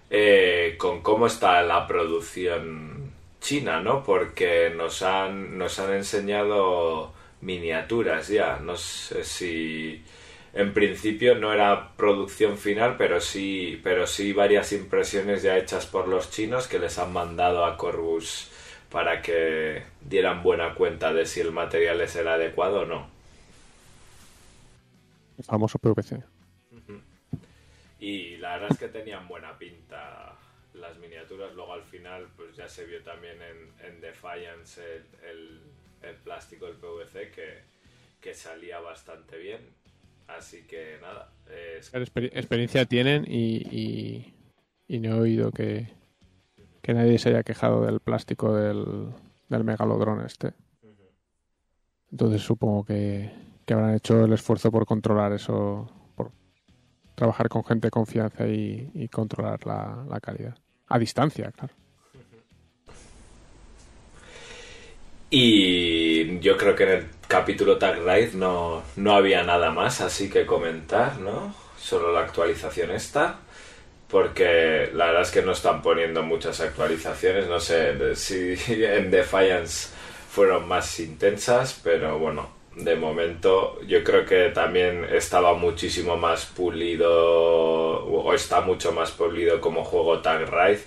eh, 0.09 0.77
con 0.79 1.03
cómo 1.03 1.27
está 1.27 1.63
la 1.63 1.87
producción 1.87 3.13
china, 3.43 3.83
¿no? 3.83 4.03
Porque 4.03 4.73
nos 4.75 5.03
han, 5.03 5.59
nos 5.59 5.79
han 5.79 5.93
enseñado 5.93 7.14
miniaturas 7.45 8.29
ya. 8.29 8.59
No 8.59 8.77
sé 8.77 9.25
si 9.25 10.03
en 10.53 10.73
principio 10.73 11.35
no 11.35 11.53
era 11.53 11.93
producción 11.97 12.59
final, 12.59 12.97
pero 12.97 13.21
sí, 13.21 13.81
pero 13.83 14.07
sí 14.07 14.33
varias 14.33 14.73
impresiones 14.73 15.43
ya 15.43 15.57
hechas 15.57 15.87
por 15.87 16.09
los 16.09 16.31
chinos 16.31 16.67
que 16.67 16.79
les 16.79 16.99
han 16.99 17.13
mandado 17.13 17.65
a 17.65 17.77
Corvus 17.77 18.51
para 18.91 19.23
que 19.23 19.83
dieran 20.01 20.43
buena 20.43 20.75
cuenta 20.75 21.13
de 21.13 21.27
si 21.27 21.41
el 21.41 21.51
material 21.51 21.99
les 21.99 22.15
era 22.17 22.35
adecuado 22.35 22.83
o 22.83 22.87
no. 22.87 23.09
El 25.37 25.45
famoso 25.45 25.79
PVC. 25.79 26.23
Y 27.99 28.37
la 28.37 28.55
verdad 28.55 28.69
es 28.71 28.79
que 28.79 28.89
tenían 28.89 29.27
buena 29.27 29.59
pinta 29.59 30.37
las 30.75 30.97
miniaturas. 30.99 31.55
Luego 31.55 31.73
al 31.73 31.83
final, 31.83 32.29
pues 32.37 32.55
ya 32.55 32.69
se 32.69 32.85
vio 32.85 33.03
también 33.03 33.39
en, 33.43 33.87
en 33.87 34.01
Defiance 34.01 34.81
el, 34.81 35.05
el, 35.29 35.61
el, 36.09 36.17
plástico, 36.17 36.67
el 36.67 36.75
PVC, 36.75 37.31
que, 37.31 37.63
que, 38.21 38.35
salía 38.35 38.81
bastante 38.81 39.39
bien. 39.39 39.61
Así 40.27 40.63
que 40.63 40.99
nada. 41.01 41.31
Es... 41.47 41.93
Exper 41.93 42.25
experiencia 42.37 42.85
tienen 42.87 43.25
y, 43.27 43.57
y, 43.71 44.35
y, 44.89 45.01
no 45.01 45.17
he 45.17 45.21
oído 45.21 45.51
que, 45.53 45.89
que 46.83 46.95
nadie 46.95 47.19
se 47.19 47.31
haya 47.31 47.43
quejado 47.43 47.85
del 47.85 48.01
plástico 48.01 48.55
del, 48.55 49.13
del 49.49 49.65
megalodrón 49.65 50.25
este. 50.25 50.53
Entonces 52.11 52.43
supongo 52.43 52.85
que, 52.85 53.31
que 53.67 53.75
habrán 53.75 53.95
hecho 53.95 54.25
el 54.25 54.33
esfuerzo 54.33 54.71
por 54.71 54.87
controlar 54.87 55.33
eso 55.33 55.91
trabajar 57.15 57.49
con 57.49 57.65
gente 57.65 57.87
de 57.87 57.91
confianza 57.91 58.47
y, 58.47 58.91
y 58.95 59.09
controlar 59.09 59.65
la, 59.67 60.05
la, 60.09 60.21
calidad. 60.21 60.57
A 60.89 60.99
distancia, 60.99 61.51
claro. 61.53 61.75
Y 65.37 66.39
yo 66.39 66.57
creo 66.57 66.77
que 66.77 66.85
en 66.85 66.91
el 66.91 67.07
capítulo 67.27 67.77
Tag 67.77 67.99
Ride 68.07 68.35
no, 68.35 68.85
no 68.95 69.17
había 69.17 69.43
nada 69.43 69.73
más 69.73 70.01
así 70.01 70.31
que 70.31 70.47
comentar, 70.47 71.19
¿no? 71.19 71.53
Solo 71.77 72.13
la 72.13 72.21
actualización 72.21 72.93
esta. 72.93 73.41
Porque 74.09 74.91
la 74.95 75.07
verdad 75.07 75.23
es 75.23 75.33
que 75.33 75.43
no 75.43 75.51
están 75.51 75.83
poniendo 75.83 76.23
muchas 76.23 76.61
actualizaciones. 76.61 77.49
No 77.49 77.59
sé 77.59 78.15
si 78.15 78.55
en 78.85 79.11
Defiance 79.11 79.89
fueron 80.31 80.69
más 80.69 81.01
intensas, 81.01 81.81
pero 81.83 82.17
bueno, 82.17 82.51
de 82.77 82.95
momento 82.95 83.81
yo 83.89 84.05
creo 84.05 84.25
que 84.25 84.51
también 84.51 85.05
estaba 85.11 85.55
muchísimo 85.55 86.17
más 86.17 86.47
pulido 86.47 87.11
o 88.05 88.33
está 88.35 88.61
mucho 88.61 88.93
más 88.93 89.11
pulido 89.11 89.61
como 89.61 89.83
juego 89.83 90.21
Tag 90.21 90.49
Ride 90.49 90.85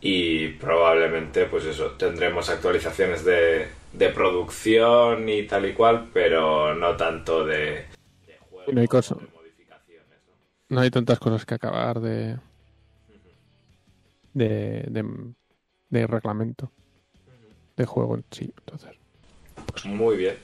y 0.00 0.48
probablemente 0.48 1.46
pues 1.46 1.64
eso 1.66 1.92
tendremos 1.92 2.48
actualizaciones 2.48 3.24
de, 3.24 3.68
de 3.92 4.08
producción 4.10 5.28
y 5.28 5.46
tal 5.46 5.66
y 5.66 5.74
cual 5.74 6.08
pero 6.12 6.74
no 6.74 6.96
tanto 6.96 7.44
de, 7.44 7.84
de 8.26 8.38
juego 8.48 8.72
no 8.72 8.80
hay 8.80 8.86
cosa. 8.86 9.14
de 9.16 9.26
modificaciones 9.34 10.06
¿no? 10.68 10.76
no 10.76 10.80
hay 10.80 10.90
tantas 10.90 11.18
cosas 11.18 11.44
que 11.44 11.54
acabar 11.54 12.00
de 12.00 12.38
de, 14.32 14.84
de, 14.88 15.04
de 15.90 16.06
reglamento 16.06 16.70
de 17.76 17.84
juego 17.84 18.14
en 18.14 18.24
sí 18.30 18.52
entonces 18.58 18.90
pues 19.66 19.84
muy 19.84 20.16
bien 20.16 20.36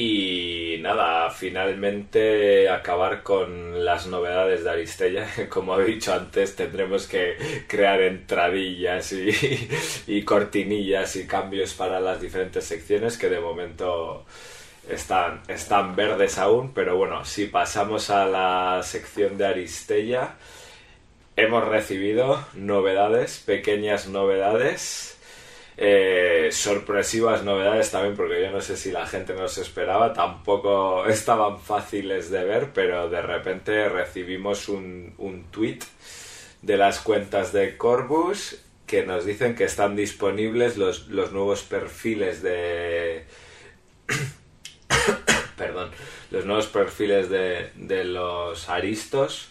y 0.00 0.78
nada, 0.78 1.28
finalmente 1.28 2.68
acabar 2.68 3.24
con 3.24 3.84
las 3.84 4.06
novedades 4.06 4.62
de 4.62 4.70
Aristella. 4.70 5.26
Como 5.48 5.76
he 5.80 5.84
dicho 5.86 6.14
antes, 6.14 6.54
tendremos 6.54 7.08
que 7.08 7.64
crear 7.66 8.00
entradillas 8.02 9.12
y, 10.06 10.22
cortinillas 10.22 11.16
y 11.16 11.26
cambios 11.26 11.74
para 11.74 11.98
las 11.98 12.20
diferentes 12.20 12.64
secciones 12.64 13.18
que 13.18 13.28
de 13.28 13.40
momento 13.40 14.24
están, 14.88 15.42
están 15.48 15.96
verdes 15.96 16.38
aún. 16.38 16.72
Pero 16.72 16.96
bueno, 16.96 17.24
si 17.24 17.46
pasamos 17.46 18.10
a 18.10 18.24
la 18.26 18.80
sección 18.84 19.36
de 19.36 19.46
Aristella, 19.46 20.36
hemos 21.34 21.66
recibido 21.66 22.46
novedades, 22.54 23.42
pequeñas 23.44 24.06
novedades 24.06 25.17
eh, 25.80 26.48
sorpresivas 26.50 27.44
novedades 27.44 27.92
también, 27.92 28.16
porque 28.16 28.42
yo 28.42 28.50
no 28.50 28.60
sé 28.60 28.76
si 28.76 28.90
la 28.90 29.06
gente 29.06 29.32
nos 29.34 29.58
esperaba, 29.58 30.12
tampoco 30.12 31.06
estaban 31.08 31.60
fáciles 31.60 32.30
de 32.30 32.44
ver, 32.44 32.70
pero 32.74 33.08
de 33.08 33.22
repente 33.22 33.88
recibimos 33.88 34.68
un, 34.68 35.14
un 35.18 35.44
tweet 35.44 35.78
de 36.62 36.76
las 36.76 36.98
cuentas 36.98 37.52
de 37.52 37.76
Corbus 37.76 38.58
que 38.88 39.06
nos 39.06 39.24
dicen 39.24 39.54
que 39.54 39.64
están 39.64 39.94
disponibles 39.94 40.76
los, 40.76 41.06
los 41.08 41.30
nuevos 41.30 41.62
perfiles 41.62 42.42
de... 42.42 43.24
Perdón, 45.56 45.90
los 46.32 46.44
nuevos 46.44 46.66
perfiles 46.66 47.30
de, 47.30 47.70
de 47.76 48.04
los 48.04 48.68
aristos 48.68 49.48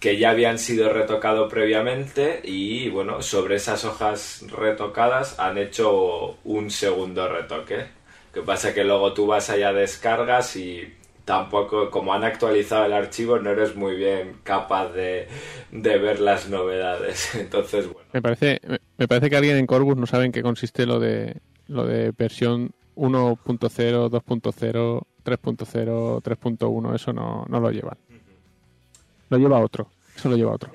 que 0.00 0.16
ya 0.18 0.30
habían 0.30 0.58
sido 0.58 0.92
retocados 0.92 1.50
previamente 1.50 2.40
y 2.44 2.88
bueno, 2.90 3.22
sobre 3.22 3.56
esas 3.56 3.84
hojas 3.84 4.44
retocadas 4.48 5.38
han 5.38 5.58
hecho 5.58 6.36
un 6.44 6.70
segundo 6.70 7.28
retoque. 7.28 7.86
Que 8.32 8.42
pasa 8.42 8.74
que 8.74 8.84
luego 8.84 9.14
tú 9.14 9.26
vas 9.26 9.50
allá 9.50 9.72
descargas 9.72 10.54
y 10.56 10.94
tampoco, 11.24 11.90
como 11.90 12.12
han 12.14 12.24
actualizado 12.24 12.84
el 12.84 12.92
archivo, 12.92 13.38
no 13.38 13.50
eres 13.50 13.74
muy 13.74 13.96
bien 13.96 14.36
capaz 14.44 14.90
de, 14.92 15.28
de 15.72 15.98
ver 15.98 16.20
las 16.20 16.48
novedades. 16.48 17.34
Entonces, 17.34 17.86
bueno. 17.92 18.08
Me 18.12 18.22
parece, 18.22 18.60
me 18.96 19.08
parece 19.08 19.30
que 19.30 19.36
alguien 19.36 19.56
en 19.56 19.66
Corbus 19.66 19.96
no 19.96 20.06
sabe 20.06 20.26
en 20.26 20.32
qué 20.32 20.42
consiste 20.42 20.86
lo 20.86 21.00
de 21.00 21.36
lo 21.66 21.86
de 21.86 22.12
versión 22.16 22.72
1.0, 22.96 24.10
2.0, 24.10 25.02
3.0, 25.24 26.22
3.1, 26.22 26.94
eso 26.94 27.12
no, 27.12 27.44
no 27.48 27.60
lo 27.60 27.70
llevan. 27.70 27.98
Lo 29.30 29.38
lleva 29.38 29.60
otro. 29.60 29.90
Eso 30.16 30.28
lo 30.28 30.36
lleva 30.36 30.52
otro. 30.52 30.72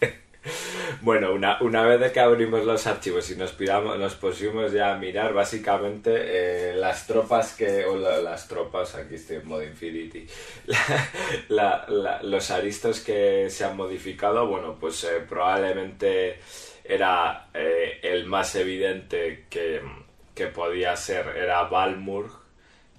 bueno, 1.02 1.32
una, 1.32 1.58
una 1.62 1.84
vez 1.84 2.12
que 2.12 2.20
abrimos 2.20 2.64
los 2.64 2.86
archivos 2.86 3.30
y 3.30 3.36
nos, 3.36 3.52
piramos, 3.52 3.98
nos 3.98 4.14
pusimos 4.14 4.72
ya 4.72 4.94
a 4.94 4.98
mirar, 4.98 5.32
básicamente 5.32 6.12
eh, 6.14 6.76
las 6.76 7.06
tropas 7.06 7.54
que. 7.54 7.84
O 7.86 7.96
la, 7.96 8.18
las 8.18 8.46
tropas, 8.46 8.94
aquí 8.94 9.14
estoy 9.16 9.36
en 9.36 9.48
modo 9.48 9.62
Infinity. 9.62 10.26
Los 11.48 12.50
aristos 12.50 13.00
que 13.00 13.48
se 13.50 13.64
han 13.64 13.76
modificado, 13.76 14.46
bueno, 14.46 14.76
pues 14.78 15.04
eh, 15.04 15.24
probablemente 15.28 16.38
era 16.84 17.48
eh, 17.54 18.00
el 18.02 18.26
más 18.26 18.54
evidente 18.56 19.46
que, 19.48 19.80
que 20.34 20.46
podía 20.48 20.94
ser, 20.96 21.28
era 21.36 21.64
Balmur 21.64 22.43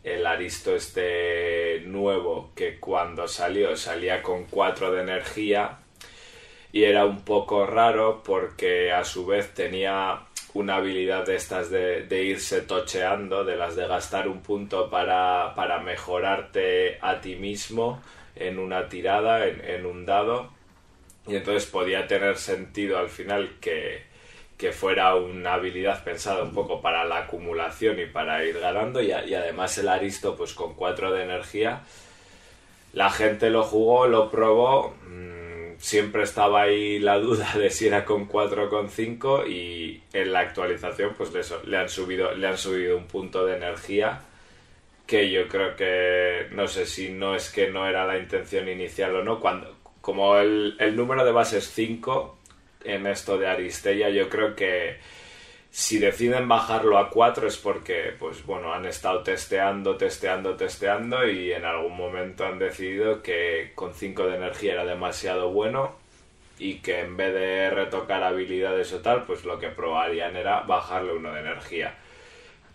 el 0.06 0.28
Aristo 0.28 0.76
este 0.76 1.82
nuevo 1.86 2.52
que 2.56 2.80
cuando 2.80 3.28
salió 3.28 3.76
salía 3.76 4.22
con 4.22 4.46
4 4.46 4.92
de 4.92 5.02
energía 5.02 5.80
y 6.72 6.84
era 6.84 7.06
un 7.06 7.26
poco 7.26 7.66
raro 7.66 8.22
porque 8.24 8.92
a 8.92 9.04
su 9.04 9.26
vez 9.26 9.54
tenía 9.56 10.22
una 10.54 10.76
habilidad 10.76 11.26
de 11.26 11.36
estas 11.36 11.72
de, 11.72 12.24
irse 12.24 12.62
tocheando, 12.62 13.44
de 13.44 13.56
las 13.56 13.76
de 13.76 13.88
gastar 13.88 14.28
un 14.28 14.42
punto 14.42 14.92
para, 14.92 15.54
para 15.56 15.80
mejorarte 15.80 17.00
a 17.02 17.20
ti 17.20 17.36
mismo 17.36 18.02
en 18.36 18.60
una 18.60 18.88
tirada, 18.88 19.48
en 19.48 19.86
un 19.86 20.06
dado. 20.06 20.52
Y 21.28 21.36
entonces 21.36 21.66
podía 21.66 22.08
tener 22.08 22.38
sentido 22.38 23.00
al 23.00 23.10
final 23.10 23.58
que, 23.60 24.04
que 24.58 24.72
fuera 24.72 25.16
una 25.16 25.56
habilidad 25.56 26.04
pensada 26.04 26.44
un 26.44 26.54
poco 26.54 26.82
para 26.82 27.04
la 27.04 27.20
acumulación 27.20 28.00
y 28.00 28.06
para 28.06 28.44
ir 28.46 28.60
ganando 28.60 29.02
y, 29.02 29.12
además 29.12 29.78
el 29.78 29.90
Aristo 29.90 30.36
pues 30.36 30.54
con 30.54 30.76
4 30.76 31.12
de 31.12 31.24
energía 31.24 31.82
la 32.94 33.10
gente 33.10 33.50
lo 33.50 33.64
jugó, 33.64 34.08
lo 34.08 34.32
probó 34.32 34.96
mmm, 35.08 35.78
siempre 35.78 36.24
estaba 36.24 36.62
ahí 36.64 37.00
la 37.00 37.20
duda 37.20 37.54
de 37.58 37.70
si 37.70 37.88
era 37.88 38.06
con 38.06 38.26
4 38.26 38.66
o 38.66 38.70
con 38.70 38.90
5 38.90 39.46
y 39.46 40.02
en 40.14 40.32
la 40.32 40.40
actualización 40.40 41.14
pues 41.18 41.34
le, 41.34 41.42
le, 41.70 41.78
han 41.78 41.90
subido 41.90 42.34
le 42.34 42.48
han 42.48 42.58
subido 42.58 42.98
un 42.98 43.08
punto 43.08 43.46
de 43.46 43.58
energía 43.58 44.22
que 45.06 45.30
yo 45.32 45.50
creo 45.50 45.76
que 45.76 46.48
no 46.52 46.68
sé 46.68 46.86
si 46.86 47.10
no 47.10 47.36
es 47.36 47.50
que 47.50 47.70
no 47.70 47.88
era 47.88 48.06
la 48.06 48.18
intención 48.18 48.70
inicial 48.70 49.16
o 49.18 49.24
no 49.24 49.42
cuando 49.42 49.76
como 50.00 50.38
el, 50.38 50.78
el 50.80 50.96
número 50.96 51.26
de 51.26 51.32
base 51.32 51.58
es 51.58 51.70
5 51.72 52.35
en 52.86 53.08
esto 53.08 53.38
de 53.38 53.48
Aristella. 53.48 54.10
Yo 54.10 54.30
creo 54.30 54.56
que 54.56 54.98
si 55.72 56.00
deciden 56.00 56.48
bajarlo 56.48 56.98
a 56.98 57.10
4 57.10 57.48
es 57.48 57.58
porque, 57.58 58.14
pues 58.18 58.46
bueno, 58.46 58.74
han 58.74 58.86
estado 58.86 59.24
testeando, 59.24 59.98
testeando, 59.98 60.56
testeando 60.56 61.28
y 61.28 61.52
en 61.52 61.66
algún 61.66 61.98
momento 61.98 62.46
han 62.46 62.60
decidido 62.60 63.22
que 63.22 63.74
con 63.76 63.94
5 63.94 64.28
de 64.28 64.38
energía 64.38 64.74
era 64.74 64.86
demasiado 64.86 65.52
bueno 65.52 65.96
y 66.58 66.76
que 66.76 67.02
en 67.02 67.18
vez 67.18 67.34
de 67.34 67.70
retocar 67.72 68.24
habilidades 68.24 68.94
o 68.94 69.02
tal, 69.02 69.26
pues 69.26 69.44
lo 69.44 69.60
que 69.60 69.68
probarían 69.68 70.38
era 70.38 70.62
bajarle 70.62 71.14
uno 71.14 71.34
de 71.34 71.42
energía. 71.42 71.96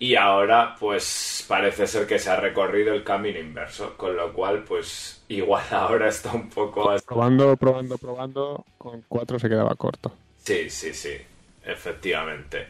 Y 0.03 0.15
ahora, 0.15 0.75
pues 0.81 1.45
parece 1.47 1.87
ser 1.87 2.07
que 2.07 2.19
se 2.19 2.31
ha 2.31 2.37
recorrido 2.37 2.95
el 2.95 3.05
camino 3.05 3.39
inverso, 3.39 3.99
con 3.99 4.17
lo 4.17 4.33
cual, 4.33 4.65
pues 4.65 5.23
igual 5.29 5.63
ahora 5.71 6.09
está 6.09 6.33
un 6.33 6.49
poco... 6.49 6.91
Probando, 7.07 7.55
probando, 7.59 7.99
probando, 7.99 8.65
con 8.79 9.05
4 9.07 9.39
se 9.39 9.49
quedaba 9.51 9.75
corto. 9.75 10.11
Sí, 10.43 10.71
sí, 10.71 10.95
sí, 10.95 11.13
efectivamente. 11.67 12.67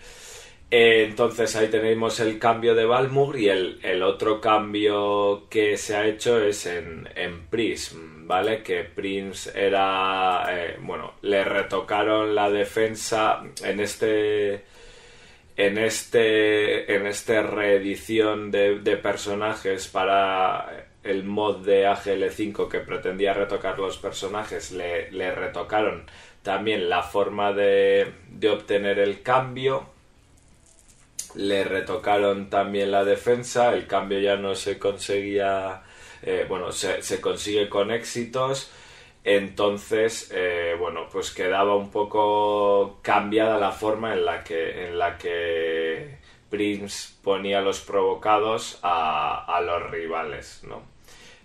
Eh, 0.73 1.05
entonces 1.09 1.55
ahí 1.55 1.69
tenemos 1.69 2.19
el 2.19 2.37
cambio 2.41 2.75
de 2.75 2.85
Balmur 2.85 3.39
y 3.39 3.49
el, 3.49 3.79
el 3.85 4.03
otro 4.03 4.41
cambio 4.41 5.49
que 5.49 5.77
se 5.77 5.95
ha 5.95 6.07
hecho 6.07 6.43
es 6.43 6.67
en, 6.67 7.09
en 7.15 7.47
Prism, 7.47 8.27
¿vale? 8.27 8.65
Que 8.65 8.83
Prince 8.83 9.53
era, 9.55 10.47
eh, 10.49 10.77
bueno, 10.81 11.15
le 11.23 11.45
retocaron 11.45 12.35
la 12.35 12.51
defensa 12.51 13.41
en 13.63 13.79
este 13.79 14.65
en 15.57 15.79
este 15.79 16.95
en 16.95 17.07
esta 17.07 17.43
reedición 17.43 18.51
de, 18.51 18.99
personajes 19.03 19.89
para 19.89 20.87
el 21.03 21.25
mod 21.25 21.65
de 21.65 21.87
AGL5 21.87 22.69
que 22.69 22.81
pretendía 22.81 23.35
retocar 23.35 23.79
los 23.79 23.99
personajes 23.99 24.73
le, 24.73 25.11
le 25.11 25.35
retocaron 25.35 26.05
también 26.43 26.89
la 26.89 27.03
forma 27.03 27.53
de, 27.53 28.13
de 28.31 28.49
obtener 28.49 28.99
el 28.99 29.23
cambio. 29.23 29.91
Le 31.35 31.65
retocaron 31.65 32.51
también 32.51 32.91
la 32.91 33.05
defensa 33.05 33.73
el 33.73 33.87
cambio 33.87 34.19
ya 34.19 34.37
no 34.37 34.57
se 34.57 34.79
conseguía 34.79 35.83
eh, 36.23 36.45
bueno 36.49 36.73
se 36.73 37.21
consigue 37.21 37.69
con 37.69 37.93
éxitos 37.93 38.71
entonces, 39.25 40.31
eh, 40.35 40.77
bueno, 40.79 41.09
pues 41.13 41.31
quedaba 41.31 41.77
un 41.77 41.91
poco 41.91 42.99
cambiada 43.03 43.59
la 43.59 43.73
forma 43.73 44.15
en 44.15 44.25
la 44.25 44.43
que, 44.43 44.87
en 44.87 44.99
la 44.99 45.19
que 45.19 46.19
Prince 46.49 47.15
ponía 47.23 47.61
los 47.61 47.81
provocados 47.81 48.79
a, 48.83 49.45
a 49.45 49.61
los 49.61 49.91
rivales, 49.91 50.63
¿no? 50.67 50.83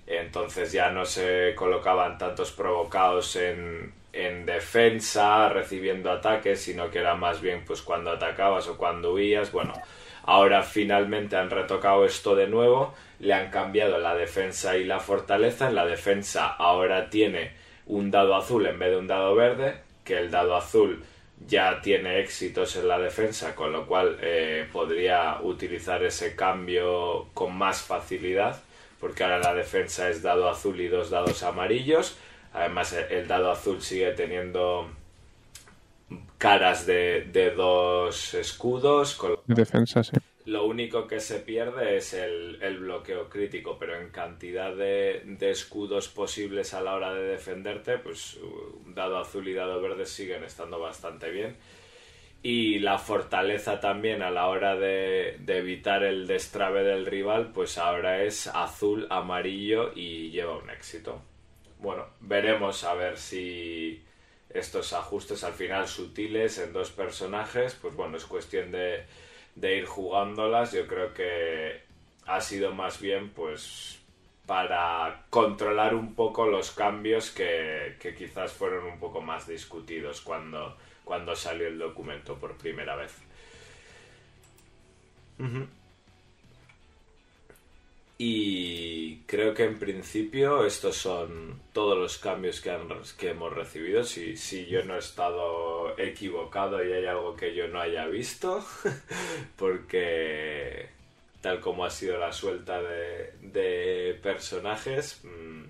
Entonces 0.08 0.72
ya 0.72 0.92
no 0.92 1.06
se 1.06 1.54
colocaban 1.56 2.18
tantos 2.18 2.52
provocados 2.52 3.36
en, 3.36 3.92
en 4.14 4.46
defensa, 4.46 5.50
recibiendo 5.50 6.12
ataques, 6.12 6.62
sino 6.62 6.90
que 6.90 7.00
era 7.00 7.16
más 7.16 7.42
bien 7.42 7.66
pues 7.66 7.82
cuando 7.82 8.12
atacabas 8.12 8.68
o 8.68 8.78
cuando 8.78 9.14
huías. 9.14 9.52
Bueno, 9.52 9.74
ahora 10.24 10.64
finalmente 10.64 11.36
han 11.36 11.50
retocado 11.50 12.06
esto 12.06 12.36
de 12.36 12.48
nuevo, 12.48 12.94
le 13.20 13.34
han 13.34 13.50
cambiado 13.50 13.98
la 13.98 14.16
defensa 14.16 14.78
y 14.78 14.86
la 14.86 15.00
fortaleza. 15.00 15.68
En 15.68 15.76
la 15.76 15.86
defensa 15.86 16.48
ahora 16.48 17.10
tiene 17.10 17.65
un 17.88 18.12
dado 18.12 18.36
azul 18.36 18.66
en 18.66 18.80
vez 18.80 18.92
de 18.92 18.98
un 18.98 19.08
dado 19.08 19.36
verde, 19.36 19.82
que 20.04 20.18
el 20.18 20.32
dado 20.32 20.56
azul 20.56 21.04
ya 21.48 21.82
tiene 21.82 22.20
éxitos 22.20 22.76
en 22.76 22.88
la 22.88 23.00
defensa, 23.00 23.56
con 23.56 23.72
lo 23.72 23.86
cual 23.86 24.18
eh, 24.22 24.68
podría 24.72 25.40
utilizar 25.42 26.04
ese 26.04 26.36
cambio 26.36 27.28
con 27.34 27.56
más 27.56 27.82
facilidad, 27.82 28.62
porque 29.00 29.24
ahora 29.24 29.40
la 29.40 29.54
defensa 29.54 30.10
es 30.10 30.22
dado 30.22 30.50
azul 30.50 30.80
y 30.80 30.88
dos 30.88 31.10
dados 31.10 31.44
amarillos. 31.44 32.18
Además, 32.54 32.94
el 32.94 33.28
dado 33.28 33.52
azul 33.52 33.82
sigue 33.82 34.12
teniendo 34.12 34.90
caras 36.38 36.86
de, 36.86 37.28
de 37.32 37.52
dos 37.52 38.34
escudos. 38.34 39.16
Con... 39.16 39.38
De 39.46 39.56
defensa, 39.56 40.04
sí. 40.04 40.14
Lo 40.46 40.66
único 40.66 41.08
que 41.08 41.20
se 41.20 41.40
pierde 41.40 41.98
es 41.98 42.14
el, 42.14 42.62
el 42.62 42.78
bloqueo 42.78 43.30
crítico, 43.30 43.78
pero 43.80 44.00
en 44.00 44.10
cantidad 44.12 44.76
de, 44.76 45.24
de, 45.26 45.50
escudos 45.50 46.08
posibles 46.08 46.76
a 46.76 46.82
la 46.82 46.94
hora 46.94 47.16
de 47.16 47.24
defenderte, 47.24 47.98
pues 47.98 48.40
dado 48.86 49.18
azul 49.18 49.48
y 49.48 49.54
dado 49.54 49.82
verde 49.82 50.06
siguen 50.06 50.44
estando 50.44 50.80
bastante 50.80 51.32
bien. 51.32 51.58
Y 52.44 52.78
la 52.78 53.00
fortaleza 53.00 53.80
también 53.80 54.22
a 54.22 54.30
la 54.30 54.48
hora 54.48 54.76
de, 54.76 55.38
de 55.40 55.58
evitar 55.58 56.04
el 56.04 56.28
destrave 56.28 56.84
del 56.84 57.08
rival, 57.08 57.52
pues 57.52 57.80
ahora 57.80 58.22
es 58.22 58.46
azul, 58.46 59.08
amarillo 59.10 59.94
y 59.96 60.30
lleva 60.30 60.58
un 60.58 60.70
éxito. 60.70 61.24
Bueno, 61.80 62.06
veremos 62.20 62.84
a 62.84 62.94
ver 62.94 63.18
si 63.18 64.04
estos 64.50 64.94
ajustes 64.94 65.44
al 65.44 65.54
final 65.54 65.88
sutiles 65.88 66.60
en 66.60 66.72
dos 66.72 66.92
personajes, 66.92 67.76
pues 67.82 67.96
bueno, 67.96 68.16
es 68.16 68.26
cuestión 68.26 68.72
de 68.72 69.06
de 69.56 69.78
ir 69.78 69.86
jugándolas, 69.86 70.74
yo 70.74 70.86
creo 70.88 71.14
que 71.14 71.82
ha 72.26 72.42
sido 72.42 72.74
más 72.74 73.00
bien 73.00 73.30
pues 73.30 74.00
para 74.46 75.26
controlar 75.30 75.96
un 75.96 76.14
poco 76.14 76.46
los 76.46 76.72
cambios 76.72 77.32
que, 77.32 77.98
que 78.00 78.14
quizás 78.14 78.54
fueron 78.54 78.86
un 78.86 79.00
poco 79.00 79.22
más 79.22 79.48
discutidos 79.48 80.22
cuando, 80.22 80.78
cuando 81.04 81.36
salió 81.36 81.68
el 81.68 81.80
documento 81.80 82.36
por 82.36 82.58
primera 82.58 82.96
vez. 82.96 83.16
Y 88.18 89.18
creo 89.26 89.54
que 89.54 89.66
en 89.66 89.78
principio 89.78 90.66
estos 90.66 90.96
son 90.96 91.60
todos 91.74 91.98
los 91.98 92.18
cambios 92.18 92.62
que, 92.62 92.72
han, 92.72 92.88
que 93.18 93.32
hemos 93.32 93.54
recibido. 93.54 94.06
Si, 94.06 94.38
si 94.38 94.66
yo 94.68 94.84
no 94.86 94.96
he 94.96 95.00
estado 95.00 95.98
equivocado 96.00 96.84
y 96.84 96.94
hay 96.94 97.06
algo 97.06 97.36
que 97.36 97.54
yo 97.54 97.68
no 97.68 97.82
haya 97.82 98.06
visto, 98.08 98.66
porque 99.58 100.90
tal 101.42 101.60
como 101.60 101.84
ha 101.86 101.90
sido 101.90 102.18
la 102.18 102.32
suelta 102.32 102.82
de, 102.82 103.34
de 103.42 104.18
personajes, 104.24 105.22
mmm, 105.24 105.64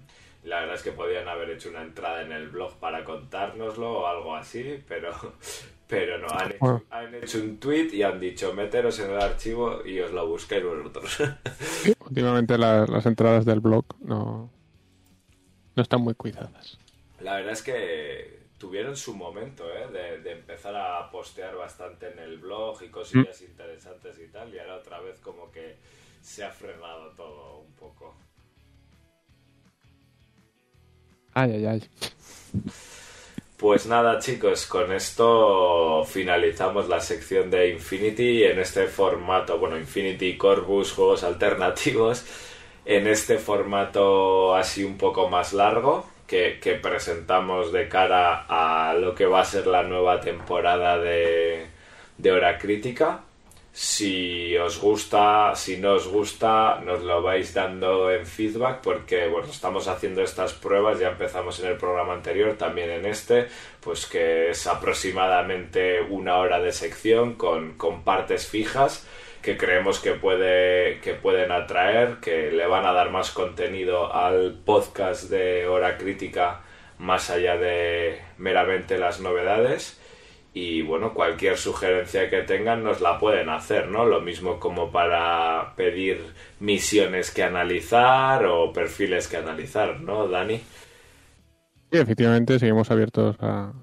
la 0.44 0.60
verdad 0.60 0.76
es 0.76 0.84
que 0.84 0.92
podían 0.92 1.28
haber 1.28 1.50
hecho 1.50 1.70
una 1.70 1.82
entrada 1.82 2.22
en 2.22 2.32
el 2.32 2.50
blog 2.50 2.78
para 2.78 3.04
contárnoslo 3.04 4.02
o 4.02 4.08
algo 4.08 4.36
así, 4.36 4.84
pero, 4.88 5.12
pero 5.88 6.18
no, 6.18 6.28
han 6.30 6.52
hecho, 6.52 6.84
han 6.90 7.16
hecho, 7.16 7.38
un 7.40 7.58
tweet 7.60 7.90
y 7.94 8.02
han 8.02 8.20
dicho 8.20 8.54
meteros 8.54 9.00
en 9.00 9.12
el 9.12 9.22
archivo 9.22 9.86
y 9.86 10.00
os 10.00 10.12
lo 10.12 10.28
busquéis 10.28 10.64
vosotros. 10.64 11.18
Últimamente 12.08 12.58
la, 12.58 12.86
las 12.86 13.06
entradas 13.06 13.46
del 13.46 13.60
blog 13.60 13.86
no, 14.02 14.50
no 15.76 15.82
están 15.84 16.02
muy 16.02 16.16
cuidadas. 16.16 16.80
La 17.20 17.36
verdad 17.36 17.54
es 17.54 17.62
que 17.62 18.46
tuvieron 18.58 18.96
su 18.96 19.16
momento 19.16 19.66
¿eh? 19.70 19.88
de, 19.92 20.22
de, 20.22 20.32
empezar 20.32 20.76
a 20.76 21.10
postear 21.12 21.56
bastante 21.56 22.12
en 22.12 22.20
el 22.20 22.40
blog 22.40 22.82
y 22.82 22.90
cosillas 22.90 23.42
mm. 23.42 23.46
interesantes 23.46 24.20
y 24.20 24.28
tal, 24.32 24.54
y 24.54 24.60
ahora 24.60 24.78
otra 24.78 25.00
vez 25.02 25.20
como 25.20 25.52
que 25.52 25.76
se 26.22 26.44
ha 26.44 26.50
frenado 26.50 27.12
todo 27.12 27.60
un 27.60 27.74
poco. 27.74 28.16
Ay, 31.34 31.52
ay, 31.52 31.66
ay. 31.66 31.90
Pues 33.58 33.86
nada, 33.86 34.20
chicos, 34.20 34.66
con 34.66 34.92
esto 34.92 36.04
finalizamos 36.04 36.90
la 36.90 37.00
sección 37.00 37.50
de 37.50 37.70
Infinity 37.70 38.44
en 38.44 38.60
este 38.60 38.88
formato, 38.88 39.58
bueno, 39.58 39.78
Infinity 39.78 40.36
Corvus, 40.38 40.92
juegos 40.92 41.24
alternativos, 41.24 42.26
en 42.84 43.08
este 43.08 43.38
formato 43.38 44.54
así 44.56 44.84
un 44.84 44.98
poco 44.98 45.30
más 45.30 45.54
largo 45.54 46.06
que, 46.28 46.60
que 46.62 46.74
presentamos 46.76 47.72
de 47.72 47.88
cara 47.88 48.46
a 48.50 48.94
lo 48.94 49.16
que 49.16 49.26
va 49.26 49.40
a 49.42 49.46
ser 49.46 49.68
la 49.68 49.84
nueva 49.84 50.20
temporada 50.20 50.98
de, 51.00 51.68
de 52.18 52.32
Hora 52.34 52.58
Crítica. 52.58 53.22
Si 53.78 54.56
os 54.56 54.80
gusta, 54.80 55.54
si 55.54 55.76
no 55.76 55.96
os 56.00 56.08
gusta, 56.08 56.80
nos 56.80 57.04
lo 57.04 57.22
vais 57.22 57.54
dando 57.54 58.10
en 58.10 58.26
feedback 58.26 58.80
porque 58.80 59.28
bueno, 59.28 59.50
estamos 59.52 59.90
haciendo 59.90 60.22
estas 60.22 60.54
pruebas, 60.54 60.98
ya 60.98 61.10
empezamos 61.10 61.60
en 61.60 61.72
el 61.72 61.76
programa 61.76 62.14
anterior, 62.14 62.56
también 62.56 62.90
en 62.90 63.06
este, 63.06 63.48
pues 63.82 64.06
que 64.06 64.52
es 64.52 64.66
aproximadamente 64.66 66.00
una 66.00 66.38
hora 66.38 66.62
de 66.62 66.72
sección 66.72 67.34
con, 67.34 67.74
con 67.74 68.06
partes 68.06 68.48
fijas 68.48 69.06
que 69.42 69.58
creemos 69.58 70.00
que, 70.00 70.14
puede, 70.14 71.02
que 71.02 71.14
pueden 71.14 71.52
atraer, 71.52 72.22
que 72.22 72.52
le 72.52 72.68
van 72.68 72.86
a 72.86 72.94
dar 72.94 73.10
más 73.12 73.32
contenido 73.32 74.16
al 74.16 74.58
podcast 74.66 75.30
de 75.30 75.68
Hora 75.68 75.98
Crítica 75.98 76.62
más 76.98 77.30
allá 77.30 77.58
de 77.58 78.22
meramente 78.38 78.98
las 78.98 79.20
novedades 79.20 80.00
y 80.56 80.82
bueno, 80.84 81.14
cualquier 81.14 81.58
sugerencia 81.58 82.30
que 82.30 82.44
tengan 82.44 82.82
nos 82.82 83.02
la 83.02 83.20
pueden 83.20 83.50
hacer, 83.50 83.90
¿no? 83.90 84.06
Lo 84.06 84.22
mismo 84.22 84.58
como 84.58 84.90
para 84.90 85.74
pedir 85.76 86.22
misiones 86.62 87.30
que 87.30 87.44
analizar 87.44 88.46
o 88.46 88.72
perfiles 88.72 89.28
que 89.28 89.36
analizar, 89.36 90.00
¿no, 90.00 90.30
Dani? 90.30 90.62
Sí, 91.92 91.98
efectivamente, 91.98 92.58
seguimos 92.58 92.90
abiertos 92.90 93.36
a, 93.42 93.74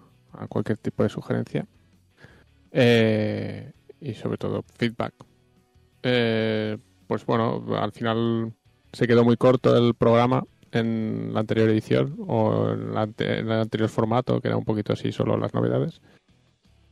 cualquier 0.48 0.78
tipo 0.78 1.02
de 1.02 1.10
sugerencia. 1.10 1.66
Eh, 2.70 3.70
y 4.00 4.14
sobre 4.14 4.38
todo 4.38 4.64
feedback. 4.78 5.12
Eh, 6.02 6.78
pues 7.06 7.26
bueno, 7.26 7.66
al 7.76 7.92
final 7.92 8.54
se 8.94 9.06
quedó 9.06 9.24
muy 9.24 9.36
corto 9.36 9.76
el 9.76 9.92
programa 9.94 10.42
en 10.70 11.34
la 11.34 11.40
anterior 11.40 11.68
edición 11.68 12.16
o 12.26 12.70
en, 12.70 12.96
en 13.18 13.46
el 13.46 13.60
anterior 13.60 13.90
formato, 13.90 14.40
que 14.40 14.48
era 14.48 14.56
un 14.56 14.64
poquito 14.64 14.94
así 14.94 15.12
solo 15.12 15.36
las 15.36 15.52
novedades. 15.52 16.00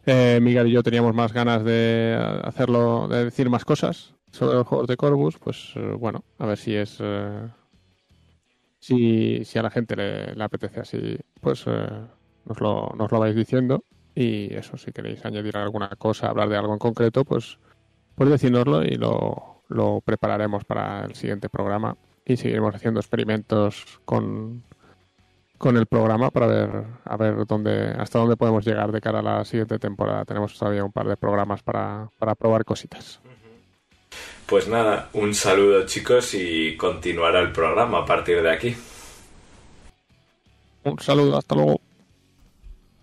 Eh, 0.07 0.39
Miguel 0.41 0.69
y 0.69 0.73
yo 0.73 0.83
teníamos 0.83 1.15
más 1.15 1.33
ganas 1.33 1.63
de 1.65 2.19
hacerlo, 2.43 3.07
de 3.09 3.27
decir 3.27 3.51
más 3.51 3.65
cosas 3.65 4.15
sobre 4.33 4.55
los 4.55 4.67
juegos 4.67 4.87
de 4.87 4.97
Corvus, 4.97 5.39
pues 5.39 5.73
eh, 5.77 5.95
bueno, 5.99 6.25
a 6.39 6.47
ver 6.47 6.57
si 6.57 6.75
es 6.75 6.99
eh, 7.01 7.49
si, 8.81 9.45
si 9.45 9.59
a 9.59 9.63
la 9.63 9.71
gente 9.71 9.95
le, 9.95 10.35
le 10.35 10.45
apetece 10.45 10.81
así, 10.81 11.19
pues 11.41 11.65
eh, 11.67 11.89
nos, 12.47 12.61
lo, 12.61 12.93
nos 12.97 13.13
lo 13.13 13.21
vais 13.21 13.37
diciendo. 13.37 13.85
Y 14.15 14.53
eso, 14.55 14.77
si 14.77 14.91
queréis 14.91 15.25
añadir 15.25 15.57
alguna 15.57 15.91
cosa, 15.91 16.29
hablar 16.29 16.49
de 16.49 16.57
algo 16.57 16.73
en 16.73 16.79
concreto, 16.79 17.25
pues, 17.25 17.59
pues 18.17 18.29
decírnoslo 18.29 18.83
y 18.83 18.97
lo, 18.97 19.63
lo 19.69 20.01
prepararemos 20.01 20.65
para 20.65 21.05
el 21.05 21.15
siguiente 21.15 21.49
programa. 21.49 21.97
Y 22.25 22.37
seguiremos 22.37 22.75
haciendo 22.75 23.01
experimentos 23.01 24.01
con, 24.05 24.65
con 25.61 25.77
el 25.77 25.85
programa 25.85 26.31
para 26.31 26.47
ver 26.47 26.71
a 27.05 27.17
ver 27.19 27.45
dónde 27.47 27.91
hasta 27.99 28.19
dónde 28.19 28.39
podemos 28.39 28.65
llegar 28.65 28.93
de 28.93 29.01
cara 29.03 29.19
a 29.19 29.23
la 29.23 29.45
siguiente 29.45 29.79
temporada. 29.79 30.25
Tenemos 30.25 30.59
todavía 30.59 30.83
un 30.83 30.91
par 30.91 31.07
de 31.07 31.19
programas 31.19 31.63
para, 31.63 32.09
para 32.19 32.35
probar 32.35 32.65
cositas. 32.65 33.21
Pues 34.47 34.69
nada, 34.69 35.11
un 35.13 35.35
saludo 35.35 35.85
chicos 35.85 36.33
y 36.33 36.79
continuará 36.79 37.41
el 37.41 37.53
programa 37.53 37.99
a 37.99 38.05
partir 38.07 38.43
de 38.43 38.51
aquí. 38.51 38.75
Un 40.83 40.99
saludo, 40.99 41.37
hasta 41.37 41.55
luego. 41.55 41.79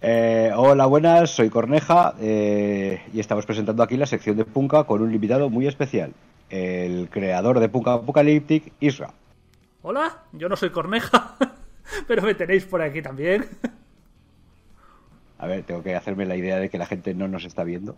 Eh, 0.02 0.52
hola, 0.56 0.88
buenas, 0.88 1.30
soy 1.30 1.52
Corneja 1.52 2.16
eh, 2.20 3.04
y 3.14 3.20
estamos 3.20 3.46
presentando 3.46 3.84
aquí 3.84 3.98
la 3.98 4.08
sección 4.08 4.36
de 4.36 4.46
Punka 4.46 4.86
con 4.86 5.04
un 5.04 5.14
invitado 5.14 5.52
muy 5.52 5.68
especial, 5.68 6.12
el 6.50 7.08
creador 7.12 7.60
de 7.60 7.70
Punka 7.70 7.94
Apocalyptic, 7.94 8.74
Isra. 8.80 9.14
Hola, 9.84 10.24
yo 10.34 10.50
no 10.50 10.56
soy 10.56 10.72
Corneja, 10.72 11.36
pero 12.08 12.22
me 12.22 12.34
tenéis 12.36 12.66
por 12.66 12.82
aquí 12.82 13.02
también. 13.02 13.46
A 15.40 15.48
ver, 15.48 15.64
tengo 15.64 15.84
que 15.84 15.96
hacerme 15.96 16.26
la 16.26 16.36
idea 16.36 16.58
de 16.60 16.70
que 16.70 16.78
la 16.78 16.86
gente 16.88 17.14
no 17.14 17.28
nos 17.28 17.46
está 17.46 17.64
viendo. 17.64 17.96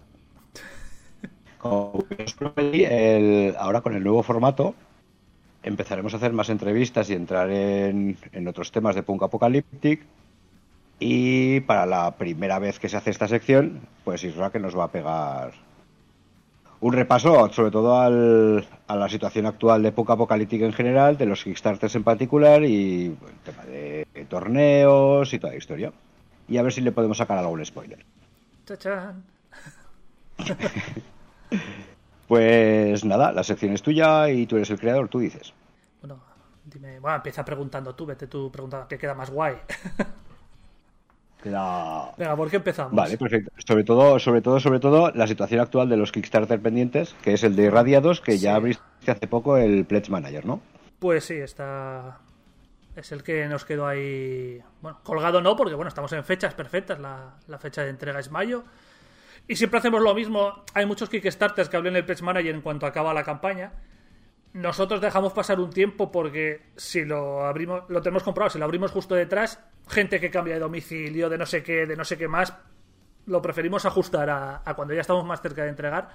Como 1.58 2.06
os 2.26 2.34
prometí, 2.34 2.84
el- 2.86 3.56
ahora 3.58 3.82
con 3.82 3.96
el 3.96 4.04
nuevo 4.04 4.24
formato 4.24 4.76
empezaremos 5.64 6.14
a 6.14 6.18
hacer 6.18 6.32
más 6.34 6.50
entrevistas 6.50 7.10
y 7.10 7.14
entrar 7.14 7.50
en, 7.52 8.18
en 8.32 8.48
otros 8.48 8.72
temas 8.72 8.96
de 8.96 9.04
Punk 9.04 9.24
Apocalyptic. 9.24 10.02
Y 11.02 11.62
para 11.62 11.86
la 11.86 12.12
primera 12.16 12.60
vez 12.60 12.78
que 12.80 12.90
se 12.90 12.98
hace 12.98 13.10
esta 13.10 13.28
sección, 13.28 13.82
pues 14.04 14.24
Isra 14.24 14.52
que 14.52 14.60
nos 14.60 14.78
va 14.78 14.86
a 14.86 14.92
pegar 14.92 15.52
un 16.82 16.94
repaso, 16.94 17.50
sobre 17.52 17.72
todo 17.72 18.00
al- 18.00 18.66
a 18.88 18.96
la 18.96 19.10
situación 19.10 19.46
actual 19.46 19.84
de 19.84 19.92
Punk 19.92 20.10
Apocalyptic 20.12 20.62
en 20.62 20.74
general, 20.74 21.18
de 21.18 21.26
los 21.26 21.44
Kickstarters 21.44 21.96
en 21.96 22.04
particular 22.04 22.64
y 22.64 23.08
el 23.08 23.18
tema 23.44 23.64
de 23.66 24.06
torneos 24.30 25.34
y 25.34 25.40
toda 25.40 25.52
la 25.54 25.58
historia. 25.58 25.92
Y 26.48 26.58
a 26.58 26.64
ver 26.64 26.72
si 26.74 26.82
le 26.82 26.92
podemos 26.92 27.18
sacar 27.18 27.38
algún 27.38 27.64
spoiler. 27.66 28.06
Chachán. 28.66 29.24
Pues 32.28 33.04
nada, 33.06 33.32
la 33.32 33.44
sección 33.44 33.74
es 33.74 33.82
tuya 33.82 34.30
y 34.30 34.46
tú 34.46 34.58
eres 34.58 34.70
el 34.70 34.80
creador, 34.80 35.08
tú 35.10 35.18
dices. 35.18 35.52
Bueno, 36.00 36.20
dime, 36.64 37.00
bueno, 37.00 37.16
empieza 37.18 37.44
preguntando 37.44 37.96
tú, 37.96 38.06
vete 38.06 38.28
tú 38.28 38.52
preguntando 38.52 38.88
qué 38.88 39.00
queda 39.00 39.16
más 39.16 39.32
guay. 39.32 39.56
Venga, 41.44 42.36
¿por 42.36 42.50
qué 42.50 42.58
empezamos? 42.58 42.94
Vale, 42.94 43.18
perfecto. 43.18 43.52
Sobre 43.66 43.84
todo, 43.84 44.20
sobre 44.20 44.42
todo, 44.42 44.60
sobre 44.60 44.80
todo, 44.80 45.12
la 45.12 45.28
situación 45.28 45.62
actual 45.62 45.90
de 45.90 45.98
los 45.98 46.12
Kickstarter 46.12 46.62
pendientes, 46.62 47.16
que 47.22 47.34
es 47.34 47.44
el 47.44 47.56
de 47.56 47.64
Irradiados, 47.64 48.20
que 48.20 48.38
ya 48.38 48.56
abriste 48.56 48.84
hace 49.08 49.28
poco 49.28 49.58
el 49.58 49.86
Pledge 49.86 50.10
Manager, 50.10 50.46
¿no? 50.46 50.62
Pues 51.00 51.24
sí, 51.26 51.36
está. 51.36 52.20
Es 52.96 53.14
el 53.14 53.24
que 53.24 53.48
nos 53.48 53.64
quedó 53.64 53.88
ahí. 53.88 54.62
Bueno, 54.82 55.00
colgado 55.04 55.42
no, 55.42 55.56
porque 55.56 55.76
bueno, 55.76 55.88
estamos 55.88 56.12
en 56.12 56.26
fechas 56.26 56.54
perfectas. 56.54 57.00
La, 57.00 57.36
la 57.48 57.58
fecha 57.58 57.84
de 57.84 57.90
entrega 57.90 58.20
es 58.20 58.30
mayo. 58.30 58.66
Y 59.48 59.56
siempre 59.56 59.80
hacemos 59.80 60.02
lo 60.02 60.14
mismo. 60.14 60.64
Hay 60.74 60.86
muchos 60.86 61.10
Kickstarters 61.10 61.70
que 61.70 61.78
hablan 61.78 61.94
del 61.94 62.06
Pledge 62.06 62.22
Manager 62.22 62.54
en 62.54 62.62
cuanto 62.62 62.86
acaba 62.86 63.14
la 63.14 63.24
campaña. 63.24 63.72
Nosotros 64.54 65.00
dejamos 65.00 65.34
pasar 65.34 65.60
un 65.60 65.70
tiempo 65.70 66.12
porque 66.12 66.72
si 66.76 67.06
lo 67.06 67.46
abrimos, 67.46 67.84
lo 67.88 68.02
tenemos 68.02 68.24
comprado, 68.24 68.50
si 68.50 68.58
lo 68.58 68.66
abrimos 68.66 68.92
justo 68.92 69.14
detrás, 69.14 69.60
gente 69.88 70.20
que 70.20 70.32
cambia 70.32 70.56
de 70.56 70.60
domicilio, 70.60 71.30
de 71.30 71.38
no 71.38 71.46
sé 71.46 71.62
qué, 71.62 71.86
de 71.86 71.96
no 71.96 72.04
sé 72.04 72.18
qué 72.18 72.28
más, 72.28 72.56
lo 73.28 73.42
preferimos 73.42 73.86
ajustar 73.86 74.30
a, 74.30 74.74
cuando 74.76 74.94
ya 74.94 75.02
estamos 75.02 75.24
más 75.24 75.42
cerca 75.42 75.64
de 75.64 75.70
entregar. 75.70 76.10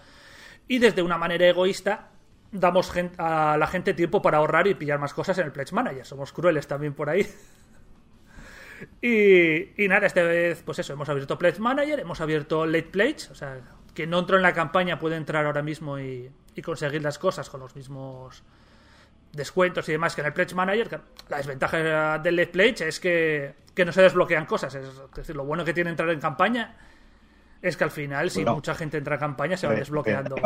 Y 0.67 0.79
desde 0.79 1.03
una 1.03 1.17
manera 1.17 1.47
egoísta, 1.47 2.09
damos 2.51 2.93
a 3.19 3.57
la 3.57 3.67
gente 3.69 3.95
tiempo 3.95 4.21
para 4.21 4.39
ahorrar 4.39 4.67
y 4.67 4.75
pillar 4.75 4.99
más 4.99 5.15
cosas 5.15 5.39
en 5.39 5.47
el 5.47 5.53
Pledge 5.53 5.73
Manager. 5.73 6.05
Somos 6.05 6.33
crueles 6.33 6.67
también 6.67 6.95
por 6.95 7.11
ahí. 7.11 7.25
y, 9.01 9.85
y 9.85 9.89
nada, 9.89 10.07
esta 10.07 10.23
vez, 10.25 10.63
pues 10.65 10.81
eso, 10.81 10.93
hemos 10.93 11.09
abierto 11.09 11.39
Pledge 11.39 11.61
Manager, 11.61 12.01
hemos 12.01 12.21
abierto 12.21 12.67
Late 12.67 12.89
Pledge, 12.91 13.31
o 13.31 13.35
sea, 13.35 13.61
quien 13.95 14.11
no 14.11 14.19
entró 14.19 14.37
en 14.37 14.43
la 14.43 14.53
campaña 14.53 14.99
puede 14.99 15.17
entrar 15.17 15.47
ahora 15.47 15.63
mismo 15.63 15.99
y, 15.99 16.31
y 16.55 16.63
conseguir 16.63 17.03
las 17.03 17.19
cosas 17.19 17.49
con 17.49 17.61
los 17.61 17.75
mismos 17.77 18.43
descuentos 19.33 19.89
y 19.89 19.93
demás 19.93 20.15
que 20.15 20.21
en 20.21 20.29
el 20.29 20.33
Pledge 20.33 20.55
Manager. 20.55 20.89
que 20.89 21.01
La 21.29 21.39
desventaja 21.39 22.19
del 22.19 22.37
Late 22.37 22.51
Pledge 22.53 22.89
es 22.89 23.01
que, 23.01 23.55
que 23.75 23.85
no 23.85 23.93
se 23.93 24.03
desbloquean 24.03 24.47
cosas. 24.47 24.75
Es 24.75 24.89
decir, 25.15 25.37
lo 25.37 25.45
bueno 25.45 25.65
que 25.65 25.73
tiene 25.73 25.91
entrar 25.91 26.09
en 26.11 26.21
campaña 26.21 26.77
es 27.63 27.77
que 27.77 27.85
al 27.85 27.91
final, 27.91 28.31
si 28.31 28.41
Bueno. 28.41 28.57
mucha 28.57 28.75
gente 28.75 28.99
entra 28.99 29.15
en 29.15 29.21
campaña, 29.21 29.57
se 29.57 29.67
va 29.67 29.75
desbloqueando. 29.75 30.37
En 30.37 30.43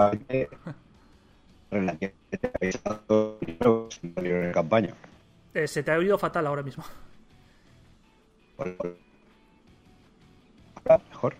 campaña. 4.52 4.94
Eh, 5.54 5.66
se 5.66 5.82
te 5.82 5.90
ha 5.92 5.98
oído 5.98 6.18
fatal 6.18 6.46
ahora 6.46 6.62
mismo. 6.62 6.84
Mejor. 11.10 11.34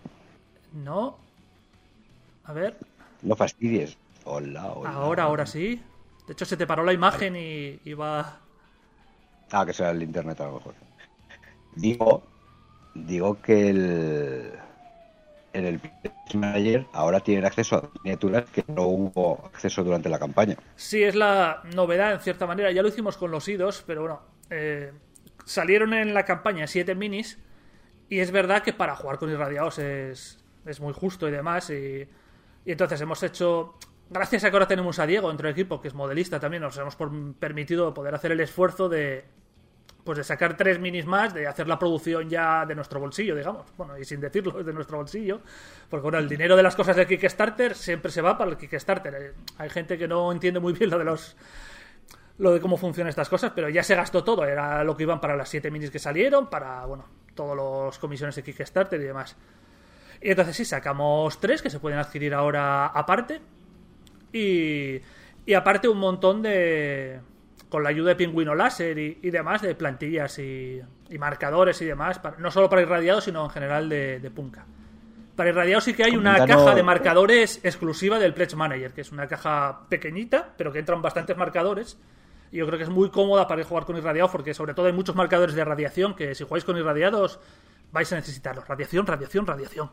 No. 0.73 1.17
A 2.49 2.53
ver. 2.53 2.75
No 3.21 3.35
fastidies. 3.35 3.95
Hola, 4.25 4.71
hola. 4.73 4.89
Ahora, 4.89 5.23
ahora 5.23 5.45
sí. 5.45 5.79
De 6.25 6.33
hecho, 6.33 6.45
se 6.45 6.57
te 6.57 6.65
paró 6.65 6.83
la 6.83 6.93
imagen 6.93 7.35
y 7.35 7.79
iba. 7.85 8.39
Ah, 9.51 9.65
que 9.67 9.71
será 9.73 9.91
el 9.91 10.01
internet 10.01 10.41
a 10.41 10.45
lo 10.45 10.53
mejor. 10.53 10.73
Digo, 11.75 12.23
digo 12.95 13.39
que 13.39 13.69
el 13.69 14.51
en 15.53 15.65
el 15.65 15.79
Manager 16.33 16.87
ahora 16.91 17.19
tienen 17.19 17.45
acceso 17.45 17.75
a 17.75 17.89
miniaturas 18.03 18.45
que 18.49 18.63
no 18.67 18.83
hubo 18.87 19.45
acceso 19.45 19.83
durante 19.83 20.09
la 20.09 20.17
campaña. 20.17 20.55
Sí, 20.75 21.03
es 21.03 21.13
la 21.13 21.61
novedad 21.75 22.13
en 22.13 22.19
cierta 22.19 22.47
manera. 22.47 22.71
Ya 22.71 22.81
lo 22.81 22.87
hicimos 22.87 23.15
con 23.15 23.29
los 23.29 23.47
IDOS, 23.47 23.83
pero 23.85 24.01
bueno. 24.01 24.21
eh, 24.49 24.91
salieron 25.45 25.93
en 25.93 26.15
la 26.15 26.25
campaña 26.25 26.65
7 26.65 26.95
minis. 26.95 27.37
Y 28.09 28.19
es 28.21 28.31
verdad 28.31 28.63
que 28.63 28.73
para 28.73 28.95
jugar 28.95 29.19
con 29.19 29.29
irradiados 29.29 29.77
es, 29.77 30.43
es 30.65 30.79
muy 30.79 30.93
justo 30.93 31.27
y 31.27 31.31
demás. 31.31 31.69
Y, 31.69 32.07
y 32.65 32.71
entonces 32.71 32.99
hemos 33.01 33.21
hecho. 33.23 33.75
Gracias 34.11 34.43
a 34.43 34.49
que 34.49 34.55
ahora 34.55 34.67
tenemos 34.67 34.97
a 34.97 35.05
Diego 35.05 35.27
dentro 35.27 35.47
del 35.47 35.53
equipo, 35.53 35.79
que 35.79 35.87
es 35.87 35.93
modelista 35.93 36.39
también, 36.39 36.63
nos 36.63 36.75
hemos 36.77 36.97
permitido 37.39 37.93
poder 37.93 38.15
hacer 38.15 38.31
el 38.31 38.39
esfuerzo 38.39 38.89
de. 38.89 39.25
Pues 40.03 40.17
de 40.17 40.23
sacar 40.23 40.57
tres 40.57 40.79
minis 40.79 41.05
más, 41.05 41.33
de 41.33 41.45
hacer 41.45 41.67
la 41.67 41.77
producción 41.77 42.29
ya 42.29 42.65
de 42.65 42.73
nuestro 42.73 42.99
bolsillo, 42.99 43.35
digamos. 43.35 43.67
Bueno, 43.77 43.97
y 43.97 44.05
sin 44.05 44.19
decirlo, 44.19 44.59
es 44.59 44.65
de 44.65 44.73
nuestro 44.73 44.97
bolsillo. 44.97 45.41
Porque 45.89 46.03
bueno, 46.03 46.17
el 46.17 46.27
dinero 46.27 46.55
de 46.55 46.63
las 46.63 46.75
cosas 46.75 46.95
del 46.95 47.05
Kickstarter 47.05 47.75
siempre 47.75 48.11
se 48.11 48.21
va 48.21 48.37
para 48.37 48.49
el 48.49 48.57
Kickstarter. 48.57 49.13
Eh, 49.13 49.33
Hay 49.57 49.69
gente 49.69 49.97
que 49.97 50.07
no 50.07 50.31
entiende 50.31 50.59
muy 50.59 50.73
bien 50.73 50.89
lo 50.89 50.97
de 50.97 51.03
los 51.03 51.35
lo 52.39 52.53
de 52.53 52.61
cómo 52.61 52.77
funcionan 52.77 53.09
estas 53.09 53.29
cosas, 53.29 53.51
pero 53.53 53.69
ya 53.69 53.83
se 53.83 53.95
gastó 53.95 54.23
todo. 54.23 54.45
Era 54.45 54.83
lo 54.83 54.95
que 54.95 55.03
iban 55.03 55.19
para 55.19 55.35
las 55.35 55.49
7 55.49 55.69
minis 55.69 55.91
que 55.91 55.99
salieron, 55.99 56.49
para, 56.49 56.85
bueno, 56.85 57.05
todos 57.35 57.55
los 57.55 57.99
comisiones 57.99 58.35
de 58.35 58.43
Kickstarter 58.43 58.99
y 58.99 59.03
demás. 59.03 59.35
Y 60.21 60.31
entonces 60.31 60.55
sí, 60.55 60.65
sacamos 60.65 61.39
tres 61.39 61.61
que 61.61 61.69
se 61.69 61.79
pueden 61.79 61.99
adquirir 61.99 62.33
ahora 62.33 62.87
aparte. 62.87 63.39
Y, 64.33 64.99
y 65.45 65.53
aparte 65.53 65.87
un 65.87 65.97
montón 65.99 66.41
de... 66.41 67.19
Con 67.69 67.83
la 67.83 67.89
ayuda 67.89 68.09
de 68.09 68.15
Pingüino 68.15 68.55
Láser 68.55 68.97
y, 68.97 69.19
y 69.21 69.29
demás, 69.29 69.61
de 69.61 69.75
plantillas 69.75 70.39
y, 70.39 70.81
y 71.09 71.17
marcadores 71.19 71.79
y 71.83 71.85
demás, 71.85 72.17
para- 72.17 72.37
no 72.37 72.49
solo 72.49 72.67
para 72.67 72.81
irradiados, 72.81 73.25
sino 73.25 73.43
en 73.43 73.49
general 73.51 73.87
de, 73.87 74.19
de 74.19 74.31
Punka. 74.31 74.65
Para 75.35 75.49
irradiados 75.51 75.83
sí 75.83 75.93
que 75.93 76.03
hay 76.03 76.17
una 76.17 76.45
caja 76.47 76.73
de 76.73 76.81
marcadores 76.81 77.59
exclusiva 77.63 78.17
del 78.17 78.33
Pledge 78.33 78.55
Manager, 78.55 78.91
que 78.91 79.01
es 79.01 79.11
una 79.11 79.27
caja 79.27 79.81
pequeñita, 79.87 80.49
pero 80.57 80.71
que 80.71 80.79
entran 80.79 81.01
bastantes 81.03 81.37
marcadores. 81.37 81.99
Y 82.51 82.57
yo 82.57 82.65
creo 82.65 82.79
que 82.79 82.85
es 82.85 82.89
muy 82.89 83.11
cómoda 83.11 83.47
para 83.47 83.63
jugar 83.63 83.85
con 83.85 83.95
irradiados, 83.97 84.31
porque 84.31 84.55
sobre 84.55 84.73
todo 84.73 84.87
hay 84.87 84.93
muchos 84.93 85.15
marcadores 85.15 85.53
de 85.53 85.63
radiación 85.63 86.15
que 86.15 86.33
si 86.33 86.43
jugáis 86.43 86.65
con 86.65 86.75
irradiados 86.75 87.39
vais 87.91 88.11
a 88.11 88.15
necesitarlos. 88.15 88.67
Radiación, 88.67 89.05
radiación, 89.05 89.45
radiación. 89.45 89.89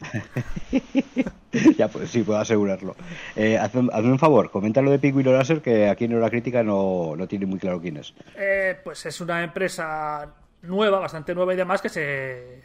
ya, 1.78 1.88
pues 1.88 2.10
sí, 2.10 2.22
puedo 2.22 2.38
asegurarlo. 2.38 2.96
Eh, 3.36 3.58
hazme, 3.58 3.88
hazme 3.92 4.12
un 4.12 4.18
favor, 4.18 4.50
comenta 4.50 4.82
lo 4.82 4.90
de 4.90 4.98
Pingüino 4.98 5.32
Láser, 5.32 5.62
que 5.62 5.88
aquí 5.88 6.04
en 6.04 6.14
Hora 6.14 6.30
Crítica 6.30 6.62
no, 6.62 7.14
no 7.16 7.28
tiene 7.28 7.46
muy 7.46 7.58
claro 7.58 7.80
quién 7.80 7.96
es. 7.96 8.14
Eh, 8.36 8.78
pues 8.82 9.06
es 9.06 9.20
una 9.20 9.42
empresa 9.42 10.34
nueva, 10.62 10.98
bastante 10.98 11.34
nueva 11.34 11.54
y 11.54 11.56
demás, 11.56 11.80
que 11.80 11.88
se 11.88 12.62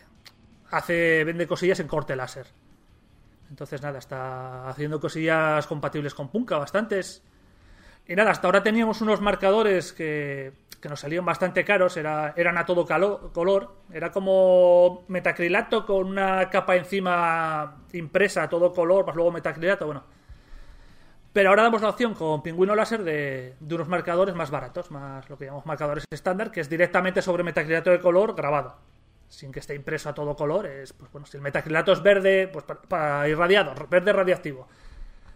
hace, 0.72 1.24
vende 1.24 1.48
cosillas 1.48 1.80
en 1.80 1.88
corte 1.88 2.16
láser. 2.16 2.48
Entonces, 3.50 3.82
nada, 3.82 4.00
está 4.00 4.70
haciendo 4.70 5.00
cosillas 5.00 5.66
compatibles 5.66 6.14
con 6.14 6.30
Punka, 6.30 6.58
bastantes. 6.58 7.24
Y 8.08 8.16
nada, 8.16 8.32
hasta 8.32 8.48
ahora 8.48 8.64
teníamos 8.64 9.02
unos 9.02 9.22
marcadores 9.22 9.92
que 9.94 10.52
que 10.82 10.90
nos 10.90 11.00
salían 11.02 11.26
bastante 11.26 11.66
caros, 11.66 11.98
era, 11.98 12.34
eran 12.38 12.58
a 12.58 12.66
todo 12.66 12.86
calo- 12.86 13.32
color, 13.34 13.76
era 13.92 14.12
como 14.12 15.04
metacrilato 15.10 15.86
con 15.86 16.08
una 16.08 16.50
capa 16.50 16.76
encima 16.76 17.78
impresa 17.94 18.44
a 18.44 18.50
todo 18.50 18.72
color, 18.74 19.06
más 19.06 19.16
luego 19.16 19.32
metacrilato, 19.32 19.86
bueno. 19.86 20.04
Pero 21.34 21.50
ahora 21.50 21.64
damos 21.64 21.82
la 21.82 21.90
opción 21.90 22.14
con 22.16 22.42
pingüino 22.42 22.76
láser 22.76 23.04
de, 23.04 23.56
de 23.60 23.76
unos 23.76 23.88
marcadores 23.88 24.34
más 24.34 24.50
baratos, 24.50 24.90
más 24.90 25.30
lo 25.30 25.38
que 25.38 25.46
llamamos 25.46 25.66
marcadores 25.66 26.04
estándar, 26.10 26.52
que 26.52 26.60
es 26.62 26.70
directamente 26.70 27.22
sobre 27.22 27.44
metacrilato 27.44 27.92
de 27.92 28.00
color 28.00 28.34
grabado, 28.36 28.76
sin 29.28 29.52
que 29.52 29.60
esté 29.60 29.76
impreso 29.76 30.10
a 30.10 30.14
todo 30.14 30.36
color. 30.36 30.66
Es, 30.66 30.92
pues 30.94 31.12
bueno, 31.12 31.28
si 31.28 31.38
el 31.38 31.44
metacrilato 31.44 31.92
es 31.92 32.02
verde, 32.02 32.48
pues 32.52 32.66
para, 32.66 32.82
para 32.82 33.30
irradiado, 33.30 33.74
verde 33.90 34.12
radioactivo, 34.12 34.68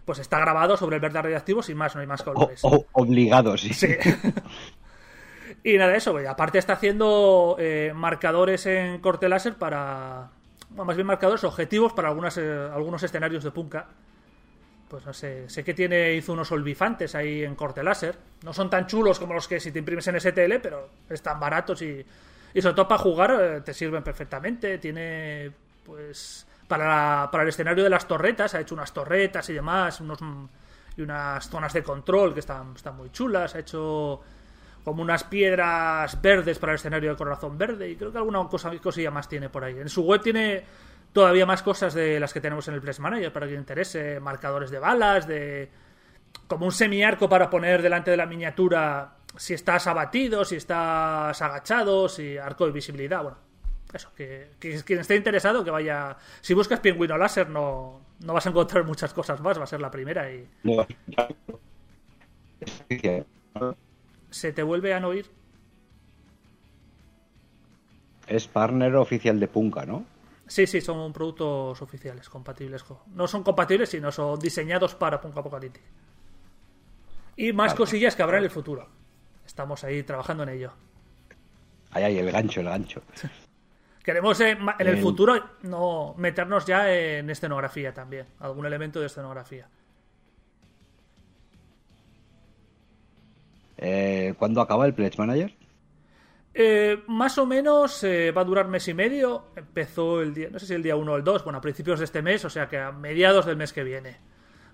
pues 0.04 0.18
está 0.18 0.40
grabado 0.40 0.76
sobre 0.76 0.96
el 0.96 1.00
verde 1.00 1.22
radioactivo 1.22 1.62
sin 1.62 1.76
más, 1.76 1.94
no 1.94 2.00
hay 2.00 2.06
más 2.08 2.22
O- 2.22 2.24
colores. 2.34 2.60
o- 2.64 2.86
obligado, 2.92 3.56
sí. 3.56 3.72
Sí. 3.72 3.94
y 5.64 5.78
nada 5.78 5.96
eso, 5.96 6.12
güey. 6.12 6.26
Aparte 6.26 6.58
está 6.58 6.74
haciendo 6.74 7.56
eh, 7.58 7.92
marcadores 7.94 8.66
en 8.66 9.00
corte 9.00 9.30
láser 9.30 9.54
para... 9.54 10.28
bueno, 10.68 10.84
más 10.84 10.94
bien 10.94 11.06
marcadores 11.06 11.42
objetivos 11.42 11.94
para 11.94 12.08
algunas, 12.08 12.36
eh, 12.36 12.68
algunos 12.70 13.02
escenarios 13.02 13.42
de 13.42 13.50
Punka. 13.50 13.86
Pues 14.88 15.06
no 15.06 15.14
sé, 15.14 15.48
sé 15.48 15.64
que 15.64 15.72
tiene, 15.72 16.12
hizo 16.12 16.34
unos 16.34 16.52
olvifantes 16.52 17.14
ahí 17.14 17.42
en 17.42 17.54
corte 17.54 17.82
láser. 17.82 18.18
No 18.42 18.52
son 18.52 18.68
tan 18.68 18.86
chulos 18.86 19.18
como 19.18 19.32
los 19.32 19.48
que 19.48 19.58
si 19.58 19.72
te 19.72 19.78
imprimes 19.78 20.06
en 20.06 20.20
STL, 20.20 20.60
pero 20.62 20.90
están 21.08 21.40
baratos 21.40 21.80
y, 21.80 22.04
y 22.52 22.60
sobre 22.60 22.74
todo 22.74 22.86
para 22.86 23.00
jugar 23.00 23.38
eh, 23.40 23.60
te 23.62 23.72
sirven 23.72 24.04
perfectamente. 24.04 24.76
Tiene, 24.76 25.50
pues, 25.82 26.46
para, 26.68 27.30
para 27.32 27.42
el 27.42 27.48
escenario 27.48 27.82
de 27.82 27.90
las 27.90 28.06
torretas, 28.06 28.54
ha 28.54 28.60
hecho 28.60 28.74
unas 28.74 28.92
torretas 28.92 29.48
y 29.48 29.54
demás, 29.54 29.98
unos, 30.02 30.18
y 30.94 31.00
unas 31.00 31.48
zonas 31.48 31.72
de 31.72 31.82
control 31.82 32.34
que 32.34 32.40
están, 32.40 32.74
están 32.76 32.98
muy 32.98 33.10
chulas. 33.10 33.54
Ha 33.54 33.60
hecho 33.60 34.20
como 34.84 35.02
unas 35.02 35.24
piedras 35.24 36.20
verdes 36.20 36.58
para 36.58 36.72
el 36.72 36.76
escenario 36.76 37.10
de 37.10 37.16
corazón 37.16 37.56
verde 37.56 37.88
y 37.88 37.96
creo 37.96 38.12
que 38.12 38.18
alguna 38.18 38.46
cosa, 38.48 38.70
cosilla 38.78 39.10
más 39.10 39.28
tiene 39.28 39.48
por 39.48 39.64
ahí. 39.64 39.78
En 39.78 39.88
su 39.88 40.02
web 40.02 40.20
tiene 40.20 40.62
todavía 41.12 41.46
más 41.46 41.62
cosas 41.62 41.94
de 41.94 42.20
las 42.20 42.32
que 42.34 42.40
tenemos 42.40 42.68
en 42.68 42.74
el 42.74 42.82
Place 42.82 43.00
Manager 43.00 43.32
para 43.32 43.46
quien 43.46 43.60
interese, 43.60 44.20
marcadores 44.20 44.70
de 44.70 44.78
balas, 44.78 45.26
de 45.26 45.70
como 46.46 46.66
un 46.66 46.72
semiarco 46.72 47.28
para 47.28 47.48
poner 47.48 47.80
delante 47.80 48.10
de 48.10 48.16
la 48.18 48.26
miniatura 48.26 49.16
si 49.36 49.54
estás 49.54 49.86
abatido, 49.86 50.44
si 50.44 50.56
estás 50.56 51.40
agachado, 51.40 52.08
si 52.08 52.36
arco 52.36 52.66
de 52.66 52.72
visibilidad, 52.72 53.22
bueno, 53.22 53.38
eso, 53.92 54.12
que, 54.14 54.50
que 54.58 54.82
quien 54.82 54.98
esté 55.00 55.16
interesado 55.16 55.64
que 55.64 55.70
vaya, 55.70 56.16
si 56.40 56.52
buscas 56.52 56.80
pingüino 56.80 57.16
láser 57.16 57.48
no, 57.48 58.00
no 58.20 58.34
vas 58.34 58.46
a 58.46 58.50
encontrar 58.50 58.84
muchas 58.84 59.14
cosas 59.14 59.40
más, 59.40 59.58
va 59.58 59.64
a 59.64 59.68
ser 59.68 59.80
la 59.80 59.90
primera 59.90 60.30
y 60.30 60.46
No, 60.62 60.86
se 64.34 64.52
te 64.52 64.62
vuelve 64.64 64.92
a 64.94 65.00
no 65.00 65.08
oír. 65.08 65.30
Es 68.26 68.48
partner 68.48 68.96
oficial 68.96 69.38
de 69.38 69.48
Punka, 69.48 69.84
¿no? 69.86 70.04
Sí, 70.46 70.66
sí, 70.66 70.80
son 70.80 71.12
productos 71.12 71.80
oficiales, 71.80 72.28
compatibles. 72.28 72.82
con- 72.82 72.98
No 73.14 73.26
son 73.28 73.42
compatibles, 73.42 73.88
sino 73.90 74.10
son 74.12 74.38
diseñados 74.38 74.94
para 74.94 75.20
Punk 75.20 75.36
Apocalyptic. 75.36 75.82
Y 77.36 77.52
más 77.52 77.68
Vale. 77.72 77.78
cosillas 77.78 78.16
que 78.16 78.22
habrá 78.22 78.38
en 78.38 78.44
el 78.44 78.50
futuro. 78.50 78.88
Estamos 79.46 79.84
ahí 79.84 80.02
trabajando 80.02 80.42
en 80.42 80.48
ello. 80.50 80.72
Ahí, 81.92 82.04
ahí, 82.04 82.18
el 82.18 82.30
gancho, 82.30 82.60
el 82.60 82.66
gancho. 82.66 83.02
Queremos 84.04 84.38
eh, 84.40 84.50
en 84.50 84.86
el 84.86 84.96
El- 84.96 85.02
futuro 85.02 85.34
no 85.62 86.14
meternos 86.18 86.66
ya 86.66 86.92
en 86.92 87.30
escenografía 87.30 87.94
también, 87.94 88.26
algún 88.40 88.66
elemento 88.66 89.00
de 89.00 89.06
escenografía. 89.06 89.68
Eh, 93.76 94.34
¿Cuándo 94.38 94.60
acaba 94.60 94.86
el 94.86 94.94
Pledge 94.94 95.18
Manager? 95.18 95.54
Eh, 96.56 97.02
más 97.08 97.36
o 97.38 97.46
menos 97.46 98.04
eh, 98.04 98.30
va 98.30 98.42
a 98.42 98.44
durar 98.44 98.68
mes 98.68 98.86
y 98.86 98.94
medio. 98.94 99.46
Empezó 99.56 100.22
el 100.22 100.32
día, 100.32 100.48
no 100.50 100.58
sé 100.58 100.66
si 100.66 100.74
el 100.74 100.82
día 100.82 100.94
1 100.94 101.12
o 101.12 101.16
el 101.16 101.24
2, 101.24 101.42
bueno, 101.42 101.58
a 101.58 101.60
principios 101.60 101.98
de 101.98 102.04
este 102.04 102.22
mes, 102.22 102.44
o 102.44 102.50
sea 102.50 102.68
que 102.68 102.78
a 102.78 102.92
mediados 102.92 103.46
del 103.46 103.56
mes 103.56 103.72
que 103.72 103.82
viene. 103.82 104.18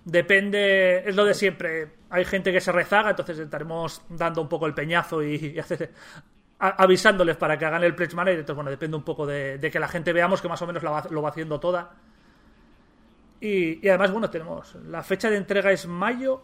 Depende, 0.05 1.09
es 1.09 1.17
lo 1.17 1.25
de 1.25 1.35
siempre. 1.35 1.93
Hay 2.11 2.25
gente 2.25 2.53
que 2.53 2.61
se 2.61 2.73
rezaga, 2.73 3.11
entonces 3.11 3.39
estaremos 3.39 4.03
dando 4.11 4.43
un 4.43 4.49
poco 4.49 4.67
el 4.67 4.75
peñazo 4.75 5.23
y, 5.23 5.59
avisándoles 6.59 7.37
para 7.37 7.59
que 7.59 7.65
hagan 7.65 7.85
el 7.85 7.95
Pledge 7.95 8.15
Manager. 8.15 8.41
Entonces, 8.41 8.57
bueno, 8.57 8.71
depende 8.71 8.97
un 8.97 9.05
poco 9.05 9.27
de, 9.27 9.59
que 9.73 9.81
la 9.81 9.89
gente 9.89 10.13
veamos 10.13 10.43
que 10.43 10.49
más 10.49 10.61
o 10.61 10.67
menos 10.67 10.83
lo 10.83 11.23
va 11.23 11.29
haciendo 11.29 11.59
toda. 11.61 11.95
Y, 13.41 13.85
y 13.85 13.89
además, 13.89 14.13
bueno, 14.13 14.29
tenemos 14.29 14.75
la 14.87 15.03
fecha 15.03 15.31
de 15.31 15.39
entrega 15.39 15.73
es 15.73 15.87
mayo 15.87 16.43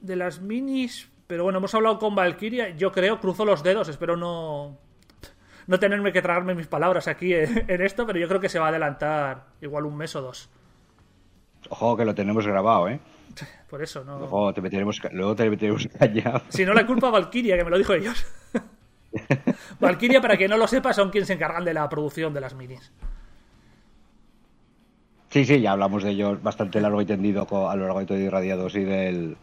de 0.00 0.16
las 0.16 0.40
minis, 0.40 1.10
pero 1.30 1.44
bueno, 1.44 1.60
hemos 1.60 1.72
hablado 1.76 1.96
con 2.00 2.16
Valkyria. 2.16 2.70
Yo 2.70 2.90
creo, 2.90 3.20
cruzo 3.20 3.44
los 3.44 3.62
dedos, 3.62 3.88
espero 3.88 4.16
no 4.16 4.76
no 5.68 5.78
tenerme 5.78 6.12
que 6.12 6.20
tragarme 6.20 6.56
mis 6.56 6.66
palabras 6.66 7.06
aquí 7.06 7.32
en, 7.32 7.80
esto, 7.82 8.04
pero 8.04 8.18
yo 8.18 8.26
creo 8.26 8.40
que 8.40 8.48
se 8.48 8.58
va 8.58 8.66
a 8.66 8.68
adelantar 8.70 9.44
igual 9.60 9.86
un 9.86 9.96
mes 9.96 10.16
o 10.16 10.22
dos. 10.22 10.50
Ojo 11.68 11.96
que 11.96 12.04
lo 12.04 12.16
tenemos 12.16 12.44
grabado, 12.44 12.88
¿eh? 12.88 12.98
Por 13.68 13.80
eso, 13.80 14.02
no. 14.02 14.16
Ojo, 14.16 14.52
te 14.52 14.60
meteremos, 14.60 15.00
luego 15.12 15.36
te 15.36 15.48
meteremos 15.48 15.86
callado. 15.96 16.42
Si 16.48 16.64
no, 16.64 16.74
la 16.74 16.84
culpa 16.84 17.06
a 17.06 17.10
Valkyria, 17.12 17.56
que 17.56 17.62
me 17.62 17.70
lo 17.70 17.78
dijo 17.78 17.94
ellos. 17.94 18.26
Valkyria, 19.78 20.20
para 20.20 20.36
que 20.36 20.48
no 20.48 20.56
lo 20.56 20.66
sepa, 20.66 20.92
son 20.92 21.10
quienes 21.10 21.28
se 21.28 21.34
encargan 21.34 21.64
de 21.64 21.74
la 21.74 21.88
producción 21.88 22.34
de 22.34 22.40
las 22.40 22.56
minis. 22.56 22.90
Sí, 25.28 25.44
sí, 25.44 25.60
ya 25.60 25.70
hablamos 25.70 26.02
de 26.02 26.10
ellos 26.10 26.42
bastante 26.42 26.80
largo 26.80 27.00
y 27.00 27.06
tendido 27.06 27.46
a 27.70 27.76
lo 27.76 27.84
largo 27.84 28.00
de 28.00 28.06
todo 28.06 28.18
Irradiados 28.18 28.74
y 28.74 28.82
del 28.82 29.36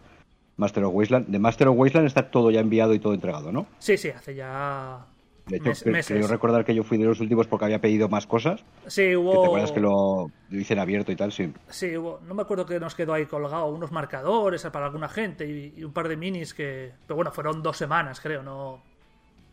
Master 0.57 0.83
of 0.83 0.93
Wasteland. 0.93 1.27
De 1.27 1.39
Master 1.39 1.67
of 1.69 1.77
Wasteland 1.77 2.07
está 2.07 2.29
todo 2.29 2.51
ya 2.51 2.59
enviado 2.59 2.93
y 2.93 2.99
todo 2.99 3.13
entregado, 3.13 3.51
¿no? 3.51 3.67
Sí, 3.79 3.97
sí, 3.97 4.09
hace 4.09 4.35
ya 4.35 5.05
De 5.45 5.57
hecho, 5.57 5.69
mes- 5.69 5.85
meses. 5.85 6.17
creo 6.17 6.27
recordar 6.27 6.65
que 6.65 6.75
yo 6.75 6.83
fui 6.83 6.97
de 6.97 7.05
los 7.05 7.19
últimos 7.19 7.47
porque 7.47 7.65
había 7.65 7.79
pedido 7.79 8.09
más 8.09 8.27
cosas. 8.27 8.63
Sí, 8.87 9.15
hubo. 9.15 9.39
¿Te 9.41 9.45
acuerdas 9.47 9.71
que 9.71 9.79
lo, 9.79 10.29
lo 10.49 10.59
hice 10.59 10.73
en 10.73 10.79
abierto 10.79 11.11
y 11.11 11.15
tal? 11.15 11.31
Sí. 11.31 11.53
Sí, 11.69 11.95
hubo, 11.95 12.19
no 12.27 12.33
me 12.33 12.41
acuerdo 12.41 12.65
que 12.65 12.79
nos 12.79 12.95
quedó 12.95 13.13
ahí 13.13 13.25
colgado 13.27 13.67
unos 13.67 13.91
marcadores 13.91 14.63
para 14.71 14.87
alguna 14.87 15.07
gente 15.09 15.45
y, 15.47 15.73
y 15.77 15.83
un 15.83 15.93
par 15.93 16.07
de 16.07 16.17
minis 16.17 16.53
que. 16.53 16.91
Pero 17.05 17.15
bueno, 17.15 17.31
fueron 17.31 17.61
dos 17.63 17.77
semanas, 17.77 18.19
creo, 18.19 18.41
no. 18.43 18.81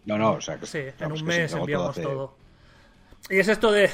No, 0.07 0.19
no, 0.19 0.33
o 0.33 0.41
sea, 0.41 0.59
que, 0.59 0.67
Sí, 0.67 0.79
en 0.79 1.07
un 1.07 1.13
que 1.13 1.19
sí, 1.19 1.25
mes 1.25 1.53
enviamos 1.55 1.91
hace- 1.91 2.03
todo. 2.03 2.35
Y 3.31 3.39
es 3.39 3.49
esto 3.49 3.71
de, 3.73 3.89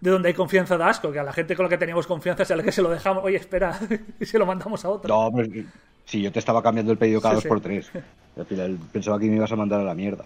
de 0.00 0.10
donde 0.10 0.28
hay 0.28 0.34
confianza 0.34 0.76
de 0.78 0.84
asco, 0.84 1.10
que 1.12 1.18
a 1.18 1.22
la 1.24 1.32
gente 1.32 1.54
con 1.56 1.64
la 1.64 1.70
que 1.70 1.78
teníamos 1.78 2.06
confianza 2.06 2.42
es 2.44 2.50
a 2.50 2.56
la 2.56 2.62
que 2.62 2.72
se 2.72 2.82
lo 2.82 2.90
dejamos. 2.90 3.24
Oye, 3.24 3.36
espera, 3.36 3.78
y 4.20 4.26
se 4.26 4.38
lo 4.38 4.46
mandamos 4.46 4.84
a 4.84 4.90
otro. 4.90 5.08
No, 5.14 5.26
hombre, 5.26 5.66
si 6.04 6.20
yo 6.22 6.30
te 6.32 6.38
estaba 6.38 6.62
cambiando 6.62 6.92
el 6.92 6.98
pedido 6.98 7.20
cada 7.20 7.34
Sí, 7.34 7.36
dos 7.36 7.42
sí. 7.44 7.48
por 7.48 7.60
tres. 7.60 7.90
Al 8.36 8.46
final 8.46 8.78
pensaba 8.92 9.18
que 9.18 9.26
me 9.26 9.36
ibas 9.36 9.52
a 9.52 9.56
mandar 9.56 9.80
a 9.80 9.84
la 9.84 9.94
mierda. 9.94 10.24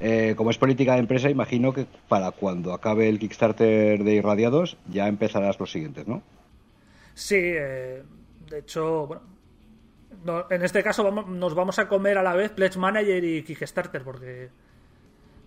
Eh, 0.00 0.34
como 0.36 0.50
es 0.50 0.58
política 0.58 0.94
de 0.94 0.98
empresa, 1.00 1.30
imagino 1.30 1.72
que 1.72 1.86
para 2.08 2.30
cuando 2.32 2.72
acabe 2.74 3.08
el 3.08 3.18
Kickstarter 3.18 4.02
de 4.02 4.14
Irradiados 4.14 4.76
ya 4.88 5.06
empezarás 5.08 5.58
los 5.60 5.70
siguientes, 5.70 6.06
¿no? 6.08 6.22
Sí, 7.14 7.36
eh, 7.38 8.02
de 8.50 8.58
hecho, 8.58 9.06
bueno. 9.06 9.22
no- 10.24 10.46
en 10.50 10.62
este 10.64 10.82
caso 10.82 11.04
vamos- 11.04 11.28
nos 11.28 11.54
vamos 11.54 11.78
a 11.78 11.86
comer 11.88 12.18
a 12.18 12.22
la 12.22 12.34
vez 12.34 12.50
Pledge 12.50 12.76
Manager 12.78 13.22
y 13.24 13.42
Kickstarter, 13.44 14.02
porque 14.02 14.48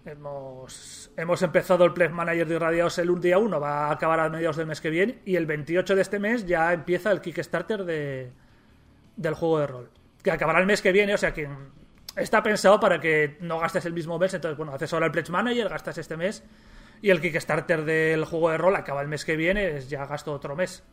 hemos, 0.07 1.11
hemos 1.17 1.41
empezado 1.41 1.85
el 1.85 1.93
Pledge 1.93 2.11
Manager 2.13 2.47
de 2.47 2.55
Irradiados 2.55 2.97
el 2.99 3.09
un 3.09 3.21
día 3.21 3.37
1, 3.37 3.59
va 3.59 3.87
a 3.87 3.91
acabar 3.91 4.19
a 4.19 4.29
mediados 4.29 4.57
del 4.57 4.67
mes 4.67 4.81
que 4.81 4.89
viene, 4.89 5.19
y 5.25 5.35
el 5.35 5.45
28 5.45 5.95
de 5.95 6.01
este 6.01 6.19
mes 6.19 6.45
ya 6.45 6.73
empieza 6.73 7.11
el 7.11 7.21
Kickstarter 7.21 7.83
de, 7.85 8.31
del 9.15 9.33
juego 9.33 9.59
de 9.59 9.67
rol, 9.67 9.89
que 10.23 10.31
acabará 10.31 10.59
el 10.59 10.65
mes 10.65 10.81
que 10.81 10.91
viene, 10.91 11.13
o 11.13 11.17
sea 11.17 11.33
que 11.33 11.47
está 12.15 12.41
pensado 12.41 12.79
para 12.79 12.99
que 12.99 13.37
no 13.41 13.59
gastes 13.59 13.85
el 13.85 13.93
mismo 13.93 14.17
mes, 14.17 14.33
entonces, 14.33 14.57
bueno, 14.57 14.73
haces 14.73 14.91
ahora 14.93 15.05
el 15.07 15.11
Pledge 15.11 15.31
Manager, 15.31 15.69
gastas 15.69 15.97
este 15.97 16.17
mes, 16.17 16.43
y 17.01 17.09
el 17.11 17.21
Kickstarter 17.21 17.85
del 17.85 18.25
juego 18.25 18.49
de 18.49 18.57
rol 18.57 18.75
acaba 18.75 19.01
el 19.01 19.07
mes 19.07 19.23
que 19.23 19.35
viene, 19.35 19.79
ya 19.81 20.05
gasto 20.05 20.33
otro 20.33 20.55
mes. 20.55 20.83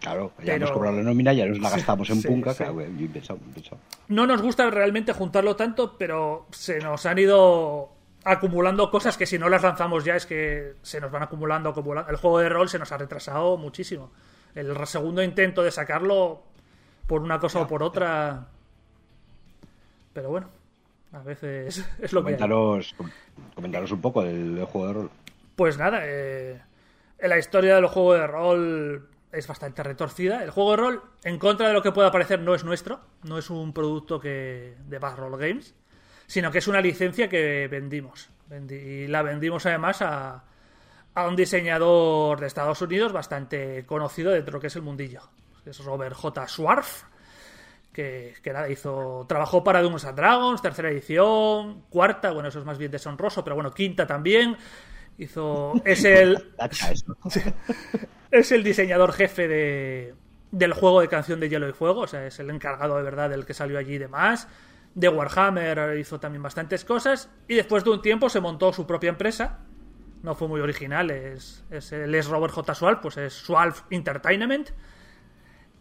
Claro, 0.00 0.32
ya 0.38 0.44
Pero- 0.54 0.56
hemos 0.56 0.70
cobrado 0.72 0.96
la 0.96 1.02
nómina, 1.04 1.32
ya 1.32 1.46
nos 1.46 1.60
la 1.60 1.70
gastamos 1.76 2.10
en 2.10 2.20
Sí, 2.22 2.26
Punka. 2.28 2.50
sí. 2.52 2.56
Claro, 2.58 2.74
bien 2.74 3.12
pensado, 3.12 3.38
bien 3.38 3.52
pensado. 3.52 3.78
No 4.08 4.26
nos 4.26 4.42
gusta 4.42 4.68
realmente 4.68 5.12
juntarlo 5.12 5.54
tanto, 5.54 5.96
pero 5.96 6.46
se 6.50 6.80
nos 6.80 7.06
han 7.06 7.18
ido 7.20 7.92
acumulando 8.24 8.90
cosas 8.90 9.16
que 9.16 9.26
si 9.26 9.38
no 9.38 9.48
las 9.48 9.62
lanzamos 9.62 10.04
ya 10.04 10.16
es 10.16 10.26
que 10.26 10.74
se 10.82 11.00
nos 11.00 11.10
van 11.10 11.22
acumulando, 11.22 11.70
acumulando. 11.70 12.10
El 12.10 12.16
juego 12.16 12.38
de 12.38 12.48
rol 12.48 12.68
se 12.68 12.78
nos 12.78 12.92
ha 12.92 12.98
retrasado 12.98 13.56
muchísimo. 13.56 14.12
El 14.54 14.74
segundo 14.86 15.22
intento 15.22 15.62
de 15.62 15.70
sacarlo 15.70 16.42
por 17.06 17.22
una 17.22 17.38
cosa 17.40 17.60
o 17.60 17.66
por 17.66 17.82
otra. 17.82 18.48
Pero 20.12 20.28
bueno, 20.30 20.48
a 21.12 21.20
veces 21.20 21.84
es 22.00 22.12
lo 22.12 22.22
que 22.22 22.30
hay. 22.30 22.34
Comentaros, 22.36 22.94
com- 22.96 23.10
comentaros 23.54 23.92
un 23.92 24.00
poco 24.00 24.22
del, 24.22 24.56
del 24.56 24.64
juego 24.66 24.86
de 24.88 24.92
rol. 24.94 25.10
Pues 25.56 25.78
nada, 25.78 26.00
eh, 26.04 26.60
la 27.20 27.38
historia 27.38 27.74
del 27.76 27.86
juego 27.86 28.14
de 28.14 28.26
rol 28.26 29.08
es 29.32 29.46
bastante 29.46 29.82
retorcida. 29.82 30.42
El 30.44 30.50
juego 30.50 30.72
de 30.72 30.76
rol, 30.76 31.02
en 31.24 31.38
contra 31.38 31.68
de 31.68 31.72
lo 31.74 31.82
que 31.82 31.92
pueda 31.92 32.10
parecer, 32.12 32.40
no 32.40 32.54
es 32.54 32.64
nuestro, 32.64 33.00
no 33.22 33.38
es 33.38 33.48
un 33.50 33.72
producto 33.72 34.20
que 34.20 34.76
de 34.86 34.98
Bad 34.98 35.16
Roll 35.16 35.38
Games, 35.38 35.74
sino 36.32 36.50
que 36.50 36.58
es 36.58 36.66
una 36.68 36.80
licencia 36.80 37.28
que 37.28 37.68
vendimos. 37.68 38.30
Vendi- 38.48 38.80
y 39.04 39.06
la 39.06 39.20
vendimos 39.20 39.66
además 39.66 40.00
a, 40.00 40.44
a 41.14 41.28
un 41.28 41.36
diseñador 41.36 42.40
de 42.40 42.46
Estados 42.46 42.80
Unidos 42.80 43.12
bastante 43.12 43.84
conocido 43.84 44.30
dentro 44.30 44.52
de 44.52 44.56
lo 44.56 44.60
que 44.60 44.68
es 44.68 44.76
el 44.76 44.82
mundillo, 44.82 45.20
es 45.66 45.84
Robert 45.84 46.14
J. 46.14 46.48
Swarf. 46.48 47.02
que, 47.92 48.34
que 48.42 48.52
nada, 48.54 48.68
hizo. 48.70 49.26
Trabajó 49.28 49.62
para 49.62 49.82
Dungeons 49.82 50.06
and 50.06 50.16
Dragons, 50.16 50.62
tercera 50.62 50.88
edición, 50.90 51.82
cuarta, 51.90 52.30
bueno, 52.32 52.48
eso 52.48 52.58
es 52.60 52.64
más 52.64 52.78
bien 52.78 52.90
deshonroso, 52.90 53.44
pero 53.44 53.54
bueno, 53.56 53.70
quinta 53.72 54.06
también. 54.06 54.56
Hizo. 55.18 55.74
Es 55.84 56.02
el. 56.04 56.54
Es 58.30 58.50
el 58.50 58.62
diseñador 58.64 59.12
jefe 59.12 59.46
de, 59.46 60.14
del 60.50 60.72
juego 60.72 61.02
de 61.02 61.08
canción 61.08 61.38
de 61.38 61.50
Hielo 61.50 61.68
y 61.68 61.72
Fuego, 61.74 62.00
o 62.00 62.06
sea, 62.06 62.26
es 62.26 62.38
el 62.40 62.48
encargado 62.48 62.96
de 62.96 63.02
verdad 63.02 63.28
del 63.28 63.44
que 63.44 63.52
salió 63.52 63.78
allí 63.78 63.94
y 63.94 63.98
demás. 63.98 64.48
De 64.94 65.08
Warhammer 65.08 65.98
hizo 65.98 66.20
también 66.20 66.42
bastantes 66.42 66.84
cosas 66.84 67.30
y 67.48 67.54
después 67.54 67.84
de 67.84 67.90
un 67.90 68.02
tiempo 68.02 68.28
se 68.28 68.40
montó 68.40 68.72
su 68.72 68.86
propia 68.86 69.10
empresa. 69.10 69.60
No 70.22 70.34
fue 70.34 70.48
muy 70.48 70.60
original, 70.60 71.10
es, 71.10 71.64
es, 71.70 71.92
él 71.92 72.14
es 72.14 72.28
Robert 72.28 72.52
J. 72.54 72.74
Swalp, 72.74 73.00
pues 73.00 73.16
es 73.16 73.32
Swalp 73.32 73.76
Entertainment. 73.90 74.70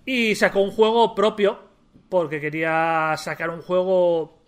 Y 0.06 0.36
sacó 0.36 0.62
un 0.62 0.72
juego 0.72 1.14
propio 1.14 1.60
porque 2.10 2.42
quería 2.42 3.14
sacar 3.18 3.50
un 3.50 3.62
juego 3.62 4.40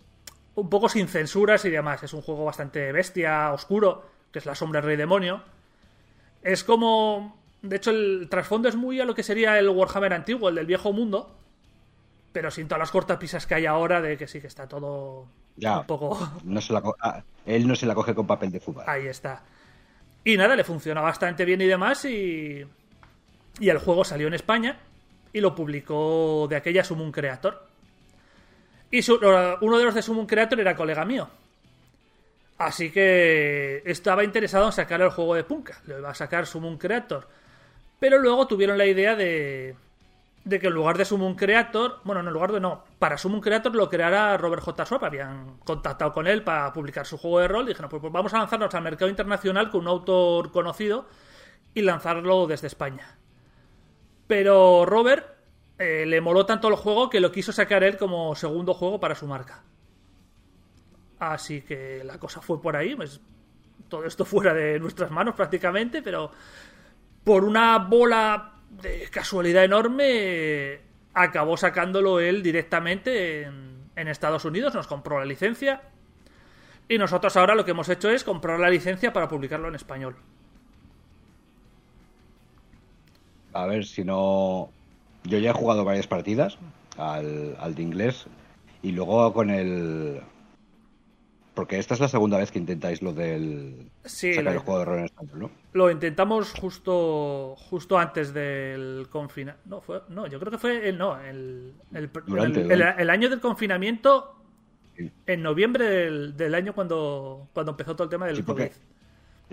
un 0.56 0.68
poco 0.68 0.88
sin 0.88 1.06
censuras 1.06 1.64
y 1.64 1.70
demás. 1.70 2.02
Es 2.02 2.12
un 2.12 2.22
juego 2.22 2.44
bastante 2.44 2.90
bestia, 2.90 3.52
oscuro, 3.52 4.04
que 4.32 4.40
es 4.40 4.46
la 4.46 4.54
sombra 4.54 4.80
rey 4.80 4.96
demonio. 4.96 5.42
Es 6.42 6.64
como 6.64 7.44
de 7.64 7.76
hecho, 7.76 7.92
el 7.92 8.28
trasfondo 8.28 8.68
es 8.68 8.76
muy 8.76 9.00
a 9.00 9.06
lo 9.06 9.14
que 9.14 9.22
sería 9.22 9.58
el 9.58 9.70
Warhammer 9.70 10.12
antiguo, 10.12 10.50
el 10.50 10.54
del 10.56 10.66
viejo 10.66 10.92
mundo. 10.92 11.34
Pero 12.34 12.50
sin 12.50 12.68
todas 12.68 12.80
las 12.80 12.90
cortapisas 12.90 13.46
que 13.46 13.54
hay 13.54 13.64
ahora 13.64 14.02
de 14.02 14.18
que 14.18 14.26
sí 14.28 14.40
que 14.40 14.48
está 14.48 14.66
todo 14.68 15.26
Ya. 15.56 15.78
un 15.78 15.86
poco. 15.86 16.18
No 16.44 16.60
se 16.60 16.72
la 16.74 16.82
co- 16.82 16.96
ah, 17.00 17.22
él 17.46 17.66
no 17.66 17.74
se 17.76 17.86
la 17.86 17.94
coge 17.94 18.14
con 18.14 18.26
papel 18.26 18.50
de 18.50 18.60
fútbol. 18.60 18.84
Ahí 18.86 19.06
está. 19.06 19.42
Y 20.24 20.36
nada, 20.36 20.56
le 20.56 20.64
funciona 20.64 21.00
bastante 21.00 21.44
bien 21.46 21.60
y 21.62 21.66
demás. 21.66 22.04
Y, 22.04 22.66
y 23.60 23.68
el 23.70 23.78
juego 23.78 24.04
salió 24.04 24.26
en 24.26 24.34
España 24.34 24.78
y 25.32 25.40
lo 25.40 25.54
publicó 25.54 26.46
de 26.50 26.56
aquella 26.56 26.82
Summon 26.84 27.12
Creator. 27.12 27.66
Y 28.90 29.00
su- 29.02 29.14
uno 29.60 29.78
de 29.78 29.84
los 29.84 29.94
de 29.94 30.02
Summon 30.02 30.26
Creator 30.26 30.58
era 30.60 30.74
colega 30.76 31.04
mío. 31.04 31.28
Así 32.58 32.90
que 32.90 33.82
estaba 33.84 34.24
interesado 34.24 34.66
en 34.66 34.72
sacar 34.72 35.00
el 35.02 35.10
juego 35.10 35.34
de 35.36 35.44
Punka. 35.44 35.80
Lo 35.86 35.98
iba 35.98 36.10
a 36.10 36.14
sacar 36.14 36.46
Summon 36.46 36.78
Creator. 36.78 37.28
Pero 38.00 38.18
luego 38.18 38.46
tuvieron 38.48 38.76
la 38.78 38.86
idea 38.86 39.14
de, 39.16 39.74
de 40.44 40.60
que 40.60 40.66
en 40.66 40.74
lugar 40.74 40.98
de 40.98 41.06
Summon 41.06 41.34
Creator, 41.34 42.00
bueno, 42.04 42.22
no, 42.22 42.28
en 42.28 42.34
lugar 42.34 42.52
de 42.52 42.60
no, 42.60 42.84
para 42.98 43.16
Summon 43.16 43.40
Creator 43.40 43.74
lo 43.74 43.88
creara 43.88 44.36
Robert 44.36 44.62
J. 44.62 44.84
Swap. 44.84 45.04
Habían 45.04 45.56
contactado 45.64 46.12
con 46.12 46.26
él 46.26 46.42
para 46.42 46.72
publicar 46.72 47.06
su 47.06 47.16
juego 47.16 47.40
de 47.40 47.48
rol. 47.48 47.64
Y 47.64 47.68
dijeron, 47.68 47.88
pues, 47.88 48.00
pues 48.00 48.12
vamos 48.12 48.34
a 48.34 48.38
lanzarnos 48.38 48.74
al 48.74 48.82
mercado 48.82 49.08
internacional 49.08 49.70
con 49.70 49.82
un 49.82 49.88
autor 49.88 50.52
conocido 50.52 51.06
y 51.72 51.80
lanzarlo 51.80 52.46
desde 52.46 52.66
España. 52.66 53.18
Pero 54.26 54.84
Robert 54.84 55.26
eh, 55.78 56.04
le 56.06 56.20
moló 56.20 56.44
tanto 56.44 56.68
el 56.68 56.76
juego 56.76 57.08
que 57.08 57.20
lo 57.20 57.32
quiso 57.32 57.50
sacar 57.52 57.82
él 57.82 57.96
como 57.96 58.34
segundo 58.34 58.74
juego 58.74 59.00
para 59.00 59.14
su 59.14 59.26
marca. 59.26 59.62
Así 61.18 61.62
que 61.62 62.02
la 62.04 62.18
cosa 62.18 62.42
fue 62.42 62.60
por 62.60 62.76
ahí. 62.76 62.94
Pues, 62.94 63.18
todo 63.88 64.04
esto 64.04 64.24
fuera 64.26 64.52
de 64.52 64.78
nuestras 64.78 65.10
manos 65.10 65.34
prácticamente, 65.34 66.02
pero 66.02 66.30
por 67.24 67.44
una 67.44 67.78
bola 67.78 68.53
de 68.82 69.08
casualidad 69.10 69.64
enorme 69.64 70.80
acabó 71.12 71.56
sacándolo 71.56 72.20
él 72.20 72.42
directamente 72.42 73.42
en, 73.42 73.90
en 73.96 74.08
Estados 74.08 74.44
Unidos. 74.44 74.74
Nos 74.74 74.86
compró 74.86 75.18
la 75.18 75.24
licencia. 75.24 75.82
Y 76.88 76.98
nosotros 76.98 77.36
ahora 77.36 77.54
lo 77.54 77.64
que 77.64 77.70
hemos 77.70 77.88
hecho 77.88 78.10
es 78.10 78.24
comprar 78.24 78.60
la 78.60 78.68
licencia 78.68 79.12
para 79.12 79.28
publicarlo 79.28 79.68
en 79.68 79.74
español. 79.74 80.16
A 83.54 83.66
ver 83.66 83.86
si 83.86 84.04
no. 84.04 84.68
Yo 85.22 85.38
ya 85.38 85.50
he 85.50 85.54
jugado 85.54 85.84
varias 85.84 86.06
partidas 86.06 86.58
al, 86.98 87.56
al 87.58 87.74
de 87.74 87.82
inglés 87.82 88.26
y 88.82 88.92
luego 88.92 89.32
con 89.32 89.48
el. 89.48 90.20
Porque 91.54 91.78
esta 91.78 91.94
es 91.94 92.00
la 92.00 92.08
segunda 92.08 92.36
vez 92.38 92.50
que 92.50 92.58
intentáis 92.58 93.00
lo 93.00 93.12
del. 93.12 93.88
Sí, 94.04 94.34
sacar 94.34 94.52
lo- 94.54 94.58
el 94.60 94.64
juego 94.64 94.78
de 94.80 94.84
rol 94.86 94.98
en 94.98 95.04
español, 95.04 95.38
¿no? 95.38 95.50
Lo 95.72 95.90
intentamos 95.90 96.52
justo 96.52 97.54
justo 97.56 97.96
antes 97.98 98.34
del 98.34 99.06
confinamiento. 99.08 99.62
No, 99.68 99.80
fue, 99.80 100.02
no, 100.08 100.26
yo 100.26 100.40
creo 100.40 100.50
que 100.50 100.58
fue 100.58 100.88
el, 100.88 100.98
no, 100.98 101.20
el, 101.20 101.74
el, 101.92 102.10
Durante, 102.26 102.60
el- 102.60 102.70
el- 102.72 102.78
durante. 102.78 103.02
el 103.02 103.10
año 103.10 103.30
del 103.30 103.40
confinamiento, 103.40 104.32
Sí. 104.96 105.10
en 105.26 105.42
noviembre 105.42 105.84
del, 105.88 106.36
del 106.36 106.54
año 106.54 106.72
cuando, 106.74 107.48
cuando 107.52 107.72
empezó 107.72 107.94
todo 107.94 108.04
el 108.04 108.10
tema 108.10 108.26
del 108.26 108.36
Sí, 108.36 108.42
COVID. 108.42 108.62
porque, 108.64 108.72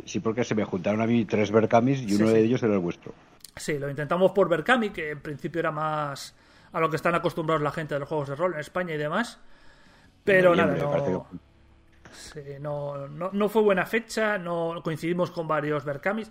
sí, 0.05 0.19
porque 0.19 0.43
se 0.43 0.53
me 0.55 0.65
juntaron 0.65 1.01
a 1.01 1.07
mí 1.07 1.25
tres 1.25 1.51
Berkamis 1.51 2.01
y 2.01 2.13
uno 2.15 2.29
de 2.29 2.39
ellos 2.41 2.61
era 2.63 2.73
el 2.73 2.79
vuestro. 2.79 3.13
Sí, 3.55 3.77
lo 3.79 3.89
intentamos 3.89 4.31
por 4.31 4.49
Berkami, 4.49 4.89
que 4.91 5.11
en 5.11 5.19
principio 5.19 5.59
era 5.59 5.71
más 5.71 6.35
a 6.71 6.79
lo 6.79 6.89
que 6.89 6.95
están 6.95 7.13
acostumbrados 7.15 7.61
la 7.61 7.71
gente 7.71 7.93
de 7.95 7.99
los 7.99 8.09
juegos 8.09 8.29
de 8.29 8.35
rol 8.35 8.53
en 8.53 8.59
España 8.59 8.93
y 8.93 8.97
demás. 8.97 9.39
Pero 10.23 10.55
nada, 10.55 10.75
no, 10.75 11.27
no, 12.59 13.07
no, 13.07 13.29
no 13.33 13.49
fue 13.49 13.61
buena 13.61 13.85
fecha, 13.85 14.37
no 14.37 14.81
coincidimos 14.83 15.31
con 15.31 15.47
varios 15.47 15.85
Berkamis. 15.85 16.29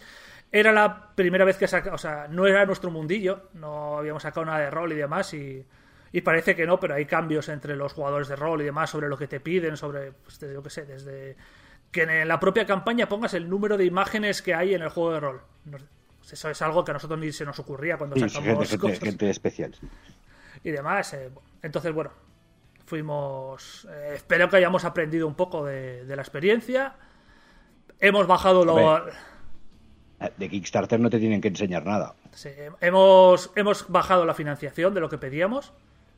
Era 0.52 0.72
la 0.72 1.10
primera 1.14 1.44
vez 1.44 1.56
que 1.56 1.68
saca, 1.68 1.94
o 1.94 1.98
sea, 1.98 2.26
no 2.28 2.46
era 2.46 2.66
nuestro 2.66 2.90
mundillo, 2.90 3.50
no 3.54 3.98
habíamos 3.98 4.22
sacado 4.22 4.46
nada 4.46 4.58
de 4.58 4.70
rol 4.70 4.92
y 4.92 4.96
demás 4.96 5.32
y, 5.34 5.64
y 6.12 6.20
parece 6.22 6.56
que 6.56 6.66
no, 6.66 6.80
pero 6.80 6.94
hay 6.94 7.06
cambios 7.06 7.48
entre 7.48 7.76
los 7.76 7.92
jugadores 7.92 8.26
de 8.28 8.34
rol 8.36 8.60
y 8.60 8.64
demás 8.64 8.90
sobre 8.90 9.08
lo 9.08 9.16
que 9.16 9.28
te 9.28 9.38
piden, 9.38 9.76
sobre, 9.76 10.10
pues, 10.12 10.40
desde, 10.40 10.54
yo 10.54 10.62
qué 10.62 10.70
sé, 10.70 10.86
desde 10.86 11.36
que 11.92 12.02
en 12.02 12.26
la 12.28 12.38
propia 12.40 12.66
campaña 12.66 13.08
pongas 13.08 13.34
el 13.34 13.48
número 13.48 13.76
de 13.76 13.84
imágenes 13.84 14.42
que 14.42 14.54
hay 14.54 14.74
en 14.74 14.82
el 14.82 14.88
juego 14.90 15.12
de 15.12 15.20
rol. 15.20 15.40
Pues 15.70 16.32
Eso 16.32 16.50
es 16.50 16.62
algo 16.62 16.84
que 16.84 16.90
a 16.90 16.94
nosotros 16.94 17.18
ni 17.20 17.30
se 17.32 17.44
nos 17.44 17.58
ocurría 17.60 17.96
cuando 17.96 18.16
Sí, 18.16 18.28
sacamos 18.28 18.68
gente, 18.68 18.78
cosas 18.78 18.98
gente 19.00 19.30
especial. 19.30 19.74
y 20.64 20.70
demás. 20.70 21.14
eh, 21.14 21.30
entonces, 21.62 21.92
bueno, 21.92 22.10
fuimos. 22.90 23.86
eh, 23.88 24.14
espero 24.16 24.48
que 24.48 24.56
hayamos 24.56 24.84
aprendido 24.84 25.26
un 25.26 25.34
poco 25.34 25.64
de, 25.64 26.04
de 26.04 26.16
la 26.16 26.22
experiencia. 26.22 26.94
Hemos 28.00 28.26
bajado 28.26 28.64
lo. 28.64 28.74
Hombre. 28.74 29.12
De 30.36 30.50
Kickstarter 30.50 31.00
no 31.00 31.08
te 31.08 31.18
tienen 31.18 31.40
que 31.40 31.48
enseñar 31.48 31.86
nada. 31.86 32.14
sí, 32.32 32.50
hemos, 32.82 33.50
hemos 33.56 33.88
bajado 33.88 34.26
la 34.26 34.34
financiación 34.34 34.92
de 34.92 35.00
lo 35.00 35.08
que 35.08 35.16
pedíamos. 35.16 35.72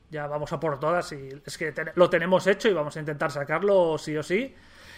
Ya 0.09 0.27
vamos 0.27 0.51
a 0.51 0.59
por 0.59 0.77
todas 0.79 1.11
y 1.13 1.29
es 1.45 1.57
que 1.57 1.73
lo 1.95 2.09
tenemos 2.09 2.45
hecho 2.47 2.67
y 2.67 2.73
vamos 2.73 2.97
a 2.97 2.99
intentar 2.99 3.31
sacarlo 3.31 3.97
sí 3.97 4.17
o 4.17 4.23
sí. 4.23 4.53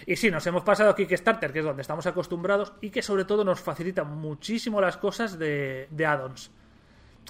Y 0.07 0.15
sí, 0.15 0.31
nos 0.31 0.45
hemos 0.47 0.63
pasado 0.63 0.89
a 0.89 0.95
Kickstarter, 0.95 1.53
que 1.53 1.59
es 1.59 1.65
donde 1.65 1.81
estamos 1.81 2.05
acostumbrados 2.07 2.73
y 2.81 2.89
que 2.89 3.01
sobre 3.01 3.25
todo 3.25 3.43
nos 3.43 3.59
facilita 3.59 4.03
muchísimo 4.03 4.81
las 4.81 4.97
cosas 4.97 5.37
de, 5.37 5.87
de 5.91 6.05
add-ons. 6.05 6.49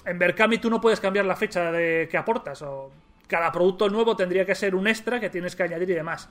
En 0.04 0.18
Berkami 0.18 0.58
tú 0.58 0.70
no 0.70 0.80
puedes 0.80 1.00
cambiar 1.00 1.26
la 1.26 1.36
fecha 1.36 1.70
de 1.72 2.08
que 2.10 2.16
aportas 2.16 2.62
o 2.62 2.90
cada 3.26 3.50
producto 3.52 3.88
nuevo 3.88 4.16
tendría 4.16 4.44
que 4.46 4.54
ser 4.54 4.74
un 4.74 4.86
extra 4.86 5.18
que 5.20 5.30
tienes 5.30 5.56
que 5.56 5.62
añadir 5.64 5.90
y 5.90 5.94
demás. 5.94 6.28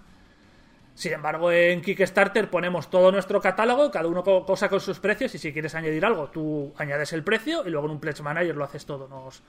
Sin 0.94 1.12
embargo, 1.12 1.52
en 1.52 1.82
Kickstarter 1.82 2.50
ponemos 2.50 2.90
todo 2.90 3.12
nuestro 3.12 3.42
catálogo, 3.42 3.92
cada 3.92 4.08
uno 4.08 4.24
co- 4.24 4.46
cosa 4.46 4.70
con 4.70 4.80
sus 4.80 5.00
precios 5.00 5.36
y 5.36 5.38
si 5.38 5.52
quieres 5.52 5.76
añadir 5.76 6.06
algo, 6.06 6.28
tú 6.30 6.74
añades 6.78 7.12
el 7.12 7.22
precio 7.24 7.68
y 7.68 7.70
luego 7.70 7.88
en 7.88 7.92
un 7.94 8.00
Pledge 8.00 8.24
Manager 8.24 8.56
lo 8.56 8.64
haces 8.64 8.86
todo. 8.86 9.08
Nos... 9.10 9.44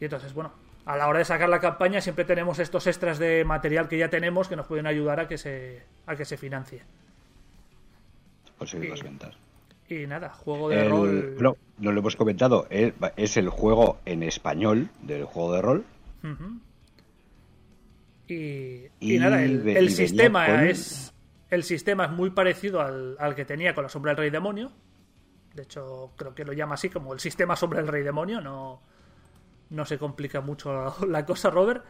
Y 0.00 0.04
entonces, 0.04 0.32
bueno, 0.32 0.52
a 0.86 0.96
la 0.96 1.08
hora 1.08 1.18
de 1.18 1.24
sacar 1.24 1.48
la 1.48 1.58
campaña 1.58 2.00
siempre 2.00 2.24
tenemos 2.24 2.60
estos 2.60 2.86
extras 2.86 3.18
de 3.18 3.44
material 3.44 3.88
que 3.88 3.98
ya 3.98 4.08
tenemos 4.08 4.46
que 4.46 4.54
nos 4.54 4.66
pueden 4.66 4.86
ayudar 4.86 5.18
a 5.18 5.26
que 5.26 5.36
se, 5.36 5.82
a 6.06 6.14
que 6.14 6.24
se 6.24 6.36
financie. 6.36 6.82
Conseguir 8.56 8.86
Sí. 8.86 8.90
las 8.90 9.02
ventas. 9.02 9.34
Y 9.88 10.06
nada, 10.06 10.28
juego 10.30 10.68
de 10.68 10.80
El- 10.82 10.90
rol. 10.90 11.36
no, 11.40 11.56
no 11.78 11.92
lo 11.92 12.00
hemos 12.00 12.14
comentado. 12.16 12.66
eh, 12.70 12.92
Es 13.16 13.36
el 13.36 13.48
juego 13.48 13.98
en 14.04 14.22
español 14.22 14.90
del 15.02 15.24
juego 15.24 15.54
de 15.54 15.62
rol. 15.62 15.84
Ujú. 16.22 16.60
Y, 18.28 18.86
y 19.00 19.14
Y 19.14 19.18
nada, 19.18 19.42
el, 19.42 19.66
y 19.66 19.90
sistema 19.90 20.46
con- 20.46 20.60
es 20.66 21.14
el 21.50 21.62
sistema 21.64 22.04
es 22.04 22.10
muy 22.10 22.30
parecido 22.30 22.80
al, 22.82 23.16
al 23.18 23.34
que 23.34 23.44
tenía 23.46 23.74
con 23.74 23.82
la 23.84 23.88
sombra 23.88 24.10
del 24.12 24.18
rey 24.18 24.30
demonio. 24.30 24.70
De 25.54 25.62
hecho, 25.62 26.12
creo 26.16 26.34
que 26.34 26.44
lo 26.44 26.52
llama 26.52 26.74
así 26.74 26.90
como 26.90 27.14
el 27.14 27.20
sistema 27.20 27.56
sombra 27.56 27.80
del 27.80 27.88
rey 27.88 28.02
demonio. 28.02 28.40
No, 28.40 28.82
no 29.70 29.84
se 29.86 29.98
complica 29.98 30.40
mucho 30.42 30.72
la, 30.72 30.94
la 31.08 31.24
cosa, 31.26 31.50
Robert. 31.50 31.84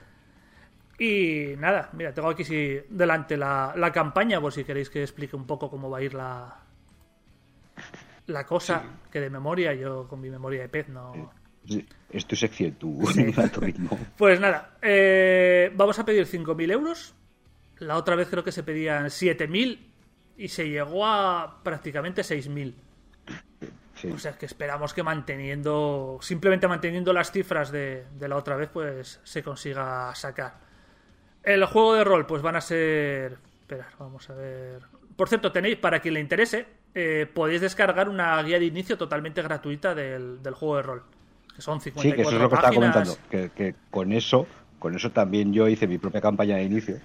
Y 0.98 1.54
nada, 1.58 1.90
mira, 1.92 2.12
tengo 2.12 2.28
aquí 2.28 2.44
sí, 2.44 2.80
delante 2.88 3.36
la, 3.36 3.72
la 3.76 3.92
campaña, 3.92 4.40
por 4.40 4.52
si 4.52 4.64
queréis 4.64 4.90
que 4.90 5.02
explique 5.02 5.36
un 5.36 5.46
poco 5.46 5.70
cómo 5.70 5.88
va 5.90 5.98
a 5.98 6.02
ir 6.02 6.14
la, 6.14 6.56
la 8.26 8.44
cosa, 8.46 8.82
que 9.10 9.20
de 9.20 9.30
memoria, 9.30 9.72
yo 9.74 10.06
con 10.08 10.20
mi 10.20 10.28
memoria 10.28 10.62
de 10.62 10.68
pez 10.68 10.88
no, 10.88 11.12
Sí, 11.12 11.20
Es 12.10 12.26
tu 12.26 12.36
sección, 12.36 12.72
tu 12.72 13.06
Sí. 13.12 13.32
ritmo. 13.60 13.98
Pues 14.16 14.40
nada, 14.40 14.76
eh, 14.82 15.70
vamos 15.74 15.98
a 15.98 16.04
pedir 16.04 16.26
5.000 16.26 16.70
euros. 16.70 17.14
La 17.78 17.96
otra 17.96 18.16
vez 18.16 18.28
creo 18.28 18.42
que 18.42 18.52
se 18.52 18.62
pedían 18.62 19.10
7.000 19.10 19.78
y 20.36 20.48
se 20.48 20.68
llegó 20.68 21.06
a 21.06 21.60
prácticamente 21.62 22.22
6.000. 22.22 22.74
Sí. 23.94 24.10
O 24.12 24.18
sea 24.18 24.38
que 24.38 24.46
esperamos 24.46 24.94
que 24.94 25.02
manteniendo, 25.02 26.18
simplemente 26.22 26.68
manteniendo 26.68 27.12
las 27.12 27.32
cifras 27.32 27.72
de, 27.72 28.04
de 28.16 28.28
la 28.28 28.36
otra 28.36 28.56
vez, 28.56 28.68
pues 28.72 29.20
se 29.24 29.42
consiga 29.42 30.14
sacar. 30.14 30.54
El 31.42 31.64
juego 31.66 31.94
de 31.94 32.04
rol, 32.04 32.24
pues 32.26 32.40
van 32.42 32.56
a 32.56 32.60
ser... 32.60 33.38
Espera, 33.60 33.88
vamos 33.98 34.28
a 34.30 34.34
ver... 34.34 34.82
Por 35.16 35.28
cierto, 35.28 35.50
tenéis, 35.50 35.76
para 35.76 36.00
quien 36.00 36.14
le 36.14 36.20
interese, 36.20 36.66
eh, 36.94 37.26
podéis 37.32 37.60
descargar 37.60 38.08
una 38.08 38.40
guía 38.42 38.58
de 38.60 38.66
inicio 38.66 38.96
totalmente 38.96 39.42
gratuita 39.42 39.94
del, 39.94 40.42
del 40.42 40.54
juego 40.54 40.76
de 40.76 40.82
rol. 40.82 41.02
Que 41.58 41.62
son 41.62 41.80
54 41.80 42.02
Sí, 42.02 42.14
que 42.14 42.22
eso 42.22 42.36
es 42.36 42.40
lo 42.40 42.48
que 42.48 42.54
estaba 42.54 42.72
comentando. 42.72 43.16
Que, 43.28 43.50
que 43.50 43.74
con 43.90 44.12
eso 44.12 44.46
Con 44.78 44.94
eso 44.94 45.10
también 45.10 45.52
yo 45.52 45.66
hice 45.66 45.88
mi 45.88 45.98
propia 45.98 46.20
campaña 46.20 46.54
de 46.54 46.62
inicio. 46.62 46.98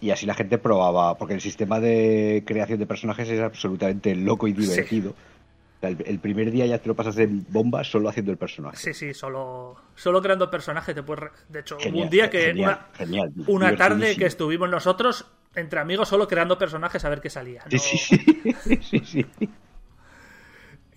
Y 0.00 0.10
así 0.12 0.24
la 0.24 0.34
gente 0.34 0.56
probaba, 0.58 1.18
porque 1.18 1.34
el 1.34 1.40
sistema 1.40 1.80
de 1.80 2.44
creación 2.46 2.78
de 2.78 2.86
personajes 2.86 3.28
es 3.28 3.40
absolutamente 3.40 4.14
loco 4.14 4.46
y 4.46 4.52
divertido. 4.52 5.10
O 5.10 5.80
sea, 5.80 5.90
el, 5.90 5.96
el 6.06 6.20
primer 6.20 6.52
día 6.52 6.66
ya 6.66 6.78
te 6.78 6.86
lo 6.86 6.94
pasas 6.94 7.18
en 7.18 7.44
bomba 7.48 7.82
solo 7.82 8.08
haciendo 8.08 8.30
el 8.30 8.38
personaje. 8.38 8.76
Sí, 8.76 8.94
sí, 8.94 9.12
solo, 9.14 9.76
solo 9.96 10.22
creando 10.22 10.48
te 10.48 11.02
puedes... 11.02 11.24
re- 11.24 11.30
De 11.48 11.58
hecho, 11.60 11.76
hubo 11.76 12.02
un 12.02 12.10
día 12.10 12.30
que... 12.30 12.46
genial, 12.46 12.68
una, 12.68 12.86
genial, 12.96 13.32
una 13.48 13.76
tarde 13.76 14.14
que 14.16 14.26
estuvimos 14.26 14.70
nosotros, 14.70 15.26
entre 15.56 15.80
amigos, 15.80 16.08
solo 16.08 16.28
creando 16.28 16.56
personajes 16.56 17.04
a 17.04 17.08
ver 17.08 17.20
qué 17.20 17.30
salía. 17.30 17.64
Sí, 17.68 17.74
¿no? 17.74 17.80
sí, 17.80 17.98
sí. 17.98 18.78
sí, 18.82 19.02
sí. 19.04 19.26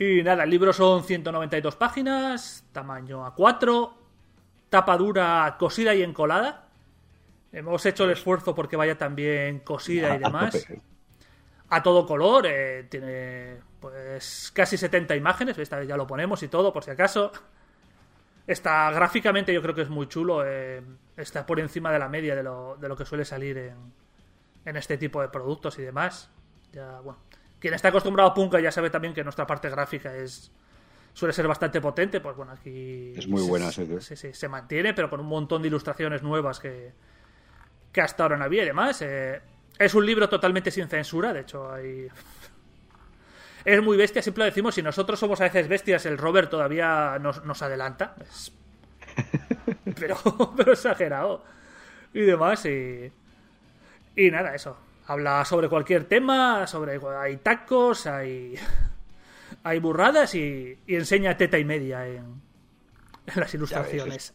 Y 0.02 0.23
nada, 0.23 0.45
el 0.45 0.49
libro 0.49 0.73
son 0.73 1.03
192 1.03 1.76
páginas, 1.76 2.65
tamaño 2.72 3.23
A4, 3.23 3.94
tapa 4.68 4.98
dura 4.98 5.56
cosida 5.60 5.94
y 5.94 6.02
encolada. 6.02 6.69
Hemos 7.52 7.86
hecho 7.86 8.06
el 8.06 8.10
esfuerzo 8.10 8.56
porque 8.56 8.76
vaya 8.76 8.98
también 8.98 9.60
cosida 9.60 10.15
y 10.15 10.18
demás. 10.18 10.65
A 11.69 11.84
todo 11.84 12.07
color, 12.07 12.48
eh, 12.48 12.88
tiene 12.90 13.60
pues 13.80 14.52
casi 14.56 14.76
70 14.76 15.15
imágenes, 15.15 15.60
esta 15.60 15.78
vez 15.78 15.88
ya 15.88 15.98
lo 15.98 16.07
ponemos 16.07 16.41
y 16.41 16.48
todo, 16.48 16.73
por 16.73 16.84
si 16.84 16.90
acaso. 16.90 17.32
Está 18.48 18.90
gráficamente, 18.90 19.53
yo 19.53 19.61
creo 19.61 19.76
que 19.76 19.84
es 19.84 19.90
muy 19.90 20.07
chulo, 20.07 20.44
eh, 20.44 20.82
está 21.15 21.45
por 21.45 21.60
encima 21.60 21.91
de 21.91 21.99
la 21.99 22.10
media 22.10 22.36
de 22.36 22.41
lo, 22.41 22.76
de 22.76 22.90
lo 22.90 22.98
que 22.98 23.06
suele 23.06 23.23
salir 23.23 23.56
en, 23.56 23.94
en 24.65 24.78
este 24.78 24.98
tipo 24.98 25.22
de 25.22 25.28
productos 25.28 25.78
y 25.78 25.84
demás. 25.84 26.32
Ya, 26.72 27.02
bueno, 27.02 27.19
quien 27.61 27.73
está 27.73 27.88
acostumbrado 27.88 28.31
a 28.31 28.33
Punka 28.33 28.59
ya 28.59 28.71
sabe 28.73 28.89
también 28.89 29.13
que 29.13 29.23
nuestra 29.23 29.47
parte 29.47 29.69
gráfica 29.69 30.13
es 30.13 30.51
suele 31.13 31.33
ser 31.33 31.47
bastante 31.47 31.79
potente, 31.79 32.19
pues 32.19 32.35
bueno, 32.35 32.51
aquí 32.53 33.13
Es 33.15 33.27
muy 33.27 33.41
buena, 33.43 33.71
se, 33.71 34.01
sí, 34.01 34.15
sí. 34.17 34.33
se 34.33 34.47
mantiene, 34.49 34.93
pero 34.93 35.09
con 35.09 35.19
un 35.21 35.27
montón 35.27 35.61
de 35.61 35.67
ilustraciones 35.69 36.23
nuevas 36.23 36.59
que, 36.59 36.91
que 37.91 38.01
hasta 38.01 38.23
ahora 38.23 38.38
no 38.38 38.43
había 38.45 38.63
y 38.63 38.67
demás. 38.67 39.01
eh, 39.01 39.41
es 39.79 39.93
un 39.95 40.05
libro 40.05 40.27
totalmente 40.29 40.71
sin 40.71 40.88
censura, 40.89 41.31
de 41.33 41.41
hecho 41.41 41.71
hay... 41.71 42.07
Es 43.63 43.79
muy 43.83 43.95
bestia, 43.95 44.23
siempre 44.23 44.41
lo 44.41 44.45
decimos, 44.45 44.73
si 44.73 44.81
nosotros 44.81 45.19
somos 45.19 45.39
a 45.39 45.43
veces 45.43 45.67
bestias, 45.67 46.07
el 46.07 46.17
Robert 46.17 46.49
todavía 46.49 47.19
nos, 47.21 47.45
nos 47.45 47.61
adelanta. 47.61 48.15
Es- 48.21 48.51
Pero, 49.99 50.17
pero 50.57 50.73
exagerado. 50.73 51.43
Y 52.13 52.21
demás, 52.21 52.65
y... 52.65 53.11
Y 54.15 54.31
nada, 54.31 54.55
eso. 54.55 54.77
Habla 55.11 55.43
sobre 55.43 55.67
cualquier 55.67 56.05
tema, 56.05 56.65
sobre... 56.67 56.97
Hay 57.19 57.38
tacos, 57.38 58.07
hay... 58.07 58.55
Hay 59.63 59.79
burradas 59.79 60.33
y, 60.33 60.77
y 60.88 60.95
enseña 60.95 61.35
teta 61.38 61.59
y 61.59 61.65
media 61.65 62.07
en, 62.07 62.41
en 63.27 63.39
las 63.39 63.53
ilustraciones. 63.53 64.33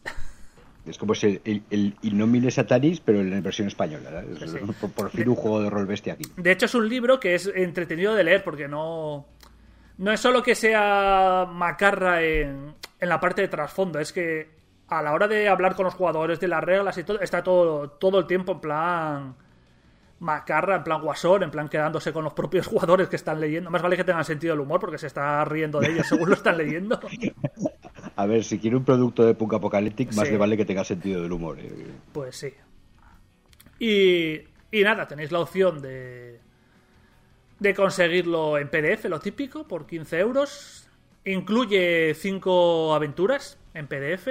Es 0.85 0.97
como 0.97 1.15
si 1.15 1.41
el, 1.43 1.63
el, 1.69 1.95
el 2.01 2.51
Satanis, 2.51 3.01
pero 3.01 3.19
en 3.19 3.31
la 3.31 3.41
versión 3.41 3.67
española. 3.67 4.23
Sí. 4.39 4.57
Por, 4.79 4.91
por 4.91 5.09
fin 5.09 5.27
un 5.27 5.35
juego 5.35 5.61
de 5.63 5.69
rol 5.71 5.87
bestia 5.87 6.13
aquí. 6.13 6.31
De 6.37 6.51
hecho, 6.51 6.67
es 6.67 6.75
un 6.75 6.87
libro 6.87 7.19
que 7.19 7.33
es 7.35 7.47
entretenido 7.47 8.13
de 8.13 8.23
leer 8.23 8.43
porque 8.43 8.67
no. 8.67 9.25
No 9.97 10.11
es 10.11 10.19
solo 10.19 10.43
que 10.43 10.53
sea 10.53 11.47
macarra 11.51 12.21
en, 12.21 12.75
en 12.99 13.09
la 13.09 13.19
parte 13.19 13.41
de 13.41 13.47
trasfondo, 13.47 13.99
es 13.99 14.13
que 14.13 14.49
a 14.87 15.01
la 15.01 15.13
hora 15.13 15.27
de 15.27 15.49
hablar 15.49 15.75
con 15.75 15.85
los 15.85 15.95
jugadores 15.95 16.39
de 16.39 16.47
las 16.47 16.63
reglas 16.63 16.97
y 16.99 17.03
todo, 17.03 17.19
está 17.19 17.43
todo, 17.43 17.89
todo 17.89 18.19
el 18.19 18.27
tiempo 18.27 18.53
en 18.53 18.59
plan 18.59 19.46
macarra, 20.19 20.75
en 20.77 20.83
plan 20.83 21.01
guasón, 21.01 21.43
en 21.43 21.51
plan 21.51 21.69
quedándose 21.69 22.11
con 22.11 22.23
los 22.23 22.33
propios 22.33 22.65
jugadores 22.67 23.07
que 23.09 23.15
están 23.15 23.39
leyendo. 23.39 23.69
Más 23.69 23.81
vale 23.81 23.95
que 23.97 24.03
tengan 24.03 24.25
sentido 24.25 24.53
del 24.53 24.61
humor 24.61 24.79
porque 24.79 24.97
se 24.97 25.07
está 25.07 25.43
riendo 25.45 25.79
de 25.79 25.91
ellos 25.91 26.07
según 26.09 26.29
lo 26.29 26.35
están 26.35 26.57
leyendo. 26.57 26.99
A 28.15 28.25
ver, 28.25 28.43
si 28.43 28.57
quiere 28.59 28.75
un 28.75 28.83
producto 28.85 29.25
de 29.25 29.35
Punk 29.35 29.53
Apocalyptic, 29.53 30.13
más 30.15 30.25
Sí. 30.27 30.31
le 30.33 30.37
vale 30.39 30.57
que 30.57 30.65
tenga 30.65 30.83
sentido 30.83 31.21
del 31.21 31.31
humor. 31.31 31.59
eh. 31.59 31.85
Pues 32.13 32.35
sí. 32.35 32.53
Y, 33.79 34.39
y 34.71 34.83
nada, 34.83 35.07
tenéis 35.07 35.31
la 35.31 35.39
opción 35.39 35.81
de, 35.81 36.39
de 37.59 37.73
conseguirlo 37.75 38.57
en 38.57 38.69
PDF, 38.69 39.05
lo 39.05 39.19
típico, 39.19 39.67
por 39.67 39.85
15 39.85 40.19
euros. 40.19 40.89
Incluye 41.25 42.13
5 42.15 42.95
aventuras 42.95 43.59
en 43.73 43.85
PDF, 43.87 44.29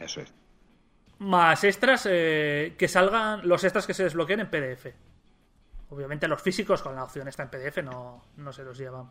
Eso 0.00 0.20
es. 0.22 0.32
Más 1.18 1.64
extras 1.64 2.06
eh, 2.10 2.74
que 2.78 2.88
salgan, 2.88 3.46
los 3.48 3.64
extras 3.64 3.86
que 3.86 3.94
se 3.94 4.04
desbloqueen 4.04 4.40
en 4.40 4.50
PDF. 4.50 4.86
Obviamente 5.90 6.28
los 6.28 6.42
físicos 6.42 6.82
con 6.82 6.94
la 6.94 7.04
opción 7.04 7.28
está 7.28 7.44
en 7.44 7.50
PDF 7.50 7.78
no, 7.82 8.22
no 8.36 8.52
se 8.52 8.64
los 8.64 8.76
llevan. 8.76 9.08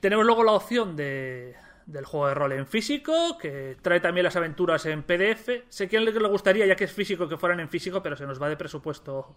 Tenemos 0.00 0.24
luego 0.24 0.44
la 0.44 0.52
opción 0.52 0.96
de, 0.96 1.56
del 1.86 2.04
juego 2.04 2.28
de 2.28 2.34
rol 2.34 2.52
en 2.52 2.66
físico, 2.66 3.36
que 3.38 3.76
trae 3.82 4.00
también 4.00 4.24
las 4.24 4.36
aventuras 4.36 4.84
en 4.86 5.02
PDF. 5.02 5.48
Sé 5.68 5.88
que 5.88 5.96
a 5.96 6.00
alguien 6.00 6.22
le 6.22 6.28
gustaría, 6.28 6.66
ya 6.66 6.76
que 6.76 6.84
es 6.84 6.92
físico, 6.92 7.28
que 7.28 7.36
fueran 7.36 7.60
en 7.60 7.68
físico, 7.68 8.02
pero 8.02 8.16
se 8.16 8.26
nos 8.26 8.40
va 8.40 8.48
de 8.48 8.56
presupuesto 8.56 9.34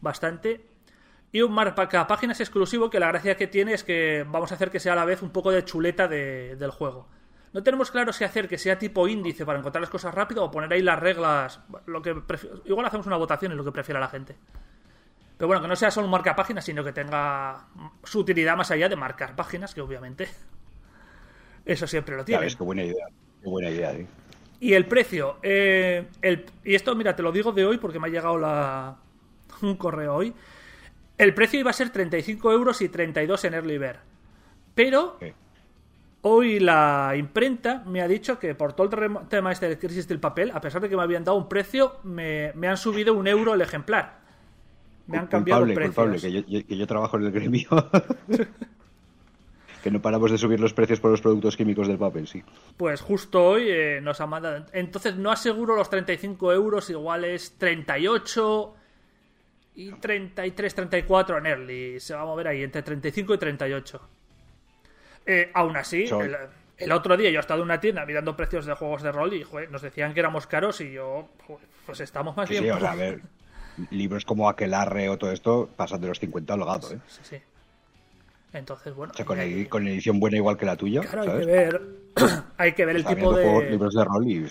bastante. 0.00 0.64
Y 1.32 1.42
un 1.42 1.52
marca 1.52 2.06
páginas 2.06 2.40
exclusivo 2.40 2.88
que 2.88 3.00
la 3.00 3.08
gracia 3.08 3.36
que 3.36 3.46
tiene 3.48 3.72
es 3.74 3.82
que 3.84 4.24
vamos 4.28 4.52
a 4.52 4.54
hacer 4.54 4.70
que 4.70 4.80
sea 4.80 4.92
a 4.92 4.96
la 4.96 5.04
vez 5.04 5.22
un 5.22 5.30
poco 5.30 5.50
de 5.50 5.64
chuleta 5.64 6.06
de- 6.08 6.56
del 6.56 6.70
juego. 6.70 7.08
No 7.52 7.62
tenemos 7.62 7.90
claro 7.90 8.12
si 8.12 8.24
hacer 8.24 8.48
que 8.48 8.58
sea 8.58 8.78
tipo 8.78 9.08
índice 9.08 9.46
para 9.46 9.58
encontrar 9.58 9.80
las 9.80 9.90
cosas 9.90 10.14
rápido 10.14 10.44
o 10.44 10.50
poner 10.50 10.72
ahí 10.72 10.82
las 10.82 10.98
reglas. 11.00 11.60
Lo 11.86 12.02
que 12.02 12.14
Igual 12.66 12.86
hacemos 12.86 13.06
una 13.06 13.16
votación 13.16 13.52
en 13.52 13.58
lo 13.58 13.64
que 13.64 13.72
prefiera 13.72 13.98
la 14.00 14.08
gente. 14.08 14.36
Pero 15.38 15.48
bueno, 15.48 15.62
que 15.62 15.68
no 15.68 15.76
sea 15.76 15.90
solo 15.90 16.06
un 16.06 16.10
marca 16.10 16.34
páginas, 16.36 16.64
sino 16.64 16.82
que 16.84 16.92
tenga 16.92 17.66
su 18.04 18.20
utilidad 18.20 18.56
más 18.56 18.70
allá 18.70 18.88
de 18.88 18.96
marcar 18.96 19.36
páginas, 19.36 19.74
que 19.74 19.80
obviamente 19.80 20.28
eso 21.64 21.86
siempre 21.86 22.16
lo 22.16 22.24
tiene. 22.24 22.42
ves, 22.42 22.56
qué 22.56 22.64
buena 22.64 22.82
idea. 22.84 23.06
Qué 23.42 23.48
buena 23.48 23.70
idea, 23.70 23.92
eh. 23.92 24.06
Y 24.60 24.72
el 24.72 24.86
precio. 24.86 25.38
eh, 25.42 26.08
el- 26.22 26.46
y 26.64 26.74
esto, 26.74 26.94
mira, 26.94 27.14
te 27.14 27.22
lo 27.22 27.32
digo 27.32 27.52
de 27.52 27.64
hoy 27.66 27.78
porque 27.78 27.98
me 27.98 28.08
ha 28.08 28.10
llegado 28.10 28.38
la, 28.38 28.96
un 29.62 29.76
correo 29.76 30.14
hoy. 30.14 30.34
El 31.18 31.32
precio 31.34 31.58
iba 31.60 31.70
a 31.70 31.74
ser 31.74 31.90
35 31.90 32.52
euros 32.52 32.80
y 32.82 32.88
32 32.88 33.44
en 33.44 33.54
Early 33.54 33.78
Bird. 33.78 33.98
Pero. 34.74 35.18
Hoy 36.22 36.58
la 36.60 37.14
imprenta 37.16 37.82
me 37.86 38.00
ha 38.02 38.08
dicho 38.08 38.38
que 38.38 38.54
por 38.54 38.72
todo 38.72 38.88
el 38.98 39.28
tema 39.28 39.52
este 39.52 39.68
de 39.68 39.78
crisis 39.78 40.08
del 40.08 40.18
papel, 40.20 40.50
a 40.52 40.60
pesar 40.60 40.80
de 40.82 40.88
que 40.88 40.96
me 40.96 41.02
habían 41.02 41.24
dado 41.24 41.38
un 41.38 41.48
precio, 41.48 41.98
me, 42.02 42.52
me 42.54 42.68
han 42.68 42.76
subido 42.76 43.14
un 43.14 43.26
euro 43.28 43.54
el 43.54 43.60
ejemplar. 43.60 44.18
Me 45.06 45.18
han 45.18 45.28
cambiado 45.28 45.60
culpable, 45.62 45.74
precios. 45.74 45.94
culpable, 45.94 46.20
que 46.20 46.32
yo, 46.32 46.40
yo- 46.60 46.66
que 46.66 46.76
yo 46.76 46.86
trabajo 46.86 47.16
en 47.16 47.24
el 47.26 47.32
gremio. 47.32 47.68
que 49.82 49.90
no 49.92 50.02
paramos 50.02 50.32
de 50.32 50.38
subir 50.38 50.58
los 50.58 50.72
precios 50.74 50.98
por 50.98 51.12
los 51.12 51.20
productos 51.20 51.56
químicos 51.56 51.86
del 51.86 51.96
papel, 51.98 52.26
sí. 52.26 52.42
Pues 52.76 53.00
justo 53.00 53.44
hoy 53.44 53.66
eh, 53.68 54.00
nos 54.02 54.20
han 54.20 54.30
mandado. 54.30 54.66
Entonces 54.72 55.14
no 55.16 55.30
aseguro 55.30 55.76
los 55.76 55.88
35 55.88 56.52
euros, 56.52 56.90
igual 56.90 57.24
es 57.24 57.56
38 57.56 58.74
y 59.76 59.92
33, 59.92 60.74
34 60.74 61.38
en 61.38 61.46
early. 61.46 62.00
Se 62.00 62.14
va 62.14 62.22
a 62.22 62.24
mover 62.24 62.48
ahí 62.48 62.64
entre 62.64 62.82
35 62.82 63.34
y 63.34 63.38
38. 63.38 64.00
Eh, 65.26 65.50
aún 65.54 65.76
así, 65.76 66.06
Soy- 66.06 66.26
el, 66.26 66.36
el 66.78 66.92
otro 66.92 67.16
día 67.16 67.30
yo 67.30 67.38
he 67.38 67.40
estado 67.40 67.60
en 67.60 67.64
una 67.66 67.80
tienda 67.80 68.06
mirando 68.06 68.36
precios 68.36 68.64
de 68.66 68.74
juegos 68.74 69.02
de 69.02 69.10
rol 69.12 69.32
y 69.34 69.42
joder, 69.42 69.70
nos 69.70 69.82
decían 69.82 70.14
que 70.14 70.20
éramos 70.20 70.46
caros 70.46 70.80
y 70.80 70.92
yo, 70.92 71.28
joder, 71.46 71.66
pues 71.84 72.00
estamos 72.00 72.36
más 72.36 72.48
Sí, 72.48 72.54
bien. 72.60 72.64
sí, 72.64 72.70
o 72.70 72.78
sea, 72.80 72.90
a 72.92 72.94
ver, 72.94 73.20
libros 73.90 74.24
como 74.24 74.48
Aquelarre 74.48 75.08
o 75.08 75.18
todo 75.18 75.32
esto 75.32 75.68
pasan 75.76 76.00
de 76.00 76.08
los 76.08 76.18
50 76.20 76.54
holgado, 76.54 76.92
¿eh? 76.92 76.98
Sí, 77.08 77.20
sí. 77.22 77.36
Entonces, 78.52 78.94
bueno. 78.94 79.12
O 79.12 79.16
sea, 79.16 79.26
con, 79.26 79.38
hay- 79.38 79.66
con 79.66 79.86
edición 79.86 80.18
buena 80.20 80.36
igual 80.36 80.56
que 80.56 80.64
la 80.66 80.76
tuya, 80.76 81.00
claro, 81.02 81.22
hay 81.32 81.40
que 81.40 81.46
ver. 81.46 81.82
hay 82.56 82.72
que 82.72 82.86
ver 82.86 82.96
el 82.96 83.04
tipo 83.04 83.32
juegos- 83.32 83.64
de. 83.64 83.70
libros 83.70 83.94
de 83.94 84.04
rol 84.04 84.28
y... 84.30 84.46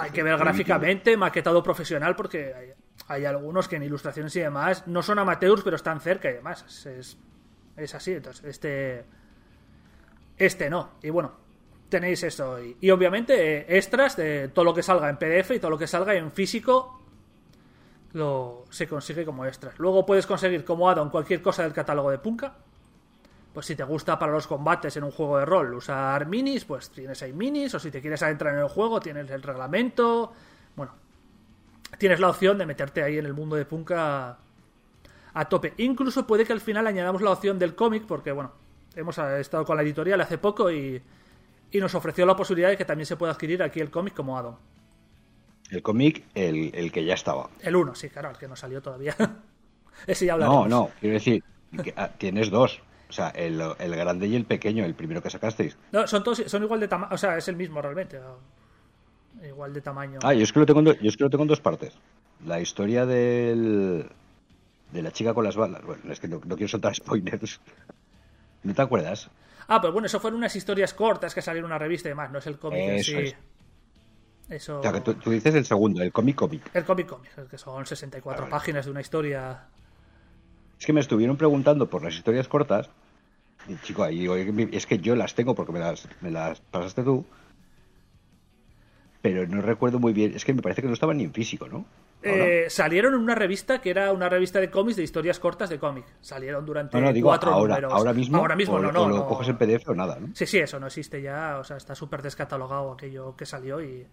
Hay 0.00 0.10
que 0.10 0.22
ver 0.22 0.36
gráficamente, 0.38 1.16
maquetado 1.16 1.60
profesional, 1.60 2.14
porque 2.14 2.54
hay, 2.54 2.68
hay 3.08 3.24
algunos 3.24 3.66
que 3.66 3.76
en 3.76 3.82
ilustraciones 3.82 4.34
y 4.36 4.40
demás 4.40 4.86
no 4.86 5.02
son 5.02 5.18
amateurs, 5.18 5.62
pero 5.64 5.74
están 5.74 6.00
cerca 6.00 6.30
y 6.30 6.34
demás. 6.34 6.86
Es, 6.86 7.18
es 7.76 7.94
así, 7.96 8.12
entonces 8.12 8.44
este. 8.44 9.04
Este 10.38 10.70
no. 10.70 10.90
Y 11.02 11.10
bueno, 11.10 11.32
tenéis 11.88 12.22
eso. 12.22 12.62
Y, 12.62 12.76
y 12.80 12.90
obviamente 12.90 13.58
eh, 13.58 13.66
extras 13.68 14.16
de 14.16 14.48
todo 14.48 14.64
lo 14.64 14.74
que 14.74 14.82
salga 14.82 15.08
en 15.08 15.16
PDF 15.16 15.52
y 15.52 15.58
todo 15.58 15.70
lo 15.70 15.78
que 15.78 15.86
salga 15.86 16.14
en 16.14 16.30
físico 16.32 16.98
lo 18.12 18.64
se 18.70 18.88
consigue 18.88 19.24
como 19.24 19.44
extras. 19.44 19.78
Luego 19.78 20.06
puedes 20.06 20.26
conseguir 20.26 20.64
como 20.64 20.88
add-on 20.88 21.10
cualquier 21.10 21.42
cosa 21.42 21.62
del 21.62 21.72
catálogo 21.72 22.10
de 22.10 22.18
Punka. 22.18 22.54
Pues 23.52 23.66
si 23.66 23.74
te 23.74 23.84
gusta 23.84 24.18
para 24.18 24.32
los 24.32 24.46
combates 24.46 24.96
en 24.96 25.04
un 25.04 25.10
juego 25.10 25.38
de 25.38 25.44
rol 25.44 25.74
usar 25.74 26.26
minis, 26.26 26.64
pues 26.64 26.90
tienes 26.90 27.22
ahí 27.22 27.32
minis, 27.32 27.74
o 27.74 27.78
si 27.78 27.90
te 27.90 28.00
quieres 28.00 28.22
adentrar 28.22 28.54
en 28.54 28.60
el 28.60 28.68
juego, 28.68 29.00
tienes 29.00 29.28
el 29.30 29.42
reglamento. 29.42 30.32
Bueno, 30.76 30.92
tienes 31.98 32.20
la 32.20 32.30
opción 32.30 32.58
de 32.58 32.66
meterte 32.66 33.02
ahí 33.02 33.18
en 33.18 33.26
el 33.26 33.34
mundo 33.34 33.56
de 33.56 33.64
Punka 33.64 34.38
a 35.34 35.44
tope. 35.48 35.74
Incluso 35.78 36.26
puede 36.26 36.44
que 36.44 36.52
al 36.52 36.60
final 36.60 36.86
añadamos 36.86 37.22
la 37.22 37.30
opción 37.30 37.58
del 37.58 37.74
cómic, 37.74 38.04
porque 38.06 38.32
bueno, 38.32 38.52
hemos 38.98 39.16
eh, 39.18 39.40
estado 39.40 39.64
con 39.64 39.76
la 39.76 39.82
editorial 39.82 40.20
hace 40.20 40.38
poco 40.38 40.70
y, 40.70 41.00
y 41.70 41.78
nos 41.80 41.94
ofreció 41.94 42.26
la 42.26 42.36
posibilidad 42.36 42.68
de 42.70 42.76
que 42.76 42.84
también 42.84 43.06
se 43.06 43.16
pueda 43.16 43.32
adquirir 43.32 43.62
aquí 43.62 43.80
el 43.80 43.90
cómic 43.90 44.14
como 44.14 44.38
add-on. 44.38 44.56
El 45.70 45.82
cómic, 45.82 46.24
el, 46.34 46.70
el 46.74 46.90
que 46.92 47.04
ya 47.04 47.14
estaba. 47.14 47.50
El 47.60 47.76
1, 47.76 47.94
sí, 47.94 48.08
claro, 48.08 48.30
el 48.30 48.36
que 48.38 48.48
no 48.48 48.56
salió 48.56 48.80
todavía. 48.80 49.14
Ese 50.06 50.26
ya 50.26 50.36
No, 50.36 50.44
hablaremos. 50.44 50.68
no, 50.68 50.90
quiero 51.00 51.14
decir, 51.14 51.42
que, 51.82 51.92
ah, 51.96 52.08
tienes 52.16 52.50
dos. 52.50 52.80
O 53.10 53.12
sea, 53.12 53.28
el, 53.30 53.60
el 53.78 53.96
grande 53.96 54.26
y 54.26 54.36
el 54.36 54.44
pequeño, 54.44 54.84
el 54.84 54.94
primero 54.94 55.22
que 55.22 55.30
sacasteis. 55.30 55.76
No, 55.92 56.06
son 56.06 56.22
todos 56.22 56.42
son 56.46 56.62
igual 56.62 56.80
de 56.80 56.88
tamaño, 56.88 57.14
o 57.14 57.18
sea, 57.18 57.36
es 57.38 57.48
el 57.48 57.56
mismo 57.56 57.80
realmente. 57.82 58.20
igual 59.46 59.72
de 59.72 59.80
tamaño. 59.80 60.18
Ah, 60.22 60.34
yo 60.34 60.42
es 60.42 60.52
que 60.52 60.60
lo 60.60 60.66
tengo 60.66 60.80
en, 60.80 60.84
do- 60.86 60.94
yo 61.00 61.08
es 61.08 61.16
que 61.16 61.24
lo 61.24 61.30
tengo 61.30 61.42
en 61.44 61.48
dos 61.48 61.60
partes. 61.60 61.94
La 62.46 62.60
historia 62.60 63.04
del, 63.06 64.06
de 64.92 65.02
la 65.02 65.10
chica 65.10 65.34
con 65.34 65.44
las 65.44 65.56
balas. 65.56 65.82
Bueno, 65.84 66.02
es 66.12 66.20
que 66.20 66.28
no, 66.28 66.40
no 66.44 66.56
quiero 66.56 66.68
soltar 66.68 66.94
spoilers. 66.94 67.60
¿No 68.62 68.74
te 68.74 68.82
acuerdas? 68.82 69.30
Ah, 69.68 69.80
pero 69.80 69.92
bueno, 69.92 70.06
eso 70.06 70.18
fueron 70.20 70.38
unas 70.38 70.54
historias 70.56 70.94
cortas 70.94 71.34
que 71.34 71.42
salieron 71.42 71.70
en 71.70 71.74
una 71.74 71.78
revista 71.78 72.08
y 72.08 72.10
demás, 72.10 72.30
no 72.30 72.38
es 72.38 72.46
el 72.46 72.58
cómic 72.58 72.80
en 72.80 72.94
Eso 72.96 73.12
sí. 73.12 73.18
es. 73.18 73.36
Eso. 74.48 74.78
O 74.78 74.82
sea, 74.82 74.92
que 74.92 75.00
tú, 75.02 75.14
tú 75.14 75.30
dices 75.30 75.54
el 75.54 75.66
segundo, 75.66 76.02
el 76.02 76.10
cómic 76.10 76.36
cómic. 76.36 76.70
El 76.72 76.84
cómic 76.84 77.06
cómic, 77.06 77.48
que 77.50 77.58
son 77.58 77.84
64 77.84 78.42
Vale. 78.42 78.50
páginas 78.50 78.86
de 78.86 78.90
una 78.90 79.02
historia. 79.02 79.64
Es 80.80 80.86
que 80.86 80.92
me 80.94 81.00
estuvieron 81.00 81.36
preguntando 81.36 81.88
por 81.90 82.02
las 82.02 82.14
historias 82.14 82.48
cortas. 82.48 82.88
Y 83.68 83.76
chico, 83.82 84.02
ahí 84.04 84.20
digo, 84.20 84.36
es 84.36 84.86
que 84.86 84.98
yo 84.98 85.14
las 85.16 85.34
tengo 85.34 85.54
porque 85.54 85.72
me 85.72 85.80
las, 85.80 86.08
me 86.22 86.30
las 86.30 86.60
pasaste 86.60 87.02
tú. 87.02 87.26
Pero 89.20 89.46
no 89.46 89.60
recuerdo 89.60 89.98
muy 89.98 90.12
bien. 90.14 90.34
Es 90.34 90.44
que 90.46 90.54
me 90.54 90.62
parece 90.62 90.80
que 90.80 90.88
no 90.88 90.94
estaban 90.94 91.18
ni 91.18 91.24
en 91.24 91.34
físico, 91.34 91.68
¿no? 91.68 91.84
Eh, 92.20 92.66
salieron 92.68 93.14
en 93.14 93.20
una 93.20 93.34
revista 93.36 93.80
que 93.80 93.90
era 93.90 94.12
una 94.12 94.28
revista 94.28 94.58
de 94.60 94.70
cómics 94.70 94.96
de 94.96 95.04
historias 95.04 95.38
cortas 95.38 95.70
de 95.70 95.78
cómic. 95.78 96.04
Salieron 96.20 96.66
durante 96.66 96.98
no, 97.00 97.06
no, 97.06 97.12
digo 97.12 97.28
cuatro 97.28 97.52
ahora, 97.52 97.76
números. 97.76 97.92
ahora 97.92 98.12
mismo. 98.12 98.38
Ahora 98.38 98.56
mismo, 98.56 98.74
o, 98.74 98.80
no, 98.80 98.88
o 98.88 98.92
no. 98.92 99.08
lo 99.08 99.16
no. 99.18 99.26
coges 99.28 99.48
en 99.48 99.56
PDF 99.56 99.88
o 99.88 99.94
nada, 99.94 100.18
¿no? 100.20 100.28
Sí, 100.34 100.44
sí, 100.46 100.58
eso 100.58 100.80
no 100.80 100.88
existe 100.88 101.22
ya. 101.22 101.58
O 101.60 101.64
sea, 101.64 101.76
está 101.76 101.94
súper 101.94 102.22
descatalogado 102.22 102.92
aquello 102.92 103.36
que 103.36 103.46
salió 103.46 103.80
y, 103.82 104.04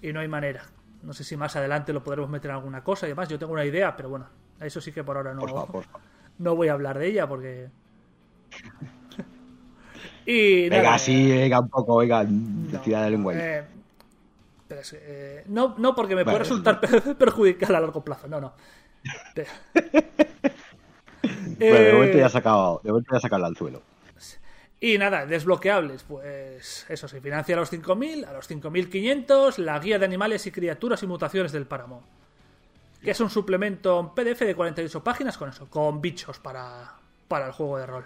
y 0.00 0.12
no 0.12 0.20
hay 0.20 0.28
manera. 0.28 0.62
No 1.02 1.12
sé 1.12 1.24
si 1.24 1.36
más 1.36 1.54
adelante 1.56 1.92
lo 1.92 2.02
podremos 2.04 2.30
meter 2.30 2.50
en 2.50 2.56
alguna 2.56 2.82
cosa 2.84 3.06
y 3.06 3.10
demás. 3.10 3.28
Yo 3.28 3.38
tengo 3.38 3.52
una 3.52 3.64
idea, 3.64 3.96
pero 3.96 4.08
bueno, 4.10 4.26
eso 4.60 4.80
sí 4.80 4.92
que 4.92 5.02
por 5.04 5.16
ahora 5.16 5.34
no, 5.34 5.40
Por 5.40 5.50
favor, 5.50 5.70
por 5.72 5.84
favor. 5.84 6.00
no 6.38 6.54
voy 6.56 6.68
a 6.68 6.72
hablar 6.74 6.98
de 6.98 7.08
ella 7.08 7.26
porque. 7.28 7.68
y 10.26 10.68
Venga, 10.68 10.98
sí, 10.98 11.30
venga, 11.30 11.60
un 11.60 11.68
poco, 11.68 11.96
venga, 11.98 12.24
no, 12.24 12.70
decida 12.70 13.00
la 13.02 13.10
lengua. 13.10 13.32
ahí. 13.34 13.38
eh, 13.40 13.64
eh, 14.94 15.44
no, 15.46 15.74
no 15.78 15.94
porque 15.94 16.14
me 16.14 16.24
puede 16.24 16.36
Vale, 16.38 16.44
resultar 16.44 16.80
perjudicial 17.18 17.74
a 17.74 17.80
largo 17.80 18.02
plazo, 18.04 18.28
no, 18.28 18.40
no. 18.40 18.52
Pero- 19.34 19.50
Bueno, 21.22 21.74
de 21.78 21.90
Eh, 21.90 21.92
momento 21.92 22.18
ya 22.18 22.26
ha 22.26 22.30
sacado, 22.30 22.80
de 22.82 22.90
momento 22.90 23.08
ya 23.12 23.18
ha 23.18 23.20
sacado 23.20 23.40
el 23.40 23.46
anzuelo. 23.46 23.82
Y 24.80 24.98
nada, 24.98 25.24
desbloqueables, 25.24 26.02
pues 26.02 26.84
eso 26.90 27.08
se 27.08 27.20
financia 27.20 27.54
a 27.56 27.60
los 27.60 27.72
5.000, 27.72 28.26
a 28.26 28.32
los 28.34 28.50
5.500, 28.50 29.56
la 29.58 29.78
guía 29.78 29.98
de 29.98 30.04
animales 30.04 30.46
y 30.46 30.50
criaturas 30.50 31.02
y 31.02 31.06
mutaciones 31.06 31.52
del 31.52 31.64
páramo. 31.66 32.02
Que 33.02 33.12
es 33.12 33.20
un 33.20 33.30
suplemento 33.30 33.98
en 34.00 34.08
PDF 34.10 34.40
de 34.40 34.54
48 34.54 35.02
páginas 35.02 35.38
con 35.38 35.48
eso, 35.48 35.66
con 35.70 36.02
bichos 36.02 36.38
para, 36.38 36.92
para 37.28 37.46
el 37.46 37.52
juego 37.52 37.78
de 37.78 37.86
rol. 37.86 38.04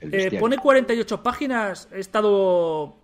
Eh, 0.00 0.36
pone 0.40 0.58
48 0.58 1.22
páginas, 1.22 1.88
he 1.92 2.00
estado 2.00 2.96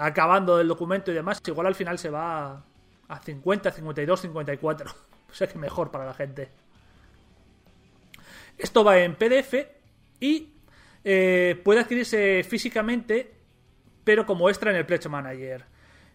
acabando 0.00 0.60
el 0.60 0.68
documento 0.68 1.10
y 1.10 1.14
demás, 1.14 1.40
igual 1.46 1.66
al 1.66 1.74
final 1.74 1.98
se 1.98 2.10
va 2.10 2.62
a 3.08 3.18
50, 3.18 3.70
52, 3.70 4.20
54. 4.20 4.90
O 5.30 5.34
sea 5.34 5.46
que 5.46 5.58
mejor 5.58 5.90
para 5.90 6.04
la 6.04 6.14
gente. 6.14 6.50
Esto 8.58 8.84
va 8.84 8.98
en 8.98 9.14
PDF 9.14 9.54
y 10.20 10.52
eh, 11.04 11.60
puede 11.64 11.80
adquirirse 11.80 12.44
físicamente, 12.44 13.32
pero 14.04 14.26
como 14.26 14.48
extra 14.48 14.70
en 14.70 14.76
el 14.76 14.86
Pledge 14.86 15.08
Manager. 15.08 15.64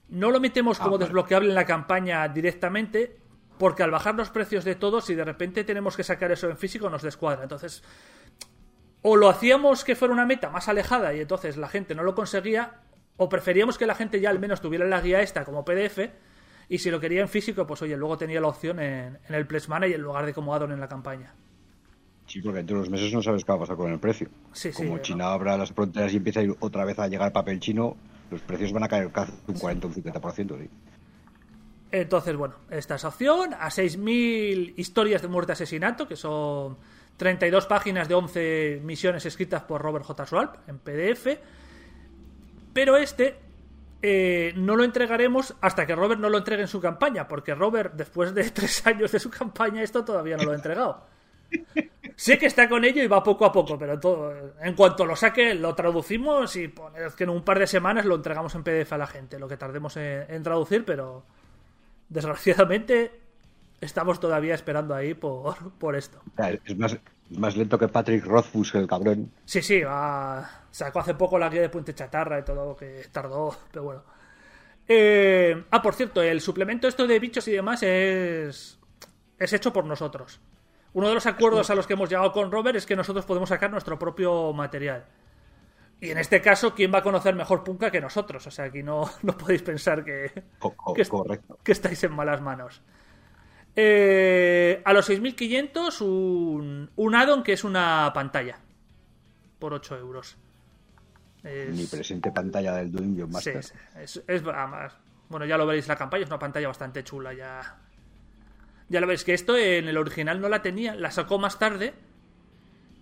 No 0.09 0.31
lo 0.31 0.39
metemos 0.39 0.77
como 0.77 0.91
vale. 0.91 1.05
desbloqueable 1.05 1.49
en 1.49 1.55
la 1.55 1.65
campaña 1.65 2.27
directamente, 2.27 3.17
porque 3.57 3.83
al 3.83 3.91
bajar 3.91 4.15
los 4.15 4.29
precios 4.29 4.63
de 4.63 4.75
todos, 4.75 5.05
si 5.05 5.15
de 5.15 5.25
repente 5.25 5.63
tenemos 5.63 5.97
que 5.97 6.03
sacar 6.03 6.31
eso 6.31 6.49
en 6.49 6.57
físico, 6.57 6.89
nos 6.89 7.01
descuadra. 7.01 7.43
Entonces, 7.43 7.83
o 9.01 9.15
lo 9.15 9.29
hacíamos 9.29 9.83
que 9.83 9.95
fuera 9.95 10.13
una 10.13 10.25
meta 10.25 10.49
más 10.49 10.67
alejada 10.67 11.13
y 11.13 11.21
entonces 11.21 11.57
la 11.57 11.67
gente 11.67 11.95
no 11.95 12.03
lo 12.03 12.15
conseguía, 12.15 12.81
o 13.18 13.30
preferíamos 13.30 13.77
que 13.77 13.85
la 13.85 13.95
gente 13.95 14.19
ya 14.19 14.30
al 14.30 14.39
menos 14.39 14.61
tuviera 14.61 14.85
la 14.85 15.02
guía 15.02 15.22
esta 15.22 15.44
como 15.44 15.65
PDF, 15.65 15.99
y 16.69 16.77
si 16.80 16.91
lo 16.91 16.99
quería 16.99 17.22
en 17.22 17.30
físico, 17.30 17.65
pues 17.65 17.81
oye, 17.81 17.95
luego 17.98 18.18
tenía 18.18 18.41
la 18.41 18.48
opción 18.48 18.80
en, 18.80 19.18
en 19.27 19.35
el 19.35 19.48
Pledge 19.48 19.69
Manager 19.69 19.95
en 19.95 20.02
lugar 20.02 20.26
de 20.26 20.34
como 20.34 20.53
add-on 20.53 20.72
en 20.72 20.80
la 20.80 20.88
campaña. 20.88 21.34
Sí, 22.27 22.41
porque 22.41 22.57
dentro 22.57 22.76
de 22.76 22.81
unos 22.81 22.91
meses 22.91 23.14
no 23.14 23.23
sabes 23.23 23.45
qué 23.45 23.52
va 23.53 23.56
a 23.56 23.61
pasar 23.61 23.77
con 23.77 23.91
el 23.91 23.99
precio. 23.99 24.30
Sí, 24.52 24.72
sí, 24.73 24.84
Como 24.84 24.98
¿no? 24.98 25.02
China 25.02 25.31
abra 25.31 25.57
las 25.57 25.72
fronteras 25.72 26.14
y 26.14 26.18
empieza 26.18 26.41
a 26.41 26.44
ir 26.44 26.53
otra 26.60 26.84
vez 26.84 26.99
a 26.99 27.07
llegar 27.07 27.31
papel 27.31 27.60
chino, 27.61 27.95
los 28.30 28.41
precios 28.41 28.73
van 28.73 28.84
a 28.84 28.89
caer 28.89 29.10
casi 29.11 29.31
un 29.48 29.57
40 29.57 29.88
o 29.88 29.89
un 29.89 29.95
50%. 29.95 30.60
¿sí? 30.60 30.69
Entonces, 31.91 32.35
bueno, 32.35 32.56
esta 32.69 32.95
es 32.95 33.06
opción. 33.06 33.53
A 33.53 33.69
6.000 33.69 34.73
historias 34.76 35.22
de 35.22 35.30
muerte 35.30 35.53
asesinato, 35.53 36.06
que 36.06 36.18
son 36.18 36.77
32 37.15 37.65
páginas 37.65 38.10
de 38.10 38.15
11 38.15 38.81
misiones 38.84 39.26
escritas 39.26 39.64
por 39.64 39.81
Robert 39.81 40.03
J. 40.03 40.26
Swalp 40.26 40.56
en 40.68 40.80
PDF. 40.80 41.27
Pero 42.77 42.95
este 42.95 43.35
eh, 44.03 44.53
no 44.55 44.75
lo 44.75 44.83
entregaremos 44.83 45.55
hasta 45.61 45.87
que 45.87 45.95
Robert 45.95 46.21
no 46.21 46.29
lo 46.29 46.37
entregue 46.37 46.61
en 46.61 46.67
su 46.67 46.79
campaña, 46.79 47.27
porque 47.27 47.55
Robert, 47.55 47.95
después 47.95 48.35
de 48.35 48.47
tres 48.51 48.85
años 48.85 49.11
de 49.11 49.19
su 49.19 49.31
campaña, 49.31 49.81
esto 49.81 50.05
todavía 50.05 50.37
no 50.37 50.43
lo 50.43 50.51
ha 50.51 50.55
entregado. 50.57 51.03
Sé 52.15 52.37
que 52.37 52.45
está 52.45 52.69
con 52.69 52.85
ello 52.85 53.01
y 53.01 53.07
va 53.07 53.23
poco 53.23 53.45
a 53.45 53.51
poco, 53.51 53.79
pero 53.79 53.99
todo, 53.99 54.31
en 54.61 54.75
cuanto 54.75 55.07
lo 55.07 55.15
saque, 55.15 55.55
lo 55.55 55.73
traducimos 55.73 56.55
y 56.55 56.67
poned 56.67 57.13
que 57.13 57.23
en 57.23 57.31
un 57.31 57.41
par 57.41 57.57
de 57.57 57.65
semanas 57.65 58.05
lo 58.05 58.13
entregamos 58.13 58.53
en 58.53 58.61
PDF 58.61 58.93
a 58.93 58.99
la 58.99 59.07
gente, 59.07 59.39
lo 59.39 59.47
que 59.47 59.57
tardemos 59.57 59.97
en, 59.97 60.25
en 60.29 60.43
traducir, 60.43 60.85
pero 60.85 61.23
desgraciadamente 62.09 63.11
estamos 63.81 64.19
todavía 64.19 64.53
esperando 64.53 64.93
ahí 64.93 65.15
por, 65.15 65.71
por 65.79 65.95
esto. 65.95 66.21
Es 66.63 66.77
más, 66.77 66.95
más 67.31 67.57
lento 67.57 67.79
que 67.79 67.87
Patrick 67.87 68.23
Rothfuss, 68.23 68.75
el 68.75 68.85
cabrón. 68.85 69.31
Sí, 69.45 69.63
sí, 69.63 69.81
va. 69.81 70.66
Sacó 70.77 70.99
hace 70.99 71.15
poco 71.15 71.39
la 71.39 71.49
guía 71.49 71.61
de 71.61 71.69
Puente 71.69 71.95
Chatarra 71.95 72.37
y 72.37 72.43
todo, 72.43 72.75
que 72.75 73.07
tardó, 73.11 73.57
pero 73.71 73.83
bueno. 73.83 74.03
Eh, 74.87 75.65
ah, 75.71 75.81
por 75.81 75.95
cierto, 75.95 76.21
el 76.21 76.39
suplemento 76.39 76.87
esto 76.87 77.07
de 77.07 77.17
bichos 77.17 77.47
y 77.47 77.53
demás 77.53 77.81
es. 77.81 78.79
es 79.39 79.53
hecho 79.53 79.73
por 79.73 79.85
nosotros. 79.85 80.39
Uno 80.93 81.07
de 81.07 81.15
los 81.15 81.25
acuerdos 81.25 81.71
a 81.71 81.73
los 81.73 81.87
que 81.87 81.93
hemos 81.93 82.11
llegado 82.11 82.31
con 82.31 82.51
Robert 82.51 82.77
es 82.77 82.85
que 82.85 82.95
nosotros 82.95 83.25
podemos 83.25 83.49
sacar 83.49 83.71
nuestro 83.71 83.97
propio 83.97 84.53
material. 84.53 85.07
Y 85.99 86.11
en 86.11 86.19
este 86.19 86.41
caso, 86.43 86.75
¿quién 86.75 86.93
va 86.93 86.99
a 86.99 87.03
conocer 87.03 87.33
mejor 87.33 87.63
Punka 87.63 87.89
que 87.89 87.99
nosotros? 87.99 88.45
O 88.45 88.51
sea, 88.51 88.65
aquí 88.65 88.83
no, 88.83 89.09
no 89.23 89.35
podéis 89.35 89.63
pensar 89.63 90.05
que, 90.05 90.43
correcto. 90.59 91.57
que 91.63 91.71
estáis 91.71 92.03
en 92.03 92.13
malas 92.13 92.39
manos. 92.39 92.83
Eh, 93.75 94.83
a 94.85 94.93
los 94.93 95.09
6.500 95.09 96.01
un, 96.01 96.91
un 96.95 97.15
addon 97.15 97.41
que 97.41 97.53
es 97.53 97.63
una 97.63 98.11
pantalla. 98.13 98.59
Por 99.57 99.73
8 99.73 99.97
euros. 99.97 100.37
Es- 101.43 101.76
Mi 101.76 101.85
presente 101.85 102.31
pantalla 102.31 102.73
del 102.76 102.91
sí, 102.91 103.23
Master. 103.27 103.64
sí, 103.64 103.73
es, 103.99 104.23
es- 104.27 104.43
además, 104.43 104.93
bueno, 105.30 105.45
ya 105.45 105.57
lo 105.57 105.65
veréis 105.65 105.88
la 105.88 105.95
campaña, 105.95 106.23
es 106.23 106.30
una 106.30 106.39
pantalla 106.39 106.68
bastante 106.68 107.03
chula 107.03 107.34
ya. 107.34 107.77
Ya 108.89 109.01
lo 109.01 109.07
veis 109.07 109.23
que 109.23 109.34
esto 109.34 109.57
en 109.57 109.88
el 109.88 109.97
original 109.97 110.39
no 110.39 110.49
la 110.49 110.61
tenía, 110.61 110.95
la 110.95 111.11
sacó 111.11 111.38
más 111.39 111.59
tarde, 111.59 111.93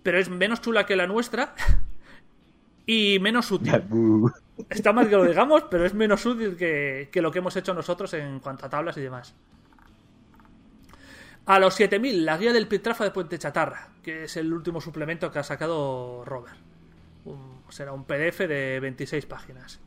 pero 0.02 0.18
es 0.18 0.28
menos 0.28 0.60
chula 0.60 0.84
que 0.86 0.96
la 0.96 1.06
nuestra 1.06 1.54
y 2.86 3.18
menos 3.20 3.50
útil. 3.50 3.82
Está 4.70 4.92
mal 4.92 5.08
que 5.08 5.16
lo 5.16 5.24
digamos, 5.24 5.64
pero 5.70 5.84
es 5.84 5.94
menos 5.94 6.24
útil 6.26 6.56
que, 6.56 7.08
que 7.12 7.22
lo 7.22 7.30
que 7.30 7.38
hemos 7.40 7.54
hecho 7.56 7.74
nosotros 7.74 8.12
en 8.14 8.40
cuanto 8.40 8.66
a 8.66 8.70
tablas 8.70 8.96
y 8.96 9.00
demás. 9.02 9.34
A 11.46 11.58
los 11.60 11.74
7000, 11.74 12.24
la 12.24 12.36
guía 12.38 12.52
del 12.52 12.66
Pitrafa 12.66 13.04
de 13.04 13.12
Puente 13.12 13.38
Chatarra, 13.38 13.88
que 14.02 14.24
es 14.24 14.36
el 14.36 14.52
último 14.52 14.80
suplemento 14.80 15.30
que 15.30 15.38
ha 15.38 15.44
sacado 15.44 16.24
Robert. 16.24 16.56
Un- 17.24 17.55
será 17.70 17.92
un 17.92 18.04
PDF 18.04 18.40
de 18.46 18.80
26 18.80 19.26
páginas. 19.26 19.80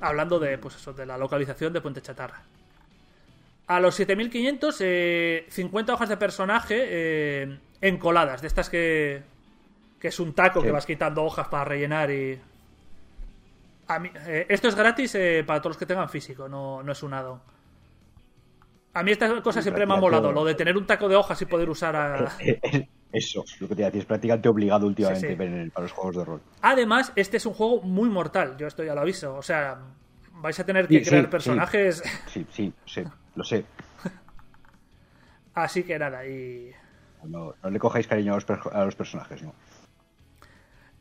Hablando 0.00 0.38
de, 0.38 0.58
pues 0.58 0.76
eso, 0.76 0.92
de 0.92 1.06
la 1.06 1.18
localización 1.18 1.72
de 1.72 1.80
Puente 1.80 2.00
Chatarra. 2.02 2.42
A 3.66 3.80
los 3.80 3.94
7500, 3.96 4.76
eh, 4.80 5.46
50 5.50 5.92
hojas 5.94 6.08
de 6.08 6.16
personaje 6.16 6.76
eh, 6.78 7.58
encoladas, 7.82 8.40
de 8.40 8.46
estas 8.48 8.70
que, 8.70 9.22
que 10.00 10.08
es 10.08 10.20
un 10.20 10.32
taco 10.32 10.62
que 10.62 10.70
vas 10.72 10.86
quitando 10.86 11.22
hojas 11.24 11.48
para 11.48 11.64
rellenar 11.64 12.10
y, 12.10 12.40
a 13.88 13.98
mí- 13.98 14.10
eh, 14.26 14.46
esto 14.48 14.68
es 14.68 14.74
gratis 14.74 15.14
eh, 15.16 15.44
para 15.46 15.60
todos 15.60 15.70
los 15.72 15.78
que 15.78 15.86
tengan 15.86 16.08
físico, 16.08 16.48
no, 16.48 16.82
no 16.82 16.92
es 16.92 17.02
un 17.02 17.12
addon. 17.12 17.40
A 18.94 19.02
mí 19.02 19.12
esta 19.12 19.28
cosa 19.42 19.60
siempre 19.62 19.86
me 19.86 19.92
ha 19.94 19.96
molado, 20.00 20.32
lo 20.32 20.44
de 20.44 20.54
tener 20.54 20.76
un 20.76 20.86
taco 20.86 21.08
de 21.08 21.16
hojas 21.16 21.40
y 21.42 21.46
poder 21.46 21.68
usar 21.70 21.94
a... 21.96 22.32
Eso, 23.12 23.42
es 23.44 23.60
lo 23.60 23.68
que 23.68 23.74
te 23.74 23.80
iba 23.82 23.86
a 23.86 23.90
decir, 23.90 24.02
es 24.02 24.06
prácticamente 24.06 24.48
obligado 24.48 24.86
últimamente 24.86 25.28
Sí, 25.28 25.34
sí. 25.34 25.70
para 25.70 25.82
los 25.84 25.92
juegos 25.92 26.16
de 26.16 26.24
rol. 26.24 26.40
Además, 26.62 27.12
este 27.16 27.38
es 27.38 27.46
un 27.46 27.54
juego 27.54 27.80
muy 27.82 28.08
mortal, 28.10 28.56
yo 28.58 28.66
esto 28.66 28.84
ya 28.84 28.94
lo 28.94 29.00
aviso. 29.00 29.34
O 29.34 29.42
sea, 29.42 29.78
vais 30.34 30.58
a 30.60 30.64
tener 30.64 30.86
que 30.86 31.02
sí, 31.04 31.10
crear 31.10 31.30
personajes. 31.30 32.02
Sí, 32.26 32.46
sí, 32.52 32.72
lo 32.82 32.88
sé, 32.88 33.04
lo 33.36 33.44
sé. 33.44 33.64
Así 35.54 35.82
que 35.84 35.98
nada, 35.98 36.26
y... 36.26 36.70
No, 37.24 37.54
no 37.62 37.70
le 37.70 37.78
cojáis 37.78 38.06
cariño 38.06 38.32
a 38.32 38.36
los, 38.36 38.44
per- 38.44 38.60
a 38.72 38.84
los 38.84 38.94
personajes, 38.94 39.42
¿no? 39.42 39.52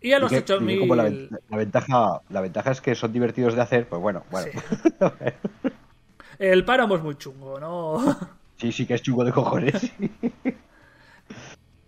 Y 0.02 0.14
a 0.14 0.20
los 0.20 0.32
Dije- 0.32 0.44
dije 0.60 0.80
como 0.80 0.96
la, 0.96 1.04
8000... 1.04 1.28
ven- 1.30 1.40
la 1.50 1.58
ventaja, 1.58 2.22
la 2.30 2.42
ventaja 2.42 2.72
es 2.72 2.82
que 2.82 2.96
son 2.96 3.12
divertidos 3.12 3.54
de 3.56 3.62
hacer, 3.62 3.88
pues 3.88 4.02
bueno, 4.02 4.24
bueno. 4.32 4.52
El 6.40 6.64
páramo 6.66 6.96
es 6.96 7.02
muy 7.04 7.16
chungo, 7.18 7.60
¿no? 7.60 8.18
Sí, 8.58 8.72
sí 8.72 8.86
que 8.86 8.94
es 8.96 9.02
chungo 9.02 9.24
de 9.26 9.32
cojones. 9.32 9.92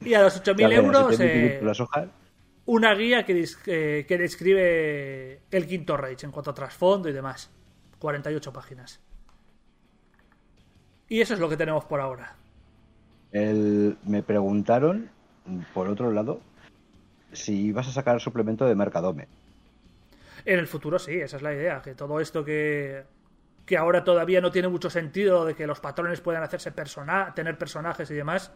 y 0.02 0.14
a 0.14 0.22
los 0.22 0.38
8000 0.38 0.68
Claro, 0.68 0.84
euros, 0.84 1.20
eh, 1.20 1.60
las 1.64 1.80
hojas, 1.80 2.08
una 2.66 2.94
guía 2.96 3.24
que, 3.26 3.46
eh, 3.68 4.06
que 4.08 4.18
describe 4.18 5.42
el 5.52 5.68
quinto 5.68 5.98
Rage 5.98 6.26
en 6.26 6.32
cuanto 6.32 6.52
a 6.52 6.54
trasfondo 6.54 7.10
y 7.10 7.14
demás. 7.14 7.50
48 8.00 8.54
páginas. 8.54 9.00
Y 11.08 11.22
eso 11.22 11.34
es 11.34 11.40
lo 11.40 11.50
que 11.50 11.58
tenemos 11.58 11.86
por 11.86 12.00
ahora. 12.00 12.36
El- 13.32 13.98
me 14.06 14.24
preguntaron, 14.24 15.10
por 15.74 15.88
otro 15.88 16.12
lado, 16.12 16.40
si 17.34 17.66
ibas 17.68 17.88
a 17.88 17.92
sacar 17.92 18.20
suplemento 18.22 18.66
de 18.66 18.76
Mercadome. 18.76 19.28
En 20.46 20.60
el 20.60 20.68
futuro 20.68 20.98
sí, 20.98 21.14
esa 21.20 21.38
es 21.38 21.44
la 21.44 21.54
idea, 21.54 21.82
que 21.82 21.94
todo 21.96 22.20
esto 22.20 22.46
que, 22.46 23.04
que 23.66 23.78
ahora 23.78 24.04
todavía 24.04 24.40
no 24.42 24.52
tiene 24.52 24.68
mucho 24.68 24.90
sentido 24.90 25.46
de 25.46 25.56
que 25.56 25.68
los 25.68 25.80
patrones 25.80 26.22
puedan 26.22 26.44
hacerse 26.44 26.72
persona, 26.72 27.34
tener 27.36 27.58
personajes 27.58 28.10
y 28.10 28.14
demás, 28.16 28.52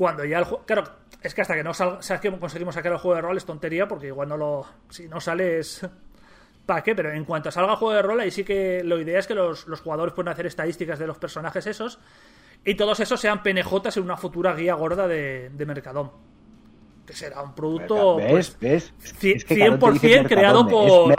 cuando 0.00 0.24
ya 0.24 0.38
el 0.38 0.44
juego... 0.44 0.64
Claro, 0.64 0.84
es 1.20 1.34
que 1.34 1.42
hasta 1.42 1.54
que 1.54 1.62
no 1.62 1.74
salga, 1.74 2.00
sea, 2.00 2.18
que 2.18 2.30
conseguimos 2.38 2.74
sacar 2.74 2.90
el 2.92 2.96
juego 2.96 3.16
de 3.16 3.20
rol 3.20 3.36
es 3.36 3.44
tontería, 3.44 3.86
porque 3.86 4.06
igual 4.06 4.30
no 4.30 4.38
lo... 4.38 4.66
Si 4.88 5.06
no 5.08 5.20
sale 5.20 5.58
es... 5.58 5.86
¿Para 6.64 6.82
qué? 6.82 6.94
Pero 6.94 7.12
en 7.12 7.26
cuanto 7.26 7.50
salga 7.50 7.72
el 7.72 7.76
juego 7.76 7.92
de 7.92 8.00
rol, 8.00 8.18
ahí 8.18 8.30
sí 8.30 8.42
que 8.42 8.82
la 8.82 8.94
idea 8.94 9.18
es 9.18 9.26
que 9.26 9.34
los, 9.34 9.66
los 9.66 9.82
jugadores 9.82 10.14
puedan 10.14 10.32
hacer 10.32 10.46
estadísticas 10.46 10.98
de 10.98 11.06
los 11.06 11.18
personajes 11.18 11.66
esos 11.66 11.98
y 12.64 12.76
todos 12.76 12.98
esos 13.00 13.20
sean 13.20 13.42
PNJs 13.42 13.98
en 13.98 14.04
una 14.04 14.16
futura 14.16 14.54
guía 14.54 14.72
gorda 14.72 15.06
de, 15.06 15.50
de 15.50 15.66
Mercadón. 15.66 16.12
Que 17.04 17.12
será 17.12 17.42
un 17.42 17.54
producto... 17.54 18.16
Merca- 18.16 18.30
pues, 18.30 18.56
¿Ves? 18.58 18.94
¿Ves? 19.02 19.34
Es 19.34 19.44
que 19.44 19.58
Carón 19.58 19.78
te 19.80 19.90
dice 19.90 20.22
100% 20.22 20.28
creado 20.28 20.66
por-. 20.66 21.14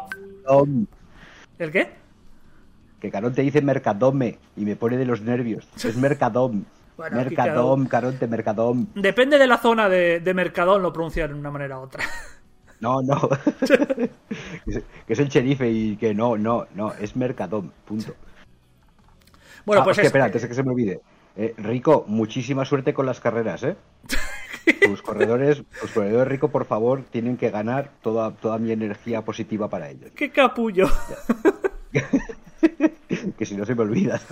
¿El 1.59 1.71
qué? 1.71 1.91
Que 2.99 3.11
Carón 3.11 3.35
te 3.35 3.43
dice 3.43 3.61
Mercadome 3.61 4.39
y 4.57 4.65
me 4.65 4.75
pone 4.75 4.97
de 4.97 5.05
los 5.05 5.21
nervios. 5.21 5.67
Es 5.83 5.95
Mercadom. 5.95 6.63
Bueno, 7.01 7.17
Mercadom, 7.17 7.85
Caronte, 7.87 8.27
Mercadom. 8.27 8.85
Depende 8.95 9.37
de 9.37 9.47
la 9.47 9.57
zona 9.57 9.89
de, 9.89 10.19
de 10.19 10.33
Mercadón, 10.33 10.81
lo 10.81 10.93
pronuncian 10.93 11.31
de 11.33 11.39
una 11.39 11.49
manera 11.51 11.79
u 11.79 11.83
otra. 11.83 12.03
No, 12.79 13.01
no. 13.01 13.29
que, 13.67 14.09
es, 14.67 14.83
que 15.07 15.13
el 15.13 15.29
sherife 15.29 15.69
y 15.69 15.97
que 15.97 16.13
no, 16.13 16.37
no, 16.37 16.67
no. 16.75 16.93
Es 16.93 17.15
Mercadom. 17.15 17.69
Punto. 17.85 18.13
Bueno, 19.65 19.81
Ah, 19.81 19.85
pues 19.85 19.97
es- 19.99 20.05
espera, 20.05 20.25
antes 20.25 20.41
de 20.41 20.47
que 20.47 20.53
se 20.53 20.63
me 20.63 20.71
olvide. 20.71 21.01
Eh, 21.35 21.53
Rico, 21.57 22.05
muchísima 22.07 22.65
suerte 22.65 22.93
con 22.93 23.05
las 23.05 23.19
carreras, 23.19 23.63
¿eh? 23.63 23.75
Tus 24.85 25.01
corredores, 25.01 25.63
tus 25.79 25.91
corredores, 25.91 26.27
Rico, 26.27 26.49
por 26.49 26.65
favor, 26.65 27.03
tienen 27.09 27.37
que 27.37 27.49
ganar 27.49 27.89
toda, 28.01 28.31
toda 28.31 28.57
mi 28.59 28.71
energía 28.71 29.23
positiva 29.23 29.69
para 29.69 29.89
ellos. 29.89 30.11
¡Qué 30.15 30.31
capullo! 30.31 30.87
que 33.38 33.45
si 33.45 33.55
no 33.55 33.65
se 33.65 33.75
me 33.75 33.81
olvida. 33.81 34.19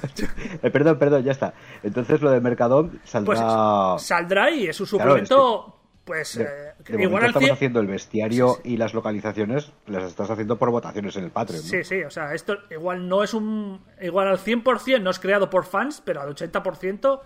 Eh, 0.61 0.69
perdón, 0.72 0.97
perdón, 0.99 1.23
ya 1.23 1.31
está. 1.31 1.53
Entonces 1.84 2.22
lo 2.22 2.31
de 2.31 2.41
Mercadom 2.41 2.89
Pues 2.89 3.10
saldrá. 3.10 3.97
saldrá 3.99 4.51
y 4.51 4.68
es 4.68 4.80
un 4.81 4.88
Claro, 4.88 5.11
suplemento, 5.11 5.76
pues, 6.03 6.38
de, 6.38 6.43
eh, 6.43 6.47
de 6.88 7.03
igual 7.03 7.10
momento 7.10 7.18
al 7.18 7.26
estamos 7.30 7.45
100... 7.45 7.53
haciendo 7.53 7.80
el 7.80 7.88
bestiario 7.88 8.57
y 8.64 8.77
las 8.77 8.93
localizaciones, 8.93 9.72
las 9.88 10.03
estás 10.03 10.30
haciendo 10.30 10.57
por 10.57 10.72
votaciones 10.72 11.15
en 11.18 11.26
el 11.26 11.31
Patreon. 11.31 11.61
¿no? 11.61 11.68
Sí, 11.69 11.84
sí, 11.84 12.01
o 12.03 12.10
sea, 12.10 12.34
esto 12.34 12.57
igual 12.72 13.07
no 13.07 13.23
es 13.23 13.34
un... 13.34 13.80
Igual 14.01 14.27
al 14.27 14.38
100% 14.39 15.01
no 15.01 15.10
es 15.11 15.19
creado 15.19 15.49
por 15.49 15.65
fans, 15.65 16.01
pero 16.03 16.22
al 16.22 16.35
80% 16.35 17.19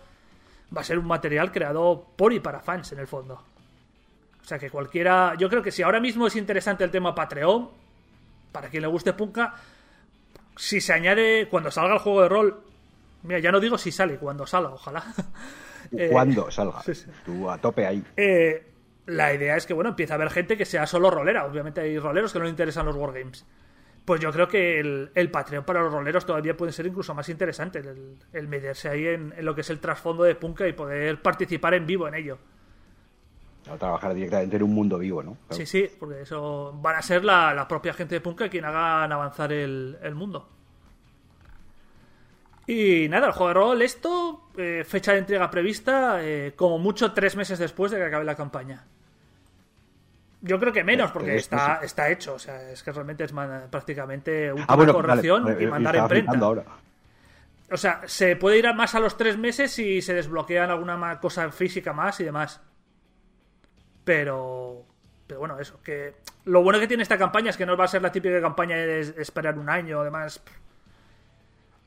va 0.76 0.82
a 0.82 0.84
ser 0.84 1.00
un 1.00 1.06
material 1.08 1.52
creado 1.52 2.08
por 2.16 2.34
y 2.34 2.40
para 2.40 2.60
fans, 2.60 2.92
en 2.92 3.00
el 3.00 3.08
fondo. 3.08 3.36
O 4.42 4.46
sea, 4.46 4.60
que 4.60 4.70
cualquiera... 4.70 5.36
Yo 5.40 5.50
creo 5.50 5.62
que 5.64 5.72
si 5.72 5.82
ahora 5.82 6.00
mismo 6.02 6.28
es 6.28 6.36
interesante 6.36 6.84
el 6.84 6.92
tema 6.92 7.16
Patreon, 7.16 7.70
para 8.52 8.68
quien 8.70 8.82
le 8.82 8.88
guste 8.90 9.14
Punka, 9.14 9.56
si 10.56 10.82
se 10.82 10.94
añade 10.94 11.48
cuando 11.50 11.72
salga 11.72 11.94
el 11.96 12.00
juego 12.00 12.22
de 12.24 12.30
rol... 12.30 12.64
Mira, 13.24 13.40
ya 13.40 13.52
no 13.52 13.60
digo 13.60 13.78
si 13.78 13.92
sale, 13.92 14.18
cuando 14.18 14.46
salga, 14.46 14.70
ojalá. 14.72 15.04
Eh, 15.96 16.10
Cuando 16.12 16.50
salga. 16.50 16.82
sí, 16.82 16.96
sí. 16.96 17.06
Tú 17.26 17.50
a 17.50 17.58
tope 17.58 17.86
ahí. 17.86 18.04
Eh, 18.18 18.66
la 19.06 19.34
idea 19.34 19.58
es 19.58 19.66
que, 19.66 19.74
bueno, 19.74 19.92
empieza 19.92 20.14
a 20.14 20.16
haber 20.16 20.30
gente 20.30 20.58
que 20.58 20.66
sea 20.66 20.88
solo 20.88 21.12
rolera. 21.12 21.46
Obviamente 21.46 21.82
hay 21.82 22.00
roleros 22.00 22.34
que 22.34 22.40
no 22.40 22.46
le 22.46 22.52
interesan 22.52 22.86
los 22.86 22.96
wargames. 22.96 23.46
Pues 24.06 24.20
yo 24.20 24.32
creo 24.32 24.48
que 24.48 24.80
el, 24.80 25.12
el 25.14 25.30
Patreon 25.30 25.66
para 25.66 25.82
los 25.82 25.94
roleros 25.94 26.26
todavía 26.26 26.58
puede 26.58 26.72
ser 26.72 26.86
incluso 26.88 27.14
más 27.14 27.30
interesante. 27.30 27.80
El, 27.80 28.18
el 28.32 28.48
meterse 28.48 28.90
ahí 28.90 29.06
en, 29.08 29.34
en 29.38 29.46
lo 29.46 29.54
que 29.54 29.62
es 29.62 29.70
el 29.70 29.80
trasfondo 29.80 30.24
de 30.24 30.36
Punka 30.36 30.68
y 30.68 30.74
poder 30.74 31.22
participar 31.22 31.74
en 31.76 31.86
vivo 31.86 32.08
en 32.08 32.16
ello. 32.16 32.40
A 33.72 33.78
trabajar 33.78 34.14
directamente 34.14 34.58
en 34.58 34.64
un 34.64 34.74
mundo 34.74 34.98
vivo, 35.00 35.24
¿no? 35.24 35.38
Claro. 35.48 35.56
Sí, 35.56 35.66
sí, 35.66 35.90
porque 36.00 36.22
eso 36.22 36.78
van 36.82 36.96
a 36.98 37.02
ser 37.02 37.24
la, 37.24 37.54
la 37.54 37.68
propia 37.68 37.94
gente 37.94 38.16
de 38.16 38.22
Punka 38.22 38.50
quien 38.50 38.66
hagan 38.66 39.12
avanzar 39.12 39.54
el, 39.54 39.98
el 40.02 40.16
mundo. 40.16 40.50
Y 42.66 43.08
nada, 43.10 43.28
el 43.28 43.34
juego 43.34 43.48
de 43.50 43.54
rol, 43.54 43.82
esto, 43.82 44.50
eh, 44.58 44.84
fecha 44.88 45.12
de 45.12 45.20
entrega 45.20 45.50
prevista, 45.52 46.20
eh, 46.24 46.54
como 46.56 46.80
mucho 46.80 47.12
tres 47.12 47.36
meses 47.36 47.60
después 47.60 47.92
de 47.92 47.98
que 47.98 48.06
acabe 48.06 48.24
la 48.24 48.36
campaña. 48.36 48.86
Yo 50.42 50.60
creo 50.60 50.72
que 50.74 50.84
menos, 50.84 51.12
porque 51.12 51.36
está, 51.38 51.80
está 51.84 52.10
hecho. 52.10 52.34
O 52.36 52.40
sea, 52.40 52.70
es 52.72 52.84
que 52.84 52.92
realmente 52.92 53.24
es 53.24 53.34
man- 53.34 53.68
prácticamente 53.70 54.52
última 54.52 54.66
Ah, 54.70 54.76
bueno, 54.76 54.94
vale, 54.94 55.08
corrección 55.08 55.44
vale, 55.44 55.58
y 55.62 55.64
yo 55.66 55.70
mandar 55.72 56.10
flipando 56.10 56.46
ahora. 56.46 56.64
O 57.72 57.78
sea, 57.78 58.02
se 58.08 58.36
puede 58.36 58.60
ir 58.60 58.68
a 58.68 58.74
más 58.74 58.94
a 58.96 59.00
los 59.00 59.18
tres 59.18 59.38
meses 59.38 59.72
si 59.72 60.02
se 60.02 60.14
desbloquean 60.14 60.70
alguna 60.70 61.20
cosa 61.20 61.50
física 61.52 61.92
más 61.94 62.20
y 62.20 62.26
demás. 62.26 62.62
Pero. 64.04 64.86
Pero 65.28 65.40
bueno, 65.40 65.60
eso. 65.60 65.80
que 65.82 66.16
Lo 66.46 66.62
bueno 66.64 66.80
que 66.80 66.88
tiene 66.88 67.04
esta 67.04 67.18
campaña 67.18 67.50
es 67.50 67.58
que 67.58 67.66
no 67.66 67.78
va 67.78 67.86
a 67.86 67.88
ser 67.88 68.02
la 68.02 68.12
típica 68.12 68.42
campaña 68.42 68.76
de 68.76 69.00
es- 69.00 69.16
esperar 69.18 69.58
un 69.58 69.70
año, 69.70 70.02
además. 70.02 70.42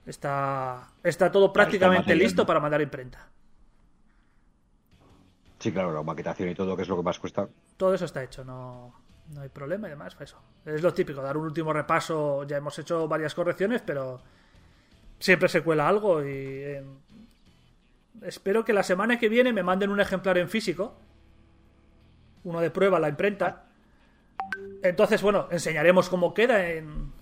Está. 0.06 0.88
Está 1.02 1.30
todo 1.32 1.52
prácticamente 1.52 2.14
listo 2.14 2.46
para 2.46 2.60
mandar 2.60 2.80
imprenta. 2.80 3.28
Sí, 5.58 5.72
claro, 5.72 5.92
la 5.92 6.02
maquetación 6.02 6.48
y 6.50 6.54
todo, 6.54 6.76
que 6.76 6.82
es 6.82 6.88
lo 6.88 6.96
que 6.96 7.02
más 7.02 7.18
cuesta. 7.18 7.48
Todo 7.76 7.94
eso 7.94 8.04
está 8.04 8.22
hecho, 8.22 8.44
no, 8.44 8.94
no 9.34 9.40
hay 9.40 9.48
problema 9.48 9.88
y 9.88 9.90
demás. 9.90 10.14
pues 10.14 10.30
Eso. 10.30 10.40
Es 10.64 10.82
lo 10.82 10.92
típico, 10.92 11.22
dar 11.22 11.36
un 11.36 11.44
último 11.46 11.72
repaso. 11.72 12.44
Ya 12.44 12.58
hemos 12.58 12.78
hecho 12.78 13.08
varias 13.08 13.34
correcciones, 13.34 13.82
pero 13.84 14.20
siempre 15.18 15.48
se 15.48 15.62
cuela 15.62 15.88
algo 15.88 16.22
y 16.22 16.28
eh, 16.28 16.84
espero 18.22 18.64
que 18.64 18.72
la 18.74 18.82
semana 18.82 19.18
que 19.18 19.28
viene 19.28 19.52
me 19.52 19.62
manden 19.62 19.90
un 19.90 20.00
ejemplar 20.00 20.38
en 20.38 20.48
físico. 20.48 20.94
Uno 22.46 22.60
de 22.60 22.70
prueba, 22.70 22.98
la 22.98 23.08
imprenta. 23.08 23.64
Entonces, 24.82 25.20
bueno, 25.20 25.48
enseñaremos 25.50 26.08
cómo 26.08 26.32
queda 26.32 26.70
en, 26.70 27.12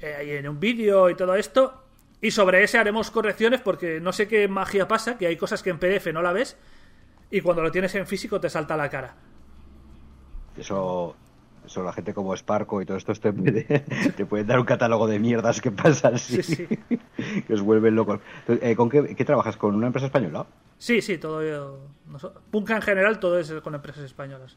eh, 0.00 0.38
en 0.38 0.48
un 0.48 0.58
vídeo 0.58 1.10
y 1.10 1.14
todo 1.14 1.36
esto. 1.36 1.84
Y 2.20 2.30
sobre 2.30 2.64
ese 2.64 2.78
haremos 2.78 3.10
correcciones 3.10 3.60
porque 3.60 4.00
no 4.00 4.12
sé 4.12 4.26
qué 4.26 4.48
magia 4.48 4.88
pasa, 4.88 5.18
que 5.18 5.26
hay 5.26 5.36
cosas 5.36 5.62
que 5.62 5.70
en 5.70 5.78
PDF 5.78 6.06
no 6.12 6.22
la 6.22 6.32
ves 6.32 6.56
y 7.30 7.42
cuando 7.42 7.62
lo 7.62 7.70
tienes 7.70 7.94
en 7.94 8.06
físico 8.06 8.40
te 8.40 8.48
salta 8.48 8.76
la 8.76 8.88
cara. 8.88 9.14
Eso, 10.56 11.14
eso 11.66 11.82
la 11.82 11.92
gente 11.92 12.14
como 12.14 12.34
Sparco 12.36 12.80
y 12.80 12.86
todo 12.86 12.96
esto 12.96 13.12
te, 13.14 13.32
puede, 13.32 13.64
te 14.16 14.24
pueden 14.26 14.46
dar 14.46 14.58
un 14.60 14.64
catálogo 14.64 15.06
de 15.06 15.18
mierdas 15.18 15.60
que 15.60 15.70
pasan, 15.70 16.18
sí, 16.18 16.42
Sí, 16.42 16.54
sí. 16.56 16.66
que 17.46 17.52
os 17.54 17.60
vuelven 17.60 17.94
locos. 17.94 18.20
Entonces, 18.40 18.68
eh, 18.68 18.76
¿Con 18.76 18.88
qué, 18.88 19.14
qué 19.14 19.24
trabajas? 19.24 19.56
¿Con 19.56 19.74
una 19.74 19.88
empresa 19.88 20.06
española? 20.06 20.46
Sí, 20.78 21.02
sí, 21.02 21.18
todo. 21.18 21.42
eh, 21.42 21.78
noso- 22.10 22.32
Punka 22.50 22.76
en 22.76 22.82
general, 22.82 23.18
todo 23.18 23.38
es 23.38 23.52
con 23.62 23.74
empresas 23.74 24.04
españolas. 24.04 24.56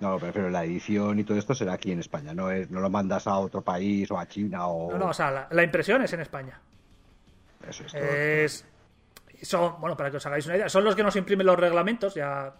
No, 0.00 0.18
pero 0.18 0.48
la 0.48 0.64
edición 0.64 1.18
y 1.18 1.24
todo 1.24 1.36
esto 1.36 1.54
será 1.54 1.74
aquí 1.74 1.92
en 1.92 2.00
España, 2.00 2.32
no, 2.32 2.50
es, 2.50 2.70
no 2.70 2.80
lo 2.80 2.88
mandas 2.88 3.26
a 3.26 3.36
otro 3.38 3.60
país 3.60 4.10
o 4.10 4.18
a 4.18 4.26
China 4.26 4.66
o... 4.66 4.90
No, 4.92 4.98
no, 4.98 5.06
o 5.08 5.12
sea, 5.12 5.30
la, 5.30 5.48
la 5.50 5.62
impresión 5.62 6.00
es 6.02 6.12
en 6.14 6.20
España. 6.20 6.58
Eso 7.68 7.84
es 7.84 7.92
todo. 7.92 8.02
Es. 8.02 8.64
Son, 9.42 9.74
bueno, 9.78 9.96
para 9.98 10.10
que 10.10 10.16
os 10.16 10.24
hagáis 10.24 10.46
una 10.46 10.56
idea, 10.56 10.68
son 10.70 10.84
los 10.84 10.96
que 10.96 11.02
nos 11.02 11.14
imprimen 11.16 11.46
los 11.46 11.58
reglamentos. 11.58 12.14
Ya. 12.14 12.50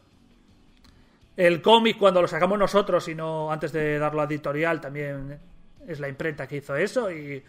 El 1.41 1.63
cómic, 1.63 1.97
cuando 1.97 2.21
lo 2.21 2.29
sacamos 2.29 2.59
nosotros 2.59 3.09
y 3.09 3.15
no 3.15 3.51
antes 3.51 3.73
de 3.73 3.99
darlo 3.99 4.21
a 4.21 4.25
editorial, 4.25 4.81
también 4.81 5.39
es 5.87 5.99
la 5.99 6.09
imprenta 6.09 6.47
que 6.47 6.57
hizo 6.57 6.77
eso. 6.77 7.11
Y, 7.11 7.43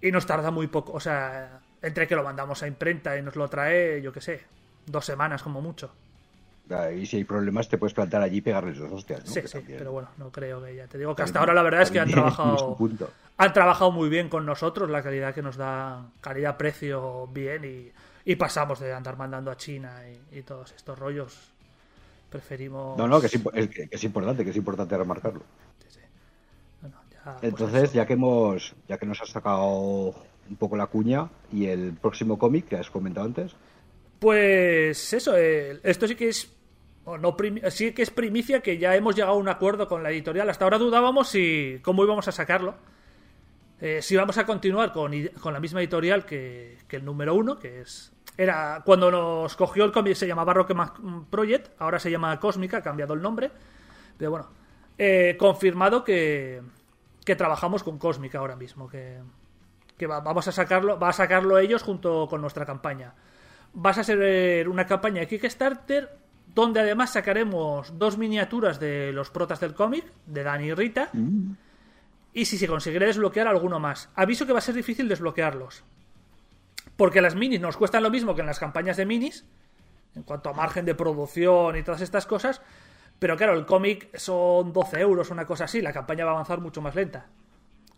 y 0.00 0.10
nos 0.12 0.26
tarda 0.26 0.50
muy 0.50 0.66
poco. 0.66 0.92
O 0.92 1.00
sea, 1.00 1.60
entre 1.82 2.08
que 2.08 2.16
lo 2.16 2.24
mandamos 2.24 2.62
a 2.62 2.66
imprenta 2.66 3.16
y 3.16 3.22
nos 3.22 3.36
lo 3.36 3.48
trae, 3.48 4.02
yo 4.02 4.12
qué 4.12 4.20
sé, 4.20 4.42
dos 4.86 5.04
semanas 5.04 5.42
como 5.42 5.60
mucho. 5.60 5.92
Y 6.96 7.06
si 7.06 7.18
hay 7.18 7.24
problemas 7.24 7.68
te 7.68 7.78
puedes 7.78 7.94
plantar 7.94 8.22
allí 8.22 8.38
y 8.38 8.40
pegarles 8.40 8.76
dos 8.76 8.90
hostias, 8.90 9.20
¿no? 9.24 9.30
Sí, 9.32 9.40
Que 9.42 9.46
sí, 9.46 9.58
también- 9.58 9.78
pero 9.78 9.92
bueno, 9.92 10.08
no 10.18 10.32
creo 10.32 10.60
que 10.64 10.74
ya 10.74 10.88
te 10.88 10.98
digo 10.98 11.14
que 11.14 11.22
hasta 11.22 11.38
ahora 11.38 11.54
la 11.54 11.62
verdad 11.62 11.82
es 11.82 11.92
que 11.92 12.00
han 12.00 12.10
trabajado 12.10 12.76
han 13.38 13.52
trabajado 13.52 13.92
muy 13.92 14.08
bien 14.08 14.28
con 14.28 14.44
nosotros, 14.44 14.90
la 14.90 15.00
calidad 15.00 15.32
que 15.32 15.42
nos 15.42 15.56
da, 15.56 16.06
calidad-precio 16.20 17.28
bien 17.28 17.64
y, 17.64 17.92
y 18.28 18.34
pasamos 18.34 18.80
de 18.80 18.92
andar 18.92 19.16
mandando 19.16 19.52
a 19.52 19.56
China 19.56 19.92
y, 20.32 20.38
y 20.38 20.42
todos 20.42 20.72
estos 20.72 20.98
rollos. 20.98 21.52
Preferimos... 22.30 22.98
No, 22.98 23.06
no, 23.08 23.20
que 23.20 23.26
es, 23.26 23.32
que 23.32 24.06
importante, 24.06 24.44
que 24.44 24.50
es 24.50 24.56
importante 24.56 24.96
remarcarlo. 24.96 25.42
No, 26.82 26.88
no, 26.88 26.96
ya, 27.10 27.22
pues 27.24 27.44
Entonces, 27.44 27.92
ya 27.92 28.06
que 28.06 28.12
hemos, 28.14 28.74
ya 28.88 28.98
que 28.98 29.06
nos 29.06 29.20
has 29.22 29.30
sacado 29.30 30.14
un 30.48 30.56
poco 30.58 30.76
la 30.76 30.86
cuña 30.86 31.28
y 31.52 31.66
el 31.66 31.92
próximo 31.94 32.38
cómic 32.38 32.66
que 32.68 32.76
has 32.76 32.90
comentado 32.90 33.26
antes, 33.26 33.54
Pues 34.18 35.12
eso, 35.12 35.36
eh, 35.36 35.80
esto 35.82 36.06
sí 36.08 36.14
que 36.14 36.28
es... 36.28 36.52
o 37.04 37.16
no 37.18 37.36
primi- 37.36 37.68
sí 37.70 37.92
que 37.92 38.02
es 38.02 38.10
primicia 38.10 38.60
que 38.60 38.78
ya 38.78 38.96
hemos 38.96 39.14
llegado 39.14 39.34
a 39.34 39.38
un 39.38 39.48
acuerdo 39.48 39.86
con 39.88 40.02
la 40.02 40.10
editorial. 40.10 40.48
Hasta 40.50 40.64
ahora 40.64 40.78
dudábamos 40.78 41.28
si 41.28 41.78
cómo 41.82 42.02
íbamos 42.04 42.26
a 42.28 42.32
sacarlo. 42.32 42.74
Eh, 43.80 44.00
si 44.02 44.16
vamos 44.16 44.38
a 44.38 44.46
continuar 44.46 44.92
con, 44.92 45.12
con 45.40 45.52
la 45.52 45.60
misma 45.60 45.80
editorial 45.80 46.24
que, 46.24 46.78
que 46.88 46.96
el 46.96 47.04
número 47.04 47.34
uno, 47.34 47.58
que 47.58 47.82
es. 47.82 48.12
Era 48.38 48.82
cuando 48.84 49.10
nos 49.10 49.56
cogió 49.56 49.84
el 49.84 49.92
cómic 49.92 50.14
se 50.14 50.26
llamaba 50.26 50.52
Rockman 50.52 51.24
Project, 51.30 51.70
ahora 51.80 51.98
se 51.98 52.10
llama 52.10 52.38
Cósmica, 52.38 52.78
ha 52.78 52.82
cambiado 52.82 53.14
el 53.14 53.22
nombre. 53.22 53.50
Pero 54.18 54.30
bueno, 54.30 54.48
eh, 54.98 55.36
confirmado 55.38 56.04
que, 56.04 56.60
que 57.24 57.36
trabajamos 57.36 57.82
con 57.82 57.98
Cosmic 57.98 58.34
ahora 58.34 58.56
mismo, 58.56 58.88
que, 58.88 59.18
que 59.96 60.06
va- 60.06 60.20
vamos 60.20 60.46
a 60.48 60.52
sacarlo, 60.52 60.98
va 60.98 61.08
a 61.10 61.12
sacarlo 61.14 61.58
ellos 61.58 61.82
junto 61.82 62.26
con 62.28 62.40
nuestra 62.42 62.66
campaña. 62.66 63.14
Vas 63.72 63.98
a 63.98 64.04
ser 64.04 64.68
una 64.68 64.86
campaña 64.86 65.20
de 65.20 65.26
Kickstarter 65.28 66.16
donde 66.54 66.80
además 66.80 67.12
sacaremos 67.12 67.98
dos 67.98 68.16
miniaturas 68.16 68.80
de 68.80 69.12
los 69.12 69.28
protas 69.30 69.60
del 69.60 69.74
cómic, 69.74 70.04
de 70.26 70.42
Dani 70.42 70.66
y 70.68 70.74
Rita, 70.74 71.10
y 72.32 72.44
si 72.46 72.56
se 72.58 72.66
conseguirá 72.66 73.06
desbloquear 73.06 73.46
alguno 73.48 73.78
más. 73.80 74.08
Aviso 74.14 74.46
que 74.46 74.52
va 74.52 74.58
a 74.58 74.62
ser 74.62 74.74
difícil 74.74 75.08
desbloquearlos. 75.08 75.84
Porque 76.96 77.20
las 77.20 77.34
minis 77.34 77.60
nos 77.60 77.76
cuestan 77.76 78.02
lo 78.02 78.10
mismo 78.10 78.34
que 78.34 78.40
en 78.40 78.46
las 78.46 78.58
campañas 78.58 78.96
de 78.96 79.06
minis, 79.06 79.44
en 80.14 80.22
cuanto 80.22 80.48
a 80.50 80.52
margen 80.54 80.84
de 80.84 80.94
producción 80.94 81.76
y 81.76 81.82
todas 81.82 82.00
estas 82.00 82.26
cosas. 82.26 82.62
Pero 83.18 83.36
claro, 83.36 83.54
el 83.54 83.66
cómic 83.66 84.16
son 84.16 84.72
12 84.72 85.00
euros, 85.00 85.30
una 85.30 85.46
cosa 85.46 85.64
así. 85.64 85.80
La 85.82 85.92
campaña 85.92 86.24
va 86.24 86.32
a 86.32 86.34
avanzar 86.34 86.60
mucho 86.60 86.80
más 86.82 86.94
lenta. 86.94 87.26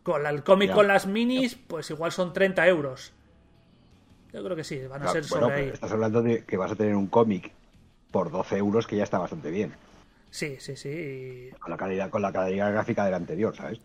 Con 0.02 0.22
la- 0.22 0.30
el 0.30 0.42
cómic 0.42 0.72
con 0.72 0.86
las 0.88 1.06
minis, 1.06 1.54
pues 1.56 1.90
igual 1.90 2.12
son 2.12 2.32
30 2.32 2.66
euros. 2.66 3.12
Yo 4.32 4.42
creo 4.44 4.56
que 4.56 4.64
sí, 4.64 4.78
van 4.86 5.02
a 5.02 5.04
Claro, 5.06 5.12
ser 5.22 5.30
bueno, 5.30 5.46
sobre 5.48 5.60
ahí. 5.62 5.70
estás 5.72 5.90
hablando 5.92 6.22
de 6.22 6.44
que 6.44 6.56
vas 6.56 6.70
a 6.72 6.76
tener 6.76 6.94
un 6.94 7.06
cómic 7.08 7.50
por 8.10 8.30
12 8.30 8.56
euros 8.58 8.86
que 8.86 8.96
ya 8.96 9.04
está 9.04 9.18
bastante 9.18 9.50
bien. 9.50 9.72
Sí, 10.30 10.56
sí, 10.60 10.76
sí. 10.76 11.50
Con 11.58 11.70
la 11.70 11.76
calidad, 11.76 12.10
con 12.10 12.20
la 12.22 12.32
calidad 12.32 12.70
gráfica 12.72 13.04
del 13.04 13.14
anterior, 13.14 13.56
¿sabes? 13.56 13.80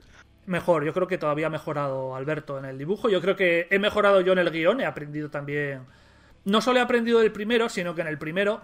Mejor, 0.45 0.84
yo 0.84 0.94
creo 0.94 1.07
que 1.07 1.18
todavía 1.18 1.48
ha 1.48 1.49
mejorado 1.49 2.15
Alberto 2.15 2.57
en 2.60 2.65
el 2.65 2.78
dibujo. 2.78 3.10
Yo 3.10 3.22
creo 3.22 3.36
que 3.36 3.68
he 3.70 3.80
mejorado 3.80 4.22
yo 4.22 4.34
en 4.34 4.40
el 4.40 4.52
guion, 4.52 4.82
he 4.82 4.86
aprendido 4.86 5.30
también. 5.30 5.86
No 6.45 6.60
solo 6.60 6.80
he 6.80 6.82
aprendido 6.82 7.20
del 7.20 7.32
primero, 7.32 7.70
sino 7.70 7.95
que 7.95 8.02
en 8.02 8.07
el 8.07 8.18
primero 8.18 8.61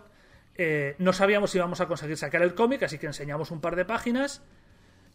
eh, 0.56 0.96
no 0.98 1.14
sabíamos 1.14 1.52
si 1.52 1.58
íbamos 1.58 1.80
a 1.80 1.88
conseguir 1.88 2.18
sacar 2.18 2.42
el 2.42 2.54
cómic, 2.54 2.84
así 2.84 2.98
que 2.98 3.08
enseñamos 3.08 3.52
un 3.52 3.62
par 3.62 3.78
de 3.78 3.86
páginas. 3.86 4.44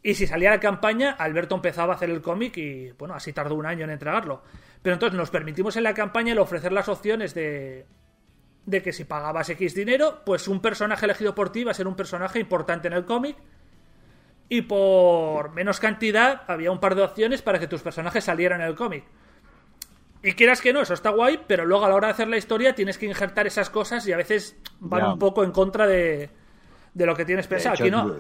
Y 0.02 0.14
si 0.14 0.26
salía 0.26 0.50
la 0.50 0.60
campaña, 0.60 1.12
Alberto 1.12 1.54
empezaba 1.54 1.92
a 1.92 1.96
hacer 1.96 2.10
el 2.10 2.22
cómic 2.22 2.56
y, 2.56 2.92
bueno, 2.92 3.14
así 3.14 3.32
tardó 3.32 3.54
un 3.54 3.66
año 3.66 3.84
en 3.84 3.90
entregarlo. 3.90 4.42
Pero 4.82 4.94
entonces 4.94 5.16
nos 5.16 5.30
permitimos 5.30 5.76
en 5.76 5.82
la 5.82 5.92
campaña 5.92 6.32
el 6.32 6.38
ofrecer 6.38 6.72
las 6.72 6.88
opciones 6.88 7.34
de, 7.34 7.86
de 8.64 8.82
que 8.82 8.92
si 8.92 9.04
pagabas 9.04 9.48
X 9.50 9.74
dinero, 9.74 10.22
pues 10.24 10.48
un 10.48 10.60
personaje 10.60 11.04
elegido 11.04 11.34
por 11.34 11.52
ti 11.52 11.64
va 11.64 11.72
a 11.72 11.74
ser 11.74 11.86
un 11.86 11.96
personaje 11.96 12.38
importante 12.38 12.88
en 12.88 12.94
el 12.94 13.04
cómic. 13.04 13.36
Y 14.48 14.62
por 14.62 15.52
menos 15.52 15.80
cantidad 15.80 16.42
había 16.46 16.70
un 16.70 16.80
par 16.80 16.94
de 16.94 17.02
opciones 17.02 17.42
para 17.42 17.58
que 17.58 17.66
tus 17.66 17.82
personajes 17.82 18.24
salieran 18.24 18.60
en 18.60 18.68
el 18.68 18.74
cómic. 18.74 19.04
Y 20.22 20.32
quieras 20.32 20.60
que 20.60 20.72
no, 20.72 20.80
eso 20.80 20.94
está 20.94 21.10
guay, 21.10 21.40
pero 21.46 21.66
luego 21.66 21.84
a 21.84 21.88
la 21.88 21.94
hora 21.94 22.08
de 22.08 22.12
hacer 22.14 22.28
la 22.28 22.38
historia 22.38 22.74
tienes 22.74 22.96
que 22.96 23.06
injertar 23.06 23.46
esas 23.46 23.68
cosas 23.68 24.06
y 24.06 24.12
a 24.12 24.16
veces 24.16 24.56
van 24.80 25.12
un 25.12 25.18
poco 25.18 25.44
en 25.44 25.50
contra 25.50 25.86
de, 25.86 26.30
de 26.94 27.06
lo 27.06 27.14
que 27.14 27.24
tienes 27.24 27.46
pensado. 27.46 27.74
hecho, 27.74 27.84
Aquí 27.84 27.90
no. 27.90 28.14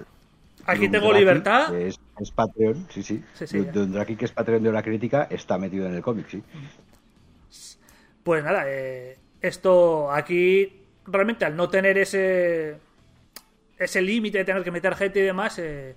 Aquí 0.66 0.88
tengo 0.88 1.12
libertad. 1.12 1.74
Es, 1.74 1.98
es 2.18 2.30
Patreon, 2.30 2.86
sí, 2.90 3.02
sí. 3.02 3.22
Sí, 3.34 3.46
sí, 3.46 3.64
ya. 3.64 3.72
Dundraki, 3.72 4.16
que 4.16 4.24
es 4.24 4.32
Patreon 4.32 4.62
de 4.62 4.72
la 4.72 4.82
crítica, 4.82 5.26
está 5.30 5.58
metido 5.58 5.86
en 5.86 5.94
el 5.94 6.02
cómic, 6.02 6.28
sí. 6.28 6.42
Pues 8.22 8.42
nada, 8.42 8.64
eh, 8.66 9.18
esto 9.40 10.10
aquí 10.10 10.80
realmente 11.06 11.44
al 11.44 11.54
no 11.56 11.68
tener 11.68 11.98
ese 11.98 12.76
ese 13.78 14.00
límite 14.00 14.38
de 14.38 14.44
tener 14.44 14.62
que 14.62 14.70
meter 14.70 14.94
gente 14.94 15.20
y 15.20 15.22
demás, 15.22 15.58
eh, 15.58 15.94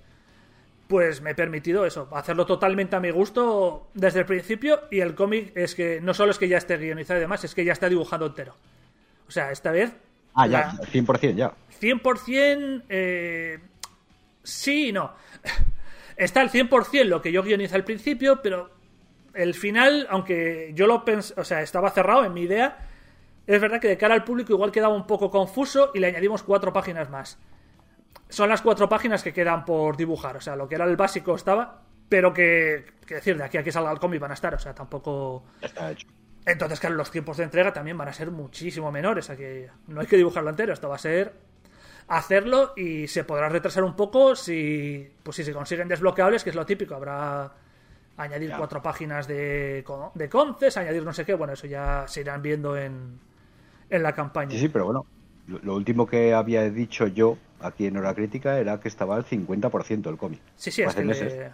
pues 0.88 1.22
me 1.22 1.32
he 1.32 1.36
permitido 1.36 1.86
eso, 1.86 2.08
hacerlo 2.14 2.46
totalmente 2.46 2.96
a 2.96 3.00
mi 3.00 3.10
gusto 3.12 3.90
desde 3.94 4.20
el 4.22 4.26
principio 4.26 4.82
y 4.90 5.02
el 5.02 5.16
cómic 5.16 5.52
es 5.56 5.76
que 5.76 6.00
no 6.02 6.14
solo 6.14 6.32
es 6.32 6.38
que 6.40 6.48
ya 6.48 6.58
esté 6.58 6.78
guionizado 6.78 7.20
y 7.20 7.22
demás, 7.22 7.44
es 7.44 7.54
que 7.54 7.66
ya 7.66 7.74
está 7.74 7.90
dibujado 7.90 8.26
entero. 8.26 8.56
O 9.28 9.32
sea, 9.32 9.52
esta 9.52 9.72
vez 9.72 9.92
Ah, 10.34 10.46
ya, 10.48 10.60
la- 10.60 10.86
100% 10.92 11.36
ya. 11.36 11.54
100% 11.82 12.84
eh, 12.90 13.60
sí 14.44 14.90
y 14.90 14.92
no. 14.92 15.14
Está 16.16 16.42
al 16.42 16.50
100% 16.50 17.04
lo 17.06 17.22
que 17.22 17.32
yo 17.32 17.44
guionicé 17.44 17.76
al 17.76 17.84
principio, 17.84 18.42
pero 18.42 18.72
el 19.34 19.54
final, 19.54 20.08
aunque 20.10 20.72
yo 20.74 20.88
lo 20.88 21.04
pensé, 21.06 21.34
o 21.40 21.44
sea, 21.44 21.62
estaba 21.62 21.92
cerrado 21.92 22.24
en 22.26 22.34
mi 22.34 22.42
idea, 22.42 22.78
es 23.46 23.62
verdad 23.62 23.80
que 23.80 23.88
de 23.88 23.98
cara 23.98 24.14
al 24.16 24.24
público 24.24 24.52
igual 24.54 24.72
quedaba 24.72 24.96
un 24.96 25.06
poco 25.06 25.30
confuso 25.30 25.92
y 25.94 26.00
le 26.00 26.08
añadimos 26.08 26.42
cuatro 26.44 26.72
páginas 26.74 27.10
más. 27.10 27.38
Son 28.30 28.50
las 28.50 28.62
cuatro 28.62 28.90
páginas 28.90 29.24
que 29.24 29.34
quedan 29.34 29.64
por 29.66 29.96
dibujar, 29.98 30.38
o 30.38 30.42
sea, 30.42 30.56
lo 30.56 30.68
que 30.68 30.76
era 30.76 30.86
el 30.86 30.98
básico 30.98 31.36
estaba, 31.36 31.82
pero 32.10 32.34
que, 32.34 32.86
que 33.06 33.16
decir, 33.16 33.38
de 33.38 33.44
aquí 33.44 33.58
a 33.58 33.64
que 33.64 33.72
salga 33.72 33.92
el 33.92 34.00
cómic 34.00 34.20
van 34.20 34.32
a 34.32 34.34
estar, 34.34 34.54
o 34.54 34.60
sea, 34.60 34.74
tampoco... 34.76 35.44
Ya 35.62 35.68
está 35.68 35.92
hecho. 35.92 36.08
Entonces, 36.46 36.80
claro, 36.80 36.96
los 36.96 37.12
tiempos 37.12 37.38
de 37.38 37.44
entrega 37.44 37.74
también 37.74 37.98
van 37.98 38.08
a 38.08 38.14
ser 38.14 38.32
muchísimo 38.32 38.90
menores. 38.92 39.30
Aquí 39.30 39.44
no 39.88 40.00
hay 40.00 40.08
que 40.08 40.16
dibujarlo 40.16 40.50
entero, 40.50 40.72
esto 40.74 40.88
va 40.88 40.96
a 40.96 41.00
ser 41.00 41.34
hacerlo 42.08 42.72
y 42.78 43.08
se 43.08 43.26
podrá 43.26 43.50
retrasar 43.50 43.84
un 43.84 43.96
poco 43.96 44.34
si, 44.36 45.10
pues 45.24 45.36
si 45.36 45.44
se 45.44 45.52
consiguen 45.52 45.90
desbloqueables, 45.90 46.44
que 46.44 46.52
es 46.52 46.56
lo 46.56 46.66
típico. 46.66 46.96
Habrá 46.96 47.52
añadir 48.16 48.50
Ya. 48.52 48.58
cuatro 48.58 48.82
páginas 48.82 49.28
de, 49.28 49.84
de 50.14 50.30
conces, 50.30 50.78
añadir 50.78 51.04
no 51.04 51.12
sé 51.14 51.26
qué. 51.26 51.34
Bueno, 51.34 51.52
eso 51.54 51.68
ya 51.68 52.06
se 52.08 52.22
irán 52.22 52.42
viendo 52.42 52.78
en, 52.78 53.20
en 53.90 54.04
la 54.04 54.14
campaña. 54.14 54.52
Sí, 54.52 54.60
sí, 54.60 54.70
pero 54.70 54.86
bueno, 54.86 55.06
lo, 55.48 55.60
lo 55.60 55.76
último 55.76 56.08
que 56.08 56.34
había 56.34 56.70
dicho 56.70 57.08
yo 57.08 57.38
aquí 57.60 57.86
en 57.88 57.98
Hora 57.98 58.14
Crítica 58.14 58.60
era 58.60 58.80
que 58.80 58.88
estaba 58.88 59.16
al 59.16 59.26
50% 59.26 60.10
el 60.10 60.18
cómic. 60.18 60.40
Sí, 60.56 60.72
sí, 60.72 60.82
es 60.84 60.94
que 60.96 61.04
le, 61.06 61.52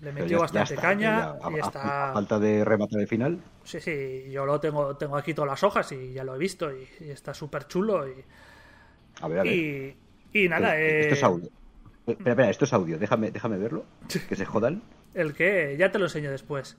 le 0.00 0.12
metió 0.12 0.26
ya- 0.26 0.28
ya 0.28 0.38
bastante 0.38 0.74
está, 0.74 0.82
caña 0.86 1.38
ya, 1.40 1.46
a- 1.46 1.50
y 1.52 1.58
está... 1.58 2.10
a 2.10 2.12
falta 2.12 2.38
de 2.38 2.64
rematar 2.64 3.00
el 3.00 3.08
final. 3.08 3.40
Sí, 3.64 3.80
sí, 3.80 4.24
yo 4.30 4.46
lo 4.46 4.60
tengo, 4.60 4.96
tengo 4.96 5.16
aquí 5.16 5.34
todas 5.34 5.50
las 5.50 5.62
hojas 5.62 5.90
y 5.92 6.12
ya 6.12 6.24
lo 6.24 6.34
he 6.36 6.38
visto 6.38 6.70
y, 6.72 6.88
y 7.00 7.10
está 7.10 7.34
súper 7.34 7.66
chulo 7.66 8.08
y, 8.08 8.12
A 9.20 9.28
ver, 9.28 9.40
a 9.40 9.42
ver. 9.42 9.52
y, 9.52 9.96
y 10.32 10.48
nada, 10.48 10.76
Espera, 10.78 11.00
Esto 11.00 11.14
es 11.14 11.22
eh, 11.22 11.26
audio. 11.26 11.46
Eh, 11.46 12.12
Espera, 12.12 12.30
espera, 12.30 12.50
esto 12.50 12.64
es 12.64 12.72
audio. 12.72 12.98
Déjame, 12.98 13.30
déjame 13.30 13.58
verlo. 13.58 13.84
Que 14.28 14.36
se 14.36 14.44
jodan. 14.46 14.82
el 15.14 15.34
que 15.34 15.76
ya 15.78 15.90
te 15.92 15.98
lo 15.98 16.06
enseño 16.06 16.30
después. 16.30 16.76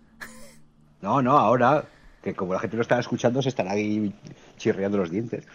No, 1.01 1.21
no, 1.21 1.37
ahora. 1.37 1.85
Que 2.23 2.33
como 2.33 2.53
la 2.53 2.59
gente 2.59 2.75
lo 2.75 2.81
está 2.81 2.99
escuchando, 2.99 3.41
se 3.41 3.47
están 3.49 3.69
ahí 3.69 4.13
chirriando 4.57 4.97
los 4.97 5.09
dientes. 5.09 5.45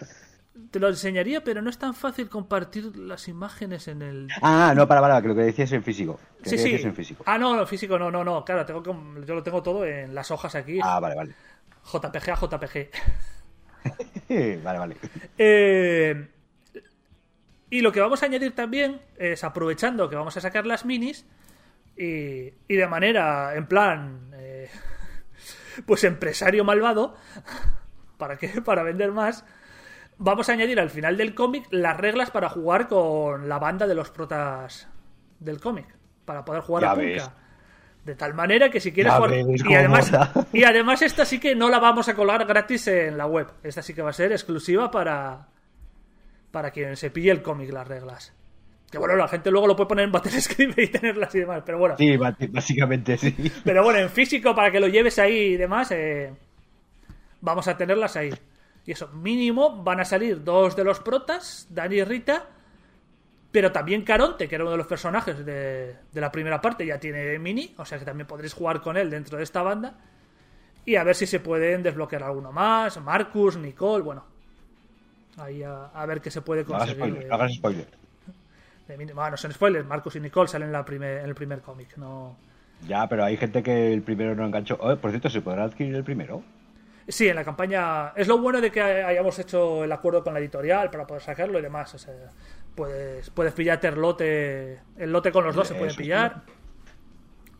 Te 0.71 0.79
lo 0.79 0.87
enseñaría, 0.87 1.43
pero 1.43 1.61
no 1.61 1.69
es 1.69 1.77
tan 1.77 1.93
fácil 1.93 2.29
compartir 2.29 2.95
las 2.95 3.27
imágenes 3.27 3.89
en 3.89 4.01
el. 4.01 4.27
Ah, 4.41 4.73
no, 4.75 4.87
para, 4.87 5.01
para, 5.01 5.21
que 5.21 5.27
lo 5.27 5.35
que 5.35 5.41
decías 5.41 5.71
en 5.73 5.83
físico. 5.83 6.17
Que 6.41 6.49
Sí, 6.51 6.57
sí. 6.57 6.75
en 6.87 6.95
físico. 6.95 7.23
Ah, 7.27 7.37
no, 7.37 7.55
no, 7.55 7.65
físico, 7.67 7.99
no, 7.99 8.09
no, 8.09 8.23
no. 8.23 8.45
Claro, 8.45 8.65
tengo 8.65 8.81
que- 8.81 9.25
yo 9.25 9.35
lo 9.35 9.43
tengo 9.43 9.61
todo 9.61 9.85
en 9.85 10.15
las 10.15 10.31
hojas 10.31 10.55
aquí. 10.55 10.79
Ah, 10.81 10.99
vale, 11.01 11.15
vale. 11.15 11.33
JPG 11.83 12.29
a 12.31 12.35
JPG. 12.35 12.89
vale, 14.63 14.79
vale. 14.79 14.95
Eh, 15.37 16.27
y 17.69 17.81
lo 17.81 17.91
que 17.91 17.99
vamos 17.99 18.23
a 18.23 18.27
añadir 18.27 18.55
también 18.55 19.01
es 19.17 19.43
aprovechando 19.43 20.09
que 20.09 20.15
vamos 20.15 20.37
a 20.37 20.41
sacar 20.41 20.65
las 20.65 20.85
minis 20.85 21.25
y, 21.97 22.53
y 22.67 22.75
de 22.75 22.87
manera, 22.87 23.55
en 23.55 23.67
plan, 23.67 24.31
eh, 24.37 24.69
pues 25.85 26.03
empresario 26.05 26.63
malvado, 26.63 27.15
¿para 28.17 28.37
qué? 28.37 28.61
Para 28.61 28.83
vender 28.83 29.11
más. 29.11 29.43
Vamos 30.17 30.49
a 30.49 30.53
añadir 30.53 30.79
al 30.79 30.89
final 30.89 31.17
del 31.17 31.35
cómic 31.35 31.67
las 31.71 31.97
reglas 31.97 32.31
para 32.31 32.49
jugar 32.49 32.87
con 32.87 33.49
la 33.49 33.59
banda 33.59 33.85
de 33.85 33.95
los 33.95 34.11
protas 34.11 34.87
del 35.39 35.59
cómic. 35.59 35.87
Para 36.23 36.45
poder 36.45 36.61
jugar 36.61 36.83
Ya 36.83 36.91
a 36.91 36.95
ves. 36.95 37.23
Punka. 37.23 37.37
De 38.05 38.15
tal 38.15 38.33
manera 38.33 38.69
que 38.69 38.79
si 38.79 38.91
quieres 38.91 39.11
Ya 39.13 39.17
jugar. 39.17 39.33
Y 39.33 39.73
además, 39.75 40.11
mola. 40.11 40.31
y 40.53 40.63
además, 40.63 41.01
esta 41.01 41.25
sí 41.25 41.39
que 41.39 41.55
no 41.55 41.69
la 41.69 41.79
vamos 41.79 42.07
a 42.07 42.15
colgar 42.15 42.45
gratis 42.45 42.87
en 42.87 43.17
la 43.17 43.25
web. 43.25 43.47
Esta 43.63 43.81
sí 43.81 43.93
que 43.93 44.01
va 44.01 44.11
a 44.11 44.13
ser 44.13 44.31
exclusiva 44.31 44.89
para. 44.91 45.47
Para 46.51 46.71
quien 46.71 46.95
se 46.95 47.09
pille 47.09 47.31
el 47.31 47.41
cómic, 47.41 47.71
las 47.73 47.87
reglas. 47.87 48.33
Que 48.89 48.99
bueno, 48.99 49.15
la 49.15 49.27
gente 49.27 49.51
luego 49.51 49.67
lo 49.67 49.75
puede 49.75 49.89
poner 49.89 50.05
en 50.05 50.11
Battlescribe 50.11 50.83
y 50.83 50.87
tenerlas 50.87 51.33
y 51.35 51.39
demás. 51.39 51.63
Pero 51.65 51.79
bueno. 51.79 51.97
Sí, 51.97 52.15
básicamente 52.15 53.17
sí. 53.17 53.35
Pero 53.63 53.83
bueno, 53.83 53.99
en 53.99 54.09
físico, 54.09 54.55
para 54.55 54.71
que 54.71 54.79
lo 54.79 54.87
lleves 54.87 55.19
ahí 55.19 55.35
y 55.37 55.57
demás, 55.57 55.91
eh, 55.91 56.31
vamos 57.41 57.67
a 57.67 57.75
tenerlas 57.75 58.15
ahí. 58.15 58.29
Y 58.85 58.91
eso, 58.91 59.07
mínimo, 59.09 59.83
van 59.83 59.99
a 59.99 60.05
salir 60.05 60.43
dos 60.43 60.75
de 60.75 60.83
los 60.83 60.99
protas, 60.99 61.67
Dani 61.69 61.95
y 61.97 62.03
Rita, 62.03 62.45
pero 63.51 63.71
también 63.71 64.03
Caronte, 64.03 64.47
que 64.47 64.55
era 64.55 64.63
uno 64.63 64.71
de 64.71 64.77
los 64.77 64.87
personajes 64.87 65.43
de, 65.45 65.95
de 66.11 66.21
la 66.21 66.31
primera 66.31 66.61
parte, 66.61 66.85
ya 66.85 66.99
tiene 66.99 67.39
mini, 67.39 67.73
o 67.77 67.85
sea 67.85 67.97
que 67.97 68.05
también 68.05 68.27
podréis 68.27 68.53
jugar 68.53 68.81
con 68.81 68.97
él 68.97 69.09
dentro 69.09 69.37
de 69.37 69.43
esta 69.43 69.63
banda. 69.63 69.95
Y 70.85 70.97
a 70.97 71.03
ver 71.03 71.15
si 71.15 71.25
se 71.25 71.39
pueden 71.39 71.81
desbloquear 71.81 72.21
alguno 72.23 72.51
más, 72.51 73.01
Marcus, 73.01 73.57
Nicole, 73.57 74.03
bueno. 74.03 74.23
Ahí 75.37 75.63
a, 75.63 75.85
a 75.87 76.05
ver 76.05 76.21
qué 76.21 76.29
se 76.29 76.41
puede 76.41 76.63
No 76.63 76.75
hagas 76.75 76.89
conseguir. 76.93 77.11
spoiler, 77.13 77.33
hagas 77.33 77.53
spoiler. 77.55 77.87
de 78.87 79.13
bueno, 79.13 79.35
son 79.37 79.51
spoilers, 79.51 79.85
Marcus 79.87 80.15
y 80.17 80.19
Nicole 80.19 80.47
salen 80.47 80.67
en, 80.67 80.73
la 80.73 80.85
primer- 80.85 81.19
en 81.19 81.25
el 81.25 81.35
primer 81.35 81.61
cómic, 81.61 81.97
no... 81.97 82.35
Ya, 82.87 83.07
pero 83.07 83.23
hay 83.23 83.35
gente 83.37 83.63
que 83.63 83.93
el 83.93 84.01
primero 84.03 84.35
no 84.35 84.45
enganchó. 84.45 84.77
Oh, 84.79 84.95
por 84.97 85.09
cierto, 85.09 85.29
¿se 85.29 85.41
podrá 85.41 85.63
adquirir 85.63 85.95
el 85.95 86.03
primero? 86.03 86.43
Sí, 87.07 87.27
en 87.27 87.35
la 87.35 87.43
campaña. 87.43 88.09
Es 88.15 88.27
lo 88.27 88.39
bueno 88.39 88.61
de 88.61 88.71
que 88.71 88.81
hayamos 88.81 89.37
hecho 89.39 89.83
el 89.83 89.91
acuerdo 89.91 90.23
con 90.23 90.33
la 90.33 90.39
editorial 90.39 90.89
para 90.89 91.05
poder 91.05 91.21
sacarlo 91.21 91.59
y 91.59 91.61
demás. 91.61 91.93
O 91.93 91.99
sea, 91.99 92.13
puedes, 92.73 93.29
puedes 93.29 93.53
pillarte 93.53 93.87
el 93.87 93.95
lote. 93.95 94.79
El 94.97 95.11
lote 95.11 95.31
con 95.31 95.43
los 95.43 95.55
dos 95.55 95.67
se 95.67 95.75
puede 95.75 95.93
pillar. 95.93 96.43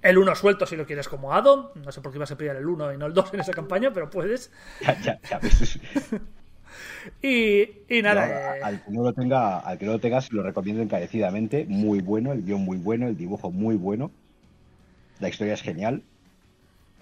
El 0.01 0.17
uno 0.17 0.35
suelto 0.35 0.65
si 0.65 0.75
lo 0.75 0.85
quieres 0.85 1.07
como 1.07 1.33
addon. 1.33 1.69
No 1.75 1.91
sé 1.91 2.01
por 2.01 2.11
qué 2.11 2.17
ibas 2.17 2.31
a 2.31 2.37
pillar 2.37 2.55
el 2.55 2.67
uno 2.67 2.93
y 2.93 2.97
no 2.97 3.05
el 3.07 3.13
2 3.13 3.33
en 3.33 3.39
esa 3.39 3.53
campaña, 3.53 3.91
pero 3.91 4.09
puedes. 4.09 4.51
Ya, 4.81 4.99
ya, 5.01 5.19
ya. 5.29 5.39
Y, 7.21 7.61
y 7.87 8.01
nada. 8.01 8.27
Ya, 8.27 8.65
al, 8.65 8.83
que 8.83 8.91
no 8.91 9.03
lo 9.03 9.13
tenga, 9.13 9.59
al 9.59 9.77
que 9.77 9.85
no 9.85 9.93
lo 9.93 9.99
tenga, 9.99 10.21
se 10.21 10.33
lo 10.33 10.43
recomiendo 10.43 10.81
encarecidamente. 10.81 11.65
Muy 11.67 12.01
bueno, 12.01 12.33
el 12.33 12.43
guion 12.43 12.61
muy 12.61 12.77
bueno, 12.77 13.07
el 13.07 13.17
dibujo 13.17 13.51
muy 13.51 13.75
bueno. 13.75 14.11
La 15.19 15.29
historia 15.29 15.53
es 15.53 15.61
genial. 15.61 16.03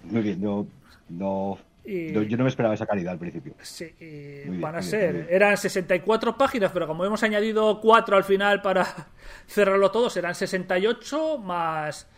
Muy 0.04 0.22
bien, 0.22 0.40
no, 0.40 0.66
no, 1.08 1.58
Y- 1.84 2.12
no- 2.12 2.22
yo 2.22 2.36
no 2.38 2.44
me 2.44 2.48
esperaba 2.50 2.74
esa 2.74 2.86
calidad 2.86 3.12
al 3.12 3.18
principio. 3.18 3.54
Sí, 3.60 3.84
y 4.00 4.04
Muy 4.46 4.56
bien, 4.56 4.60
van 4.62 4.76
a 4.76 4.78
bien, 4.78 4.90
ser. 4.90 5.26
Eran 5.30 5.56
64 5.56 6.36
páginas, 6.38 6.70
pero 6.72 6.86
como 6.86 7.04
hemos 7.04 7.22
añadido 7.22 7.80
4 7.80 8.16
al 8.16 8.24
final 8.24 8.62
para 8.62 8.86
cerrarlo 9.46 9.90
todo, 9.90 10.08
serán 10.08 10.34
68 10.34 11.38
más 11.38 12.08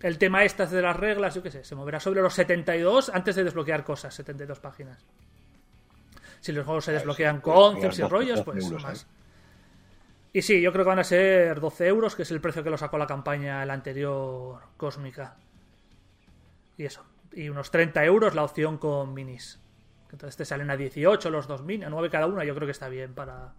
el 0.00 0.18
tema 0.18 0.44
estas 0.44 0.70
de 0.70 0.82
las 0.82 0.94
reglas, 0.96 1.34
yo 1.34 1.42
qué 1.42 1.50
sé, 1.50 1.64
se 1.64 1.74
moverá 1.74 1.98
sobre 2.00 2.20
los 2.20 2.34
72 2.34 3.08
antes 3.08 3.36
de 3.36 3.44
desbloquear 3.44 3.84
cosas, 3.84 4.12
72 4.14 4.60
páginas. 4.60 5.02
Si 6.40 6.52
los 6.52 6.66
juegos 6.66 6.84
se 6.84 6.92
desbloquean 6.92 7.36
sí, 7.36 7.42
concepts 7.42 7.98
y 7.98 8.02
12 8.02 8.12
rollos, 8.12 8.38
12 8.40 8.44
pues 8.44 8.64
euros, 8.66 8.82
más. 8.82 9.02
¿eh? 9.04 9.06
Y 10.34 10.42
sí, 10.42 10.60
yo 10.60 10.72
creo 10.72 10.84
que 10.84 10.88
van 10.90 10.98
a 10.98 11.04
ser 11.04 11.58
12 11.58 11.86
euros, 11.86 12.14
que 12.14 12.22
es 12.22 12.30
el 12.32 12.40
precio 12.42 12.62
que 12.62 12.68
lo 12.68 12.76
sacó 12.76 12.98
la 12.98 13.06
campaña 13.06 13.64
la 13.64 13.72
anterior 13.72 14.60
Cósmica. 14.76 15.36
Y 16.76 16.84
eso. 16.84 17.02
Y 17.34 17.48
unos 17.48 17.70
30 17.70 18.04
euros 18.04 18.34
la 18.34 18.44
opción 18.44 18.78
con 18.78 19.12
minis. 19.14 19.60
Entonces 20.10 20.36
te 20.36 20.44
salen 20.44 20.70
a 20.70 20.76
18 20.76 21.28
los 21.30 21.48
dos 21.48 21.62
minis, 21.62 21.86
a 21.86 21.90
9 21.90 22.08
cada 22.10 22.26
una, 22.26 22.44
yo 22.44 22.54
creo 22.54 22.66
que 22.66 22.72
está 22.72 22.88
bien 22.88 23.14
para... 23.14 23.52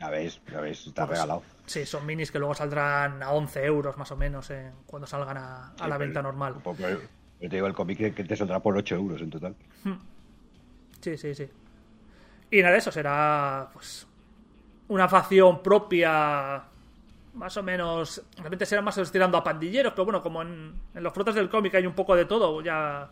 Ya 0.00 0.10
ves, 0.10 0.40
ya 0.50 0.60
ves, 0.60 0.86
está 0.88 1.06
Pues, 1.06 1.18
regalado. 1.18 1.42
Sí, 1.66 1.86
son 1.86 2.04
minis 2.04 2.32
que 2.32 2.38
luego 2.40 2.54
saldrán 2.54 3.22
a 3.22 3.30
11 3.30 3.64
euros 3.64 3.96
más 3.96 4.10
o 4.10 4.16
menos 4.16 4.50
en- 4.50 4.72
cuando 4.86 5.06
salgan 5.06 5.36
a, 5.36 5.68
a 5.78 5.88
la 5.88 5.96
venta 5.96 6.20
normal. 6.20 6.56
Porque 6.64 6.98
Yo 7.40 7.48
te 7.48 7.56
digo 7.56 7.68
el 7.68 7.74
cómic 7.74 7.98
que- 7.98 8.12
que 8.12 8.24
te 8.24 8.34
saldrá 8.36 8.58
por 8.60 8.76
8 8.76 8.96
euros 8.96 9.20
en 9.22 9.30
total. 9.30 9.54
Sí, 11.00 11.16
sí, 11.16 11.34
sí. 11.34 11.48
Y 12.50 12.60
nada, 12.62 12.76
eso 12.76 12.90
será 12.90 13.68
pues 13.72 14.06
una 14.88 15.08
facción 15.08 15.62
propia, 15.62 16.64
más 17.34 17.56
o 17.56 17.62
menos. 17.62 18.22
Realmente 18.36 18.66
será 18.66 18.82
más 18.82 18.96
estirando 18.98 19.36
a 19.38 19.44
pandilleros, 19.44 19.92
pero 19.92 20.04
bueno, 20.04 20.22
como 20.22 20.42
en, 20.42 20.74
en 20.94 21.02
los 21.02 21.12
frotas 21.12 21.34
del 21.34 21.48
cómic 21.50 21.74
hay 21.74 21.86
un 21.86 21.94
poco 21.94 22.14
de 22.16 22.24
todo, 22.24 22.60
ya, 22.62 23.10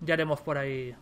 ya 0.00 0.14
haremos 0.14 0.40
por 0.40 0.58
ahí 0.58 0.94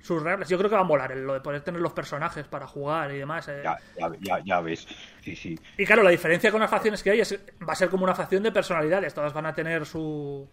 sus 0.00 0.22
reglas. 0.22 0.48
Yo 0.48 0.56
creo 0.58 0.70
que 0.70 0.76
va 0.76 0.82
a 0.82 0.84
molar 0.84 1.12
el- 1.12 1.24
lo 1.24 1.34
de 1.34 1.40
poder 1.40 1.60
tener 1.60 1.80
los 1.80 1.92
personajes 1.92 2.46
para 2.48 2.66
jugar 2.66 3.12
y 3.12 3.18
demás. 3.18 3.48
eh. 3.48 3.60
Ya, 3.62 3.76
ya, 3.98 4.10
ya, 4.20 4.38
ya 4.44 4.60
ves. 4.60 4.86
Sí, 5.22 5.36
sí. 5.36 5.58
Y 5.76 5.84
claro, 5.84 6.02
la 6.02 6.10
diferencia 6.10 6.50
con 6.50 6.60
las 6.60 6.70
facciones 6.70 7.02
que 7.02 7.10
hay 7.10 7.20
es 7.20 7.38
va 7.68 7.72
a 7.74 7.76
ser 7.76 7.90
como 7.90 8.04
una 8.04 8.14
facción 8.14 8.42
de 8.42 8.50
personalidades. 8.52 9.12
Todas 9.14 9.32
van 9.34 9.46
a 9.46 9.54
tener 9.54 9.84
su 9.86 10.48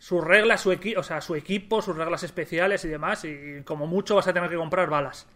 sus 0.00 0.22
reglas, 0.24 0.60
su 0.60 0.70
equi 0.72 0.94
o 0.96 1.02
sea, 1.02 1.20
su 1.20 1.34
equipo, 1.34 1.82
sus 1.82 1.96
reglas 1.96 2.22
especiales 2.24 2.84
y 2.84 2.88
demás. 2.88 3.24
Y 3.24 3.62
como 3.64 3.86
mucho 3.86 4.16
vas 4.16 4.26
a 4.26 4.32
tener 4.32 4.50
que 4.50 4.56
comprar 4.56 4.90
balas. 4.90 5.26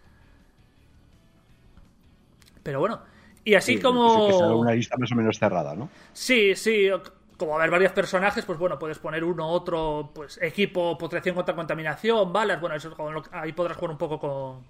Pero 2.62 2.80
bueno. 2.80 3.00
Y 3.44 3.54
así 3.54 3.76
Sí, 3.76 3.82
como. 3.82 4.28
Que 4.28 4.34
una 4.34 4.72
lista 4.72 4.96
más 4.96 5.10
o 5.12 5.14
menos 5.16 5.38
cerrada, 5.38 5.74
¿no? 5.74 5.88
Sí, 6.12 6.54
sí. 6.54 6.88
Como 7.36 7.56
haber 7.56 7.70
varios 7.70 7.92
personajes, 7.92 8.44
pues 8.44 8.58
bueno, 8.58 8.78
puedes 8.78 8.98
poner 9.00 9.24
uno, 9.24 9.48
otro, 9.48 10.10
pues 10.14 10.38
equipo, 10.40 10.96
protección 10.96 11.34
contra 11.34 11.56
contaminación, 11.56 12.32
balas. 12.32 12.60
Bueno, 12.60 12.76
eso, 12.76 12.94
ahí 13.32 13.52
podrás 13.52 13.76
jugar 13.76 13.90
un 13.90 13.98
poco 13.98 14.20
con, 14.20 14.64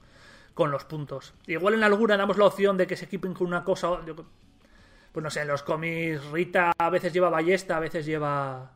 con 0.55 0.71
los 0.71 0.85
puntos. 0.85 1.35
Igual 1.47 1.75
en 1.75 1.85
alguna 1.85 2.17
damos 2.17 2.39
la 2.39 2.47
opción 2.47 2.79
de 2.79 2.87
que 2.87 2.97
se 2.97 3.05
equipen 3.05 3.35
con 3.35 3.47
una 3.47 3.63
cosa. 3.63 3.99
pues 5.13 5.23
no 5.23 5.29
sé, 5.29 5.43
en 5.43 5.49
los 5.49 5.63
cómics 5.63 6.25
Rita 6.31 6.73
a 6.79 6.89
veces 6.89 7.13
lleva 7.13 7.29
ballesta, 7.29 7.77
a 7.77 7.81
veces 7.81 8.07
lleva 8.07 8.71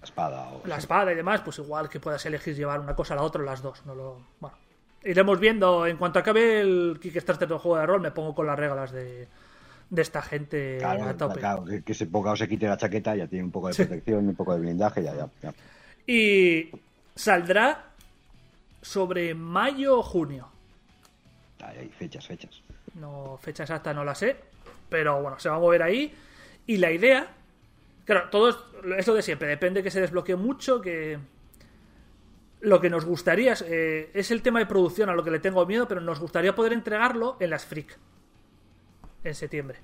La 0.00 0.04
espada. 0.04 0.48
O, 0.48 0.66
la 0.66 0.76
espada 0.78 1.12
y 1.12 1.16
demás. 1.16 1.42
Pues 1.42 1.58
igual 1.58 1.90
que 1.90 2.00
puedas 2.00 2.24
elegir 2.24 2.54
llevar 2.54 2.80
una 2.80 2.94
cosa 2.94 3.12
a 3.12 3.18
la 3.18 3.24
otra 3.24 3.42
o 3.42 3.44
las 3.44 3.60
dos. 3.60 3.84
No 3.84 3.94
lo, 3.94 4.26
bueno, 4.40 4.56
iremos 5.04 5.38
viendo. 5.38 5.86
En 5.86 5.96
cuanto 5.96 6.18
acabe 6.18 6.60
el 6.60 6.98
Kickstarter 7.00 7.48
del 7.48 7.58
juego 7.58 7.78
de 7.78 7.86
rol, 7.86 8.00
me 8.00 8.10
pongo 8.10 8.34
con 8.34 8.46
las 8.46 8.58
reglas 8.58 8.92
de, 8.92 9.28
de 9.90 10.02
esta 10.02 10.22
gente 10.22 10.78
Claro, 10.78 11.04
a 11.04 11.16
tope. 11.16 11.40
claro, 11.40 11.64
que, 11.64 11.82
que 11.82 11.94
se 11.94 12.06
ponga 12.06 12.32
o 12.32 12.36
se 12.36 12.48
quite 12.48 12.66
la 12.66 12.76
chaqueta, 12.76 13.14
ya 13.16 13.26
tiene 13.26 13.44
un 13.44 13.50
poco 13.50 13.68
de 13.68 13.74
protección, 13.74 14.28
un 14.28 14.34
poco 14.34 14.54
de 14.54 14.60
blindaje, 14.60 15.02
ya, 15.02 15.14
ya. 15.14 15.28
ya. 15.42 15.54
Y 16.06 16.70
saldrá 17.14 17.86
sobre 18.82 19.34
mayo 19.34 19.98
o 19.98 20.02
junio. 20.02 20.48
Ahí, 21.62 21.88
fechas, 21.98 22.26
fechas. 22.26 22.60
No, 22.94 23.38
fecha 23.40 23.62
exacta 23.62 23.94
no 23.94 24.04
la 24.04 24.14
sé. 24.14 24.36
Pero 24.90 25.22
bueno, 25.22 25.38
se 25.38 25.48
va 25.48 25.56
a 25.56 25.58
mover 25.58 25.82
ahí. 25.82 26.14
Y 26.66 26.76
la 26.76 26.90
idea. 26.92 27.26
Claro, 28.04 28.28
todo 28.30 28.50
es, 28.50 28.56
es 28.98 29.06
lo 29.06 29.14
de 29.14 29.22
siempre. 29.22 29.48
Depende 29.48 29.82
que 29.82 29.90
se 29.90 30.00
desbloquee 30.00 30.36
mucho. 30.36 30.80
Que. 30.82 31.18
Lo 32.64 32.80
que 32.80 32.90
nos 32.90 33.04
gustaría 33.04 33.52
es, 33.52 33.62
eh, 33.62 34.10
es 34.14 34.30
el 34.30 34.42
tema 34.42 34.58
de 34.58 34.66
producción 34.66 35.10
a 35.10 35.14
lo 35.14 35.22
que 35.22 35.30
le 35.30 35.38
tengo 35.38 35.64
miedo. 35.66 35.86
Pero 35.86 36.00
nos 36.00 36.18
gustaría 36.18 36.54
poder 36.54 36.72
entregarlo 36.72 37.36
en 37.40 37.50
las 37.50 37.66
Freak. 37.66 37.98
En 39.22 39.34
septiembre. 39.34 39.78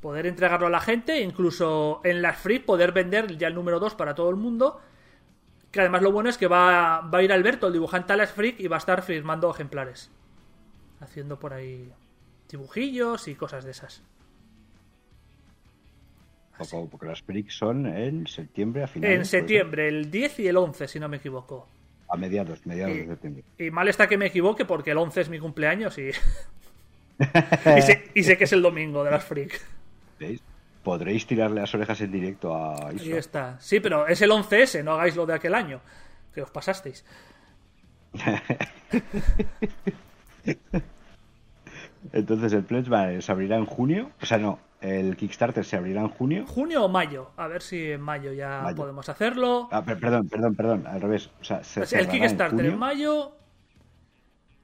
Poder 0.00 0.26
entregarlo 0.26 0.66
a 0.66 0.70
la 0.70 0.80
gente. 0.80 1.20
Incluso 1.20 2.00
en 2.04 2.22
las 2.22 2.38
Freak 2.38 2.64
poder 2.64 2.92
vender 2.92 3.36
ya 3.36 3.48
el 3.48 3.54
número 3.54 3.78
2 3.80 3.94
para 3.94 4.14
todo 4.14 4.30
el 4.30 4.36
mundo. 4.36 4.80
Que 5.70 5.80
además 5.80 6.02
lo 6.02 6.12
bueno 6.12 6.30
es 6.30 6.38
que 6.38 6.46
va, 6.46 7.00
va 7.00 7.18
a 7.18 7.22
ir 7.22 7.32
Alberto, 7.32 7.66
el 7.66 7.72
dibujante 7.72 8.12
a 8.12 8.16
las 8.16 8.32
Freak, 8.32 8.60
y 8.60 8.68
va 8.68 8.76
a 8.76 8.78
estar 8.78 9.02
firmando 9.02 9.50
ejemplares. 9.50 10.10
Haciendo 11.00 11.38
por 11.38 11.52
ahí 11.52 11.92
dibujillos 12.48 13.28
y 13.28 13.34
cosas 13.34 13.64
de 13.64 13.72
esas. 13.72 14.02
Poco- 16.58 16.88
porque 16.88 17.06
las 17.06 17.20
Prix 17.22 17.54
son 17.56 17.86
en 17.86 18.26
septiembre 18.26 18.82
a 18.84 18.86
finales. 18.86 19.18
En 19.18 19.24
septiembre, 19.24 19.88
el 19.88 20.10
10 20.10 20.38
y 20.40 20.48
el 20.48 20.56
11, 20.56 20.86
si 20.88 21.00
no 21.00 21.08
me 21.08 21.16
equivoco. 21.18 21.68
A 22.08 22.16
mediados, 22.16 22.64
mediados 22.66 22.94
Y- 22.96 23.00
de 23.00 23.06
septiembre. 23.06 23.44
Y 23.58 23.70
mal 23.70 23.88
está 23.88 24.06
que 24.08 24.16
me 24.18 24.26
equivoque 24.26 24.64
porque 24.64 24.92
el 24.92 24.98
11 24.98 25.22
es 25.22 25.28
mi 25.28 25.38
cumpleaños 25.38 25.98
y... 25.98 26.10
y, 27.78 27.82
sé, 27.82 28.04
y 28.14 28.22
sé 28.22 28.36
que 28.38 28.44
es 28.44 28.52
el 28.52 28.62
domingo 28.62 29.02
de 29.04 29.10
las 29.10 29.24
Freak. 29.24 29.60
¿Veis? 30.18 30.40
Podréis 30.82 31.26
tirarle 31.26 31.60
las 31.62 31.74
orejas 31.74 32.00
en 32.02 32.12
directo 32.12 32.54
a 32.54 32.88
Ahí 32.88 32.96
Isra. 32.96 33.18
está. 33.18 33.60
Sí, 33.60 33.80
pero 33.80 34.06
es 34.06 34.20
el 34.22 34.30
11S, 34.30 34.84
no 34.84 34.92
hagáis 34.92 35.16
lo 35.16 35.24
de 35.26 35.34
aquel 35.34 35.54
año. 35.54 35.80
Que 36.34 36.42
os 36.42 36.50
pasasteis. 36.50 37.04
Entonces 42.12 42.52
el 42.52 42.64
Pledge 42.64 42.90
va- 42.90 43.20
se 43.20 43.32
abrirá 43.32 43.56
en 43.56 43.66
junio. 43.66 44.10
O 44.20 44.26
sea, 44.26 44.38
no, 44.38 44.58
el 44.84 45.16
Kickstarter 45.16 45.64
se 45.64 45.76
abrirá 45.76 46.02
en 46.02 46.08
junio. 46.10 46.44
¿Junio 46.46 46.84
o 46.84 46.88
mayo? 46.88 47.30
A 47.36 47.46
ver 47.48 47.62
si 47.62 47.92
en 47.92 48.00
mayo 48.02 48.32
ya 48.32 48.60
Mayo. 48.62 48.76
podemos 48.76 49.08
hacerlo. 49.08 49.68
Ah, 49.72 49.82
per- 49.84 49.98
perdón, 49.98 50.28
perdón, 50.28 50.54
perdón, 50.54 50.86
al 50.86 51.00
revés. 51.00 51.30
O 51.40 51.44
sea, 51.44 51.64
se 51.64 51.80
el 51.80 52.04
en 52.04 52.10
Kickstarter 52.10 52.60
en, 52.60 52.72
junio. 52.72 52.76
mayo. 52.78 53.32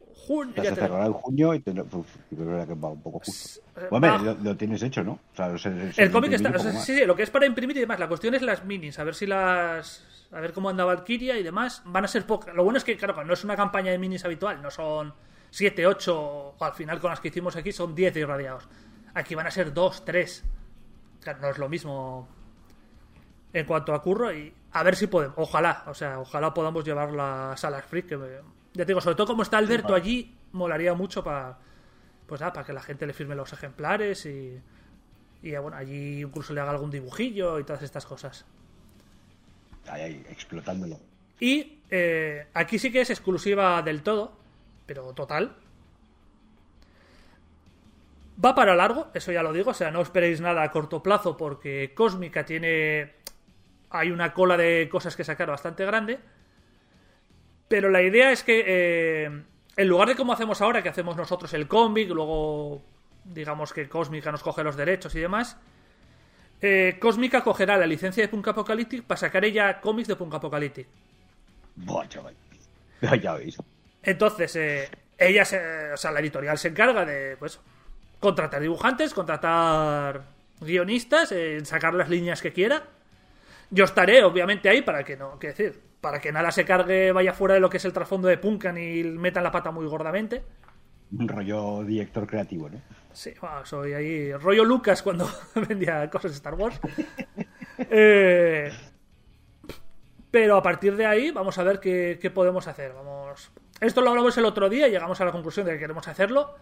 O 0.01 0.15
Junio. 0.33 0.55
sea, 0.63 0.75
se 0.75 0.75
cerrará 0.81 1.07
en 1.07 1.13
junio 1.15 1.55
y 1.55 1.61
tendrá- 1.61 1.85
uf, 1.91 2.07
que 2.29 2.75
va 2.75 2.89
un 2.91 3.03
poco 3.03 3.21
justo. 3.21 3.61
eh, 3.77 3.89
lo, 3.91 4.35
lo 4.35 4.57
tienes 4.57 4.83
hecho, 4.83 5.03
¿no? 5.03 5.13
O 5.33 5.37
sea, 5.37 5.57
se- 5.59 5.93
se 5.93 6.03
El 6.03 6.11
cómic 6.13 6.33
está. 6.33 6.51
o 6.51 6.59
sea, 6.59 6.73
sí, 6.73 6.95
sí, 6.99 7.05
lo 7.07 7.17
que 7.17 7.23
es 7.25 7.31
para 7.31 7.47
imprimir 7.47 7.77
y 7.79 7.81
demás. 7.81 7.99
La 7.99 8.07
cuestión 8.07 8.35
es 8.35 8.43
las 8.43 8.65
minis. 8.65 8.99
A 8.99 9.05
ver 9.05 9.15
si 9.15 9.27
las. 9.27 10.07
A 10.33 10.39
ver 10.41 10.53
cómo 10.53 10.69
anda 10.69 10.85
Valkyria 10.85 11.39
y 11.39 11.43
demás. 11.43 11.83
Van 11.87 12.05
a 12.05 12.09
ser 12.09 12.25
pocas. 12.27 12.55
Lo 12.55 12.63
bueno 12.63 12.77
es 12.79 12.85
que, 12.85 12.97
claro, 12.97 13.25
no 13.25 13.33
es 13.33 13.43
una 13.43 13.57
campaña 13.57 13.91
de 13.91 13.99
minis 13.99 14.25
habitual. 14.25 14.63
No 14.63 14.71
son 14.71 15.13
7, 15.51 15.87
8. 15.87 16.15
O 16.59 16.65
al 16.65 16.75
final 16.75 17.01
con 17.01 17.11
las 17.11 17.19
que 17.21 17.29
hicimos 17.29 17.57
aquí 17.57 17.73
son 17.73 17.95
10 17.95 18.15
irradiados. 18.17 18.69
Aquí 19.15 19.35
van 19.35 19.47
a 19.47 19.51
ser 19.51 19.73
2, 19.73 20.05
3. 20.05 20.45
Claro, 21.23 21.39
no 21.41 21.49
es 21.51 21.59
lo 21.59 21.69
mismo 21.69 22.29
en 23.53 23.67
cuanto 23.67 23.95
a 23.95 24.03
curro. 24.03 24.33
Y 24.33 24.53
a 24.73 24.83
ver 24.83 24.97
si 24.97 25.07
podemos. 25.07 25.37
Ojalá. 25.39 25.85
O 25.87 25.95
sea, 25.95 26.21
ojalá 26.21 26.53
podamos 26.55 26.85
llevar 26.85 27.11
las 27.13 27.65
a 27.65 27.71
las 27.71 27.85
freak. 27.85 28.07
Que 28.07 28.17
me- 28.17 28.27
ya 28.73 28.85
te 28.85 28.87
digo, 28.87 29.01
sobre 29.01 29.17
todo 29.17 29.27
como 29.29 29.43
está 29.43 29.59
Alberto 29.59 29.95
allí, 29.95 30.37
molaría 30.53 30.95
mucho 30.95 31.23
para. 31.25 31.59
Pues 32.27 32.41
nada, 32.41 32.53
para 32.53 32.65
que 32.67 32.73
la 32.73 32.83
gente 32.83 33.07
le 33.07 33.13
firme 33.13 33.35
los 33.35 33.53
ejemplares 33.53 34.25
y. 34.27 34.61
Y 35.43 35.57
bueno, 35.57 35.77
allí 35.77 36.21
incluso 36.23 36.53
le 36.53 36.61
haga 36.61 36.71
algún 36.71 36.91
dibujillo 36.91 37.59
y 37.59 37.65
todas 37.65 37.83
estas 37.83 38.05
cosas. 38.07 38.45
Ahí, 39.89 40.03
ahí, 40.03 40.27
explotándolo. 40.29 40.99
Y 41.41 41.79
eh, 41.91 42.47
aquí 42.55 42.79
sí 42.79 42.93
que 42.93 43.01
es 43.01 43.11
exclusiva 43.11 43.81
del 43.83 44.03
todo, 44.03 44.37
pero 44.87 45.13
total. 45.15 45.57
Va 48.43 48.55
para 48.55 48.75
largo, 48.75 49.09
eso 49.15 49.33
ya 49.33 49.43
lo 49.43 49.53
digo, 49.53 49.71
o 49.73 49.75
sea, 49.75 49.91
no 49.91 50.01
esperéis 50.01 50.41
nada 50.41 50.63
a 50.63 50.71
corto 50.71 51.03
plazo 51.03 51.37
porque 51.37 51.93
Cósmica 51.95 52.45
tiene... 52.45 53.13
Hay 53.91 54.11
una 54.13 54.33
cola 54.33 54.57
de 54.57 54.89
cosas 54.91 55.17
que 55.17 55.25
sacar 55.25 55.49
bastante 55.51 55.85
grande. 55.85 56.21
Pero 57.69 57.91
la 57.91 58.03
idea 58.03 58.33
es 58.33 58.43
que 58.43 58.65
eh, 58.67 59.43
en 59.77 59.89
lugar 59.89 60.09
de 60.09 60.17
como 60.17 60.33
hacemos 60.33 60.61
ahora, 60.61 60.83
que 60.83 60.89
hacemos 60.89 61.17
nosotros 61.17 61.53
el 61.55 61.69
cómic, 61.69 62.09
luego 62.11 62.83
digamos 63.25 63.73
que 63.73 63.89
Cósmica 63.89 64.33
nos 64.33 64.43
coge 64.43 64.65
los 64.65 64.77
derechos 64.77 65.15
y 65.15 65.21
demás, 65.21 65.57
eh, 66.63 66.97
Cósmica 67.01 67.43
cogerá 67.43 67.77
la 67.77 67.87
licencia 67.87 68.23
de 68.23 68.29
Punk 68.29 68.49
Apocalyptic 68.49 69.05
para 69.05 69.19
sacar 69.19 69.45
ella 69.45 69.81
cómics 69.81 70.09
de 70.09 70.17
Punk 70.17 70.35
Apocalyptic. 70.35 70.87
Buah, 71.77 72.09
chaval. 72.09 72.35
Ya, 73.23 73.35
veis. 73.35 73.57
Entonces, 74.03 74.55
eh, 74.57 74.89
ella, 75.19 75.45
se- 75.45 75.93
o 75.93 75.97
sea, 75.97 76.11
la 76.13 76.21
editorial 76.21 76.59
se 76.59 76.69
encarga 76.69 77.05
de, 77.05 77.37
pues, 77.39 77.61
contratar 78.21 78.61
dibujantes, 78.61 79.15
contratar 79.15 80.23
guionistas, 80.61 81.33
eh, 81.33 81.65
sacar 81.65 81.95
las 81.95 82.09
líneas 82.09 82.43
que 82.43 82.53
quiera. 82.53 82.85
Yo 83.71 83.85
estaré, 83.85 84.23
obviamente, 84.23 84.69
ahí 84.69 84.83
para 84.83 85.05
que 85.05 85.17
no, 85.17 85.39
qué 85.39 85.49
decir, 85.49 85.81
para 86.01 86.21
que 86.21 86.33
nada 86.33 86.51
se 86.51 86.65
cargue, 86.65 87.13
vaya 87.13 87.33
fuera 87.33 87.55
de 87.55 87.61
lo 87.61 87.71
que 87.71 87.79
es 87.79 87.85
el 87.85 87.93
trasfondo 87.93 88.29
de 88.29 88.39
Punkan 88.39 88.77
y 88.79 89.03
metan 89.05 89.43
la 89.43 89.51
pata 89.51 89.71
muy 89.71 89.87
gordamente. 89.87 90.43
Un 91.13 91.27
rollo 91.27 91.83
director 91.83 92.27
creativo, 92.27 92.69
¿no? 92.69 92.81
Sí, 93.13 93.35
bueno, 93.41 93.65
soy 93.67 93.93
ahí 93.93 94.33
rollo 94.35 94.65
Lucas 94.65 95.03
cuando 95.03 95.29
vendía 95.69 96.09
cosas 96.11 96.31
de 96.31 96.37
Star 96.37 96.55
Wars. 96.55 96.81
Eh, 97.93 98.71
pero 100.31 100.57
a 100.59 100.63
partir 100.63 100.95
de 100.97 101.07
ahí 101.07 101.31
vamos 101.31 101.57
a 101.57 101.63
ver 101.63 101.81
qué, 101.81 102.19
qué 102.21 102.31
podemos 102.31 102.69
hacer. 102.69 102.93
Vamos. 102.93 103.51
Esto 103.81 104.03
lo 104.03 104.11
hablamos 104.11 104.37
el 104.37 104.45
otro 104.45 104.69
día 104.69 104.87
y 104.87 104.91
llegamos 104.91 105.19
a 105.23 105.25
la 105.25 105.33
conclusión 105.33 105.65
de 105.65 105.73
que 105.73 105.79
queremos 105.79 106.07
hacerlo. 106.07 106.55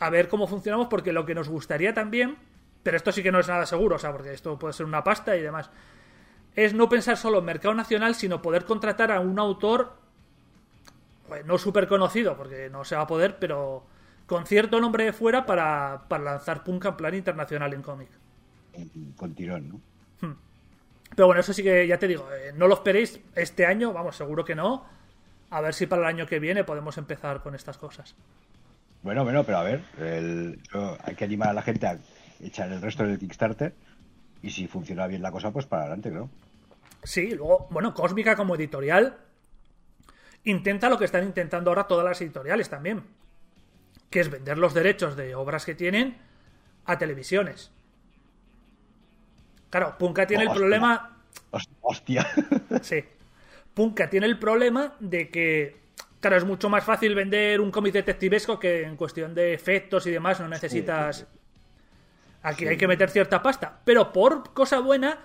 A 0.00 0.10
ver 0.10 0.28
cómo 0.28 0.48
funcionamos, 0.48 0.88
porque 0.88 1.12
lo 1.12 1.24
que 1.24 1.34
nos 1.34 1.48
gustaría 1.48 1.94
también, 1.94 2.36
pero 2.82 2.96
esto 2.96 3.12
sí 3.12 3.22
que 3.22 3.30
no 3.30 3.38
es 3.38 3.48
nada 3.48 3.66
seguro, 3.66 3.96
o 3.96 3.98
sea, 3.98 4.12
porque 4.12 4.32
esto 4.32 4.58
puede 4.58 4.74
ser 4.74 4.86
una 4.86 5.04
pasta 5.04 5.36
y 5.36 5.42
demás, 5.42 5.70
es 6.56 6.74
no 6.74 6.88
pensar 6.88 7.16
solo 7.16 7.38
en 7.38 7.44
mercado 7.44 7.74
nacional, 7.74 8.14
sino 8.16 8.42
poder 8.42 8.64
contratar 8.64 9.12
a 9.12 9.20
un 9.20 9.38
autor 9.38 9.92
pues, 11.28 11.46
no 11.46 11.58
súper 11.58 11.86
conocido, 11.86 12.36
porque 12.36 12.68
no 12.70 12.84
se 12.84 12.96
va 12.96 13.02
a 13.02 13.06
poder, 13.06 13.38
pero 13.38 13.84
con 14.26 14.46
cierto 14.46 14.80
nombre 14.80 15.04
de 15.04 15.12
fuera 15.12 15.46
para, 15.46 16.02
para 16.08 16.24
lanzar 16.24 16.64
Punk 16.64 16.86
en 16.86 16.96
plan 16.96 17.14
internacional 17.14 17.72
en 17.72 17.82
cómic. 17.82 18.08
Con 19.16 19.34
tirón, 19.34 19.68
¿no? 19.68 19.80
Pero 21.14 21.26
bueno, 21.26 21.40
eso 21.40 21.52
sí 21.52 21.62
que 21.62 21.86
ya 21.86 21.98
te 21.98 22.06
digo, 22.06 22.28
eh, 22.32 22.52
no 22.54 22.68
lo 22.68 22.74
esperéis 22.74 23.20
este 23.34 23.66
año, 23.66 23.92
vamos, 23.92 24.16
seguro 24.16 24.44
que 24.44 24.54
no. 24.54 24.86
A 25.50 25.60
ver 25.60 25.74
si 25.74 25.86
para 25.86 26.02
el 26.02 26.08
año 26.08 26.26
que 26.26 26.38
viene 26.38 26.62
podemos 26.62 26.96
empezar 26.98 27.42
con 27.42 27.54
estas 27.54 27.78
cosas. 27.78 28.14
Bueno, 29.02 29.24
bueno, 29.24 29.44
pero 29.44 29.58
a 29.58 29.62
ver, 29.62 29.82
el- 29.98 30.60
yo- 30.72 30.96
hay 31.02 31.14
que 31.14 31.24
animar 31.24 31.48
a 31.48 31.52
la 31.54 31.62
gente 31.62 31.86
a 31.86 31.98
echar 32.42 32.70
el 32.70 32.82
resto 32.82 33.04
del 33.04 33.18
Kickstarter 33.18 33.74
y 34.42 34.50
si 34.50 34.66
funciona 34.66 35.06
bien 35.06 35.22
la 35.22 35.32
cosa, 35.32 35.50
pues 35.50 35.66
para 35.66 35.82
adelante, 35.82 36.10
creo. 36.10 36.28
Sí, 37.02 37.30
luego, 37.30 37.66
bueno, 37.70 37.94
Cósmica 37.94 38.36
como 38.36 38.56
editorial 38.56 39.16
intenta 40.44 40.88
lo 40.90 40.98
que 40.98 41.06
están 41.06 41.24
intentando 41.24 41.70
ahora 41.70 41.84
todas 41.86 42.04
las 42.04 42.20
editoriales 42.20 42.68
también, 42.68 43.02
que 44.10 44.20
es 44.20 44.30
vender 44.30 44.58
los 44.58 44.74
derechos 44.74 45.16
de 45.16 45.34
obras 45.34 45.64
que 45.64 45.74
tienen 45.74 46.18
a 46.84 46.98
televisiones. 46.98 47.70
Claro, 49.70 49.96
Punka 49.98 50.26
tiene 50.26 50.42
el 50.44 50.48
Hostia. 50.48 50.60
problema 50.60 51.16
Hostia, 51.52 51.76
Hostia. 51.80 52.26
Sí. 52.82 53.04
Punka 53.74 54.10
tiene 54.10 54.26
el 54.26 54.38
problema 54.38 54.94
de 55.00 55.30
que, 55.30 55.76
claro, 56.20 56.36
es 56.36 56.44
mucho 56.44 56.68
más 56.68 56.84
fácil 56.84 57.14
vender 57.14 57.60
un 57.60 57.70
cómic 57.70 57.92
detectivesco 57.92 58.58
que 58.58 58.82
en 58.82 58.96
cuestión 58.96 59.34
de 59.34 59.54
efectos 59.54 60.06
y 60.06 60.10
demás 60.10 60.40
no 60.40 60.48
necesitas... 60.48 61.18
sí, 61.18 61.24
Aquí 62.42 62.66
hay 62.66 62.76
que 62.76 62.88
meter 62.88 63.10
cierta 63.10 63.42
pasta. 63.42 63.80
Pero 63.84 64.12
por 64.12 64.54
cosa 64.54 64.80
buena, 64.80 65.18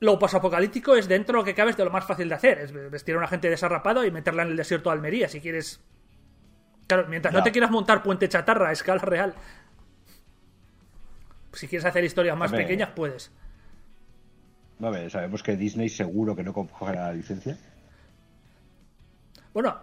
lo 0.00 0.18
posapocalíptico 0.18 0.96
es 0.96 1.08
dentro 1.08 1.34
de 1.34 1.38
lo 1.40 1.44
que 1.44 1.54
cabe 1.54 1.70
es 1.70 1.76
de 1.76 1.84
lo 1.84 1.90
más 1.90 2.06
fácil 2.06 2.28
de 2.28 2.34
hacer. 2.34 2.58
Es 2.58 2.72
vestir 2.90 3.14
a 3.14 3.18
una 3.18 3.28
gente 3.28 3.50
desarrapado 3.50 4.04
y 4.04 4.10
meterla 4.10 4.42
en 4.42 4.48
el 4.48 4.56
desierto 4.56 4.90
de 4.90 4.94
Almería, 4.94 5.28
si 5.28 5.40
quieres... 5.40 5.80
Claro, 6.86 7.08
mientras 7.08 7.34
no 7.34 7.42
te 7.42 7.50
quieras 7.50 7.70
montar 7.70 8.02
puente 8.02 8.28
chatarra 8.28 8.68
a 8.68 8.72
escala 8.72 9.00
real. 9.00 9.34
Si 11.52 11.66
quieres 11.66 11.84
hacer 11.84 12.04
historias 12.04 12.36
más 12.36 12.52
pequeñas, 12.52 12.90
puedes. 12.94 13.32
No, 14.78 14.88
a 14.88 14.90
ver, 14.90 15.10
sabemos 15.10 15.42
que 15.42 15.56
Disney 15.56 15.88
seguro 15.88 16.36
que 16.36 16.44
no 16.44 16.52
cogerá 16.52 17.08
la 17.08 17.12
licencia. 17.12 17.58
Bueno, 19.52 19.80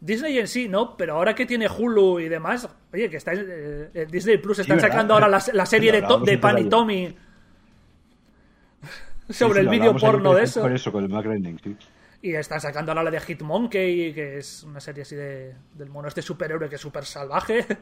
Disney 0.00 0.38
en 0.38 0.48
sí, 0.48 0.68
¿no? 0.68 0.96
Pero 0.96 1.14
ahora 1.16 1.34
que 1.34 1.44
tiene 1.46 1.68
Hulu 1.68 2.20
y 2.20 2.28
demás, 2.28 2.68
oye, 2.92 3.10
que 3.10 3.16
está 3.18 3.32
eh, 3.34 3.90
eh, 3.92 4.06
Disney 4.10 4.38
Plus 4.38 4.60
están 4.60 4.80
sacando 4.80 5.14
ahora 5.14 5.28
la, 5.28 5.42
la 5.52 5.66
serie 5.66 5.92
de, 5.92 6.02
de 6.24 6.38
Pan 6.38 6.58
y. 6.58 6.68
Tommy 6.68 7.14
sobre 9.30 9.60
sí, 9.60 9.60
el 9.60 9.68
vídeo 9.68 9.94
porno 9.96 10.34
de 10.34 10.44
eso. 10.44 10.62
Con 10.62 10.74
eso, 10.74 10.90
con 10.92 11.04
el 11.04 11.10
Mac 11.10 11.26
sí. 11.62 11.76
Y 12.22 12.34
están 12.34 12.60
sacando 12.60 12.90
ahora 12.92 13.04
la 13.04 13.10
de 13.10 13.20
Hitmonkey, 13.20 14.12
que 14.12 14.38
es 14.38 14.62
una 14.62 14.80
serie 14.80 15.02
así 15.02 15.14
de, 15.16 15.54
del 15.74 15.88
mono 15.88 16.08
este 16.08 16.20
superhéroe 16.22 16.68
que 16.68 16.74
es 16.74 16.80
súper 16.80 17.04
salvaje. 17.04 17.66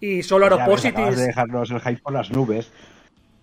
Y 0.00 0.22
Solar 0.22 0.54
Ya 0.54 0.66
ves, 0.68 0.84
acabas 0.84 1.16
de 1.16 1.26
dejarnos 1.28 1.70
el 1.70 1.80
hype 1.80 2.02
por 2.02 2.12
las 2.12 2.30
nubes. 2.30 2.70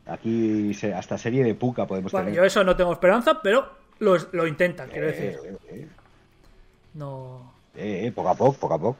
Aquí 0.05 0.73
se- 0.75 0.93
hasta 0.93 1.17
serie 1.17 1.43
de 1.43 1.55
puca 1.55 1.87
podemos 1.87 2.11
Bueno, 2.11 2.29
yo 2.29 2.43
eso 2.43 2.63
no 2.63 2.75
tengo 2.75 2.91
esperanza, 2.91 3.41
pero 3.41 3.67
lo, 3.99 4.15
lo 4.33 4.45
intentan, 4.45 4.87
quiero 4.89 5.07
Eh, 5.07 5.11
decir. 5.11 5.39
eh, 5.43 5.57
eh, 5.69 5.87
No. 6.93 7.53
eh, 7.75 8.07
eh, 8.07 8.11
poco 8.11 8.29
a 8.29 8.35
poco, 8.35 8.53
poco 8.59 8.73
a 8.73 8.79
poco. 8.79 8.97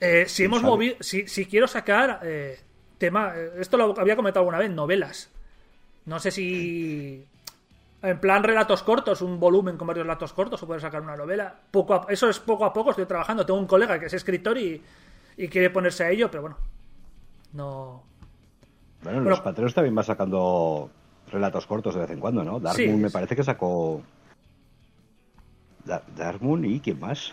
Eh, 0.00 0.24
si 0.28 0.44
hemos 0.44 0.62
movido, 0.62 0.96
si, 1.00 1.28
si 1.28 1.46
quiero 1.46 1.66
sacar 1.68 2.20
eh, 2.22 2.58
tema, 2.98 3.32
eh, 3.36 3.52
esto 3.60 3.76
lo 3.76 3.98
había 4.00 4.16
comentado 4.16 4.40
alguna 4.42 4.58
vez, 4.58 4.70
novelas. 4.70 5.30
No 6.06 6.18
sé 6.18 6.30
si 6.32 7.24
en 8.02 8.18
plan 8.20 8.42
relatos 8.42 8.82
cortos, 8.82 9.22
un 9.22 9.38
volumen 9.38 9.76
con 9.76 9.86
varios 9.86 10.04
relatos 10.04 10.32
cortos, 10.32 10.60
o 10.62 10.66
puedes 10.66 10.82
sacar 10.82 11.00
una 11.02 11.14
novela. 11.16 11.54
Poco 11.70 11.94
a- 11.94 12.06
eso 12.08 12.28
es 12.28 12.40
poco 12.40 12.64
a 12.64 12.72
poco, 12.72 12.90
estoy 12.90 13.06
trabajando. 13.06 13.46
Tengo 13.46 13.60
un 13.60 13.66
colega 13.68 13.98
que 14.00 14.06
es 14.06 14.12
escritor 14.14 14.58
y, 14.58 14.82
y 15.36 15.46
quiere 15.48 15.70
ponerse 15.70 16.02
a 16.04 16.10
ello, 16.10 16.28
pero 16.30 16.42
bueno, 16.42 16.56
no. 17.52 18.02
Bueno, 19.04 19.20
los 19.20 19.40
pateros 19.40 19.74
también 19.74 19.94
van 19.94 20.04
sacando 20.04 20.90
relatos 21.30 21.66
cortos 21.66 21.94
de 21.94 22.00
vez 22.02 22.10
en 22.10 22.20
cuando, 22.20 22.42
¿no? 22.44 22.58
Dark 22.60 22.76
Sí, 22.76 22.88
me 22.88 23.10
parece 23.10 23.36
que 23.36 23.42
sacó. 23.44 24.02
Da- 25.84 26.02
Dark 26.16 26.42
Moon 26.42 26.64
y 26.64 26.80
quién 26.80 26.98
más. 27.00 27.32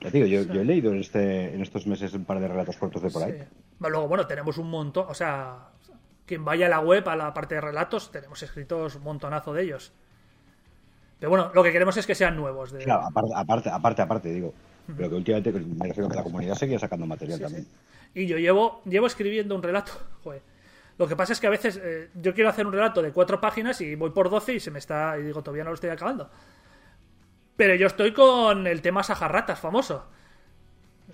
Ya 0.00 0.10
digo, 0.10 0.26
yo, 0.26 0.42
yo 0.42 0.60
he 0.60 0.64
leído 0.64 0.92
en, 0.92 1.00
este, 1.00 1.54
en 1.54 1.62
estos 1.62 1.86
meses 1.86 2.12
un 2.12 2.24
par 2.24 2.38
de 2.40 2.48
relatos 2.48 2.76
cortos 2.76 3.02
de 3.02 3.10
por 3.10 3.22
ahí. 3.22 3.32
Sí. 3.32 3.44
Luego, 3.80 4.06
bueno, 4.08 4.26
tenemos 4.26 4.58
un 4.58 4.68
montón, 4.68 5.06
o 5.08 5.14
sea, 5.14 5.68
quien 6.26 6.44
vaya 6.44 6.66
a 6.66 6.68
la 6.68 6.80
web, 6.80 7.08
a 7.08 7.16
la 7.16 7.32
parte 7.32 7.54
de 7.54 7.60
relatos, 7.62 8.10
tenemos 8.10 8.42
escritos 8.42 8.94
un 8.96 9.02
montonazo 9.02 9.52
de 9.54 9.62
ellos. 9.62 9.92
Pero 11.18 11.30
bueno, 11.30 11.50
lo 11.54 11.62
que 11.62 11.72
queremos 11.72 11.96
es 11.96 12.06
que 12.06 12.14
sean 12.14 12.36
nuevos. 12.36 12.72
De... 12.72 12.84
Claro, 12.84 13.02
aparte, 13.06 13.30
aparte, 13.34 13.70
aparte, 13.70 14.02
aparte, 14.02 14.32
digo. 14.32 14.52
Pero 14.94 15.08
que 15.08 15.14
últimamente 15.14 15.50
me 15.52 15.86
refiero 15.88 16.08
que 16.10 16.16
la 16.16 16.22
comunidad 16.22 16.54
seguía 16.56 16.78
sacando 16.78 17.06
material 17.06 17.40
también. 17.40 17.66
Y 18.14 18.26
yo 18.26 18.36
llevo, 18.36 18.82
llevo 18.84 19.06
escribiendo 19.06 19.54
un 19.54 19.62
relato. 19.62 19.92
Joder. 20.24 20.42
Lo 20.98 21.08
que 21.08 21.16
pasa 21.16 21.32
es 21.32 21.40
que 21.40 21.46
a 21.46 21.50
veces 21.50 21.80
eh, 21.82 22.10
yo 22.14 22.34
quiero 22.34 22.48
hacer 22.50 22.66
un 22.66 22.72
relato 22.72 23.02
de 23.02 23.10
cuatro 23.12 23.40
páginas 23.40 23.80
y 23.80 23.94
voy 23.96 24.10
por 24.10 24.30
12 24.30 24.54
y 24.54 24.60
se 24.60 24.70
me 24.70 24.78
está. 24.78 25.18
Y 25.18 25.22
digo, 25.22 25.42
todavía 25.42 25.64
no 25.64 25.70
lo 25.70 25.74
estoy 25.74 25.90
acabando. 25.90 26.30
Pero 27.56 27.74
yo 27.74 27.86
estoy 27.88 28.12
con 28.12 28.66
el 28.66 28.80
tema 28.82 29.02
Sajarratas 29.02 29.58
famoso. 29.58 30.06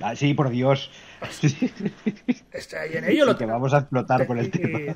Ah, 0.00 0.15
sí, 0.17 0.34
por 0.34 0.49
Dios. 0.50 0.91
Estoy 2.52 2.78
ahí 2.78 2.97
en 2.97 3.05
ello. 3.05 3.25
Sí, 3.25 3.31
lo 3.33 3.39
que 3.39 3.47
vamos 3.47 3.73
a 3.75 3.78
explotar 3.78 4.26
con 4.26 4.39
el 4.39 4.47
y- 4.47 4.50
tema. 4.50 4.94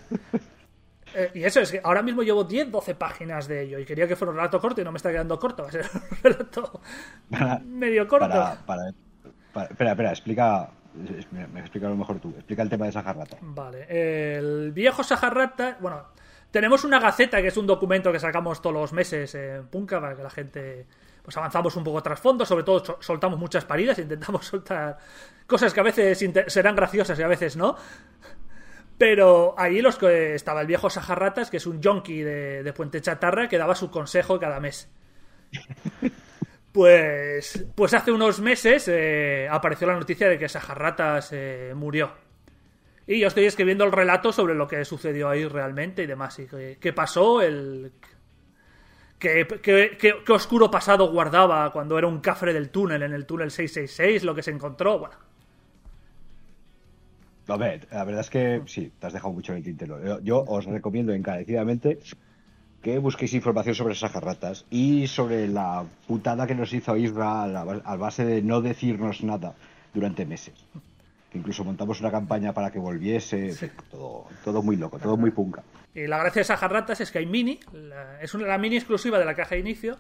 eh, 1.15 1.31
y 1.35 1.45
eso 1.45 1.61
es 1.61 1.71
que 1.73 1.81
ahora 1.83 2.03
mismo 2.03 2.23
llevo 2.23 2.45
10, 2.45 2.71
12 2.71 2.95
páginas 2.95 3.47
de 3.49 3.63
ello 3.63 3.79
y 3.79 3.85
quería 3.85 4.07
que 4.09 4.17
fuera 4.17 4.31
un 4.33 4.37
relato 4.37 4.61
corto 4.61 4.81
y 4.81 4.85
no 4.85 4.93
me 4.93 4.97
está 4.97 5.11
quedando 5.11 5.39
corto. 5.39 5.63
Va 5.65 5.69
a 5.69 5.73
ser 5.73 5.87
un 5.93 6.19
relato 6.23 6.81
Para, 7.31 7.59
medio 7.59 8.07
corto. 8.09 8.29
para, 8.29 8.55
para- 8.67 8.93
para- 9.53 9.67
espera, 9.67 9.91
espera, 9.91 10.11
explica. 10.11 10.71
Me, 11.33 11.47
me 11.49 11.61
explica 11.61 11.87
a 11.87 11.91
lo 11.91 11.97
mejor 11.97 12.21
tú. 12.21 12.31
Explica 12.37 12.63
el 12.63 12.71
tema 12.71 12.85
de 12.85 12.91
esa 12.91 13.03
jarrata. 13.03 13.37
Vale, 13.41 13.87
el 13.89 14.73
viejo 14.73 15.03
Sajarrata, 15.03 15.77
bueno, 15.81 16.05
tenemos 16.51 16.85
una 16.85 17.01
gaceta 17.01 17.43
que 17.43 17.49
es 17.49 17.57
un 17.57 17.67
documento 17.67 18.13
que 18.13 18.21
sacamos 18.21 18.63
todos 18.63 18.75
los 18.75 18.93
meses 18.93 19.35
en 19.35 19.67
Punka 19.67 20.01
para 20.01 20.17
que 20.17 20.23
la 20.23 20.31
gente, 20.31 20.87
pues 21.23 21.37
avanzamos 21.37 21.75
un 21.77 21.83
poco 21.85 22.01
trasfondo, 22.03 22.47
sobre 22.47 22.63
todo 22.65 22.85
so- 22.85 22.99
soltamos 23.01 23.39
muchas 23.39 23.65
paridas, 23.65 23.99
intentamos 24.01 24.47
soltar 24.47 24.99
cosas 25.47 25.75
que 25.75 25.81
a 25.81 25.85
veces 25.85 26.25
serán 26.47 26.77
graciosas 26.77 27.19
y 27.19 27.23
a 27.23 27.29
veces 27.29 27.57
no. 27.57 27.77
Pero 28.97 29.57
ahí 29.59 29.83
los 29.83 29.97
que 29.99 30.37
estaba 30.37 30.61
el 30.61 30.69
viejo 30.69 30.89
Sajarratas, 30.89 31.51
que 31.51 31.57
es 31.57 31.67
un 31.67 31.81
yonki 31.81 32.23
de, 32.23 32.63
de 32.63 32.73
Puente 32.73 33.01
Chatarra, 33.01 33.49
que 33.49 33.59
daba 33.59 33.75
su 33.75 33.91
consejo 33.91 34.39
cada 34.39 34.61
mes. 34.61 34.89
Pues, 36.75 37.67
pues 37.77 37.95
hace 37.95 38.11
unos 38.11 38.41
meses 38.41 38.89
eh, 38.89 39.47
apareció 39.51 39.87
la 39.87 39.95
noticia 39.95 40.29
de 40.29 40.39
que 40.39 40.49
Sajarratas 40.49 41.31
eh, 41.33 41.73
murió. 41.77 42.13
Y 43.07 43.21
yo 43.21 43.29
estoy 43.29 43.47
escribiendo 43.47 43.85
el 43.85 43.93
relato 43.93 44.33
sobre 44.33 44.55
lo 44.55 44.69
que 44.69 44.85
sucedió 44.85 45.29
ahí 45.31 45.47
realmente 45.47 46.05
y 46.05 46.07
demás. 46.07 46.39
Y 46.41 46.47
qué, 46.81 46.93
pasó, 46.95 47.43
el. 47.43 47.93
Qué, 49.19 49.47
qué- 49.63 49.97
qué- 49.99 50.33
oscuro 50.33 50.71
pasado 50.71 51.11
guardaba 51.11 51.73
cuando 51.73 51.99
era 51.99 52.07
un 52.07 52.21
cafre 52.21 52.53
del 52.53 52.71
túnel, 52.71 53.03
en 53.03 53.13
el 53.15 53.27
túnel 53.27 53.51
666, 53.51 54.23
lo 54.25 54.35
que 54.35 54.43
se 54.43 54.51
encontró. 54.53 54.99
Bueno, 54.99 55.17
A 57.49 57.57
ver, 57.57 57.87
la 57.91 58.05
verdad 58.05 58.21
es 58.23 58.31
que 58.31 58.63
sí, 58.67 58.91
te 58.99 59.07
has 59.07 59.13
dejado 59.13 59.33
mucho 59.35 59.53
en 59.53 59.59
el 59.59 59.65
tintero. 59.65 60.21
Yo 60.21 60.43
os 60.47 60.65
recomiendo 60.65 61.13
encarecidamente 61.13 61.99
que 62.85 62.99
busquéis 62.99 63.33
información 63.33 63.75
sobre 63.75 63.95
esas 63.95 64.13
jarratas 64.13 64.67
y 64.71 65.07
sobre 65.09 65.49
la 65.49 65.85
putada 66.07 66.47
que 66.47 66.55
nos 66.55 66.73
hizo 66.75 66.97
Isra 66.97 67.43
a, 67.43 67.47
la 67.49 67.65
ba- 67.65 67.81
a 67.85 67.97
base 67.97 68.25
de 68.27 68.43
no 68.43 68.61
decirnos 68.61 69.23
nada 69.25 69.55
durante 69.95 70.27
meses. 70.27 70.55
Que 71.33 71.39
incluso 71.39 71.65
montamos 71.65 72.01
una 72.01 72.11
campaña 72.11 72.53
para 72.53 72.71
que 72.71 72.79
volviese. 72.79 73.55
Todo, 73.91 74.27
todo 74.45 74.63
muy 74.63 74.77
loco, 74.77 74.99
todo 74.99 75.17
muy 75.17 75.31
punca. 75.31 75.63
y 75.95 76.07
la 76.07 76.19
gracia 76.19 76.41
de 76.41 76.45
Sajarratas 76.45 77.01
es 77.01 77.11
que 77.11 77.19
hay 77.21 77.27
mini, 77.27 77.59
la- 77.73 78.21
es 78.21 78.35
una, 78.35 78.47
la 78.47 78.59
mini 78.59 78.77
exclusiva 78.77 79.19
de 79.19 79.25
la 79.25 79.35
caja 79.35 79.55
de 79.55 79.63
inicio. 79.63 79.97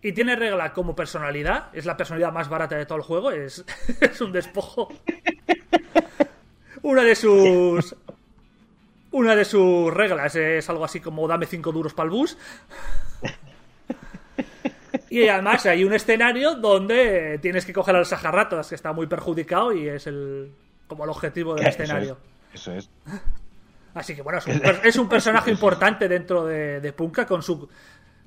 Y 0.00 0.12
tiene 0.12 0.34
regla 0.36 0.72
como 0.72 0.94
personalidad, 0.96 1.68
es 1.74 1.84
la 1.86 1.96
personalidad 1.96 2.32
más 2.32 2.48
barata 2.48 2.76
de 2.76 2.84
todo 2.86 2.96
el 2.98 3.04
juego, 3.04 3.30
es, 3.32 3.64
es 4.00 4.20
un 4.22 4.32
despojo. 4.32 4.88
Una 6.82 7.02
de 7.02 7.14
sus. 7.14 7.96
Una 9.14 9.36
de 9.36 9.44
sus 9.44 9.94
reglas 9.94 10.34
es 10.34 10.68
algo 10.68 10.84
así 10.84 10.98
como 11.00 11.26
dame 11.28 11.46
5 11.46 11.70
duros 11.72 11.94
para 11.94 12.06
el 12.06 12.10
bus. 12.10 12.36
Y 15.10 15.28
además 15.28 15.64
hay 15.66 15.84
un 15.84 15.92
escenario 15.92 16.54
donde 16.56 17.38
tienes 17.40 17.64
que 17.64 17.72
coger 17.72 17.94
al 17.94 18.06
Sajarratas, 18.06 18.68
que 18.68 18.74
está 18.74 18.92
muy 18.92 19.06
perjudicado 19.06 19.72
y 19.72 19.88
es 19.88 20.06
el, 20.08 20.52
como 20.88 21.04
el 21.04 21.10
objetivo 21.10 21.54
del 21.54 21.66
Eso 21.66 21.82
escenario. 21.82 22.18
es, 22.52 22.60
Eso 22.60 22.72
es. 22.72 22.90
Así 23.94 24.16
que 24.16 24.22
bueno, 24.22 24.40
es 24.40 24.46
un, 24.48 24.58
per- 24.60 24.80
es 24.82 24.96
un 24.96 25.08
personaje 25.08 25.50
importante 25.52 26.08
dentro 26.08 26.44
de, 26.44 26.80
de 26.80 26.92
Punka 26.92 27.26
con 27.26 27.42
su, 27.42 27.68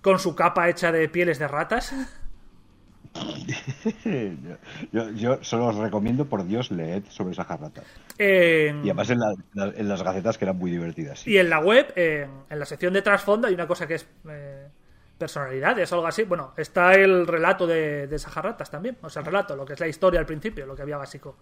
con 0.01 0.19
su 0.19 0.33
capa 0.35 0.69
hecha 0.69 0.91
de 0.91 1.09
pieles 1.09 1.40
de 1.40 1.48
ratas. 1.49 1.93
yo, 5.15 5.43
solo 5.43 5.65
os 5.67 5.75
recomiendo, 5.75 6.25
por 6.25 6.45
Dios, 6.45 6.71
leed 6.71 7.03
sobre 7.09 7.31
esa 7.33 7.43
jarrata. 7.43 7.81
Y 8.19 8.23
además 8.89 9.09
en, 9.09 9.19
la- 9.19 9.35
la- 9.53 9.73
en 9.75 9.87
las 9.89 10.03
gacetas 10.03 10.37
que 10.37 10.45
eran 10.45 10.57
muy 10.57 10.71
divertidas. 10.71 11.19
sí. 11.19 11.31
Y 11.31 11.37
en 11.37 11.49
la 11.49 11.59
web, 11.59 11.91
en, 11.95 12.29
en 12.49 12.59
la 12.59 12.65
sección 12.65 12.93
de 12.93 13.01
trasfondo, 13.01 13.47
hay 13.47 13.53
una 13.53 13.67
cosa 13.67 13.87
que 13.87 13.95
es 13.95 14.07
eh, 14.29 14.67
personalidades 15.17 15.91
o 15.91 15.95
algo 15.95 16.07
así. 16.07 16.23
Bueno, 16.23 16.53
está 16.57 16.93
el 16.93 17.25
relato 17.27 17.65
de, 17.67 18.07
de 18.07 18.19
Sajarratas 18.19 18.69
también. 18.71 18.97
O 19.01 19.09
sea, 19.09 19.21
el 19.21 19.25
relato, 19.25 19.55
lo 19.55 19.65
que 19.65 19.73
es 19.73 19.79
la 19.79 19.87
historia 19.87 20.19
al 20.19 20.25
principio, 20.25 20.65
lo 20.65 20.75
que 20.75 20.81
había 20.81 20.97
básico. 20.97 21.35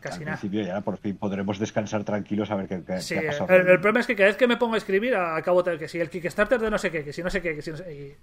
Casi 0.00 0.20
Al 0.20 0.24
nada. 0.24 0.38
principio 0.38 0.66
ya 0.66 0.80
por 0.80 0.96
fin 0.96 1.16
podremos 1.18 1.58
descansar 1.58 2.04
tranquilos 2.04 2.50
a 2.50 2.54
ver 2.56 2.66
qué, 2.68 2.82
qué- 2.86 3.00
Sí, 3.02 3.14
qué 3.14 3.20
ha 3.20 3.22
el, 3.32 3.38
pasado. 3.38 3.54
el 3.54 3.80
problema 3.80 4.00
es 4.00 4.06
que 4.06 4.16
cada 4.16 4.28
vez 4.28 4.36
que 4.36 4.46
me 4.46 4.56
pongo 4.56 4.74
a 4.74 4.78
escribir, 4.78 5.14
acabo 5.14 5.62
de 5.62 5.76
que 5.78 5.88
si 5.88 6.00
el 6.00 6.08
Kickstarter 6.08 6.58
de 6.58 6.70
no 6.70 6.78
sé 6.78 6.90
qué, 6.90 7.04
que 7.04 7.12
si 7.12 7.22
no 7.22 7.28
sé 7.28 7.42
qué, 7.42 7.54
que 7.54 7.60
si 7.60 7.70
no 7.70 7.76
sé 7.76 7.92
y, 7.94 8.16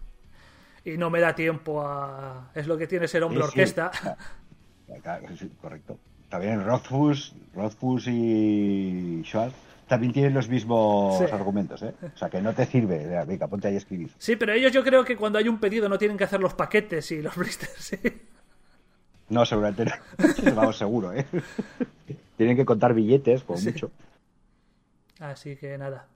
y 0.93 0.97
no 0.97 1.09
me 1.09 1.19
da 1.19 1.35
tiempo 1.35 1.81
a. 1.81 2.49
Es 2.55 2.67
lo 2.67 2.77
que 2.77 2.87
tiene 2.87 3.07
ser 3.07 3.23
hombre 3.23 3.39
Sí, 3.39 3.43
sí. 3.43 3.49
orquesta. 3.49 3.91
Acá, 4.97 5.19
sí, 5.37 5.51
correcto. 5.61 5.97
También 6.29 6.63
Rothfuss, 6.65 7.33
Rothfuss 7.53 8.07
y 8.07 9.21
Schwartz 9.25 9.55
también 9.87 10.11
tienen 10.13 10.33
los 10.33 10.49
mismos 10.49 11.17
Sí. 11.17 11.25
argumentos, 11.31 11.81
¿eh? 11.83 11.93
O 12.13 12.17
sea, 12.17 12.29
que 12.29 12.41
no 12.41 12.53
te 12.53 12.65
sirve. 12.65 13.23
Venga, 13.25 13.47
ponte 13.47 13.67
ahí 13.69 13.75
a 13.75 13.77
escribir. 13.77 14.09
Sí, 14.17 14.35
pero 14.35 14.51
ellos 14.53 14.71
yo 14.73 14.83
creo 14.83 15.03
que 15.05 15.15
cuando 15.15 15.39
hay 15.39 15.47
un 15.47 15.59
pedido 15.59 15.87
no 15.87 15.97
tienen 15.97 16.17
que 16.17 16.25
hacer 16.25 16.39
los 16.41 16.53
paquetes 16.53 17.09
y 17.11 17.21
los 17.21 17.35
blisters. 17.35 17.71
sí. 17.77 17.97
No, 19.29 19.45
seguramente 19.45 19.85
no. 19.85 19.91
Vamos, 20.55 20.77
seguro, 20.77 21.11
¿eh? 21.13 21.25
Tienen 22.37 22.55
que 22.55 22.65
contar 22.65 22.93
billetes, 22.93 23.43
como 23.43 23.59
Sí. 23.59 23.69
mucho. 23.71 23.91
Así 25.19 25.55
que 25.57 25.77
nada. 25.77 26.07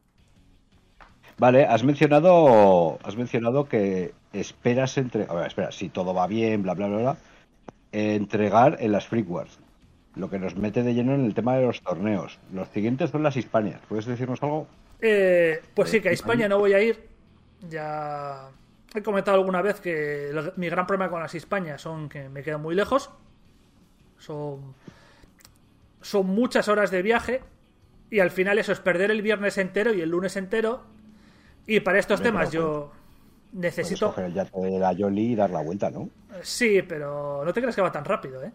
Vale, 1.37 1.65
has 1.65 1.83
mencionado, 1.83 2.99
has 3.03 3.15
mencionado 3.15 3.67
que 3.67 4.13
esperas 4.33 4.97
entre, 4.97 5.25
a 5.29 5.33
ver, 5.33 5.47
espera, 5.47 5.71
si 5.71 5.89
todo 5.89 6.13
va 6.13 6.27
bien, 6.27 6.63
bla 6.63 6.73
bla 6.73 6.87
bla, 6.87 6.97
bla, 6.97 7.17
eh, 7.91 8.15
entregar 8.15 8.77
en 8.79 8.91
las 8.91 9.07
Freak 9.07 9.29
Wars, 9.29 9.59
lo 10.15 10.29
que 10.29 10.39
nos 10.39 10.55
mete 10.55 10.83
de 10.83 10.93
lleno 10.93 11.13
en 11.13 11.25
el 11.25 11.33
tema 11.33 11.55
de 11.55 11.65
los 11.65 11.81
torneos. 11.81 12.39
Los 12.53 12.67
siguientes 12.69 13.09
son 13.09 13.23
las 13.23 13.35
Hispanias. 13.37 13.81
¿Puedes 13.87 14.05
decirnos 14.05 14.41
algo? 14.43 14.67
Eh, 15.01 15.61
pues 15.73 15.89
sí, 15.89 16.01
que 16.01 16.09
a 16.09 16.11
Eh, 16.11 16.15
España 16.15 16.47
no 16.47 16.59
voy 16.59 16.73
a 16.73 16.81
ir. 16.81 17.07
Ya 17.69 18.49
he 18.93 19.01
comentado 19.01 19.37
alguna 19.37 19.61
vez 19.61 19.79
que 19.79 20.31
mi 20.57 20.69
gran 20.69 20.85
problema 20.87 21.09
con 21.09 21.21
las 21.21 21.33
Hispanias 21.35 21.81
son 21.81 22.09
que 22.09 22.29
me 22.29 22.43
quedan 22.43 22.61
muy 22.61 22.75
lejos. 22.75 23.09
Son, 24.17 24.73
son 26.01 26.27
muchas 26.27 26.67
horas 26.67 26.91
de 26.91 27.01
viaje. 27.01 27.41
Y 28.09 28.19
al 28.19 28.31
final 28.31 28.59
eso 28.59 28.71
es 28.73 28.79
perder 28.79 29.09
el 29.11 29.21
viernes 29.21 29.57
entero 29.57 29.93
y 29.93 30.01
el 30.01 30.09
lunes 30.09 30.35
entero. 30.35 30.83
Y 31.65 31.79
para 31.79 31.99
estos 31.99 32.21
temas 32.21 32.49
pero 32.49 32.91
Puedes 33.79 33.99
necesito... 33.99 34.05
coger 34.05 34.25
el 34.25 34.33
yate 34.33 34.59
de 34.61 34.79
la 34.79 34.93
Yoli 34.93 35.33
y 35.33 35.35
dar 35.35 35.49
la 35.49 35.61
vuelta, 35.61 35.89
¿no? 35.91 36.09
Sí, 36.43 36.81
pero 36.83 37.43
no 37.45 37.53
te 37.53 37.59
creas 37.61 37.75
que 37.75 37.81
va 37.81 37.91
tan 37.91 38.05
rápido, 38.05 38.43
¿eh? 38.43 38.51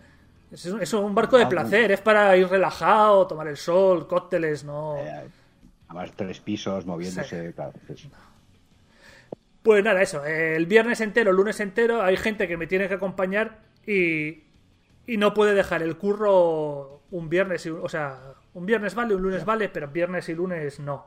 Es, 0.51 0.65
es 0.67 0.93
un 0.95 1.15
barco 1.15 1.37
de 1.39 1.47
Ah, 1.47 1.47
placer, 1.47 1.91
es 1.93 2.01
para 2.01 2.37
ir 2.37 2.49
relajado, 2.49 3.27
tomar 3.27 3.49
el 3.49 3.57
sol, 3.57 4.07
cócteles, 4.07 4.65
no... 4.65 5.21
Eh, 5.23 5.31
además, 5.89 6.13
tres 6.17 6.41
pisos 6.41 6.87
moviéndose, 6.87 7.53
claro. 7.55 7.75
sí. 7.95 8.11
Pues 9.63 9.83
nada, 9.85 10.01
eso. 10.03 10.25
El 10.25 10.67
viernes 10.67 11.01
entero, 11.01 11.31
el 11.31 11.37
lunes 11.37 11.59
entero, 11.61 12.03
hay 12.03 12.17
gente 12.17 12.47
que 12.49 12.57
me 12.57 12.67
tiene 12.67 12.89
que 12.89 12.95
acompañar 12.95 13.63
y, 13.87 14.45
y 15.07 15.17
no 15.19 15.35
puede 15.35 15.55
dejar 15.55 15.83
el 15.83 15.97
curro 15.99 17.03
un 17.11 17.29
viernes, 17.29 17.67
y, 17.67 17.71
un- 17.71 17.81
o 17.85 17.89
sea, 17.89 18.35
un 18.55 18.67
viernes 18.67 18.95
vale, 18.95 19.15
un 19.17 19.23
lunes 19.23 19.45
vale, 19.45 19.69
pero 19.69 19.89
viernes 19.89 20.29
y 20.29 20.35
lunes 20.35 20.81
no. 20.81 21.07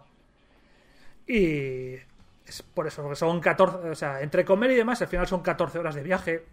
Y 1.28 1.96
es 2.50 2.62
por 2.62 2.88
eso, 2.88 3.02
porque 3.02 3.16
son 3.16 3.40
14, 3.40 3.90
o 3.90 3.96
sea, 3.96 4.22
entre 4.22 4.44
comer 4.44 4.72
y 4.72 4.76
demás, 4.76 5.02
al 5.02 5.08
final 5.08 5.28
son 5.28 5.42
14 5.42 5.80
horas 5.80 5.96
de 5.96 6.04
viaje. 6.04 6.46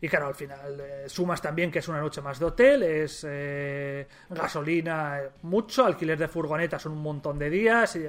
Y 0.00 0.08
claro, 0.08 0.26
al 0.26 0.34
final 0.34 0.80
eh, 0.80 1.04
sumas 1.08 1.40
también 1.40 1.70
que 1.70 1.78
es 1.78 1.88
una 1.88 2.00
noche 2.00 2.20
más 2.20 2.38
de 2.38 2.44
hotel, 2.44 2.82
es 2.82 3.24
eh, 3.28 4.06
gasolina, 4.28 5.20
eh, 5.20 5.30
mucho, 5.42 5.86
alquiler 5.86 6.18
de 6.18 6.28
furgoneta 6.28 6.78
son 6.78 6.92
un 6.92 7.02
montón 7.02 7.38
de 7.38 7.48
días 7.48 7.96
y, 7.96 8.06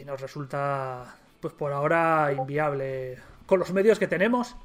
y 0.00 0.04
nos 0.04 0.20
resulta, 0.20 1.16
pues 1.40 1.54
por 1.54 1.72
ahora, 1.72 2.32
inviable. 2.36 3.18
Con 3.46 3.60
los 3.60 3.72
medios 3.72 3.98
que 3.98 4.08
tenemos, 4.08 4.56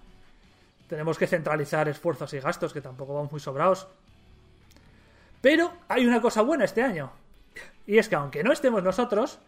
tenemos 0.87 1.17
que 1.17 1.27
centralizar 1.27 1.87
esfuerzos 1.89 2.33
y 2.33 2.39
gastos 2.39 2.73
que 2.73 2.81
tampoco 2.81 3.13
vamos 3.13 3.31
muy 3.31 3.39
sobrados. 3.39 3.87
Pero 5.41 5.73
hay 5.87 6.05
una 6.05 6.21
cosa 6.21 6.41
buena 6.41 6.65
este 6.65 6.81
año. 6.81 7.11
Y 7.85 7.97
es 7.97 8.09
que 8.09 8.15
aunque 8.15 8.43
no 8.43 8.51
estemos 8.51 8.83
nosotros, 8.83 9.39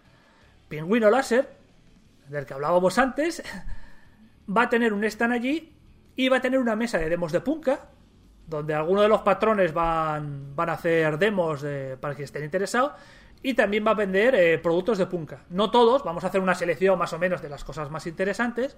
Pingüino 0.70 1.10
Láser, 1.10 1.50
del 2.28 2.46
que 2.46 2.54
hablábamos 2.54 2.98
antes, 2.98 3.44
va 4.48 4.64
a 4.64 4.70
tener 4.70 4.94
un 4.94 5.04
stand 5.04 5.34
allí 5.34 5.76
y 6.16 6.30
va 6.30 6.38
a 6.38 6.42
tener 6.42 6.60
una 6.60 6.76
mesa 6.76 6.98
de 7.00 7.10
demos 7.10 7.32
de 7.32 7.42
Punka, 7.42 7.90
donde 8.48 8.74
algunos 8.74 9.04
de 9.04 9.10
los 9.10 9.22
patrones 9.22 9.74
van, 9.74 10.56
van 10.56 10.70
a 10.70 10.74
hacer 10.74 11.18
demos 11.18 11.62
de- 11.62 11.98
para 12.00 12.16
que 12.16 12.24
estén 12.24 12.44
interesados, 12.44 12.94
y 13.42 13.54
también 13.54 13.86
va 13.86 13.92
a 13.92 13.96
vender 13.96 14.36
eh, 14.36 14.58
productos 14.58 14.98
de 14.98 15.06
Punka. 15.06 15.44
No 15.50 15.72
todos, 15.72 16.04
vamos 16.04 16.24
a 16.24 16.28
hacer 16.28 16.42
una 16.42 16.56
selección 16.56 16.98
más 17.00 17.14
o 17.14 17.20
menos 17.20 17.42
de 17.42 17.50
las 17.50 17.64
cosas 17.64 17.90
más 17.90 18.06
interesantes, 18.06 18.76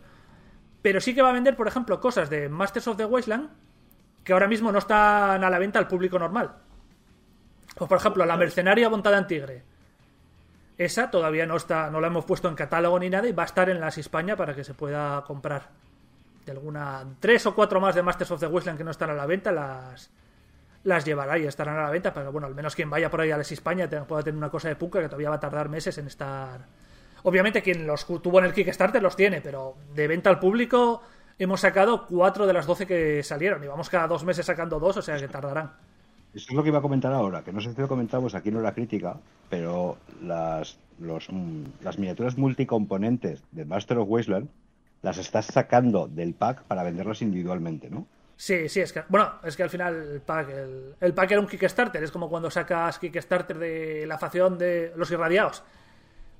pero 0.81 1.01
sí 1.01 1.13
que 1.15 1.21
va 1.21 1.29
a 1.29 1.33
vender, 1.33 1.55
por 1.55 1.67
ejemplo, 1.67 1.99
cosas 1.99 2.29
de 2.29 2.47
Masters 2.49 2.87
of 2.87 2.97
the 2.97 3.05
Wasteland 3.05 3.49
que 4.23 4.33
ahora 4.33 4.47
mismo 4.47 4.71
no 4.71 4.77
están 4.77 5.43
a 5.43 5.49
la 5.49 5.57
venta 5.57 5.79
al 5.79 5.87
público 5.87 6.19
normal. 6.19 6.51
Pues, 7.75 7.87
por 7.89 7.97
ejemplo, 7.97 8.23
la 8.25 8.37
mercenaria 8.37 8.87
montada 8.89 9.17
en 9.17 9.25
tigre. 9.27 9.63
Esa 10.81 11.11
todavía 11.11 11.45
no 11.45 11.57
está, 11.57 11.91
no 11.91 12.01
la 12.01 12.07
hemos 12.07 12.25
puesto 12.25 12.49
en 12.49 12.55
catálogo 12.55 12.97
ni 12.97 13.07
nada 13.07 13.27
y 13.27 13.33
va 13.33 13.43
a 13.43 13.45
estar 13.45 13.69
en 13.69 13.79
las 13.79 13.99
España 13.99 14.35
para 14.35 14.55
que 14.55 14.63
se 14.63 14.73
pueda 14.73 15.23
comprar. 15.27 15.69
De 16.43 16.53
alguna 16.53 17.05
tres 17.19 17.45
o 17.45 17.53
cuatro 17.53 17.79
más 17.79 17.93
de 17.93 18.01
Masters 18.01 18.31
of 18.31 18.39
the 18.39 18.47
Wasteland 18.47 18.79
que 18.79 18.83
no 18.83 18.89
están 18.89 19.11
a 19.11 19.13
la 19.13 19.27
venta 19.27 19.51
las 19.51 20.09
las 20.83 21.05
llevará 21.05 21.37
y 21.37 21.45
estarán 21.45 21.77
a 21.77 21.83
la 21.83 21.91
venta, 21.91 22.11
pero 22.11 22.31
bueno, 22.31 22.47
al 22.47 22.55
menos 22.55 22.75
quien 22.75 22.89
vaya 22.89 23.11
por 23.11 23.21
ahí 23.21 23.29
a 23.29 23.37
las 23.37 23.51
España 23.51 23.87
pueda 24.07 24.23
tener 24.23 24.35
una 24.35 24.49
cosa 24.49 24.69
de 24.69 24.75
punka 24.75 24.99
que 24.99 25.05
todavía 25.05 25.29
va 25.29 25.35
a 25.35 25.39
tardar 25.39 25.69
meses 25.69 25.99
en 25.99 26.07
estar. 26.07 26.61
Obviamente 27.21 27.61
quien 27.61 27.85
los 27.85 28.07
tuvo 28.07 28.39
en 28.39 28.45
el 28.45 28.53
Kickstarter 28.53 29.03
los 29.03 29.15
tiene, 29.15 29.39
pero 29.39 29.75
de 29.93 30.07
venta 30.07 30.31
al 30.31 30.39
público 30.39 31.03
hemos 31.37 31.61
sacado 31.61 32.07
cuatro 32.07 32.47
de 32.47 32.53
las 32.53 32.65
doce 32.65 32.87
que 32.87 33.21
salieron 33.21 33.63
y 33.63 33.67
vamos 33.67 33.87
cada 33.87 34.07
dos 34.07 34.23
meses 34.23 34.47
sacando 34.47 34.79
dos, 34.79 34.97
o 34.97 35.01
sea 35.03 35.19
que 35.19 35.27
tardarán. 35.27 35.73
Eso 36.33 36.47
es 36.49 36.53
lo 36.53 36.63
que 36.63 36.69
iba 36.69 36.79
a 36.79 36.81
comentar 36.81 37.11
ahora, 37.13 37.43
que 37.43 37.51
no 37.51 37.59
sé 37.59 37.73
si 37.73 37.81
lo 37.81 37.87
comentamos 37.87 38.35
aquí 38.35 38.51
no 38.51 38.61
la 38.61 38.73
crítica, 38.73 39.17
pero 39.49 39.97
las, 40.21 40.77
los, 40.99 41.29
mm, 41.29 41.63
las 41.83 41.99
miniaturas 41.99 42.37
multicomponentes 42.37 43.43
de 43.51 43.65
Master 43.65 43.97
of 43.97 44.07
Wasteland 44.09 44.49
las 45.01 45.17
estás 45.17 45.47
sacando 45.47 46.07
del 46.07 46.33
pack 46.33 46.63
para 46.63 46.83
venderlas 46.83 47.21
individualmente, 47.21 47.89
¿no? 47.89 48.07
Sí, 48.37 48.69
sí, 48.69 48.79
es 48.79 48.91
que, 48.91 49.03
bueno, 49.07 49.33
es 49.43 49.55
que 49.55 49.63
al 49.63 49.69
final 49.69 49.95
el 49.95 50.21
pack, 50.21 50.49
el, 50.99 51.13
pack 51.13 51.31
era 51.31 51.41
un 51.41 51.47
Kickstarter, 51.47 52.03
es 52.03 52.11
como 52.11 52.27
cuando 52.29 52.49
sacas 52.49 52.97
Kickstarter 52.97 53.57
de 53.59 54.05
la 54.07 54.17
facción 54.17 54.57
de 54.57 54.93
los 54.95 55.11
irradiados. 55.11 55.63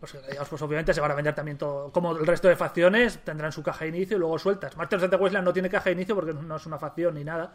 Los 0.02 0.16
irradiados, 0.16 0.50
pues 0.50 0.62
obviamente 0.64 0.96
se 0.96 1.02
van 1.02 1.12
a 1.12 1.16
vender 1.16 1.36
también 1.36 1.60
todo, 1.60 1.92
como 1.92 2.18
el 2.18 2.26
resto 2.26 2.48
de 2.48 2.56
facciones, 2.56 3.20
tendrán 3.20 3.52
su 3.52 3.62
caja 3.62 3.86
de 3.86 3.90
inicio 3.90 4.18
y 4.18 4.20
luego 4.20 4.40
sueltas. 4.40 4.76
Masters 4.78 5.04
of 5.04 5.10
the 5.12 5.16
Wasteland 5.16 5.46
no 5.46 5.54
tiene 5.54 5.70
caja 5.70 5.86
de 5.86 5.92
inicio 5.92 6.16
porque 6.16 6.34
no 6.34 6.56
es 6.56 6.66
una 6.66 6.80
facción 6.80 7.14
ni 7.14 7.24
nada. 7.24 7.54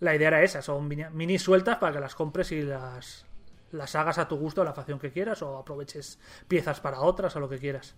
La 0.00 0.14
idea 0.14 0.28
era 0.28 0.42
esa, 0.42 0.60
son 0.62 0.88
mini, 0.88 1.38
sueltas 1.38 1.78
para 1.78 1.94
que 1.94 2.00
las 2.00 2.14
compres 2.14 2.52
y 2.52 2.62
las, 2.62 3.24
las 3.72 3.94
hagas 3.94 4.18
a 4.18 4.28
tu 4.28 4.36
gusto, 4.36 4.62
a 4.62 4.64
la 4.64 4.74
facción 4.74 4.98
que 4.98 5.10
quieras, 5.10 5.40
o 5.42 5.56
aproveches 5.56 6.18
piezas 6.48 6.80
para 6.80 7.00
otras 7.00 7.34
o 7.36 7.40
lo 7.40 7.48
que 7.48 7.58
quieras. 7.58 7.94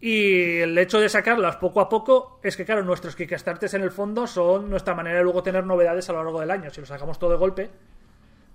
Y 0.00 0.58
el 0.58 0.76
hecho 0.76 1.00
de 1.00 1.08
sacarlas 1.08 1.56
poco 1.56 1.80
a 1.80 1.88
poco 1.88 2.40
es 2.42 2.56
que, 2.56 2.64
claro, 2.64 2.82
nuestros 2.82 3.16
Kickstarters 3.16 3.74
en 3.74 3.82
el 3.82 3.90
fondo 3.90 4.26
son 4.26 4.68
nuestra 4.68 4.94
manera 4.94 5.18
de 5.18 5.22
luego 5.22 5.42
tener 5.42 5.64
novedades 5.64 6.10
a 6.10 6.12
lo 6.12 6.22
largo 6.22 6.40
del 6.40 6.50
año. 6.50 6.70
Si 6.70 6.80
lo 6.80 6.86
sacamos 6.86 7.18
todo 7.18 7.30
de 7.30 7.36
golpe, 7.36 7.70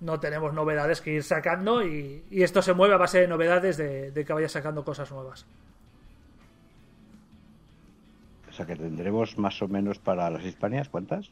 no 0.02 0.20
tenemos 0.20 0.54
novedades 0.54 1.02
que 1.02 1.14
ir 1.14 1.24
sacando 1.24 1.84
y, 1.84 2.26
y 2.30 2.44
esto 2.44 2.62
se 2.62 2.74
mueve 2.74 2.94
a 2.94 2.98
base 2.98 3.22
de 3.22 3.28
novedades 3.28 3.78
de, 3.78 4.12
de 4.12 4.26
que 4.26 4.34
vayas 4.34 4.52
sacando 4.52 4.84
cosas 4.84 5.12
nuevas. 5.12 5.48
O 8.50 8.54
sea 8.54 8.66
que 8.66 8.76
tendremos 8.76 9.38
más 9.38 9.62
o 9.62 9.68
menos 9.68 9.98
para 9.98 10.30
las 10.30 10.44
Hispanias, 10.44 10.90
¿cuántas? 10.90 11.32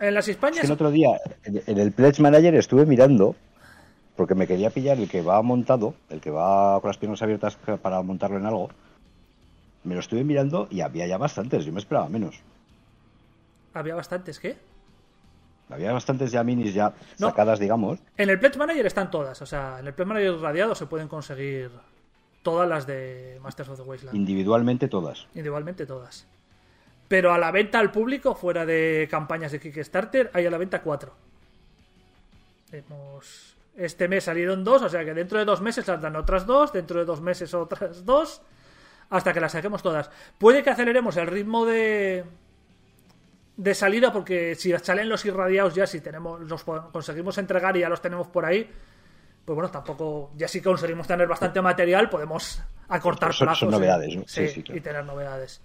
En 0.00 0.14
las 0.14 0.24
Es 0.26 0.30
Españas, 0.36 0.60
que 0.60 0.66
el 0.66 0.72
otro 0.72 0.90
día, 0.90 1.08
en 1.44 1.62
en 1.66 1.78
el 1.78 1.92
Pledge 1.92 2.20
Manager 2.22 2.54
estuve 2.54 2.86
mirando, 2.86 3.36
porque 4.16 4.34
me 4.34 4.46
quería 4.46 4.70
pillar 4.70 4.98
el 4.98 5.08
que 5.08 5.22
va 5.22 5.40
montado, 5.42 5.94
el 6.08 6.20
que 6.20 6.30
va 6.30 6.80
con 6.80 6.88
las 6.88 6.96
piernas 6.98 7.22
abiertas 7.22 7.56
para 7.82 8.02
montarlo 8.02 8.38
en 8.38 8.46
algo. 8.46 8.70
Me 9.84 9.94
lo 9.94 10.00
estuve 10.00 10.24
mirando 10.24 10.68
y 10.70 10.80
había 10.80 11.06
ya 11.06 11.16
bastantes, 11.18 11.64
yo 11.64 11.72
me 11.72 11.78
esperaba 11.80 12.08
menos. 12.08 12.40
había 13.74 13.94
bastantes, 13.94 14.40
¿qué? 14.40 14.56
Había 15.70 15.92
bastantes 15.92 16.32
ya 16.32 16.42
minis 16.42 16.74
ya 16.74 16.92
No. 17.18 17.28
sacadas, 17.28 17.60
digamos. 17.60 18.00
En 18.16 18.28
el 18.28 18.40
Pledge 18.40 18.58
Manager 18.58 18.84
están 18.86 19.10
todas, 19.10 19.40
o 19.40 19.46
sea, 19.46 19.76
en 19.80 19.86
el 19.86 19.94
Pledge 19.94 20.08
Manager 20.08 20.38
radiado 20.40 20.74
se 20.74 20.86
pueden 20.86 21.06
conseguir 21.08 21.70
todas 22.42 22.68
las 22.68 22.86
de 22.86 23.38
Masters 23.42 23.68
of 23.68 23.76
the 23.76 23.82
Wasteland. 23.84 24.16
Individualmente 24.16 24.88
todas. 24.88 25.26
Individualmente 25.34 25.86
todas. 25.86 26.26
Pero 27.10 27.32
a 27.34 27.38
la 27.38 27.50
venta 27.50 27.80
al 27.80 27.90
público, 27.90 28.36
fuera 28.36 28.64
de 28.64 29.08
campañas 29.10 29.50
de 29.50 29.58
Kickstarter, 29.58 30.30
hay 30.32 30.46
a 30.46 30.50
la 30.50 30.58
venta 30.58 30.80
cuatro. 30.80 31.12
Hemos... 32.72 33.56
Este 33.76 34.06
mes 34.08 34.24
salieron 34.24 34.62
dos, 34.62 34.82
o 34.82 34.88
sea 34.88 35.04
que 35.04 35.12
dentro 35.14 35.38
de 35.38 35.44
dos 35.44 35.60
meses 35.60 35.84
saldrán 35.86 36.14
otras 36.14 36.46
dos, 36.46 36.72
dentro 36.72 36.98
de 37.00 37.04
dos 37.06 37.20
meses 37.20 37.52
otras 37.54 38.04
dos, 38.04 38.42
hasta 39.08 39.32
que 39.32 39.40
las 39.40 39.52
saquemos 39.52 39.82
todas. 39.82 40.08
Puede 40.38 40.62
que 40.62 40.70
aceleremos 40.70 41.16
el 41.16 41.26
ritmo 41.26 41.64
de, 41.66 42.24
de 43.56 43.74
salida, 43.74 44.12
porque 44.12 44.54
si 44.54 44.72
salen 44.78 45.08
los 45.08 45.24
irradiados 45.24 45.74
ya, 45.74 45.86
si 45.88 46.00
tenemos 46.00 46.40
los 46.42 46.62
conseguimos 46.64 47.38
entregar 47.38 47.76
y 47.76 47.80
ya 47.80 47.88
los 47.88 48.02
tenemos 48.02 48.28
por 48.28 48.44
ahí, 48.44 48.70
pues 49.44 49.54
bueno, 49.56 49.70
tampoco, 49.70 50.30
ya 50.36 50.46
si 50.46 50.60
conseguimos 50.60 51.06
tener 51.08 51.26
bastante 51.26 51.60
material, 51.62 52.08
podemos 52.10 52.62
acortar 52.88 53.32
Son- 53.32 53.46
plazos. 53.46 53.60
son 53.60 53.68
¿eh? 53.70 53.72
novedades, 53.72 54.14
¿no? 54.16 54.22
Sí, 54.26 54.46
Sí, 54.46 54.54
sí, 54.54 54.62
claro. 54.62 54.78
y 54.78 54.80
tener 54.82 55.04
novedades. 55.04 55.60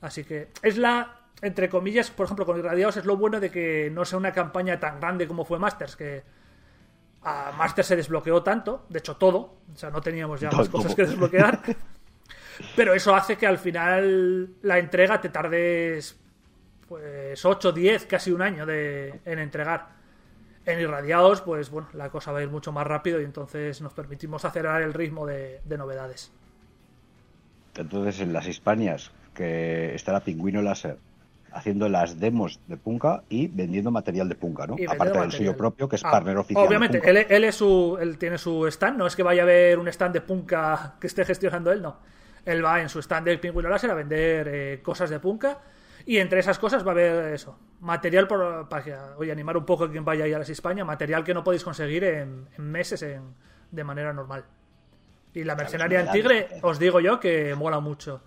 Así 0.00 0.24
que 0.24 0.48
es 0.62 0.76
la, 0.78 1.18
entre 1.42 1.68
comillas, 1.68 2.10
por 2.10 2.24
ejemplo, 2.24 2.46
con 2.46 2.58
Irradiados 2.58 2.96
es 2.96 3.04
lo 3.04 3.16
bueno 3.16 3.40
de 3.40 3.50
que 3.50 3.90
no 3.92 4.04
sea 4.04 4.18
una 4.18 4.32
campaña 4.32 4.78
tan 4.78 5.00
grande 5.00 5.26
como 5.26 5.44
fue 5.44 5.58
Masters, 5.58 5.96
que 5.96 6.22
a 7.22 7.52
Masters 7.56 7.88
se 7.88 7.96
desbloqueó 7.96 8.42
tanto, 8.42 8.86
de 8.88 8.98
hecho 9.00 9.16
todo, 9.16 9.56
o 9.72 9.76
sea, 9.76 9.90
no 9.90 10.00
teníamos 10.00 10.40
ya 10.40 10.50
más 10.50 10.68
cosas 10.68 10.94
que 10.94 11.02
desbloquear. 11.02 11.60
Pero 12.76 12.92
eso 12.94 13.14
hace 13.14 13.36
que 13.36 13.46
al 13.46 13.58
final 13.58 14.54
la 14.62 14.78
entrega 14.78 15.20
te 15.20 15.28
tardes 15.28 16.18
pues 16.88 17.44
8, 17.44 17.72
10, 17.72 18.06
casi 18.06 18.32
un 18.32 18.42
año 18.42 18.66
de, 18.66 19.20
en 19.24 19.38
entregar. 19.38 19.98
En 20.64 20.80
Irradiados, 20.80 21.40
pues 21.40 21.70
bueno, 21.70 21.88
la 21.92 22.10
cosa 22.10 22.32
va 22.32 22.40
a 22.40 22.42
ir 22.42 22.50
mucho 22.50 22.72
más 22.72 22.86
rápido 22.86 23.20
y 23.20 23.24
entonces 23.24 23.80
nos 23.80 23.92
permitimos 23.92 24.44
acelerar 24.44 24.82
el 24.82 24.92
ritmo 24.92 25.24
de, 25.26 25.60
de 25.64 25.78
novedades. 25.78 26.32
Entonces, 27.76 28.20
en 28.20 28.32
las 28.32 28.46
Hispanias, 28.48 29.12
que 29.38 29.94
estará 29.94 30.20
Pingüino 30.20 30.60
Láser 30.62 30.98
haciendo 31.52 31.88
las 31.88 32.18
demos 32.20 32.60
de 32.66 32.76
Punka 32.76 33.22
y 33.28 33.46
vendiendo 33.48 33.90
material 33.90 34.28
de 34.28 34.34
Punka, 34.34 34.66
¿no? 34.66 34.74
Aparte 34.92 35.18
del 35.18 35.32
suyo 35.32 35.56
propio, 35.56 35.88
que 35.88 35.96
es 35.96 36.04
Ah, 36.04 36.10
partner 36.10 36.36
oficial. 36.36 36.66
Obviamente, 36.66 37.00
él, 37.08 37.16
él 37.28 37.44
es 37.44 37.54
su, 37.54 37.96
él 38.00 38.18
tiene 38.18 38.36
su 38.36 38.66
stand, 38.66 38.98
no 38.98 39.06
es 39.06 39.16
que 39.16 39.22
vaya 39.22 39.42
a 39.42 39.44
haber 39.44 39.78
un 39.78 39.88
stand 39.88 40.12
de 40.14 40.20
Punka 40.20 40.96
que 41.00 41.06
esté 41.06 41.24
gestionando 41.24 41.72
él, 41.72 41.80
no. 41.80 41.96
Él 42.44 42.64
va 42.64 42.80
en 42.80 42.88
su 42.88 42.98
stand 42.98 43.26
del 43.26 43.40
Pingüino 43.40 43.68
Láser 43.70 43.90
a 43.90 43.94
vender 43.94 44.48
eh, 44.52 44.80
cosas 44.82 45.08
de 45.10 45.20
Punka 45.20 45.58
y 46.04 46.18
entre 46.18 46.40
esas 46.40 46.58
cosas 46.58 46.84
va 46.84 46.90
a 46.90 46.92
haber 46.92 47.32
eso, 47.34 47.58
material 47.80 48.26
por- 48.26 48.68
para 48.68 48.82
que, 48.84 48.94
oye, 49.16 49.32
animar 49.32 49.56
un 49.56 49.64
poco 49.64 49.84
a 49.84 49.90
quien 49.90 50.04
vaya 50.04 50.24
a 50.24 50.28
ir 50.28 50.34
a 50.34 50.38
las 50.40 50.50
España, 50.50 50.84
material 50.84 51.24
que 51.24 51.34
no 51.34 51.42
podéis 51.44 51.64
conseguir 51.64 52.04
en, 52.04 52.46
en 52.56 52.64
meses 52.70 53.02
en- 53.02 53.34
de 53.70 53.84
manera 53.84 54.12
normal. 54.12 54.44
Y 55.34 55.44
la 55.44 55.54
mercenaria 55.54 56.00
en 56.00 56.06
Tigre, 56.12 56.48
os 56.62 56.78
digo 56.78 57.00
yo 57.00 57.20
que 57.20 57.54
mola 57.54 57.80
mucho. 57.80 58.20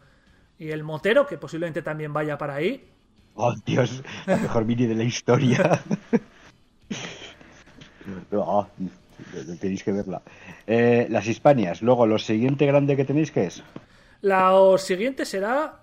Y 0.61 0.69
el 0.69 0.83
motero, 0.83 1.25
que 1.25 1.40
posiblemente 1.40 1.81
también 1.81 2.14
vaya 2.14 2.38
para 2.38 2.53
ahí, 2.53 2.88
Oh, 3.33 3.51
Dios, 3.65 4.03
la 4.27 4.38
mejor 4.38 4.64
mini 4.65 4.85
de 4.85 4.93
la 4.93 5.03
historia. 5.03 5.81
No, 8.30 8.67
tenéis 9.59 9.83
que 9.83 9.91
verla. 9.91 10.22
Eh, 10.67 11.07
las 11.09 11.25
Hispanias. 11.27 11.81
Luego, 11.81 12.06
lo 12.06 12.19
siguiente 12.19 12.65
grande 12.65 12.95
que 12.95 13.06
tenéis, 13.06 13.31
¿qué 13.31 13.45
es? 13.45 13.64
la 14.22 14.53
siguiente 14.77 15.25
será 15.25 15.80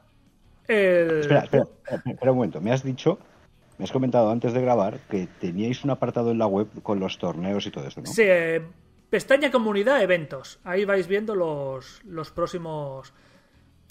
el... 0.68 1.20
Espera, 1.20 1.40
espera, 1.40 1.62
espera, 1.64 2.02
espera 2.06 2.32
un 2.32 2.36
momento. 2.36 2.60
Me 2.60 2.70
has 2.70 2.84
dicho, 2.84 3.18
me 3.78 3.84
has 3.84 3.90
comentado 3.90 4.30
antes 4.30 4.52
de 4.52 4.60
grabar 4.60 5.00
que 5.10 5.26
teníais 5.40 5.82
un 5.82 5.90
apartado 5.90 6.30
en 6.30 6.38
la 6.38 6.46
web 6.46 6.68
con 6.82 7.00
los 7.00 7.18
torneos 7.18 7.66
y 7.66 7.70
todo 7.72 7.88
eso, 7.88 8.00
¿no? 8.00 8.06
Sí, 8.06 8.22
eh, 8.24 8.62
pestaña 9.10 9.50
comunidad, 9.50 10.02
eventos. 10.02 10.60
Ahí 10.62 10.84
vais 10.84 11.08
viendo 11.08 11.34
los, 11.34 12.00
los 12.04 12.30
próximos 12.30 13.12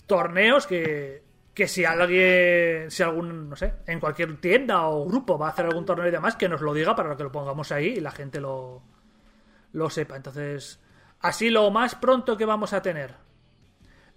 torneos 0.07 0.65
que, 0.67 1.23
que 1.53 1.67
si 1.67 1.85
alguien, 1.85 2.89
si 2.89 3.03
algún, 3.03 3.49
no 3.49 3.55
sé, 3.55 3.73
en 3.85 3.99
cualquier 3.99 4.37
tienda 4.41 4.87
o 4.87 5.05
grupo 5.05 5.37
va 5.37 5.47
a 5.47 5.51
hacer 5.51 5.65
algún 5.65 5.85
torneo 5.85 6.07
y 6.07 6.11
demás, 6.11 6.35
que 6.35 6.49
nos 6.49 6.61
lo 6.61 6.73
diga 6.73 6.95
para 6.95 7.15
que 7.15 7.23
lo 7.23 7.31
pongamos 7.31 7.71
ahí 7.71 7.87
y 7.97 7.99
la 7.99 8.11
gente 8.11 8.39
lo, 8.41 8.81
lo 9.73 9.89
sepa. 9.89 10.15
Entonces, 10.15 10.79
así 11.19 11.49
lo 11.49 11.69
más 11.71 11.95
pronto 11.95 12.35
que 12.37 12.45
vamos 12.45 12.73
a 12.73 12.81
tener. 12.81 13.13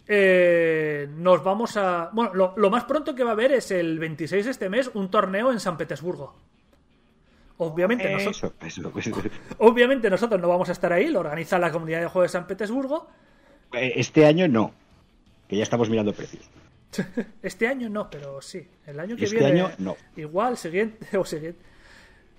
eh, 0.06 1.08
nos 1.10 1.42
vamos 1.44 1.76
a... 1.76 2.10
Bueno, 2.12 2.34
lo, 2.34 2.54
lo 2.56 2.70
más 2.70 2.84
pronto 2.84 3.14
que 3.14 3.22
va 3.24 3.30
a 3.30 3.32
haber 3.34 3.52
es 3.52 3.70
el 3.70 3.98
26 3.98 4.44
de 4.44 4.50
este 4.50 4.68
mes 4.68 4.90
un 4.94 5.10
torneo 5.10 5.52
en 5.52 5.60
San 5.60 5.76
Petersburgo. 5.76 6.34
Obviamente, 7.58 8.10
nosotros, 8.10 8.54
Eso, 8.60 8.88
eso, 8.88 8.92
eso. 8.98 9.20
Obviamente 9.58 10.08
nosotros 10.08 10.40
no 10.40 10.48
vamos 10.48 10.68
a 10.70 10.72
estar 10.72 10.92
ahí, 10.92 11.08
lo 11.08 11.20
organiza 11.20 11.58
la 11.58 11.70
comunidad 11.70 12.00
de 12.00 12.06
juegos 12.06 12.32
de 12.32 12.38
San 12.38 12.46
Petersburgo. 12.46 13.08
Eh, 13.72 13.92
Este 13.96 14.24
año 14.26 14.48
no, 14.48 14.72
que 15.50 15.56
ya 15.56 15.64
estamos 15.64 15.90
mirando 15.90 16.12
precios. 16.14 16.48
Este 17.42 17.68
año 17.68 17.88
no, 17.88 18.08
pero 18.10 18.40
sí. 18.40 18.66
El 18.86 18.98
año 18.98 19.16
que 19.16 19.24
Este 19.24 19.36
viene. 19.38 19.60
año 19.60 19.70
no. 19.78 19.96
Igual, 20.16 20.56
siguiente 20.56 21.06
o 21.18 21.24
siguiente. 21.24 21.60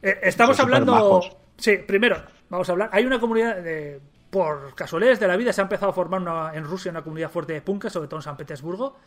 Eh, 0.02 0.20
estamos 0.24 0.58
Son 0.58 0.66
hablando. 0.66 1.22
Sí, 1.58 1.78
primero, 1.88 2.24
vamos 2.50 2.68
a 2.68 2.72
hablar. 2.72 2.90
Hay 2.92 3.06
una 3.06 3.20
comunidad 3.20 3.58
de. 3.58 4.00
Por 4.32 4.74
casualidades 4.76 5.20
de 5.20 5.28
la 5.28 5.36
vida 5.36 5.52
se 5.52 5.60
ha 5.60 5.64
empezado 5.64 5.92
a 5.92 5.94
formar 5.94 6.22
una- 6.22 6.54
en 6.56 6.64
Rusia 6.64 6.90
una 6.90 7.04
comunidad 7.04 7.30
fuerte 7.30 7.52
de 7.52 7.62
punkas, 7.62 7.92
sobre 7.92 8.08
todo 8.08 8.20
en 8.20 8.24
San 8.24 8.38
Petersburgo. 8.38 8.98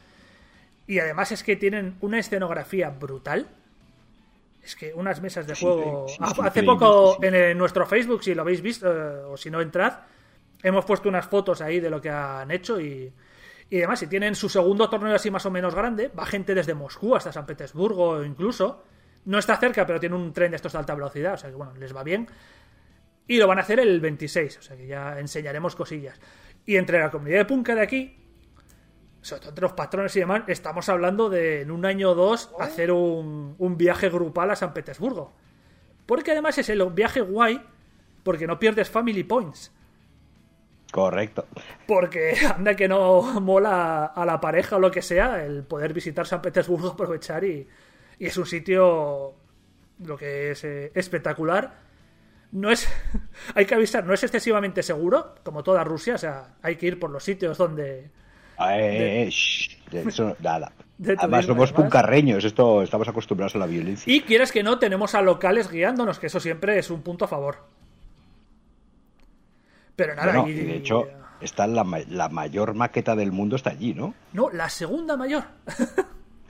Y 0.87 0.99
además 0.99 1.33
es 1.33 1.43
que 1.43 1.57
tienen 1.57 1.97
una 2.03 2.19
escenografía 2.19 2.91
brutal. 2.91 3.49
Es 4.63 4.77
que 4.77 4.93
unas 4.95 5.23
mesas 5.23 5.47
de 5.47 5.55
juego. 5.55 6.07
sí, 6.09 6.17
es 6.23 6.39
Hace 6.41 6.63
poco 6.63 7.19
en 7.23 7.57
nuestro 7.57 7.87
Facebook, 7.87 8.23
si 8.23 8.35
lo 8.35 8.43
habéis 8.43 8.61
visto, 8.61 8.87
eh, 8.91 9.23
o 9.31 9.37
si 9.39 9.51
no, 9.51 9.63
entrad, 9.63 9.95
hemos 10.63 10.85
puesto 10.85 11.09
unas 11.09 11.27
fotos 11.27 11.61
ahí 11.63 11.81
de 11.81 11.89
lo 11.91 12.01
que 12.03 12.11
han 12.11 12.51
hecho 12.51 12.79
y, 12.81 13.11
y 13.71 13.79
demás. 13.79 13.99
Si 13.99 14.07
tienen 14.07 14.35
su 14.35 14.49
segundo 14.49 14.89
torneo 14.89 15.15
así 15.15 15.31
más 15.31 15.47
o 15.47 15.51
menos 15.51 15.75
grande, 15.75 16.09
va 16.09 16.27
gente 16.27 16.55
desde 16.55 16.75
Moscú 16.75 17.15
hasta 17.15 17.33
San 17.33 17.47
Petersburgo 17.47 18.25
incluso. 18.25 18.85
No 19.27 19.39
está 19.39 19.57
cerca, 19.57 19.87
pero 19.87 19.99
tiene 19.99 20.17
un 20.17 20.33
tren 20.33 20.51
de 20.51 20.57
estos 20.57 20.73
de 20.73 20.79
alta 20.79 20.95
velocidad, 20.95 21.35
o 21.35 21.37
sea 21.37 21.51
que 21.51 21.57
bueno, 21.57 21.75
les 21.75 21.95
va 21.95 22.03
bien. 22.03 22.29
Y 23.27 23.39
lo 23.39 23.47
van 23.47 23.59
a 23.59 23.63
hacer 23.63 23.81
el 23.81 24.01
26, 24.01 24.59
o 24.59 24.63
sea 24.63 24.77
que 24.77 24.87
ya 24.87 25.19
enseñaremos 25.19 25.75
cosillas. 25.77 26.21
Y 26.67 26.77
entre 26.77 26.99
la 26.99 27.11
comunidad 27.11 27.39
de 27.39 27.45
Punka 27.47 27.75
de 27.75 27.81
aquí, 27.81 28.19
sobre 29.23 29.41
todo 29.41 29.51
entre 29.51 29.63
los 29.63 29.73
patrones 29.73 30.15
y 30.17 30.21
demás, 30.21 30.43
estamos 30.47 30.89
hablando 30.91 31.31
de 31.31 31.63
en 31.63 31.71
un 31.71 31.87
año 31.87 32.11
o 32.11 32.15
dos 32.15 32.51
hacer 32.61 32.93
un, 32.93 33.55
un 33.59 33.77
viaje 33.79 34.11
grupal 34.11 34.51
a 34.51 34.57
San 34.57 34.75
Petersburgo. 34.75 35.33
Porque 36.05 36.33
además 36.33 36.59
es 36.59 36.69
el 36.69 36.85
viaje 36.91 37.23
guay, 37.23 37.63
porque 38.23 38.47
no 38.47 38.59
pierdes 38.59 38.91
family 38.91 39.25
points. 39.25 39.73
Correcto. 40.95 41.49
Porque 41.89 42.37
anda 42.57 42.77
que 42.77 42.87
no 42.87 43.41
mola 43.41 44.05
a 44.05 44.25
la 44.25 44.41
pareja 44.41 44.77
o 44.77 44.79
lo 44.79 44.93
que 44.93 45.03
sea 45.03 45.45
el 45.45 45.65
poder 45.65 45.93
visitar 45.93 46.25
San 46.25 46.41
Petersburgo, 46.41 46.91
aprovechar 46.93 47.43
y, 47.43 47.67
y 48.21 48.27
es 48.27 48.37
un 48.37 48.47
sitio 48.47 49.35
lo 50.05 50.17
que 50.17 50.53
es 50.53 50.63
eh, 50.63 50.93
espectacular. 50.95 51.83
No 52.53 52.71
es, 52.71 52.89
hay 53.57 53.67
que 53.67 53.75
avisar, 53.75 54.05
no 54.07 54.15
es 54.15 54.23
excesivamente 54.23 54.85
seguro, 54.85 55.35
como 55.43 55.65
toda 55.65 55.83
Rusia, 55.83 56.15
o 56.15 56.19
sea, 56.19 56.55
hay 56.63 56.77
que 56.77 56.87
ir 56.87 57.01
por 57.01 57.11
los 57.11 57.25
sitios 57.25 57.59
donde... 57.59 58.13
Ah, 58.57 58.79
eh, 58.79 59.25
eh, 59.25 59.31
shh, 59.31 59.91
de 59.91 60.03
eso 60.03 60.37
nada. 60.39 60.71
De 60.97 61.17
Además, 61.19 61.47
somos 61.47 61.71
además. 61.71 61.73
puncarreños, 61.73 62.45
esto 62.45 62.85
estamos 62.85 63.09
acostumbrados 63.09 63.57
a 63.57 63.59
la 63.59 63.67
violencia. 63.67 64.15
Y 64.15 64.21
quieras 64.21 64.53
que 64.53 64.63
no, 64.63 64.79
tenemos 64.79 65.17
a 65.17 65.23
locales 65.23 65.69
guiándonos, 65.69 66.21
que 66.21 66.29
eso 66.29 66.39
siempre 66.39 66.79
es 66.79 66.89
un 66.89 67.03
punto 67.03 67.25
a 67.25 67.29
favor. 67.29 67.57
Pero 69.97 70.15
nada, 70.15 70.33
Bueno, 70.33 70.49
y- 70.49 70.53
y 70.53 70.65
de 70.65 70.77
hecho, 70.77 71.07
está 71.41 71.67
la, 71.67 71.85
la 72.09 72.29
mayor 72.29 72.75
maqueta 72.75 73.15
del 73.17 73.33
mundo 73.33 73.57
está 73.57 73.71
allí, 73.71 73.95
¿no? 73.95 74.15
No, 74.33 74.51
la 74.51 74.69
segunda 74.69 75.17
mayor. 75.17 75.45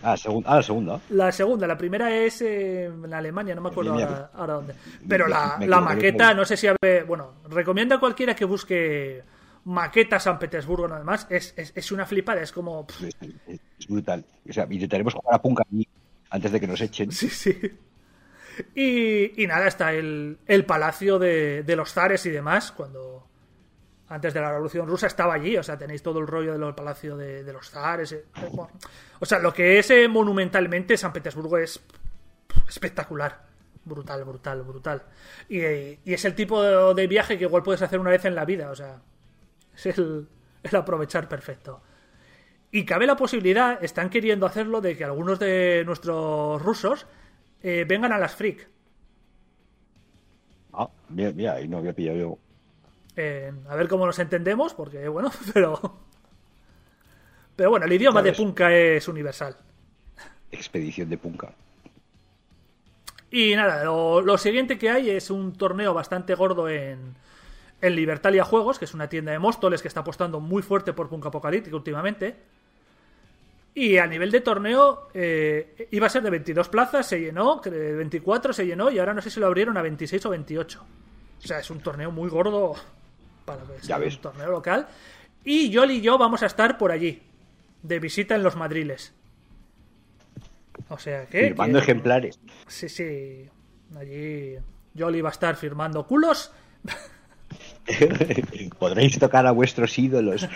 Ah, 0.02 0.16
segun- 0.16 0.44
ah, 0.47 0.56
la 0.56 0.62
segunda. 0.62 1.00
La 1.10 1.32
segunda, 1.32 1.66
la 1.66 1.78
primera 1.78 2.14
es 2.14 2.42
eh, 2.42 2.84
en 2.84 3.14
Alemania, 3.14 3.55
no 3.55 3.62
me 3.62 3.70
acuerdo 3.70 3.92
ahora, 3.94 4.31
ahora 4.34 4.55
dónde. 4.55 4.74
Pero 5.08 5.26
la, 5.28 5.56
la 5.60 5.81
maqueta, 5.81 6.34
no 6.34 6.44
sé 6.44 6.56
si 6.58 6.66
Bueno, 7.06 7.32
recomiendo 7.48 7.94
a 7.94 8.00
cualquiera 8.00 8.34
que 8.36 8.44
busque 8.44 9.23
maqueta 9.64 10.20
San 10.20 10.39
Petersburgo, 10.39 10.89
nada 10.89 11.05
más. 11.05 11.26
Es, 11.31 11.55
es, 11.56 11.73
es 11.74 11.90
una 11.92 12.05
flipada, 12.05 12.42
es 12.42 12.52
como. 12.52 12.86
Es, 13.02 13.89
brutal. 13.89 14.24
O 14.48 14.52
sea, 14.52 14.66
intentaremos 14.70 15.14
jugar 15.14 15.36
a 15.36 15.42
allí 15.70 15.89
antes 16.31 16.52
de 16.52 16.60
que 16.60 16.66
nos 16.66 16.81
echen. 16.82 17.10
Sí, 17.10 17.31
sí. 17.31 17.58
Y, 18.74 19.42
y 19.42 19.47
nada, 19.47 19.66
está 19.66 19.92
el, 19.94 20.39
el 20.47 20.64
palacio 20.66 21.18
de, 21.18 21.62
de 21.62 21.76
los 21.76 21.92
zares 21.92 22.24
y 22.26 22.31
demás, 22.31 22.73
cuando 22.73 23.26
antes 24.14 24.32
de 24.32 24.40
la 24.40 24.50
Revolución 24.50 24.86
Rusa 24.86 25.08
estaba 25.08 25.34
allí, 25.34 25.56
o 25.56 25.62
sea, 25.62 25.76
tenéis 25.76 26.00
todo 26.00 26.20
el 26.20 26.26
rollo 26.28 26.56
del 26.56 26.74
palacio 26.74 27.16
de, 27.16 27.52
los 27.52 27.68
zares. 27.68 28.12
eh, 28.12 28.24
eh, 28.36 28.50
o 29.18 29.26
sea, 29.26 29.40
lo 29.40 29.52
que 29.52 29.80
es 29.80 29.90
eh, 29.90 30.06
monumentalmente 30.06 30.96
San 30.96 31.12
Petersburgo 31.12 31.58
es 31.58 31.80
espectacular. 32.68 33.42
Brutal, 33.84 34.24
brutal, 34.24 34.62
brutal. 34.62 35.02
Y, 35.48 35.58
es 35.60 36.24
el 36.24 36.34
tipo 36.34 36.62
de, 36.94 37.06
viaje 37.08 37.36
que 37.36 37.44
igual 37.44 37.64
puedes 37.64 37.82
hacer 37.82 37.98
una 37.98 38.10
vez 38.10 38.24
en 38.24 38.36
la 38.36 38.44
vida, 38.44 38.70
o 38.70 38.76
sea, 38.76 39.02
es 39.74 39.86
el, 39.98 40.28
el 40.62 40.76
aprovechar 40.76 41.28
perfecto. 41.28 41.82
Y 42.70 42.84
cabe 42.84 43.06
la 43.06 43.16
posibilidad, 43.16 43.82
están 43.82 44.10
queriendo 44.10 44.46
hacerlo, 44.46 44.80
de 44.80 44.96
que 44.96 45.04
algunos 45.04 45.40
de 45.40 45.82
nuestros 45.84 46.62
rusos 46.62 47.06
vengan 47.62 48.12
a 48.12 48.18
las 48.18 48.34
Freak. 48.34 48.68
Ah, 50.72 50.88
mira, 51.08 51.32
mira, 51.32 51.54
ahí 51.54 51.68
no 51.68 51.78
había 51.78 51.92
pillado 51.92 52.18
yo. 52.18 52.38
Eh, 53.16 53.52
a 53.68 53.76
ver 53.76 53.88
cómo 53.88 54.06
nos 54.06 54.18
entendemos, 54.18 54.74
porque 54.74 55.08
bueno, 55.08 55.30
pero. 55.54 55.98
Pero 57.56 57.70
bueno, 57.70 57.86
el 57.86 57.92
idioma 57.92 58.22
de. 58.22 58.32
Punka 58.32 58.72
es 58.72 59.06
universal. 59.08 59.56
expedición 60.50 61.08
de 61.08 61.18
Punka. 61.18 61.52
Y 63.30 63.54
nada, 63.56 63.84
lo, 63.84 64.20
lo 64.20 64.38
siguiente 64.38 64.78
que 64.78 64.90
hay 64.90 65.10
es 65.10 65.30
un 65.30 65.54
torneo 65.54 65.92
bastante 65.92 66.34
gordo 66.34 66.68
en, 66.68 67.14
en 67.80 67.96
Libertalia 67.96 68.44
Juegos, 68.44 68.78
que 68.78 68.86
es 68.86 68.94
una 68.94 69.08
tienda 69.08 69.32
de 69.32 69.38
Móstoles 69.38 69.82
que 69.82 69.88
está 69.88 70.00
apostando 70.00 70.40
muy 70.40 70.62
fuerte 70.62 70.92
por 70.92 71.08
Punk 71.08 71.26
Apocalíptico 71.26 71.76
últimamente. 71.76 72.36
Y 73.74 73.98
a 73.98 74.06
nivel 74.06 74.30
de 74.30 74.40
torneo 74.40 75.08
eh, 75.12 75.88
iba 75.90 76.06
a 76.06 76.10
ser 76.10 76.22
de 76.22 76.30
22 76.30 76.68
plazas, 76.68 77.06
se 77.08 77.20
llenó, 77.20 77.60
que 77.60 77.70
de 77.70 77.92
24 77.94 78.52
se 78.52 78.64
llenó 78.64 78.90
y 78.90 79.00
ahora 79.00 79.12
no 79.12 79.20
sé 79.20 79.30
si 79.30 79.40
lo 79.40 79.46
abrieron 79.46 79.76
a 79.76 79.82
26 79.82 80.24
o 80.26 80.30
28. 80.30 80.84
O 81.42 81.46
sea, 81.46 81.58
es 81.58 81.70
un 81.70 81.80
torneo 81.80 82.10
muy 82.10 82.30
gordo 82.30 82.74
para 83.44 83.62
Ya 83.82 83.98
ves. 83.98 84.16
un 84.16 84.23
torneo 84.23 84.50
local. 84.50 84.86
Y 85.44 85.70
Yoli 85.70 85.97
y 85.97 86.00
yo 86.00 86.16
vamos 86.18 86.42
a 86.42 86.47
estar 86.47 86.78
por 86.78 86.90
allí, 86.90 87.23
de 87.82 87.98
visita 88.00 88.34
en 88.34 88.42
los 88.42 88.56
madriles. 88.56 89.12
O 90.89 90.98
sea 90.98 91.26
que... 91.26 91.40
Firmando 91.48 91.78
que- 91.78 91.82
ejemplares. 91.84 92.39
Sí, 92.66 92.89
sí. 92.89 93.48
Allí 93.97 94.56
Yoli 94.94 95.20
va 95.20 95.28
a 95.28 95.32
estar 95.32 95.56
firmando 95.56 96.06
culos. 96.06 96.52
Podréis 98.78 99.18
tocar 99.18 99.47
a 99.47 99.52
vuestros 99.52 99.98
ídolos. 99.98 100.48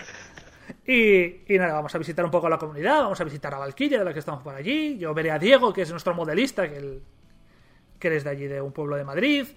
Y, 0.85 1.53
y 1.53 1.57
nada, 1.57 1.73
vamos 1.73 1.93
a 1.93 1.97
visitar 1.97 2.25
un 2.25 2.31
poco 2.31 2.47
a 2.47 2.49
la 2.49 2.57
comunidad, 2.57 3.01
vamos 3.03 3.19
a 3.21 3.23
visitar 3.23 3.53
a 3.53 3.59
Valkyria, 3.59 3.99
de 3.99 4.05
la 4.05 4.13
que 4.13 4.19
estamos 4.19 4.41
por 4.43 4.55
allí. 4.55 4.97
Yo 4.97 5.13
veré 5.13 5.31
a 5.31 5.39
Diego, 5.39 5.71
que 5.73 5.83
es 5.83 5.91
nuestro 5.91 6.13
modelista, 6.15 6.67
que, 6.69 6.77
él, 6.77 7.01
que 7.99 8.07
eres 8.07 8.23
de 8.23 8.29
allí, 8.31 8.47
de 8.47 8.61
un 8.61 8.71
pueblo 8.71 8.95
de 8.95 9.03
Madrid. 9.03 9.47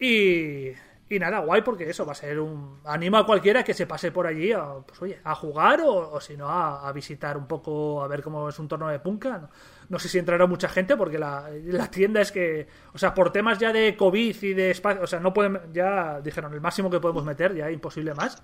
Y, 0.00 0.70
y 1.08 1.18
nada, 1.20 1.38
guay, 1.38 1.62
porque 1.62 1.88
eso 1.88 2.04
va 2.04 2.12
a 2.12 2.16
ser 2.16 2.40
un. 2.40 2.80
Anima 2.84 3.20
a 3.20 3.24
cualquiera 3.26 3.62
que 3.62 3.74
se 3.74 3.86
pase 3.86 4.10
por 4.10 4.26
allí 4.26 4.52
a, 4.52 4.74
pues, 4.86 5.00
oye, 5.02 5.20
a 5.22 5.34
jugar 5.36 5.80
o, 5.82 6.12
o 6.12 6.20
si 6.20 6.36
no, 6.36 6.48
a, 6.48 6.88
a 6.88 6.92
visitar 6.92 7.36
un 7.36 7.46
poco, 7.46 8.02
a 8.02 8.08
ver 8.08 8.22
cómo 8.22 8.48
es 8.48 8.58
un 8.58 8.66
torneo 8.66 8.88
de 8.88 8.98
punka. 8.98 9.38
No, 9.38 9.48
no 9.88 9.98
sé 10.00 10.08
si 10.08 10.18
entrará 10.18 10.46
mucha 10.46 10.68
gente, 10.68 10.96
porque 10.96 11.18
la, 11.18 11.48
la 11.66 11.88
tienda 11.90 12.20
es 12.20 12.32
que. 12.32 12.66
O 12.92 12.98
sea, 12.98 13.14
por 13.14 13.30
temas 13.32 13.58
ya 13.58 13.72
de 13.72 13.96
COVID 13.96 14.42
y 14.42 14.54
de 14.54 14.70
espacio. 14.72 15.02
O 15.02 15.06
sea, 15.06 15.20
no 15.20 15.32
pueden. 15.32 15.60
Ya 15.72 16.20
dijeron, 16.20 16.52
el 16.54 16.60
máximo 16.60 16.90
que 16.90 16.98
podemos 16.98 17.24
meter, 17.24 17.54
ya 17.54 17.70
imposible 17.70 18.12
más. 18.14 18.42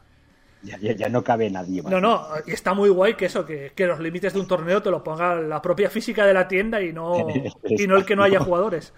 Ya, 0.63 0.79
ya- 0.79 0.93
ya 0.93 1.09
no 1.09 1.25
cabe 1.25 1.51
nadie 1.51 1.83
más. 1.83 1.91
No, 1.91 2.01
no, 2.01 2.25
y 2.47 2.53
está 2.53 2.73
muy 2.75 2.89
guay 2.91 3.15
que 3.15 3.27
eso, 3.27 3.45
que, 3.45 3.73
que 3.75 3.85
los 3.89 3.99
límites 3.99 4.33
de 4.33 4.39
un 4.39 4.47
torneo 4.47 4.81
te 4.81 4.93
lo 4.93 5.03
ponga 5.03 5.35
la 5.35 5.61
propia 5.61 5.91
física 5.91 6.25
de 6.25 6.33
la 6.35 6.47
tienda 6.47 6.81
y 6.81 6.93
no, 6.93 7.27
y 7.65 7.87
no 7.89 7.97
el 7.97 8.05
que 8.05 8.15
no 8.15 8.23
haya 8.23 8.39
jugadores. 8.39 8.95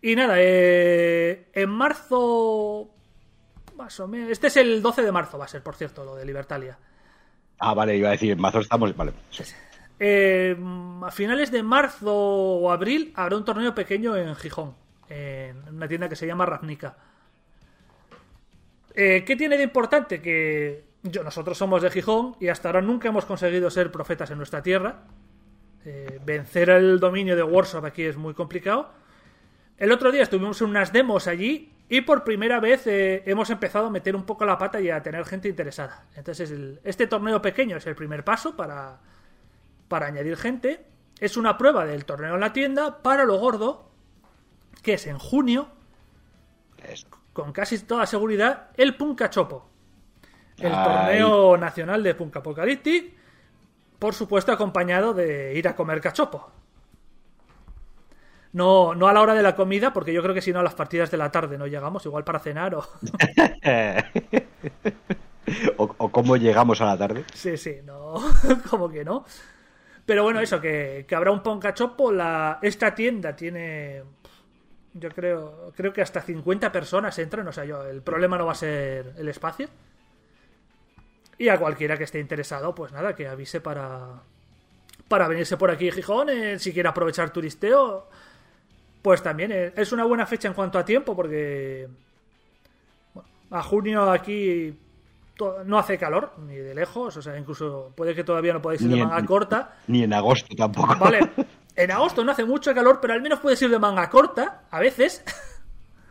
Y 0.00 0.14
nada, 0.14 0.34
eh, 0.38 1.48
en 1.52 1.70
marzo, 1.70 2.88
más 3.76 3.98
o 4.00 4.06
menos, 4.06 4.30
este 4.30 4.46
es 4.46 4.56
el 4.56 4.80
12 4.80 5.02
de 5.02 5.12
marzo 5.12 5.38
va 5.38 5.46
a 5.46 5.48
ser, 5.48 5.62
por 5.62 5.74
cierto, 5.74 6.04
lo 6.04 6.14
de 6.14 6.24
Libertalia. 6.24 6.78
Ah, 7.58 7.74
vale, 7.74 7.96
iba 7.96 8.08
a 8.08 8.12
decir, 8.12 8.32
en 8.32 8.40
marzo 8.40 8.60
estamos. 8.60 8.96
Vale. 8.96 9.12
sí. 9.30 9.42
Eh, 10.00 10.56
a 11.02 11.10
finales 11.10 11.50
de 11.50 11.62
marzo 11.62 12.14
o 12.14 12.70
abril 12.70 13.12
habrá 13.16 13.36
un 13.36 13.44
torneo 13.44 13.74
pequeño 13.74 14.16
en 14.16 14.34
Gijón, 14.36 14.74
en 15.08 15.56
una 15.74 15.88
tienda 15.88 16.08
que 16.08 16.16
se 16.16 16.26
llama 16.26 16.46
Ravnica. 16.46 16.96
Eh, 18.94 19.24
¿Qué 19.24 19.36
tiene 19.36 19.56
de 19.56 19.64
importante? 19.64 20.20
Que 20.20 20.84
yo, 21.02 21.22
nosotros 21.24 21.58
somos 21.58 21.82
de 21.82 21.90
Gijón 21.90 22.36
y 22.40 22.48
hasta 22.48 22.68
ahora 22.68 22.80
nunca 22.80 23.08
hemos 23.08 23.24
conseguido 23.24 23.70
ser 23.70 23.90
profetas 23.90 24.30
en 24.30 24.38
nuestra 24.38 24.62
tierra. 24.62 25.04
Eh, 25.84 26.20
vencer 26.24 26.70
el 26.70 27.00
dominio 27.00 27.34
de 27.34 27.42
Warsaw 27.42 27.84
aquí 27.84 28.02
es 28.02 28.16
muy 28.16 28.34
complicado. 28.34 28.90
El 29.78 29.92
otro 29.92 30.10
día 30.10 30.22
estuvimos 30.22 30.60
en 30.60 30.68
unas 30.70 30.92
demos 30.92 31.26
allí 31.28 31.72
y 31.88 32.00
por 32.00 32.24
primera 32.24 32.58
vez 32.60 32.86
eh, 32.86 33.22
hemos 33.26 33.48
empezado 33.50 33.86
a 33.86 33.90
meter 33.90 34.16
un 34.16 34.24
poco 34.24 34.44
la 34.44 34.58
pata 34.58 34.80
y 34.80 34.90
a 34.90 35.02
tener 35.02 35.24
gente 35.24 35.48
interesada. 35.48 36.04
Entonces, 36.16 36.50
el- 36.50 36.80
este 36.84 37.06
torneo 37.06 37.40
pequeño 37.40 37.76
es 37.76 37.86
el 37.86 37.94
primer 37.94 38.24
paso 38.24 38.56
para, 38.56 38.98
para 39.86 40.06
añadir 40.06 40.36
gente. 40.36 40.84
Es 41.20 41.36
una 41.36 41.56
prueba 41.56 41.84
del 41.86 42.04
torneo 42.04 42.34
en 42.34 42.40
la 42.40 42.52
tienda 42.52 43.02
para 43.02 43.24
lo 43.24 43.38
gordo, 43.38 43.88
que 44.82 44.94
es 44.94 45.06
en 45.06 45.18
junio, 45.18 45.68
Eso. 46.84 47.06
con 47.32 47.52
casi 47.52 47.78
toda 47.78 48.04
seguridad, 48.06 48.70
el 48.76 48.96
Punka 48.96 49.30
Chopo. 49.30 49.68
El 50.58 50.72
Ay. 50.74 50.84
torneo 50.84 51.56
nacional 51.56 52.02
de 52.02 52.14
Punk 52.16 52.36
Apocalyptic, 52.36 53.14
por 54.00 54.12
supuesto 54.12 54.50
acompañado 54.50 55.14
de 55.14 55.54
ir 55.56 55.68
a 55.68 55.76
comer 55.76 56.00
cachopo. 56.00 56.50
No, 58.52 58.94
no 58.94 59.08
a 59.08 59.12
la 59.12 59.20
hora 59.20 59.34
de 59.34 59.42
la 59.42 59.54
comida, 59.54 59.92
porque 59.92 60.12
yo 60.12 60.22
creo 60.22 60.34
que 60.34 60.40
si 60.40 60.52
no 60.52 60.60
a 60.60 60.62
las 60.62 60.74
partidas 60.74 61.10
de 61.10 61.18
la 61.18 61.30
tarde 61.30 61.58
no 61.58 61.66
llegamos, 61.66 62.04
igual 62.06 62.24
para 62.24 62.38
cenar 62.38 62.74
o... 62.74 62.82
o, 65.76 65.94
o 65.98 66.08
cómo 66.10 66.36
llegamos 66.36 66.80
a 66.80 66.86
la 66.86 66.98
tarde. 66.98 67.24
Sí, 67.34 67.56
sí, 67.56 67.76
no, 67.84 68.14
como 68.70 68.88
que 68.88 69.04
no. 69.04 69.24
Pero 70.06 70.24
bueno, 70.24 70.40
eso, 70.40 70.60
que, 70.60 71.04
que 71.06 71.14
habrá 71.14 71.30
un 71.30 71.42
poncachopo. 71.42 72.10
La, 72.10 72.58
esta 72.62 72.94
tienda 72.94 73.36
tiene, 73.36 74.02
yo 74.94 75.10
creo, 75.10 75.72
creo 75.76 75.92
que 75.92 76.00
hasta 76.00 76.22
50 76.22 76.72
personas 76.72 77.18
entran. 77.18 77.46
O 77.46 77.52
sea, 77.52 77.66
yo, 77.66 77.84
el 77.84 78.00
problema 78.02 78.38
no 78.38 78.46
va 78.46 78.52
a 78.52 78.54
ser 78.54 79.12
el 79.18 79.28
espacio. 79.28 79.68
Y 81.36 81.48
a 81.50 81.58
cualquiera 81.58 81.96
que 81.96 82.04
esté 82.04 82.18
interesado, 82.18 82.74
pues 82.74 82.92
nada, 82.92 83.14
que 83.14 83.28
avise 83.28 83.60
para, 83.60 84.22
para 85.08 85.28
venirse 85.28 85.56
por 85.56 85.70
aquí, 85.70 85.90
Gijón. 85.90 86.28
eh, 86.30 86.58
si 86.58 86.72
quiere 86.72 86.88
aprovechar 86.88 87.30
turisteo, 87.30 88.08
pues 89.08 89.22
también 89.22 89.50
eh, 89.52 89.72
es 89.74 89.90
una 89.92 90.04
buena 90.04 90.26
fecha 90.26 90.48
en 90.48 90.52
cuanto 90.54 90.78
a 90.78 90.84
tiempo, 90.84 91.16
porque 91.16 91.88
bueno, 93.14 93.26
a 93.52 93.62
junio 93.62 94.10
aquí 94.10 94.78
no 95.64 95.78
hace 95.78 95.96
calor, 95.96 96.34
ni 96.46 96.56
de 96.56 96.74
lejos, 96.74 97.16
o 97.16 97.22
sea, 97.22 97.38
incluso 97.38 97.90
puede 97.96 98.14
que 98.14 98.22
todavía 98.22 98.52
no 98.52 98.60
podáis 98.60 98.82
ir 98.82 98.88
de 98.90 98.98
en- 98.98 99.08
manga 99.08 99.24
corta. 99.24 99.76
Ni 99.86 100.02
en 100.02 100.12
agosto 100.12 100.54
tampoco. 100.54 100.94
Vale, 100.98 101.20
en 101.76 101.90
agosto 101.90 102.22
no 102.22 102.32
hace 102.32 102.44
mucho 102.44 102.74
calor, 102.74 102.98
pero 103.00 103.14
al 103.14 103.22
menos 103.22 103.40
puedes 103.40 103.62
ir 103.62 103.70
de 103.70 103.78
manga 103.78 104.10
corta, 104.10 104.64
a 104.70 104.78
veces. 104.78 105.24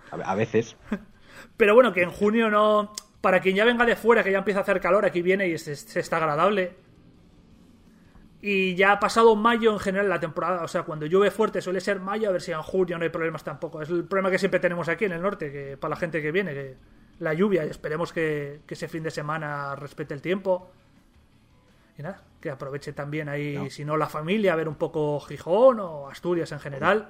A 0.10 0.16
a 0.32 0.34
veces. 0.34 0.76
Pero 1.56 1.76
bueno, 1.76 1.94
que 1.94 2.02
en 2.02 2.10
junio 2.10 2.50
no. 2.50 2.94
Para 3.22 3.40
quien 3.42 3.56
ya 3.56 3.66
venga 3.66 3.86
de 3.86 3.96
fuera, 3.96 4.24
que 4.24 4.32
ya 4.32 4.40
empieza 4.40 4.62
a 4.62 4.64
hacer 4.64 4.80
calor, 4.82 5.06
aquí 5.06 5.22
viene 5.22 5.48
y 5.48 5.56
se, 5.60 5.76
se 5.76 6.00
está 6.00 6.18
agradable. 6.18 6.74
Y 8.42 8.76
ya 8.76 8.92
ha 8.92 9.00
pasado 9.00 9.36
mayo 9.36 9.74
en 9.74 9.80
general 9.80 10.10
la 10.10 10.20
temporada, 10.20 10.64
o 10.64 10.68
sea, 10.68 10.84
cuando 10.84 11.06
llueve 11.08 11.32
fuerte 11.32 11.60
suele 11.62 11.82
ser 11.82 12.00
mayo, 12.00 12.30
a 12.30 12.32
ver 12.32 12.42
si 12.42 12.52
en 12.52 12.62
junio 12.62 12.98
no 12.98 13.04
hay 13.04 13.10
problemas 13.10 13.44
tampoco. 13.44 13.82
Es 13.82 13.90
el 13.90 14.04
problema 14.06 14.30
que 14.30 14.38
siempre 14.38 14.60
tenemos 14.60 14.88
aquí 14.90 15.06
en 15.06 15.14
el 15.14 15.22
norte, 15.22 15.52
que 15.52 15.76
para 15.78 15.90
la 15.92 15.96
gente 15.96 16.22
que 16.22 16.32
viene, 16.32 16.54
que 16.54 16.76
la 17.20 17.34
lluvia, 17.34 17.66
y 17.66 17.70
esperemos 17.70 18.14
que, 18.14 18.60
que 18.68 18.76
ese 18.76 18.88
fin 18.88 19.02
de 19.02 19.10
semana 19.10 19.76
respete 19.76 20.14
el 20.14 20.22
tiempo. 20.22 20.70
Y 21.98 22.04
nada, 22.04 22.22
que 22.40 22.52
aproveche 22.52 22.94
también 22.94 23.28
ahí, 23.28 23.56
No. 23.58 23.70
si 23.72 23.84
no 23.84 23.98
la 23.98 24.08
familia, 24.08 24.54
a 24.54 24.56
ver 24.56 24.68
un 24.70 24.76
poco 24.76 25.20
Gijón 25.22 25.80
o 25.80 26.08
Asturias 26.08 26.52
en 26.52 26.60
general. 26.60 27.10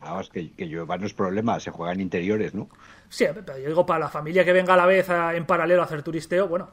Vamos, 0.00 0.28
que, 0.28 0.52
que 0.52 0.66
llueva 0.66 0.98
no 0.98 1.06
es 1.06 1.14
problema, 1.14 1.58
se 1.58 1.70
juegan 1.70 2.00
interiores, 2.00 2.54
¿no? 2.54 2.68
Sí, 3.08 3.24
pero 3.34 3.56
yo 3.58 3.66
digo 3.68 3.86
para 3.86 4.00
la 4.00 4.08
familia 4.08 4.44
que 4.44 4.52
venga 4.52 4.74
a 4.74 4.76
la 4.76 4.84
vez 4.86 5.08
a- 5.08 5.34
en 5.34 5.46
paralelo 5.46 5.80
a 5.80 5.86
hacer 5.86 6.02
turisteo, 6.02 6.46
bueno, 6.48 6.68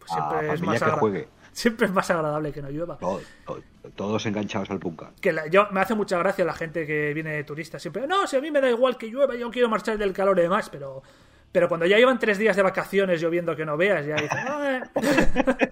pues 0.00 0.10
A 0.10 0.14
siempre, 0.14 0.52
es 0.54 0.60
más 0.62 0.82
que 0.82 0.90
juegue. 0.90 1.28
Siempre 1.58 1.86
es 1.86 1.92
más 1.92 2.08
agradable 2.10 2.52
que 2.52 2.62
no 2.62 2.70
llueva. 2.70 2.98
Todo- 2.98 3.20
todo- 3.44 3.62
todos 3.96 4.24
enganchados 4.26 4.70
al 4.70 4.78
punka. 4.78 5.10
Que 5.20 5.32
la- 5.32 5.46
yo, 5.48 5.66
me 5.72 5.80
hace 5.80 5.94
mucha 5.94 6.16
gracia 6.18 6.44
la 6.44 6.54
gente 6.54 6.86
que 6.86 7.12
viene 7.14 7.32
de 7.32 7.44
turista. 7.44 7.78
Siempre, 7.78 8.06
no, 8.06 8.26
si 8.26 8.36
a 8.36 8.40
mí 8.40 8.50
me 8.50 8.60
da 8.60 8.70
igual 8.70 8.96
que 8.96 9.06
llueva, 9.08 9.34
yo 9.34 9.50
quiero 9.50 9.68
marchar 9.68 9.98
del 9.98 10.12
calor 10.12 10.38
y 10.38 10.42
demás, 10.42 10.68
pero, 10.70 11.02
pero 11.50 11.68
cuando 11.68 11.86
ya 11.86 11.96
llevan 11.96 12.18
tres 12.18 12.38
días 12.38 12.54
de 12.56 12.62
vacaciones 12.62 13.20
lloviendo 13.20 13.56
que 13.56 13.64
no 13.66 13.76
veas, 13.76 14.06
ya 14.06 14.14
dicen, 14.16 14.38
"Ah, 14.46 14.88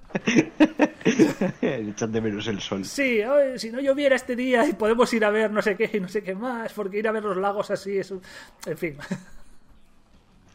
Echan 1.62 2.12
de 2.12 2.20
menos 2.20 2.46
el 2.48 2.60
sol. 2.60 2.84
sí, 2.84 3.20
ay, 3.22 3.58
si 3.58 3.70
no 3.70 3.80
lloviera 3.80 4.16
este 4.16 4.34
día 4.34 4.66
y 4.66 4.72
podemos 4.72 5.12
ir 5.12 5.24
a 5.24 5.30
ver 5.30 5.50
no 5.50 5.62
sé 5.62 5.76
qué 5.76 5.90
y 5.92 6.00
no 6.00 6.08
sé 6.08 6.22
qué 6.22 6.34
más, 6.34 6.72
porque 6.72 6.98
ir 6.98 7.06
a 7.08 7.12
ver 7.12 7.22
los 7.24 7.36
lagos 7.36 7.70
así 7.70 7.98
es 7.98 8.10
un... 8.10 8.20
En 8.66 8.76
fin, 8.76 8.96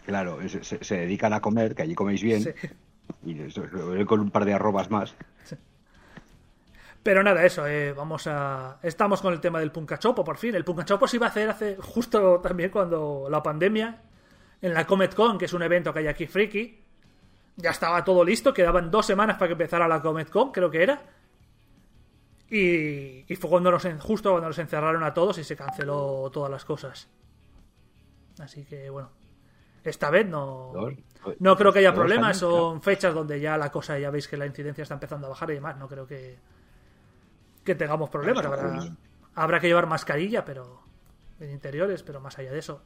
Claro, 0.06 0.40
se, 0.50 0.84
se 0.84 0.96
dedican 0.98 1.32
a 1.32 1.40
comer, 1.40 1.74
que 1.76 1.84
allí 1.84 1.94
coméis 1.96 2.22
bien, 2.24 2.42
sí. 2.44 2.50
Con 4.06 4.20
un 4.20 4.32
par 4.32 4.46
de 4.46 4.54
arrobas 4.54 4.90
más. 4.90 5.16
Pero 7.04 7.24
nada, 7.24 7.44
eso, 7.44 7.66
eh, 7.66 7.94
vamos 7.94 8.28
a... 8.28 8.78
Estamos 8.84 9.22
con 9.22 9.34
el 9.34 9.40
tema 9.40 9.60
del 9.60 9.72
Punkachopo, 9.72 10.24
por 10.24 10.38
fin. 10.38 10.54
El 10.54 10.64
Punkachopo 10.64 11.08
se 11.08 11.18
iba 11.18 11.26
a 11.26 11.30
hacer 11.30 11.50
hace 11.50 11.78
justo 11.78 12.40
también 12.40 12.70
cuando 12.70 13.28
la 13.30 13.42
pandemia, 13.42 14.02
en 14.62 14.74
la 14.74 14.86
Comet 14.86 15.16
Con, 15.16 15.38
que 15.38 15.46
es 15.46 15.54
un 15.54 15.64
evento 15.64 15.92
que 15.94 16.00
hay 16.00 16.08
aquí 16.08 16.28
friki. 16.28 16.80
Ya 17.56 17.72
estaba 17.72 18.04
todo 18.04 18.24
listo, 18.24 18.54
quedaban 18.54 18.92
dos 18.92 19.08
semanas 19.08 19.38
para 19.38 19.48
que 19.48 19.54
empezara 19.54 19.88
la 19.88 20.02
Comet 20.02 20.30
Con, 20.30 20.52
creo 20.52 20.70
que 20.70 20.84
era. 20.84 21.02
Y, 22.52 23.24
fue 23.36 23.50
cuando 23.50 23.72
nos, 23.72 23.88
justo 24.00 24.32
cuando 24.32 24.50
nos 24.50 24.60
encerraron 24.60 25.04
a 25.04 25.14
todos 25.14 25.38
y 25.40 25.44
se 25.44 25.56
canceló 25.56 26.30
todas 26.32 26.52
las 26.52 26.66
cosas. 26.66 27.08
Así 28.40 28.64
que 28.66 28.90
bueno, 28.90 29.10
esta 29.84 30.10
vez 30.10 30.28
no... 30.28 30.72
No 31.40 31.56
creo 31.56 31.72
que 31.72 31.80
haya 31.80 31.94
problemas, 31.94 32.38
son 32.38 32.82
fechas 32.82 33.14
donde 33.14 33.40
ya 33.40 33.56
la 33.58 33.72
cosa, 33.72 34.00
ya 34.00 34.10
veis 34.10 34.28
que 34.28 34.38
la 34.38 34.48
incidencia 34.48 34.82
está 34.82 34.96
empezando 34.96 35.28
a 35.28 35.30
bajar 35.32 35.52
y 35.52 35.56
demás, 35.56 35.78
no 35.78 35.88
creo 35.88 36.08
que, 36.08 36.38
que 37.64 37.76
tengamos 37.76 38.10
problemas. 38.10 38.44
Habrá, 38.44 38.82
habrá 39.36 39.60
que 39.60 39.68
llevar 39.68 39.86
mascarilla, 39.86 40.44
pero 40.44 40.82
en 41.40 41.52
interiores, 41.52 42.02
pero 42.02 42.20
más 42.22 42.40
allá 42.40 42.52
de 42.52 42.58
eso. 42.60 42.82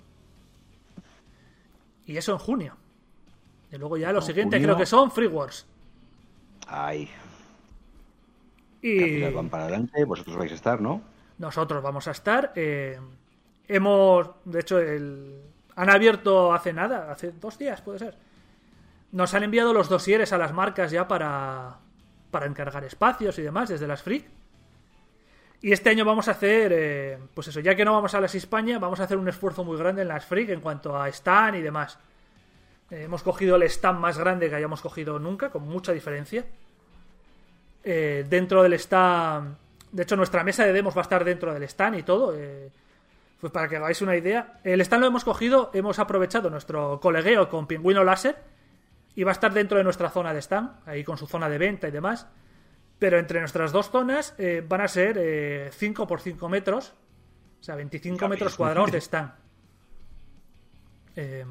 Y 2.05 2.17
eso 2.17 2.33
en 2.33 2.39
junio. 2.39 2.75
Y 3.71 3.77
luego 3.77 3.95
ya 3.97 4.11
lo 4.11 4.19
En 4.19 4.25
siguiente 4.25 4.57
junio- 4.57 4.67
creo 4.67 4.77
que 4.77 4.85
son 4.85 5.11
Free 5.11 5.27
Wars. 5.27 5.65
Ay, 6.67 7.09
Y 8.81 9.21
van 9.31 9.49
para 9.49 9.63
adelante, 9.63 10.03
vosotros 10.03 10.35
vais 10.37 10.51
a 10.51 10.55
estar, 10.55 10.81
¿no? 10.81 11.01
nosotros 11.37 11.81
vamos 11.83 12.07
a 12.07 12.11
estar. 12.11 12.51
eh, 12.55 12.99
hemos, 13.67 14.29
de 14.45 14.59
hecho, 14.59 14.79
el, 14.79 15.41
han 15.75 15.89
abierto 15.89 16.53
hace 16.53 16.73
nada, 16.73 17.11
hace 17.11 17.31
dos 17.31 17.57
días, 17.57 17.81
puede 17.81 17.99
ser. 17.99 18.15
Nos 19.11 19.33
han 19.33 19.43
enviado 19.43 19.73
los 19.73 19.89
dosieres 19.89 20.33
a 20.33 20.37
las 20.37 20.53
marcas 20.53 20.91
ya 20.91 21.07
para, 21.07 21.77
para 22.31 22.45
encargar 22.45 22.83
espacios 22.83 23.37
y 23.39 23.41
demás 23.41 23.69
desde 23.69 23.87
las 23.87 24.01
Freak. 24.01 24.25
Y 25.61 25.71
este 25.71 25.89
año 25.89 26.05
vamos 26.05 26.27
a 26.27 26.31
hacer, 26.31 26.71
eh, 26.73 27.17
pues 27.33 27.47
eso, 27.47 27.59
ya 27.59 27.75
que 27.75 27.85
no 27.85 27.93
vamos 27.93 28.13
a 28.13 28.21
las 28.21 28.35
España, 28.35 28.77
vamos 28.77 28.99
a 28.99 29.05
hacer 29.05 29.17
un 29.17 29.27
esfuerzo 29.27 29.63
muy 29.63 29.77
grande 29.77 30.03
en 30.03 30.09
las 30.09 30.25
Freak 30.25 30.49
en 30.49 30.61
cuanto 30.61 30.95
a 30.95 31.09
stand 31.09 31.55
y 31.55 31.61
demás. 31.61 31.97
Eh, 32.91 33.03
hemos 33.03 33.23
cogido 33.23 33.55
el 33.55 33.63
stand 33.63 33.99
más 33.99 34.17
grande 34.17 34.49
que 34.49 34.55
hayamos 34.55 34.81
cogido 34.81 35.17
nunca, 35.17 35.49
con 35.49 35.63
mucha 35.63 35.91
diferencia. 35.91 36.45
Eh, 37.83 38.25
dentro 38.29 38.63
del 38.63 38.73
stand, 38.73 39.57
de 39.91 40.03
hecho, 40.03 40.15
nuestra 40.15 40.43
mesa 40.43 40.65
de 40.65 40.73
demos 40.73 40.95
va 40.95 41.01
a 41.01 41.03
estar 41.03 41.23
dentro 41.23 41.53
del 41.53 41.63
stand 41.63 41.99
y 41.99 42.03
todo. 42.03 42.33
Pues 43.39 43.51
para 43.51 43.67
que 43.67 43.77
hagáis 43.77 44.01
una 44.01 44.15
idea, 44.15 44.59
el 44.63 44.81
stand 44.81 45.01
lo 45.01 45.07
hemos 45.07 45.23
cogido, 45.23 45.71
hemos 45.73 45.99
aprovechado 45.99 46.49
nuestro 46.49 46.99
colegueo 46.99 47.49
con 47.49 47.67
Pingüino 47.67 48.03
Láser 48.03 48.37
y 49.15 49.23
va 49.23 49.31
a 49.31 49.33
estar 49.33 49.53
dentro 49.53 49.77
de 49.77 49.83
nuestra 49.83 50.09
zona 50.09 50.33
de 50.33 50.41
stand, 50.41 50.71
ahí 50.85 51.03
con 51.03 51.17
su 51.17 51.27
zona 51.27 51.49
de 51.49 51.57
venta 51.57 51.87
y 51.87 51.91
demás. 51.91 52.27
Pero 52.97 53.19
entre 53.19 53.39
nuestras 53.39 53.71
dos 53.71 53.89
zonas 53.89 54.33
eh, 54.37 54.63
van 54.67 54.81
a 54.81 54.87
ser 54.87 55.17
eh, 55.19 55.69
5 55.73 56.07
por 56.07 56.21
5 56.21 56.47
metros, 56.49 56.93
o 57.59 57.63
sea, 57.63 57.75
25 57.75 58.17
Ya 58.19 58.27
metros 58.27 58.55
cuadrados 58.55 58.91
de 58.91 58.97
stand. 59.01 59.31
Eh, 61.15 61.45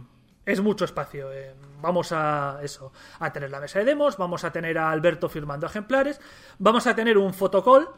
es 0.47 0.61
mucho 0.61 0.85
espacio. 0.85 1.33
eh, 1.33 1.55
vamos 1.81 2.13
a 2.13 2.61
eso, 2.63 2.93
a 3.19 3.31
tener 3.31 3.51
la 3.51 3.61
mesa 3.61 3.79
de 3.79 3.85
demos, 3.85 4.17
vamos 4.17 4.43
a 4.45 4.51
tener 4.51 4.79
a 4.79 4.91
Alberto 4.91 5.29
firmando 5.29 5.67
ejemplares, 5.67 6.19
vamos 6.59 6.87
a 6.87 6.95
tener 6.95 7.19
un 7.19 7.35
fotocall, 7.35 7.89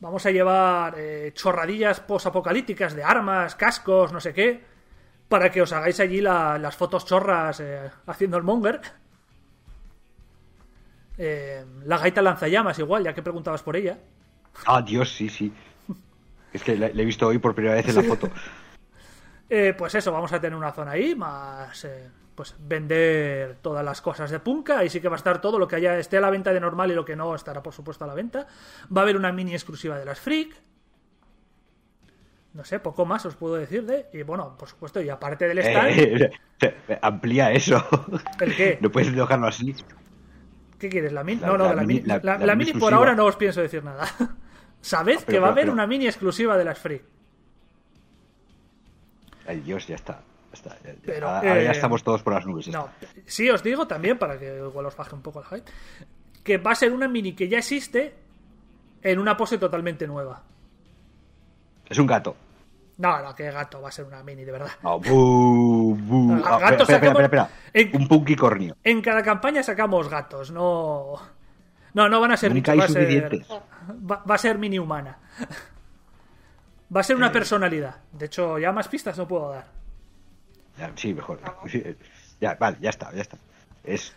vamos 0.00 0.24
a 0.26 0.30
llevar 0.30 0.94
eh, 0.98 1.32
chorradillas 1.34 2.00
posapocalípticas 2.00 2.94
de 2.94 3.04
armas, 3.04 3.54
cascos, 3.54 4.12
no 4.12 4.20
sé 4.20 4.32
qué, 4.34 4.64
para 5.28 5.50
que 5.50 5.62
os 5.62 5.72
hagáis 5.72 6.00
allí 6.00 6.20
la- 6.20 6.58
las 6.58 6.76
fotos 6.76 7.04
chorras 7.06 7.60
eh, 7.60 7.90
haciendo 8.06 8.36
el 8.36 8.42
monger. 8.42 8.80
Eh, 11.18 11.64
la 11.84 11.98
gaita 11.98 12.22
lanzallamas 12.22 12.78
igual, 12.78 13.04
ya 13.04 13.12
que 13.14 13.22
preguntabas 13.22 13.62
por 13.62 13.76
ella. 13.76 13.98
Ah, 14.66 14.80
Dios, 14.82 15.10
sí, 15.14 15.28
sí. 15.28 15.52
Es 16.52 16.62
que 16.64 16.76
le, 16.76 16.86
he 16.86 17.04
visto 17.04 17.26
hoy 17.26 17.38
por 17.38 17.54
primera 17.54 17.74
vez 17.76 17.88
en 17.88 17.96
la 17.96 18.02
foto. 18.14 18.28
Eh, 19.48 19.74
pues 19.76 19.94
eso, 19.94 20.12
vamos 20.12 20.32
a 20.32 20.40
tener 20.40 20.56
una 20.56 20.72
zona 20.72 20.92
ahí, 20.92 21.14
más 21.14 21.86
pues 22.40 22.56
vender 22.58 23.58
todas 23.60 23.84
las 23.84 24.00
cosas 24.00 24.30
de 24.30 24.40
Punka. 24.40 24.78
Ahí 24.78 24.88
sí 24.88 24.98
que 25.02 25.10
va 25.10 25.16
a 25.16 25.18
estar 25.18 25.42
todo 25.42 25.58
lo 25.58 25.68
que 25.68 25.76
haya 25.76 25.98
esté 25.98 26.16
a 26.16 26.22
la 26.22 26.30
venta 26.30 26.54
de 26.54 26.58
normal 26.60 26.90
y 26.90 26.94
lo 26.94 27.04
que 27.04 27.14
no 27.14 27.34
estará, 27.34 27.62
por 27.62 27.74
supuesto, 27.74 28.04
a 28.04 28.06
la 28.06 28.14
venta. 28.14 28.46
Va 28.96 29.02
a 29.02 29.04
haber 29.04 29.18
una 29.18 29.30
mini 29.30 29.52
exclusiva 29.52 29.98
de 29.98 30.06
las 30.06 30.18
Freak. 30.18 30.54
No 32.54 32.64
sé, 32.64 32.78
poco 32.80 33.04
más 33.04 33.26
os 33.26 33.36
puedo 33.36 33.56
decir 33.56 33.84
de. 33.84 34.06
Y 34.14 34.22
bueno, 34.22 34.56
por 34.56 34.70
supuesto, 34.70 35.02
y 35.02 35.10
aparte 35.10 35.46
del 35.48 35.58
stand, 35.58 35.98
Eh, 35.98 36.30
eh, 36.62 36.98
amplía 37.02 37.52
eso. 37.52 37.84
¿el 38.40 38.56
qué? 38.56 38.78
No 38.80 38.90
puedes 38.90 39.14
dejarlo 39.14 39.46
así. 39.46 39.76
¿Qué 40.78 40.88
quieres? 40.88 41.12
¿La 41.12 41.22
mini? 41.22 41.42
La- 41.42 41.46
No, 41.48 41.58
no, 41.58 41.64
la 41.66 41.74
la 41.74 41.82
mini- 41.82 42.02
la- 42.06 42.56
mini 42.56 42.72
por 42.72 42.94
ahora 42.94 43.14
no 43.14 43.26
os 43.26 43.36
pienso 43.36 43.60
decir 43.60 43.84
nada. 43.84 44.06
Sabed 44.80 45.18
Ah, 45.20 45.24
que 45.28 45.38
va 45.38 45.48
a 45.48 45.50
haber 45.50 45.68
una 45.68 45.86
mini 45.86 46.06
exclusiva 46.06 46.56
de 46.56 46.64
las 46.64 46.78
Freak. 46.78 47.02
Ay, 49.46 49.60
Dios, 49.60 49.86
ya 49.86 49.96
está. 49.96 50.22
Está, 50.52 50.76
ya- 50.84 50.94
Pero, 51.04 51.28
ahora 51.28 51.60
eh, 51.60 51.64
ya 51.64 51.70
estamos 51.72 52.02
todos 52.02 52.22
por 52.22 52.32
las 52.34 52.44
nubes. 52.46 52.66
No, 52.68 52.88
sí 53.26 53.48
os 53.50 53.62
digo 53.62 53.86
también, 53.86 54.18
para 54.18 54.38
que 54.38 54.56
igual 54.58 54.86
os 54.86 54.96
baje 54.96 55.14
un 55.14 55.22
poco 55.22 55.40
la 55.40 55.46
hype, 55.46 55.70
que 56.42 56.58
va 56.58 56.72
a 56.72 56.74
ser 56.74 56.92
una 56.92 57.06
mini 57.08 57.34
que 57.34 57.48
ya 57.48 57.58
existe 57.58 58.14
en 59.02 59.18
una 59.18 59.36
pose 59.36 59.58
totalmente 59.58 60.06
nueva. 60.06 60.42
Es 61.88 61.98
un 61.98 62.06
gato. 62.06 62.36
No, 62.98 63.22
no, 63.22 63.34
que 63.34 63.50
gato, 63.50 63.80
va 63.80 63.88
a 63.88 63.92
ser 63.92 64.04
una 64.04 64.22
mini, 64.22 64.44
de 64.44 64.52
verdad. 64.52 64.68
No, 64.82 64.98
bu, 65.00 65.96
bu. 65.98 66.32
A- 66.44 66.56
Ah, 66.56 66.58
gato 66.58 66.82
espera, 66.82 66.98
espera, 66.98 66.98
sacamos- 66.98 67.22
espera, 67.22 67.42
espera. 67.44 67.50
en- 67.72 67.96
Un 68.02 68.08
punkicornio. 68.08 68.76
En 68.84 69.00
cada 69.00 69.22
campaña 69.22 69.62
sacamos 69.62 70.08
gatos, 70.08 70.50
no... 70.50 71.14
No, 71.94 72.08
no 72.08 72.20
van 72.20 72.32
a 72.32 72.36
ser 72.36 72.52
hay 72.52 72.78
va 72.78 72.84
a 72.84 72.88
ser... 72.88 73.42
Va, 73.90 74.22
va 74.28 74.34
a 74.34 74.38
ser 74.38 74.58
mini 74.58 74.78
humana. 74.78 75.18
Va 76.94 77.00
a 77.00 77.02
ser 77.02 77.14
Eh. 77.14 77.18
una 77.18 77.32
personalidad. 77.32 77.96
De 78.12 78.26
hecho, 78.26 78.58
ya 78.58 78.70
más 78.72 78.86
pistas 78.88 79.16
no 79.18 79.26
puedo 79.26 79.50
dar. 79.50 79.79
Ya, 80.80 80.90
sí, 80.96 81.14
mejor. 81.14 81.38
Ya, 82.40 82.54
vale, 82.58 82.78
ya 82.80 82.88
está, 82.88 83.12
ya 83.12 83.20
está. 83.20 83.36
Es 83.84 84.14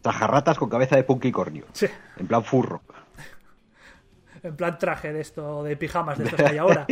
tajarratas 0.00 0.56
con 0.56 0.68
cabeza 0.70 0.94
de 0.94 1.02
punkicornio. 1.02 1.64
Sí, 1.72 1.88
En 2.16 2.28
plan 2.28 2.44
furro. 2.44 2.80
en 4.40 4.54
plan 4.54 4.78
traje 4.78 5.12
de 5.12 5.20
esto, 5.20 5.64
de 5.64 5.76
pijamas 5.76 6.16
de 6.16 6.24
estos 6.26 6.36
que 6.40 6.46
hay 6.46 6.58
ahora. 6.62 6.86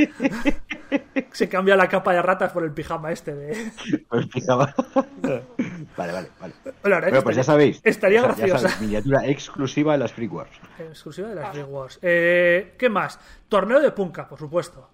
Se 1.31 1.49
cambia 1.49 1.77
la 1.77 1.89
capa 1.89 2.13
de 2.13 2.21
ratas 2.23 2.51
por 2.51 2.65
el 2.65 2.73
pijama 2.73 3.13
este 3.13 3.37
de... 3.37 3.71
Pues 4.09 4.27
pijama. 4.27 4.75
Vale, 5.97 6.13
vale, 6.13 6.29
vale. 6.41 6.55
Bueno, 6.83 7.23
pues 7.23 7.37
ya 7.37 7.45
sabéis. 7.45 7.81
Estaría 7.85 8.21
graciosa. 8.23 8.59
sabéis, 8.59 8.81
miniatura 8.81 9.25
exclusiva 9.29 9.93
de 9.93 9.99
las 9.99 10.13
Free 10.13 10.27
Wars. 10.27 10.51
Exclusiva 10.81 11.29
de 11.29 11.35
las 11.37 11.51
Free 11.53 11.63
Wars. 11.63 12.01
Eh, 12.03 12.75
¿Qué 12.77 12.89
más? 12.89 13.21
Torneo 13.49 13.79
de 13.79 13.93
Punka, 13.93 14.27
por 14.27 14.41
supuesto. 14.41 14.91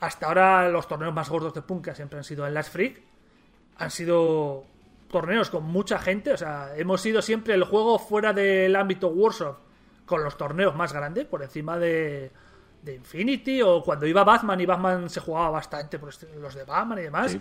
Hasta 0.00 0.26
ahora 0.26 0.68
los 0.68 0.86
torneos 0.86 1.14
más 1.14 1.30
gordos 1.30 1.54
de 1.54 1.62
Punka 1.62 1.94
siempre 1.94 2.18
han 2.18 2.24
sido 2.24 2.46
en 2.46 2.52
las 2.52 2.68
Freak. 2.68 3.07
Han 3.78 3.90
sido 3.90 4.64
torneos 5.10 5.50
con 5.50 5.64
mucha 5.64 5.98
gente. 5.98 6.32
O 6.32 6.36
sea, 6.36 6.72
hemos 6.76 7.00
sido 7.00 7.22
siempre 7.22 7.54
el 7.54 7.64
juego 7.64 7.98
fuera 7.98 8.32
del 8.32 8.74
ámbito 8.76 9.08
Warsoft 9.08 9.58
con 10.06 10.24
los 10.24 10.36
torneos 10.36 10.74
más 10.74 10.92
grandes, 10.92 11.26
por 11.26 11.42
encima 11.42 11.78
de, 11.78 12.30
de 12.82 12.94
Infinity 12.94 13.60
o 13.62 13.82
cuando 13.82 14.06
iba 14.06 14.24
Batman 14.24 14.60
y 14.60 14.66
Batman 14.66 15.10
se 15.10 15.20
jugaba 15.20 15.50
bastante 15.50 15.98
por 15.98 16.08
este- 16.08 16.34
los 16.36 16.54
de 16.54 16.64
Batman 16.64 16.98
y 16.98 17.02
demás. 17.02 17.32
Sí. 17.32 17.40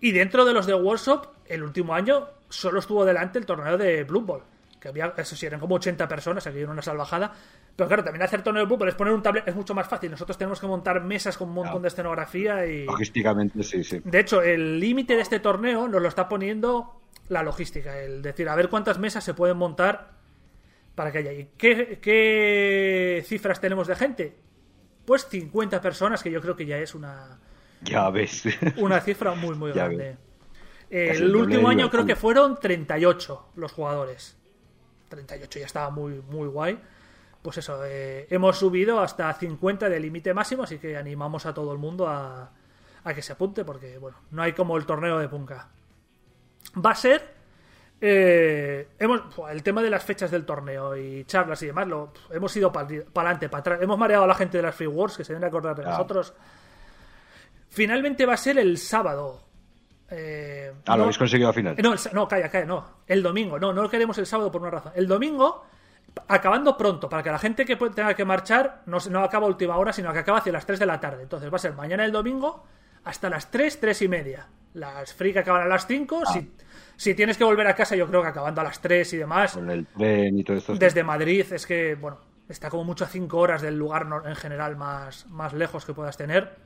Y 0.00 0.12
dentro 0.12 0.44
de 0.44 0.54
los 0.54 0.66
de 0.66 0.74
Workshop, 0.74 1.26
el 1.46 1.62
último 1.62 1.94
año 1.94 2.28
solo 2.48 2.78
estuvo 2.78 3.04
delante 3.04 3.38
el 3.38 3.44
torneo 3.46 3.76
de 3.76 4.04
Blue 4.04 4.22
Ball. 4.22 4.42
Que 4.80 4.88
había, 4.88 5.12
eso 5.16 5.34
sí, 5.34 5.44
eran 5.46 5.58
como 5.60 5.74
80 5.74 6.06
personas, 6.06 6.46
aquí 6.46 6.58
era 6.60 6.70
una 6.70 6.82
salvajada. 6.82 7.32
Pero 7.74 7.88
claro, 7.88 8.04
también 8.04 8.22
hacer 8.22 8.42
torneo 8.42 8.64
de 8.66 8.76
Ball 8.76 8.88
es 8.88 8.94
poner 8.94 9.12
un 9.12 9.22
tablet, 9.22 9.46
es 9.48 9.54
mucho 9.54 9.74
más 9.74 9.88
fácil. 9.88 10.10
Nosotros 10.10 10.38
tenemos 10.38 10.60
que 10.60 10.66
montar 10.66 11.02
mesas 11.02 11.36
con 11.36 11.48
un 11.48 11.54
montón 11.54 11.72
Claro. 11.72 11.82
de 11.82 11.88
escenografía 11.88 12.66
y. 12.66 12.84
Logísticamente, 12.84 13.62
sí, 13.62 13.82
sí. 13.84 14.00
De 14.04 14.20
hecho, 14.20 14.40
el 14.42 14.78
límite 14.78 15.16
de 15.16 15.22
este 15.22 15.40
torneo 15.40 15.88
nos 15.88 16.00
lo 16.00 16.08
está 16.08 16.28
poniendo 16.28 17.00
la 17.28 17.42
logística. 17.42 17.98
El 17.98 18.22
decir, 18.22 18.48
a 18.48 18.54
ver 18.54 18.68
cuántas 18.68 18.98
mesas 18.98 19.24
se 19.24 19.34
pueden 19.34 19.56
montar 19.56 20.12
para 20.94 21.10
que 21.12 21.18
haya 21.18 21.30
ahí. 21.30 21.50
¿Qué, 21.58 21.98
qué 22.00 23.22
cifras 23.26 23.60
tenemos 23.60 23.86
de 23.86 23.96
gente? 23.96 24.36
Pues 25.04 25.26
50 25.26 25.80
personas, 25.80 26.22
que 26.22 26.30
yo 26.30 26.40
creo 26.40 26.54
que 26.56 26.66
ya 26.66 26.78
es 26.78 26.94
una, 26.94 27.38
Ya 27.82 28.08
ves. 28.10 28.44
una 28.76 29.00
cifra 29.00 29.34
muy, 29.34 29.54
muy 29.56 29.72
Ya 29.72 29.84
grande. 29.88 30.16
El 30.90 31.36
último 31.36 31.68
año 31.68 31.90
creo 31.90 32.06
que 32.06 32.16
fueron 32.16 32.58
38 32.58 33.48
los 33.56 33.72
jugadores. 33.72 34.37
38 35.08 35.58
ya 35.60 35.66
estaba 35.66 35.90
muy, 35.90 36.22
muy 36.28 36.48
guay. 36.48 36.78
Pues 37.42 37.58
eso, 37.58 37.80
eh, 37.84 38.26
hemos 38.30 38.58
subido 38.58 39.00
hasta 39.00 39.32
50 39.32 39.88
de 39.88 40.00
límite 40.00 40.34
máximo, 40.34 40.64
así 40.64 40.78
que 40.78 40.96
animamos 40.96 41.46
a 41.46 41.54
todo 41.54 41.72
el 41.72 41.78
mundo 41.78 42.08
a, 42.08 42.50
a 43.04 43.14
que 43.14 43.22
se 43.22 43.32
apunte, 43.32 43.64
porque 43.64 43.96
bueno, 43.98 44.18
no 44.32 44.42
hay 44.42 44.52
como 44.52 44.76
el 44.76 44.84
torneo 44.86 45.18
de 45.18 45.28
Punka. 45.28 45.68
Va 46.84 46.90
a 46.90 46.94
ser. 46.96 47.34
eh, 48.00 48.88
hemos, 48.98 49.22
el 49.50 49.62
tema 49.62 49.82
de 49.82 49.90
las 49.90 50.04
fechas 50.04 50.30
del 50.30 50.44
torneo 50.44 50.96
y 50.96 51.24
charlas 51.24 51.62
y 51.62 51.66
demás, 51.66 51.86
lo, 51.88 52.12
hemos 52.30 52.54
ido 52.56 52.70
para 52.72 52.86
adelante, 52.86 53.48
para 53.48 53.60
atrás. 53.60 53.78
Hemos 53.82 53.98
mareado 53.98 54.24
a 54.24 54.26
la 54.28 54.34
gente 54.34 54.58
de 54.58 54.62
las 54.64 54.74
Free 54.74 54.86
Wars, 54.88 55.16
que 55.16 55.24
se 55.24 55.32
deben 55.32 55.42
de 55.42 55.46
acordar 55.48 55.74
de 55.76 55.82
Claro. 55.82 55.96
nosotros. 55.96 56.34
Finalmente 57.68 58.26
va 58.26 58.34
a 58.34 58.36
ser 58.38 58.58
el 58.58 58.78
sábado. 58.78 59.42
Eh, 60.10 60.72
Ah, 60.86 60.92
lo 60.92 60.96
no- 60.98 61.02
habéis 61.04 61.18
conseguido 61.18 61.48
al 61.48 61.54
final. 61.54 61.76
no, 61.82 61.92
el 61.92 61.98
no, 62.12 62.26
calla, 62.28 62.48
calla, 62.48 62.64
no. 62.66 62.84
El 63.06 63.22
domingo, 63.22 63.58
no, 63.58 63.72
no 63.72 63.82
lo 63.82 63.90
queremos 63.90 64.16
el 64.18 64.26
sábado 64.26 64.50
por 64.50 64.62
una 64.62 64.70
razón. 64.70 64.92
El 64.94 65.06
domingo, 65.06 65.64
acabando 66.28 66.76
pronto, 66.76 67.08
para 67.08 67.22
que 67.22 67.30
la 67.30 67.38
gente 67.38 67.64
que 67.64 67.76
tenga 67.76 68.14
que 68.14 68.24
marchar 68.24 68.82
no, 68.86 68.98
no 69.10 69.20
acaba 69.22 69.46
a 69.46 69.48
última 69.50 69.76
hora, 69.76 69.92
sino 69.92 70.12
que 70.12 70.18
acaba 70.20 70.38
hacia 70.38 70.52
las 70.52 70.64
3 70.66 70.78
de 70.78 70.86
la 70.86 70.98
tarde. 71.00 71.22
Entonces 71.22 71.52
va 71.52 71.56
a 71.56 71.60
ser 71.60 71.74
mañana 71.74 72.04
el 72.04 72.12
domingo 72.12 72.64
hasta 73.04 73.28
las 73.30 73.50
3, 73.50 73.80
3 73.80 74.02
y 74.02 74.08
media. 74.08 74.46
Las 74.74 75.12
free 75.14 75.32
que 75.32 75.38
acaban 75.40 75.62
a 75.62 75.66
las 75.66 75.86
5. 75.86 76.22
Ah. 76.26 76.32
Si, 76.32 76.52
si 76.96 77.14
tienes 77.14 77.36
que 77.38 77.44
volver 77.44 77.66
a 77.66 77.74
casa, 77.74 77.96
yo 77.96 78.06
creo 78.06 78.22
que 78.22 78.28
acabando 78.28 78.60
a 78.60 78.64
las 78.64 78.80
3 78.80 79.12
y 79.14 79.16
demás. 79.16 79.54
Con 79.54 79.70
el 79.70 79.86
tren 79.86 80.38
y 80.38 80.44
todo 80.44 80.56
esto. 80.56 80.74
Desde 80.74 81.02
Madrid 81.04 81.44
es 81.52 81.66
que, 81.66 81.94
bueno, 81.94 82.18
está 82.48 82.68
como 82.70 82.84
mucho 82.84 83.04
a 83.04 83.08
5 83.08 83.38
horas 83.38 83.62
del 83.62 83.76
lugar 83.78 84.06
en 84.24 84.36
general 84.36 84.76
más, 84.76 85.26
más 85.26 85.52
lejos 85.52 85.84
que 85.84 85.94
puedas 85.94 86.16
tener. 86.16 86.56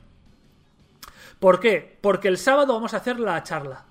¿Por 1.43 1.59
qué? 1.59 1.99
Porque 2.01 2.29
el 2.29 2.39
sábado 2.39 2.73
vamos 2.73 2.95
a 2.95 2.99
hacer 2.99 3.19
la 3.19 3.43
charla. 3.43 3.85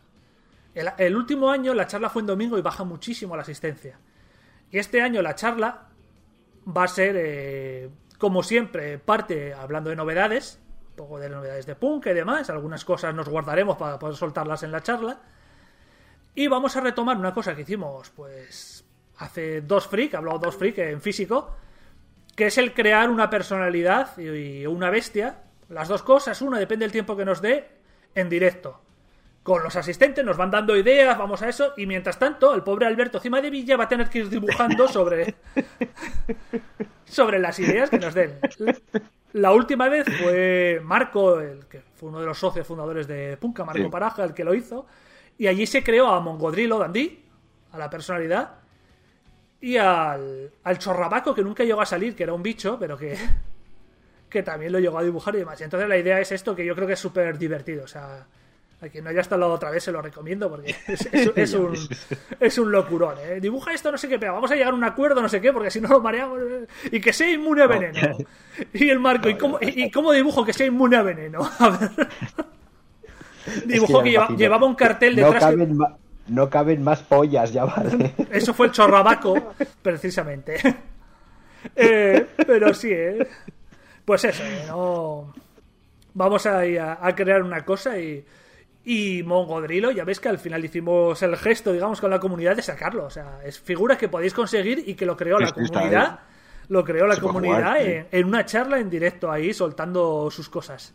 El, 0.74 1.18
último 1.18 1.50
año 1.50 1.74
la 1.74 1.86
charla 1.86 2.10
fue 2.10 2.22
en 2.22 2.28
domingo 2.28 2.58
y 2.58 2.62
baja 2.62 2.86
muchísimo 2.86 3.36
la 3.36 3.42
asistencia. 3.42 4.00
Y 4.72 4.78
este 4.78 5.02
año 5.02 5.22
la 5.22 5.36
charla 5.36 5.90
va 6.66 6.86
a 6.86 6.88
ser, 6.88 7.18
eh, 7.20 7.90
como 8.18 8.42
siempre, 8.42 9.00
parte 9.00 9.54
hablando 9.54 9.90
de 9.90 9.98
novedades, 9.98 10.62
un 10.92 10.96
poco 10.96 11.20
de 11.20 11.28
novedades 11.28 11.66
de 11.66 11.76
punk 11.76 12.06
y 12.06 12.14
demás. 12.14 12.50
Algunas 12.50 12.86
cosas 12.86 13.14
nos 13.14 13.28
guardaremos 13.28 13.76
para 13.76 14.00
poder 14.00 14.16
soltarlas 14.16 14.64
en 14.64 14.72
la 14.72 14.82
charla. 14.82 15.20
Y 16.34 16.48
vamos 16.48 16.78
a 16.78 16.80
retomar 16.80 17.18
una 17.18 17.34
cosa 17.34 17.54
que 17.54 17.64
hicimos, 17.64 18.12
pues, 18.12 18.86
hace 19.18 19.60
dos 19.60 19.88
freak, 19.88 20.14
hablado 20.14 20.40
dos 20.40 20.56
freak 20.56 20.78
en 20.78 21.02
físico, 21.02 21.54
que 22.34 22.46
es 22.46 22.58
el 22.58 22.74
crear 22.74 23.10
una 23.10 23.30
personalidad 23.30 24.18
y 24.20 24.66
una 24.68 24.90
bestia. 24.90 25.51
Las 25.72 25.88
dos 25.88 26.04
cosas, 26.04 26.42
una 26.42 26.60
depende 26.60 26.84
del 26.84 26.92
tiempo 26.92 27.16
que 27.16 27.24
nos 27.24 27.42
dé 27.42 27.66
en 28.14 28.28
directo. 28.30 28.82
Con 29.42 29.64
los 29.64 29.76
asistentes 29.78 30.24
nos 30.24 30.36
van 30.36 30.52
dando 30.52 30.76
ideas, 30.76 31.18
vamos 31.18 31.42
a 31.42 31.50
eso, 31.50 31.74
y 31.78 31.86
mientras 31.86 32.20
tanto, 32.20 32.54
el 32.54 32.62
pobre 32.62 32.86
Alberto 32.86 33.22
Cima 33.22 33.42
de 33.42 33.50
Villa 33.50 33.78
va 33.78 33.86
a 33.86 33.88
tener 33.88 34.10
que 34.10 34.20
ir 34.20 34.30
dibujando 34.30 34.88
sobre, 34.90 35.34
sobre 37.06 37.40
las 37.40 37.58
ideas 37.60 37.90
que 37.90 38.00
nos 38.00 38.14
den. 38.14 38.38
La 39.32 39.54
última 39.54 39.88
vez 39.88 40.06
fue 40.22 40.82
Marco, 40.84 41.40
el 41.40 41.66
que 41.68 41.82
fue 41.96 42.10
uno 42.10 42.20
de 42.20 42.26
los 42.26 42.38
socios 42.38 42.68
fundadores 42.68 43.08
de 43.08 43.38
Punka, 43.38 43.64
Marco 43.64 43.90
Paraja, 43.90 44.26
el 44.26 44.34
que 44.34 44.44
lo 44.44 44.54
hizo, 44.54 44.86
y 45.38 45.48
allí 45.48 45.66
se 45.66 45.84
creó 45.84 46.08
a 46.10 46.20
Mongodrilo 46.20 46.80
Dandy, 46.80 47.24
a 47.72 47.78
la 47.78 47.90
personalidad, 47.90 48.56
y 49.62 49.78
al, 49.78 50.52
al 50.64 50.78
chorrabaco 50.80 51.34
que 51.34 51.44
nunca 51.44 51.64
llegó 51.64 51.80
a 51.80 51.86
salir, 51.86 52.14
que 52.14 52.24
era 52.24 52.34
un 52.34 52.44
bicho, 52.44 52.78
pero 52.78 52.98
que, 52.98 53.18
que 54.32 54.42
también 54.42 54.72
lo 54.72 54.80
llegó 54.80 54.98
a 54.98 55.04
dibujar 55.04 55.36
y 55.36 55.40
demás. 55.40 55.60
Y 55.62 55.66
entonces 55.66 55.88
la 55.88 55.98
idea 55.98 56.20
es 56.20 56.32
esto, 56.32 56.56
que 56.56 56.66
yo 56.66 56.74
creo 56.74 56.88
que 56.88 56.94
es 56.94 57.00
súper 57.00 57.38
divertido. 57.38 57.84
O 57.84 57.88
sea, 57.88 58.26
a 58.82 58.90
quien 58.90 59.04
no 59.04 59.12
haya 59.12 59.22
estado 59.22 59.48
otra 59.48 59.70
vez 59.70 59.84
se 59.84 59.92
lo 59.92 60.02
recomiendo 60.02 60.50
porque 60.50 60.76
es, 61.36 61.54
un, 61.54 61.78
es 62.40 62.58
un 62.58 62.72
locurón. 62.72 63.18
¿eh? 63.20 63.40
Dibuja 63.40 63.74
esto, 63.74 63.92
no 63.92 63.98
sé 63.98 64.08
qué, 64.08 64.18
pero 64.18 64.34
vamos 64.34 64.50
a 64.50 64.56
llegar 64.56 64.72
a 64.72 64.76
un 64.76 64.84
acuerdo, 64.84 65.22
no 65.22 65.30
sé 65.30 65.40
qué, 65.42 65.54
porque 65.54 65.70
si 65.70 65.82
no 65.82 65.90
lo 65.90 66.02
mareamos. 66.02 66.40
¿eh? 66.42 66.68
Y 66.92 67.02
que 67.02 67.14
sea 67.14 67.30
inmune 67.30 67.62
a 67.62 67.68
veneno. 67.68 68.00
Y 68.74 68.90
el 68.90 69.00
marco, 69.00 69.30
¿y, 69.30 69.38
cómo, 69.38 69.60
y, 69.62 69.92
cómo 69.92 70.12
dibujo 70.12 70.44
que 70.44 70.54
sea 70.54 70.66
inmune 70.66 70.96
a 70.96 71.04
veneno? 71.04 71.40
A 71.60 71.70
ver. 71.70 72.08
Dibujo 73.66 74.04
que, 74.04 74.18
llevaba 74.38 74.66
un 74.66 74.76
cartel 74.76 75.16
detrás. 75.16 75.56
No 75.56 76.00
no 76.28 76.50
caben 76.50 76.84
más 76.84 77.02
pollas, 77.02 77.52
ya 77.52 77.66
vale. 77.66 78.14
Eso 78.32 78.54
fue 78.54 78.68
el 78.68 78.72
chorrabaco, 78.72 79.54
precisamente. 79.82 80.58
Eh, 81.76 82.26
pero 82.48 82.74
sí, 82.74 82.90
¿eh? 82.92 83.28
Pues 84.06 84.24
eso, 84.26 84.44
¿eh? 84.44 84.66
no... 84.68 85.34
Vamos 86.14 86.46
a, 86.46 86.60
a, 86.60 87.16
crear 87.16 87.42
una 87.42 87.64
cosa 87.64 87.98
y, 87.98 88.26
y 88.84 89.24
Mongodrilo, 89.24 89.92
ya 89.92 90.04
veis 90.04 90.20
que 90.20 90.28
al 90.28 90.40
final 90.40 90.66
hicimos 90.66 91.22
el 91.22 91.38
gesto, 91.38 91.72
digamos, 91.72 92.02
con 92.02 92.10
la 92.10 92.20
comunidad 92.20 92.56
de 92.56 92.62
sacarlo. 92.62 93.06
O 93.06 93.10
sea, 93.10 93.40
es 93.46 93.60
figura 93.60 93.98
que 93.98 94.10
podéis 94.10 94.34
conseguir 94.34 94.84
y 94.86 94.96
que 94.96 95.06
lo 95.06 95.16
creó 95.16 95.40
la 95.40 95.52
comunidad. 95.52 96.20
Lo 96.68 96.84
creó 96.84 97.06
la 97.06 97.18
comunidad 97.18 97.78
en, 97.80 98.26
una 98.26 98.46
charla 98.46 98.80
en 98.80 98.90
directo 98.90 99.32
ahí, 99.32 99.54
soltando 99.54 100.30
sus 100.32 100.50
cosas. 100.50 100.94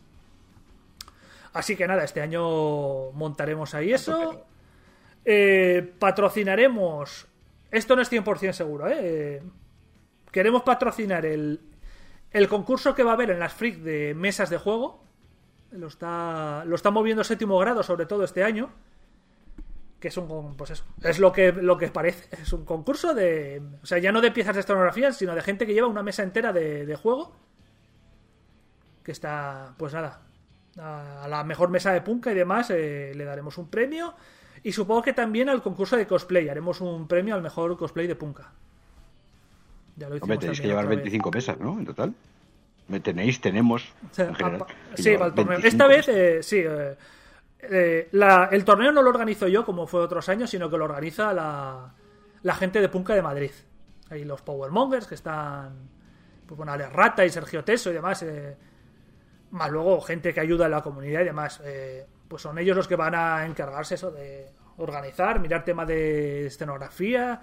Así 1.53 1.75
que 1.75 1.87
nada, 1.87 2.03
este 2.03 2.21
año 2.21 3.11
montaremos 3.13 3.73
ahí 3.73 3.93
eso. 3.93 4.45
Eh, 5.23 5.93
patrocinaremos. 5.97 7.27
Esto 7.71 7.95
no 7.95 8.01
es 8.01 8.11
100% 8.11 8.51
seguro, 8.53 8.87
¿eh? 8.87 9.41
Queremos 10.31 10.63
patrocinar 10.63 11.25
el, 11.25 11.59
el 12.37 12.47
concurso 12.47 12.93
que 12.93 13.03
va 13.03 13.11
a 13.11 13.13
haber 13.13 13.31
en 13.31 13.39
las 13.39 13.53
Freak 13.53 13.77
de 13.77 14.13
mesas 14.13 14.49
de 14.49 14.57
juego. 14.57 15.03
Lo 15.71 15.87
está, 15.87 16.63
lo 16.65 16.75
está 16.75 16.91
moviendo 16.91 17.23
séptimo 17.23 17.57
grado, 17.57 17.83
sobre 17.83 18.05
todo 18.05 18.23
este 18.23 18.43
año. 18.43 18.69
Que 19.99 20.09
es 20.09 20.17
un. 20.17 20.55
Pues 20.55 20.71
eso. 20.71 20.85
Es 21.01 21.19
lo 21.19 21.31
que, 21.31 21.51
lo 21.51 21.77
que 21.77 21.87
parece. 21.87 22.35
Es 22.41 22.53
un 22.53 22.63
concurso 22.63 23.13
de. 23.13 23.61
O 23.81 23.85
sea, 23.85 23.97
ya 23.97 24.11
no 24.11 24.21
de 24.21 24.31
piezas 24.31 24.55
de 24.55 24.61
escenografía, 24.61 25.11
sino 25.11 25.33
de 25.33 25.41
gente 25.41 25.65
que 25.65 25.73
lleva 25.73 25.87
una 25.87 26.03
mesa 26.03 26.23
entera 26.23 26.53
de, 26.53 26.95
juego. 26.95 27.35
Que 29.03 29.11
está. 29.11 29.73
Pues 29.77 29.93
nada. 29.93 30.21
A 30.77 31.27
la 31.27 31.43
mejor 31.43 31.69
mesa 31.69 31.91
de 31.91 32.01
punka 32.01 32.31
y 32.31 32.35
demás 32.35 32.69
eh, 32.69 33.13
le 33.15 33.25
daremos 33.25 33.57
un 33.57 33.67
premio. 33.69 34.13
Y 34.63 34.73
supongo 34.73 35.01
que 35.01 35.13
también 35.13 35.49
al 35.49 35.63
concurso 35.63 35.97
de 35.97 36.05
cosplay. 36.05 36.49
Haremos 36.49 36.81
un 36.81 37.07
premio 37.07 37.33
al 37.33 37.41
mejor 37.41 37.75
cosplay 37.77 38.05
de 38.05 38.15
Punka. 38.15 38.53
Ya 39.97 40.09
lo 40.09 40.15
Hombre, 40.17 40.37
tenéis 40.37 40.61
que 40.61 40.67
llevar 40.67 40.87
25 40.87 41.31
mesas, 41.31 41.59
¿no? 41.59 41.79
En 41.79 41.85
total. 41.85 42.13
Tenéis, 43.03 43.41
tenemos. 43.41 43.93
sí, 44.95 45.09
el 45.09 45.33
torneo. 45.33 45.59
Esta 45.59 45.87
vez, 45.87 46.07
eh, 46.07 46.41
sí. 46.41 46.59
Eh, 46.59 46.95
eh, 47.59 48.09
el 48.51 48.63
torneo 48.63 48.91
no 48.91 49.01
lo 49.01 49.09
organizo 49.09 49.47
yo 49.47 49.65
como 49.65 49.87
fue 49.87 50.01
otros 50.01 50.29
años, 50.29 50.51
sino 50.51 50.69
que 50.69 50.77
lo 50.77 50.85
organiza 50.85 51.33
la, 51.33 51.93
la 52.43 52.55
gente 52.55 52.79
de 52.79 52.87
Punka 52.87 53.13
de 53.13 53.21
Madrid. 53.21 53.51
Ahí 54.09 54.23
los 54.23 54.41
Powermongers 54.41 55.07
que 55.07 55.15
están. 55.15 55.89
Pues 56.45 56.55
bueno, 56.55 56.71
Ale 56.71 56.87
Rata 56.87 57.25
y 57.25 57.29
Sergio 57.29 57.63
Teso 57.63 57.89
y 57.89 57.93
demás. 57.93 58.23
más 59.51 59.69
luego 59.69 59.99
gente 59.99 60.33
que 60.33 60.39
ayuda 60.39 60.67
a 60.67 60.69
la 60.69 60.81
comunidad 60.81 61.21
y 61.21 61.25
demás 61.25 61.61
pues 62.27 62.41
son 62.41 62.57
ellos 62.57 62.75
los 62.75 62.87
que 62.87 62.95
van 62.95 63.15
a 63.15 63.45
encargarse 63.45 63.95
eso 63.95 64.11
de 64.11 64.49
organizar, 64.77 65.39
mirar 65.39 65.63
tema 65.63 65.85
de 65.85 66.47
escenografía 66.47 67.41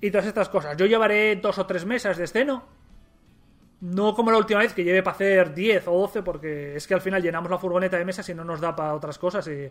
y 0.00 0.10
todas 0.10 0.26
estas 0.26 0.48
cosas. 0.48 0.76
Yo 0.76 0.86
llevaré 0.86 1.36
dos 1.36 1.58
o 1.58 1.66
tres 1.66 1.84
mesas 1.84 2.16
de 2.16 2.24
esceno. 2.24 2.64
No 3.80 4.14
como 4.14 4.30
la 4.30 4.38
última 4.38 4.60
vez 4.60 4.74
que 4.74 4.84
lleve 4.84 5.02
para 5.02 5.14
hacer 5.14 5.54
10 5.54 5.88
o 5.88 5.92
12 6.00 6.22
porque 6.22 6.76
es 6.76 6.86
que 6.86 6.92
al 6.92 7.00
final 7.00 7.22
llenamos 7.22 7.50
la 7.50 7.58
furgoneta 7.58 7.96
de 7.96 8.04
mesas 8.04 8.28
y 8.28 8.34
no 8.34 8.44
nos 8.44 8.60
da 8.60 8.76
para 8.76 8.94
otras 8.94 9.18
cosas 9.18 9.46
y 9.48 9.70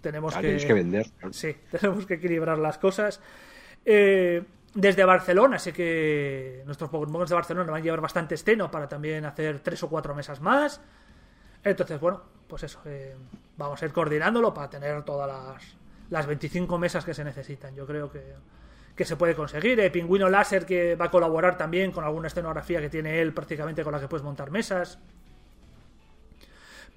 tenemos 0.00 0.36
que... 0.36 0.56
que 0.56 0.72
vender. 0.72 1.06
Sí, 1.32 1.56
tenemos 1.70 2.06
que 2.06 2.14
equilibrar 2.14 2.58
las 2.58 2.78
cosas. 2.78 3.20
Eh, 3.84 4.44
desde 4.74 5.04
Barcelona, 5.04 5.58
sé 5.58 5.72
que 5.72 6.62
nuestros 6.66 6.90
Pokémon 6.90 7.26
de 7.26 7.34
Barcelona 7.34 7.72
van 7.72 7.80
a 7.80 7.84
llevar 7.84 8.00
bastante 8.00 8.36
esceno 8.36 8.70
para 8.70 8.88
también 8.88 9.24
hacer 9.24 9.60
tres 9.60 9.82
o 9.82 9.88
cuatro 9.88 10.14
mesas 10.14 10.40
más. 10.40 10.80
Entonces, 11.64 11.98
bueno, 11.98 12.22
pues 12.46 12.62
eso, 12.62 12.80
eh, 12.84 13.16
vamos 13.56 13.82
a 13.82 13.86
ir 13.86 13.92
coordinándolo 13.92 14.54
para 14.54 14.70
tener 14.70 15.02
todas 15.02 15.26
las, 15.26 15.76
las 16.10 16.26
25 16.26 16.78
mesas 16.78 17.04
que 17.04 17.14
se 17.14 17.24
necesitan. 17.24 17.74
Yo 17.74 17.86
creo 17.86 18.10
que, 18.10 18.34
que 18.96 19.04
se 19.04 19.16
puede 19.16 19.34
conseguir. 19.34 19.78
Eh, 19.78 19.90
Pingüino 19.90 20.28
Láser 20.28 20.64
que 20.64 20.96
va 20.96 21.06
a 21.06 21.10
colaborar 21.10 21.58
también 21.58 21.92
con 21.92 22.02
alguna 22.02 22.28
escenografía 22.28 22.80
que 22.80 22.88
tiene 22.88 23.20
él 23.20 23.32
prácticamente 23.34 23.84
con 23.84 23.92
la 23.92 24.00
que 24.00 24.08
puedes 24.08 24.24
montar 24.24 24.50
mesas. 24.50 24.98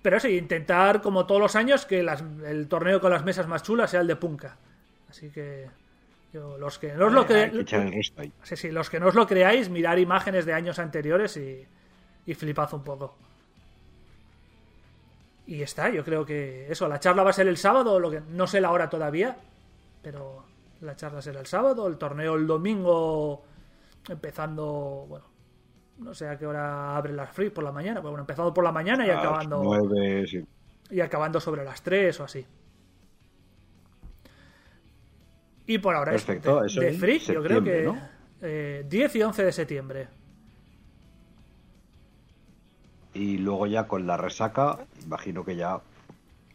Pero 0.01 0.19
sí, 0.19 0.29
intentar, 0.29 1.01
como 1.01 1.25
todos 1.25 1.41
los 1.41 1.55
años, 1.57 1.85
que 1.85 1.99
el 1.99 2.67
torneo 2.69 3.01
con 3.01 3.11
las 3.11 3.25
mesas 3.25 3.47
más 3.47 3.63
chulas 3.63 3.91
sea 3.91 3.99
el 3.99 4.07
de 4.07 4.15
Punka. 4.15 4.57
Así 5.09 5.29
que 5.29 5.67
los 6.31 6.79
que 6.79 6.93
no 6.93 7.07
os 7.07 7.13
lo 7.13 7.27
sí, 8.43 8.55
sí, 8.55 8.71
los 8.71 8.89
que 8.89 8.99
no 8.99 9.07
os 9.07 9.15
lo 9.15 9.27
creáis, 9.27 9.69
mirar 9.69 9.99
imágenes 9.99 10.45
de 10.45 10.53
años 10.53 10.79
anteriores 10.79 11.35
y, 11.35 11.67
y 12.25 12.33
flipad 12.33 12.73
un 12.73 12.83
poco. 12.83 13.17
Y 15.47 15.63
está, 15.63 15.89
yo 15.89 16.05
creo 16.05 16.25
que 16.25 16.71
eso, 16.71 16.87
la 16.87 16.99
charla 16.99 17.23
va 17.23 17.31
a 17.31 17.33
ser 17.33 17.47
el 17.47 17.57
sábado, 17.57 17.99
lo 17.99 18.11
que 18.11 18.21
no 18.21 18.45
sé 18.45 18.61
la 18.61 18.71
hora 18.71 18.89
todavía, 18.89 19.35
pero 20.03 20.45
la 20.81 20.95
charla 20.95 21.21
será 21.21 21.39
el 21.39 21.45
sábado, 21.45 21.87
el 21.87 21.97
torneo 21.97 22.35
el 22.35 22.47
domingo, 22.47 23.43
empezando, 24.07 25.05
bueno, 25.07 25.25
no 25.99 26.13
sé 26.13 26.27
a 26.27 26.37
qué 26.37 26.45
hora 26.45 26.95
abren 26.95 27.15
las 27.15 27.31
free 27.31 27.49
por 27.49 27.63
la 27.63 27.71
mañana, 27.71 27.99
pero 27.99 28.11
bueno, 28.11 28.23
empezando 28.23 28.53
por 28.53 28.63
la 28.63 28.71
mañana 28.71 29.05
y 29.05 29.09
acabando 29.09 29.61
y 30.89 31.01
acabando 31.01 31.39
sobre 31.39 31.63
las 31.63 31.81
3 31.81 32.19
o 32.19 32.23
así. 32.23 32.45
Y 35.67 35.77
por 35.77 35.95
ahora 35.95 36.11
Perfecto, 36.11 36.63
es 36.63 36.73
de, 36.73 36.93
free, 36.93 37.19
yo 37.19 37.43
creo 37.43 37.63
que 37.63 37.93
eh, 38.41 38.85
10 38.89 39.15
y 39.17 39.21
11 39.21 39.43
de 39.43 39.51
septiembre. 39.51 40.07
Y 43.13 43.37
luego 43.37 43.67
ya 43.67 43.87
con 43.87 44.07
la 44.07 44.17
resaca, 44.17 44.79
imagino 45.03 45.43
que 45.43 45.55
ya... 45.55 45.79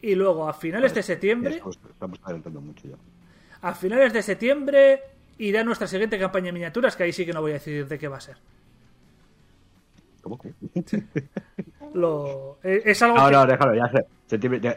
Y 0.01 0.15
luego 0.15 0.49
a 0.49 0.53
finales 0.53 0.93
de 0.93 1.03
septiembre... 1.03 1.61
Estamos 1.89 2.19
adelantando 2.23 2.59
mucho 2.59 2.87
ya. 2.87 2.95
A 3.61 3.73
finales 3.73 4.13
de 4.13 4.21
septiembre 4.21 5.01
irá 5.37 5.63
nuestra 5.63 5.87
siguiente 5.87 6.19
campaña 6.19 6.47
de 6.47 6.53
miniaturas, 6.53 6.95
que 6.95 7.03
ahí 7.03 7.13
sí 7.13 7.25
que 7.25 7.33
no 7.33 7.41
voy 7.41 7.51
a 7.51 7.55
decir 7.55 7.87
de 7.87 7.99
qué 7.99 8.07
va 8.07 8.17
a 8.17 8.21
ser. 8.21 8.37
¿Cómo 10.21 10.39
que? 10.39 10.53
Lo, 11.93 12.57
eh, 12.63 12.81
es 12.83 13.01
algo 13.01 13.15
no, 13.17 13.31
no, 13.31 13.45
déjalo, 13.45 13.73
ya 13.73 13.89
sé. 13.89 14.05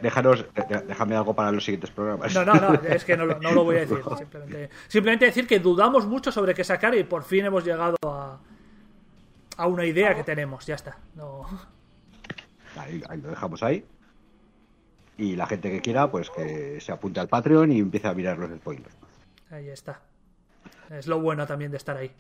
Déjanos, 0.03 0.45
déjame 0.87 1.17
algo 1.17 1.35
para 1.35 1.51
los 1.51 1.65
siguientes 1.65 1.91
programas. 1.91 2.33
No, 2.35 2.45
no, 2.45 2.55
no, 2.55 2.75
es 2.89 3.05
que 3.05 3.17
no, 3.17 3.27
no 3.27 3.53
lo 3.53 3.65
voy 3.65 3.77
a 3.77 3.81
decir. 3.81 3.99
Simplemente, 4.17 4.71
simplemente 4.87 5.25
decir 5.25 5.47
que 5.47 5.59
dudamos 5.59 6.07
mucho 6.07 6.31
sobre 6.31 6.55
qué 6.55 6.63
sacar 6.63 6.95
y 6.95 7.03
por 7.05 7.25
fin 7.25 7.47
hemos 7.47 7.65
llegado 7.65 7.97
a, 8.05 8.39
a 9.57 9.67
una 9.67 9.85
idea 9.85 10.15
que 10.15 10.23
tenemos, 10.23 10.67
ya 10.67 10.77
está. 10.77 10.97
No... 11.17 11.47
Ahí, 12.77 13.03
lo 13.21 13.31
dejamos 13.31 13.63
ahí. 13.63 13.85
Y 15.19 15.35
la 15.35 15.47
gente 15.47 15.71
que 15.71 15.81
quiera, 15.81 16.11
pues 16.11 16.31
que 16.31 16.81
se 16.81 16.93
apunte 16.93 17.19
al 17.19 17.29
Patreon 17.29 17.73
y 17.73 17.81
empiece 17.81 18.07
a 18.07 18.15
mirar 18.15 18.39
los 18.39 18.51
spoilers. 18.57 18.95
Ahí 19.51 19.69
está. 19.69 20.01
Es 20.91 21.09
lo 21.09 21.21
bueno 21.21 21.47
también 21.47 21.71
de 21.71 21.77
estar 21.77 21.97
ahí. 21.97 22.11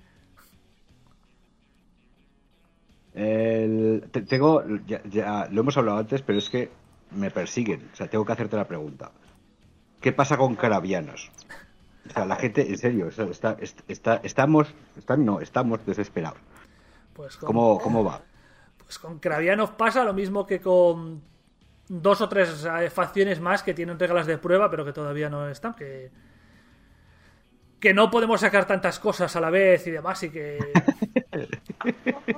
tengo, 4.28 4.62
ya, 4.84 5.48
lo 5.50 5.60
hemos 5.60 5.76
hablado 5.76 5.98
antes, 5.98 6.22
pero 6.22 6.38
es 6.38 6.50
que 6.50 6.70
me 7.12 7.30
persiguen. 7.30 7.88
O 7.92 7.96
sea, 7.96 8.08
tengo 8.08 8.24
que 8.24 8.32
hacerte 8.32 8.56
la 8.56 8.66
pregunta. 8.66 9.12
¿Qué 10.00 10.12
pasa 10.12 10.36
con 10.36 10.56
carabianos? 10.56 11.30
O 12.08 12.12
sea, 12.12 12.24
la 12.24 12.36
gente, 12.36 12.68
en 12.68 12.78
serio, 12.78 13.08
está, 13.08 13.56
está, 13.88 14.20
estamos, 14.22 14.74
están, 14.96 15.24
no, 15.24 15.40
estamos 15.40 15.84
desesperados. 15.86 16.38
Pues 17.14 17.36
¿Cómo, 17.36 17.78
¿Cómo 17.78 18.04
va? 18.04 18.22
Pues 18.78 18.98
con 18.98 19.18
Kravianov 19.18 19.76
pasa 19.76 20.04
lo 20.04 20.14
mismo 20.14 20.46
que 20.46 20.60
con 20.60 21.22
dos 21.88 22.20
o 22.20 22.28
tres 22.28 22.66
facciones 22.92 23.40
más 23.40 23.62
que 23.62 23.74
tienen 23.74 23.98
reglas 23.98 24.26
de 24.26 24.38
prueba, 24.38 24.70
pero 24.70 24.84
que 24.84 24.92
todavía 24.92 25.28
no 25.28 25.48
están. 25.48 25.74
Que 25.74 26.10
que 27.80 27.94
no 27.94 28.10
podemos 28.10 28.40
sacar 28.40 28.66
tantas 28.66 28.98
cosas 28.98 29.34
a 29.36 29.40
la 29.40 29.50
vez 29.50 29.86
y 29.86 29.90
demás 29.90 30.22
y 30.22 30.30
que 30.30 30.58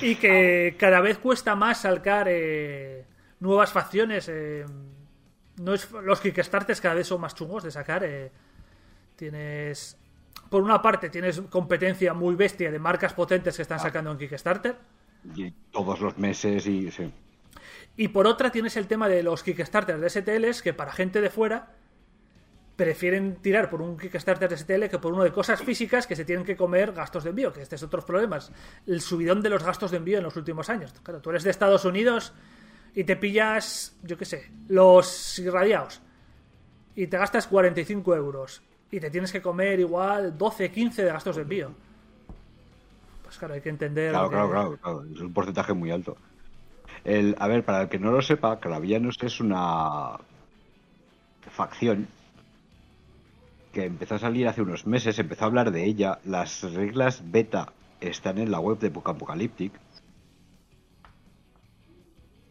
y 0.00 0.16
que 0.16 0.76
cada 0.78 1.00
vez 1.00 1.18
cuesta 1.18 1.54
más 1.54 1.82
sacar 1.82 2.26
eh, 2.28 3.04
nuevas 3.40 3.72
facciones 3.72 4.28
eh, 4.28 4.64
no 5.60 5.74
es, 5.74 5.90
los 5.90 6.20
Kickstarters 6.20 6.80
cada 6.80 6.94
vez 6.94 7.06
son 7.06 7.20
más 7.20 7.34
chungos 7.34 7.64
de 7.64 7.70
sacar 7.70 8.04
eh, 8.04 8.30
tienes 9.16 9.98
por 10.48 10.62
una 10.62 10.80
parte 10.80 11.10
tienes 11.10 11.40
competencia 11.42 12.14
muy 12.14 12.34
bestia 12.34 12.70
de 12.70 12.78
marcas 12.78 13.12
potentes 13.12 13.56
que 13.56 13.62
están 13.62 13.80
sacando 13.80 14.10
en 14.12 14.18
Kickstarter 14.18 14.76
Y 15.34 15.50
todos 15.70 16.00
los 16.00 16.16
meses 16.16 16.66
y 16.66 16.90
sí. 16.90 17.12
Y 17.98 18.08
por 18.08 18.26
otra 18.26 18.50
tienes 18.50 18.76
el 18.78 18.86
tema 18.86 19.08
de 19.08 19.22
los 19.22 19.42
Kickstarters 19.42 20.00
de 20.00 20.08
STLs 20.08 20.62
que 20.62 20.72
para 20.72 20.92
gente 20.92 21.20
de 21.20 21.28
fuera 21.28 21.74
prefieren 22.76 23.36
tirar 23.42 23.68
por 23.68 23.82
un 23.82 23.98
Kickstarter 23.98 24.48
de 24.48 24.56
STL 24.56 24.84
que 24.88 24.98
por 25.00 25.12
uno 25.12 25.24
de 25.24 25.32
cosas 25.32 25.60
físicas 25.60 26.06
que 26.06 26.14
se 26.14 26.24
tienen 26.24 26.44
que 26.44 26.56
comer 26.56 26.92
gastos 26.92 27.24
de 27.24 27.30
envío, 27.30 27.52
que 27.52 27.60
este 27.60 27.74
es 27.74 27.82
otro 27.82 28.00
problema. 28.06 28.38
El 28.86 29.00
subidón 29.00 29.42
de 29.42 29.50
los 29.50 29.64
gastos 29.64 29.90
de 29.90 29.96
envío 29.96 30.18
en 30.18 30.22
los 30.24 30.36
últimos 30.36 30.70
años. 30.70 30.94
Claro, 31.02 31.20
tú 31.20 31.30
eres 31.30 31.42
de 31.42 31.50
Estados 31.50 31.84
Unidos 31.84 32.32
y 32.94 33.02
te 33.02 33.16
pillas, 33.16 33.96
yo 34.04 34.16
qué 34.16 34.24
sé, 34.24 34.48
los 34.68 35.38
irradiados 35.40 36.00
y 36.94 37.08
te 37.08 37.18
gastas 37.18 37.48
45 37.48 38.14
euros 38.14 38.62
y 38.92 39.00
te 39.00 39.10
tienes 39.10 39.32
que 39.32 39.42
comer 39.42 39.80
igual 39.80 40.38
12, 40.38 40.70
15 40.70 41.02
de 41.04 41.10
gastos 41.12 41.34
de 41.34 41.42
envío. 41.42 41.72
Pues 43.24 43.38
claro, 43.38 43.54
hay 43.54 43.60
que 43.60 43.70
entender. 43.70 44.12
Claro, 44.12 44.28
que- 44.28 44.34
claro, 44.36 44.50
claro, 44.50 44.78
claro, 44.80 45.04
Es 45.12 45.20
un 45.20 45.32
porcentaje 45.34 45.72
muy 45.72 45.90
alto. 45.90 46.16
El, 47.04 47.36
a 47.38 47.46
ver, 47.48 47.64
para 47.64 47.82
el 47.82 47.88
que 47.88 47.98
no 47.98 48.10
lo 48.12 48.22
sepa, 48.22 48.58
Clavianos 48.60 49.16
es 49.22 49.40
una 49.40 50.18
facción 51.50 52.06
que 53.72 53.84
empezó 53.84 54.14
a 54.16 54.18
salir 54.18 54.48
hace 54.48 54.62
unos 54.62 54.86
meses, 54.86 55.18
empezó 55.18 55.44
a 55.44 55.48
hablar 55.48 55.70
de 55.70 55.84
ella. 55.84 56.18
Las 56.24 56.62
reglas 56.74 57.22
beta 57.30 57.72
están 58.00 58.38
en 58.38 58.50
la 58.50 58.60
web 58.60 58.78
de 58.78 58.88
Book 58.88 59.08
Apocalyptic. 59.10 59.72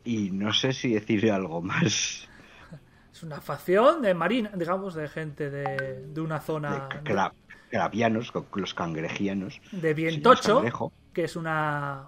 Y 0.04 0.32
no 0.32 0.54
sé 0.54 0.72
si 0.74 0.94
decir 0.94 1.30
algo 1.32 1.62
más. 1.62 2.28
Es 3.12 3.24
una 3.24 3.42
facción 3.42 4.02
de 4.02 4.14
marina, 4.14 4.52
digamos, 4.56 4.94
de 4.94 5.08
gente 5.08 5.50
de, 5.50 6.08
de 6.08 6.22
una 6.22 6.40
De 6.40 6.46
zona 6.46 6.90
cla- 7.04 7.34
clavianos, 7.70 8.32
con 8.32 8.46
los 8.62 8.74
cangrejianos. 8.74 9.60
de 9.72 9.94
Vientocho, 9.94 10.64
que 11.14 11.24
es 11.24 11.36
una 11.36 12.08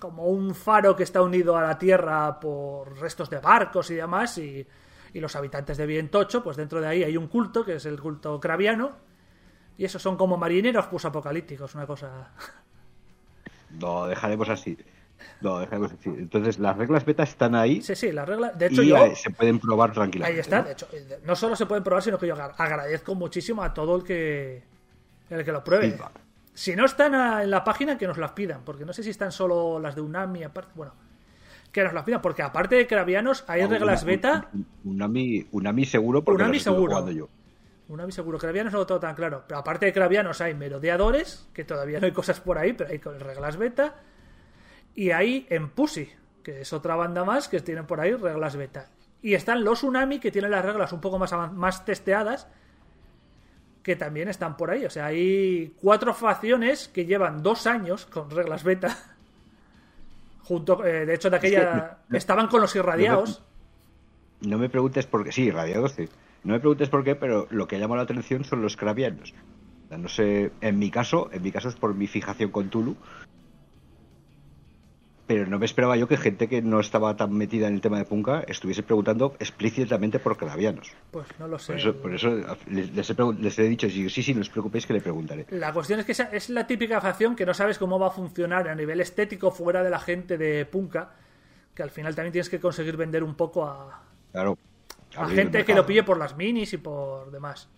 como 0.00 0.24
un 0.24 0.54
faro 0.54 0.96
que 0.96 1.04
está 1.04 1.22
unido 1.22 1.56
a 1.56 1.62
la 1.62 1.78
tierra 1.78 2.40
por 2.40 2.98
restos 2.98 3.30
de 3.30 3.38
barcos 3.38 3.90
y 3.90 3.94
demás 3.94 4.36
y, 4.38 4.66
y 5.14 5.20
los 5.20 5.36
habitantes 5.36 5.76
de 5.76 5.86
Vientocho, 5.86 6.42
pues 6.42 6.56
dentro 6.56 6.80
de 6.80 6.88
ahí 6.88 7.04
hay 7.04 7.16
un 7.16 7.28
culto 7.28 7.64
que 7.64 7.74
es 7.76 7.84
el 7.86 8.00
culto 8.00 8.40
craviano 8.40 8.92
y 9.78 9.84
esos 9.84 10.02
son 10.02 10.16
como 10.16 10.36
marineros 10.36 10.86
apocalípticos, 11.04 11.74
una 11.74 11.86
cosa 11.86 12.30
Lo 13.78 14.06
dejaremos 14.06 14.48
así. 14.48 14.76
Lo 15.42 15.58
dejaremos 15.58 15.92
así. 15.92 16.08
Entonces, 16.08 16.58
las 16.58 16.76
reglas 16.76 17.04
beta 17.04 17.22
están 17.22 17.54
ahí. 17.54 17.82
Sí, 17.82 17.94
sí, 17.94 18.10
las 18.10 18.28
reglas, 18.28 18.58
de 18.58 18.66
hecho 18.66 18.82
y 18.82 18.88
yo 18.88 18.96
eh, 18.96 19.14
se 19.14 19.30
pueden 19.30 19.58
probar 19.60 19.92
tranquilamente. 19.92 20.34
ahí 20.36 20.40
está, 20.40 20.58
¿no? 20.60 20.64
de 20.64 20.72
hecho, 20.72 20.88
eh, 20.92 21.20
no 21.24 21.36
solo 21.36 21.54
se 21.54 21.66
pueden 21.66 21.84
probar, 21.84 22.02
sino 22.02 22.18
que 22.18 22.26
yo 22.26 22.34
agra- 22.34 22.54
agradezco 22.56 23.14
muchísimo 23.14 23.62
a 23.62 23.72
todo 23.72 23.96
el 23.96 24.02
que 24.04 24.62
el 25.28 25.44
que 25.44 25.52
lo 25.52 25.62
pruebe. 25.62 25.90
Feedback. 25.90 26.12
Si 26.54 26.74
no 26.76 26.84
están 26.84 27.14
en 27.42 27.50
la 27.50 27.64
página, 27.64 27.96
que 27.96 28.06
nos 28.06 28.18
las 28.18 28.32
pidan, 28.32 28.62
porque 28.64 28.84
no 28.84 28.92
sé 28.92 29.02
si 29.02 29.10
están 29.10 29.32
solo 29.32 29.78
las 29.78 29.94
de 29.94 30.00
Unami, 30.00 30.42
aparte, 30.42 30.72
bueno, 30.74 30.92
que 31.72 31.84
nos 31.84 31.92
las 31.92 32.02
pidan, 32.04 32.20
porque 32.20 32.42
aparte 32.42 32.74
de 32.74 32.86
Cravianos 32.86 33.44
hay 33.46 33.62
Ah, 33.62 33.66
reglas 33.68 34.02
una- 34.02 34.10
beta, 34.12 34.48
un- 34.52 34.66
un- 34.84 34.90
Unami, 34.96 35.46
Unami 35.52 35.84
seguro 35.84 36.22
porque 36.24 36.42
Unami 36.42 36.58
seguro. 36.58 36.90
jugando 36.92 37.12
yo. 37.12 37.28
Unami 37.88 38.12
seguro, 38.12 38.38
Cravianos 38.38 38.72
no 38.72 38.80
lo 38.80 38.86
tengo 38.86 39.00
tan 39.00 39.14
claro, 39.14 39.44
pero 39.48 39.58
aparte 39.60 39.86
de 39.86 39.92
Cravianos 39.92 40.40
hay 40.40 40.54
merodeadores, 40.54 41.48
que 41.54 41.64
todavía 41.64 41.98
no 42.00 42.06
hay 42.06 42.12
cosas 42.12 42.40
por 42.40 42.58
ahí, 42.58 42.72
pero 42.72 42.90
hay 42.90 42.98
reglas 42.98 43.56
beta, 43.56 43.94
y 44.94 45.10
hay 45.10 45.46
en 45.50 45.70
Pussy, 45.70 46.08
que 46.42 46.60
es 46.62 46.72
otra 46.72 46.96
banda 46.96 47.24
más 47.24 47.48
que 47.48 47.60
tienen 47.60 47.86
por 47.86 48.00
ahí 48.00 48.12
reglas 48.14 48.56
beta. 48.56 48.90
Y 49.22 49.34
están 49.34 49.64
los 49.64 49.82
Unami, 49.82 50.18
que 50.18 50.30
tienen 50.30 50.50
las 50.50 50.64
reglas 50.64 50.92
un 50.92 51.00
poco 51.00 51.18
más, 51.18 51.32
más 51.52 51.84
testeadas, 51.84 52.48
que 53.82 53.96
también 53.96 54.28
están 54.28 54.56
por 54.56 54.70
ahí. 54.70 54.84
O 54.84 54.90
sea, 54.90 55.06
hay 55.06 55.74
cuatro 55.80 56.14
facciones 56.14 56.88
que 56.88 57.06
llevan 57.06 57.42
dos 57.42 57.66
años 57.66 58.06
con 58.06 58.30
reglas 58.30 58.64
beta. 58.64 58.96
Junto, 60.42 60.84
eh, 60.84 61.06
de 61.06 61.14
hecho, 61.14 61.30
de 61.30 61.36
aquella. 61.36 61.98
estaban 62.12 62.48
con 62.48 62.60
los 62.60 62.74
irradiados. 62.74 63.42
No 64.40 64.58
me 64.58 64.68
preguntes 64.68 65.06
por 65.06 65.24
qué. 65.24 65.32
Sí, 65.32 65.50
radiados 65.50 65.92
sí. 65.92 66.08
No 66.42 66.54
me 66.54 66.60
preguntes 66.60 66.88
por 66.88 67.04
qué, 67.04 67.14
pero 67.14 67.46
lo 67.50 67.68
que 67.68 67.78
llama 67.78 67.96
la 67.96 68.02
atención 68.02 68.44
son 68.44 68.62
los 68.62 68.76
cravianos. 68.76 69.34
No 69.90 70.08
sé, 70.08 70.52
en 70.60 70.78
mi 70.78 70.90
caso, 70.90 71.28
en 71.32 71.42
mi 71.42 71.50
caso 71.52 71.68
es 71.68 71.74
por 71.74 71.94
mi 71.94 72.06
fijación 72.06 72.50
con 72.50 72.70
Tulu. 72.70 72.96
Pero 75.30 75.46
no 75.46 75.60
me 75.60 75.64
esperaba 75.64 75.96
yo 75.96 76.08
que 76.08 76.16
gente 76.16 76.48
que 76.48 76.60
no 76.60 76.80
estaba 76.80 77.16
tan 77.16 77.32
metida 77.32 77.68
en 77.68 77.74
el 77.74 77.80
tema 77.80 77.98
de 77.98 78.04
Punka 78.04 78.40
estuviese 78.48 78.82
preguntando 78.82 79.36
explícitamente 79.38 80.18
por 80.18 80.36
cravianos. 80.36 80.90
Pues 81.12 81.28
no 81.38 81.46
lo 81.46 81.56
sé. 81.56 81.70
Por 81.74 81.78
eso, 81.80 81.94
por 82.02 82.14
eso 82.16 82.56
les, 82.66 82.90
les 82.92 83.10
he, 83.10 83.14
pregun- 83.16 83.38
les 83.38 83.56
he 83.60 83.62
dicho, 83.62 83.88
sí, 83.88 84.08
sí, 84.10 84.34
no 84.34 84.40
os 84.40 84.50
preocupéis 84.50 84.86
que 84.88 84.92
le 84.92 85.00
preguntaré. 85.00 85.46
La 85.50 85.72
cuestión 85.72 86.00
es 86.00 86.06
que 86.06 86.10
esa 86.10 86.24
es 86.32 86.50
la 86.50 86.66
típica 86.66 87.00
facción 87.00 87.36
que 87.36 87.46
no 87.46 87.54
sabes 87.54 87.78
cómo 87.78 87.96
va 87.96 88.08
a 88.08 88.10
funcionar 88.10 88.66
a 88.68 88.74
nivel 88.74 89.00
estético 89.00 89.52
fuera 89.52 89.84
de 89.84 89.90
la 89.90 90.00
gente 90.00 90.36
de 90.36 90.66
Punka. 90.66 91.12
Que 91.76 91.84
al 91.84 91.90
final 91.90 92.12
también 92.16 92.32
tienes 92.32 92.50
que 92.50 92.58
conseguir 92.58 92.96
vender 92.96 93.22
un 93.22 93.36
poco 93.36 93.64
a, 93.66 94.02
Claro. 94.32 94.58
a 95.16 95.28
gente 95.28 95.64
que 95.64 95.76
lo 95.76 95.86
pille 95.86 96.02
por 96.02 96.18
las 96.18 96.36
minis 96.36 96.72
y 96.72 96.78
por 96.78 97.30
demás. 97.30 97.68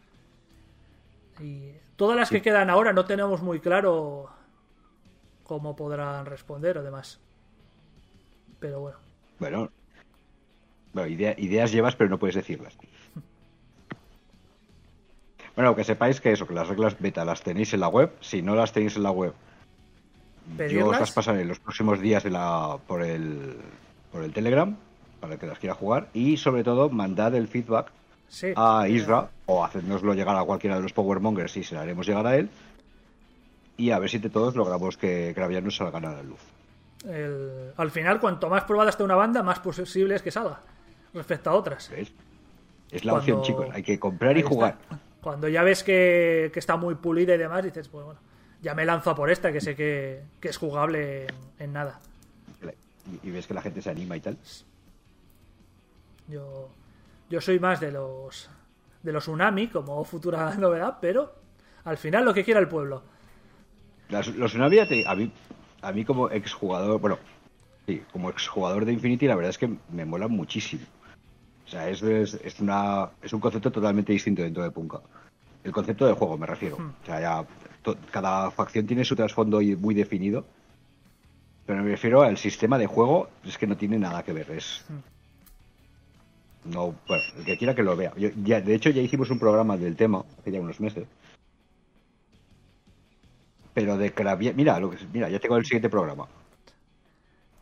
Y 1.38 1.72
todas 1.96 2.16
las 2.16 2.30
que 2.30 2.40
quedan 2.40 2.70
ahora 2.70 2.94
no 2.94 3.04
tenemos 3.04 3.42
muy 3.42 3.60
claro 3.60 4.30
cómo 5.42 5.76
podrán 5.76 6.24
responder 6.24 6.78
o 6.78 6.82
demás. 6.82 7.20
Pero 8.62 8.80
bueno. 8.80 8.96
Bueno, 9.38 9.70
bueno 10.94 11.08
idea- 11.10 11.34
ideas 11.36 11.70
llevas, 11.72 11.94
pero 11.96 12.08
no 12.08 12.18
puedes 12.18 12.36
decirlas. 12.36 12.74
Bueno, 15.54 15.76
que 15.76 15.84
sepáis 15.84 16.20
que 16.20 16.32
eso, 16.32 16.46
que 16.46 16.54
las 16.54 16.68
reglas 16.68 16.96
beta 16.98 17.24
las 17.26 17.42
tenéis 17.42 17.74
en 17.74 17.80
la 17.80 17.88
web. 17.88 18.10
Si 18.20 18.40
no 18.40 18.54
las 18.54 18.72
tenéis 18.72 18.96
en 18.96 19.02
la 19.02 19.10
web, 19.10 19.34
yo 20.70 20.88
os 20.88 20.98
las 20.98 21.12
pasaré 21.12 21.44
los 21.44 21.58
próximos 21.60 22.00
días 22.00 22.22
de 22.24 22.30
la, 22.30 22.78
por, 22.86 23.02
el, 23.02 23.56
por 24.10 24.22
el 24.24 24.32
Telegram 24.32 24.74
para 25.20 25.34
el 25.34 25.38
que 25.40 25.46
las 25.46 25.58
quiera 25.58 25.74
jugar. 25.74 26.08
Y 26.14 26.38
sobre 26.38 26.64
todo, 26.64 26.88
mandad 26.88 27.34
el 27.34 27.48
feedback 27.48 27.90
Sí. 28.28 28.46
a 28.56 28.88
Isra 28.88 29.28
o 29.44 29.62
hacednoslo 29.62 30.14
llegar 30.14 30.34
a 30.36 30.44
cualquiera 30.44 30.76
de 30.76 30.82
los 30.82 30.94
Powermongers 30.94 31.54
y 31.58 31.64
se 31.64 31.74
lo 31.74 31.82
haremos 31.82 32.06
llegar 32.06 32.26
a 32.26 32.36
él. 32.36 32.48
Y 33.76 33.90
a 33.90 33.98
ver 33.98 34.08
si 34.08 34.18
de 34.18 34.30
todos 34.30 34.56
logramos 34.56 34.96
que 34.96 35.34
Gravianos 35.34 35.76
salgan 35.76 36.06
a 36.06 36.12
la 36.14 36.22
luz. 36.22 36.40
El- 37.04 37.72
al 37.76 37.90
final, 37.90 38.20
cuanto 38.20 38.48
más 38.48 38.64
probada 38.64 38.90
esté 38.90 39.02
una 39.02 39.14
banda, 39.16 39.42
más 39.42 39.58
posible 39.60 40.14
es 40.14 40.22
que 40.22 40.30
salga. 40.30 40.60
Respecto 41.14 41.50
a 41.50 41.54
otras. 41.54 41.90
¿Ves? 41.90 42.12
Es 42.90 43.04
la 43.04 43.12
Cuando- 43.12 43.38
opción, 43.38 43.42
chicos. 43.42 43.74
Hay 43.74 43.82
que 43.82 43.98
comprar 43.98 44.36
y 44.38 44.42
jugar. 44.42 44.76
Cuando 45.20 45.48
ya 45.48 45.62
ves 45.62 45.82
que, 45.84 46.50
que 46.52 46.58
está 46.58 46.76
muy 46.76 46.94
pulida 46.96 47.34
y 47.34 47.38
demás, 47.38 47.62
dices, 47.64 47.88
pues 47.88 48.04
bueno, 48.04 48.20
ya 48.60 48.74
me 48.74 48.84
lanzo 48.84 49.10
a 49.10 49.14
por 49.14 49.30
esta, 49.30 49.52
que 49.52 49.60
sé 49.60 49.74
que, 49.76 50.22
que 50.40 50.48
es 50.48 50.56
jugable 50.56 51.24
en, 51.24 51.34
en 51.58 51.72
nada. 51.72 52.00
Y, 53.22 53.28
y 53.28 53.30
ves 53.30 53.46
que 53.46 53.54
la 53.54 53.62
gente 53.62 53.82
se 53.82 53.90
anima 53.90 54.16
y 54.16 54.20
tal. 54.20 54.36
Yo, 56.28 56.68
yo 57.28 57.40
soy 57.40 57.58
más 57.58 57.80
de 57.80 57.92
los 57.92 58.48
de 59.02 59.12
los 59.12 59.26
Unami 59.26 59.68
como 59.68 60.04
futura 60.04 60.54
novedad, 60.58 60.98
pero 61.00 61.34
al 61.84 61.96
final 61.98 62.24
lo 62.24 62.32
que 62.34 62.44
quiera 62.44 62.60
el 62.60 62.68
pueblo. 62.68 63.02
Las- 64.08 64.28
los 64.28 64.52
Tsunami, 64.52 64.78
a 64.78 65.14
mí, 65.14 65.32
a 65.82 65.92
mí 65.92 66.04
como 66.04 66.30
exjugador, 66.30 67.00
bueno, 67.00 67.18
sí, 67.86 68.02
como 68.12 68.30
exjugador 68.30 68.84
de 68.84 68.92
Infinity, 68.92 69.26
la 69.26 69.34
verdad 69.36 69.50
es 69.50 69.58
que 69.58 69.68
me 69.92 70.04
mola 70.04 70.28
muchísimo. 70.28 70.82
O 71.66 71.70
sea, 71.70 71.88
es, 71.88 72.02
es, 72.02 72.34
es 72.34 72.60
una, 72.60 73.10
es 73.22 73.32
un 73.32 73.40
concepto 73.40 73.70
totalmente 73.70 74.12
distinto 74.12 74.42
dentro 74.42 74.62
de 74.62 74.70
Punka. 74.70 75.00
El 75.64 75.72
concepto 75.72 76.06
de 76.06 76.12
juego, 76.12 76.36
me 76.38 76.46
refiero. 76.46 76.76
O 77.02 77.06
sea, 77.06 77.20
ya 77.20 77.46
to- 77.82 77.96
cada 78.10 78.50
facción 78.50 78.86
tiene 78.86 79.04
su 79.04 79.14
trasfondo 79.16 79.60
y- 79.62 79.76
muy 79.76 79.94
definido. 79.94 80.44
Pero 81.64 81.82
me 81.82 81.90
refiero 81.90 82.22
al 82.22 82.36
sistema 82.36 82.76
de 82.78 82.86
juego, 82.86 83.28
es 83.44 83.56
que 83.56 83.66
no 83.68 83.76
tiene 83.76 83.98
nada 83.98 84.22
que 84.24 84.32
ver. 84.32 84.50
Es. 84.50 84.84
No, 86.64 86.94
bueno, 87.08 87.22
el 87.38 87.44
que 87.44 87.56
quiera 87.58 87.74
que 87.74 87.82
lo 87.82 87.96
vea. 87.96 88.12
Yo- 88.16 88.30
ya, 88.44 88.60
de 88.60 88.74
hecho, 88.74 88.90
ya 88.90 89.02
hicimos 89.02 89.30
un 89.30 89.38
programa 89.38 89.76
del 89.76 89.96
tema 89.96 90.24
hace 90.38 90.50
ya 90.52 90.60
unos 90.60 90.80
meses. 90.80 91.06
Pero 93.74 93.96
de 93.96 94.12
Cravia... 94.12 94.52
Mira, 94.54 94.78
lo 94.78 94.90
que, 94.90 94.98
mira, 95.12 95.28
ya 95.28 95.38
tengo 95.38 95.56
el 95.56 95.64
siguiente 95.64 95.88
programa. 95.88 96.26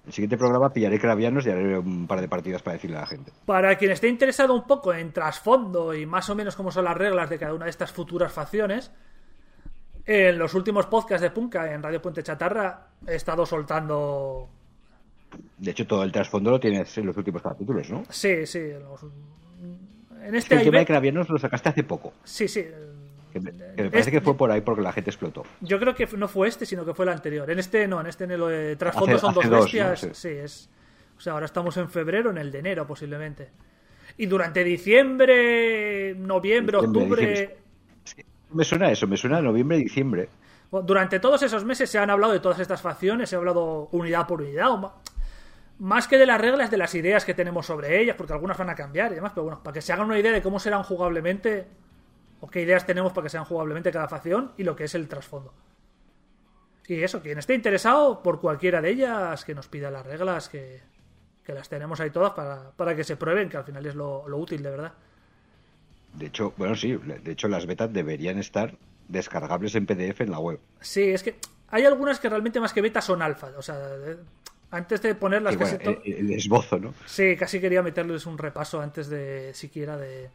El 0.07 0.13
siguiente 0.13 0.37
programa 0.39 0.73
pillaré 0.73 0.99
Cravianos 0.99 1.47
y 1.47 1.51
haré 1.51 1.79
un 1.79 2.07
par 2.07 2.21
de 2.21 2.27
partidas 2.29 2.63
para 2.63 2.75
decirle 2.75 2.97
a 2.97 3.01
la 3.03 3.07
gente. 3.07 3.31
Para 3.47 3.77
quien 3.77 3.91
esté 3.93 4.09
interesado 4.09 4.55
un 4.55 4.67
poco 4.67 4.93
en 4.95 5.13
trasfondo 5.13 5.95
y 5.95 6.07
más 6.07 6.29
o 6.31 6.35
menos 6.35 6.57
cómo 6.57 6.73
son 6.73 6.85
las 6.85 6.97
reglas 6.97 7.29
de 7.31 7.39
cada 7.39 7.55
una 7.55 7.67
de 7.67 7.71
estas 7.71 7.93
futuras 7.93 8.33
facciones, 8.33 8.91
en 10.07 10.39
los 10.39 10.55
últimos 10.55 10.87
podcasts 10.87 11.23
de 11.23 11.31
Punka 11.31 11.73
en 11.73 11.83
Radio 11.83 12.01
Puente 12.03 12.23
Chatarra 12.23 12.89
he 13.07 13.15
estado 13.15 13.45
soltando 13.47 14.49
De 15.59 15.71
hecho, 15.71 15.87
todo 15.87 16.03
el 16.03 16.11
trasfondo 16.11 16.51
lo 16.51 16.59
tienes 16.59 16.97
en 16.99 17.07
los 17.07 17.17
últimos 17.17 17.43
capítulos, 17.43 17.89
¿no? 17.91 18.03
Sí, 18.09 18.47
sí. 18.47 18.71
los- 18.81 19.03
En 20.25 20.35
Es 20.35 20.45
este 20.45 20.57
que 20.57 20.61
el 20.63 20.65
tema 20.67 20.79
de 20.79 20.87
Cravianos 20.87 21.29
lo 21.29 21.39
sacaste 21.39 21.69
hace 21.69 21.85
poco. 21.85 22.15
Sí, 22.25 22.49
sí. 22.49 22.65
Que 23.33 23.41
me, 23.41 23.51
que 23.53 23.57
me 23.59 23.75
parece 23.77 23.99
Este- 23.99 24.11
que 24.13 24.21
fue 24.21 24.37
por 24.37 24.51
ahí 24.51 24.61
porque 24.61 24.83
la 24.83 24.93
gente 24.93 25.11
explotó. 25.11 25.45
Yo 25.61 25.79
creo 25.79 25.95
que 25.95 26.07
no 26.17 26.29
fue 26.29 26.49
este, 26.49 26.67
sino 26.67 26.85
que 26.85 26.95
fue 26.95 27.05
el 27.05 27.11
anterior. 27.11 27.51
En 27.51 27.59
este 27.59 27.87
no, 27.89 28.01
en 28.01 28.07
este 28.07 28.25
en 28.25 28.33
el 28.33 28.41
de 28.49 28.77
trasfondo 28.77 29.17
Hace- 29.17 29.21
son 29.21 29.35
dos 29.35 29.45
hace 29.45 29.51
dos, 29.55 29.65
bestias. 29.65 30.05
¿no? 30.05 30.15
Sí. 30.15 30.29
Sí. 30.29 30.35
es. 30.37 30.71
O 31.17 31.21
sea, 31.21 31.35
ahora 31.35 31.47
estamos 31.47 31.77
en 31.77 31.89
febrero, 31.91 32.31
en 32.31 32.39
el 32.39 32.51
de 32.51 32.59
enero 32.61 32.87
posiblemente. 32.87 33.51
Y 34.17 34.27
durante 34.27 34.65
diciembre, 34.65 36.15
noviembre, 36.17 36.79
Diciembre, 36.79 37.03
octubre. 37.03 37.27
diciembre. 37.27 37.57
Me 38.53 38.65
suena 38.65 38.91
eso, 38.91 39.07
me 39.07 39.17
suena 39.17 39.39
a 39.39 39.43
noviembre 39.43 39.77
diciembre. 39.79 40.29
Bueno, 40.71 40.87
Durante 40.87 41.21
todos 41.21 41.43
esos 41.43 41.65
meses 41.65 41.89
se 41.91 41.99
han 41.99 42.11
hablado 42.11 42.33
de 42.33 42.41
todas 42.41 42.59
estas 42.59 42.81
facciones, 42.83 43.29
se 43.31 43.37
ha 43.37 43.39
hablado 43.39 43.89
unidad 43.93 44.27
por 44.27 44.41
unidad, 44.43 44.71
o 44.73 44.93
más 45.79 46.07
que 46.09 46.19
de 46.19 46.27
las 46.27 46.41
reglas, 46.41 46.71
de 46.71 46.77
las 46.77 46.95
ideas 46.95 47.25
que 47.25 47.33
tenemos 47.35 47.67
sobre 47.67 48.01
ellas, 48.01 48.17
porque 48.17 48.33
algunas 48.33 48.59
van 48.59 48.71
a 48.71 48.75
cambiar 48.75 49.13
y 49.13 49.15
demás, 49.17 49.33
pero 49.35 49.45
bueno, 49.45 49.63
para 49.63 49.75
que 49.75 49.81
se 49.81 49.93
hagan 49.93 50.07
una 50.07 50.19
idea 50.19 50.33
de 50.33 50.43
cómo 50.43 50.59
serán 50.59 50.83
jugablemente, 50.83 51.67
o 52.41 52.49
qué 52.49 52.63
ideas 52.63 52.87
tenemos 52.87 53.13
para 53.13 53.25
que 53.25 53.31
sean 53.31 53.45
jugablemente 53.45 53.91
cada 53.91 54.09
facción 54.09 54.53
y 54.57 54.63
lo 54.65 54.75
que 54.77 54.85
es 54.85 54.95
el 54.95 55.09
trasfondo. 55.09 55.53
Y 56.89 57.03
eso, 57.03 57.23
quien 57.23 57.39
esté 57.39 57.55
interesado 57.55 58.23
por 58.23 58.41
cualquiera 58.41 58.81
de 58.83 58.91
ellas, 58.91 59.45
que 59.45 59.55
nos 59.55 59.69
pida 59.69 59.91
las 59.91 60.05
reglas, 60.05 60.49
que, 60.49 60.81
que 61.45 61.53
las 61.53 61.69
tenemos 61.69 62.01
ahí 62.01 62.11
todas 62.11 62.33
para, 62.33 62.71
para 62.73 62.97
que 62.97 63.05
se 63.05 63.17
prueben, 63.17 63.49
que 63.49 63.57
al 63.57 63.65
final 63.65 63.87
es 63.87 63.95
lo, 63.95 64.27
lo 64.29 64.39
útil 64.39 64.63
de 64.63 64.71
verdad. 64.71 64.93
De 66.15 66.27
hecho, 66.27 66.53
bueno, 66.57 66.75
sí, 66.75 66.97
de 66.97 67.31
hecho 67.31 67.47
las 67.47 67.67
betas 67.67 67.93
deberían 67.93 68.39
estar 68.39 68.75
descargables 69.07 69.75
en 69.77 69.87
PDF 69.87 70.23
en 70.23 70.31
la 70.33 70.41
web. 70.41 70.59
Sí, 70.81 71.03
es 71.11 71.23
que 71.23 71.37
hay 71.69 71.85
algunas 71.85 72.19
que 72.19 72.29
realmente 72.29 72.59
más 72.59 72.73
que 72.73 72.81
beta 72.81 73.01
son 73.01 73.23
alfa, 73.23 73.53
o 73.57 73.63
sea, 73.63 73.77
de- 73.79 74.19
antes 74.73 75.03
de 75.03 75.15
ponerlas 75.15 75.55
Y 75.55 75.59
casi 75.59 75.77
bueno, 75.77 76.01
el 76.05 76.33
esbozo, 76.33 76.79
¿no? 76.79 76.95
Sí, 77.07 77.37
casi 77.37 77.61
quería 77.61 77.83
meterles 77.83 78.27
un 78.27 78.39
repaso 78.39 78.81
antes 78.81 79.09
de 79.09 79.53
siquiera 79.55 79.97
de 79.97 80.31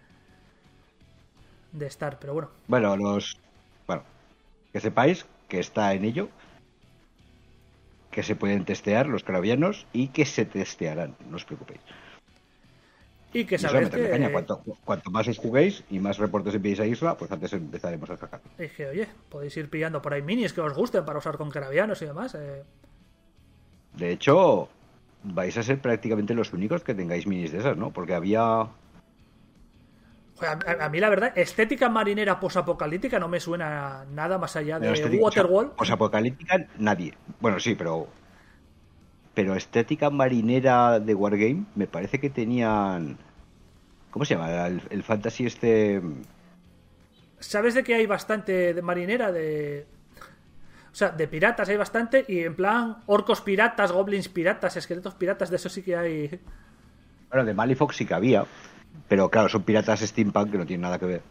de 1.77 1.87
estar, 1.87 2.17
pero 2.19 2.33
bueno. 2.33 2.49
Bueno, 2.67 2.95
los. 2.97 3.37
Bueno, 3.87 4.03
que 4.71 4.79
sepáis 4.79 5.25
que 5.47 5.59
está 5.59 5.93
en 5.93 6.05
ello, 6.05 6.29
que 8.11 8.23
se 8.23 8.35
pueden 8.35 8.65
testear 8.65 9.07
los 9.07 9.23
cravianos 9.23 9.85
y 9.93 10.07
que 10.07 10.25
se 10.25 10.45
testearán, 10.45 11.15
no 11.29 11.35
os 11.35 11.45
preocupéis. 11.45 11.81
Y 13.33 13.43
que 13.43 13.57
sabéis 13.57 13.89
que, 13.89 14.09
caña. 14.09 14.31
Cuanto, 14.31 14.63
cuanto 14.85 15.11
más 15.11 15.27
os 15.27 15.37
juguéis 15.37 15.83
y 15.89 15.99
más 15.99 16.17
reportes 16.17 16.55
enviéis 16.55 16.79
a 16.79 16.85
Isla, 16.85 17.17
pues 17.17 17.29
antes 17.29 17.51
empezaremos 17.51 18.09
a 18.09 18.15
sacar. 18.15 18.39
y 18.57 18.69
que, 18.69 18.87
oye, 18.87 19.07
podéis 19.29 19.57
ir 19.57 19.69
pillando 19.69 20.01
por 20.01 20.13
ahí 20.13 20.21
minis 20.21 20.53
que 20.53 20.61
os 20.61 20.73
gusten 20.73 21.03
para 21.03 21.19
usar 21.19 21.37
con 21.37 21.49
carabianos 21.51 22.01
y 22.01 22.05
demás. 22.05 22.33
eh. 22.35 22.63
De 23.97 24.11
hecho, 24.11 24.69
vais 25.23 25.57
a 25.57 25.63
ser 25.63 25.79
prácticamente 25.79 26.33
los 26.33 26.53
únicos 26.53 26.83
que 26.83 26.93
tengáis 26.95 27.27
minis 27.27 27.51
de 27.51 27.59
esas, 27.59 27.75
¿no? 27.75 27.91
Porque 27.91 28.13
había. 28.13 28.67
A, 30.41 30.85
a 30.85 30.89
mí 30.89 30.99
la 30.99 31.09
verdad, 31.09 31.31
estética 31.37 31.87
marinera 31.89 32.39
posapocalíptica 32.39 33.19
no 33.19 33.27
me 33.29 33.39
suena 33.39 34.03
nada 34.11 34.37
más 34.37 34.55
allá 34.55 34.79
de 34.79 34.91
estética- 34.91 35.23
Waterwall. 35.23 35.73
O 35.77 35.85
sea, 35.85 35.95
apocalíptica, 35.95 36.65
nadie. 36.77 37.13
Bueno, 37.39 37.59
sí, 37.59 37.75
pero. 37.75 38.07
Pero 39.33 39.55
estética 39.55 40.09
marinera 40.09 40.99
de 40.99 41.13
Wargame, 41.13 41.65
me 41.75 41.87
parece 41.87 42.19
que 42.19 42.29
tenían. 42.29 43.17
¿Cómo 44.11 44.23
se 44.25 44.35
llama? 44.35 44.67
El, 44.67 44.81
el 44.89 45.03
fantasy 45.03 45.45
este. 45.45 46.01
¿Sabes 47.39 47.73
de 47.73 47.83
que 47.83 47.95
hay 47.95 48.05
bastante 48.05 48.73
de 48.73 48.81
marinera? 48.81 49.31
De. 49.31 49.85
O 50.91 50.95
sea, 50.97 51.09
de 51.09 51.27
piratas 51.27 51.67
hay 51.67 51.75
bastante 51.75 52.23
y 52.27 52.39
en 52.39 52.55
plan 52.55 52.97
orcos 53.07 53.41
piratas, 53.41 53.91
goblins 53.91 54.29
piratas, 54.29 54.77
esqueletos 54.77 55.15
piratas, 55.15 55.49
de 55.49 55.57
eso 55.57 55.67
sí 55.67 55.81
que 55.81 55.95
hay. 55.97 56.39
Bueno, 57.29 57.43
de 57.45 57.53
Malifox 57.53 57.97
sí 57.97 58.05
que 58.05 58.13
había. 58.13 58.45
Pero 59.07 59.29
claro, 59.29 59.49
son 59.49 59.63
piratas 59.63 59.99
steampunk 60.01 60.51
que 60.51 60.57
no 60.57 60.65
tienen 60.65 60.81
nada 60.81 60.97
que 60.99 61.05
ver. 61.05 61.21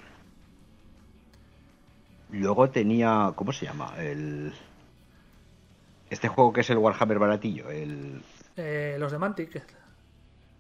Luego 2.31 2.71
tenía. 2.71 3.33
¿Cómo 3.35 3.53
se 3.53 3.67
llama? 3.67 3.95
El. 3.99 4.53
Este 6.11 6.29
juego 6.29 6.53
que 6.53 6.61
es 6.61 6.71
el 6.71 6.79
Warhammer 6.79 7.19
baratillo, 7.19 7.71
el. 7.71 8.23
eh, 8.57 8.97
los 8.99 9.11
de 9.13 9.19
Mantic. 9.19 9.63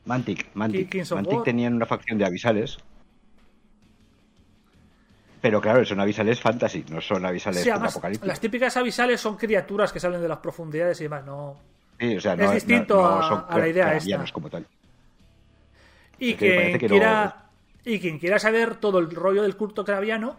Mantic, 0.06 0.48
Mantic. 0.54 0.90
Kings 0.90 1.12
of 1.12 1.16
Mantic 1.16 1.34
War. 1.38 1.44
tenían 1.44 1.74
una 1.74 1.86
facción 1.86 2.18
de 2.18 2.26
avisales. 2.26 2.78
Pero 5.40 5.60
claro, 5.60 5.84
son 5.84 6.00
avisales 6.00 6.40
fantasy, 6.40 6.84
no 6.90 7.00
son 7.02 7.24
avisales 7.26 7.62
Sí, 7.62 7.70
además, 7.70 7.92
apocalípticos. 7.92 8.28
las 8.28 8.40
típicas 8.40 8.76
avisales 8.78 9.20
son 9.20 9.36
criaturas 9.36 9.92
que 9.92 10.00
salen 10.00 10.22
de 10.22 10.28
las 10.28 10.38
profundidades 10.38 10.98
y 11.00 11.04
demás, 11.04 11.24
no. 11.26 11.56
Sí, 12.00 12.16
o 12.16 12.20
sea, 12.20 12.32
es 12.32 12.38
no, 12.40 12.50
distinto 12.52 12.96
no- 12.96 13.22
son 13.22 13.44
a 13.48 13.58
la 13.58 13.68
idea 13.68 13.94
esta. 13.94 14.24
como 14.32 14.48
tal. 14.48 14.66
Y 16.18 16.34
que 16.34 16.78
no- 16.80 16.88
quiera 16.88 17.40
y 17.84 18.00
quien 18.00 18.18
quiera 18.18 18.38
saber 18.38 18.76
todo 18.76 18.98
el 18.98 19.10
rollo 19.10 19.42
del 19.42 19.56
culto 19.56 19.84
craviano, 19.84 20.36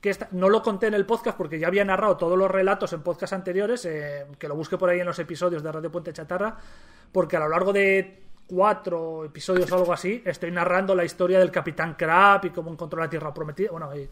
que 0.00 0.10
esta- 0.10 0.28
no 0.32 0.48
lo 0.48 0.62
conté 0.62 0.86
en 0.86 0.94
el 0.94 1.04
podcast 1.04 1.36
porque 1.36 1.58
ya 1.58 1.66
había 1.66 1.84
narrado 1.84 2.16
todos 2.16 2.38
los 2.38 2.50
relatos 2.50 2.92
en 2.92 3.02
podcasts 3.02 3.32
anteriores, 3.34 3.84
eh, 3.84 4.24
que 4.38 4.48
lo 4.48 4.54
busque 4.54 4.78
por 4.78 4.88
ahí 4.88 5.00
en 5.00 5.06
los 5.06 5.18
episodios 5.18 5.62
de 5.62 5.72
Radio 5.72 5.90
Puente 5.92 6.12
Chatarra, 6.12 6.56
porque 7.12 7.36
a 7.36 7.40
lo 7.40 7.48
largo 7.48 7.72
de 7.72 8.22
cuatro 8.46 9.24
episodios 9.24 9.70
o 9.72 9.74
algo 9.76 9.92
así, 9.92 10.22
estoy 10.24 10.50
narrando 10.52 10.94
la 10.94 11.04
historia 11.04 11.38
del 11.38 11.50
Capitán 11.50 11.94
Crab 11.94 12.44
y 12.46 12.50
cómo 12.50 12.70
encontró 12.70 13.00
la 13.00 13.10
Tierra 13.10 13.34
Prometida. 13.34 13.70
Bueno, 13.72 13.94
y 13.94 14.08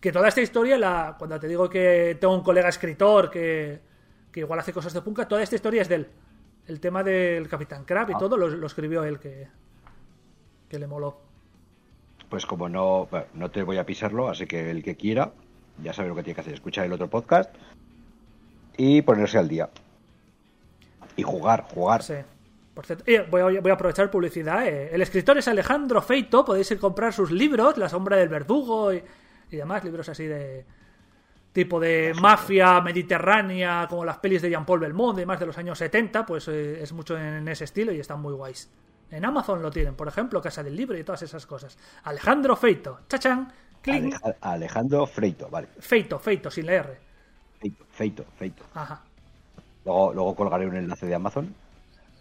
que 0.00 0.12
toda 0.12 0.28
esta 0.28 0.40
historia, 0.42 0.76
la, 0.76 1.14
cuando 1.18 1.38
te 1.40 1.46
digo 1.48 1.70
que 1.70 2.18
tengo 2.20 2.34
un 2.34 2.42
colega 2.42 2.68
escritor 2.68 3.30
que, 3.30 3.80
que 4.32 4.40
igual 4.40 4.58
hace 4.58 4.72
cosas 4.72 4.92
de 4.92 5.00
punka, 5.02 5.26
toda 5.28 5.42
esta 5.42 5.54
historia 5.56 5.82
es 5.82 5.88
de 5.88 5.94
él. 5.94 6.08
El 6.66 6.80
tema 6.80 7.02
del 7.04 7.48
Capitán 7.48 7.84
Crab 7.84 8.10
y 8.10 8.14
Ah. 8.14 8.18
todo 8.18 8.36
lo, 8.36 8.48
lo 8.48 8.66
escribió 8.66 9.04
él, 9.04 9.18
que, 9.20 9.46
que 10.68 10.78
le 10.78 10.86
moló. 10.86 11.20
Pues 12.28 12.44
como 12.46 12.68
no, 12.68 13.06
bueno, 13.10 13.26
no 13.34 13.50
te 13.50 13.62
voy 13.62 13.78
a 13.78 13.86
pisarlo, 13.86 14.28
así 14.28 14.46
que 14.46 14.70
el 14.70 14.82
que 14.82 14.96
quiera, 14.96 15.32
ya 15.82 15.92
sabe 15.92 16.08
lo 16.08 16.16
que 16.16 16.22
tiene 16.22 16.34
que 16.34 16.40
hacer, 16.40 16.54
escuchar 16.54 16.86
el 16.86 16.92
otro 16.92 17.08
podcast 17.08 17.54
y 18.76 19.02
ponerse 19.02 19.38
al 19.38 19.48
día. 19.48 19.70
Y 21.16 21.22
jugar, 21.22 21.66
jugar. 21.72 22.02
Sí. 22.02 22.14
Por 22.74 22.84
cierto, 22.84 23.04
voy, 23.30 23.40
a, 23.56 23.60
voy 23.60 23.70
a 23.70 23.74
aprovechar 23.74 24.10
publicidad. 24.10 24.66
eh. 24.66 24.90
El 24.92 25.00
escritor 25.00 25.38
es 25.38 25.48
Alejandro 25.48 26.02
Feito. 26.02 26.44
Podéis 26.44 26.70
ir 26.72 26.76
a 26.76 26.80
comprar 26.80 27.12
sus 27.12 27.30
libros, 27.30 27.78
La 27.78 27.88
sombra 27.88 28.16
del 28.16 28.28
verdugo 28.28 28.92
y, 28.92 29.02
y 29.50 29.56
demás, 29.56 29.82
libros 29.84 30.08
así 30.08 30.26
de 30.26 30.64
tipo 31.52 31.80
de 31.80 32.12
mafia 32.20 32.82
mediterránea, 32.82 33.86
como 33.88 34.04
las 34.04 34.18
pelis 34.18 34.42
de 34.42 34.50
Jean-Paul 34.50 34.78
Belmont, 34.78 35.16
demás 35.16 35.40
de 35.40 35.46
los 35.46 35.56
años 35.56 35.78
70, 35.78 36.26
pues 36.26 36.48
eh, 36.48 36.82
es 36.82 36.92
mucho 36.92 37.16
en 37.16 37.48
ese 37.48 37.64
estilo 37.64 37.92
y 37.92 37.98
están 38.00 38.20
muy 38.20 38.34
guays. 38.34 38.70
En 39.10 39.24
Amazon 39.24 39.62
lo 39.62 39.70
tienen, 39.70 39.94
por 39.94 40.08
ejemplo, 40.08 40.42
Casa 40.42 40.62
del 40.62 40.74
Libro 40.76 40.98
y 40.98 41.04
todas 41.04 41.22
esas 41.22 41.46
cosas. 41.46 41.76
Alejandro 42.04 42.56
Feito. 42.56 43.00
Chachán. 43.08 43.52
Aleja- 43.84 44.34
Alejandro 44.40 45.06
Freito, 45.06 45.48
vale. 45.48 45.68
Feito, 45.78 46.18
Feito, 46.18 46.50
sin 46.50 46.66
la 46.66 46.72
R. 46.72 46.98
Feito, 47.60 47.84
Feito, 47.92 48.24
Feito. 48.36 48.64
Ajá. 48.74 49.00
Luego, 49.84 50.12
luego 50.12 50.34
colgaré 50.34 50.66
un 50.66 50.74
enlace 50.74 51.06
de 51.06 51.14
Amazon. 51.14 51.54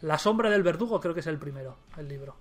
La 0.04 0.20
sombra 0.20 0.52
del 0.52 0.62
verdugo 0.62 1.00
creo 1.00 1.16
que 1.16 1.22
es 1.22 1.28
el 1.28 1.40
primero, 1.40 1.76
el 1.98 2.08
libro. 2.08 2.36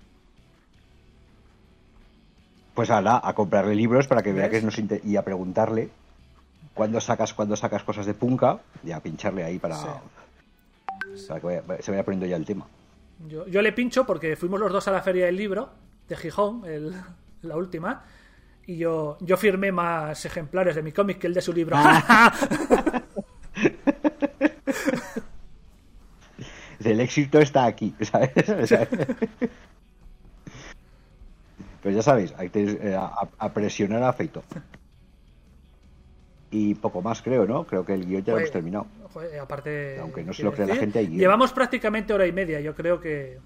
Pues 2.75 2.91
ala, 2.91 3.21
a 3.25 3.33
comprarle 3.35 3.75
libros 3.75 4.07
para 4.09 4.23
que 4.23 4.33
vea 4.33 4.51
que 4.51 4.61
nos 4.61 4.79
inte- 4.79 5.01
y 5.05 5.17
a 5.17 5.23
preguntarle 5.23 5.89
cuándo 6.75 7.01
sacas, 7.01 7.33
cuándo 7.33 7.57
sacas 7.57 7.83
cosas 7.85 8.05
de 8.05 8.15
punka 8.15 8.59
y 8.83 8.91
a 8.93 9.01
pincharle 9.01 9.45
ahí 9.45 9.59
para, 9.59 9.77
Sí. 9.77 9.87
para 11.29 11.41
que 11.41 11.47
vaya- 11.47 11.83
se 11.83 11.91
vaya 11.93 12.05
poniendo 12.05 12.27
ya 12.27 12.37
el 12.37 12.45
tema. 12.45 12.67
Yo, 13.29 13.47
yo 13.47 13.63
le 13.63 13.73
pincho 13.73 14.05
porque 14.07 14.37
fuimos 14.37 14.61
los 14.61 14.73
dos 14.73 14.87
a 14.89 14.93
la 14.93 15.03
feria 15.03 15.27
del 15.27 15.37
libro 15.37 15.71
de 16.09 16.17
Gijón, 16.17 16.63
el- 16.67 16.95
la 17.43 17.57
última, 17.57 18.05
y 18.67 18.77
yo, 18.77 19.19
yo 19.21 19.37
firmé 19.37 19.73
más 19.73 20.25
ejemplares 20.25 20.75
de 20.75 20.83
mi 20.83 20.93
cómic 20.93 21.19
que 21.19 21.27
el 21.27 21.35
de 21.35 21.43
su 21.43 21.53
libro. 21.53 21.77
El 26.85 27.01
éxito 27.01 27.39
está 27.41 27.65
aquí, 27.67 27.95
¿sabes? 28.01 28.31
Pues 31.83 31.95
ya 31.95 32.03
sabéis, 32.03 32.33
hay 32.39 32.49
que 32.49 32.63
eh, 32.65 32.95
a, 32.97 33.29
a 33.39 33.53
presionar 33.53 34.03
a 34.03 34.13
Feito. 34.13 34.43
Y 36.57 36.75
poco 36.77 37.03
más 37.03 37.21
creo, 37.21 37.47
¿no? 37.47 37.65
Creo 37.65 37.85
que 37.85 37.95
el 37.95 38.07
guion 38.07 38.23
ya 38.23 38.33
lo 38.35 38.39
hemos 38.39 38.53
terminado. 38.53 38.87
Joder, 39.13 39.41
aparte, 39.41 39.99
Aunque 40.01 40.23
no 40.23 40.33
se 40.33 40.45
lo 40.45 40.53
crea 40.53 40.67
la 40.69 40.77
gente, 40.77 41.01
hay 41.01 41.07
guion. 41.09 41.19
llevamos 41.19 41.53
prácticamente 41.53 42.13
hora 42.15 42.29
y 42.29 42.33
media. 42.33 42.61
Yo 42.61 42.75
creo 42.77 43.01
que 43.01 43.39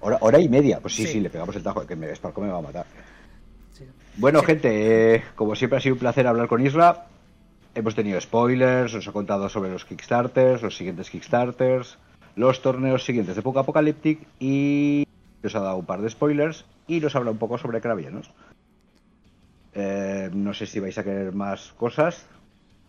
Hora, 0.00 0.16
hora 0.22 0.38
y 0.38 0.48
media, 0.48 0.80
pues 0.80 0.94
sí, 0.94 1.04
Sí. 1.04 1.12
sí, 1.14 1.20
le 1.20 1.28
pegamos 1.28 1.54
el 1.56 1.62
tajo, 1.62 1.86
que 1.86 1.94
me, 1.94 2.14
Sparco 2.16 2.40
me 2.40 2.48
va 2.48 2.58
a 2.58 2.62
matar. 2.62 2.86
sí. 3.74 3.84
Bueno, 4.16 4.40
Sí. 4.40 4.46
gente, 4.46 5.14
eh, 5.16 5.22
como 5.34 5.54
siempre 5.56 5.76
ha 5.76 5.80
sido 5.82 5.94
un 5.94 5.98
placer 5.98 6.26
hablar 6.26 6.48
con 6.48 6.64
Isra. 6.64 7.04
Hemos 7.74 7.94
tenido 7.94 8.18
spoilers, 8.20 8.94
os 8.94 9.06
he 9.06 9.12
contado 9.12 9.48
sobre 9.50 9.70
los 9.70 9.84
Kickstarters, 9.84 10.62
los 10.62 10.74
siguientes 10.76 11.10
Kickstarters, 11.10 11.98
los 12.36 12.62
torneos 12.62 13.04
siguientes 13.04 13.36
de 13.36 13.42
Poco 13.42 13.58
Apocalyptic 13.58 14.20
y 14.40 15.06
os 15.44 15.54
ha 15.54 15.60
dado 15.60 15.76
un 15.76 15.84
par 15.86 16.00
de 16.00 16.08
spoilers 16.08 16.64
y 16.86 17.00
nos 17.00 17.14
habla 17.14 17.30
un 17.30 17.38
poco 17.38 17.58
sobre 17.58 17.80
Cravianos. 17.82 18.30
Eh, 19.74 20.30
no 20.32 20.52
sé 20.54 20.66
si 20.66 20.80
vais 20.80 20.96
a 20.98 21.04
querer 21.04 21.32
más 21.32 21.72
cosas. 21.72 22.26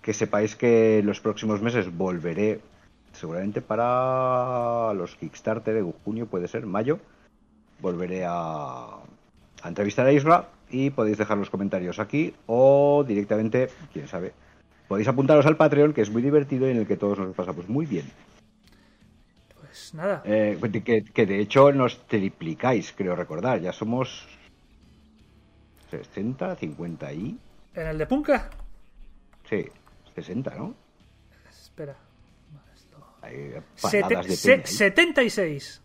Que 0.02 0.14
sepáis 0.14 0.56
que 0.56 1.00
en 1.00 1.06
los 1.06 1.22
próximos 1.22 1.62
meses 1.62 1.96
volveré, 1.96 2.60
seguramente 3.14 3.62
para 3.62 4.94
los 4.94 5.16
Kickstarter 5.16 5.76
de 5.76 5.94
junio, 6.04 6.28
puede 6.28 6.50
ser, 6.50 6.66
mayo. 6.66 7.00
Volveré 7.80 8.26
a, 8.26 9.00
a 9.62 9.68
entrevistar 9.68 10.06
a 10.06 10.12
Isra 10.12 10.50
y 10.70 10.90
podéis 10.90 11.18
dejar 11.18 11.38
los 11.38 11.50
comentarios 11.50 12.00
aquí 12.00 12.34
o 12.48 13.06
directamente, 13.08 13.70
quién 13.94 14.08
sabe, 14.08 14.34
podéis 14.88 15.08
apuntaros 15.08 15.46
al 15.46 15.56
Patreon, 15.56 15.94
que 15.94 16.02
es 16.02 16.10
muy 16.10 16.22
divertido 16.22 16.68
y 16.68 16.72
en 16.72 16.78
el 16.78 16.88
que 16.88 16.98
todos 16.98 17.20
nos 17.20 17.36
pasamos 17.36 17.70
muy 17.70 17.86
bien. 17.86 18.06
Pues 19.60 19.94
nada. 19.94 20.22
Eh, 20.26 20.60
que, 20.84 21.04
que 21.04 21.26
de 21.26 21.40
hecho 21.40 21.72
nos 21.72 22.06
triplicáis, 22.08 22.92
creo 22.92 23.16
recordar. 23.16 23.62
Ya 23.62 23.72
somos 23.72 24.28
60, 25.98 26.56
50 26.56 27.14
y... 27.14 27.38
¿En 27.76 27.88
el 27.88 27.98
de 27.98 28.06
Punka? 28.08 28.50
Sí, 29.50 29.66
60, 30.16 30.56
¿no? 30.56 30.76
Espera. 31.50 31.96
Hay 33.22 33.54
Sete- 33.76 34.16
de 34.18 34.36
se- 34.36 34.54
ahí. 34.54 34.62
76. 34.66 35.82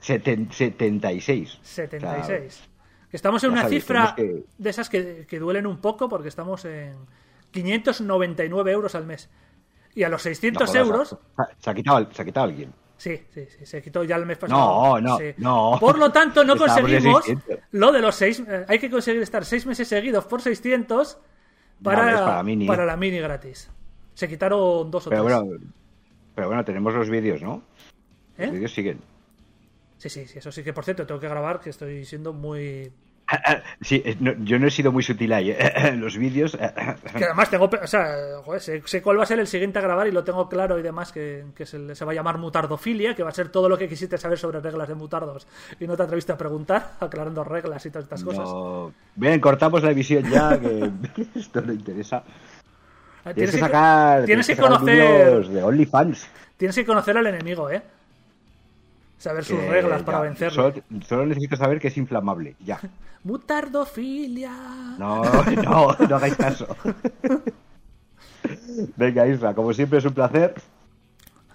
Seten- 0.00 0.50
76. 0.50 1.58
76. 1.62 2.68
Que 3.10 3.16
estamos 3.16 3.42
en 3.44 3.50
ya 3.50 3.52
una 3.52 3.62
sabéis, 3.62 3.82
cifra 3.82 4.14
que- 4.16 4.44
de 4.56 4.70
esas 4.70 4.88
que, 4.88 5.26
que 5.28 5.38
duelen 5.38 5.66
un 5.66 5.80
poco 5.80 6.08
porque 6.08 6.28
estamos 6.28 6.64
en 6.64 6.96
599 7.50 8.70
euros 8.72 8.94
al 8.94 9.04
mes. 9.06 9.28
Y 9.94 10.04
a 10.04 10.08
los 10.08 10.22
600 10.22 10.72
No 10.74 10.80
euros... 10.80 11.08
Se, 11.08 11.16
se 11.64 11.70
ha 11.70 11.74
quitado, 11.74 12.12
se 12.12 12.22
ha 12.22 12.24
quitado 12.24 12.44
alguien. 12.46 12.72
Sí, 13.00 13.18
sí, 13.32 13.46
sí, 13.46 13.64
se 13.64 13.80
quitó 13.80 14.04
ya 14.04 14.16
el 14.16 14.26
mes 14.26 14.36
pasado. 14.36 14.60
No, 14.60 15.00
no, 15.00 15.16
Sí. 15.16 15.24
no. 15.38 15.78
Por 15.80 15.98
lo 15.98 16.12
tanto, 16.12 16.44
no 16.44 16.54
conseguimos 16.58 17.24
600. 17.24 17.58
lo 17.72 17.92
de 17.92 18.00
los 18.00 18.14
seis. 18.14 18.42
eh, 18.46 18.66
hay 18.68 18.78
que 18.78 18.90
conseguir 18.90 19.22
estar 19.22 19.42
seis 19.46 19.64
meses 19.64 19.88
seguidos 19.88 20.26
por 20.26 20.42
600 20.42 21.16
para, 21.82 22.36
No, 22.36 22.44
mini. 22.44 22.66
para 22.66 22.84
la 22.84 22.98
mini 22.98 23.18
gratis. 23.18 23.70
Se 24.12 24.28
quitaron 24.28 24.90
dos 24.90 25.06
o 25.06 25.10
Pero 25.10 25.24
tres. 25.24 25.34
bueno, 25.38 25.58
pero 26.34 26.48
bueno, 26.48 26.62
tenemos 26.62 26.92
los 26.92 27.08
vídeos, 27.08 27.40
¿no? 27.40 27.62
¿Eh? 28.36 28.44
Los 28.44 28.52
vídeos 28.52 28.72
siguen. 28.74 29.00
Sí, 29.96 30.10
sí, 30.10 30.26
sí, 30.26 30.38
eso 30.38 30.52
sí 30.52 30.62
que 30.62 30.74
por 30.74 30.84
cierto 30.84 31.06
tengo 31.06 31.20
que 31.20 31.28
grabar, 31.28 31.58
que 31.60 31.70
estoy 31.70 32.04
siendo 32.04 32.34
muy. 32.34 32.92
Sí, 33.80 34.02
eh, 34.04 34.16
no, 34.20 34.32
yo 34.44 34.58
no 34.58 34.66
he 34.66 34.70
sido 34.70 34.92
muy 34.92 35.02
sutil 35.02 35.32
ahí. 35.32 35.50
¿eh? 35.50 35.94
Los 35.96 36.16
vídeos. 36.16 36.56
Que 37.16 37.24
además 37.24 37.50
tengo. 37.50 37.70
O 37.82 37.86
sea, 37.86 38.06
joder, 38.44 38.60
sé, 38.60 38.82
sé 38.84 39.02
cuál 39.02 39.18
va 39.18 39.22
a 39.22 39.26
ser 39.26 39.38
el 39.38 39.46
siguiente 39.46 39.78
a 39.78 39.82
grabar 39.82 40.06
y 40.06 40.12
lo 40.12 40.24
tengo 40.24 40.48
claro 40.48 40.78
y 40.78 40.82
demás, 40.82 41.12
que, 41.12 41.44
que 41.54 41.66
se, 41.66 41.94
se 41.94 42.04
va 42.04 42.12
a 42.12 42.14
llamar 42.14 42.38
mutardofilia, 42.38 43.14
que 43.14 43.22
va 43.22 43.30
a 43.30 43.34
ser 43.34 43.48
todo 43.48 43.68
lo 43.68 43.78
que 43.78 43.88
quisiste 43.88 44.18
saber 44.18 44.38
sobre 44.38 44.60
reglas 44.60 44.88
de 44.88 44.94
mutardos 44.94 45.46
y 45.78 45.86
no 45.86 45.96
te 45.96 46.02
atreviste 46.02 46.32
a 46.32 46.36
preguntar, 46.38 46.92
aclarando 47.00 47.44
reglas 47.44 47.84
y 47.86 47.90
todas 47.90 48.04
estas 48.04 48.24
cosas. 48.24 48.44
No. 48.44 48.92
Bien, 49.14 49.40
cortamos 49.40 49.82
la 49.82 49.90
emisión 49.92 50.24
ya, 50.30 50.58
que 50.58 50.90
esto 51.36 51.60
no 51.60 51.72
interesa. 51.72 52.22
Ah, 53.24 53.34
Tienes 53.34 53.54
que 53.54 53.60
sacar. 53.60 54.24
tienes 54.24 54.46
que 54.46 54.56
sacar 54.56 54.78
conocer. 54.78 55.48
de 55.48 55.62
OnlyFans. 55.62 56.26
Tienes 56.56 56.74
que 56.74 56.86
conocer 56.86 57.16
al 57.16 57.26
enemigo, 57.26 57.70
¿eh? 57.70 57.82
Saber 59.20 59.44
sus 59.44 59.62
reglas 59.62 60.02
para 60.02 60.16
ya, 60.16 60.22
vencerlo. 60.22 60.72
Solo, 60.72 60.82
solo 61.06 61.26
necesito 61.26 61.54
saber 61.54 61.78
que 61.78 61.88
es 61.88 61.96
inflamable. 61.98 62.56
Ya. 62.64 62.80
Mutardofilia. 63.24 64.50
No, 64.98 65.22
no, 65.22 65.96
no 66.08 66.16
hagáis 66.16 66.36
caso. 66.36 66.66
Venga, 68.96 69.26
Isra, 69.26 69.54
como 69.54 69.74
siempre 69.74 69.98
es 69.98 70.06
un 70.06 70.14
placer. 70.14 70.54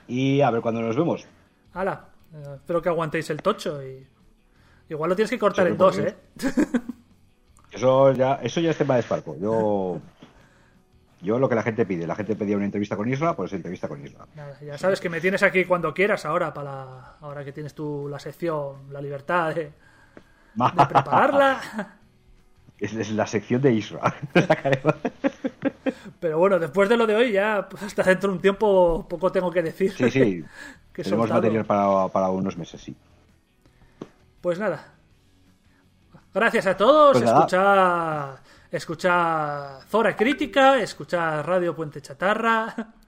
Y 0.07 0.41
a 0.41 0.51
ver 0.51 0.61
cuándo 0.61 0.81
nos 0.81 0.95
vemos. 0.95 1.25
Hala, 1.73 2.05
eh, 2.35 2.43
espero 2.53 2.83
que 2.83 2.89
aguantéis 2.89 3.31
el 3.31 3.41
tocho 3.41 3.83
y. 3.83 4.05
Igual 4.87 5.09
lo 5.09 5.15
tienes 5.15 5.31
que 5.31 5.39
cortar 5.39 5.65
en 5.65 5.75
dos, 5.75 5.97
¿eh? 5.97 6.15
Eso 7.71 8.13
ya, 8.13 8.35
eso 8.35 8.61
ya 8.61 8.71
es 8.71 8.77
tema 8.77 8.95
de 8.95 9.01
Sparco. 9.01 9.35
Yo, 9.37 9.99
yo 11.25 11.39
lo 11.39 11.49
que 11.49 11.55
la 11.55 11.63
gente 11.63 11.85
pide. 11.85 12.07
La 12.07 12.15
gente 12.15 12.35
pedía 12.35 12.55
una 12.55 12.65
entrevista 12.65 12.95
con 12.95 13.09
Isra, 13.09 13.35
pues 13.35 13.51
entrevista 13.53 13.87
con. 13.87 14.01
Nada, 14.35 14.57
ya 14.61 14.77
sabes 14.77 15.01
que 15.01 15.09
me 15.09 15.19
tienes 15.19 15.43
aquí 15.43 15.65
cuando 15.65 15.93
quieras 15.93 16.25
ahora, 16.25 16.53
para 16.53 16.73
la- 16.75 17.13
ahora 17.21 17.43
que 17.43 17.51
tienes 17.51 17.73
tú 17.73 18.07
la 18.09 18.19
sección, 18.19 18.91
la 18.91 19.01
libertad 19.01 19.53
de, 19.55 19.63
de 19.63 19.73
prepararla. 20.89 21.97
Es, 22.77 23.09
la 23.11 23.25
sección 23.25 23.61
de 23.61 23.73
Isra. 23.73 24.13
Pero 26.19 26.37
bueno, 26.39 26.59
después 26.59 26.89
de 26.89 26.97
lo 26.97 27.07
de 27.07 27.15
hoy 27.15 27.31
ya 27.31 27.67
pues, 27.69 27.83
hasta 27.83 28.03
dentro 28.03 28.29
de 28.29 28.35
un 28.35 28.41
tiempo 28.41 29.05
poco 29.09 29.31
tengo 29.31 29.51
que 29.51 29.61
decir. 29.63 29.91
sí, 29.91 30.09
sí. 30.09 30.45
Que 30.93 31.03
Tenemos 31.03 31.29
material 31.29 31.65
para, 31.65 32.07
para 32.07 32.29
unos 32.29 32.55
meses, 32.57 32.79
sí. 32.79 32.95
Pues 34.39 34.57
nada. 34.59 34.93
Gracias 36.33 36.67
a 36.67 36.77
todos. 36.77 37.17
Pues 37.17 37.29
escuchad, 37.29 38.35
escuchad 38.75 39.81
Zora 39.89 40.15
Crítica, 40.15 40.79
escuchad 40.81 41.43
Radio 41.43 41.75
Puente 41.75 42.01
Chatarra. 42.01 42.73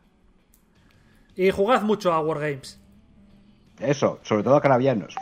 Y 1.40 1.52
jugad 1.52 1.84
mucho 1.84 2.12
a 2.12 2.20
Wargames. 2.20 2.80
Eso, 3.78 4.20
sobre 4.24 4.42
todo 4.42 4.56
a 4.56 4.62
carabianos. 4.62 5.14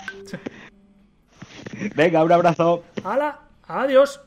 Venga, 1.95 2.23
un 2.23 2.31
abrazo. 2.31 2.85
¡Hala! 3.03 3.41
¡Adiós! 3.67 4.21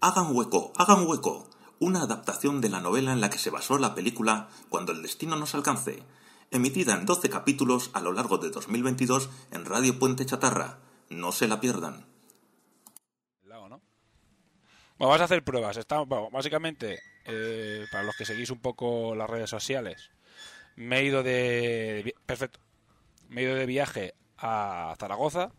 Hagan 0.00 0.34
hueco, 0.34 0.72
hagan 0.78 1.06
hueco. 1.06 1.46
Una 1.78 2.04
adaptación 2.04 2.62
de 2.62 2.70
la 2.70 2.80
novela 2.80 3.12
en 3.12 3.20
la 3.20 3.28
que 3.28 3.36
se 3.36 3.50
basó 3.50 3.76
la 3.76 3.94
película 3.94 4.48
Cuando 4.70 4.92
el 4.92 5.02
destino 5.02 5.36
nos 5.36 5.54
alcance, 5.54 6.02
emitida 6.50 6.94
en 6.94 7.04
12 7.04 7.28
capítulos 7.28 7.90
a 7.92 8.00
lo 8.00 8.14
largo 8.14 8.38
de 8.38 8.48
2022 8.48 9.28
en 9.50 9.66
Radio 9.66 9.98
Puente 9.98 10.24
Chatarra. 10.24 10.78
No 11.10 11.32
se 11.32 11.48
la 11.48 11.60
pierdan. 11.60 12.11
Vamos 15.08 15.20
a 15.20 15.24
hacer 15.24 15.42
pruebas. 15.42 15.76
Estamos, 15.76 16.08
bueno, 16.08 16.30
básicamente, 16.30 17.00
eh, 17.24 17.86
para 17.90 18.04
los 18.04 18.16
que 18.16 18.24
seguís 18.24 18.50
un 18.50 18.60
poco 18.60 19.14
las 19.14 19.28
redes 19.28 19.50
sociales, 19.50 20.10
me 20.76 20.98
he 20.98 21.04
ido 21.04 21.22
de, 21.22 22.14
perfecto, 22.26 22.60
me 23.28 23.40
he 23.40 23.44
ido 23.44 23.54
de 23.54 23.66
viaje 23.66 24.14
a 24.38 24.94
Zaragoza. 24.98 25.50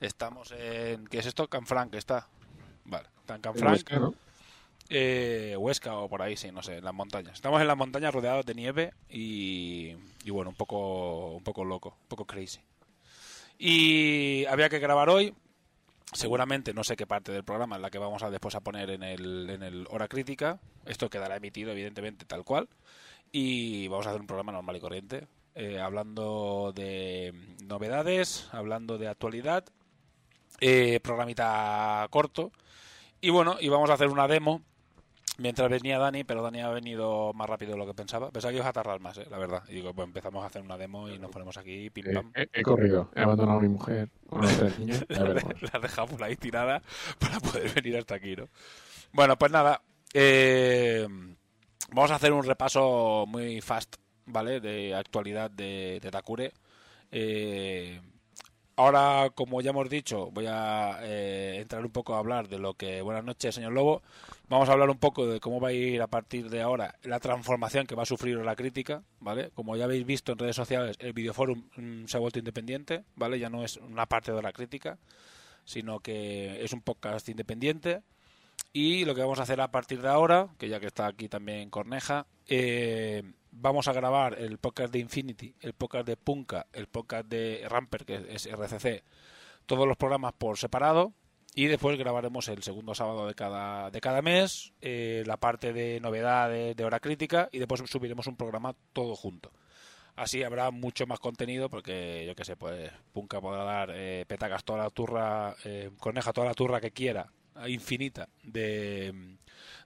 Estamos 0.00 0.52
en 0.52 1.06
¿qué 1.08 1.18
es 1.18 1.26
esto? 1.26 1.48
Canfranc 1.48 1.94
está. 1.94 2.28
Vale, 2.84 3.08
está 3.20 3.34
en 3.34 3.38
En 3.38 3.42
Canfranc. 3.42 3.72
Huesca, 3.72 3.98
¿no? 3.98 4.14
Eh, 4.88 5.54
Huesca 5.58 5.94
o 5.96 6.08
por 6.08 6.22
ahí, 6.22 6.36
sí, 6.36 6.50
no 6.50 6.62
sé, 6.62 6.78
en 6.78 6.84
las 6.84 6.94
montañas. 6.94 7.34
Estamos 7.34 7.60
en 7.60 7.68
las 7.68 7.76
montañas 7.76 8.12
rodeados 8.12 8.44
de 8.46 8.54
nieve 8.54 8.92
y, 9.08 9.94
y 10.24 10.30
bueno, 10.30 10.50
un 10.50 10.56
poco, 10.56 11.32
un 11.32 11.44
poco 11.44 11.64
loco, 11.64 11.90
un 12.02 12.08
poco 12.08 12.24
crazy. 12.24 12.60
Y 13.58 14.46
había 14.46 14.68
que 14.68 14.78
grabar 14.78 15.10
hoy. 15.10 15.34
Seguramente 16.12 16.74
no 16.74 16.82
sé 16.84 16.96
qué 16.96 17.06
parte 17.06 17.32
del 17.32 17.44
programa 17.44 17.76
es 17.76 17.82
la 17.82 17.90
que 17.90 17.98
vamos 17.98 18.22
a 18.22 18.30
después 18.30 18.54
a 18.56 18.60
poner 18.60 18.90
en 18.90 19.02
el, 19.02 19.48
en 19.50 19.62
el 19.62 19.86
hora 19.90 20.08
crítica. 20.08 20.58
Esto 20.84 21.08
quedará 21.08 21.36
emitido, 21.36 21.70
evidentemente, 21.72 22.24
tal 22.24 22.44
cual. 22.44 22.68
Y 23.32 23.86
vamos 23.88 24.06
a 24.06 24.10
hacer 24.10 24.20
un 24.20 24.26
programa 24.26 24.52
normal 24.52 24.76
y 24.76 24.80
corriente. 24.80 25.26
eh, 25.54 25.80
hablando 25.80 26.72
de 26.74 27.32
novedades, 27.64 28.48
hablando 28.52 28.98
de 28.98 29.08
actualidad. 29.08 29.64
eh, 30.60 31.00
programita 31.02 32.06
corto. 32.10 32.52
Y 33.20 33.30
bueno, 33.30 33.56
y 33.60 33.68
vamos 33.68 33.90
a 33.90 33.94
hacer 33.94 34.08
una 34.08 34.28
demo 34.28 34.62
mientras 35.40 35.68
venía 35.70 35.98
Dani, 35.98 36.24
pero 36.24 36.42
Dani 36.42 36.60
ha 36.60 36.70
venido 36.70 37.32
más 37.34 37.48
rápido 37.48 37.72
de 37.72 37.78
lo 37.78 37.86
que 37.86 37.94
pensaba. 37.94 38.30
Pensaba 38.30 38.52
que 38.52 38.58
iba 38.58 38.68
a 38.68 38.72
tardar 38.72 39.00
más, 39.00 39.18
eh, 39.18 39.26
la 39.30 39.38
verdad. 39.38 39.62
Y 39.68 39.74
digo, 39.74 39.94
pues 39.94 40.06
empezamos 40.06 40.42
a 40.44 40.46
hacer 40.46 40.62
una 40.62 40.76
demo 40.78 41.08
y 41.08 41.18
nos 41.18 41.30
ponemos 41.30 41.56
aquí, 41.56 41.90
pim 41.90 42.06
Eh, 42.06 42.12
pam. 42.12 42.34
he, 42.34 42.48
he 42.52 42.62
corrido, 42.62 43.10
he 43.14 43.20
abandonado 43.22 43.58
a 43.58 43.62
mi 43.62 43.68
mujer 43.68 44.10
con 44.28 44.42
los 44.42 44.56
tres 44.56 44.78
niños. 44.78 45.04
Ya 45.08 45.22
veremos. 45.24 45.62
la 45.62 45.70
has 45.74 45.82
dejado 45.82 46.08
por 46.08 46.22
ahí 46.24 46.36
tirada 46.36 46.82
para 47.18 47.40
poder 47.40 47.72
venir 47.74 47.96
hasta 47.98 48.14
aquí, 48.16 48.36
¿no? 48.36 48.48
Bueno, 49.12 49.36
pues 49.38 49.52
nada. 49.52 49.82
eh, 50.14 51.06
vamos 51.92 52.10
a 52.10 52.16
hacer 52.16 52.32
un 52.32 52.44
repaso 52.44 53.24
muy 53.28 53.60
fast, 53.60 53.96
¿vale? 54.26 54.60
De 54.60 54.94
actualidad 54.94 55.50
de, 55.50 55.98
de 56.00 56.10
Takure. 56.10 56.52
Eh, 57.10 58.00
ahora, 58.80 59.30
como 59.34 59.60
ya 59.60 59.70
hemos 59.70 59.88
dicho, 59.90 60.30
voy 60.30 60.46
a 60.48 60.98
eh, 61.02 61.58
entrar 61.60 61.84
un 61.84 61.90
poco 61.90 62.14
a 62.14 62.18
hablar 62.18 62.48
de 62.48 62.58
lo 62.58 62.74
que... 62.74 63.02
Buenas 63.02 63.24
noches, 63.24 63.54
señor 63.54 63.72
Lobo. 63.72 64.02
Vamos 64.48 64.68
a 64.68 64.72
hablar 64.72 64.88
un 64.88 64.98
poco 64.98 65.26
de 65.26 65.38
cómo 65.38 65.60
va 65.60 65.68
a 65.68 65.72
ir 65.72 66.00
a 66.00 66.06
partir 66.06 66.48
de 66.48 66.62
ahora 66.62 66.94
la 67.02 67.20
transformación 67.20 67.86
que 67.86 67.94
va 67.94 68.04
a 68.04 68.06
sufrir 68.06 68.38
la 68.38 68.56
crítica, 68.56 69.02
¿vale? 69.20 69.50
Como 69.54 69.76
ya 69.76 69.84
habéis 69.84 70.06
visto 70.06 70.32
en 70.32 70.38
redes 70.38 70.56
sociales, 70.56 70.96
el 70.98 71.12
Videoforum 71.12 71.64
mm, 71.76 72.06
se 72.06 72.16
ha 72.16 72.20
vuelto 72.20 72.38
independiente, 72.38 73.04
¿vale? 73.16 73.38
Ya 73.38 73.50
no 73.50 73.64
es 73.64 73.76
una 73.76 74.06
parte 74.06 74.32
de 74.32 74.42
la 74.42 74.52
crítica, 74.52 74.98
sino 75.64 76.00
que 76.00 76.64
es 76.64 76.72
un 76.72 76.80
podcast 76.80 77.28
independiente. 77.28 78.02
Y 78.72 79.04
lo 79.04 79.14
que 79.14 79.20
vamos 79.20 79.40
a 79.40 79.42
hacer 79.42 79.60
a 79.60 79.70
partir 79.70 80.00
de 80.00 80.08
ahora, 80.08 80.48
que 80.58 80.68
ya 80.68 80.80
que 80.80 80.86
está 80.86 81.06
aquí 81.06 81.28
también 81.28 81.68
Corneja, 81.68 82.26
eh, 82.48 83.24
vamos 83.52 83.88
a 83.88 83.92
grabar 83.92 84.38
el 84.38 84.58
podcast 84.58 84.92
de 84.92 84.98
Infinity, 84.98 85.54
el 85.60 85.72
podcast 85.72 86.06
de 86.06 86.16
Punka, 86.16 86.66
el 86.72 86.86
podcast 86.86 87.28
de 87.28 87.64
Ramper, 87.68 88.04
que 88.04 88.26
es 88.30 88.46
RCC, 88.46 89.02
todos 89.66 89.86
los 89.86 89.96
programas 89.96 90.32
por 90.32 90.58
separado. 90.58 91.12
Y 91.52 91.66
después 91.66 91.98
grabaremos 91.98 92.46
el 92.48 92.62
segundo 92.62 92.94
sábado 92.94 93.26
de 93.26 93.34
cada, 93.34 93.90
de 93.90 94.00
cada 94.00 94.22
mes, 94.22 94.72
eh, 94.80 95.24
la 95.26 95.36
parte 95.36 95.72
de 95.72 95.98
novedades 95.98 96.76
de 96.76 96.84
hora 96.84 97.00
crítica, 97.00 97.48
y 97.50 97.58
después 97.58 97.82
subiremos 97.86 98.28
un 98.28 98.36
programa 98.36 98.76
todo 98.92 99.16
junto. 99.16 99.50
Así 100.14 100.44
habrá 100.44 100.70
mucho 100.70 101.06
más 101.06 101.18
contenido 101.18 101.68
porque, 101.68 102.24
yo 102.24 102.36
qué 102.36 102.44
sé, 102.44 102.54
pues 102.54 102.92
Punka 103.12 103.40
podrá 103.40 103.64
dar 103.64 103.90
eh, 103.92 104.24
petacas 104.28 104.62
toda 104.62 104.84
la 104.84 104.90
turra, 104.90 105.56
eh, 105.64 105.90
Corneja 105.98 106.32
toda 106.32 106.46
la 106.46 106.54
turra 106.54 106.80
que 106.80 106.92
quiera, 106.92 107.32
infinita, 107.66 108.28
de, 108.44 109.36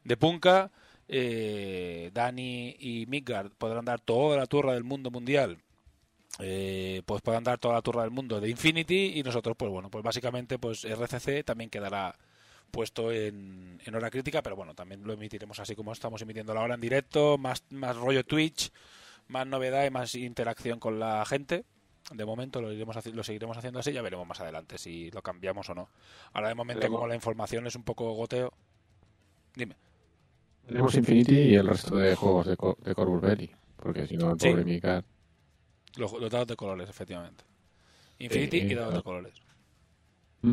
de 0.02 0.16
Punka. 0.18 0.70
Eh, 1.08 2.10
Dani 2.12 2.76
y 2.78 3.06
Midgard 3.06 3.50
podrán 3.52 3.84
dar 3.84 4.00
toda 4.00 4.36
la 4.36 4.46
turra 4.46 4.72
del 4.74 4.84
mundo 4.84 5.10
mundial. 5.10 5.58
Eh, 6.40 7.02
pues 7.06 7.22
puedan 7.22 7.44
dar 7.44 7.58
toda 7.58 7.74
la 7.74 7.82
turra 7.82 8.02
del 8.02 8.10
mundo 8.10 8.40
de 8.40 8.48
Infinity 8.48 9.18
y 9.18 9.22
nosotros 9.22 9.56
pues 9.56 9.70
bueno 9.70 9.88
pues 9.88 10.02
básicamente 10.02 10.58
pues 10.58 10.84
RCC 10.84 11.44
también 11.44 11.70
quedará 11.70 12.18
puesto 12.72 13.12
en, 13.12 13.80
en 13.84 13.94
hora 13.94 14.10
crítica 14.10 14.42
pero 14.42 14.56
bueno 14.56 14.74
también 14.74 15.04
lo 15.04 15.12
emitiremos 15.12 15.60
así 15.60 15.76
como 15.76 15.92
estamos 15.92 16.20
emitiendo 16.22 16.52
la 16.52 16.62
hora 16.62 16.74
en 16.74 16.80
directo 16.80 17.38
más 17.38 17.62
más 17.70 17.94
rollo 17.96 18.24
Twitch 18.24 18.72
más 19.28 19.46
novedad 19.46 19.84
y 19.84 19.90
más 19.90 20.14
interacción 20.16 20.80
con 20.80 20.98
la 20.98 21.24
gente. 21.24 21.64
De 22.12 22.24
momento 22.24 22.60
lo 22.60 22.72
iremos 22.72 22.96
lo 23.06 23.22
seguiremos 23.24 23.56
haciendo 23.56 23.78
así 23.78 23.92
ya 23.92 24.02
veremos 24.02 24.26
más 24.26 24.40
adelante 24.40 24.76
si 24.76 25.10
lo 25.12 25.22
cambiamos 25.22 25.70
o 25.70 25.74
no. 25.74 25.88
Ahora 26.32 26.48
de 26.48 26.54
momento 26.54 26.80
Veremos. 26.80 26.98
como 26.98 27.08
la 27.08 27.14
información 27.14 27.66
es 27.66 27.76
un 27.76 27.84
poco 27.84 28.12
goteo 28.12 28.52
dime 29.54 29.76
Tenemos 30.66 30.94
Infinity 30.94 31.34
y 31.38 31.54
el 31.54 31.66
resto 31.68 31.96
de 31.96 32.14
juegos 32.16 32.46
de, 32.46 32.56
Co- 32.56 32.78
de 32.82 32.94
Corvus 32.94 33.20
Belli. 33.20 33.50
Porque 33.76 34.06
si 34.06 34.16
no, 34.16 34.32
el 34.32 34.40
Sí. 34.40 34.48
pobre 34.48 34.64
Mika. 34.64 35.04
los, 35.96 36.12
los 36.12 36.30
dados 36.30 36.46
de 36.48 36.56
colores 36.56 36.88
efectivamente 36.88 37.44
Infinity 38.18 38.60
Sí, 38.60 38.66
y 38.66 38.74
dados 38.74 38.94
de 38.94 39.02
colores 39.02 39.34
Mm. 40.42 40.52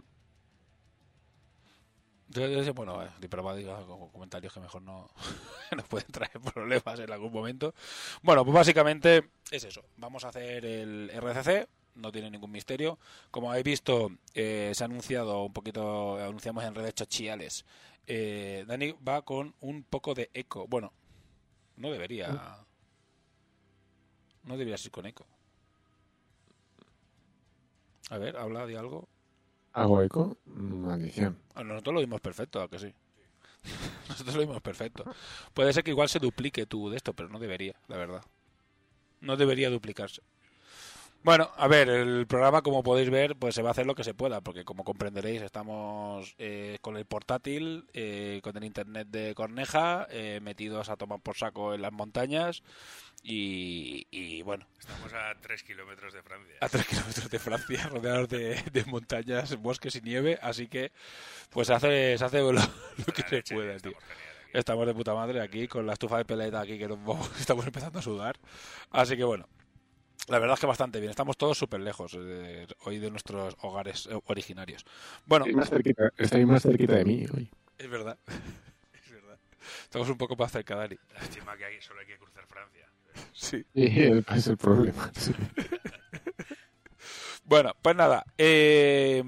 Yo- 2.29 2.73
bueno, 2.73 3.03
eh, 3.03 3.09
diga 3.19 3.83
como 3.85 4.11
comentarios 4.11 4.53
que 4.53 4.59
mejor 4.59 4.81
no 4.81 5.09
nos 5.75 5.85
pueden 5.87 6.07
traer 6.11 6.31
problemas 6.53 6.99
en 6.99 7.11
algún 7.11 7.31
momento. 7.33 7.73
Bueno, 8.21 8.43
pues 8.45 8.53
básicamente 8.55 9.29
es 9.51 9.63
eso. 9.63 9.83
Vamos 9.97 10.23
a 10.23 10.29
hacer 10.29 10.63
el 10.65 11.09
RCC, 11.13 11.67
no 11.95 12.11
tiene 12.11 12.29
ningún 12.31 12.51
misterio. 12.51 12.97
Como 13.31 13.49
habéis 13.51 13.65
visto, 13.65 14.11
eh, 14.33 14.71
se 14.73 14.83
ha 14.83 14.85
anunciado 14.85 15.43
un 15.43 15.51
poquito, 15.53 16.17
anunciamos 16.17 16.63
en 16.63 16.75
redes 16.75 16.93
sociales. 16.95 17.65
Eh, 18.07 18.65
Dani 18.67 18.93
va 19.07 19.21
con 19.23 19.55
un 19.61 19.83
poco 19.83 20.13
de 20.13 20.29
eco. 20.33 20.67
Bueno, 20.67 20.93
no 21.77 21.91
debería. 21.91 22.27
No 24.43 24.57
debería 24.57 24.75
ir 24.83 24.91
con 24.91 25.05
eco. 25.05 25.25
A 28.09 28.17
ver, 28.17 28.35
habla 28.37 28.65
de 28.65 28.77
algo. 28.77 29.07
¿Hago 29.73 30.01
eco? 30.01 30.37
Maldición. 30.45 31.37
Ah, 31.55 31.63
Nosotros 31.63 31.93
lo 31.93 32.01
vimos 32.01 32.21
perfecto, 32.21 32.61
¿a 32.61 32.69
que 32.69 32.79
sí? 32.79 32.93
Nosotros 34.09 34.35
lo 34.35 34.41
vimos 34.41 34.61
perfecto. 34.61 35.05
Puede 35.53 35.73
ser 35.73 35.83
que 35.83 35.91
igual 35.91 36.09
se 36.09 36.19
duplique 36.19 36.65
tú 36.65 36.89
de 36.89 36.97
esto, 36.97 37.13
pero 37.13 37.29
no 37.29 37.39
debería, 37.39 37.75
la 37.87 37.97
verdad. 37.97 38.23
No 39.21 39.37
debería 39.37 39.69
duplicarse. 39.69 40.21
Bueno, 41.23 41.51
a 41.55 41.67
ver, 41.67 41.87
el 41.87 42.25
programa, 42.25 42.63
como 42.63 42.81
podéis 42.81 43.11
ver, 43.11 43.35
pues 43.35 43.53
se 43.53 43.61
va 43.61 43.69
a 43.69 43.71
hacer 43.73 43.85
lo 43.85 43.93
que 43.93 44.03
se 44.03 44.15
pueda, 44.15 44.41
porque 44.41 44.65
como 44.65 44.83
comprenderéis, 44.83 45.43
estamos 45.43 46.33
eh, 46.39 46.79
con 46.81 46.97
el 46.97 47.05
portátil, 47.05 47.85
eh, 47.93 48.39
con 48.43 48.57
el 48.57 48.63
internet 48.63 49.07
de 49.07 49.35
Corneja, 49.35 50.07
eh, 50.09 50.39
metidos 50.41 50.89
a 50.89 50.95
tomar 50.97 51.19
por 51.19 51.37
saco 51.37 51.75
en 51.75 51.83
las 51.83 51.91
montañas 51.91 52.63
y, 53.21 54.07
y, 54.09 54.41
bueno, 54.41 54.65
Estamos 54.79 55.13
a 55.13 55.35
3 55.39 55.61
kilómetros 55.61 56.11
de 56.11 56.23
Francia. 56.23 56.55
a 56.59 56.69
tres 56.69 56.87
kilómetros 56.87 57.29
de 57.29 57.37
Francia, 57.39 57.87
rodeados 57.91 58.27
de, 58.27 58.55
de 58.73 58.85
montañas, 58.85 59.55
bosques 59.57 59.95
y 59.97 60.01
nieve, 60.01 60.39
así 60.41 60.67
que 60.67 60.91
pues 61.51 61.67
se 61.67 61.73
hace, 61.75 62.17
se 62.17 62.25
hace 62.25 62.39
lo, 62.39 62.51
lo 62.53 63.13
que 63.13 63.21
se 63.21 63.35
leche, 63.35 63.53
puede, 63.53 63.79
tío. 63.79 63.93
Estamos 64.53 64.87
de 64.87 64.95
puta 64.95 65.13
madre 65.13 65.39
aquí, 65.39 65.67
con 65.67 65.85
la 65.85 65.93
estufa 65.93 66.17
de 66.17 66.25
peleta 66.25 66.61
aquí 66.61 66.79
que 66.79 66.87
nos 66.87 66.97
vamos- 67.05 67.29
estamos 67.39 67.63
empezando 67.67 67.99
a 67.99 68.01
sudar. 68.01 68.37
Así 68.89 69.15
que 69.15 69.23
bueno, 69.23 69.47
la 70.27 70.39
verdad 70.39 70.53
es 70.55 70.59
que 70.59 70.65
bastante 70.67 70.99
bien. 70.99 71.09
Estamos 71.09 71.37
todos 71.37 71.57
súper 71.57 71.81
lejos 71.81 72.15
eh, 72.17 72.67
hoy 72.85 72.99
de 72.99 73.09
nuestros 73.11 73.55
hogares 73.61 74.07
eh, 74.11 74.19
originarios. 74.25 74.85
Bueno, 75.25 75.45
Estáis 75.45 75.57
más 75.57 75.69
cerquita, 75.69 76.09
estáis 76.17 76.47
más 76.47 76.61
cerquita 76.63 76.95
de 76.95 77.05
mí 77.05 77.25
hoy. 77.33 77.49
es 77.77 77.89
verdad. 77.89 78.17
Es 79.03 79.11
verdad. 79.11 79.37
Estamos 79.83 80.09
un 80.09 80.17
poco 80.17 80.35
más 80.35 80.51
cerca, 80.51 80.75
Dani. 80.75 80.95
Lástima 81.13 81.57
que 81.57 81.65
hay- 81.65 81.81
solo 81.81 81.99
hay 82.01 82.07
que 82.07 82.17
cruzar 82.17 82.45
Francia. 82.47 82.87
Sí. 83.33 83.65
Sí, 83.73 83.81
el- 84.01 84.25
es 84.35 84.47
el 84.47 84.57
problema. 84.57 85.11
sí. 85.15 85.33
Bueno, 87.43 87.73
pues 87.81 87.95
nada. 87.95 88.23
eh, 88.37 89.23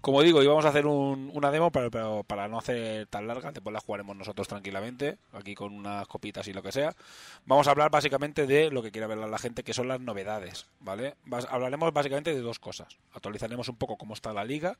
como 0.00 0.22
digo, 0.22 0.42
íbamos 0.42 0.64
a 0.64 0.68
hacer 0.68 0.86
un- 0.86 1.30
una 1.34 1.50
demo, 1.50 1.70
pero, 1.70 1.90
pero 1.90 2.24
para 2.24 2.48
no 2.48 2.58
hacer 2.58 3.06
tan 3.06 3.26
larga, 3.26 3.52
después 3.52 3.72
la 3.72 3.80
jugaremos 3.80 4.16
nosotros 4.16 4.46
tranquilamente, 4.48 5.18
aquí 5.32 5.54
con 5.54 5.72
unas 5.74 6.06
copitas 6.08 6.46
y 6.48 6.52
lo 6.52 6.62
que 6.62 6.72
sea. 6.72 6.94
Vamos 7.46 7.66
a 7.68 7.70
hablar 7.72 7.90
básicamente 7.90 8.46
de 8.46 8.70
lo 8.70 8.82
que 8.82 8.90
quiere 8.90 9.06
ver 9.06 9.18
la 9.18 9.38
gente, 9.38 9.62
que 9.62 9.74
son 9.74 9.88
las 9.88 10.00
novedades, 10.00 10.66
¿vale? 10.80 11.14
Vas- 11.24 11.46
hablaremos 11.50 11.92
básicamente 11.92 12.34
de 12.34 12.40
dos 12.40 12.58
cosas. 12.58 12.96
Actualizaremos 13.12 13.68
un 13.68 13.76
poco 13.76 13.96
cómo 13.96 14.14
está 14.14 14.32
la 14.32 14.44
liga, 14.44 14.76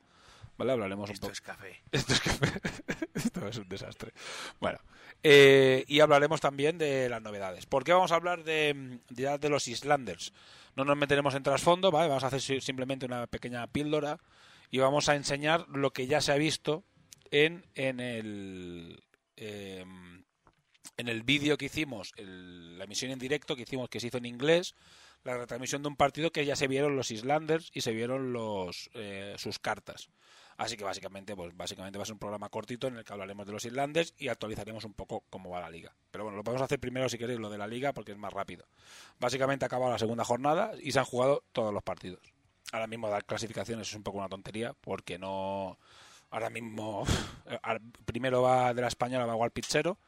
¿vale? 0.56 0.72
Hablaremos 0.72 1.10
un 1.10 1.14
Esto 1.14 1.26
poco. 1.26 1.32
es 1.32 1.40
café. 1.40 1.80
Esto 1.92 2.12
es, 2.12 2.20
café. 2.20 2.60
Esto 3.14 3.46
es 3.48 3.56
un 3.58 3.68
desastre. 3.68 4.12
Bueno, 4.60 4.78
eh, 5.22 5.84
y 5.88 6.00
hablaremos 6.00 6.40
también 6.40 6.78
de 6.78 7.08
las 7.08 7.22
novedades. 7.22 7.66
¿Por 7.66 7.84
qué 7.84 7.92
vamos 7.92 8.12
a 8.12 8.16
hablar 8.16 8.44
de, 8.44 8.98
ya 9.10 9.38
de 9.38 9.48
los 9.48 9.66
Islanders? 9.68 10.32
No 10.76 10.84
nos 10.84 10.96
meteremos 10.96 11.34
en 11.34 11.42
trasfondo, 11.42 11.90
¿vale? 11.90 12.08
Vamos 12.08 12.22
a 12.22 12.28
hacer 12.28 12.40
si- 12.40 12.60
simplemente 12.60 13.04
una 13.06 13.26
pequeña 13.26 13.66
píldora 13.66 14.18
y 14.70 14.78
vamos 14.78 15.08
a 15.08 15.16
enseñar 15.16 15.66
lo 15.68 15.92
que 15.92 16.06
ya 16.06 16.20
se 16.20 16.32
ha 16.32 16.36
visto 16.36 16.84
en, 17.30 17.66
en 17.74 18.00
el... 18.00 19.02
em, 19.36 20.24
en 20.96 21.08
el 21.08 21.22
vídeo 21.22 21.56
que 21.56 21.66
hicimos, 21.66 22.12
la 22.16 22.84
emisión 22.84 23.12
en 23.12 23.20
directo 23.20 23.54
que 23.54 23.62
hicimos, 23.62 23.88
que 23.88 24.00
se 24.00 24.08
hizo 24.08 24.18
en 24.18 24.26
inglés, 24.26 24.74
la 25.22 25.36
retransmisión 25.36 25.82
de 25.82 25.88
un 25.88 25.96
partido 25.96 26.32
que 26.32 26.44
ya 26.44 26.56
se 26.56 26.66
vieron 26.66 26.96
los 26.96 27.10
Islanders 27.12 27.70
y 27.72 27.82
se 27.82 27.92
vieron 27.92 28.32
los 28.32 28.90
eh, 28.94 29.34
sus 29.38 29.58
cartas. 29.58 30.10
Así 30.56 30.76
que 30.76 30.82
básicamente, 30.82 31.36
pues 31.36 31.56
básicamente 31.56 31.98
va 31.98 32.02
a 32.02 32.06
ser 32.06 32.14
un 32.14 32.18
programa 32.18 32.48
cortito 32.48 32.88
en 32.88 32.96
el 32.96 33.04
que 33.04 33.12
hablaremos 33.12 33.46
de 33.46 33.52
los 33.52 33.64
Islanders 33.64 34.12
y 34.18 34.26
actualizaremos 34.26 34.84
un 34.84 34.92
poco 34.92 35.22
cómo 35.30 35.50
va 35.50 35.60
la 35.60 35.70
liga. 35.70 35.94
Pero 36.10 36.24
bueno, 36.24 36.36
lo 36.36 36.42
podemos 36.42 36.64
hacer 36.64 36.80
primero 36.80 37.08
si 37.08 37.16
queréis 37.16 37.38
lo 37.38 37.48
de 37.48 37.58
la 37.58 37.68
liga 37.68 37.92
porque 37.92 38.10
es 38.10 38.18
más 38.18 38.32
rápido. 38.32 38.66
Básicamente 39.20 39.64
ha 39.64 39.66
acabado 39.66 39.92
la 39.92 40.00
segunda 40.00 40.24
jornada 40.24 40.72
y 40.82 40.90
se 40.90 40.98
han 40.98 41.04
jugado 41.04 41.44
todos 41.52 41.72
los 41.72 41.84
partidos. 41.84 42.20
Ahora 42.72 42.86
mismo 42.86 43.08
dar 43.08 43.24
clasificaciones 43.24 43.88
es 43.88 43.94
un 43.94 44.02
poco 44.02 44.18
una 44.18 44.28
tontería 44.28 44.74
porque 44.80 45.18
no 45.18 45.78
ahora 46.30 46.50
mismo 46.50 47.04
primero 48.04 48.42
va 48.42 48.74
de 48.74 48.82
la 48.82 48.88
española 48.88 49.26
va 49.26 49.34
igual 49.34 49.50
Pizzero 49.50 49.98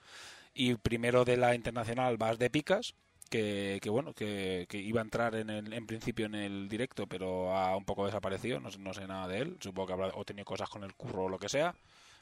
y 0.53 0.75
primero 0.75 1.25
de 1.25 1.37
la 1.37 1.55
internacional 1.55 2.17
vas 2.19 2.39
de 2.39 2.51
Picas 2.51 2.95
que, 3.31 3.79
que 3.81 3.89
bueno 3.89 4.13
que, 4.13 4.67
que 4.69 4.79
iba 4.79 5.01
a 5.01 5.05
entrar 5.05 5.35
en, 5.37 5.49
el, 5.49 5.73
en 5.73 5.87
principio 5.87 6.27
en 6.27 6.35
el 6.35 6.69
directo 6.69 7.07
pero 7.07 7.57
ha 7.57 7.77
un 7.77 7.85
poco 7.85 8.05
desaparecido 8.05 8.61
no, 8.61 8.69
no 8.79 8.93
sé 8.93 9.07
nada 9.07 9.29
de 9.29 9.39
él 9.39 9.57
supongo 9.61 9.87
que 9.87 9.93
habrá 9.95 10.09
o 10.15 10.25
tenido 10.25 10.45
cosas 10.45 10.69
con 10.69 10.85
el 10.85 10.95
curro 10.95 11.25
o 11.25 11.29
lo 11.29 11.39
que 11.39 11.49
sea 11.49 11.75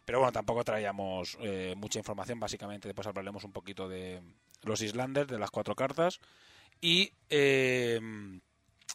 pero 0.05 0.19
bueno 0.21 0.33
tampoco 0.33 0.63
traíamos 0.63 1.37
eh, 1.41 1.75
mucha 1.77 1.99
información 1.99 2.39
básicamente 2.39 2.87
después 2.87 3.07
hablaremos 3.07 3.43
un 3.45 3.53
poquito 3.53 3.89
de 3.89 4.23
los 4.63 4.81
Islanders 4.83 5.31
de 5.31 5.39
las 5.39 5.51
cuatro 5.51 5.75
cartas 5.75 6.21
y 6.81 7.11
eh, 7.31 7.99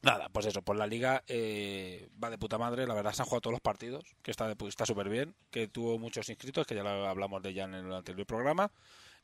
nada 0.04 0.30
pues 0.30 0.46
eso 0.46 0.62
pues 0.62 0.78
la 0.78 0.86
liga 0.86 1.24
eh, 1.28 2.10
va 2.24 2.30
de 2.30 2.38
puta 2.38 2.58
madre 2.58 2.86
la 2.86 2.94
verdad 2.94 3.14
se 3.14 3.22
han 3.22 3.26
jugado 3.26 3.42
todos 3.42 3.54
los 3.54 3.62
partidos 3.62 4.04
que 4.22 4.30
está 4.32 4.54
pu- 4.56 4.68
está 4.68 4.86
súper 4.86 5.10
bien 5.10 5.34
que 5.50 5.68
tuvo 5.68 5.98
muchos 5.98 6.30
inscritos 6.30 6.68
que 6.68 6.76
ya 6.76 6.84
lo 6.84 7.08
hablamos 7.08 7.42
de 7.42 7.54
ya 7.54 7.64
en 7.64 7.74
el 7.74 7.92
anterior 7.94 8.26
programa 8.28 8.70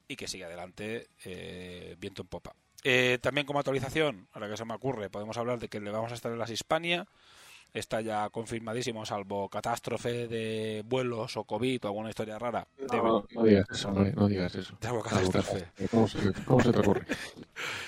y 0.08 0.16
que 0.16 0.28
sigue 0.28 0.46
adelante 0.46 1.08
eh, 1.24 1.96
viento 2.00 2.24
en 2.24 2.28
popa. 2.30 2.56
Eh, 2.84 3.20
también 3.22 3.46
como 3.46 3.60
actualización, 3.60 4.28
ahora 4.34 4.50
que 4.50 4.58
se 4.58 4.66
me 4.66 4.74
ocurre, 4.74 5.10
podemos 5.12 5.38
hablar 5.38 5.60
de 5.60 5.68
que 5.68 5.80
le 5.80 5.92
vamos 5.92 6.12
a 6.12 6.16
estar 6.16 6.32
en 6.32 6.40
las 6.40 6.50
Hispania. 6.50 7.06
Está 7.74 8.02
ya 8.02 8.30
confirmadísimo, 8.30 9.06
salvo 9.06 9.48
catástrofe 9.48 10.28
de 10.28 10.82
vuelos 10.86 11.38
o 11.38 11.44
COVID 11.44 11.86
o 11.86 11.88
alguna 11.88 12.10
historia 12.10 12.40
rara. 12.40 12.68
No, 12.92 13.26
no 13.32 13.44
digas 13.44 13.68
eso, 13.72 13.92
no, 13.92 14.04
no 14.06 14.28
digas 14.28 14.56
eso. 14.56 14.76
Salvo 14.82 15.04
catástrofe. 15.04 15.68
¿Cómo 15.92 16.08
se, 16.08 16.34
cómo 16.46 16.62
se 16.64 16.72
te 16.72 16.80
ocurre? 16.80 17.06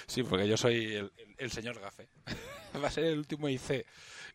Sí, 0.06 0.24
porque 0.24 0.48
yo 0.48 0.58
soy 0.58 0.76
el, 0.96 1.12
el- 1.18 1.36
el 1.38 1.52
señor 1.52 1.80
Gafe. 1.80 2.10
Va 2.84 2.88
a 2.90 2.92
ser 2.92 3.06
el 3.06 3.18
último 3.18 3.48
IC 3.50 3.86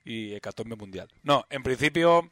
y 0.04 0.34
hecatombe 0.34 0.74
mundial. 0.76 1.08
No, 1.22 1.44
en 1.50 1.62
principio 1.62 2.30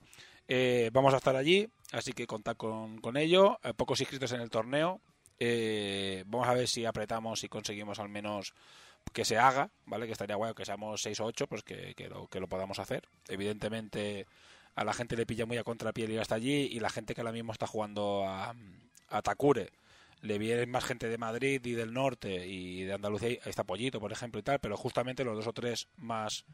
eh, 0.48 0.90
vamos 0.92 1.14
a 1.14 1.18
estar 1.18 1.36
allí, 1.36 1.68
así 1.92 2.12
que 2.12 2.26
contad 2.26 2.56
con, 2.56 2.98
con 3.00 3.16
ello. 3.16 3.58
Eh, 3.62 3.74
pocos 3.74 4.00
inscritos 4.00 4.32
en 4.32 4.40
el 4.40 4.50
torneo. 4.50 5.00
Eh, 5.38 6.24
vamos 6.26 6.48
a 6.48 6.54
ver 6.54 6.66
si 6.66 6.84
apretamos 6.86 7.44
y 7.44 7.48
conseguimos 7.48 7.98
al 7.98 8.08
menos 8.08 8.54
que 9.12 9.24
se 9.24 9.38
haga, 9.38 9.70
¿vale? 9.86 10.06
Que 10.06 10.12
estaría 10.12 10.36
guay 10.36 10.54
que 10.54 10.64
seamos 10.64 11.02
6 11.02 11.20
o 11.20 11.24
8, 11.26 11.46
pues 11.46 11.62
que, 11.62 11.94
que 11.94 12.08
lo, 12.08 12.26
que 12.28 12.40
lo 12.40 12.48
podamos 12.48 12.78
hacer. 12.78 13.06
Evidentemente 13.28 14.26
a 14.74 14.84
la 14.84 14.92
gente 14.92 15.16
le 15.16 15.26
pilla 15.26 15.46
muy 15.46 15.56
a 15.56 15.64
contrapiel 15.64 16.10
ir 16.10 16.20
hasta 16.20 16.34
allí 16.34 16.68
y 16.70 16.80
la 16.80 16.90
gente 16.90 17.14
que 17.14 17.20
ahora 17.20 17.32
mismo 17.32 17.52
está 17.52 17.66
jugando 17.66 18.24
a, 18.26 18.54
a 19.08 19.22
Takure 19.22 19.70
le 20.24 20.38
viene 20.38 20.66
más 20.66 20.84
gente 20.84 21.08
de 21.08 21.18
Madrid 21.18 21.64
y 21.64 21.72
del 21.72 21.92
norte 21.92 22.46
y 22.46 22.82
de 22.84 22.94
Andalucía, 22.94 23.28
ahí 23.28 23.38
está 23.44 23.64
Pollito, 23.64 24.00
por 24.00 24.10
ejemplo, 24.10 24.40
y 24.40 24.42
tal, 24.42 24.58
pero 24.58 24.76
justamente 24.76 25.22
los 25.22 25.36
dos 25.36 25.46
o 25.46 25.52
tres 25.52 25.86
más, 25.98 26.46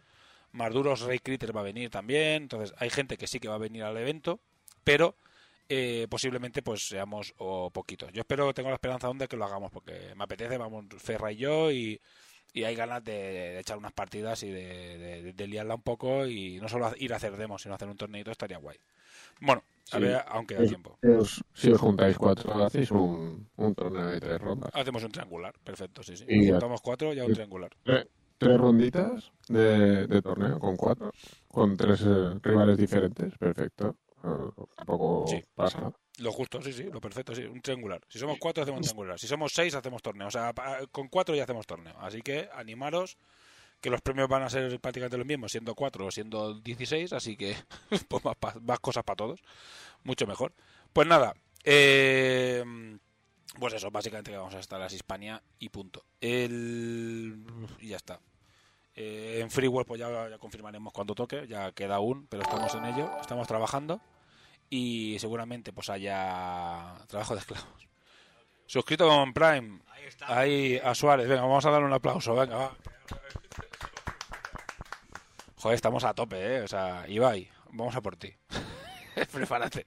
más 0.50 0.72
duros, 0.72 1.02
Ray 1.02 1.20
Critter 1.20 1.56
va 1.56 1.60
a 1.60 1.64
venir 1.64 1.88
también, 1.88 2.42
entonces 2.42 2.74
hay 2.78 2.90
gente 2.90 3.16
que 3.16 3.28
sí 3.28 3.38
que 3.38 3.48
va 3.48 3.54
a 3.54 3.58
venir 3.58 3.84
al 3.84 3.96
evento, 3.96 4.40
pero 4.82 5.14
eh, 5.68 6.08
posiblemente 6.10 6.62
pues 6.62 6.88
seamos 6.88 7.32
o 7.38 7.70
poquitos. 7.70 8.12
Yo 8.12 8.22
espero, 8.22 8.52
tengo 8.52 8.70
la 8.70 8.74
esperanza 8.74 9.08
de 9.14 9.28
que 9.28 9.36
lo 9.36 9.44
hagamos, 9.44 9.70
porque 9.70 10.14
me 10.16 10.24
apetece, 10.24 10.58
vamos, 10.58 10.86
Ferra 10.98 11.30
y 11.30 11.36
yo, 11.36 11.70
y, 11.70 12.00
y 12.52 12.64
hay 12.64 12.74
ganas 12.74 13.04
de, 13.04 13.12
de 13.12 13.60
echar 13.60 13.78
unas 13.78 13.92
partidas 13.92 14.42
y 14.42 14.50
de, 14.50 15.34
liarla 15.46 15.74
un 15.76 15.82
poco, 15.82 16.26
y 16.26 16.58
no 16.60 16.68
solo 16.68 16.92
ir 16.98 17.12
a 17.12 17.16
hacer 17.16 17.36
demos, 17.36 17.62
sino 17.62 17.74
hacer 17.74 17.88
un 17.88 17.96
torneito, 17.96 18.30
estaría 18.30 18.58
guay. 18.58 18.78
Bueno, 19.40 19.62
a 19.92 19.96
Sí. 19.96 20.02
ver, 20.02 20.22
aunque 20.28 20.54
da 20.54 20.64
tiempo. 20.66 20.98
os- 21.18 21.42
si 21.54 21.70
os 21.72 21.80
juntáis 21.80 22.16
cuatro, 22.18 22.52
hacéis 22.64 22.90
un, 22.90 23.48
un 23.56 23.74
torneo 23.74 24.06
de 24.06 24.20
tres 24.20 24.40
rondas. 24.40 24.70
Hacemos 24.74 25.02
un 25.02 25.10
triangular, 25.12 25.54
perfecto, 25.64 26.02
sí, 26.02 26.16
sí. 26.16 26.24
Y 26.28 26.46
ya. 26.46 26.52
Juntamos 26.52 26.80
cuatro, 26.82 27.12
ya 27.12 27.24
un 27.24 27.32
triangular. 27.32 27.70
Tres 28.38 28.56
ronditas 28.58 29.30
de, 29.48 30.06
de 30.06 30.22
torneo 30.22 30.58
con 30.58 30.76
cuatro, 30.76 31.12
con 31.48 31.76
tres 31.76 32.00
eh, 32.06 32.38
rivales 32.42 32.78
diferentes, 32.78 33.36
perfecto. 33.36 33.96
Eh, 34.24 34.64
tampoco 34.76 35.26
Sí. 35.26 35.44
pasa. 35.54 35.92
Lo 36.20 36.32
justo, 36.32 36.60
sí, 36.60 36.74
sí, 36.74 36.82
lo 36.84 37.00
perfecto, 37.00 37.34
sí, 37.34 37.44
un 37.44 37.62
triangular. 37.62 38.02
Si 38.06 38.18
somos 38.18 38.36
cuatro, 38.38 38.62
hacemos 38.62 38.80
un 38.80 38.84
triangular. 38.84 39.18
Si 39.18 39.26
somos 39.26 39.52
seis, 39.54 39.74
hacemos 39.74 40.02
torneo. 40.02 40.28
O 40.28 40.30
sea, 40.30 40.52
con 40.92 41.08
cuatro 41.08 41.34
ya 41.34 41.44
hacemos 41.44 41.66
torneo. 41.66 41.94
Así 41.98 42.20
que 42.20 42.50
animaros, 42.52 43.16
que 43.80 43.88
los 43.88 44.02
premios 44.02 44.28
van 44.28 44.42
a 44.42 44.50
ser 44.50 44.78
prácticamente 44.80 45.16
los 45.16 45.26
mismos, 45.26 45.50
siendo 45.50 45.74
cuatro 45.74 46.06
o 46.06 46.10
siendo 46.10 46.60
16. 46.60 47.14
Así 47.14 47.38
que, 47.38 47.56
pues 48.08 48.22
más, 48.22 48.36
más 48.60 48.80
cosas 48.80 49.02
para 49.02 49.16
todos. 49.16 49.40
Mucho 50.04 50.26
mejor. 50.26 50.52
Pues 50.92 51.08
nada, 51.08 51.34
eh, 51.64 52.62
pues 53.58 53.72
eso, 53.72 53.90
básicamente 53.90 54.30
que 54.30 54.36
vamos 54.36 54.54
a 54.54 54.60
estar 54.60 54.78
las 54.78 54.92
Hispania 54.92 55.42
y 55.58 55.70
punto. 55.70 56.04
El, 56.20 57.46
y 57.80 57.88
ya 57.88 57.96
está. 57.96 58.20
Eh, 58.94 59.38
en 59.40 59.50
Freeworld 59.50 59.86
pues 59.86 60.00
ya, 60.00 60.28
ya 60.28 60.36
confirmaremos 60.36 60.92
cuando 60.92 61.14
toque, 61.14 61.46
ya 61.48 61.72
queda 61.72 61.94
aún, 61.94 62.26
pero 62.26 62.42
estamos 62.42 62.74
en 62.74 62.84
ello, 62.84 63.10
estamos 63.22 63.48
trabajando 63.48 64.02
y 64.70 65.18
seguramente 65.18 65.72
pues 65.72 65.90
haya 65.90 66.94
trabajo 67.08 67.34
de 67.34 67.40
esclavos. 67.40 67.88
Suscrito 68.66 69.08
con 69.08 69.34
Prime, 69.34 69.80
ahí 70.22 70.80
a 70.82 70.94
Suárez, 70.94 71.28
venga, 71.28 71.42
vamos 71.42 71.66
a 71.66 71.70
darle 71.70 71.88
un 71.88 71.92
aplauso, 71.92 72.34
venga, 72.36 72.56
va. 72.56 72.76
Joder, 75.56 75.74
estamos 75.74 76.04
a 76.04 76.14
tope, 76.14 76.56
¿eh? 76.56 76.62
O 76.62 76.68
sea, 76.68 77.04
Ibai, 77.08 77.50
vamos 77.72 77.94
a 77.94 78.00
por 78.00 78.16
ti. 78.16 78.32
Prepárate. 79.32 79.86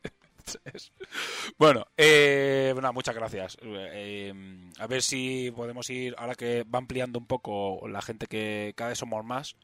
Bueno, 1.58 1.86
eh, 1.95 2.72
bueno, 2.74 2.92
muchas 2.92 3.16
gracias. 3.16 3.58
Eh, 3.62 4.34
a 4.78 4.88
ver 4.88 5.02
si 5.02 5.52
podemos 5.56 5.90
ir, 5.90 6.14
ahora 6.18 6.36
que 6.36 6.64
va 6.64 6.80
ampliando 6.80 7.18
un 7.18 7.26
poco 7.26 7.88
la 7.88 8.02
gente 8.02 8.28
que 8.28 8.74
cada 8.76 8.90
vez 8.90 9.00
somos 9.00 9.24
más 9.24 9.56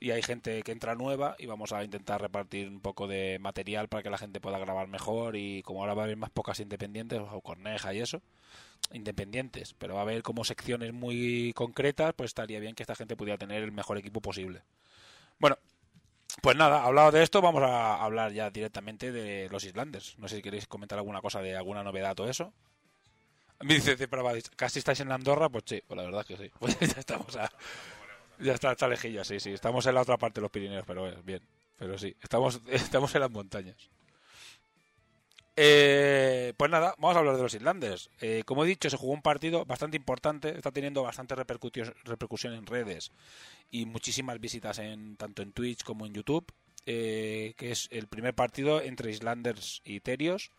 y 0.00 0.12
hay 0.12 0.22
gente 0.22 0.62
que 0.62 0.72
entra 0.72 0.94
nueva 0.94 1.36
y 1.38 1.44
vamos 1.44 1.72
a 1.72 1.84
intentar 1.84 2.22
repartir 2.22 2.68
un 2.68 2.80
poco 2.80 3.06
de 3.06 3.38
material 3.38 3.88
para 3.88 4.02
que 4.02 4.08
la 4.08 4.16
gente 4.16 4.40
pueda 4.40 4.58
grabar 4.58 4.88
mejor 4.88 5.36
y 5.36 5.62
como 5.62 5.80
ahora 5.80 5.92
va 5.92 6.02
a 6.02 6.04
haber 6.06 6.16
más 6.16 6.30
pocas 6.30 6.58
independientes 6.58 7.20
o 7.20 7.40
Corneja 7.42 7.92
y 7.92 8.00
eso, 8.00 8.22
independientes, 8.92 9.74
pero 9.74 9.94
va 9.94 10.00
a 10.00 10.04
haber 10.04 10.22
como 10.22 10.44
secciones 10.44 10.94
muy 10.94 11.52
concretas, 11.54 12.14
pues 12.16 12.30
estaría 12.30 12.60
bien 12.60 12.74
que 12.74 12.82
esta 12.82 12.94
gente 12.94 13.14
pudiera 13.14 13.36
tener 13.36 13.62
el 13.62 13.72
mejor 13.72 13.98
equipo 13.98 14.22
posible. 14.22 14.62
Bueno, 15.38 15.58
pues 16.40 16.56
nada, 16.56 16.82
hablado 16.84 17.10
de 17.10 17.22
esto, 17.22 17.42
vamos 17.42 17.62
a 17.62 18.02
hablar 18.02 18.32
ya 18.32 18.50
directamente 18.50 19.12
de 19.12 19.50
los 19.50 19.64
Islanders. 19.64 20.18
No 20.18 20.28
sé 20.28 20.36
si 20.36 20.42
queréis 20.42 20.66
comentar 20.66 20.98
alguna 20.98 21.20
cosa 21.20 21.42
de 21.42 21.56
alguna 21.56 21.84
novedad 21.84 22.18
o 22.20 22.26
eso. 22.26 22.54
Casi 24.56 24.78
estáis 24.78 25.00
en 25.00 25.12
Andorra, 25.12 25.50
pues 25.50 25.64
sí, 25.66 25.82
pues 25.86 25.98
la 25.98 26.04
verdad 26.04 26.24
que 26.24 26.38
sí. 26.38 26.50
Pues 26.58 26.78
ya 26.78 26.98
estamos 27.00 27.36
a... 27.36 27.50
Ya 28.40 28.54
está, 28.54 28.72
está 28.72 28.88
lejilla, 28.88 29.24
sí, 29.24 29.38
sí. 29.40 29.52
Estamos 29.52 29.86
en 29.86 29.94
la 29.94 30.02
otra 30.02 30.16
parte 30.18 30.40
de 30.40 30.42
los 30.42 30.50
Pirineos, 30.50 30.84
pero 30.86 31.08
eh, 31.08 31.16
bien. 31.24 31.42
Pero 31.76 31.98
sí, 31.98 32.14
estamos, 32.22 32.60
estamos 32.68 33.14
en 33.14 33.20
las 33.20 33.30
montañas. 33.30 33.90
Eh, 35.56 36.54
pues 36.56 36.70
nada, 36.70 36.94
vamos 36.98 37.16
a 37.16 37.18
hablar 37.18 37.36
de 37.36 37.42
los 37.42 37.54
Islanders. 37.54 38.10
Eh, 38.20 38.42
como 38.46 38.64
he 38.64 38.68
dicho, 38.68 38.88
se 38.88 38.96
jugó 38.96 39.12
un 39.12 39.22
partido 39.22 39.64
bastante 39.66 39.96
importante, 39.96 40.56
está 40.56 40.70
teniendo 40.70 41.02
bastante 41.02 41.34
repercusión, 41.34 41.94
repercusión 42.04 42.54
en 42.54 42.66
redes 42.66 43.12
y 43.70 43.84
muchísimas 43.84 44.40
visitas 44.40 44.78
en 44.78 45.16
tanto 45.16 45.42
en 45.42 45.52
Twitch 45.52 45.82
como 45.84 46.06
en 46.06 46.14
YouTube, 46.14 46.50
eh, 46.86 47.54
que 47.58 47.72
es 47.72 47.88
el 47.90 48.06
primer 48.06 48.34
partido 48.34 48.80
entre 48.80 49.10
Islanders 49.10 49.82
y 49.84 50.00
Terios. 50.00 50.50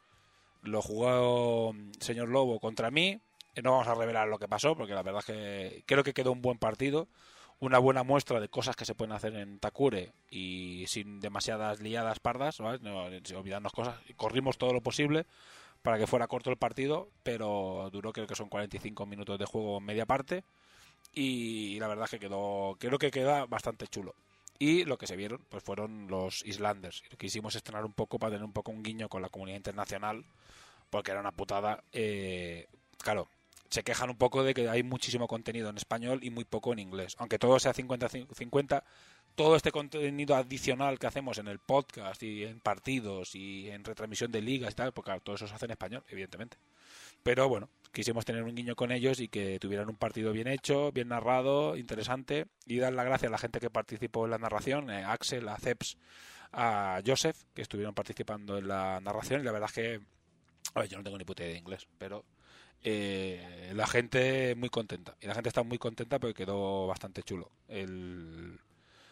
Lo 0.61 0.81
jugó 0.81 1.73
mm, 1.73 1.93
señor 1.99 2.29
Lobo 2.29 2.59
contra 2.59 2.91
mí. 2.91 3.19
Eh, 3.55 3.61
No 3.63 3.71
vamos 3.71 3.87
a 3.87 3.95
revelar 3.95 4.27
lo 4.27 4.39
que 4.39 4.47
pasó, 4.47 4.75
porque 4.75 4.93
la 4.93 5.03
verdad 5.03 5.21
es 5.21 5.25
que 5.25 5.83
creo 5.87 6.03
que 6.03 6.13
quedó 6.13 6.31
un 6.31 6.41
buen 6.41 6.59
partido. 6.59 7.07
Una 7.61 7.77
buena 7.77 8.03
muestra 8.03 8.39
de 8.39 8.49
cosas 8.49 8.75
que 8.75 8.85
se 8.85 8.95
pueden 8.95 9.13
hacer 9.13 9.35
en 9.35 9.59
Takure 9.59 10.11
y 10.29 10.83
sin 10.87 11.19
demasiadas 11.19 11.79
liadas 11.79 12.19
pardas, 12.19 12.57
¿vale? 12.57 12.79
olvidarnos 13.35 13.71
cosas. 13.71 13.95
Corrimos 14.17 14.57
todo 14.57 14.73
lo 14.73 14.81
posible 14.81 15.25
para 15.83 15.97
que 15.97 16.07
fuera 16.07 16.27
corto 16.27 16.49
el 16.49 16.57
partido, 16.57 17.09
pero 17.23 17.89
duró 17.91 18.13
creo 18.13 18.27
que 18.27 18.35
son 18.35 18.49
45 18.49 19.05
minutos 19.05 19.37
de 19.39 19.45
juego 19.45 19.77
en 19.77 19.85
media 19.85 20.05
parte 20.05 20.43
y 21.13 21.79
la 21.79 21.87
verdad 21.87 22.05
es 22.05 22.11
que 22.11 22.19
quedó 22.19 22.77
creo 22.79 22.97
que 22.97 23.11
queda 23.11 23.45
bastante 23.45 23.87
chulo 23.87 24.15
y 24.59 24.85
lo 24.85 24.97
que 24.97 25.07
se 25.07 25.15
vieron 25.15 25.41
pues 25.49 25.63
fueron 25.63 26.07
los 26.07 26.45
Islanders 26.45 27.03
quisimos 27.17 27.55
estrenar 27.55 27.85
un 27.85 27.93
poco 27.93 28.19
para 28.19 28.31
tener 28.31 28.45
un 28.45 28.53
poco 28.53 28.71
un 28.71 28.83
guiño 28.83 29.09
con 29.09 29.21
la 29.21 29.29
comunidad 29.29 29.57
internacional 29.57 30.23
porque 30.89 31.11
era 31.11 31.19
una 31.19 31.31
putada 31.31 31.83
eh, 31.91 32.67
claro 32.97 33.27
se 33.71 33.83
quejan 33.83 34.11
un 34.11 34.17
poco 34.17 34.43
de 34.43 34.53
que 34.53 34.69
hay 34.69 34.83
muchísimo 34.83 35.27
contenido 35.27 35.69
en 35.69 35.77
español 35.77 36.19
y 36.21 36.29
muy 36.29 36.45
poco 36.45 36.73
en 36.73 36.79
inglés 36.79 37.15
aunque 37.17 37.39
todo 37.39 37.59
sea 37.59 37.73
50-50 37.73 38.83
todo 39.35 39.55
este 39.55 39.71
contenido 39.71 40.35
adicional 40.35 40.99
que 40.99 41.07
hacemos 41.07 41.37
en 41.37 41.47
el 41.47 41.59
podcast 41.59 42.21
y 42.23 42.43
en 42.43 42.59
partidos 42.59 43.35
y 43.35 43.69
en 43.69 43.83
retransmisión 43.83 44.31
de 44.31 44.41
ligas 44.41 44.73
y 44.73 44.75
tal, 44.75 44.91
porque 44.91 45.07
claro, 45.07 45.21
todo 45.21 45.35
eso 45.35 45.47
se 45.47 45.53
hace 45.53 45.65
en 45.65 45.71
español, 45.71 46.03
evidentemente. 46.09 46.57
Pero 47.23 47.47
bueno, 47.47 47.69
quisimos 47.91 48.25
tener 48.25 48.43
un 48.43 48.55
guiño 48.55 48.75
con 48.75 48.91
ellos 48.91 49.19
y 49.19 49.27
que 49.27 49.59
tuvieran 49.59 49.89
un 49.89 49.95
partido 49.95 50.31
bien 50.31 50.47
hecho, 50.47 50.91
bien 50.91 51.09
narrado, 51.09 51.77
interesante, 51.77 52.47
y 52.65 52.77
dar 52.77 52.93
las 52.93 53.05
gracias 53.05 53.29
a 53.29 53.31
la 53.31 53.37
gente 53.37 53.59
que 53.59 53.69
participó 53.69 54.25
en 54.25 54.31
la 54.31 54.37
narración, 54.37 54.89
eh, 54.89 55.03
Axel, 55.03 55.47
a 55.47 55.57
Ceps, 55.57 55.97
a 56.51 57.01
Joseph, 57.05 57.37
que 57.53 57.61
estuvieron 57.61 57.93
participando 57.93 58.57
en 58.57 58.67
la 58.67 58.99
narración, 59.01 59.41
y 59.41 59.43
la 59.43 59.51
verdad 59.51 59.69
es 59.69 59.75
que, 59.75 60.01
yo 60.89 60.97
no 60.97 61.03
tengo 61.03 61.17
ni 61.17 61.25
puta 61.25 61.43
idea 61.43 61.53
de 61.53 61.59
inglés, 61.59 61.87
pero 61.97 62.25
eh, 62.83 63.71
la 63.75 63.87
gente 63.87 64.55
muy 64.55 64.69
contenta, 64.69 65.15
y 65.21 65.27
la 65.27 65.35
gente 65.35 65.49
está 65.49 65.63
muy 65.63 65.77
contenta 65.77 66.19
porque 66.19 66.33
quedó 66.33 66.87
bastante 66.87 67.23
chulo. 67.23 67.51
El, 67.67 68.59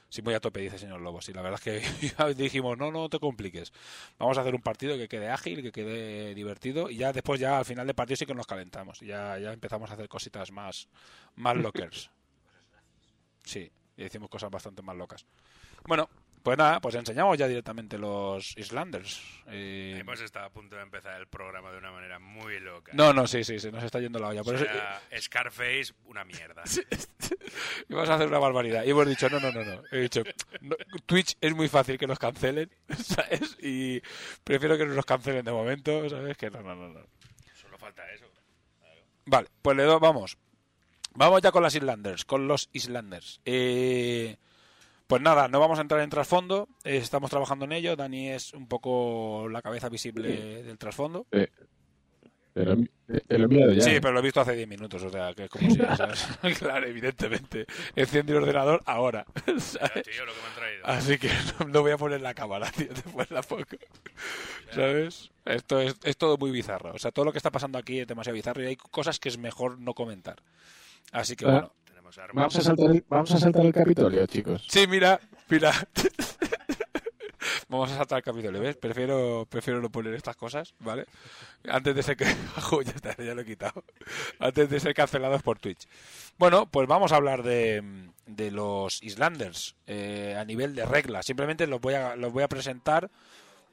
Sí, 0.10 0.24
muy 0.24 0.34
a 0.34 0.40
tope, 0.40 0.60
dice 0.60 0.76
el 0.76 0.82
señor 0.82 1.02
Lobo. 1.02 1.22
Sí, 1.22 1.34
la 1.34 1.44
verdad 1.44 1.62
es 1.64 2.10
que 2.10 2.34
dijimos, 2.36 2.78
no, 2.78 2.92
no 2.92 3.10
te 3.10 3.20
compliques. 3.20 3.72
Vamos 4.18 4.38
a 4.40 4.42
hacer 4.42 4.56
un 4.56 4.62
partido 4.62 4.98
que 4.98 5.08
quede 5.08 5.30
ágil, 5.30 5.62
que 5.62 5.72
quede 5.72 6.34
divertido. 6.34 6.90
Y 6.90 6.98
ya 6.98 7.14
después, 7.14 7.40
ya 7.40 7.60
al 7.60 7.66
final 7.66 7.86
del 7.86 7.96
partido 7.96 8.16
sí 8.18 8.26
que 8.26 8.34
nos 8.34 8.48
calentamos. 8.48 9.00
Ya, 9.02 9.38
ya 9.38 9.54
empezamos 9.54 9.92
a 9.92 9.94
hacer 9.94 10.10
cositas 10.10 10.52
más, 10.52 10.88
más 11.36 11.56
lockers. 11.56 12.10
Sí, 13.42 13.72
y 13.98 14.04
hicimos 14.04 14.30
cosas 14.30 14.52
bastante 14.52 14.84
más 14.84 14.96
locas. 14.96 15.26
Bueno, 15.88 16.08
pues 16.44 16.58
nada, 16.58 16.80
pues 16.80 16.96
enseñamos 16.96 17.38
ya 17.38 17.48
directamente 17.48 17.98
los 17.98 18.58
Islanders. 18.58 19.22
Eh, 19.48 19.98
Hemos 20.00 20.22
estado 20.22 20.46
a 20.46 20.50
punto 20.50 20.76
de 20.76 20.82
empezar 20.82 21.20
el 21.20 21.28
programa 21.28 21.72
de 21.72 21.78
una 21.78 21.92
manera 21.92 22.20
muy 22.20 22.60
loca. 22.60 22.92
No, 22.96 23.14
no, 23.14 23.28
sí, 23.28 23.44
sí, 23.44 23.60
se 23.60 23.72
nos 23.72 23.84
está 23.84 24.00
yendo 24.00 24.20
la 24.20 24.30
olla. 24.30 24.42
O 24.42 24.54
eso, 24.54 24.64
sea, 24.64 25.02
Scarface, 25.20 25.94
una 26.06 26.24
mierda. 26.24 26.64
Íbamos 27.90 28.10
a 28.10 28.16
hacer 28.16 28.28
una 28.28 28.40
barbaridad. 28.40 28.84
Y 28.86 28.92
hemos 28.92 29.08
dicho, 29.08 29.30
no, 29.30 29.40
no, 29.40 29.52
no, 29.52 29.64
no. 29.64 29.84
He 29.92 30.02
dicho, 30.02 30.24
no, 30.62 30.76
Twitch 31.06 31.36
es 31.42 31.54
muy 31.54 31.68
fácil 31.68 31.98
que 31.98 32.08
nos 32.08 32.20
cancelen, 32.20 32.70
¿sabes? 32.98 33.58
Y 33.62 34.02
prefiero 34.44 34.78
que 34.78 34.86
no 34.86 34.94
nos 34.94 35.06
cancelen 35.06 35.46
de 35.46 35.52
momento, 35.52 36.10
¿sabes? 36.10 36.38
Que 36.38 36.50
no, 36.50 36.62
no, 36.62 36.76
no, 36.76 36.90
no. 36.90 37.02
Solo 37.54 37.78
falta 37.78 38.10
eso. 38.12 38.26
Vale, 39.26 39.48
pues 39.62 39.78
le 39.78 39.84
doy, 39.84 40.00
vamos. 40.00 40.38
Vamos 41.16 41.42
ya 41.42 41.52
con 41.52 41.64
las 41.64 41.76
Islanders, 41.76 42.26
con 42.26 42.48
los 42.48 42.70
Islanders. 42.72 43.42
Eh, 43.46 44.38
pues 45.10 45.24
nada, 45.24 45.48
no 45.48 45.60
vamos 45.60 45.80
a 45.80 45.82
entrar 45.82 46.02
en 46.02 46.10
trasfondo, 46.12 46.70
eh, 46.84 46.98
estamos 46.98 47.32
trabajando 47.32 47.66
en 47.66 47.72
ello. 47.72 47.96
Dani 47.96 48.30
es 48.30 48.54
un 48.54 48.68
poco 48.68 49.48
la 49.50 49.64
cabeza 49.64 49.90
visible 49.90 50.62
del 50.62 50.78
trasfondo. 50.78 51.26
Eh, 51.32 51.50
enviado 53.28 53.72
ya. 53.74 53.82
Sí, 53.82 53.90
¿eh? 53.96 54.02
pero 54.02 54.14
lo 54.14 54.20
he 54.20 54.22
visto 54.22 54.40
hace 54.42 54.56
10 54.56 54.68
minutos, 54.68 55.02
o 55.02 55.10
sea, 55.10 55.34
que 55.34 55.46
es 55.46 55.50
como 55.50 55.68
si, 55.68 55.78
¿sabes? 55.98 56.28
claro, 56.60 56.86
evidentemente. 56.86 57.66
Enciende 57.96 58.34
el 58.34 58.44
ordenador 58.44 58.84
ahora, 58.86 59.26
¿sabes? 59.58 60.04
Tío, 60.04 60.26
lo 60.26 60.32
que 60.32 60.42
me 60.42 60.48
han 60.48 60.56
traído. 60.56 60.86
Así 60.86 61.18
que 61.18 61.30
no, 61.60 61.68
no 61.70 61.82
voy 61.82 61.92
a 61.92 61.98
poner 61.98 62.22
la 62.22 62.36
cámara, 62.36 62.70
tío, 62.70 62.90
después 62.90 63.32
la 63.32 63.42
pongo. 63.42 63.64
¿Sabes? 64.76 65.32
Esto 65.46 65.80
es, 65.80 65.96
es 66.04 66.18
todo 66.18 66.38
muy 66.38 66.52
bizarro. 66.52 66.92
O 66.94 67.00
sea, 67.00 67.12
todo 67.12 67.26
lo 67.26 67.32
que 67.32 67.40
está 67.40 67.50
pasando 67.50 67.80
aquí 67.80 68.00
es 68.00 68.08
demasiado 68.08 68.36
bizarro 68.36 68.62
y 68.62 68.68
hay 68.68 68.76
cosas 68.76 69.20
que 69.20 69.30
es 69.30 69.40
mejor 69.40 69.80
no 69.80 69.96
comentar. 69.96 70.44
Así 71.12 71.36
que 71.36 71.46
Ah. 71.46 71.50
bueno. 71.52 71.74
Vamos 72.34 72.56
a 72.56 72.62
saltar 72.62 72.92
el, 72.92 73.06
vamos 73.08 73.32
a 73.32 73.40
saltar 73.40 73.66
el 73.66 73.74
Capitolio, 73.74 74.26
chicos. 74.26 74.66
Sí, 74.70 74.88
mira, 74.88 75.20
mira. 75.50 75.72
Vamos 77.70 77.92
a 77.92 77.98
saltar 77.98 78.18
el 78.18 78.24
capítulo, 78.24 78.60
¿ves? 78.60 78.78
Prefiero, 78.78 79.46
prefiero 79.48 79.80
no 79.80 79.92
poner 79.92 80.16
estas 80.16 80.36
cosas, 80.36 80.74
¿vale? 80.80 81.06
Antes 81.68 81.96
de 81.96 82.02
ser 82.02 82.18
que... 82.18 82.26
Jo, 82.62 82.82
ya 82.82 82.92
está, 82.92 83.16
ya 83.24 83.36
lo 83.36 83.42
he 83.42 83.46
quitado. 83.46 83.84
Antes 84.40 84.70
de 84.70 84.80
ser 84.80 84.96
cancelados 84.96 85.44
por 85.44 85.60
Twitch. 85.60 85.88
Bueno, 86.40 86.66
pues 86.66 86.88
vamos 86.88 87.12
a 87.12 87.18
hablar 87.18 87.44
de, 87.44 88.10
de 88.26 88.52
los 88.52 89.04
Islanders 89.04 89.76
eh, 89.86 90.36
a 90.38 90.46
nivel 90.46 90.74
de 90.74 90.86
reglas. 90.86 91.28
Simplemente 91.28 91.68
los 91.68 91.80
voy 91.80 91.94
a, 91.94 92.16
los 92.16 92.34
voy 92.34 92.42
a 92.42 92.48
presentar 92.48 93.10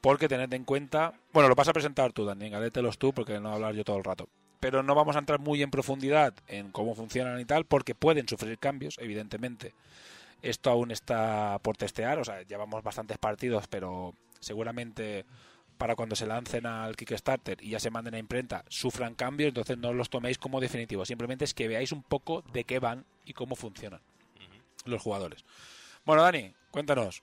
porque 0.03 0.29
tened 0.29 0.53
en 0.53 0.65
cuenta... 0.65 1.15
Bueno, 1.33 1.49
lo 1.49 1.55
vas 1.55 1.69
a 1.69 1.73
presentar 1.73 2.13
tú, 2.13 2.27
Dani, 2.27 2.51
galételos 2.51 2.99
tú 2.99 3.15
porque 3.15 3.41
no 3.41 3.45
voy 3.45 3.53
a 3.53 3.55
hablar 3.55 3.75
yo 3.75 3.85
todo 3.85 3.97
el 3.97 4.05
rato. 4.05 4.29
Pero 4.61 4.83
no 4.83 4.95
vamos 4.95 5.17
a 5.17 5.19
entrar 5.19 5.39
muy 5.39 5.63
en 5.63 5.71
profundidad 5.71 6.35
en 6.49 6.71
cómo 6.73 6.95
funcionan 6.95 7.39
y 7.41 7.45
tal 7.45 7.65
porque 7.67 7.95
pueden 7.95 8.29
sufrir 8.29 8.59
cambios, 8.59 8.97
evidentemente. 8.99 9.75
Esto 10.43 10.71
aún 10.71 10.91
está 10.91 11.59
por 11.63 11.77
testear, 11.77 12.19
o 12.19 12.25
sea, 12.25 12.43
llevamos 12.43 12.83
bastantes 12.83 13.19
partidos, 13.19 13.67
pero 13.69 14.15
seguramente 14.41 15.25
para 15.79 15.95
cuando 15.95 16.17
se 16.17 16.27
lancen 16.27 16.65
al 16.67 16.97
Kickstarter 16.97 17.63
y 17.63 17.71
ya 17.71 17.81
se 17.81 17.91
manden 17.91 18.15
a 18.15 18.19
imprenta 18.19 18.65
sufran 18.69 19.15
cambios, 19.15 19.49
entonces 19.49 19.77
no 19.77 19.93
los 19.93 20.09
toméis 20.09 20.39
como 20.39 20.61
definitivos, 20.61 21.09
simplemente 21.09 21.45
es 21.45 21.53
que 21.53 21.69
veáis 21.69 21.93
un 21.93 22.03
poco 22.03 22.43
de 22.53 22.65
qué 22.65 22.79
van 22.79 23.05
y 23.25 23.33
cómo 23.35 23.57
funcionan. 23.57 24.01
los 24.87 25.03
jugadores. 25.03 25.45
Bueno, 26.05 26.23
Dani, 26.23 26.55
cuéntanos. 26.71 27.23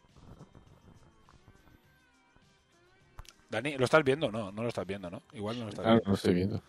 Dani, 3.50 3.78
¿lo 3.78 3.86
estás 3.86 4.04
viendo? 4.04 4.32
No, 4.32 4.52
no 4.52 4.64
lo 4.64 4.68
estás 4.68 4.86
viendo, 4.86 5.10
¿no? 5.10 5.22
Igual 5.32 5.58
no 5.60 5.64
lo 5.66 5.70
estás 5.70 5.84
Claro, 5.84 5.96
viendo. 5.98 6.10
no 6.10 6.16
estoy 6.16 6.34
viendo. 6.34 6.62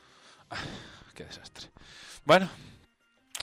Qué 1.15 1.25
desastre. 1.25 1.71
Bueno, 2.25 2.49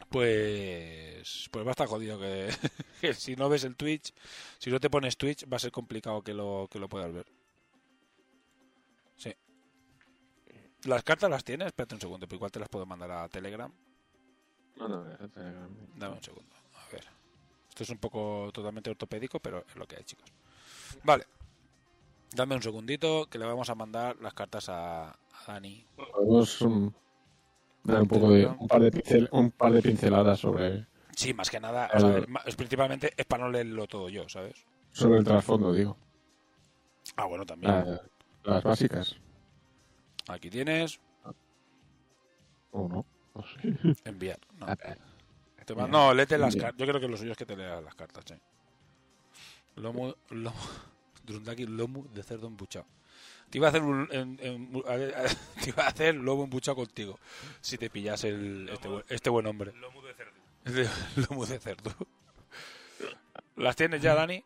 pues 0.09 1.47
pues 1.51 1.65
va 1.65 1.69
a 1.69 1.71
estar 1.71 1.87
jodido 1.87 2.19
que, 2.19 2.49
que 3.01 3.13
si 3.13 3.35
no 3.35 3.49
ves 3.49 3.63
el 3.63 3.75
Twitch, 3.75 4.13
si 4.59 4.69
no 4.69 4.79
te 4.79 4.89
pones 4.89 5.17
Twitch 5.17 5.45
va 5.51 5.57
a 5.57 5.59
ser 5.59 5.71
complicado 5.71 6.21
que 6.21 6.33
lo 6.33 6.67
que 6.69 6.79
lo 6.79 6.89
puedas 6.89 7.13
ver. 7.13 7.25
Sí. 9.15 9.33
Las 10.83 11.03
cartas 11.03 11.29
las 11.29 11.43
tienes, 11.43 11.67
espérate 11.67 11.95
un 11.95 12.01
segundo, 12.01 12.27
pero 12.27 12.37
igual 12.37 12.51
te 12.51 12.59
las 12.59 12.69
puedo 12.69 12.85
mandar 12.85 13.11
a 13.11 13.29
Telegram. 13.29 13.71
No, 14.77 14.87
no, 14.87 15.11
eh, 15.11 15.17
Dame 15.95 16.15
un 16.15 16.23
segundo. 16.23 16.55
A 16.75 16.91
ver. 16.91 17.05
Esto 17.69 17.83
es 17.83 17.89
un 17.89 17.99
poco 17.99 18.49
totalmente 18.51 18.89
ortopédico, 18.89 19.39
pero 19.39 19.63
es 19.67 19.75
lo 19.75 19.87
que 19.87 19.95
hay, 19.95 20.03
chicos. 20.03 20.29
Vale. 21.03 21.25
Dame 22.33 22.55
un 22.55 22.63
segundito 22.63 23.27
que 23.29 23.37
le 23.37 23.45
vamos 23.45 23.69
a 23.69 23.75
mandar 23.75 24.17
las 24.17 24.33
cartas 24.33 24.69
a 24.69 25.17
Dani. 25.47 25.85
Podemos 26.13 26.61
mm, 26.61 26.87
dar 27.83 28.01
un 28.01 28.07
poco 28.07 28.31
de 28.31 28.45
un 28.47 28.67
par 28.67 28.81
de, 28.81 28.91
pincel- 28.91 29.29
un 29.31 29.51
par 29.51 29.71
de 29.71 29.81
pinceladas 29.81 30.39
sobre, 30.39 30.87
Sí, 31.15 31.33
más 31.33 31.49
que 31.49 31.59
nada, 31.59 31.89
o 31.93 31.99
sea, 31.99 32.25
ma- 32.27 32.41
es 32.45 32.55
principalmente 32.55 33.13
es 33.17 33.25
para 33.25 33.43
no 33.43 33.49
leerlo 33.51 33.87
todo 33.87 34.09
yo, 34.09 34.27
¿sabes? 34.29 34.65
sobre 34.93 35.19
el 35.19 35.23
trasfondo, 35.23 35.73
digo. 35.73 35.97
Ah, 37.15 37.25
bueno, 37.25 37.45
también. 37.45 37.73
Ah, 37.73 38.01
las 38.43 38.63
básicas. 38.63 39.15
Aquí 40.27 40.49
tienes 40.49 40.99
¿O 42.71 42.87
no? 42.87 43.05
No 43.35 43.43
sé. 43.43 43.95
enviar. 44.05 44.39
No, 44.57 44.67
Te 45.65 45.75
no 45.75 46.13
léete 46.13 46.37
las 46.37 46.55
cartas. 46.55 46.77
Yo 46.79 46.85
creo 46.87 46.99
que 46.99 47.07
lo 47.07 47.17
suyo 47.17 47.31
es 47.33 47.37
que 47.37 47.45
te 47.45 47.55
leas 47.55 47.83
las 47.83 47.95
cartas. 47.95 48.23
Lomo, 49.75 50.15
lomo, 50.29 50.55
Drundaki, 51.25 51.65
lomo 51.65 52.05
de 52.13 52.23
cerdo 52.23 52.47
embuchado. 52.47 52.85
Te 53.51 53.57
iba 53.57 53.67
a 53.67 53.69
hacer 53.69 53.83
un, 53.83 54.07
en- 54.11 54.39
en- 54.41 54.83
a 54.87 54.95
ver, 54.95 55.13
a- 55.15 55.23
te 55.63 55.69
iba 55.69 55.83
a 55.83 55.87
hacer 55.87 56.15
lomo 56.15 56.45
embuchado 56.45 56.75
contigo 56.77 57.19
si 57.59 57.77
te 57.77 57.89
pillas 57.89 58.23
el, 58.23 58.69
este, 58.69 58.87
buen- 58.87 59.03
este 59.09 59.29
buen 59.29 59.45
hombre. 59.45 59.73
Lomo 59.75 60.01
de 60.01 60.13
cerdo. 60.13 60.31
Lomo 61.29 61.45
de 61.45 61.59
cerdo. 61.59 61.91
¿Las 63.57 63.75
tienes 63.75 64.01
ya, 64.01 64.15
Dani? 64.15 64.43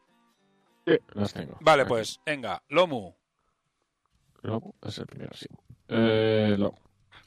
Sí, 0.88 0.98
las 1.14 1.34
tengo. 1.34 1.58
Vale, 1.62 1.84
Aquí. 1.84 1.90
pues, 1.90 2.20
venga, 2.26 2.62
Lomu. 2.70 3.14
Lobo 4.42 4.76
es 4.84 4.98
el 4.98 5.06
primero, 5.08 5.32
sí. 5.36 5.48
Eh, 5.88 6.56
Lobo. 6.58 6.78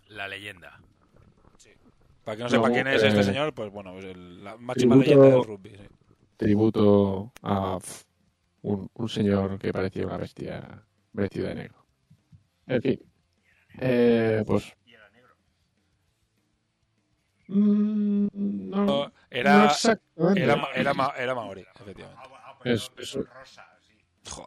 La 0.08 0.28
leyenda. 0.28 0.81
Para 2.24 2.36
que 2.36 2.42
no 2.42 2.48
sepa 2.50 2.62
Lomu, 2.65 2.74
quién 2.74 2.86
es 2.89 3.02
este 3.02 3.20
eh, 3.20 3.24
señor, 3.24 3.55
pues 3.55 3.70
bueno, 3.73 3.98
es 3.98 4.05
el- 4.05 4.44
la 4.44 4.57
máxima 4.57 4.94
tributo- 4.97 5.00
leyenda 5.23 5.36
del 5.36 5.44
rugby. 5.44 5.70
sí. 5.70 5.89
Tributo 6.36 7.32
a 7.42 7.78
un 8.62 9.08
señor 9.08 9.58
que 9.58 9.73
parecía 9.73 10.07
una 10.07 10.16
bestia 10.18 10.84
vestida 11.18 11.48
de 11.48 11.55
negro. 11.55 11.84
En 12.66 12.82
fin. 12.82 13.00
Eh, 13.80 14.42
pues. 14.47 14.72
Mm, 17.48 18.26
no, 18.34 18.76
No, 18.76 18.84
no 18.86 19.12
Era, 19.30 19.64
exactamente. 19.66 20.42
era, 20.42 20.68
era, 20.74 20.94
ma- 20.94 21.14
era 21.16 21.34
maori, 21.34 21.64
efectivamente. 21.74 22.22
Es, 22.64 22.90
es, 22.98 23.18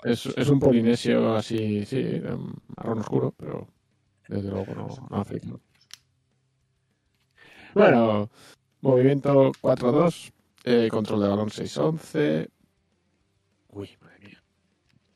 es, 0.04 0.26
es 0.38 0.50
un 0.50 0.60
polinesio 0.60 1.36
así, 1.36 1.86
sí, 1.86 2.22
marrón 2.78 3.00
oscuro, 3.00 3.34
pero 3.38 3.68
desde 4.28 4.50
luego 4.50 4.76
no, 4.76 4.88
no 5.10 5.18
africano. 5.18 5.60
Bueno, 7.74 8.30
movimiento 8.82 9.52
4-2, 9.62 10.32
eh, 10.66 10.90
control 10.92 11.22
de 11.22 11.28
balón 11.30 11.50
6-11. 11.50 12.50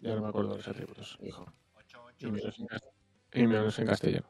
Ya 0.06 0.14
no 0.16 0.22
me 0.22 0.27
acuerdo 0.27 0.51
de 0.51 0.58
los 0.58 0.67
atributos, 0.67 1.17
hijo. 1.22 1.45
Y 2.19 2.27
menos 2.27 2.59
en, 2.59 2.67
cast- 2.67 2.92
y 3.34 3.48
menos 3.48 3.80
en 3.80 3.88
castellano. 3.88 4.27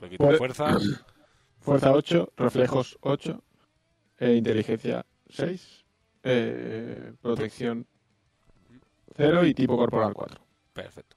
Le 0.00 0.10
quito 0.10 0.24
Por- 0.24 0.36
fuerza. 0.36 0.76
Fuerza 1.60 1.92
8, 1.92 2.32
reflejos 2.36 2.96
8, 3.00 3.42
eh, 4.18 4.34
inteligencia 4.36 5.04
6, 5.30 5.84
eh, 6.22 7.12
protección 7.20 7.86
0 9.16 9.44
y 9.46 9.52
tipo 9.54 9.76
corporal 9.76 10.12
4. 10.14 10.40
Perfecto. 10.72 11.16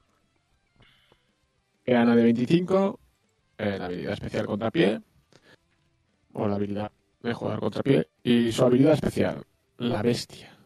Gana 1.85 2.15
de 2.15 2.23
25, 2.23 2.99
eh, 3.59 3.75
la 3.77 3.85
habilidad 3.85 4.13
especial 4.13 4.47
contrapié, 4.47 5.01
o 6.33 6.47
la 6.47 6.55
habilidad 6.55 6.91
de 7.21 7.33
jugar 7.33 7.59
contrapié, 7.59 8.09
y 8.23 8.51
su 8.51 8.63
habilidad 8.65 8.93
especial, 8.93 9.45
la 9.77 10.01
bestia. 10.01 10.57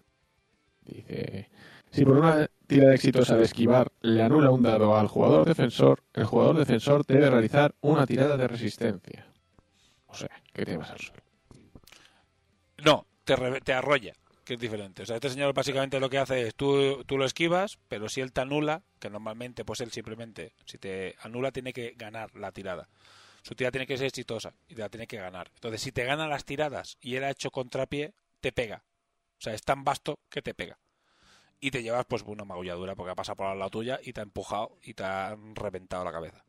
Dice, 0.86 1.50
si 1.92 2.04
por 2.06 2.18
una 2.18 2.48
tirada 2.68 2.94
exitosa 2.94 3.36
de 3.38 3.44
esquivar 3.44 3.92
le 4.02 4.22
anula 4.22 4.52
un 4.52 4.62
dado 4.64 4.96
al 4.98 5.08
jugador 5.08 5.46
defensor, 5.48 6.04
el 6.14 6.26
jugador 6.26 6.58
defensor 6.58 7.06
debe 7.06 7.30
realizar 7.30 7.74
una 7.82 8.06
tirada 8.06 8.38
de 8.38 8.48
resistencia. 8.48 9.28
O 10.08 10.16
sea, 10.16 10.30
que 10.54 10.66
te 10.66 10.78
vas 10.78 10.92
al. 10.92 11.00
No, 12.84 13.06
te, 13.24 13.36
re- 13.36 13.62
te 13.62 13.74
arrolla, 13.74 14.14
que 14.44 14.56
es 14.56 14.60
diferente. 14.60 15.04
O 15.04 15.06
sea, 15.06 15.16
este 15.16 15.30
señor 15.30 15.54
básicamente 15.54 16.00
lo 16.00 16.10
que 16.10 16.18
hace 16.18 16.48
es 16.48 16.56
tú, 16.56 17.04
tú 17.06 17.18
lo 17.18 17.26
esquivas, 17.26 17.78
pero 17.88 18.10
si 18.10 18.22
él 18.22 18.32
te 18.34 18.42
anula, 18.42 18.82
que 19.00 19.10
normalmente 19.10 19.64
pues 19.66 19.82
él 19.82 19.92
simplemente, 19.92 20.54
si 20.66 20.78
te 20.78 21.16
anula 21.22 21.52
tiene 21.52 21.74
que 21.74 21.94
ganar 21.98 22.36
la 22.36 22.52
tirada. 22.52 22.90
Su 23.42 23.56
tirada 23.56 23.72
tiene 23.72 23.88
que 23.88 23.98
ser 23.98 24.08
exitosa 24.08 24.54
y 24.70 24.76
te 24.76 24.82
la 24.82 24.90
tiene 24.90 25.08
que 25.08 25.18
ganar. 25.18 25.50
Entonces, 25.56 25.82
si 25.82 25.92
te 25.92 26.06
ganan 26.06 26.30
las 26.30 26.46
tiradas 26.46 26.98
y 27.02 27.16
él 27.16 27.24
ha 27.26 27.30
hecho 27.30 27.52
contrapié, 27.52 28.14
te 28.40 28.52
pega. 28.52 28.84
Sea, 29.44 29.54
es 29.54 29.64
tan 29.64 29.84
vasto 29.84 30.20
que 30.30 30.42
te 30.42 30.54
pega. 30.54 30.80
Y 31.60 31.72
te 31.72 31.84
llevas 31.84 32.06
pues 32.06 32.24
una 32.26 32.46
magulladura 32.46 32.96
porque 32.96 33.12
ha 33.12 33.16
pasado 33.16 33.36
por 33.36 33.54
lado 33.58 33.70
tuya 33.70 34.00
y 34.02 34.14
te 34.14 34.22
ha 34.22 34.24
empujado 34.24 34.78
y 34.82 34.94
te 34.94 35.04
ha 35.04 35.36
reventado 35.54 36.06
la 36.06 36.14
cabeza. 36.14 36.46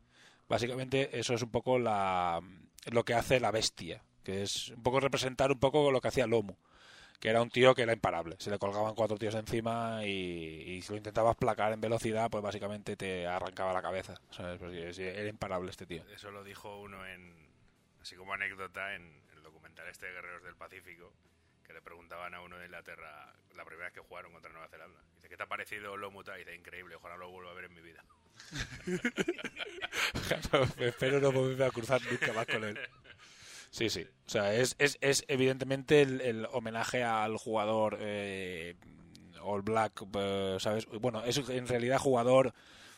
Básicamente 0.47 1.19
eso 1.19 1.33
es 1.33 1.41
un 1.41 1.51
poco 1.51 1.77
la, 1.77 2.39
lo 2.85 3.03
que 3.03 3.13
hace 3.13 3.41
la 3.41 3.51
bestia, 3.51 4.01
que 4.23 4.43
es 4.43 4.69
un 4.69 4.81
poco 4.81 5.01
representar 5.01 5.51
un 5.51 5.59
poco 5.59 5.91
lo 5.91 5.99
que 5.99 6.07
hacía 6.07 6.25
Lomu, 6.25 6.55
que 7.19 7.27
era 7.27 7.41
un 7.41 7.49
tío 7.49 7.75
que 7.75 7.81
era 7.81 7.91
imparable. 7.91 8.37
Se 8.39 8.49
le 8.49 8.59
colgaban 8.59 8.95
cuatro 8.95 9.17
tíos 9.17 9.35
encima 9.35 10.05
y, 10.05 10.75
y 10.77 10.81
si 10.81 10.93
lo 10.93 10.97
intentabas 10.97 11.35
placar 11.35 11.73
en 11.73 11.81
velocidad, 11.81 12.29
pues 12.29 12.43
básicamente 12.43 12.95
te 12.95 13.27
arrancaba 13.27 13.73
la 13.73 13.81
cabeza. 13.81 14.15
era 14.39 15.27
imparable 15.27 15.69
este 15.69 15.85
tío. 15.85 16.05
Eso 16.13 16.31
lo 16.31 16.45
dijo 16.45 16.79
uno 16.79 17.05
en. 17.05 17.45
Así 17.99 18.15
como 18.15 18.33
anécdota 18.33 18.95
en 18.95 19.21
el 19.35 19.43
documental 19.43 19.85
este 19.89 20.05
de 20.05 20.13
Guerreros 20.13 20.43
del 20.43 20.55
Pacífico. 20.55 21.11
Que 21.65 21.73
le 21.73 21.81
preguntaban 21.81 22.33
a 22.33 22.41
uno 22.41 22.57
de 22.57 22.65
Inglaterra 22.65 23.33
la 23.55 23.65
primera 23.65 23.87
vez 23.87 23.93
que 23.93 24.01
jugaron 24.01 24.31
contra 24.31 24.51
Nueva 24.51 24.67
Zelanda. 24.67 24.99
Dice, 25.15 25.29
¿qué 25.29 25.37
te 25.37 25.43
ha 25.43 25.47
parecido 25.47 25.97
Lomuta? 25.97 26.35
Y 26.35 26.39
dice, 26.39 26.55
increíble, 26.55 26.95
ojalá 26.95 27.17
lo 27.17 27.29
vuelva 27.29 27.51
a 27.51 27.53
ver 27.53 27.65
en 27.65 27.73
mi 27.73 27.81
vida. 27.81 28.03
Espero 30.79 31.19
no 31.19 31.31
volverme 31.31 31.65
a 31.65 31.71
cruzar 31.71 32.01
nunca 32.09 32.33
más 32.33 32.45
con 32.45 32.63
él. 32.63 32.79
Sí, 33.71 33.89
sí. 33.89 34.07
O 34.25 34.29
sea, 34.29 34.53
es, 34.53 34.75
es, 34.79 34.97
es 35.01 35.25
evidentemente 35.27 36.01
el, 36.01 36.21
el 36.21 36.47
homenaje 36.51 37.03
al 37.03 37.37
jugador 37.37 37.97
eh, 37.99 38.75
All 39.41 39.63
Black, 39.63 40.03
eh, 40.13 40.57
¿sabes? 40.59 40.85
Bueno, 40.85 41.23
es 41.23 41.37
en 41.37 41.67
realidad 41.67 41.97
jugador 41.97 42.53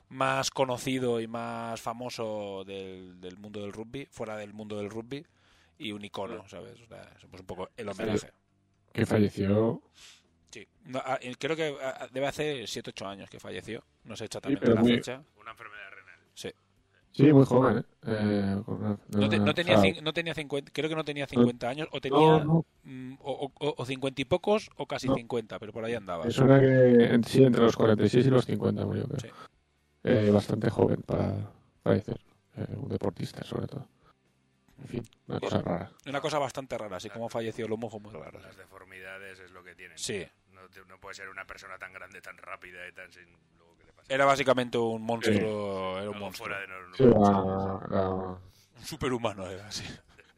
más 0.10 0.52
conocido 0.52 1.20
y 1.20 1.28
más 1.28 1.82
famoso 1.82 2.64
del, 2.66 3.20
del 3.20 3.38
mundo 3.38 3.62
del 3.62 3.74
rugby, 3.74 4.08
fuera 4.12 4.38
del 4.38 4.54
mundo 4.54 4.78
del 4.78 4.90
rugby, 4.90 5.26
y 5.78 5.92
un 5.92 6.04
icono, 6.04 6.48
¿sabes? 6.48 6.80
O 6.82 6.88
sea, 6.88 7.04
es 7.18 7.26
pues 7.30 7.42
un 7.42 7.48
poco 7.48 7.70
el 7.76 7.90
homenaje. 7.90 8.32
Que 8.98 9.06
falleció. 9.06 9.82
Sí. 10.50 10.68
No, 10.86 11.00
ah, 11.06 11.20
eh, 11.22 11.36
creo 11.38 11.56
que 11.56 11.76
ah, 11.82 12.08
debe 12.12 12.28
hacer 12.28 12.64
7-8 12.68 13.06
años 13.08 13.30
que 13.30 13.40
falleció. 13.40 13.84
No 14.06 14.16
sé 14.16 14.26
exactamente 14.26 14.62
pero 14.62 14.76
la 14.76 14.82
muy- 14.82 14.94
fecha. 14.96 15.22
Una 15.40 15.52
enfermedad 15.52 15.84
renal. 15.92 16.20
Sí. 16.34 16.50
Sí, 17.12 17.32
muy 17.34 17.46
joven, 17.46 17.78
¿eh? 17.80 17.84
Eh, 18.08 18.62
con 18.66 18.76
una- 18.84 18.98
No, 19.10 19.30
te- 19.30 19.38
no 19.38 19.44
una- 19.44 19.54
tenía, 19.54 19.78
o 19.78 19.82
sea, 19.82 19.92
cin- 19.92 20.02
no 20.02 20.14
tenía 20.14 20.34
50, 20.36 20.72
creo 20.72 20.90
que 20.90 20.96
no 20.96 21.04
tenía 21.04 21.26
50 21.28 21.70
años, 21.70 21.88
o 21.92 22.00
tenía 22.02 22.18
no, 22.20 22.44
no. 22.44 22.66
mm, 22.84 23.14
o, 23.22 23.52
o- 23.60 23.74
o 23.78 23.86
50 23.86 24.22
y 24.22 24.26
pocos 24.26 24.70
o 24.78 24.86
casi 24.88 25.08
No. 25.08 25.16
50, 25.16 25.58
pero 25.60 25.72
por 25.74 25.84
ahí 25.86 25.94
andaba. 25.96 26.26
Me 26.26 26.32
suena 26.32 26.60
que 26.60 26.66
en- 27.06 27.24
sí, 27.24 27.44
entre 27.44 27.62
los 27.64 27.76
46 27.76 28.26
y 28.26 28.30
los 28.30 28.46
50 28.46 28.86
murió, 28.86 29.06
creo. 29.08 29.20
Sí. 29.20 29.28
Eh, 30.04 30.30
bastante 30.32 30.70
joven 30.70 31.02
para 31.04 31.52
fallecer. 31.84 32.20
Eh, 32.56 32.66
un 32.76 32.88
deportista, 32.90 33.44
sobre 33.44 33.68
todo. 33.68 33.88
En 34.80 34.88
fin, 34.88 35.10
una 35.28 35.40
cosa 35.40 35.62
rara. 35.62 35.92
Una 36.06 36.22
cosa 36.22 36.40
bastante 36.40 36.78
rara, 36.78 36.98
así 36.98 37.10
como 37.10 37.30
falleció 37.30 37.68
Lomo 37.68 37.90
fue 37.90 38.00
muy 38.00 38.14
raro. 38.14 38.40
Las 38.40 38.56
deformidades 38.58 39.40
es 39.40 39.52
lo 39.52 39.64
que 39.64 39.76
tienen. 39.76 39.98
Sí. 39.98 40.26
No, 40.88 40.98
puede 41.00 41.16
ser 41.16 41.30
una 41.30 41.46
persona 41.46 41.78
tan 41.78 41.94
grande, 41.94 42.22
tan 42.22 42.38
rápida 42.38 42.88
y 42.88 42.92
tan 42.94 43.12
sin. 43.12 43.26
Luego, 43.58 43.76
¿qué 43.78 43.86
le 43.86 43.92
pasa? 43.94 44.14
Era 44.14 44.26
básicamente 44.26 44.78
un 44.78 45.02
monstruo, 45.02 46.00
era 46.00 46.10
un 46.10 46.20
monstruo. 46.20 46.48
fuera 46.48 46.62
de 46.62 46.68
no- 46.68 46.96
Sí, 46.96 47.04
era- 47.04 47.88
era 47.90 48.10
Un 48.10 48.86
superhumano 48.86 49.48
era 49.48 49.68
así. 49.68 49.84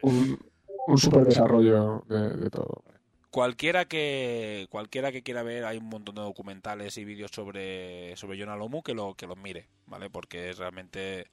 un, 0.01 0.39
un 0.87 0.97
super 0.97 1.23
desarrollo 1.25 2.03
de, 2.07 2.29
de 2.37 2.49
todo. 2.49 2.83
Cualquiera 3.31 3.85
que 3.85 4.67
cualquiera 4.71 5.11
que 5.11 5.21
quiera 5.23 5.43
ver, 5.43 5.63
hay 5.65 5.77
un 5.77 5.85
montón 5.87 6.15
de 6.15 6.21
documentales 6.21 6.97
y 6.97 7.05
vídeos 7.05 7.31
sobre 7.31 8.15
sobre 8.17 8.39
Jonah 8.39 8.55
Lomu 8.55 8.81
que 8.81 8.93
lo 8.93 9.13
que 9.15 9.27
los 9.27 9.37
mire, 9.37 9.67
¿vale? 9.85 10.09
Porque 10.09 10.49
es 10.49 10.57
realmente 10.57 11.27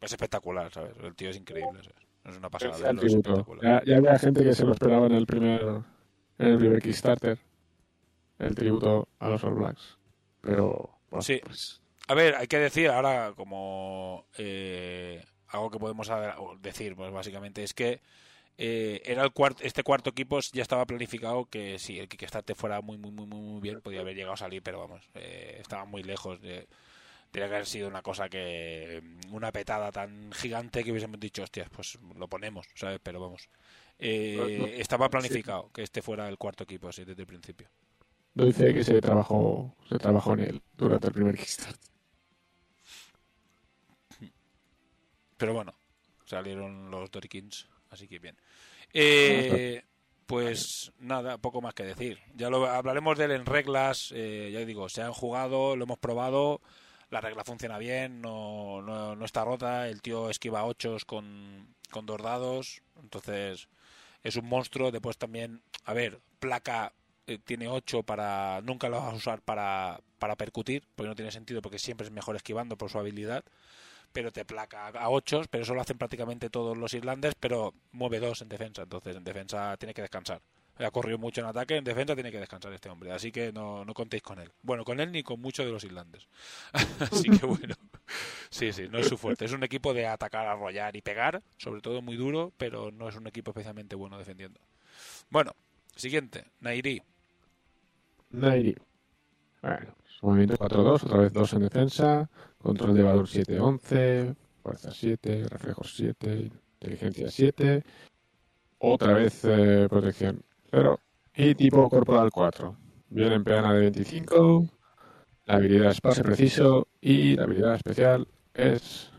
es 0.00 0.12
espectacular, 0.12 0.72
¿sabes? 0.72 0.94
El 1.02 1.14
tío 1.14 1.30
es 1.30 1.36
increíble, 1.36 1.82
¿sabes? 1.82 2.05
Es 2.28 2.36
una 2.36 2.50
pasada 2.50 2.72
es 2.72 2.82
tributo. 2.82 3.06
espectacular. 3.06 3.84
Ya, 3.84 3.92
ya 3.92 3.96
había 3.98 4.18
gente 4.18 4.42
que 4.44 4.54
se 4.54 4.64
lo 4.64 4.72
esperaba 4.72 5.06
en 5.06 5.12
el 5.12 5.26
primer 5.26 5.60
en 6.38 6.46
el 6.48 6.58
primer 6.58 6.82
Kickstarter 6.82 7.38
el 8.38 8.54
tributo 8.54 9.08
a 9.18 9.28
los 9.28 9.42
All 9.44 9.54
Blacks. 9.54 9.98
Pero, 10.42 10.90
bueno, 11.10 11.22
Sí. 11.22 11.40
pues, 11.44 11.80
A 12.08 12.14
ver, 12.14 12.34
hay 12.36 12.46
que 12.46 12.58
decir 12.58 12.88
ahora 12.90 13.32
como 13.36 14.26
eh, 14.38 15.24
algo 15.48 15.70
que 15.70 15.78
podemos 15.78 16.08
decir, 16.60 16.94
pues 16.94 17.10
básicamente 17.12 17.62
es 17.64 17.74
que 17.74 18.00
eh, 18.58 19.02
era 19.04 19.22
el 19.24 19.32
cuarto, 19.32 19.62
este 19.64 19.82
cuarto 19.82 20.10
equipo 20.10 20.38
ya 20.52 20.62
estaba 20.62 20.86
planificado 20.86 21.46
que 21.46 21.78
si 21.78 21.98
el 21.98 22.08
Kickstarter 22.08 22.54
fuera 22.56 22.80
muy 22.80 22.96
muy 22.98 23.10
muy 23.10 23.26
muy 23.26 23.40
muy 23.40 23.60
bien 23.60 23.80
podía 23.80 24.00
haber 24.00 24.14
llegado 24.14 24.34
a 24.34 24.36
salir, 24.38 24.62
pero 24.62 24.78
vamos, 24.78 25.02
eh, 25.14 25.58
estaba 25.60 25.84
muy 25.84 26.02
lejos 26.02 26.40
de 26.40 26.66
Tenía 27.30 27.48
que 27.48 27.54
haber 27.56 27.66
sido 27.66 27.88
una 27.88 28.02
cosa 28.02 28.28
que 28.28 29.02
una 29.30 29.52
petada 29.52 29.92
tan 29.92 30.32
gigante 30.32 30.82
que 30.84 30.90
hubiésemos 30.90 31.20
dicho, 31.20 31.42
hostias, 31.42 31.68
pues 31.70 31.98
lo 32.16 32.28
ponemos, 32.28 32.66
¿sabes? 32.74 33.00
Pero 33.02 33.20
vamos, 33.20 33.48
eh, 33.98 34.36
No, 34.36 34.48
no, 34.48 34.66
estaba 34.66 35.10
planificado 35.10 35.70
que 35.72 35.82
este 35.82 36.02
fuera 36.02 36.28
el 36.28 36.38
cuarto 36.38 36.64
equipo, 36.64 36.88
así 36.88 37.04
desde 37.04 37.22
el 37.22 37.26
principio. 37.28 37.68
doy 38.34 38.52
fe 38.52 38.72
que 38.74 38.84
se 38.84 39.00
trabajó, 39.00 39.74
se 39.88 39.98
trabajó 39.98 40.34
en 40.34 40.40
él 40.40 40.62
durante 40.76 41.08
el 41.08 41.12
primer 41.12 41.36
Kickstarter. 41.36 41.90
Pero 45.36 45.52
bueno, 45.54 45.74
salieron 46.24 46.90
los 46.90 47.10
Dorikins, 47.10 47.68
así 47.90 48.08
que 48.08 48.18
bien. 48.18 48.36
Eh, 48.92 49.82
pues 50.26 50.92
nada, 50.98 51.38
poco 51.38 51.60
más 51.60 51.74
que 51.74 51.84
decir. 51.84 52.20
Ya 52.34 52.50
lo 52.50 52.66
hablaremos 52.66 53.18
de 53.18 53.26
él 53.26 53.30
en 53.32 53.46
reglas. 53.46 54.12
eh, 54.14 54.50
ya 54.52 54.60
digo, 54.64 54.88
se 54.88 55.02
han 55.02 55.12
jugado, 55.12 55.76
lo 55.76 55.84
hemos 55.84 55.98
probado. 55.98 56.60
La 57.10 57.20
regla 57.20 57.44
funciona 57.44 57.78
bien, 57.78 58.20
no, 58.20 58.82
no, 58.82 59.14
no 59.16 59.24
está 59.24 59.44
rota. 59.44 59.88
El 59.88 60.02
tío 60.02 60.30
esquiva 60.30 60.64
ochos 60.64 61.04
con, 61.04 61.74
con 61.90 62.06
dos 62.06 62.22
dados. 62.22 62.82
Entonces 63.02 63.68
es 64.22 64.36
un 64.36 64.46
monstruo. 64.48 64.90
Después 64.90 65.16
también, 65.18 65.62
a 65.84 65.92
ver, 65.94 66.20
placa 66.40 66.92
eh, 67.26 67.38
tiene 67.38 67.68
ocho 67.68 68.02
para. 68.02 68.60
Nunca 68.62 68.88
lo 68.88 69.00
vas 69.00 69.12
a 69.12 69.16
usar 69.16 69.40
para, 69.42 70.00
para 70.18 70.36
percutir, 70.36 70.84
porque 70.94 71.08
no 71.08 71.14
tiene 71.14 71.30
sentido, 71.30 71.62
porque 71.62 71.78
siempre 71.78 72.06
es 72.06 72.12
mejor 72.12 72.36
esquivando 72.36 72.76
por 72.76 72.90
su 72.90 72.98
habilidad 72.98 73.44
pero 74.12 74.32
te 74.32 74.46
placa 74.46 74.88
a 74.88 75.10
8, 75.10 75.42
pero 75.50 75.62
eso 75.62 75.74
lo 75.74 75.82
hacen 75.82 75.98
prácticamente 75.98 76.48
todos 76.48 76.74
los 76.78 76.94
irlandes, 76.94 77.34
pero 77.38 77.74
mueve 77.92 78.18
dos 78.18 78.40
en 78.40 78.48
defensa, 78.48 78.82
entonces 78.82 79.14
en 79.14 79.24
defensa 79.24 79.76
tiene 79.76 79.92
que 79.92 80.00
descansar. 80.00 80.40
Ha 80.78 80.90
corrido 80.90 81.16
mucho 81.16 81.40
en 81.40 81.46
ataque, 81.46 81.76
en 81.76 81.84
defensa 81.84 82.14
tiene 82.14 82.30
que 82.30 82.38
descansar 82.38 82.72
este 82.72 82.90
hombre, 82.90 83.10
así 83.10 83.32
que 83.32 83.50
no, 83.50 83.84
no 83.84 83.94
contéis 83.94 84.22
con 84.22 84.38
él. 84.38 84.52
Bueno, 84.62 84.84
con 84.84 85.00
él 85.00 85.10
ni 85.10 85.22
con 85.22 85.40
muchos 85.40 85.64
de 85.64 85.72
los 85.72 85.84
irlandes. 85.84 86.28
así 87.00 87.30
que 87.30 87.46
bueno, 87.46 87.74
sí, 88.50 88.72
sí, 88.72 88.86
no 88.90 88.98
es 88.98 89.08
su 89.08 89.16
fuerte. 89.16 89.46
Es 89.46 89.52
un 89.52 89.64
equipo 89.64 89.94
de 89.94 90.06
atacar, 90.06 90.46
arrollar 90.46 90.94
y 90.94 91.00
pegar, 91.00 91.42
sobre 91.56 91.80
todo 91.80 92.02
muy 92.02 92.16
duro, 92.16 92.52
pero 92.58 92.90
no 92.90 93.08
es 93.08 93.16
un 93.16 93.26
equipo 93.26 93.52
especialmente 93.52 93.96
bueno 93.96 94.18
defendiendo. 94.18 94.60
Bueno, 95.30 95.52
siguiente, 95.94 96.44
Nairi. 96.60 97.02
Nairi. 98.30 98.76
Bueno, 99.62 99.96
su 100.04 100.26
movimiento 100.26 100.56
4-2, 100.56 101.04
otra 101.04 101.18
vez 101.18 101.32
2 101.32 101.52
en 101.54 101.60
defensa, 101.60 102.30
control 102.58 102.94
de 102.94 103.02
valor 103.02 103.26
7-11, 103.26 104.36
fuerza 104.62 104.90
7, 104.92 105.48
reflejos 105.48 105.94
7, 105.96 106.50
inteligencia 106.80 107.30
7, 107.30 107.82
otra 108.78 109.14
vez 109.14 109.44
eh, 109.44 109.86
protección 109.88 110.42
0 110.70 111.00
y 111.34 111.54
tipo 111.54 111.88
corporal 111.88 112.30
4. 112.30 112.76
Viene 113.08 113.36
en 113.36 113.44
peana 113.44 113.72
de 113.74 113.80
25, 113.80 114.66
la 115.46 115.54
habilidad 115.54 115.90
es 115.90 116.00
pase 116.00 116.22
preciso 116.22 116.88
y 117.00 117.36
la 117.36 117.44
habilidad 117.44 117.74
especial 117.76 118.26
es 118.54 119.10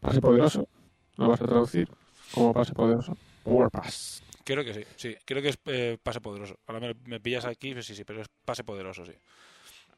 pase 0.00 0.20
poderoso. 0.20 0.68
¿Lo 1.16 1.28
vas 1.28 1.40
a 1.40 1.46
traducir 1.46 1.88
como 2.32 2.52
pase 2.52 2.72
poderoso? 2.72 3.16
War 3.44 3.70
Pass. 3.70 4.22
Creo 4.44 4.64
que 4.64 4.74
sí, 4.74 4.84
sí, 4.96 5.16
creo 5.24 5.42
que 5.42 5.48
es 5.48 5.58
eh, 5.66 5.98
pase 6.02 6.20
poderoso. 6.20 6.56
Ahora 6.66 6.80
me, 6.80 6.94
me 7.04 7.20
pillas 7.20 7.44
aquí, 7.44 7.74
sí, 7.82 7.94
sí, 7.94 8.04
pero 8.04 8.22
es 8.22 8.28
pase 8.44 8.64
poderoso, 8.64 9.04
sí. 9.04 9.12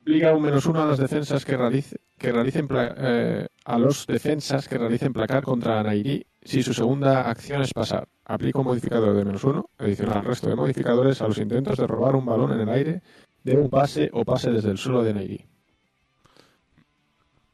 Aplica 0.01 0.33
un 0.35 0.43
menos 0.43 0.65
uno 0.67 0.83
a 0.83 0.87
las 0.87 0.99
defensas 0.99 1.45
que, 1.45 1.57
realice- 1.57 1.99
realicen 2.19 2.67
eh, 2.71 3.47
a 3.65 3.79
los 3.79 4.07
defensas 4.07 4.67
que 4.67 4.79
realicen 4.79 5.13
placar 5.13 5.43
contra 5.43 5.83
Nairi 5.83 6.25
si 6.43 6.63
su 6.63 6.73
segunda 6.73 7.29
acción 7.29 7.61
es 7.63 7.75
pasar. 7.75 8.09
Aplica 8.25 8.59
un 8.61 8.67
modificador 8.67 9.15
de 9.15 9.25
menos 9.25 9.45
uno, 9.45 9.69
adicional 9.77 10.19
al 10.19 10.25
resto 10.25 10.49
de 10.49 10.57
modificadores 10.57 11.21
a 11.21 11.29
los 11.29 11.39
intentos 11.39 11.77
de 11.77 11.87
robar 11.87 12.17
un 12.17 12.25
balón 12.25 12.53
en 12.53 12.61
el 12.61 12.69
aire 12.71 13.03
de 13.45 13.57
un 13.57 13.69
pase 13.69 14.09
o 14.13 14.25
pase 14.25 14.51
desde 14.51 14.71
el 14.71 14.79
suelo 14.79 15.03
de 15.03 15.13
Nairi. 15.15 15.45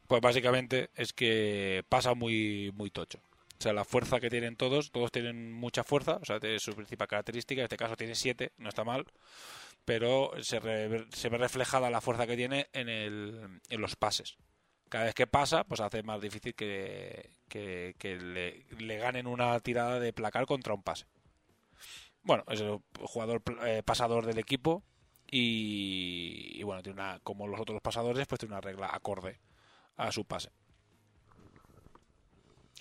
Pues 0.07 0.21
básicamente 0.21 0.89
es 0.95 1.13
que 1.13 1.83
pasa 1.89 2.13
muy, 2.13 2.71
muy 2.75 2.89
tocho. 2.89 3.19
O 3.57 3.61
sea, 3.61 3.73
la 3.73 3.85
fuerza 3.85 4.19
que 4.19 4.29
tienen 4.29 4.55
todos, 4.55 4.91
todos 4.91 5.11
tienen 5.11 5.51
mucha 5.51 5.83
fuerza, 5.83 6.19
o 6.21 6.25
sea, 6.25 6.37
es 6.41 6.61
su 6.61 6.73
principal 6.73 7.07
característica, 7.07 7.61
en 7.61 7.65
este 7.65 7.77
caso 7.77 7.95
tiene 7.95 8.13
7, 8.13 8.51
no 8.57 8.69
está 8.69 8.83
mal, 8.83 9.05
pero 9.85 10.31
se, 10.41 10.59
re- 10.59 11.07
se 11.11 11.29
ve 11.29 11.37
reflejada 11.37 11.89
la 11.89 12.01
fuerza 12.01 12.27
que 12.27 12.35
tiene 12.35 12.67
en, 12.73 12.89
el, 12.89 13.61
los 13.69 13.95
pases. 13.95 14.37
Cada 14.89 15.05
vez 15.05 15.13
que 15.13 15.27
pasa, 15.27 15.63
pues 15.63 15.79
hace 15.81 16.03
más 16.03 16.21
difícil 16.21 16.53
que, 16.53 17.35
le 18.77 18.97
ganen 18.97 19.27
una 19.27 19.59
tirada 19.59 19.99
de 19.99 20.13
placar 20.13 20.45
contra 20.45 20.73
un 20.73 20.83
pase. 20.83 21.05
Bueno, 22.21 22.43
es 22.49 22.61
el 22.61 22.79
jugador 23.01 23.43
eh, 23.65 23.83
pasador 23.83 24.25
del 24.25 24.39
equipo 24.39 24.83
y, 25.29 26.51
y 26.55 26.63
bueno, 26.63 26.81
tiene 26.81 27.01
una, 27.01 27.19
como 27.19 27.47
los 27.47 27.59
otros 27.59 27.81
pasadores, 27.81 28.27
pues 28.27 28.39
tiene 28.39 28.53
una 28.55 28.61
regla 28.61 28.89
acorde 28.91 29.39
a 29.97 30.11
su 30.11 30.25
pase. 30.25 30.51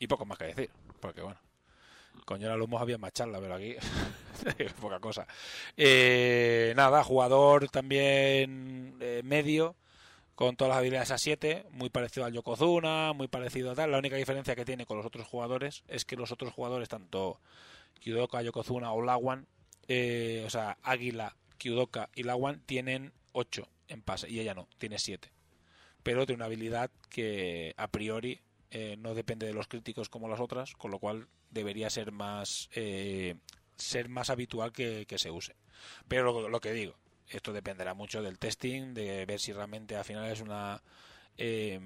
Y 0.01 0.07
poco 0.07 0.25
más 0.25 0.39
que 0.39 0.47
decir, 0.47 0.71
porque 1.01 1.23
bueno, 1.23 1.41
coño, 2.25 2.49
la 2.49 2.57
Lumos 2.57 2.81
había 2.81 2.99
más 2.99 3.13
charla, 3.13 3.41
pero 3.41 3.55
aquí 3.55 3.75
poca 4.81 5.01
cosa. 5.01 5.27
Eh, 5.77 6.73
nada, 6.77 7.05
jugador 7.05 7.69
también 7.69 8.97
eh, 9.01 9.23
medio, 9.25 9.77
con 10.35 10.57
todas 10.57 10.71
las 10.71 10.79
habilidades 10.79 11.11
a 11.11 11.19
7, 11.19 11.67
muy 11.71 11.91
parecido 11.91 12.27
al 12.27 12.33
Yokozuna, 12.33 13.13
muy 13.13 13.29
parecido 13.29 13.71
a 13.71 13.75
tal. 13.75 13.91
La 13.91 13.99
única 13.99 14.17
diferencia 14.17 14.57
que 14.57 14.65
tiene 14.65 14.87
con 14.87 14.97
los 14.97 15.07
otros 15.07 15.27
jugadores 15.27 15.85
es 15.89 16.05
que 16.05 16.17
los 16.17 16.33
otros 16.33 16.53
jugadores, 16.53 16.89
tanto 16.89 17.41
Kyudoka, 18.01 18.43
Yokozuna 18.43 18.93
o 18.93 19.03
Lawan, 19.03 19.47
eh, 19.89 20.43
o 20.47 20.51
sea, 20.51 20.79
Águila, 20.83 21.37
Kyudoka 21.59 22.11
y 22.15 22.23
Lawan, 22.25 22.61
tienen 22.67 23.13
8 23.33 23.69
en 23.89 24.03
pase 24.03 24.31
y 24.31 24.41
ella 24.41 24.55
no, 24.55 24.69
tiene 24.79 24.99
7 24.99 25.35
pero 26.05 26.27
tiene 26.27 26.37
una 26.37 26.45
habilidad 26.45 26.91
que 27.09 27.75
a 27.77 27.89
priori 27.89 28.41
eh, 28.71 28.97
no 28.99 29.15
depende 29.15 29.47
de 29.47 29.55
los 29.55 29.67
críticos 29.67 30.09
como 30.09 30.29
las 30.29 30.39
otras, 30.39 30.75
con 30.75 30.93
lo 30.93 31.01
cual 31.01 31.27
debería 31.55 31.89
ser 31.91 32.13
más 32.13 32.69
eh, 32.75 33.37
ser 33.77 34.09
más 34.09 34.31
habitual 34.31 34.73
que, 34.73 35.07
se 35.17 35.31
use. 35.31 35.57
Pero 36.09 36.49
lo, 36.49 36.61
que 36.61 36.73
digo, 36.73 36.95
esto 37.29 37.53
dependerá 37.53 37.95
mucho 37.95 38.23
del 38.23 38.39
testing, 38.39 38.95
de 38.95 39.27
ver 39.27 39.41
si 39.41 39.53
realmente 39.53 39.97
al 39.97 40.05
final 40.05 40.31
es 40.31 40.41
una 40.41 40.83
eh, 41.37 41.81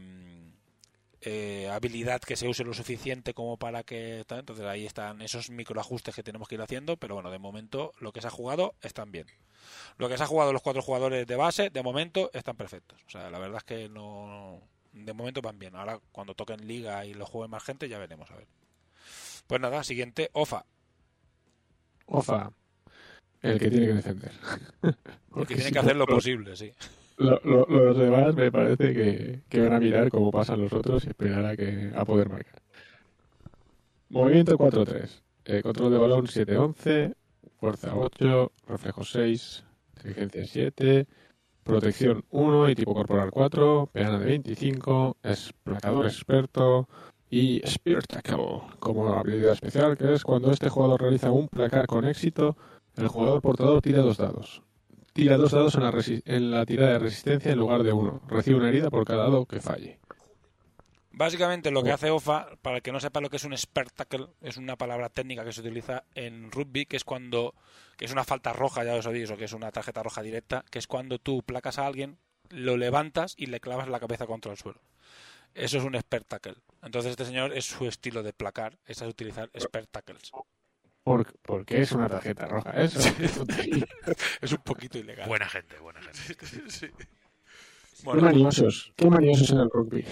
eh, 1.21 1.69
habilidad 1.73 2.21
que 2.21 2.37
se 2.37 2.47
use 2.47 2.65
lo 2.65 2.75
suficiente 2.75 3.35
como 3.35 3.57
para 3.57 3.83
que 3.83 4.25
entonces 4.29 4.65
ahí 4.67 4.87
están 4.87 5.21
esos 5.23 5.51
microajustes 5.51 6.15
que 6.15 6.23
tenemos 6.23 6.49
que 6.49 6.55
ir 6.57 6.63
haciendo, 6.63 6.97
pero 6.97 7.15
bueno, 7.15 7.31
de 7.31 7.39
momento 7.39 7.93
lo 7.99 8.13
que 8.13 8.21
se 8.21 8.29
ha 8.29 8.31
jugado 8.31 8.75
están 8.83 9.11
bien. 9.11 9.27
Lo 9.97 10.09
que 10.09 10.17
se 10.17 10.23
ha 10.23 10.27
jugado 10.27 10.53
los 10.53 10.63
cuatro 10.63 10.83
jugadores 10.83 11.27
de 11.27 11.37
base, 11.37 11.71
de 11.71 11.83
momento, 11.83 12.31
están 12.33 12.57
perfectos. 12.57 13.01
O 13.07 13.11
sea, 13.11 13.31
la 13.31 13.39
verdad 13.39 13.59
es 13.59 13.65
que 13.65 13.89
no. 13.89 14.61
De 14.93 15.13
momento 15.13 15.43
van 15.43 15.59
bien. 15.59 15.77
Ahora, 15.77 16.01
cuando 16.13 16.35
toquen 16.35 16.67
liga 16.67 17.05
y 17.05 17.15
lo 17.15 17.27
juegue 17.27 17.49
más 17.49 17.65
gente, 17.65 17.89
ya 17.89 17.99
veremos, 17.99 18.31
a 18.31 18.37
ver. 18.37 18.47
Pues 19.47 19.61
nada, 19.61 19.83
siguiente, 19.85 20.31
OFA. 20.33 20.65
Ofa, 22.07 22.51
el 23.43 23.59
que 23.59 23.71
tiene 23.71 23.87
que 23.87 23.95
defender. 23.95 24.33
Porque 25.31 25.55
tiene 25.55 25.71
que 25.73 25.79
hacer 25.79 25.97
lo 25.97 26.07
posible, 26.07 26.57
sí. 26.57 26.73
Lo- 27.19 27.41
lo- 27.45 27.67
los 27.67 27.99
demás 27.99 28.35
me 28.35 28.51
parece 28.53 28.95
que, 28.95 29.41
que 29.49 29.61
van 29.61 29.73
a 29.75 29.81
mirar 29.81 30.09
cómo 30.11 30.31
pasan 30.31 30.61
los 30.63 30.73
otros 30.73 31.05
y 31.05 31.09
esperar 31.09 31.45
a, 31.45 31.57
que, 31.57 31.91
a 31.95 32.05
poder 32.05 32.29
marcar. 32.29 32.63
Movimiento 34.11 34.57
4-3. 34.57 35.09
Eh, 35.45 35.63
control 35.63 35.93
de 35.93 35.99
balón 35.99 36.27
7-11. 36.27 37.15
Fuerza 37.59 37.95
8. 37.95 38.53
Reflejo 38.69 39.05
6. 39.05 39.65
Inteligencia 39.97 40.47
7. 40.47 41.07
Protección 41.65 42.25
1 42.31 42.71
y 42.71 42.75
tipo 42.75 42.95
corporal 42.95 43.31
4. 43.31 43.91
Peana 43.93 44.19
de 44.19 44.25
25. 44.27 45.17
Es 45.23 45.53
placador 45.65 46.07
experto. 46.07 46.89
Y 47.31 47.61
Spear 47.67 48.07
Tackle 48.07 48.63
como 48.79 49.09
habilidad 49.13 49.53
especial, 49.53 49.97
que 49.97 50.15
es 50.15 50.23
cuando 50.23 50.51
este 50.51 50.69
jugador 50.69 51.03
realiza 51.03 51.31
un 51.31 51.49
placar 51.49 51.87
con 51.87 52.07
éxito, 52.07 52.57
el 52.97 53.09
jugador 53.09 53.43
portador 53.43 53.83
tira 53.83 54.01
dos 54.01 54.17
dados. 54.17 54.63
Tira 55.13 55.37
dos 55.37 55.53
dados 55.53 55.75
en 55.75 55.83
la, 55.83 55.93
en 56.25 56.51
la 56.51 56.65
tirada 56.65 56.93
de 56.93 56.99
resistencia 57.01 57.53
en 57.53 57.59
lugar 57.59 57.83
de 57.83 57.93
uno. 57.93 58.23
Recibe 58.29 58.57
una 58.57 58.69
herida 58.69 58.89
por 58.89 59.05
cada 59.05 59.25
dado 59.25 59.47
que 59.47 59.61
falle. 59.61 59.99
Básicamente 61.19 61.73
lo 61.73 61.83
que 61.83 61.91
hace 61.91 62.11
OFA, 62.11 62.47
para 62.63 62.77
el 62.77 62.83
que 62.83 62.93
no 62.93 63.01
sepa 63.01 63.21
lo 63.21 63.29
que 63.29 63.39
es 63.39 63.45
un 63.45 63.57
spectacle, 63.59 64.29
es 64.41 64.57
una 64.57 64.77
palabra 64.77 65.09
técnica 65.09 65.45
que 65.45 65.53
se 65.53 65.63
utiliza 65.63 66.05
en 66.15 66.53
rugby, 66.53 66.87
que 66.87 66.97
es 66.97 67.03
cuando, 67.03 67.55
que 67.97 68.05
es 68.05 68.13
una 68.13 68.23
falta 68.23 68.53
roja, 68.53 68.85
ya 68.85 68.95
os 68.95 69.05
lo 69.05 69.11
digo, 69.11 69.37
que 69.37 69.47
es 69.47 69.53
una 69.53 69.73
tarjeta 69.73 70.05
roja 70.05 70.23
directa, 70.23 70.65
que 70.71 70.79
es 70.79 70.87
cuando 70.87 71.19
tú 71.19 71.43
placas 71.43 71.81
a 71.81 71.89
alguien, 71.89 72.19
lo 72.51 72.77
levantas 72.77 73.35
y 73.37 73.47
le 73.47 73.59
clavas 73.59 73.89
la 73.89 73.99
cabeza 73.99 74.29
contra 74.29 74.53
el 74.53 74.59
suelo. 74.59 74.81
Eso 75.59 75.79
es 75.79 75.85
un 75.85 75.99
spectacle. 76.01 76.55
Entonces 76.83 77.11
este 77.11 77.25
señor 77.25 77.53
es 77.57 77.67
su 77.67 77.87
estilo 77.87 78.23
de 78.23 78.33
placar, 78.33 78.79
es 78.87 79.01
utilizar 79.03 79.51
spectacles. 79.59 80.31
¿Por, 81.03 81.33
por 81.41 81.65
qué 81.65 81.81
es 81.81 81.93
una 81.93 82.09
tarjeta 82.09 82.47
roja? 82.47 82.71
Eso. 82.83 82.99
Es 84.41 84.53
un 84.53 84.59
poquito 84.63 84.99
ilegal. 84.99 85.29
Buena 85.29 85.49
gente, 85.49 85.79
buena 85.79 86.01
gente. 86.03 86.47
Sí. 86.71 86.89
Qué 86.89 88.05
Bueno, 88.05 88.23
maniosos, 88.23 88.93
qué 88.97 89.11
maniosos 89.11 89.51
en 89.51 89.59
el 89.59 89.71
rugby. 89.71 90.05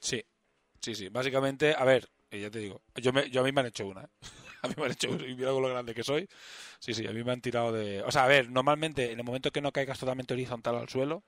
sí, 0.00 0.22
sí, 0.80 0.94
sí. 0.94 1.08
Básicamente, 1.08 1.74
a 1.76 1.84
ver, 1.84 2.08
ya 2.30 2.50
te 2.50 2.58
digo, 2.58 2.82
yo, 2.96 3.12
me, 3.12 3.30
yo 3.30 3.40
a 3.40 3.44
mí 3.44 3.52
me 3.52 3.60
han 3.60 3.66
hecho 3.68 3.86
una. 3.86 4.02
¿eh? 4.04 4.08
A 4.62 4.66
mí 4.68 4.74
me 4.76 4.86
han 4.86 4.90
hecho 4.92 5.08
una, 5.10 5.24
y 5.24 5.36
mira 5.36 5.52
con 5.52 5.62
lo 5.62 5.68
grande 5.68 5.94
que 5.94 6.02
soy. 6.02 6.28
Sí, 6.80 6.92
sí, 6.92 7.06
a 7.06 7.12
mí 7.12 7.22
me 7.22 7.30
han 7.30 7.40
tirado 7.40 7.70
de... 7.72 8.02
O 8.02 8.10
sea, 8.10 8.24
a 8.24 8.26
ver, 8.26 8.50
normalmente 8.50 9.12
en 9.12 9.20
el 9.20 9.24
momento 9.24 9.52
que 9.52 9.60
no 9.60 9.70
caigas 9.70 10.00
totalmente 10.00 10.34
horizontal 10.34 10.74
al 10.76 10.88
suelo, 10.88 11.22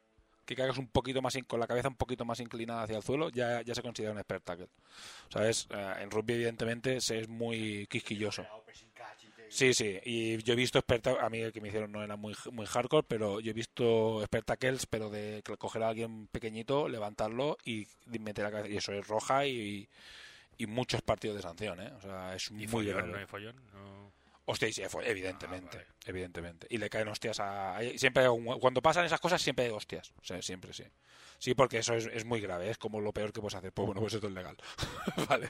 que 0.50 0.56
caigas 0.56 0.78
un 0.78 0.88
poquito 0.88 1.22
más 1.22 1.36
in- 1.36 1.44
con 1.44 1.60
la 1.60 1.68
cabeza 1.68 1.86
un 1.88 1.94
poquito 1.94 2.24
más 2.24 2.40
inclinada 2.40 2.82
hacia 2.82 2.96
el 2.96 3.04
suelo, 3.04 3.28
ya, 3.30 3.62
ya 3.62 3.72
se 3.72 3.82
considera 3.82 4.12
un 4.12 4.18
expert 4.18 4.42
tackle. 4.44 4.66
O 5.28 5.32
sea, 5.32 5.48
es, 5.48 5.68
eh, 5.70 5.94
en 6.00 6.10
rugby 6.10 6.34
evidentemente 6.34 7.00
se 7.00 7.20
es 7.20 7.28
muy 7.28 7.86
quisquilloso. 7.88 8.44
Sí, 9.48 9.74
sí, 9.74 9.98
y 10.04 10.42
yo 10.42 10.52
he 10.52 10.56
visto 10.56 10.78
expert 10.78 11.06
a 11.08 11.28
mí 11.30 11.38
el 11.38 11.52
que 11.52 11.60
me 11.60 11.68
hicieron 11.68 11.90
no 11.92 12.02
era 12.02 12.16
muy, 12.16 12.34
muy 12.52 12.66
hardcore, 12.66 13.06
pero 13.08 13.38
yo 13.40 13.50
he 13.50 13.54
visto 13.54 14.20
expert 14.22 14.44
tackles, 14.46 14.86
pero 14.86 15.08
de 15.10 15.42
coger 15.58 15.82
a 15.84 15.88
alguien 15.88 16.26
pequeñito, 16.28 16.88
levantarlo 16.88 17.56
y 17.64 17.86
meter 18.06 18.44
la 18.44 18.50
cabeza, 18.50 18.68
y 18.68 18.76
eso 18.76 18.92
es 18.92 19.06
roja 19.06 19.46
y, 19.46 19.88
y 20.58 20.66
muchos 20.66 21.00
partidos 21.02 21.36
de 21.36 21.42
sanción, 21.42 21.80
¿eh? 21.80 21.92
O 21.96 22.00
sea, 22.00 22.34
es 22.34 22.50
¿Y 22.50 22.54
muy 22.54 22.66
follón? 22.68 22.94
grave. 22.96 23.12
¿No 23.12 23.18
hay 23.18 23.26
follón? 23.26 23.56
No. 23.72 24.12
Hostia, 24.50 24.72
sí, 24.72 24.82
fue- 24.88 25.08
evidentemente, 25.08 25.78
Ah, 25.78 25.80
vale. 25.80 25.86
evidentemente. 26.06 26.66
Y 26.70 26.78
le 26.78 26.90
caen 26.90 27.08
hostias 27.08 27.38
a... 27.40 27.78
Siempre 27.96 28.24
Cuando 28.60 28.82
pasan 28.82 29.04
esas 29.04 29.20
cosas 29.20 29.40
siempre 29.40 29.66
hay 29.66 29.70
hostias. 29.70 30.12
O 30.20 30.24
sea, 30.24 30.40
siempre 30.42 30.72
sí. 30.72 30.84
Sí, 31.38 31.54
porque 31.54 31.78
eso 31.78 31.94
es, 31.94 32.06
es 32.06 32.24
muy 32.24 32.40
grave, 32.40 32.68
es 32.68 32.76
como 32.76 33.00
lo 33.00 33.12
peor 33.12 33.32
que 33.32 33.40
puedes 33.40 33.54
hacer. 33.54 33.72
Pues 33.72 33.86
bueno, 33.86 34.00
pues 34.00 34.12
esto 34.14 34.26
es 34.26 34.32
legal. 34.34 34.56
vale. 35.28 35.48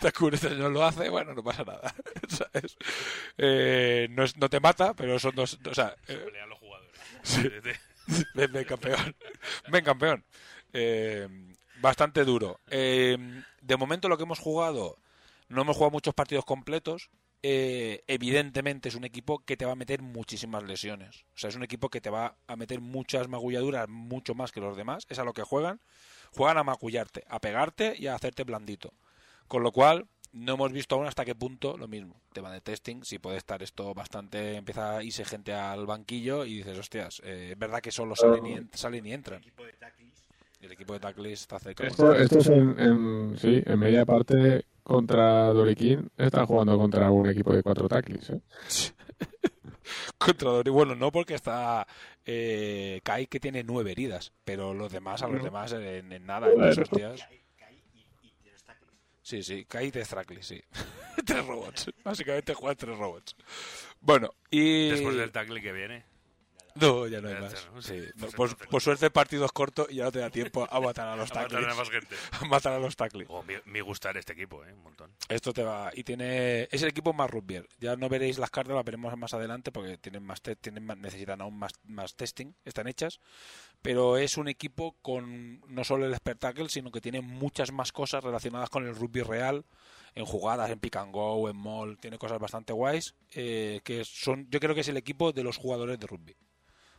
Takure 0.00 0.36
este 0.36 0.48
señor 0.50 0.70
lo 0.70 0.84
hace, 0.84 1.08
bueno, 1.08 1.34
no 1.34 1.42
pasa 1.42 1.64
nada. 1.64 1.94
¿Sabes? 2.28 2.76
Eh, 3.38 4.06
no, 4.10 4.24
es- 4.24 4.36
no 4.36 4.48
te 4.48 4.60
mata, 4.60 4.94
pero 4.94 5.18
son 5.18 5.34
dos... 5.34 5.58
O 5.68 5.74
sea, 5.74 5.96
eh, 6.06 6.16
Pelean 6.24 6.48
los 6.50 6.58
jugadores. 6.58 6.92
Sí. 7.22 7.42
Desde- 7.42 7.80
Ven, 8.34 8.52
ven, 8.52 8.64
campeón. 8.64 9.16
Ven, 9.68 9.84
campeón. 9.84 10.24
Eh, 10.72 11.26
bastante 11.80 12.24
duro. 12.24 12.60
De 12.68 13.76
momento 13.78 14.08
lo 14.10 14.16
que 14.18 14.24
hemos 14.24 14.38
jugado, 14.38 14.98
no 15.48 15.62
hemos 15.62 15.76
jugado 15.76 15.90
muchos 15.92 16.12
partidos 16.14 16.44
completos. 16.44 17.08
Eh, 17.46 18.02
evidentemente 18.06 18.88
es 18.88 18.94
un 18.94 19.04
equipo 19.04 19.40
que 19.44 19.58
te 19.58 19.66
va 19.66 19.72
a 19.72 19.76
meter 19.76 20.00
muchísimas 20.00 20.62
lesiones. 20.62 21.24
O 21.34 21.38
sea, 21.38 21.50
es 21.50 21.56
un 21.56 21.62
equipo 21.62 21.90
que 21.90 22.00
te 22.00 22.08
va 22.08 22.36
a 22.46 22.56
meter 22.56 22.80
muchas 22.80 23.28
magulladuras, 23.28 23.86
mucho 23.86 24.34
más 24.34 24.50
que 24.50 24.60
los 24.60 24.78
demás. 24.78 25.04
Es 25.10 25.18
a 25.18 25.24
lo 25.24 25.34
que 25.34 25.42
juegan. 25.42 25.78
Juegan 26.32 26.56
a 26.56 26.64
magullarte, 26.64 27.22
a 27.28 27.40
pegarte 27.40 27.96
y 27.98 28.06
a 28.06 28.14
hacerte 28.14 28.44
blandito. 28.44 28.94
Con 29.46 29.62
lo 29.62 29.72
cual, 29.72 30.06
no 30.32 30.54
hemos 30.54 30.72
visto 30.72 30.94
aún 30.94 31.06
hasta 31.06 31.26
qué 31.26 31.34
punto 31.34 31.76
lo 31.76 31.86
mismo. 31.86 32.18
Tema 32.32 32.50
de 32.50 32.62
testing, 32.62 33.04
si 33.04 33.18
puede 33.18 33.36
estar 33.36 33.62
esto 33.62 33.92
bastante. 33.92 34.54
Empieza 34.56 34.96
a 34.96 35.04
irse 35.04 35.26
gente 35.26 35.52
al 35.52 35.84
banquillo 35.84 36.46
y 36.46 36.56
dices, 36.56 36.78
hostias, 36.78 37.20
eh, 37.24 37.50
es 37.52 37.58
verdad 37.58 37.82
que 37.82 37.92
solo 37.92 38.16
salen 38.16 38.46
y, 38.46 38.52
en- 38.54 38.70
salen 38.72 39.06
y 39.06 39.12
entran. 39.12 39.42
El 39.42 39.48
equipo 39.48 39.64
de 39.66 39.74
tackles 39.74 40.23
está 41.32 41.58
cerca. 41.58 41.86
Esto, 41.86 42.14
esto 42.14 42.38
es 42.38 42.46
en, 42.48 42.78
en- 42.78 43.38
sí, 43.38 43.62
en 43.64 43.78
media 43.78 44.04
parte 44.04 44.64
contra 44.82 45.46
Doriquín. 45.52 46.10
Está 46.16 46.46
jugando 46.46 46.76
contra 46.78 47.10
un 47.10 47.28
equipo 47.28 47.54
de 47.54 47.62
cuatro 47.62 47.88
tackles. 47.88 48.30
¿eh? 48.30 48.40
Contra 50.18 50.50
Dori. 50.50 50.70
Bueno, 50.70 50.94
no 50.94 51.12
porque 51.12 51.34
está 51.34 51.86
eh, 52.24 53.00
Kai 53.04 53.26
que 53.26 53.38
tiene 53.38 53.62
nueve 53.62 53.92
heridas, 53.92 54.32
pero 54.44 54.72
los 54.72 54.90
demás, 54.90 55.22
a 55.22 55.26
los 55.28 55.38
No. 55.38 55.44
demás 55.44 55.72
en, 55.72 56.10
en 56.10 56.24
nada, 56.26 56.48
en 56.50 56.54
Bueno. 56.58 56.82
hostias. 56.82 57.26
Sí, 59.22 59.42
sí, 59.42 59.64
Kai 59.66 59.86
y 59.88 59.90
tres 59.90 60.08
tackles, 60.08 60.46
sí. 60.46 60.62
tres 61.26 61.46
robots. 61.46 61.90
Básicamente 62.02 62.54
juegan 62.54 62.76
tres 62.76 62.98
robots. 62.98 63.36
Bueno, 64.00 64.30
y. 64.50 64.90
Después 64.90 65.16
del 65.16 65.32
tackle 65.32 65.60
que 65.60 65.72
viene. 65.72 66.04
No, 66.80 67.06
ya 67.06 67.20
no 67.20 67.28
hay 67.28 67.36
más. 67.40 67.54
Sí, 67.80 68.02
Pues 68.18 68.34
por, 68.34 68.56
por 68.68 68.82
suerte 68.82 69.06
el 69.06 69.12
partido 69.12 69.44
es 69.44 69.52
corto 69.52 69.86
y 69.88 69.96
ya 69.96 70.04
no 70.04 70.12
te 70.12 70.18
da 70.18 70.28
tiempo 70.30 70.66
a 70.68 70.80
matar 70.80 71.06
a 71.06 71.14
los 71.16 71.30
A 71.32 71.34
matar 71.34 71.48
tackles. 71.50 71.72
a 71.72 71.74
más 71.76 71.90
gente. 71.90 72.16
A 72.40 72.44
matar 72.46 72.72
a 72.72 72.78
los 72.80 72.96
tackles. 72.96 73.28
Oh, 73.30 73.42
me, 73.44 73.60
me 73.64 73.80
gustar 73.80 74.16
este 74.16 74.32
equipo, 74.32 74.64
¿eh? 74.64 74.72
Un 74.72 74.82
montón. 74.82 75.12
Esto 75.28 75.52
te 75.52 75.62
va. 75.62 75.90
Y 75.94 76.02
tiene. 76.02 76.68
Es 76.72 76.82
el 76.82 76.88
equipo 76.88 77.12
más 77.12 77.30
rugby. 77.30 77.62
Ya 77.78 77.94
no 77.94 78.08
veréis 78.08 78.38
las 78.38 78.50
cartas, 78.50 78.74
las 78.74 78.84
veremos 78.84 79.16
más 79.16 79.32
adelante 79.34 79.70
porque 79.70 79.98
tienen 79.98 80.24
más, 80.24 80.42
te- 80.42 80.56
tienen 80.56 80.84
más- 80.84 80.98
necesitan 80.98 81.40
aún 81.40 81.56
más, 81.58 81.72
más 81.84 82.16
testing, 82.16 82.52
están 82.64 82.88
hechas. 82.88 83.20
Pero 83.80 84.16
es 84.16 84.36
un 84.36 84.48
equipo 84.48 84.96
con 85.00 85.60
no 85.68 85.84
solo 85.84 86.06
el 86.06 86.12
espectáculo, 86.14 86.68
sino 86.68 86.90
que 86.90 87.00
tiene 87.00 87.20
muchas 87.20 87.70
más 87.70 87.92
cosas 87.92 88.24
relacionadas 88.24 88.68
con 88.70 88.84
el 88.86 88.96
rugby 88.96 89.22
real, 89.22 89.64
en 90.16 90.24
jugadas, 90.24 90.70
en 90.70 90.80
pick 90.80 90.96
and 90.96 91.12
go, 91.12 91.48
en 91.48 91.56
mall. 91.56 91.98
Tiene 91.98 92.18
cosas 92.18 92.40
bastante 92.40 92.72
guays. 92.72 93.14
eh, 93.32 93.80
que 93.84 94.04
son. 94.04 94.48
Yo 94.50 94.58
creo 94.58 94.74
que 94.74 94.80
es 94.80 94.88
el 94.88 94.96
equipo 94.96 95.30
de 95.32 95.44
los 95.44 95.56
jugadores 95.56 96.00
de 96.00 96.06
rugby. 96.08 96.34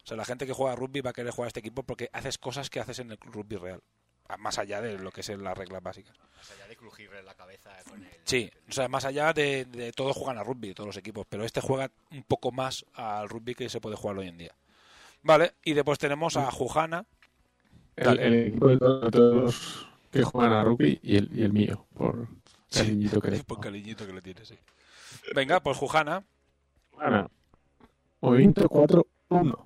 O 0.05 0.07
sea, 0.07 0.17
la 0.17 0.25
gente 0.25 0.45
que 0.45 0.53
juega 0.53 0.75
rugby 0.75 1.01
va 1.01 1.09
a 1.09 1.13
querer 1.13 1.31
jugar 1.31 1.47
a 1.47 1.49
este 1.49 1.61
equipo 1.61 1.81
porque 1.81 2.11
haces 2.13 2.37
cosas 2.37 2.69
que 2.69 2.79
haces 2.79 2.99
en 2.99 3.09
el 3.09 3.17
rugby 3.17 3.55
real. 3.55 3.81
Más 4.37 4.59
allá 4.59 4.79
de 4.79 4.99
lo 4.99 5.11
que 5.11 5.21
es 5.21 5.29
las 5.29 5.57
reglas 5.57 5.81
básicas. 5.81 6.15
Más 6.37 6.51
allá 6.51 6.67
de 6.67 6.75
crujirle 6.75 7.23
la 7.23 7.33
cabeza 7.33 7.71
con 7.89 8.03
el... 8.03 8.11
Sí, 8.23 8.51
o 8.69 8.71
sea, 8.71 8.87
más 8.87 9.05
allá 9.05 9.33
de, 9.33 9.65
de 9.65 9.91
todos 9.93 10.15
juegan 10.15 10.37
a 10.37 10.43
rugby, 10.43 10.75
todos 10.75 10.85
los 10.85 10.97
equipos, 10.97 11.25
pero 11.27 11.43
este 11.43 11.59
juega 11.59 11.89
un 12.11 12.21
poco 12.21 12.51
más 12.51 12.85
al 12.93 13.29
rugby 13.29 13.55
que 13.55 13.67
se 13.67 13.81
puede 13.81 13.95
jugar 13.95 14.19
hoy 14.19 14.27
en 14.27 14.37
día. 14.37 14.55
Vale, 15.23 15.53
y 15.63 15.73
después 15.73 15.97
tenemos 15.97 16.37
a 16.37 16.51
Jujana. 16.51 17.03
El, 17.95 18.19
el 18.19 18.33
equipo 18.47 18.67
de 18.67 18.77
todos, 18.77 19.87
que 20.11 20.21
juegan 20.21 20.53
a 20.53 20.63
rugby 20.63 20.99
y 21.01 21.17
el, 21.17 21.29
y 21.33 21.41
el 21.41 21.51
mío, 21.51 21.87
por 21.95 22.27
cariñito 22.71 23.19
que 23.19 23.31
le 23.31 23.43
Por 23.43 23.59
cariñito 23.59 24.05
que 24.05 24.13
le 24.13 24.21
tiene, 24.21 24.45
sí. 24.45 24.55
Venga, 25.33 25.61
pues 25.61 25.77
Jujana. 25.77 26.23
Bueno, 26.93 27.31
movimiento 28.21 28.69
4-1. 28.69 29.65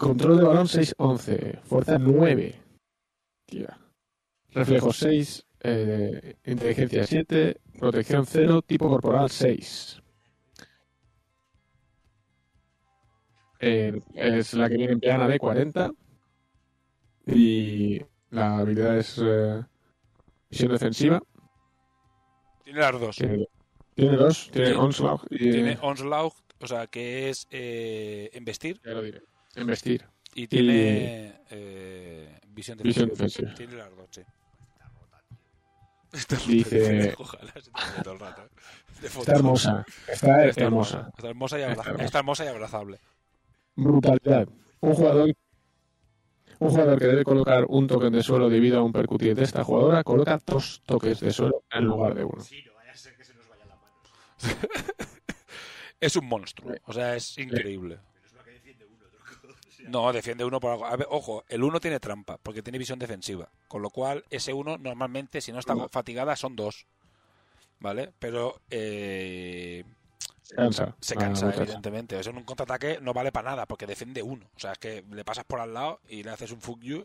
Control 0.00 0.38
de 0.38 0.44
balón 0.44 0.66
6-11. 0.66 1.60
Fuerza 1.60 1.98
9. 1.98 2.54
Tía. 3.44 3.78
Reflejo 4.48 4.94
6. 4.94 5.46
eh, 5.60 6.36
inteligencia 6.46 7.06
7. 7.06 7.60
Protección 7.78 8.24
0. 8.24 8.62
Tipo 8.62 8.88
corporal 8.88 9.28
6. 9.28 10.00
Eh, 13.60 14.00
es 14.14 14.54
la 14.54 14.70
que 14.70 14.76
viene 14.76 14.94
en 14.94 15.00
plana 15.00 15.28
de 15.28 15.38
40. 15.38 15.90
Y 17.26 18.00
la 18.30 18.56
habilidad 18.56 18.96
es 18.96 19.20
eh, 19.22 19.62
visión 20.48 20.72
defensiva. 20.72 21.22
Tiene 22.64 22.80
las 22.80 22.98
dos. 22.98 23.16
Tiene, 23.16 23.46
tiene 23.94 24.16
dos. 24.16 24.50
Tiene 24.50 24.74
onslaught 24.76 25.26
y 25.30 25.50
Tiene 25.50 25.78
Onslaught, 25.82 26.32
o 26.58 26.66
sea, 26.66 26.86
que 26.86 27.28
es 27.28 27.46
eh, 27.50 28.30
embestir. 28.32 28.80
Ya 28.82 28.92
lo 28.92 29.02
diré. 29.02 29.20
Embestir. 29.54 30.04
Y 30.34 30.46
tiene 30.46 31.40
eh, 31.50 32.38
visión 32.48 32.78
defensiva. 32.78 33.52
Tiene 33.54 33.74
las 33.74 33.90
dos, 33.96 34.08
sí. 34.10 34.22
Dice- 36.48 37.14
Ojalá 37.18 37.52
se 37.52 37.60
te 37.70 37.70
vea 37.70 38.02
todo 38.02 38.14
el 38.14 38.20
rato, 38.20 38.42
¿eh? 38.42 38.48
Está 39.02 39.32
hermosa. 39.32 39.84
Está 40.08 40.44
Está 40.46 40.64
hermosa. 40.64 41.10
Está 41.16 41.28
hermosa 41.28 41.58
y, 41.58 41.62
Está 41.62 41.72
abraza- 41.72 41.88
hermosa. 41.90 42.04
está 42.04 42.18
hermosa 42.18 42.44
y 42.44 42.48
abrazable. 42.48 43.00
Brutalidad. 43.76 44.48
Un 44.80 44.94
jugador, 44.94 45.32
un 46.58 46.68
jugador 46.70 46.98
que 46.98 47.06
debe 47.06 47.24
colocar 47.24 47.64
un 47.68 47.86
token 47.86 48.12
de 48.12 48.22
suelo 48.22 48.48
debido 48.50 48.78
a 48.78 48.82
un 48.82 48.92
percutir 48.92 49.34
de 49.36 49.44
esta 49.44 49.62
jugadora 49.64 50.02
coloca 50.04 50.40
dos 50.44 50.82
toques 50.84 51.20
de 51.20 51.32
suelo 51.32 51.62
en 51.70 51.84
lugar 51.84 52.14
de 52.14 52.24
uno. 52.24 52.40
Sí, 52.42 52.62
no 52.66 52.74
vaya 52.74 52.92
a 52.92 52.96
ser 52.96 53.16
que 53.16 53.24
se 53.24 53.34
nos 53.34 53.48
vayan 53.48 53.68
las 53.68 53.78
manos. 53.78 54.00
Es 56.00 56.16
un 56.16 56.26
monstruo, 56.26 56.72
o 56.86 56.92
sea, 56.94 57.14
es 57.14 57.36
increíble. 57.36 57.98
Menos 58.14 58.32
mal 58.34 58.44
que 58.46 58.52
defiende 58.52 58.86
uno, 58.86 59.04
tronco. 59.06 59.48
O 59.48 59.52
sea, 59.52 59.70
No, 59.90 60.12
defiende 60.12 60.44
uno 60.44 60.60
por 60.60 60.70
algo. 60.72 60.86
A 60.86 60.96
ver, 60.96 61.06
ojo, 61.10 61.44
el 61.48 61.62
uno 61.64 61.80
tiene 61.80 61.98
trampa, 61.98 62.38
porque 62.42 62.62
tiene 62.62 62.78
visión 62.78 62.98
defensiva. 62.98 63.48
Con 63.66 63.82
lo 63.82 63.90
cual, 63.90 64.24
ese 64.30 64.52
uno 64.52 64.78
normalmente, 64.78 65.40
si 65.40 65.52
no 65.52 65.58
está 65.58 65.74
fatigada, 65.88 66.36
son 66.36 66.54
dos. 66.54 66.86
¿Vale? 67.80 68.12
Pero 68.18 68.60
eh, 68.70 69.84
Se 70.42 70.54
cansa. 70.54 70.94
se 71.00 71.14
la 71.14 71.20
cansa, 71.22 71.54
evidentemente. 71.54 72.16
O 72.16 72.22
sea, 72.22 72.30
en 72.30 72.38
un 72.38 72.44
contraataque 72.44 72.98
no 73.00 73.12
vale 73.12 73.32
para 73.32 73.50
nada, 73.50 73.66
porque 73.66 73.86
defiende 73.86 74.22
uno. 74.22 74.46
O 74.54 74.60
sea, 74.60 74.72
es 74.72 74.78
que 74.78 75.04
le 75.10 75.24
pasas 75.24 75.44
por 75.44 75.60
al 75.60 75.74
lado 75.74 76.00
y 76.08 76.22
le 76.22 76.30
haces 76.30 76.52
un 76.52 76.60
fuck 76.60 76.80
you 76.80 77.04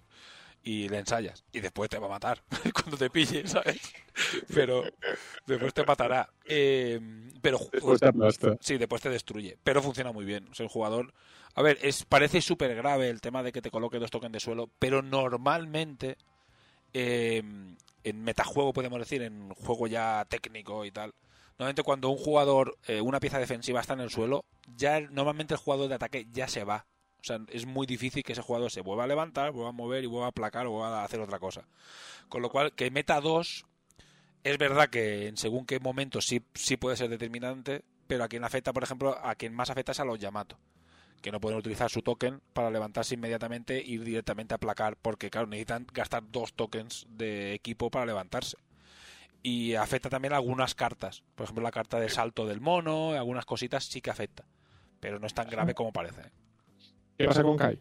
y 0.66 0.90
le 0.90 1.00
ensayas. 1.00 1.46
Y 1.54 1.62
después 1.62 1.90
te 1.92 2.00
va 2.00 2.08
a 2.08 2.12
matar 2.12 2.44
cuando 2.76 2.98
te 2.98 3.12
pille, 3.12 3.48
¿sabes? 3.48 3.80
Pero 4.54 4.94
después 5.46 5.74
te 5.74 5.86
matará. 5.86 6.30
Eh, 6.46 7.00
pero 7.42 7.60
Después 7.72 8.02
te. 8.02 8.12
Sí, 8.62 8.78
después 8.78 9.02
te 9.02 9.10
destruye. 9.12 9.58
Pero 9.64 9.82
funciona 9.84 10.12
muy 10.14 10.26
bien. 10.26 10.48
O 10.52 10.56
sea, 10.56 10.66
el 10.66 10.72
jugador. 10.72 11.14
A 11.56 11.64
ver, 11.64 11.80
es, 11.84 12.06
parece 12.06 12.42
súper 12.42 12.76
grave 12.76 13.10
el 13.10 13.22
tema 13.22 13.44
de 13.44 13.54
que 13.54 13.62
te 13.62 13.72
coloque 13.72 14.00
dos 14.00 14.12
tokens 14.12 14.34
de 14.34 14.42
suelo, 14.42 14.72
pero 14.80 15.04
normalmente. 15.04 16.18
eh, 16.94 17.44
en 18.04 18.24
metajuego, 18.24 18.74
podemos 18.74 19.00
decir, 19.00 19.22
en 19.24 19.50
juego 19.52 19.88
ya 19.88 20.26
técnico 20.30 20.86
y 20.86 20.92
tal. 20.92 21.14
Normalmente, 21.58 21.84
cuando 21.84 22.10
un 22.10 22.18
jugador, 22.18 22.78
eh, 22.88 23.02
una 23.02 23.20
pieza 23.20 23.40
defensiva 23.40 23.82
está 23.82 23.94
en 23.94 24.02
el 24.02 24.10
suelo, 24.12 24.46
ya 24.68 25.00
normalmente 25.02 25.54
el 25.56 25.60
jugador 25.60 25.90
de 25.90 25.96
ataque 25.96 26.28
ya 26.32 26.48
se 26.48 26.64
va. 26.66 26.86
Sea, 27.26 27.40
es 27.50 27.66
muy 27.66 27.88
difícil 27.88 28.24
que 28.24 28.34
ese 28.34 28.42
jugador 28.42 28.70
se 28.72 28.82
vuelva 28.82 29.06
a 29.06 29.08
levantar, 29.08 29.52
vuelva 29.52 29.70
a 29.70 29.74
mover 29.74 30.04
y 30.04 30.08
vuelva 30.08 30.28
a 30.28 30.30
aplacar 30.30 30.68
o 30.68 30.72
vuelva 30.72 31.02
a 31.02 31.04
hacer 31.04 31.20
otra 31.20 31.40
cosa. 31.40 31.68
Con 32.30 32.42
lo 32.42 32.50
cual, 32.50 32.74
que 32.74 32.92
meta 32.92 33.20
dos 33.22 33.66
Es 34.44 34.60
verdad 34.60 34.90
que 34.90 35.28
en 35.28 35.38
según 35.38 35.66
qué 35.66 35.80
momento 35.80 36.22
sí, 36.22 36.44
sí 36.54 36.78
puede 36.78 36.98
ser 36.98 37.10
determinante, 37.10 37.84
pero 38.06 38.24
a 38.24 38.28
quien 38.28 38.44
afecta, 38.44 38.74
por 38.74 38.84
ejemplo, 38.84 39.18
a 39.24 39.34
quien 39.34 39.56
más 39.56 39.72
afecta 39.72 39.92
es 39.92 40.00
a 40.00 40.06
los 40.06 40.20
Yamato, 40.20 40.60
que 41.24 41.32
no 41.32 41.40
pueden 41.40 41.58
utilizar 41.58 41.90
su 41.90 42.04
token 42.04 42.42
para 42.54 42.70
levantarse 42.70 43.16
inmediatamente 43.16 43.80
e 43.80 43.88
ir 43.88 44.04
directamente 44.04 44.54
a 44.54 44.60
placar, 44.60 44.98
porque 44.98 45.32
claro, 45.32 45.48
necesitan 45.48 45.88
gastar 45.92 46.24
dos 46.30 46.54
tokens 46.54 47.08
de 47.10 47.56
equipo 47.56 47.90
para 47.90 48.06
levantarse. 48.06 48.58
Y 49.42 49.74
afecta 49.74 50.10
también 50.10 50.34
a 50.34 50.38
algunas 50.38 50.76
cartas, 50.76 51.24
por 51.34 51.46
ejemplo 51.46 51.64
la 51.64 51.72
carta 51.72 52.00
de 52.00 52.10
salto 52.10 52.46
del 52.46 52.62
mono, 52.62 53.14
algunas 53.14 53.46
cositas 53.46 53.86
sí 53.86 54.00
que 54.02 54.12
afecta, 54.12 54.46
pero 55.00 55.20
no 55.20 55.26
es 55.26 55.34
tan 55.34 55.50
grave 55.50 55.74
como 55.74 55.92
parece. 55.92 56.22
¿Qué 57.18 57.26
pasa 57.26 57.44
con 57.44 57.58
Kai? 57.58 57.80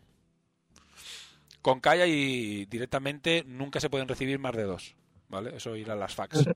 Con 1.62 1.80
Kaya 1.80 2.06
y 2.06 2.66
directamente 2.66 3.42
nunca 3.46 3.80
se 3.80 3.88
pueden 3.90 4.08
recibir 4.08 4.38
más 4.38 4.54
de 4.54 4.64
dos. 4.64 4.94
¿Vale? 5.28 5.56
Eso 5.56 5.74
ir 5.74 5.90
a 5.90 5.96
las 5.96 6.14
fax. 6.14 6.44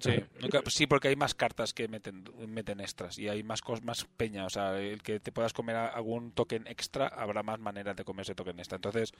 Sí, 0.00 0.10
nunca- 0.40 0.62
sí, 0.66 0.88
porque 0.88 1.06
hay 1.08 1.14
más 1.16 1.34
cartas 1.34 1.72
que 1.72 1.86
meten, 1.86 2.24
meten 2.48 2.80
extras 2.80 3.18
y 3.20 3.28
hay 3.28 3.44
más 3.44 3.62
cos, 3.62 3.82
más 3.84 4.04
peña. 4.16 4.44
O 4.44 4.50
sea, 4.50 4.76
el 4.80 5.00
que 5.00 5.20
te 5.20 5.30
puedas 5.30 5.52
comer 5.52 5.76
algún 5.76 6.32
token 6.32 6.66
extra, 6.66 7.06
habrá 7.06 7.44
más 7.44 7.60
maneras 7.60 7.94
de 7.96 8.04
comer 8.04 8.22
ese 8.22 8.34
token 8.34 8.58
extra. 8.58 8.76
Entonces, 8.76 9.12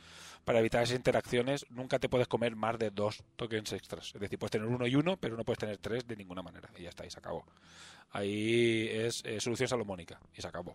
para 0.44 0.58
evitar 0.58 0.82
esas 0.82 0.96
interacciones, 0.96 1.66
nunca 1.70 2.00
te 2.00 2.08
puedes 2.08 2.26
comer 2.26 2.56
más 2.56 2.80
de 2.80 2.90
dos 2.90 3.22
tokens 3.36 3.72
extras. 3.72 4.12
Es 4.12 4.20
decir, 4.20 4.40
puedes 4.40 4.50
tener 4.50 4.66
uno 4.66 4.88
y 4.88 4.96
uno, 4.96 5.16
pero 5.16 5.36
no 5.36 5.44
puedes 5.44 5.58
tener 5.60 5.78
tres 5.78 6.04
de 6.08 6.16
ninguna 6.16 6.42
manera. 6.42 6.68
Y 6.76 6.82
ya 6.82 6.88
está, 6.88 7.06
y 7.06 7.10
se 7.10 7.20
acabó. 7.20 7.46
Ahí 8.12 8.88
es 8.90 9.22
eh, 9.24 9.40
solución 9.40 9.68
salomónica 9.68 10.18
y 10.36 10.42
se 10.42 10.48
acabó. 10.48 10.74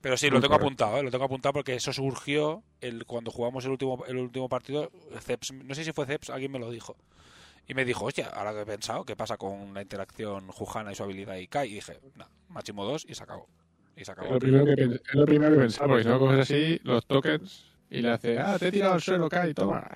Pero 0.00 0.16
sí, 0.16 0.28
lo 0.30 0.40
tengo 0.40 0.54
apuntado, 0.56 0.98
¿eh? 0.98 1.02
lo 1.02 1.10
tengo 1.10 1.24
apuntado 1.24 1.52
porque 1.52 1.74
eso 1.74 1.92
surgió 1.92 2.62
el, 2.80 3.04
cuando 3.06 3.30
jugamos 3.30 3.64
el 3.64 3.70
último, 3.70 4.04
el 4.06 4.16
último 4.16 4.48
partido. 4.48 4.90
Ceps, 5.20 5.52
no 5.52 5.74
sé 5.74 5.84
si 5.84 5.92
fue 5.92 6.06
Ceps, 6.06 6.30
alguien 6.30 6.50
me 6.50 6.58
lo 6.58 6.70
dijo. 6.70 6.96
Y 7.68 7.74
me 7.74 7.84
dijo, 7.84 8.04
hostia, 8.06 8.26
ahora 8.28 8.52
que 8.52 8.62
he 8.62 8.66
pensado, 8.66 9.04
¿qué 9.04 9.14
pasa 9.14 9.36
con 9.36 9.72
la 9.74 9.82
interacción 9.82 10.48
Jujana 10.48 10.90
y 10.90 10.96
su 10.96 11.04
habilidad 11.04 11.36
y 11.36 11.46
Kai? 11.46 11.70
Y 11.70 11.74
dije, 11.74 12.00
no, 12.16 12.26
máximo 12.48 12.84
dos 12.84 13.06
y 13.08 13.14
se 13.14 13.22
acabó. 13.22 13.46
Y 13.96 14.04
se 14.04 14.10
Es 14.10 14.18
lo 14.18 14.38
primero 14.40 14.64
que, 14.64 14.72
pens- 14.74 15.00
es 15.08 15.14
lo 15.14 15.24
primero 15.26 15.52
que 15.54 15.60
pensaba, 15.60 15.86
porque 15.88 16.02
si 16.02 16.08
no 16.08 16.18
coges 16.18 16.40
así 16.40 16.80
los 16.82 17.06
tokens 17.06 17.64
y 17.90 18.00
le 18.00 18.10
hace, 18.10 18.38
ah, 18.40 18.58
te 18.58 18.68
he 18.68 18.72
tirado 18.72 18.94
al 18.94 19.00
suelo, 19.00 19.28
Kai, 19.28 19.54
toma. 19.54 19.88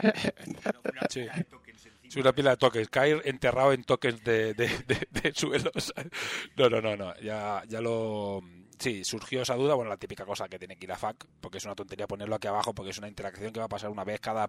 Sí. 1.10 1.26
Es 2.07 2.16
una 2.16 2.33
pila 2.33 2.50
de 2.50 2.57
tokens, 2.57 2.89
caer 2.89 3.23
enterrado 3.24 3.73
en 3.73 3.83
tokens 3.84 4.23
de, 4.24 4.55
de, 4.55 5.33
suelos. 5.34 5.92
No, 6.57 6.68
no, 6.68 6.81
no, 6.81 6.97
no. 6.97 7.15
Ya, 7.20 7.62
ya 7.68 7.81
lo. 7.81 8.42
Sí, 8.78 9.05
surgió 9.05 9.42
esa 9.42 9.55
duda. 9.55 9.74
Bueno, 9.74 9.89
la 9.89 9.97
típica 9.97 10.24
cosa 10.24 10.49
que 10.49 10.58
tiene 10.58 10.76
que 10.76 10.84
ir 10.86 10.92
a 10.92 10.97
FAC, 10.97 11.26
porque 11.41 11.58
es 11.58 11.65
una 11.65 11.74
tontería 11.74 12.07
ponerlo 12.07 12.34
aquí 12.36 12.47
abajo, 12.49 12.74
porque 12.74 12.91
es 12.91 12.99
una 12.99 13.08
interacción 13.08 13.52
que 13.52 13.60
va 13.60 13.66
a 13.66 13.68
pasar 13.68 13.91
una 13.91 14.05
vez 14.05 14.20
cada. 14.20 14.49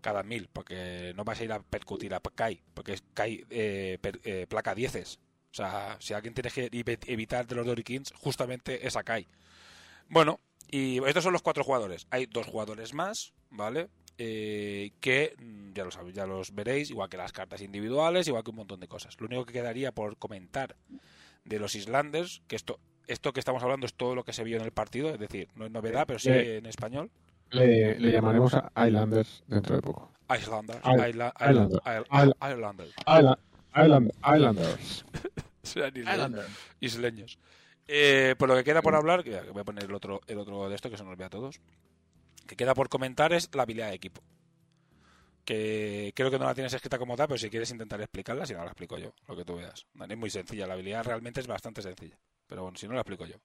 cada 0.00 0.22
mil, 0.22 0.48
porque 0.52 1.12
no 1.16 1.24
vas 1.24 1.40
a 1.40 1.44
ir 1.44 1.52
a 1.52 1.60
percutir 1.60 2.14
a 2.14 2.20
Kai, 2.20 2.62
porque 2.74 2.94
es 2.94 3.02
Kai 3.14 3.44
eh, 3.50 3.98
eh, 4.24 4.46
placa 4.48 4.74
10. 4.74 5.18
O 5.52 5.54
sea, 5.54 5.96
si 6.00 6.14
alguien 6.14 6.32
tiene 6.34 6.50
que 6.50 6.70
evi- 6.70 6.98
evitar 7.06 7.46
de 7.46 7.54
los 7.56 7.66
Dorikins, 7.66 8.12
justamente 8.16 8.86
es 8.86 8.96
a 8.96 9.02
Kai. 9.02 9.26
Bueno, 10.08 10.40
y 10.70 11.02
estos 11.04 11.24
son 11.24 11.32
los 11.32 11.42
cuatro 11.42 11.64
jugadores. 11.64 12.06
Hay 12.10 12.26
dos 12.26 12.46
jugadores 12.46 12.94
más, 12.94 13.32
¿vale? 13.50 13.88
Eh, 14.22 14.92
que 15.00 15.34
mm, 15.38 15.72
ya 15.72 15.82
lo 15.84 15.90
sabéis, 15.90 16.14
ya 16.14 16.26
los 16.26 16.54
veréis, 16.54 16.90
igual 16.90 17.08
que 17.08 17.16
las 17.16 17.32
cartas 17.32 17.62
individuales, 17.62 18.28
igual 18.28 18.44
que 18.44 18.50
un 18.50 18.56
montón 18.56 18.78
de 18.78 18.86
cosas. 18.86 19.16
Lo 19.18 19.26
único 19.26 19.46
que 19.46 19.54
quedaría 19.54 19.92
por 19.92 20.18
comentar 20.18 20.76
de 21.46 21.58
los 21.58 21.74
Islanders, 21.74 22.42
que 22.46 22.54
esto, 22.54 22.78
esto 23.06 23.32
que 23.32 23.40
estamos 23.40 23.62
hablando 23.62 23.86
es 23.86 23.94
todo 23.94 24.14
lo 24.14 24.22
que 24.22 24.34
se 24.34 24.44
vio 24.44 24.58
en 24.58 24.62
el 24.64 24.72
partido, 24.72 25.08
es 25.08 25.18
decir, 25.18 25.48
no 25.54 25.64
es 25.64 25.70
novedad, 25.70 26.04
pero 26.06 26.18
sí 26.18 26.28
Eh, 26.28 26.58
en 26.58 26.66
español. 26.66 27.10
Le, 27.50 27.98
le 27.98 28.12
llamaremos 28.12 28.52
a 28.52 28.70
Islanders 28.86 29.42
dentro 29.46 29.74
de 29.76 29.80
poco. 29.82 30.12
Islanders, 30.28 30.80
Isl- 30.84 31.08
Isla- 31.10 31.32
Islanders. 31.40 31.80
Isla- 31.86 32.04
Isl- 32.04 32.34
Isla- 32.36 32.52
Islanders. 32.52 32.94
Isla- 33.06 33.38
Island- 33.74 34.12
Islanders. 34.36 35.04
Isle- 35.64 36.00
Islanders. 36.12 36.48
isleños. 36.80 37.38
Eh, 37.88 38.34
por 38.38 38.48
lo 38.50 38.54
que 38.54 38.64
queda 38.64 38.82
por 38.82 38.94
hablar, 38.94 39.24
que 39.24 39.40
voy 39.50 39.62
a 39.62 39.64
poner 39.64 39.84
el 39.84 39.94
otro, 39.94 40.20
el 40.26 40.38
otro 40.38 40.68
de 40.68 40.74
esto 40.74 40.90
que 40.90 40.96
se 40.98 41.04
nos 41.04 41.16
ve 41.16 41.24
a 41.24 41.30
todos, 41.30 41.58
que 42.50 42.56
queda 42.56 42.74
por 42.74 42.88
comentar 42.88 43.32
es 43.32 43.48
la 43.54 43.62
habilidad 43.62 43.90
de 43.90 43.94
equipo. 43.94 44.24
Que 45.44 46.12
creo 46.16 46.32
que 46.32 46.38
no 46.38 46.46
la 46.46 46.54
tienes 46.54 46.72
escrita 46.72 46.98
como 46.98 47.14
tal, 47.14 47.28
pero 47.28 47.38
si 47.38 47.48
quieres 47.48 47.70
intentar 47.70 48.00
explicarla, 48.00 48.44
si 48.44 48.54
no 48.54 48.64
la 48.64 48.72
explico 48.72 48.98
yo, 48.98 49.14
lo 49.28 49.36
que 49.36 49.44
tú 49.44 49.54
veas. 49.54 49.86
Es 50.08 50.16
muy 50.16 50.30
sencilla, 50.30 50.66
la 50.66 50.74
habilidad 50.74 51.04
realmente 51.04 51.38
es 51.38 51.46
bastante 51.46 51.80
sencilla. 51.80 52.18
Pero 52.48 52.64
bueno, 52.64 52.76
si 52.76 52.88
no 52.88 52.94
la 52.94 53.02
explico 53.02 53.24
yo. 53.24 53.36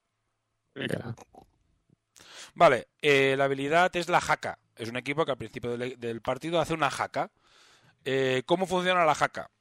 Vale, 2.56 2.88
eh, 3.00 3.36
la 3.38 3.44
habilidad 3.44 3.96
es 3.96 4.10
la 4.10 4.22
jaca. 4.22 4.58
Es 4.76 4.90
un 4.90 4.98
equipo 4.98 5.24
que 5.24 5.32
al 5.34 5.38
principio 5.38 5.78
del, 5.78 6.00
del 6.00 6.22
partido 6.22 6.60
hace 6.60 6.74
una 6.74 6.90
jaca. 6.90 7.30
Eh, 8.04 8.42
¿Cómo 8.48 8.66
funciona 8.66 9.06
la 9.06 9.14
jaca? 9.14 9.52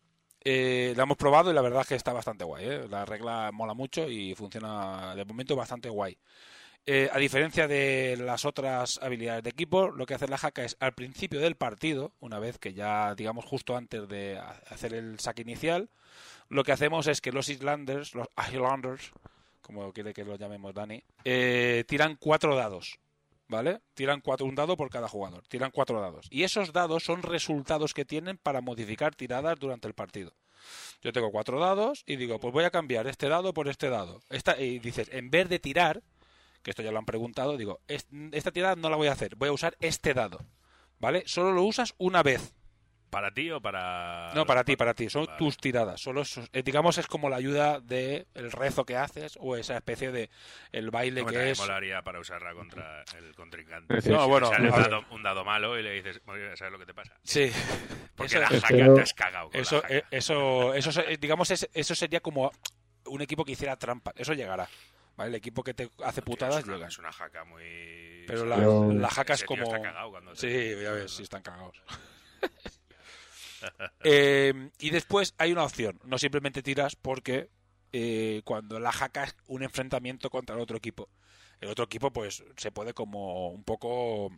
Eh, 0.42 0.94
la 0.96 1.02
hemos 1.02 1.18
probado 1.18 1.50
y 1.50 1.54
la 1.54 1.60
verdad 1.60 1.82
es 1.82 1.88
que 1.88 1.94
está 1.96 2.14
bastante 2.14 2.44
guay. 2.44 2.64
¿eh? 2.64 2.88
La 2.88 3.04
regla 3.04 3.50
mola 3.52 3.74
mucho 3.74 4.08
y 4.08 4.34
funciona 4.34 5.14
de 5.14 5.24
momento 5.26 5.54
bastante 5.54 5.90
guay. 5.90 6.16
Eh, 6.86 7.08
a 7.10 7.18
diferencia 7.18 7.66
de 7.66 8.16
las 8.18 8.44
otras 8.44 8.98
habilidades 9.02 9.42
de 9.42 9.50
equipo, 9.50 9.88
lo 9.90 10.04
que 10.04 10.14
hace 10.14 10.28
la 10.28 10.36
jaca 10.36 10.64
es 10.64 10.76
al 10.80 10.92
principio 10.92 11.40
del 11.40 11.54
partido, 11.54 12.12
una 12.20 12.38
vez 12.38 12.58
que 12.58 12.74
ya, 12.74 13.14
digamos, 13.14 13.46
justo 13.46 13.74
antes 13.76 14.06
de 14.08 14.36
ha- 14.36 14.60
hacer 14.68 14.92
el 14.92 15.18
saque 15.18 15.42
inicial, 15.42 15.88
lo 16.50 16.62
que 16.62 16.72
hacemos 16.72 17.06
es 17.06 17.22
que 17.22 17.32
los 17.32 17.48
Islanders, 17.48 18.14
los 18.14 18.28
Islanders, 18.50 19.12
como 19.62 19.90
quiere 19.94 20.12
que 20.12 20.24
lo 20.24 20.36
llamemos 20.36 20.74
Dani, 20.74 21.02
eh, 21.24 21.84
tiran 21.88 22.16
cuatro 22.16 22.54
dados. 22.54 22.98
¿Vale? 23.46 23.80
Tiran 23.92 24.22
cuatro, 24.22 24.46
un 24.46 24.54
dado 24.54 24.74
por 24.74 24.88
cada 24.88 25.06
jugador. 25.06 25.46
Tiran 25.48 25.70
cuatro 25.70 26.00
dados. 26.00 26.26
Y 26.30 26.44
esos 26.44 26.72
dados 26.72 27.04
son 27.04 27.22
resultados 27.22 27.92
que 27.92 28.06
tienen 28.06 28.38
para 28.38 28.62
modificar 28.62 29.14
tiradas 29.14 29.58
durante 29.60 29.86
el 29.86 29.92
partido. 29.92 30.32
Yo 31.02 31.12
tengo 31.12 31.30
cuatro 31.30 31.60
dados 31.60 32.04
y 32.06 32.16
digo, 32.16 32.40
pues 32.40 32.54
voy 32.54 32.64
a 32.64 32.70
cambiar 32.70 33.06
este 33.06 33.28
dado 33.28 33.52
por 33.52 33.68
este 33.68 33.90
dado. 33.90 34.22
Esta, 34.30 34.58
y 34.58 34.78
dices, 34.78 35.10
en 35.12 35.28
vez 35.30 35.50
de 35.50 35.58
tirar, 35.58 36.02
que 36.64 36.70
esto 36.70 36.82
ya 36.82 36.90
lo 36.90 36.98
han 36.98 37.04
preguntado, 37.06 37.56
digo, 37.56 37.80
"Es- 37.86 38.08
esta 38.32 38.50
tirada 38.50 38.74
no 38.74 38.90
la 38.90 38.96
voy 38.96 39.06
a 39.06 39.12
hacer, 39.12 39.36
voy 39.36 39.50
a 39.50 39.52
usar 39.52 39.76
este 39.78 40.14
dado. 40.14 40.40
¿Vale? 40.98 41.22
Solo 41.26 41.52
lo 41.52 41.62
usas 41.62 41.94
una 41.98 42.22
vez. 42.22 42.54
¿Para 43.10 43.30
ti 43.32 43.48
o 43.50 43.60
para.? 43.60 44.32
No, 44.34 44.44
para 44.46 44.64
ti, 44.64 44.74
para 44.74 44.92
ti. 44.94 45.08
Son 45.08 45.26
Vale. 45.26 45.38
tus 45.38 45.56
tiradas. 45.58 46.00
Solo 46.00 46.22
eh, 46.52 46.62
digamos, 46.64 46.98
es 46.98 47.06
como 47.06 47.28
la 47.28 47.36
ayuda 47.36 47.78
de 47.80 48.26
el 48.34 48.50
rezo 48.50 48.84
que 48.84 48.96
haces 48.96 49.36
o 49.40 49.54
esa 49.56 49.76
especie 49.76 50.10
de 50.10 50.30
el 50.72 50.90
baile 50.90 51.24
que 51.24 51.50
es. 51.52 51.58
molaría 51.60 52.02
para 52.02 52.18
usarla 52.18 52.54
contra 52.54 53.04
el 53.16 53.34
contrincante. 53.36 53.94
Sí, 54.00 54.08
sí, 54.08 54.10
No, 54.10 54.24
sí. 54.24 54.30
bueno, 54.30 54.46
Sale 54.48 54.68
un 54.68 54.82
dado, 54.82 55.04
un 55.10 55.22
dado 55.22 55.44
malo 55.44 55.78
y 55.78 55.82
le 55.84 55.92
dices, 55.92 56.20
"Oye, 56.26 56.56
¿sabes 56.56 56.72
lo 56.72 56.78
que 56.80 56.86
te 56.86 56.94
pasa? 56.94 57.14
Sí. 57.22 57.52
Porque 58.16 58.32
Eso- 58.32 58.40
la 58.40 58.48
jaca 58.48 58.94
te 58.94 59.00
has 59.02 59.14
cagado. 59.14 59.50
Con 59.50 59.60
Eso, 59.60 59.76
la 59.76 59.82
jaca. 59.82 59.94
eh, 59.94 60.04
eso, 60.10 60.74
eso, 60.74 60.90
se- 60.90 61.16
digamos, 61.18 61.50
es- 61.52 61.68
eso 61.72 61.94
sería 61.94 62.18
como 62.20 62.50
un 63.06 63.20
equipo 63.22 63.44
que 63.44 63.52
hiciera 63.52 63.76
trampa. 63.76 64.12
Eso 64.16 64.32
llegará. 64.32 64.68
¿Vale? 65.16 65.28
El 65.30 65.34
equipo 65.36 65.62
que 65.62 65.74
te 65.74 65.90
hace 66.04 66.22
putadas 66.22 66.58
es 66.58 66.64
una, 66.64 66.74
llega. 66.74 66.88
es 66.88 66.98
una 66.98 67.12
jaca 67.12 67.44
muy. 67.44 68.24
Pero 68.26 68.44
la, 68.46 68.56
Pero- 68.56 68.92
la 68.92 69.08
jaca 69.10 69.34
es 69.34 69.44
como. 69.44 69.62
está 69.62 69.80
te- 69.80 70.36
Sí, 70.36 70.82
ya 70.82 70.90
ves, 70.92 71.12
sí 71.12 71.22
están 71.22 71.42
cagados. 71.42 71.80
Eh, 74.04 74.70
y 74.78 74.90
después 74.90 75.34
hay 75.38 75.52
una 75.52 75.64
opción. 75.64 75.98
No 76.04 76.18
simplemente 76.18 76.62
tiras 76.62 76.96
porque 76.96 77.48
eh, 77.92 78.42
cuando 78.44 78.78
la 78.78 78.92
jaca 78.92 79.24
es 79.24 79.34
un 79.46 79.62
enfrentamiento 79.62 80.28
contra 80.30 80.54
el 80.56 80.60
otro 80.62 80.76
equipo. 80.76 81.08
El 81.60 81.70
otro 81.70 81.84
equipo, 81.86 82.12
pues, 82.12 82.44
se 82.56 82.72
puede 82.72 82.92
como 82.92 83.48
un 83.48 83.64
poco 83.64 84.30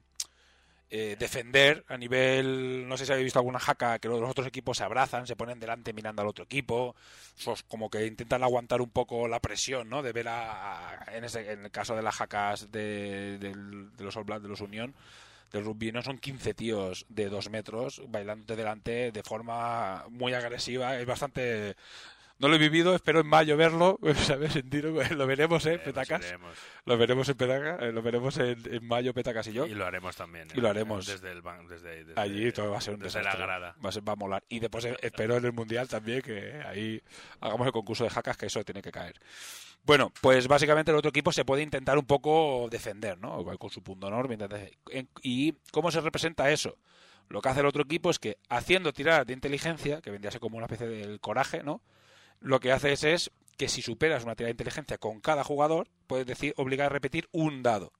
eh, 0.90 1.16
defender 1.18 1.84
a 1.89 1.97
nivel. 1.97 2.86
No 2.89 2.97
sé 2.97 3.06
si 3.06 3.12
habéis 3.12 3.24
visto 3.26 3.39
alguna 3.39 3.58
jaca 3.58 3.98
que 3.98 4.08
los 4.08 4.23
otros 4.23 4.47
equipos 4.47 4.76
se 4.78 4.84
abrazan, 4.84 5.26
se 5.26 5.36
ponen 5.36 5.58
delante 5.60 5.92
mirando 5.92 6.23
al 6.23 6.28
otro 6.28 6.44
equipo. 6.44 6.94
Sos 7.36 7.62
como 7.65 7.90
que 7.90 8.06
intentan 8.06 8.42
aguantar 8.42 8.81
un 8.81 8.90
poco 8.90 9.28
la 9.28 9.40
presión, 9.40 9.89
¿no? 9.89 10.02
De 10.02 10.12
ver 10.12 10.28
a. 10.28 11.06
en, 11.12 11.24
ese- 11.24 11.52
en 11.52 11.65
el 11.65 11.70
caso 11.70 11.94
de 11.97 12.02
las 12.02 12.15
jacas 12.16 12.70
de 12.73 13.39
los 13.98 14.16
All 14.16 14.24
Blacks, 14.24 14.42
de 14.42 14.48
los 14.48 14.60
Unión 14.60 14.94
del 15.52 15.65
rugby 15.65 15.92
no 15.92 16.02
son 16.02 16.18
15 16.18 16.55
tíos 16.55 17.06
de 17.08 17.28
2 17.28 17.50
metros 17.50 18.02
bailando 18.08 18.56
delante 18.56 19.12
de 19.12 19.23
forma 19.23 20.05
muy 20.10 20.34
agresiva. 20.34 20.98
Es 20.98 21.06
bastante. 21.06 21.76
No 22.39 22.48
lo 22.48 22.56
he 22.56 22.58
vivido, 22.58 22.94
espero 22.94 23.20
en 23.20 23.26
mayo 23.26 23.56
verlo, 23.56 23.98
¿sabes? 24.16 24.52
Sentirlo, 24.52 25.02
lo 25.02 25.26
veremos, 25.26 25.65
¿eh? 25.66 25.78
Petacas. 25.78 26.20
veremos. 26.20 26.58
Lo 26.84 26.98
veremos 26.98 27.28
en 27.31 27.36
Petacas, 27.36 27.81
eh, 27.82 27.92
lo 27.92 28.02
veremos 28.02 28.36
en, 28.36 28.74
en 28.74 28.86
mayo, 28.86 29.15
Petacas 29.15 29.47
y 29.47 29.52
yo. 29.55 29.66
Y 29.66 29.74
lo 29.74 29.86
haremos 29.86 30.15
también. 30.16 30.48
Y 30.55 30.60
lo 30.60 30.68
eh, 30.68 30.70
haremos. 30.70 31.06
Desde 31.06 31.32
el 31.32 31.42
ban- 31.42 31.66
desde, 31.66 32.05
desde- 32.05 32.20
Allí 32.20 32.52
todo 32.52 32.70
va 32.73 32.78
a 32.78 32.81
ser 32.82 32.94
un 32.94 33.00
desde 33.00 33.20
desastre. 33.20 33.40
la 33.40 33.47
grada. 33.47 33.76
Va 33.82 33.89
a, 33.89 33.92
ser- 33.92 34.06
va 34.06 34.12
a 34.12 34.16
molar. 34.16 34.44
Y 34.50 34.60
después 34.60 34.84
eh, 34.84 34.97
espero 35.00 35.36
en 35.36 35.44
el 35.47 35.52
Mundial 35.52 35.89
también 35.89 36.20
que 36.20 36.62
ahí 36.66 37.02
hagamos 37.40 37.66
el 37.66 37.73
concurso 37.73 38.05
de 38.05 38.10
jacas, 38.10 38.36
que 38.36 38.47
eso 38.47 38.62
tiene 38.65 38.82
que 38.82 38.92
caer. 38.92 39.18
Bueno, 39.84 40.12
pues 40.20 40.47
básicamente 40.48 40.90
el 40.90 40.97
otro 40.98 41.10
equipo 41.10 41.32
se 41.32 41.44
puede 41.44 41.62
intentar 41.62 41.97
un 41.97 42.05
poco 42.06 42.68
defender, 42.70 43.18
¿no? 43.18 43.40
Igual 43.40 43.56
Con 43.58 43.70
su 43.70 43.82
punto 43.82 44.08
honor. 44.08 44.28
¿Y 45.23 45.52
cómo 45.70 45.90
se 45.90 46.00
representa 46.00 46.50
eso? 46.50 46.76
Lo 47.28 47.40
que 47.40 47.48
hace 47.48 47.60
el 47.60 47.66
otro 47.66 47.82
equipo 47.82 48.10
es 48.10 48.18
que 48.18 48.36
haciendo 48.48 48.92
tiradas 48.92 49.26
de 49.26 49.32
inteligencia, 49.32 50.00
que 50.00 50.10
vendría 50.10 50.28
a 50.28 50.32
ser 50.32 50.40
como 50.40 50.56
una 50.58 50.66
especie 50.66 50.86
del 50.86 51.18
coraje, 51.20 51.62
¿no? 51.62 51.81
Lo 52.40 52.60
que 52.60 52.73
haces 52.73 53.05
es 53.05 53.31
que 53.56 53.68
si 53.68 53.82
superas 53.82 54.24
una 54.24 54.34
tirada 54.34 54.48
de 54.48 54.52
inteligencia 54.52 54.98
con 54.98 55.20
cada 55.20 55.42
jugador, 55.44 55.89
puedes 56.06 56.26
decir, 56.26 56.52
obligar 56.56 56.86
a 56.86 56.90
repetir 56.90 57.28
un 57.32 57.62
dado. 57.62 57.92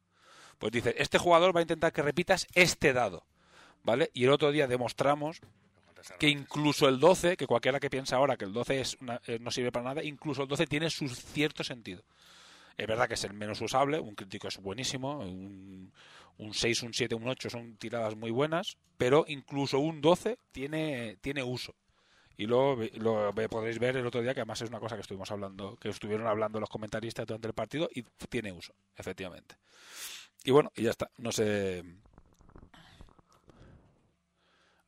Pues 0.59 0.73
dices, 0.73 0.95
este 0.99 1.19
jugador 1.19 1.55
va 1.55 1.61
a 1.61 1.63
intentar 1.63 1.93
que 1.93 2.03
repitas 2.03 2.47
este 2.55 2.93
dado. 2.93 3.25
¿Vale? 3.83 4.11
Y 4.15 4.25
el 4.25 4.31
otro 4.31 4.51
día 4.51 4.67
demostramos 4.67 5.41
que 6.19 6.29
incluso 6.29 6.89
el 6.89 6.99
12, 6.99 7.37
que 7.37 7.47
cualquiera 7.47 7.79
que 7.81 7.89
piensa 7.89 8.17
ahora 8.17 8.37
que 8.37 8.45
el 8.45 8.53
12 8.53 8.81
es 8.81 8.97
una- 9.01 9.21
eh, 9.27 9.39
no 9.41 9.51
sirve 9.51 9.71
para 9.73 9.85
nada, 9.85 10.03
incluso 10.03 10.43
el 10.43 10.49
12 10.49 10.67
tiene 10.67 10.91
su 10.91 11.09
cierto 11.09 11.63
sentido. 11.63 12.03
Es 12.77 12.87
verdad 12.87 13.07
que 13.09 13.15
es 13.15 13.25
el 13.25 13.33
menos 13.33 13.61
usable, 13.61 13.99
un 14.01 14.15
crítico 14.15 14.49
es 14.49 14.59
buenísimo, 14.59 15.19
un, 15.21 15.93
un 16.39 16.53
6, 16.55 16.83
un 16.83 16.93
7, 16.93 17.15
un 17.15 17.29
8 17.29 17.49
son 17.49 17.77
tiradas 17.77 18.17
muy 18.17 18.31
buenas, 18.31 18.77
pero 18.99 19.25
incluso 19.29 19.79
un 19.79 20.01
12 20.01 20.37
tiene, 20.53 21.17
tiene 21.21 21.43
uso. 21.45 21.75
Y 22.39 22.47
luego 22.47 22.79
lo 22.95 23.35
podréis 23.49 23.79
ver 23.79 23.97
el 23.97 24.07
otro 24.07 24.21
día, 24.21 24.35
que 24.35 24.41
además 24.41 24.61
es 24.61 24.69
una 24.69 24.81
cosa 24.81 24.95
que 24.95 25.01
estuvimos 25.01 25.31
hablando, 25.31 25.77
que 25.77 25.89
estuvieron 25.89 26.27
hablando 26.27 26.61
los 26.61 26.69
comentaristas 26.69 27.27
durante 27.27 27.49
el 27.49 27.55
partido, 27.55 27.89
y 27.95 28.03
tiene 28.29 28.53
uso, 28.53 28.75
efectivamente. 28.95 29.57
Y 30.45 30.51
bueno, 30.51 30.71
y 30.77 30.83
ya 30.83 30.91
está. 30.91 31.11
No 31.19 31.33
sé. 31.33 31.83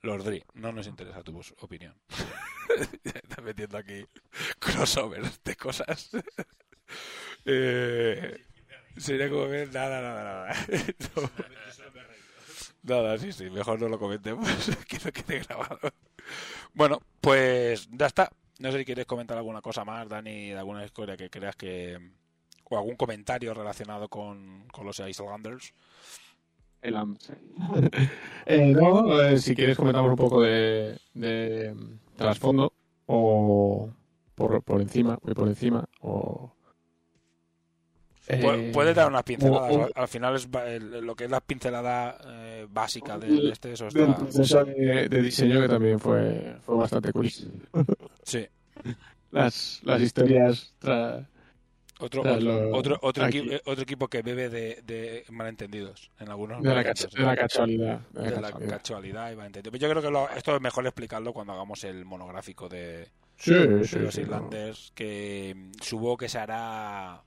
Lord 0.02 0.24
Dri, 0.24 0.44
no 0.54 0.72
nos 0.72 0.86
interesa 0.86 1.22
tu 1.22 1.40
opinión. 1.60 1.94
Estás 3.04 3.42
metiendo 3.42 3.78
aquí 3.78 4.04
crossovers 4.58 5.42
de 5.42 5.56
cosas. 5.56 6.10
eh, 7.44 8.44
sería 8.96 9.28
como 9.28 9.48
ver. 9.48 9.72
Nada, 9.72 10.00
nada, 10.00 10.22
nada. 10.22 10.54
No. 11.16 11.30
Nada, 13.02 13.18
sí, 13.18 13.32
sí, 13.32 13.50
mejor 13.50 13.80
no 13.80 13.88
lo 13.88 13.98
comentemos. 13.98 14.48
que 14.86 14.98
no 15.04 15.12
quede 15.12 15.40
grabado. 15.40 15.80
Bueno, 16.74 17.00
pues 17.20 17.88
ya 17.90 18.06
está. 18.06 18.30
No 18.58 18.72
sé 18.72 18.78
si 18.78 18.84
quieres 18.84 19.06
comentar 19.06 19.36
alguna 19.36 19.60
cosa 19.60 19.84
más, 19.84 20.08
Dani, 20.08 20.50
de 20.50 20.58
alguna 20.58 20.84
historia 20.84 21.16
que 21.16 21.30
creas 21.30 21.56
que. 21.56 21.98
o 22.64 22.76
algún 22.76 22.96
comentario 22.96 23.54
relacionado 23.54 24.08
con, 24.08 24.66
con 24.72 24.86
los 24.86 24.98
Islanders. 25.00 25.72
El 26.82 26.96
AMS. 26.96 27.32
Eh, 28.50 28.72
no, 28.72 29.20
eh, 29.20 29.38
si 29.38 29.54
quieres 29.54 29.76
comentamos 29.76 30.10
un 30.10 30.16
poco 30.16 30.40
de, 30.40 30.98
de 31.12 31.76
trasfondo 32.16 32.72
o 33.04 33.90
por, 34.34 34.62
por 34.62 34.80
encima, 34.80 35.18
muy 35.22 35.34
por 35.34 35.48
encima 35.48 35.84
o... 36.00 36.54
Pu- 38.28 38.54
Eh, 38.54 38.70
Puedes 38.74 38.94
dar 38.94 39.08
unas 39.08 39.22
pinceladas. 39.22 39.72
o- 39.74 39.78
o- 39.80 39.84
Al, 39.86 39.92
al 39.94 40.08
final 40.08 40.34
es 40.36 40.48
lo 41.02 41.16
que 41.16 41.24
es 41.24 41.30
la 41.30 41.40
pincelada 41.40 42.18
eh, 42.26 42.66
básica 42.68 43.18
de, 43.18 43.26
de 43.28 43.50
este. 43.50 43.72
Eso 43.72 43.86
está... 43.88 44.16
proceso 44.16 44.64
de, 44.64 45.08
de 45.08 45.22
diseño 45.22 45.60
que 45.62 45.68
también 45.68 45.98
fue, 45.98 46.56
fue 46.64 46.76
bastante 46.76 47.12
curioso. 47.12 47.46
Sí. 48.22 48.46
Las, 49.30 49.80
las 49.84 50.00
historias 50.00 50.74
tra- 50.80 51.26
Otro, 52.00 52.22
tras 52.22 52.36
otro, 52.72 52.98
otro, 53.02 53.26
equipo 53.82 54.08
que 54.08 54.22
bebe 54.22 54.48
de, 54.48 54.80
de 54.84 55.24
malentendidos 55.30 56.10
en 56.20 56.28
algunos 56.28 56.62
De 56.62 56.68
la 56.68 56.76
de 56.76 56.84
la 56.84 57.36
casualidad, 57.36 58.00
de 58.12 58.20
la 58.20 58.22
De 58.22 58.30
la 58.30 58.40
casualidad. 58.40 58.78
casualidad 58.78 59.32
y 59.32 59.36
malentendidos. 59.36 59.72
Pero 59.72 59.82
yo 59.82 59.90
creo 59.90 60.02
que 60.02 60.10
lo- 60.10 60.30
esto 60.36 60.54
es 60.54 60.60
mejor 60.62 60.86
explicarlo 60.86 61.32
cuando 61.32 61.54
hagamos 61.54 61.82
el 61.84 62.04
monográfico 62.04 62.68
de, 62.68 63.08
Sí, 63.36 63.52
de 63.54 63.84
sí, 63.84 63.98
los 63.98 64.14
sí, 64.14 64.20
Islanders, 64.22 64.92
que 64.94 65.54
mm, 65.56 65.70
supongo 65.82 66.16
que 66.18 66.28
se 66.28 66.38
hará 66.38 67.22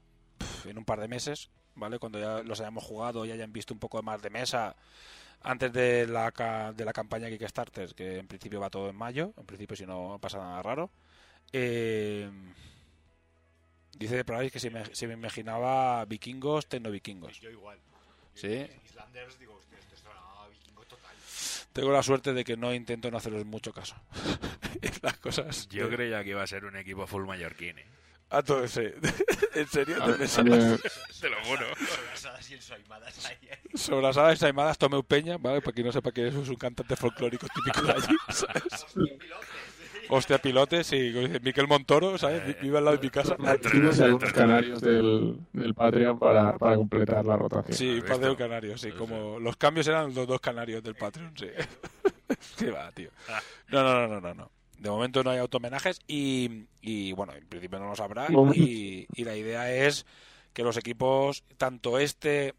en 0.65 0.77
un 0.77 0.85
par 0.85 0.99
de 0.99 1.07
meses, 1.07 1.49
¿vale? 1.75 1.99
Cuando 1.99 2.19
ya 2.19 2.43
los 2.43 2.59
hayamos 2.59 2.83
jugado 2.83 3.25
y 3.25 3.31
hayan 3.31 3.53
visto 3.53 3.73
un 3.73 3.79
poco 3.79 4.01
más 4.01 4.21
de 4.21 4.29
mesa 4.29 4.75
antes 5.43 5.73
de 5.73 6.07
la, 6.07 6.73
de 6.75 6.85
la 6.85 6.93
campaña 6.93 7.29
Kickstarter, 7.29 7.93
que 7.95 8.19
en 8.19 8.27
principio 8.27 8.59
va 8.59 8.69
todo 8.69 8.89
en 8.89 8.95
mayo, 8.95 9.33
en 9.37 9.45
principio 9.45 9.75
si 9.75 9.85
no 9.85 10.19
pasa 10.21 10.37
nada 10.37 10.61
raro. 10.61 10.91
Eh, 11.51 12.29
dice 13.97 14.15
de 14.15 14.25
Polaris 14.25 14.51
que 14.51 14.59
se 14.59 14.69
me, 14.69 14.85
se 14.93 15.07
me 15.07 15.13
imaginaba 15.13 16.05
vikingos, 16.05 16.67
tecno-vikingos. 16.67 17.39
Yo 17.39 17.49
igual. 17.49 17.79
Sí. 18.35 18.67
Islanders, 18.85 19.39
digo, 19.39 19.59
esto 19.77 19.95
es 19.95 20.03
una 20.03 20.47
vikingo 20.47 20.85
total. 20.85 21.15
Tengo 21.73 21.91
la 21.91 22.03
suerte 22.03 22.33
de 22.33 22.43
que 22.43 22.55
no 22.55 22.73
intento 22.73 23.09
no 23.09 23.17
haceros 23.17 23.45
mucho 23.45 23.73
caso. 23.73 23.95
Las 25.01 25.17
cosas. 25.17 25.67
Yo 25.69 25.89
creía 25.89 26.23
que 26.23 26.31
iba 26.31 26.43
a 26.43 26.47
ser 26.47 26.65
un 26.65 26.75
equipo 26.75 27.07
full 27.07 27.25
mallorquín. 27.25 27.79
¿eh? 27.79 27.85
A 28.31 28.41
todo 28.41 28.63
ese. 28.63 28.95
¿En 29.55 29.67
serio? 29.67 30.01
A- 30.01 30.05
¿Te 30.05 30.11
a 30.13 30.17
pensabas? 30.17 30.49
mí- 30.65 30.77
Te 31.19 31.29
lo 31.29 31.35
juro. 31.43 31.65
Sobrasadas 31.75 32.49
y 32.49 32.53
ensaimadas 32.55 33.25
ahí. 33.25 33.37
ahí. 33.51 33.57
Sobrasadas 33.77 34.31
ensaimadas 34.33 34.77
Tomeu 34.77 35.03
Peña, 35.03 35.37
¿vale? 35.37 35.61
Para 35.61 35.73
quien 35.73 35.87
no 35.87 35.91
sepa 35.93 36.11
que 36.11 36.27
eso 36.27 36.41
es 36.41 36.47
un 36.49 36.55
cantante 36.55 36.95
folclórico 36.95 37.45
típico 37.53 37.81
de 37.85 37.91
allí, 37.91 38.15
¿sabes? 38.29 38.63
Hostia, 40.13 40.39
pilotes, 40.39 40.87
sí. 40.87 41.11
como 41.13 41.27
dice 41.27 41.39
Miquel 41.39 41.67
Montoro, 41.67 42.17
¿sabes? 42.17 42.45
Vi- 42.45 42.55
Vive 42.63 42.77
al 42.79 42.85
lado 42.85 42.97
de 42.97 43.03
mi 43.03 43.09
casa. 43.09 43.35
Activos 43.45 43.97
y 43.99 44.03
algunos 44.03 44.33
canarios 44.33 44.81
del, 44.81 45.37
del 45.53 45.73
Patreon 45.73 46.19
para, 46.19 46.57
para 46.57 46.75
completar 46.75 47.25
la 47.25 47.37
rotación. 47.37 47.77
Sí, 47.77 47.97
¿Has 47.97 48.03
par 48.09 48.19
de 48.19 48.27
visto? 48.29 48.37
canarios, 48.37 48.81
sí. 48.81 48.91
Como 48.91 49.39
los 49.39 49.55
cambios 49.57 49.87
eran 49.87 50.13
los 50.13 50.27
dos 50.27 50.39
canarios 50.41 50.83
del 50.83 50.95
Patreon, 50.95 51.33
sí. 51.37 51.47
Qué 52.57 52.71
va, 52.71 52.91
tío. 52.91 53.09
No, 53.69 53.83
no, 53.83 54.07
no, 54.07 54.07
no, 54.07 54.21
no, 54.21 54.33
no. 54.33 54.51
De 54.81 54.89
momento 54.89 55.23
no 55.23 55.29
hay 55.29 55.37
automenajes 55.37 55.99
y, 56.07 56.65
y 56.81 57.13
bueno, 57.13 57.33
en 57.33 57.47
principio 57.47 57.79
no 57.79 57.87
los 57.87 57.99
habrá. 57.99 58.27
Y, 58.51 59.07
y 59.15 59.23
la 59.23 59.35
idea 59.35 59.71
es 59.71 60.05
que 60.53 60.63
los 60.63 60.75
equipos, 60.75 61.43
tanto 61.57 61.99
este. 61.99 62.55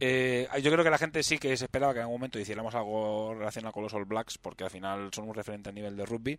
eh, 0.00 0.48
yo 0.62 0.72
creo 0.72 0.82
que 0.82 0.90
la 0.90 0.98
gente 0.98 1.22
sí 1.22 1.38
que 1.38 1.56
se 1.56 1.66
esperaba 1.66 1.92
que 1.92 1.98
en 1.98 2.04
algún 2.04 2.16
momento 2.18 2.38
hiciéramos 2.38 2.74
algo 2.74 3.34
relacionado 3.34 3.72
con 3.72 3.82
los 3.82 3.92
All 3.94 4.06
Blacks, 4.06 4.38
porque 4.38 4.64
al 4.64 4.70
final 4.70 5.10
son 5.14 5.28
un 5.28 5.34
referente 5.34 5.68
a 5.68 5.72
nivel 5.72 5.96
de 5.96 6.06
rugby. 6.06 6.38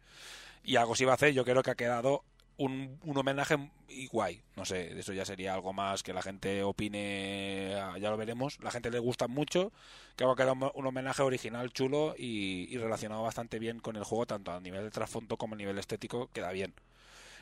Y 0.64 0.76
algo 0.76 0.96
se 0.96 1.04
iba 1.04 1.12
a 1.12 1.16
hacer, 1.16 1.34
yo 1.34 1.46
creo 1.46 1.64
que 1.64 1.72
ha 1.72 1.76
quedado 1.76 2.24
un, 2.64 3.00
homenaje 3.18 3.58
y 3.90 4.08
guay. 4.08 4.42
No 4.56 4.66
sé, 4.66 4.98
eso 5.00 5.14
ya 5.14 5.26
sería 5.26 5.54
algo 5.54 5.74
más 5.74 6.04
que 6.04 6.14
la 6.14 6.22
gente 6.22 6.64
opine, 6.64 7.76
ah, 7.76 7.98
ya 7.98 8.10
lo 8.10 8.18
veremos. 8.18 8.60
La 8.62 8.72
gente 8.72 8.92
le 8.92 9.00
gusta 9.00 9.28
mucho, 9.28 9.72
que 10.16 10.24
ha 10.24 10.36
quedado 10.36 10.72
un- 10.74 10.86
homenaje 10.88 11.22
original, 11.24 11.72
chulo 11.72 12.16
y, 12.18 12.68
y 12.70 12.78
relacionado 12.78 13.24
bastante 13.24 13.60
bien 13.60 13.80
con 13.80 13.96
el 13.96 14.04
juego, 14.04 14.26
tanto 14.26 14.52
a 14.52 14.60
nivel 14.60 14.84
de 14.84 14.92
trasfondo 14.92 15.38
como 15.38 15.56
a 15.56 15.58
nivel 15.58 15.78
estético, 15.78 16.30
queda 16.34 16.52
bien. 16.52 16.74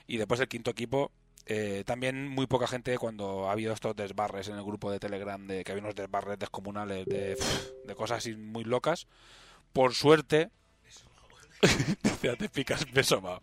Y 0.08 0.18
después 0.18 0.40
el 0.40 0.48
quinto 0.48 0.72
equipo, 0.72 1.12
eh, 1.46 1.84
también 1.86 2.28
muy 2.28 2.48
poca 2.48 2.68
gente 2.68 2.98
cuando 2.98 3.50
ha 3.50 3.52
habido 3.52 3.74
estos 3.74 3.96
desbarres 3.96 4.48
en 4.48 4.56
el 4.56 4.64
grupo 4.64 4.92
de 4.92 5.00
Telegram, 5.00 5.46
de 5.48 5.64
que 5.64 5.72
había 5.72 5.84
unos 5.84 5.96
desbarres 5.96 6.40
descomunales 6.40 7.06
de, 7.06 7.38
de 7.86 7.96
cosas 7.96 8.20
así 8.20 8.36
muy 8.36 8.64
locas. 8.64 9.08
Por 9.74 9.94
suerte, 9.94 10.50
ya 12.24 12.36
te 12.36 12.50
picas 12.50 12.92
beso 12.92 13.22
mao. 13.22 13.42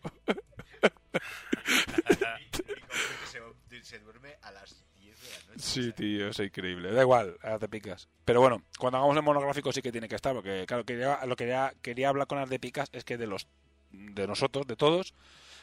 se, 3.31 3.41
se 3.83 3.99
duerme 4.01 4.36
a 4.43 4.53
las 4.53 4.85
10 4.97 5.20
de 5.20 5.28
la 5.31 5.39
noche. 5.49 5.59
Sí, 5.59 5.93
tío, 5.93 6.28
es 6.28 6.39
increíble. 6.39 6.93
Da 6.93 7.03
igual, 7.03 7.36
ahora 7.43 7.59
te 7.59 7.69
picas. 7.69 8.09
Pero 8.25 8.41
bueno, 8.41 8.62
cuando 8.78 8.99
hagamos 8.99 9.17
el 9.17 9.23
monográfico 9.23 9.73
sí 9.73 9.83
que 9.83 9.93
tiene 9.93 10.09
que 10.09 10.17
estar, 10.17 10.35
porque 10.35 10.65
claro, 10.67 10.85
quería, 10.85 11.25
lo 11.27 11.36
que 11.36 11.45
quería, 11.45 11.75
quería 11.83 12.09
hablar 12.09 12.27
con 12.27 12.39
las 12.39 12.49
de 12.49 12.59
picas 12.59 12.89
es 12.93 13.05
que 13.05 13.17
de 13.17 13.27
los 13.27 13.47
de 13.93 14.27
nosotros, 14.27 14.67
de 14.67 14.77
todos, 14.77 15.15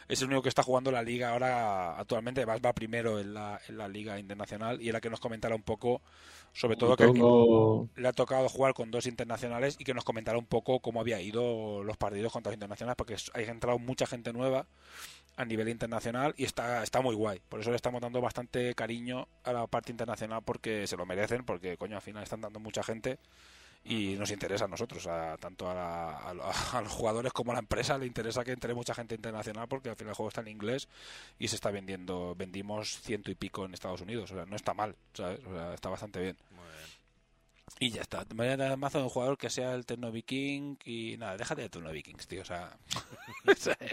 es 0.07 0.21
el 0.21 0.27
único 0.27 0.43
que 0.43 0.49
está 0.49 0.63
jugando 0.63 0.91
la 0.91 1.01
liga 1.03 1.29
ahora 1.31 1.97
actualmente, 1.97 2.41
además 2.41 2.61
va 2.65 2.73
primero 2.73 3.19
en 3.19 3.33
la, 3.33 3.59
en 3.67 3.77
la 3.77 3.87
liga 3.87 4.19
internacional 4.19 4.81
y 4.81 4.89
era 4.89 5.01
que 5.01 5.09
nos 5.09 5.19
comentara 5.19 5.55
un 5.55 5.63
poco, 5.63 6.01
sobre 6.53 6.75
todo 6.77 6.95
que 6.95 7.05
Tengo- 7.05 7.87
le 7.95 8.07
ha 8.07 8.13
tocado 8.13 8.47
jugar 8.49 8.73
con 8.73 8.91
dos 8.91 9.05
internacionales 9.07 9.75
y 9.79 9.83
que 9.83 9.93
nos 9.93 10.03
comentara 10.03 10.37
un 10.37 10.45
poco 10.45 10.79
cómo 10.79 11.01
había 11.01 11.19
ido 11.21 11.83
los 11.83 11.97
partidos 11.97 12.31
contra 12.31 12.51
los 12.51 12.55
internacionales, 12.55 12.95
porque 12.97 13.15
hay 13.33 13.45
entrado 13.45 13.79
mucha 13.79 14.05
gente 14.05 14.33
nueva 14.33 14.65
a 15.35 15.45
nivel 15.45 15.67
internacional 15.69 16.35
y 16.37 16.43
está, 16.43 16.83
está 16.83 17.01
muy 17.01 17.15
guay. 17.15 17.41
Por 17.49 17.59
eso 17.59 17.71
le 17.71 17.75
estamos 17.75 18.01
dando 18.01 18.21
bastante 18.21 18.75
cariño 18.75 19.27
a 19.43 19.53
la 19.53 19.65
parte 19.67 19.91
internacional 19.91 20.41
porque 20.45 20.85
se 20.85 20.95
lo 20.97 21.05
merecen, 21.07 21.43
porque 21.43 21.75
coño, 21.77 21.95
al 21.95 22.01
final 22.03 22.21
están 22.23 22.41
dando 22.41 22.59
mucha 22.59 22.83
gente 22.83 23.17
y 23.85 24.15
nos 24.15 24.31
interesa 24.31 24.65
a 24.65 24.67
nosotros, 24.69 25.05
a, 25.07 25.37
tanto 25.37 25.69
a, 25.69 25.73
la- 25.73 26.17
a 26.19 26.31
a 26.77 26.81
los 26.81 26.91
jugadores 26.91 27.33
como 27.33 27.51
a 27.51 27.55
la 27.55 27.59
empresa, 27.59 27.97
le 27.97 28.05
interesa 28.05 28.43
que 28.43 28.51
entre 28.51 28.73
mucha 28.73 28.93
gente 28.93 29.15
internacional 29.15 29.67
porque 29.67 29.89
al 29.89 29.95
final 29.95 30.11
el 30.11 30.15
juego 30.15 30.29
está 30.29 30.41
en 30.41 30.47
inglés 30.47 30.87
y 31.39 31.47
se 31.49 31.55
está 31.55 31.69
vendiendo, 31.71 32.33
vendimos 32.35 32.99
ciento 33.01 33.29
y 33.31 33.35
pico 33.35 33.65
en 33.65 33.73
Estados 33.73 34.01
Unidos, 34.01 34.31
o 34.31 34.35
sea, 34.35 34.45
no 34.45 34.55
está 34.55 34.73
mal, 34.73 34.95
¿sabes? 35.13 35.39
O 35.45 35.53
sea, 35.53 35.73
está 35.73 35.89
bastante 35.89 36.19
bien. 36.21 36.37
Y 37.79 37.89
ya 37.89 38.01
está. 38.01 38.23
Me 38.35 38.43
voy 38.45 38.47
a 38.53 38.57
dar 38.57 38.77
mazo 38.77 38.99
de 38.99 39.05
un 39.05 39.09
jugador 39.09 39.37
que 39.37 39.49
sea 39.49 39.73
el 39.73 39.85
Tecno 39.85 40.11
Viking 40.11 40.77
y 40.85 41.17
nada, 41.17 41.35
déjate 41.37 41.63
de 41.63 41.69
Tecno 41.69 41.91
Vikings, 41.91 42.27
tío. 42.27 42.41
O 42.43 42.45
sea. 42.45 42.77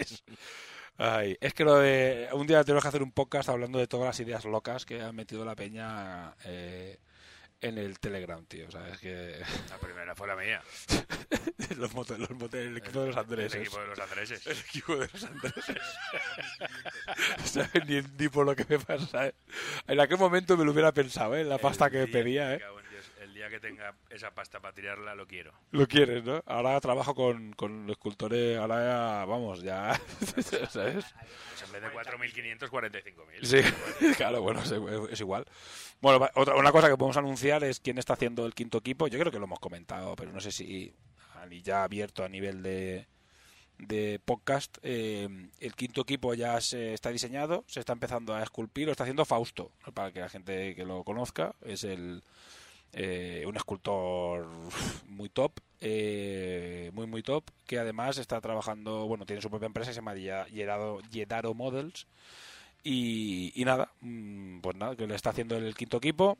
Ay, 0.98 1.36
es 1.40 1.54
que 1.54 1.64
lo 1.64 1.76
de. 1.78 2.28
Un 2.34 2.46
día 2.46 2.62
tenemos 2.62 2.82
que 2.82 2.88
hacer 2.88 3.02
un 3.02 3.12
podcast 3.12 3.48
hablando 3.48 3.78
de 3.78 3.86
todas 3.86 4.06
las 4.06 4.20
ideas 4.20 4.44
locas 4.44 4.84
que 4.84 5.00
ha 5.00 5.12
metido 5.12 5.44
la 5.44 5.56
peña 5.56 6.34
eh, 6.44 6.98
en 7.60 7.78
el 7.78 7.98
Telegram, 7.98 8.44
tío. 8.46 8.68
O 8.68 8.70
sea, 8.70 8.88
es 8.88 8.98
que. 8.98 9.40
La 9.68 9.78
primera 9.78 10.14
fue 10.14 10.26
la 10.28 10.36
mía. 10.36 10.62
los 11.76 11.92
motos, 11.94 12.18
los 12.18 12.30
motos, 12.30 12.54
el 12.60 12.76
equipo 12.76 13.00
de 13.00 13.06
los 13.08 13.16
Andreses. 13.16 13.54
El 13.54 13.60
equipo 13.62 13.80
de 13.80 13.86
los 13.88 13.98
Andreses. 14.00 14.46
El 14.46 14.58
equipo 14.58 14.96
de 14.96 15.08
los 15.12 15.24
Andreses. 15.24 15.76
¿Sabes? 17.44 17.86
Ni, 17.86 18.02
ni 18.18 18.28
por 18.28 18.46
lo 18.46 18.54
que 18.56 18.64
me 18.68 18.78
pasa, 18.78 19.06
¿sabes? 19.06 19.34
En 19.86 20.00
aquel 20.00 20.18
momento 20.18 20.56
me 20.56 20.64
lo 20.64 20.72
hubiera 20.72 20.92
pensado, 20.92 21.36
¿eh? 21.36 21.44
La 21.44 21.58
pasta 21.58 21.86
El 21.86 21.92
que 21.92 21.98
día- 22.06 22.12
pedía, 22.12 22.54
¿eh? 22.54 22.60
Día 23.40 23.48
que 23.48 23.60
tenga 23.60 23.94
esa 24.10 24.34
pasta 24.34 24.60
para 24.60 24.74
tirarla, 24.74 25.14
lo 25.14 25.26
quiero. 25.26 25.54
Lo 25.70 25.86
quieres, 25.86 26.22
¿no? 26.24 26.42
Ahora 26.44 26.78
trabajo 26.80 27.14
con, 27.14 27.52
con 27.54 27.88
escultores, 27.88 28.58
ahora 28.58 28.84
ya, 28.84 29.24
vamos, 29.24 29.62
ya, 29.62 29.98
¿sabes? 30.68 31.06
Pues 31.06 31.62
en 31.64 31.72
vez 31.72 31.82
de 31.82 31.88
4.500, 31.88 32.68
45.000. 32.68 33.44
Sí, 33.44 34.14
claro, 34.16 34.42
bueno, 34.42 34.60
es, 34.60 34.72
es 35.10 35.20
igual. 35.20 35.46
Bueno, 36.02 36.28
otra, 36.34 36.54
una 36.56 36.70
cosa 36.70 36.90
que 36.90 36.98
podemos 36.98 37.16
anunciar 37.16 37.64
es 37.64 37.80
quién 37.80 37.96
está 37.96 38.12
haciendo 38.12 38.44
el 38.44 38.54
quinto 38.54 38.78
equipo. 38.78 39.08
Yo 39.08 39.18
creo 39.18 39.32
que 39.32 39.38
lo 39.38 39.46
hemos 39.46 39.60
comentado, 39.60 40.14
pero 40.16 40.32
no 40.32 40.40
sé 40.40 40.52
si 40.52 40.94
ya 41.62 41.84
abierto 41.84 42.24
a 42.24 42.28
nivel 42.28 42.62
de, 42.62 43.06
de 43.78 44.20
podcast. 44.22 44.76
Eh, 44.82 45.28
el 45.60 45.74
quinto 45.74 46.02
equipo 46.02 46.34
ya 46.34 46.60
se 46.60 46.92
está 46.92 47.08
diseñado, 47.08 47.64
se 47.66 47.80
está 47.80 47.94
empezando 47.94 48.34
a 48.34 48.42
esculpir, 48.42 48.86
lo 48.86 48.92
está 48.92 49.04
haciendo 49.04 49.24
Fausto, 49.24 49.72
para 49.94 50.12
que 50.12 50.20
la 50.20 50.28
gente 50.28 50.74
que 50.74 50.84
lo 50.84 51.04
conozca. 51.04 51.54
Es 51.62 51.84
el 51.84 52.22
eh, 52.92 53.44
un 53.46 53.56
escultor 53.56 54.46
muy 55.08 55.28
top, 55.28 55.52
eh, 55.80 56.90
muy 56.94 57.06
muy 57.06 57.22
top, 57.22 57.44
que 57.66 57.78
además 57.78 58.18
está 58.18 58.40
trabajando, 58.40 59.06
bueno, 59.06 59.26
tiene 59.26 59.42
su 59.42 59.50
propia 59.50 59.66
empresa 59.66 59.92
se 59.92 59.96
llama 59.96 60.14
Yedaro 60.14 61.54
Models. 61.54 62.06
Y, 62.82 63.52
y 63.54 63.64
nada, 63.64 63.92
mm, 64.00 64.60
pues 64.60 64.76
nada, 64.76 64.96
que 64.96 65.06
le 65.06 65.14
está 65.14 65.30
haciendo 65.30 65.56
el 65.56 65.74
quinto 65.74 65.98
equipo. 65.98 66.38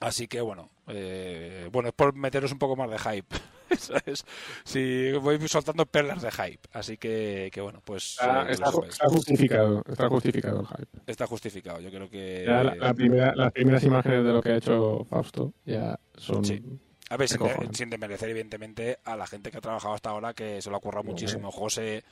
Así 0.00 0.28
que 0.28 0.40
bueno, 0.40 0.70
eh, 0.88 1.68
bueno, 1.72 1.90
es 1.90 1.94
por 1.94 2.14
meteros 2.14 2.52
un 2.52 2.58
poco 2.58 2.74
más 2.76 2.90
de 2.90 2.98
hype. 2.98 3.36
¿sabes? 3.78 4.24
Sí, 4.64 5.12
voy 5.20 5.38
soltando 5.48 5.86
perlas 5.86 6.22
de 6.22 6.30
hype. 6.30 6.60
Así 6.72 6.96
que, 6.96 7.50
que 7.52 7.60
bueno, 7.60 7.80
pues. 7.84 8.16
Está, 8.20 8.48
eh, 8.48 8.52
está 8.52 8.70
está 8.88 9.08
justificado, 9.08 9.84
está 9.88 10.08
justificado 10.08 10.60
el 10.60 10.66
hype. 10.66 10.98
Está 11.06 11.26
justificado. 11.26 11.80
Yo 11.80 11.90
creo 11.90 12.08
que. 12.10 12.44
Ya 12.46 12.62
la- 12.64 12.74
la 12.74 12.94
primera- 12.94 13.34
las 13.34 13.52
primeras 13.52 13.82
imágenes 13.84 14.24
de 14.24 14.32
lo 14.32 14.42
que 14.42 14.50
ha 14.50 14.56
hecho 14.56 15.04
Fausto 15.08 15.52
ya 15.64 15.98
son. 16.16 16.44
Sí. 16.44 16.62
A 17.12 17.16
ver, 17.16 17.28
sin, 17.28 17.40
de- 17.42 17.68
sin 17.72 17.90
desmerecer, 17.90 18.28
evidentemente, 18.30 18.98
a 19.04 19.16
la 19.16 19.26
gente 19.26 19.50
que 19.50 19.58
ha 19.58 19.60
trabajado 19.60 19.94
hasta 19.94 20.10
ahora, 20.10 20.32
que 20.32 20.62
se 20.62 20.70
lo 20.70 20.76
ha 20.76 20.80
currado 20.80 21.02
muchísimo. 21.02 21.50
José, 21.50 22.04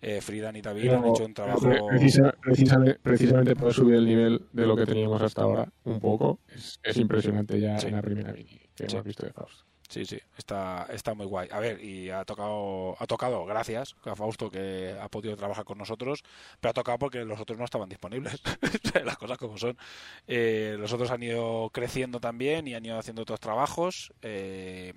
eh, 0.00 0.22
Friedan 0.22 0.56
y 0.56 0.62
David 0.62 0.92
han 0.92 1.04
hecho 1.06 1.26
un 1.26 1.34
trabajo. 1.34 1.60
pre- 1.60 1.82
precisa- 1.82 2.34
precisamente, 2.40 2.98
precisamente 3.02 3.54
por 3.54 3.74
subir 3.74 3.96
el 3.96 4.06
nivel 4.06 4.46
de 4.52 4.66
lo 4.66 4.74
que 4.74 4.86
teníamos 4.86 5.20
hasta 5.20 5.42
ahora 5.42 5.68
un 5.84 6.00
poco, 6.00 6.40
es, 6.48 6.80
es 6.82 6.96
impresionante 6.96 7.60
ya 7.60 7.78
Sí. 7.78 7.88
en 7.88 7.96
la 7.96 8.02
primera 8.02 8.32
mini 8.32 8.58
que 8.74 8.88
Sí. 8.88 8.94
hemos 8.96 9.04
visto 9.04 9.26
de 9.26 9.32
Fausto. 9.34 9.64
Sí, 9.88 10.04
sí, 10.04 10.18
está, 10.36 10.86
está 10.90 11.14
muy 11.14 11.26
guay. 11.26 11.48
A 11.52 11.60
ver, 11.60 11.82
y 11.82 12.10
ha 12.10 12.24
tocado, 12.24 12.96
ha 12.98 13.06
tocado, 13.06 13.44
gracias 13.46 13.94
a 14.04 14.16
Fausto 14.16 14.50
que 14.50 14.96
ha 15.00 15.08
podido 15.08 15.36
trabajar 15.36 15.64
con 15.64 15.78
nosotros, 15.78 16.24
pero 16.60 16.70
ha 16.70 16.74
tocado 16.74 16.98
porque 16.98 17.24
los 17.24 17.38
otros 17.40 17.56
no 17.58 17.64
estaban 17.64 17.88
disponibles. 17.88 18.40
Las 19.04 19.16
cosas 19.16 19.38
como 19.38 19.56
son. 19.58 19.78
Eh, 20.26 20.74
los 20.78 20.92
otros 20.92 21.10
han 21.12 21.22
ido 21.22 21.70
creciendo 21.72 22.18
también 22.20 22.66
y 22.66 22.74
han 22.74 22.84
ido 22.84 22.98
haciendo 22.98 23.22
otros 23.22 23.38
trabajos. 23.40 24.12
eh, 24.22 24.94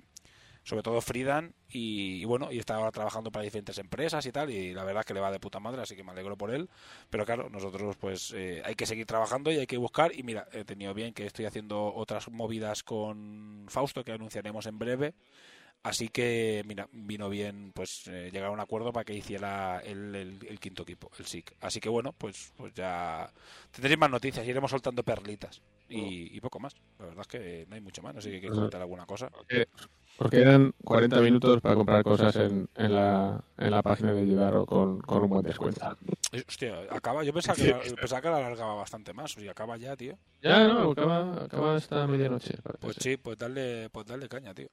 sobre 0.62 0.82
todo 0.82 1.00
Friedan 1.00 1.54
y, 1.68 2.20
y 2.20 2.24
bueno 2.24 2.52
y 2.52 2.58
está 2.58 2.74
ahora 2.76 2.90
trabajando 2.92 3.30
para 3.32 3.44
diferentes 3.44 3.78
empresas 3.78 4.24
y 4.26 4.32
tal 4.32 4.50
y 4.50 4.72
la 4.74 4.84
verdad 4.84 5.00
es 5.00 5.06
que 5.06 5.14
le 5.14 5.20
va 5.20 5.30
de 5.32 5.40
puta 5.40 5.60
madre 5.60 5.82
así 5.82 5.96
que 5.96 6.04
me 6.04 6.12
alegro 6.12 6.36
por 6.36 6.50
él. 6.52 6.68
Pero 7.10 7.24
claro 7.26 7.48
nosotros 7.50 7.96
pues 7.96 8.32
eh, 8.36 8.62
hay 8.64 8.74
que 8.74 8.86
seguir 8.86 9.06
trabajando 9.06 9.50
y 9.52 9.56
hay 9.58 9.66
que 9.66 9.76
buscar. 9.78 10.14
Y 10.14 10.22
mira 10.22 10.46
he 10.52 10.64
tenido 10.64 10.94
bien 10.94 11.14
que 11.14 11.26
estoy 11.26 11.46
haciendo 11.46 11.92
otras 11.94 12.28
movidas 12.30 12.82
con 12.82 13.66
Fausto 13.68 14.04
que 14.04 14.12
anunciaremos 14.12 14.66
en 14.66 14.78
breve. 14.78 15.14
Así 15.82 16.08
que 16.10 16.62
mira 16.66 16.88
vino 16.92 17.30
bien 17.30 17.72
pues 17.74 18.06
eh, 18.08 18.30
llegar 18.30 18.48
a 18.48 18.52
un 18.52 18.60
acuerdo 18.60 18.92
para 18.92 19.04
que 19.04 19.14
hiciera 19.14 19.80
el, 19.80 20.14
el- 20.14 20.46
el 20.46 20.60
quinto 20.60 20.82
equipo 20.82 21.10
el 21.18 21.24
SIC. 21.24 21.56
Así 21.60 21.80
que 21.80 21.88
bueno 21.88 22.12
pues 22.12 22.52
pues 22.56 22.74
ya 22.74 23.32
tendréis 23.70 23.98
más 23.98 24.10
noticias 24.10 24.46
iremos 24.46 24.70
soltando 24.70 25.02
perlitas 25.04 25.62
y, 25.88 26.36
y 26.36 26.40
poco 26.40 26.60
más. 26.60 26.74
La 26.98 27.06
verdad 27.06 27.22
es 27.22 27.26
que 27.28 27.66
no 27.68 27.74
hay 27.76 27.80
mucho 27.80 28.02
más 28.02 28.14
no 28.14 28.20
sé 28.20 28.28
si 28.30 28.34
quieres 28.40 28.52
comentar 28.52 28.80
alguna 28.82 29.06
cosa. 29.06 29.30
Porque, 29.30 29.64
porque 30.16 30.40
eran 30.40 30.74
40 30.84 31.20
minutos 31.20 31.60
para 31.60 31.74
comprar 31.74 32.02
cosas 32.04 32.36
en, 32.36 32.68
en, 32.76 32.94
la, 32.94 33.42
en 33.58 33.70
la 33.70 33.82
página 33.82 34.12
de 34.12 34.26
Yedaro 34.26 34.66
con, 34.66 35.00
con 35.00 35.22
un 35.22 35.30
buen 35.30 35.42
descuento. 35.42 35.96
Eh, 36.32 36.44
Hostia, 36.46 36.80
acaba, 36.90 37.24
yo 37.24 37.32
pensaba 37.32 37.56
que, 37.56 37.68
la- 37.70 37.80
pensaba 37.96 38.20
que 38.20 38.28
la 38.28 38.36
alargaba 38.36 38.74
bastante 38.74 39.12
más. 39.12 39.36
O 39.36 39.40
sea, 39.40 39.50
acaba 39.52 39.76
ya, 39.78 39.96
tío. 39.96 40.18
Ya, 40.42 40.66
no, 40.68 40.90
acaba, 40.90 41.44
acaba 41.44 41.76
esta 41.76 42.06
medianoche. 42.06 42.54
Pues 42.80 42.96
sí, 43.00 43.16
pues 43.16 43.38
darle, 43.38 43.88
pues 43.90 44.06
darle 44.06 44.28
caña, 44.28 44.54
tío. 44.54 44.68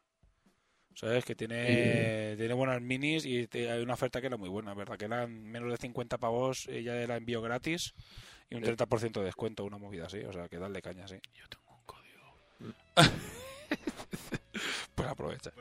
Sabes 0.95 1.23
que 1.25 1.35
tiene, 1.35 2.33
tiene 2.37 2.53
buenas 2.55 2.81
minis 2.81 3.23
y 3.25 3.47
te- 3.47 3.69
hay 3.71 3.83
una 3.83 3.93
oferta 3.93 4.19
que 4.19 4.27
era 4.27 4.37
muy 4.37 4.49
buena, 4.49 4.73
¿verdad? 4.73 4.97
Que 4.97 5.05
eran 5.05 5.31
menos 5.43 5.69
de 5.69 5.77
50 5.77 6.17
pavos, 6.17 6.67
ella 6.67 6.95
era 6.99 7.15
envío 7.17 7.39
gratis 7.41 7.93
y 8.49 8.55
un 8.55 8.63
30% 8.63 9.19
de 9.19 9.25
descuento, 9.27 9.63
una 9.63 9.77
movida 9.77 10.07
así. 10.07 10.19
O 10.25 10.33
sea, 10.33 10.49
que 10.49 10.57
darle 10.57 10.81
caña, 10.81 11.07
sí. 11.07 11.15
Yo 11.35 11.45
tengo 11.47 11.77
un 11.77 11.85
código. 11.85 12.35
pues 14.97 15.09
aprovecha. 15.09 15.51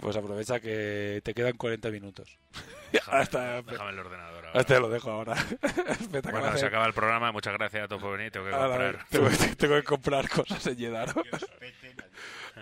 Pues 0.00 0.16
aprovecha 0.16 0.60
que 0.60 1.20
te 1.24 1.34
quedan 1.34 1.56
40 1.56 1.88
minutos. 1.90 2.38
Déjame, 2.92 3.18
Hasta- 3.22 3.62
déjame 3.62 3.90
el 3.90 3.98
ordenador 3.98 4.44
ahora. 4.46 4.60
Hasta 4.60 4.74
te 4.74 4.80
lo 4.80 4.88
dejo 4.88 5.10
ahora. 5.10 5.34
Bueno, 6.30 6.56
se 6.58 6.66
acaba 6.66 6.86
el 6.86 6.92
programa. 6.92 7.32
Muchas 7.32 7.54
gracias 7.54 7.84
a 7.84 7.88
todos 7.88 8.02
por 8.02 8.16
venir. 8.16 8.30
Tengo 8.32 8.46
que 8.46 8.52
comprar. 8.52 9.06
tengo, 9.10 9.28
tengo 9.58 9.74
que 9.76 9.82
comprar 9.82 10.28
cosas 10.28 10.66
en 10.66 10.76
Yedaro. 10.76 11.22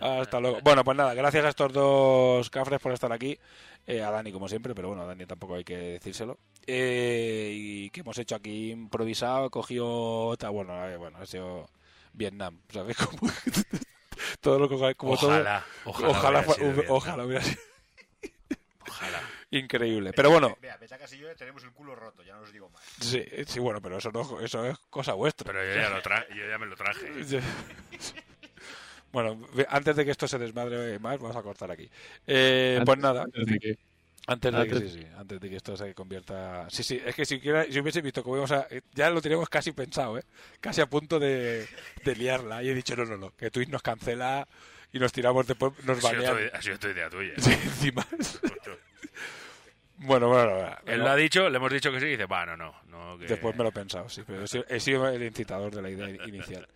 Hasta 0.00 0.40
luego. 0.40 0.60
Bueno, 0.62 0.84
pues 0.84 0.96
nada, 0.96 1.14
gracias 1.14 1.44
a 1.44 1.48
estos 1.50 1.72
dos 1.72 2.48
cafres 2.50 2.80
por 2.80 2.92
estar 2.92 3.12
aquí. 3.12 3.38
Eh, 3.86 4.02
a 4.02 4.10
Dani, 4.10 4.30
como 4.32 4.48
siempre, 4.48 4.74
pero 4.74 4.88
bueno, 4.88 5.02
a 5.02 5.06
Dani 5.06 5.26
tampoco 5.26 5.54
hay 5.56 5.64
que 5.64 5.76
decírselo. 5.76 6.38
Eh, 6.66 7.52
y 7.54 7.90
que 7.90 8.00
hemos 8.00 8.16
hecho 8.18 8.34
aquí 8.36 8.70
improvisado, 8.70 9.50
cogió. 9.50 10.34
ta- 10.38 10.50
Bueno, 10.50 10.86
eh, 10.88 10.96
bueno, 10.96 11.18
ha 11.18 11.26
sido 11.26 11.68
Vietnam, 12.12 12.58
¿sabes? 12.72 12.96
Como, 12.98 13.30
todo 14.42 14.58
lo 14.58 14.68
que. 14.68 14.94
Como 14.96 15.12
Ojalá, 15.14 15.64
todo, 15.84 15.90
ojalá 15.92 16.40
ojalá, 16.40 16.40
hubiera 16.70 16.92
ojalá 16.92 17.24
hubiera 17.24 17.42
sido. 17.42 17.62
Ojalá. 18.86 19.20
Increíble. 19.50 20.12
Pero 20.12 20.30
bueno, 20.30 20.56
pensad 20.78 20.98
que 20.98 21.04
así 21.04 21.16
yo 21.18 21.34
tenemos 21.36 21.62
el 21.64 21.70
culo 21.72 21.94
roto, 21.94 22.22
ya 22.22 22.34
no 22.34 22.42
os 22.42 22.52
digo 22.52 22.68
más. 22.68 22.82
sí, 23.00 23.24
sí, 23.46 23.58
bueno, 23.60 23.80
pero 23.80 23.96
eso 23.98 24.10
no 24.12 24.40
eso 24.40 24.66
es 24.66 24.76
cosa 24.90 25.14
vuestra. 25.14 25.50
Pero 25.50 25.64
yo 25.64 25.80
ya, 25.80 25.88
lo 25.88 26.02
tra 26.02 26.28
yo 26.28 26.46
ya 26.46 26.58
me 26.58 26.66
lo 26.66 26.76
traje. 26.76 27.08
Bueno, 29.12 29.46
antes 29.68 29.94
de 29.94 30.06
que 30.06 30.10
esto 30.10 30.26
se 30.26 30.38
desmadre 30.38 30.98
más, 30.98 31.20
vamos 31.20 31.36
a 31.36 31.42
cortar 31.42 31.70
aquí. 31.70 31.86
Eh, 32.26 32.76
Antes- 32.78 32.86
pues 32.86 32.98
nada, 32.98 33.22
antes 33.24 33.44
de 33.46 33.58
que- 33.58 33.78
antes 34.26 34.52
de 34.52 34.58
que, 34.68 34.74
antes- 34.74 34.92
sí, 34.92 34.98
sí, 35.00 35.06
antes 35.16 35.40
de 35.40 35.50
que 35.50 35.56
esto 35.56 35.76
se 35.76 35.94
convierta... 35.94 36.66
Sí, 36.70 36.82
sí, 36.82 37.00
es 37.04 37.14
que 37.14 37.24
si, 37.24 37.36
hubiera- 37.36 37.64
si 37.64 37.78
hubiese 37.80 38.00
visto 38.00 38.22
cómo 38.22 38.36
íbamos 38.36 38.52
a... 38.52 38.66
Ya 38.94 39.10
lo 39.10 39.20
teníamos 39.20 39.48
casi 39.48 39.72
pensado, 39.72 40.18
¿eh? 40.18 40.24
Casi 40.60 40.80
a 40.80 40.86
punto 40.86 41.18
de, 41.18 41.66
de 42.04 42.16
liarla. 42.16 42.62
Y 42.62 42.68
he 42.70 42.74
dicho, 42.74 42.94
no, 42.96 43.04
no, 43.04 43.16
no, 43.16 43.30
que 43.36 43.50
Twitch 43.50 43.68
nos 43.68 43.82
cancela 43.82 44.46
y 44.92 44.98
nos 44.98 45.12
tiramos 45.12 45.46
después, 45.46 45.72
nos 45.84 45.98
Ha 46.04 46.10
sido, 46.10 46.22
banean. 46.22 46.50
tu, 46.50 46.56
ha 46.56 46.62
sido 46.62 46.78
tu 46.78 46.88
idea 46.88 47.10
tuya. 47.10 47.32
Sí, 47.38 47.50
encima. 47.52 48.06
Bueno, 50.04 50.28
bueno, 50.28 50.54
bueno, 50.56 50.76
Él 50.86 50.98
lo 51.00 51.10
ha 51.10 51.16
dicho, 51.16 51.48
le 51.48 51.56
hemos 51.58 51.72
dicho 51.72 51.92
que 51.92 52.00
sí 52.00 52.06
y 52.06 52.10
dice, 52.10 52.26
va, 52.26 52.44
no, 52.44 52.56
no. 52.56 53.18
que... 53.18 53.26
Después 53.26 53.54
me 53.56 53.62
lo 53.62 53.68
he 53.68 53.72
pensado, 53.72 54.08
sí, 54.08 54.22
pero 54.26 54.42
he 54.68 54.80
sido 54.80 55.08
el 55.08 55.22
incitador 55.22 55.72
de 55.72 55.80
la 55.82 55.90
idea 55.90 56.08
inicial. 56.26 56.66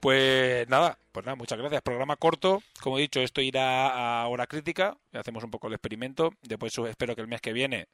Pues 0.00 0.68
nada, 0.68 0.96
pues 1.12 1.26
nada, 1.26 1.34
muchas 1.36 1.58
gracias. 1.58 1.82
Programa 1.82 2.16
corto, 2.16 2.62
como 2.80 2.98
he 2.98 3.02
dicho, 3.02 3.20
esto 3.20 3.40
irá 3.40 4.22
a 4.22 4.28
hora 4.28 4.46
crítica, 4.46 4.96
hacemos 5.12 5.42
un 5.42 5.50
poco 5.50 5.66
el 5.66 5.74
experimento. 5.74 6.32
Después 6.42 6.76
espero 6.78 7.16
que 7.16 7.22
el 7.22 7.28
mes 7.28 7.40
que 7.40 7.52
viene 7.52 7.88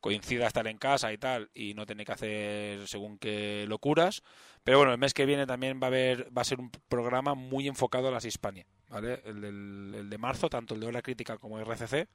coincida 0.00 0.46
estar 0.46 0.66
en 0.66 0.78
casa 0.78 1.12
y 1.12 1.18
tal 1.18 1.50
y 1.52 1.74
no 1.74 1.84
tener 1.86 2.06
que 2.06 2.12
hacer 2.12 2.88
según 2.88 3.18
qué 3.18 3.66
locuras. 3.68 4.22
Pero 4.64 4.78
bueno, 4.78 4.92
el 4.92 4.98
mes 4.98 5.12
que 5.12 5.26
viene 5.26 5.46
también 5.46 5.80
va 5.82 5.86
a 5.86 5.88
haber 5.88 6.28
va 6.36 6.42
a 6.42 6.44
ser 6.44 6.60
un 6.60 6.70
programa 6.88 7.34
muy 7.34 7.66
enfocado 7.66 8.08
a 8.08 8.12
las 8.12 8.24
Hispania, 8.24 8.64
¿vale? 8.88 9.20
El, 9.24 9.40
del- 9.40 9.94
el 9.96 10.08
de 10.10 10.18
marzo, 10.18 10.48
tanto 10.48 10.74
el 10.74 10.80
de 10.80 10.86
hora 10.86 11.02
crítica 11.02 11.36
como 11.36 11.58
el 11.58 11.66
RCC, 11.66 12.06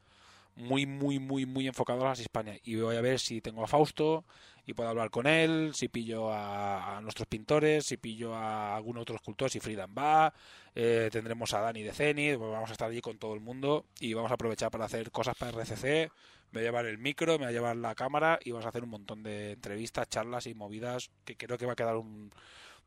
muy, 0.56 0.86
muy, 0.86 1.20
muy, 1.20 1.46
muy 1.46 1.68
enfocado 1.68 2.06
a 2.06 2.10
las 2.10 2.20
Hispania. 2.20 2.58
Y 2.64 2.76
voy 2.78 2.96
a 2.96 3.02
ver 3.02 3.20
si 3.20 3.42
tengo 3.42 3.64
a 3.64 3.68
Fausto 3.68 4.26
y 4.66 4.74
puedo 4.74 4.90
hablar 4.90 5.10
con 5.12 5.28
él, 5.28 5.72
si 5.76 5.88
pillo 5.88 6.32
a, 6.32 6.98
a 6.98 7.02
nuestros 7.02 7.28
pintores, 7.28 7.86
si 7.86 7.98
pillo 7.98 8.34
a 8.34 8.76
algún 8.76 8.98
otro 8.98 9.16
escultor, 9.16 9.50
si 9.50 9.60
Friedan 9.60 9.94
va, 9.98 10.34
eh, 10.74 11.10
tendremos 11.12 11.54
a 11.54 11.60
Dani 11.60 11.84
de 11.84 11.94
Zenith, 11.94 12.38
pues 12.38 12.52
vamos 12.52 12.70
a 12.70 12.74
estar 12.74 12.90
allí 12.90 13.02
con 13.02 13.18
todo 13.18 13.34
el 13.34 13.42
mundo 13.42 13.86
y 14.00 14.14
vamos 14.14 14.32
a 14.32 14.36
aprovechar 14.36 14.72
para 14.72 14.86
hacer 14.86 15.12
cosas 15.12 15.38
para 15.38 15.52
RCC. 15.52 16.12
Me 16.52 16.60
voy 16.60 16.62
a 16.62 16.66
llevar 16.66 16.86
el 16.86 16.98
micro, 16.98 17.34
me 17.34 17.46
voy 17.46 17.48
a 17.48 17.52
llevar 17.52 17.76
la 17.76 17.96
cámara 17.96 18.40
y 18.44 18.52
vamos 18.52 18.66
a 18.66 18.70
hacer 18.70 18.84
un 18.84 18.90
montón 18.90 19.24
de 19.24 19.52
entrevistas, 19.54 20.10
charlas 20.10 20.48
y 20.48 20.54
movidas 20.54 21.12
que 21.26 21.36
creo 21.36 21.58
que 21.58 21.66
va 21.66 21.74
a 21.74 21.76
quedar 21.76 21.98
un 21.98 22.32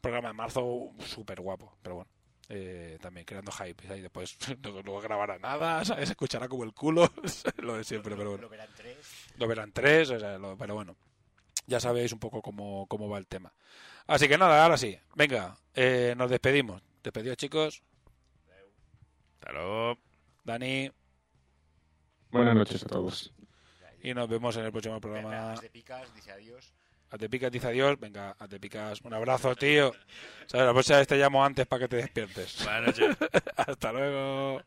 programa 0.01 0.29
de 0.29 0.35
marzo 0.35 0.91
súper 1.05 1.41
guapo. 1.41 1.77
Pero 1.83 1.97
bueno, 1.97 2.11
eh, 2.49 2.99
también 3.01 3.25
creando 3.27 3.53
hype. 3.53 3.97
Y 3.97 4.01
después 4.01 4.37
no, 4.63 4.83
no 4.83 5.01
grabará 5.01 5.39
nada, 5.39 5.85
¿sabes? 5.85 6.09
Se 6.09 6.13
escuchará 6.13 6.49
como 6.49 6.65
el 6.65 6.73
culo, 6.73 7.11
lo 7.59 7.77
de 7.77 7.85
siempre, 7.85 8.15
pero 8.17 8.31
bueno. 8.31 8.43
Lo 8.43 8.49
verán 8.49 8.71
tres. 8.77 8.97
Lo 9.37 9.47
verán 9.47 9.73
tres, 9.73 10.11
o 10.11 10.19
sea, 10.19 10.39
lo- 10.39 10.57
pero 10.57 10.75
bueno, 10.75 10.97
ya 11.67 11.81
sabéis 11.81 12.13
un 12.13 12.19
poco 12.19 12.41
cómo, 12.43 12.87
cómo 12.89 13.09
va 13.09 13.19
el 13.19 13.27
tema. 13.27 13.53
Así 14.07 14.27
que 14.29 14.39
nada, 14.39 14.63
ahora 14.65 14.79
sí, 14.79 14.99
venga, 15.15 15.57
eh, 15.75 16.15
nos 16.17 16.31
despedimos. 16.31 16.83
Despedidos 17.03 17.37
chicos. 17.37 17.83
Hasta 19.35 19.53
luego. 19.53 19.99
Dani, 20.45 20.91
Buenas 22.31 22.55
noches 22.57 22.83
a 22.85 22.87
todos. 22.87 23.33
y 24.03 24.13
nos 24.15 24.29
vemos 24.29 24.57
en 24.57 24.65
el 24.65 24.73
próximo 24.73 25.01
programa. 25.01 25.53
As 25.53 25.61
de 25.61 25.71
picas, 25.71 26.13
dice 26.15 26.31
adiós. 26.33 26.73
A 27.11 27.17
te 27.19 27.29
picas, 27.29 27.51
dice 27.51 27.67
adiós. 27.69 27.99
Venga, 27.99 28.37
a 28.39 28.49
te 28.49 28.61
picas. 28.61 29.01
Un 29.03 29.15
abrazo, 29.15 29.55
tío. 29.57 29.93
¿Sabes? 30.47 30.67
La 30.67 30.73
próxima 30.73 30.99
vez 30.99 31.09
te 31.09 31.17
llamo 31.17 31.45
antes 31.45 31.67
para 31.67 31.81
que 31.81 31.89
te 31.89 31.97
despiertes. 31.97 32.65
Buenas 32.65 32.83
noches. 32.87 33.17
Hasta 33.57 33.93
luego. 33.93 34.63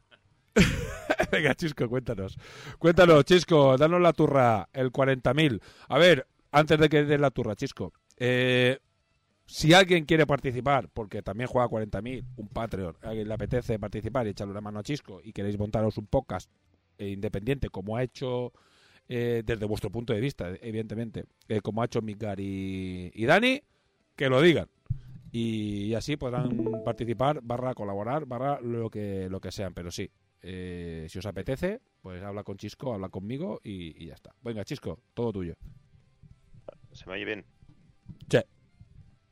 Venga, 1.32 1.56
Chisco, 1.56 1.88
cuéntanos. 1.88 2.38
Cuéntanos, 2.80 3.24
Chisco, 3.26 3.78
danos 3.78 4.02
la 4.02 4.14
turra, 4.14 4.68
el 4.74 4.92
40.000. 4.92 5.62
A 5.88 5.98
ver, 5.98 6.28
antes 6.52 6.80
de 6.80 6.90
que 6.90 7.04
des 7.06 7.20
la 7.20 7.32
turra, 7.32 7.56
Chisco, 7.56 7.94
eh, 8.18 8.80
si 9.46 9.74
alguien 9.74 10.06
quiere 10.06 10.26
participar, 10.26 10.90
porque 10.94 11.22
también 11.22 11.48
juega 11.48 11.68
40.000, 11.70 12.26
un 12.38 12.48
Patreon, 12.48 12.98
a 13.02 13.10
alguien 13.10 13.28
le 13.28 13.34
apetece 13.34 13.80
participar 13.80 14.28
y 14.28 14.32
echarle 14.32 14.52
una 14.52 14.62
mano 14.62 14.80
a 14.80 14.84
Chisco 14.84 15.22
y 15.24 15.32
queréis 15.32 15.58
montaros 15.58 15.98
un 15.98 16.08
podcast 16.08 16.50
eh, 16.98 17.08
independiente 17.10 17.70
como 17.70 17.96
ha 17.96 18.04
hecho 18.04 18.52
eh, 19.14 19.44
desde 19.46 19.66
vuestro 19.66 19.90
punto 19.90 20.14
de 20.14 20.22
vista, 20.22 20.56
evidentemente, 20.62 21.26
eh, 21.50 21.60
como 21.60 21.82
ha 21.82 21.86
hecho 21.86 22.02
Mikar 22.02 22.40
y, 22.40 23.12
y 23.14 23.26
Dani, 23.26 23.62
que 24.16 24.30
lo 24.30 24.42
digan. 24.42 24.70
Y, 25.34 25.94
así 25.96 26.16
podrán 26.16 26.82
participar, 26.86 27.42
barra 27.44 27.74
colaborar, 27.74 28.26
barra 28.26 28.62
lo 28.62 28.90
que, 28.90 29.28
lo 29.30 29.42
que 29.42 29.52
sean. 29.52 29.74
Pero 29.74 29.92
sí, 29.92 30.10
eh, 30.42 31.08
si 31.10 31.20
os 31.20 31.26
apetece, 31.26 31.82
pues 32.02 32.24
habla 32.24 32.46
con 32.46 32.56
Chisco, 32.56 32.94
habla 32.94 33.10
conmigo 33.10 33.60
y, 33.66 34.02
y 34.02 34.08
ya 34.08 34.14
está. 34.14 34.34
Venga, 34.44 34.64
Chisco, 34.64 35.02
todo 35.14 35.34
tuyo. 35.34 35.56
¿Se 36.94 37.06
me 37.06 37.16
oye 37.16 37.26
bien? 37.26 37.46
Sí. 38.30 38.40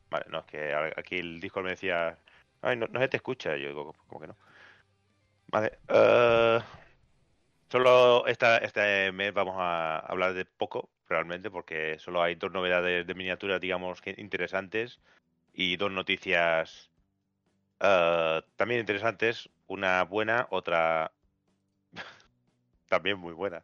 Vale, 0.09 0.25
no, 0.29 0.39
es 0.39 0.45
que 0.45 0.73
aquí 0.97 1.15
el 1.15 1.39
Discord 1.39 1.63
me 1.63 1.71
decía, 1.71 2.17
ay, 2.61 2.75
no, 2.75 2.85
no 2.87 2.99
se 2.99 3.07
te 3.07 3.15
escucha. 3.15 3.55
Yo 3.55 3.69
digo, 3.69 3.95
como 4.07 4.19
que 4.19 4.27
no. 4.27 4.35
Vale, 5.47 5.71
eh, 5.87 6.59
solo 7.69 8.27
esta, 8.27 8.57
este 8.57 9.11
mes 9.11 9.33
vamos 9.33 9.55
a 9.57 9.99
hablar 9.99 10.33
de 10.33 10.45
poco, 10.45 10.89
realmente, 11.07 11.49
porque 11.49 11.97
solo 11.99 12.21
hay 12.21 12.35
dos 12.35 12.51
novedades 12.51 13.05
de 13.05 13.13
miniaturas, 13.15 13.61
digamos, 13.61 14.01
que 14.01 14.15
interesantes 14.17 14.99
y 15.53 15.77
dos 15.77 15.91
noticias 15.91 16.89
eh, 17.79 18.41
también 18.55 18.81
interesantes. 18.81 19.49
Una 19.67 20.03
buena, 20.03 20.47
otra 20.49 21.11
también 22.89 23.19
muy 23.19 23.33
buena. 23.33 23.63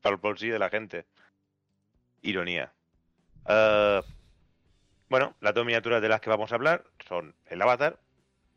Para 0.00 0.14
el 0.14 0.20
bolsillo 0.20 0.54
de 0.54 0.58
la 0.58 0.70
gente. 0.70 1.06
Ironía. 2.22 2.72
Eh, 3.48 4.02
bueno, 5.08 5.34
las 5.40 5.54
dos 5.54 5.64
miniaturas 5.64 6.02
de 6.02 6.08
las 6.08 6.20
que 6.20 6.30
vamos 6.30 6.52
a 6.52 6.54
hablar 6.54 6.84
son 7.06 7.34
el 7.46 7.60
avatar, 7.62 7.98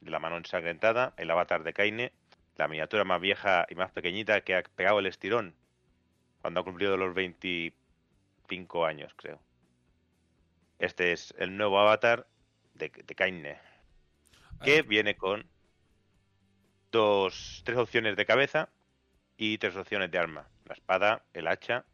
de 0.01 0.11
la 0.11 0.19
mano 0.19 0.37
ensangrentada, 0.37 1.13
el 1.17 1.31
avatar 1.31 1.63
de 1.63 1.73
Kaine, 1.73 2.13
la 2.57 2.67
miniatura 2.67 3.03
más 3.03 3.19
vieja 3.19 3.65
y 3.69 3.75
más 3.75 3.91
pequeñita 3.91 4.41
que 4.41 4.55
ha 4.55 4.63
pegado 4.63 4.99
el 4.99 5.07
estirón 5.07 5.55
cuando 6.41 6.59
ha 6.59 6.63
cumplido 6.63 6.97
los 6.97 7.13
25 7.13 8.85
años, 8.85 9.13
creo. 9.15 9.39
Este 10.79 11.13
es 11.13 11.33
el 11.37 11.55
nuevo 11.55 11.79
avatar 11.79 12.27
de, 12.73 12.89
de 12.89 13.15
Kaine, 13.15 13.57
que 14.61 14.81
viene 14.81 15.15
con 15.15 15.45
dos, 16.91 17.61
tres 17.65 17.77
opciones 17.77 18.15
de 18.15 18.25
cabeza 18.25 18.69
y 19.37 19.57
tres 19.57 19.75
opciones 19.75 20.11
de 20.11 20.17
arma. 20.19 20.47
La 20.65 20.73
espada, 20.73 21.23
el 21.33 21.47
hacha 21.47 21.85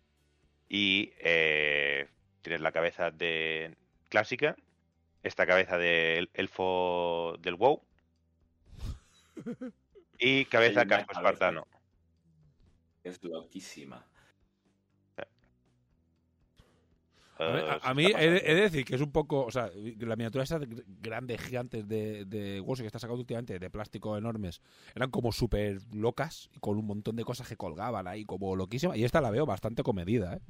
y 0.67 1.13
eh, 1.19 2.07
tienes 2.41 2.61
la 2.61 2.71
cabeza 2.71 3.11
de 3.11 3.75
clásica, 4.09 4.55
esta 5.23 5.45
cabeza 5.45 5.77
del 5.77 6.29
elfo 6.33 7.35
del 7.39 7.55
WoW 7.55 7.83
y 10.19 10.45
cabeza 10.45 10.85
casco 10.85 11.07
cabeza 11.07 11.19
espartano. 11.21 11.67
Es 13.03 13.23
loquísima. 13.23 14.05
A, 17.37 17.45
ver, 17.45 17.63
a- 17.69 17.73
a 17.75 17.79
se 17.79 17.93
mí 17.95 18.03
he 18.03 18.07
de, 18.07 18.13
pasando. 18.13 18.41
he 18.43 18.55
de 18.55 18.61
decir 18.61 18.83
que 18.85 18.95
es 18.95 19.01
un 19.01 19.13
poco, 19.13 19.45
o 19.45 19.51
sea, 19.51 19.71
la 19.73 20.15
miniatura 20.17 20.43
esas 20.43 20.61
gr- 20.61 20.83
grandes, 20.99 21.39
gigantes 21.39 21.87
de, 21.87 22.25
de 22.25 22.61
que 22.77 22.85
está 22.85 22.99
sacando 22.99 23.21
últimamente, 23.21 23.57
de 23.59 23.69
plástico 23.69 24.17
enormes, 24.17 24.61
eran 24.93 25.09
como 25.09 25.31
súper 25.31 25.77
locas 25.93 26.49
y 26.53 26.59
con 26.59 26.77
un 26.77 26.85
montón 26.85 27.15
de 27.15 27.23
cosas 27.23 27.47
que 27.47 27.55
colgaban 27.55 28.07
ahí, 28.09 28.25
como 28.25 28.57
loquísimas. 28.57 28.97
Y 28.97 29.05
esta 29.05 29.21
la 29.21 29.31
veo 29.31 29.45
bastante 29.45 29.83
comedida, 29.83 30.35
¿eh? 30.35 30.41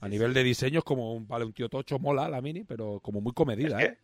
A 0.00 0.08
nivel 0.10 0.34
de 0.34 0.44
diseño 0.44 0.80
es 0.80 0.84
como 0.84 1.14
un, 1.14 1.26
vale, 1.26 1.46
un 1.46 1.54
tío 1.54 1.70
tocho, 1.70 1.98
mola 1.98 2.28
la 2.28 2.42
mini, 2.42 2.64
pero 2.64 3.00
como 3.00 3.22
muy 3.22 3.32
comedida, 3.32 3.80
Es 3.80 3.88
que 3.88 3.92
¿eh? 3.94 3.98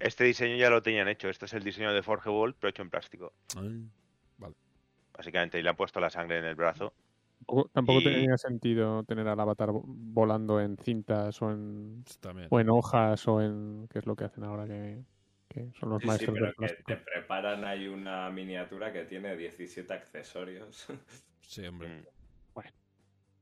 Este 0.00 0.24
diseño 0.24 0.56
ya 0.56 0.70
lo 0.70 0.82
tenían 0.82 1.06
hecho. 1.06 1.28
Este 1.28 1.44
es 1.44 1.52
el 1.52 1.62
diseño 1.62 1.92
de 1.92 2.02
Forgeworld, 2.02 2.56
pero 2.58 2.70
hecho 2.70 2.82
en 2.82 2.90
plástico. 2.90 3.32
Ay. 3.56 3.86
Básicamente, 5.20 5.58
y 5.58 5.62
le 5.62 5.68
han 5.68 5.76
puesto 5.76 6.00
la 6.00 6.08
sangre 6.08 6.38
en 6.38 6.46
el 6.46 6.54
brazo. 6.54 6.94
Tampoco, 7.74 8.00
Y- 8.00 8.04
tenía 8.04 8.38
sentido 8.38 9.04
tener 9.04 9.28
al 9.28 9.38
avatar 9.38 9.68
vo- 9.68 9.82
volando 9.84 10.58
en 10.62 10.78
cintas 10.78 11.42
o 11.42 11.50
en, 11.50 12.02
También. 12.20 12.48
o 12.50 12.58
en 12.58 12.70
hojas 12.70 13.28
o 13.28 13.42
en... 13.42 13.86
¿Qué 13.92 13.98
es 13.98 14.06
lo 14.06 14.16
que 14.16 14.24
hacen 14.24 14.44
ahora? 14.44 14.66
Que, 14.66 15.04
que 15.46 15.70
son 15.78 15.90
los 15.90 16.00
Sí, 16.00 16.04
sí, 16.04 16.06
maestros 16.06 16.38
pero 16.38 16.54
que 16.54 16.74
te 16.86 16.96
preparan 16.96 17.66
ahí 17.66 17.86
una 17.86 18.30
miniatura 18.30 18.94
que 18.94 19.04
tiene 19.04 19.36
17 19.36 19.92
accesorios. 19.92 20.86
Sí, 21.42 21.66
hombre. 21.66 21.88
Mm. 21.88 22.06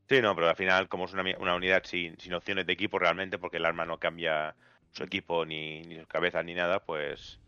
Sí, 0.09 0.21
no, 0.23 0.35
pero 0.35 0.49
al 0.49 0.57
final, 0.57 0.89
como 0.89 1.05
es 1.05 1.13
una, 1.13 1.55
unidad 1.55 1.83
sin, 1.85 2.19
sin 2.19 2.33
opciones 2.33 2.67
de 2.67 2.73
equipo 2.73 2.99
realmente, 2.99 3.39
porque 3.39 3.59
el 3.59 3.67
arma 3.67 3.85
no 3.85 3.99
cambia 4.01 4.57
su 4.91 5.05
equipo 5.05 5.45
ni, 5.45 5.83
ni 5.83 5.97
sus 5.97 6.07
cabezas 6.09 6.45
ni 6.45 6.55
nada, 6.55 6.83
pues 6.83 7.39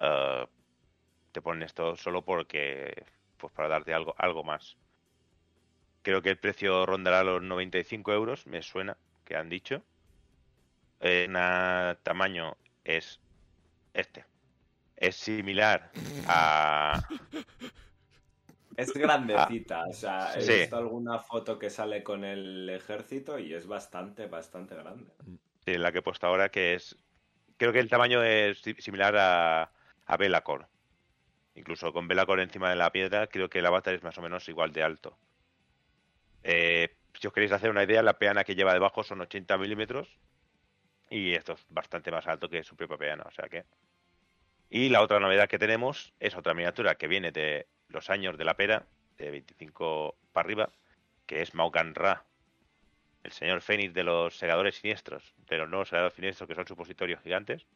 eh, 0.00 0.44
te 1.30 1.40
ponen 1.40 1.62
esto 1.62 1.94
solo 1.94 2.22
porque, 2.22 3.04
pues 3.40 3.52
para 3.52 3.68
darte 3.68 3.94
algo, 3.94 4.14
algo 4.18 4.44
más. 4.44 4.78
Creo 6.02 6.20
que 6.20 6.28
el 6.28 6.38
precio 6.38 6.84
rondará 6.84 7.24
los 7.24 7.40
95 7.42 8.12
euros, 8.12 8.46
me 8.46 8.60
suena 8.60 8.98
que 9.24 9.34
han 9.36 9.48
dicho. 9.48 9.86
En 11.00 11.32
tamaño 12.02 12.58
es 12.84 13.22
este. 13.94 14.26
Es 14.96 15.16
similar 15.16 15.92
a, 16.26 17.02
Es 18.76 18.92
grandecita, 18.94 19.84
o 19.88 19.92
sea, 19.92 20.40
he 20.40 20.44
Sí. 20.44 20.52
visto 20.54 20.76
alguna 20.76 21.18
foto 21.18 21.58
que 21.58 21.70
sale 21.70 22.02
con 22.02 22.24
el 22.24 22.68
ejército 22.70 23.38
y 23.38 23.52
es 23.54 23.66
bastante, 23.66 24.26
bastante 24.26 24.74
grande. 24.74 25.12
Sí, 25.66 25.76
la 25.76 25.92
que 25.92 25.98
he 25.98 26.02
puesto 26.02 26.26
ahora, 26.26 26.48
que 26.50 26.74
es. 26.74 26.96
Creo 27.58 27.72
que 27.72 27.80
el 27.80 27.90
tamaño 27.90 28.22
es 28.22 28.60
si- 28.62 28.74
similar 28.74 29.16
a, 29.18 29.72
a 30.06 30.16
Belacor. 30.16 30.69
Incluso 31.60 31.92
con 31.92 32.08
Belacor 32.08 32.40
encima 32.40 32.70
de 32.70 32.76
la 32.76 32.90
piedra, 32.90 33.26
creo 33.26 33.50
que 33.50 33.58
el 33.58 33.66
avatar 33.66 33.92
es 33.92 34.02
más 34.02 34.16
o 34.16 34.22
menos 34.22 34.48
igual 34.48 34.72
de 34.72 34.82
alto. 34.82 35.18
Eh, 36.42 36.96
si 37.12 37.26
os 37.26 37.34
queréis 37.34 37.52
hacer 37.52 37.68
una 37.68 37.82
idea, 37.82 38.02
la 38.02 38.18
peana 38.18 38.44
que 38.44 38.54
lleva 38.54 38.72
debajo 38.72 39.04
son 39.04 39.20
80 39.20 39.58
milímetros. 39.58 40.08
Y 41.10 41.34
esto 41.34 41.52
es 41.52 41.66
bastante 41.68 42.10
más 42.10 42.26
alto 42.26 42.48
que 42.48 42.64
su 42.64 42.76
propia 42.76 42.96
peana, 42.96 43.24
o 43.26 43.30
sea 43.30 43.46
que. 43.50 43.66
Y 44.70 44.88
la 44.88 45.02
otra 45.02 45.20
novedad 45.20 45.50
que 45.50 45.58
tenemos 45.58 46.14
es 46.18 46.34
otra 46.34 46.54
miniatura 46.54 46.94
que 46.94 47.08
viene 47.08 47.30
de 47.30 47.66
los 47.88 48.08
años 48.08 48.38
de 48.38 48.44
la 48.44 48.56
pera, 48.56 48.86
de 49.18 49.30
25 49.30 50.16
para 50.32 50.46
arriba, 50.46 50.70
que 51.26 51.42
es 51.42 51.52
Maugan 51.54 51.94
Ra, 51.94 52.24
el 53.22 53.32
señor 53.32 53.60
Fénix 53.60 53.92
de 53.92 54.04
los 54.04 54.38
segadores 54.38 54.76
siniestros, 54.76 55.34
de 55.46 55.58
los 55.58 55.68
nuevos 55.68 55.90
segadores 55.90 56.14
siniestros 56.14 56.48
que 56.48 56.54
son 56.54 56.66
supositorios 56.66 57.20
gigantes. 57.20 57.66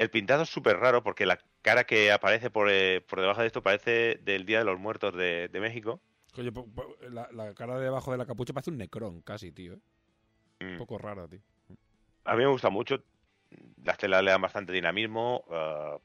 El 0.00 0.08
pintado 0.08 0.44
es 0.44 0.48
súper 0.48 0.78
raro 0.78 1.02
porque 1.02 1.26
la 1.26 1.38
cara 1.60 1.84
que 1.84 2.10
aparece 2.10 2.48
por, 2.48 2.70
eh, 2.70 3.02
por 3.02 3.20
debajo 3.20 3.42
de 3.42 3.48
esto 3.48 3.62
parece 3.62 4.14
del 4.22 4.46
Día 4.46 4.60
de 4.60 4.64
los 4.64 4.78
Muertos 4.80 5.14
de, 5.14 5.48
de 5.48 5.60
México. 5.60 6.00
Oye, 6.38 6.50
la, 7.10 7.28
la 7.32 7.52
cara 7.52 7.76
de 7.76 7.84
debajo 7.84 8.10
de 8.10 8.16
la 8.16 8.24
capucha 8.24 8.54
parece 8.54 8.70
un 8.70 8.78
necrón 8.78 9.20
casi, 9.20 9.52
tío, 9.52 9.74
¿eh? 9.74 9.78
Un 10.62 10.74
Mm. 10.76 10.78
poco 10.78 10.96
rara, 10.96 11.28
tío. 11.28 11.40
A 12.24 12.34
mí 12.34 12.42
me 12.42 12.48
gusta 12.50 12.70
mucho. 12.70 13.02
Las 13.84 13.98
telas 13.98 14.22
le 14.24 14.30
dan 14.30 14.40
bastante 14.40 14.72
dinamismo. 14.72 15.44
eh, 15.50 15.98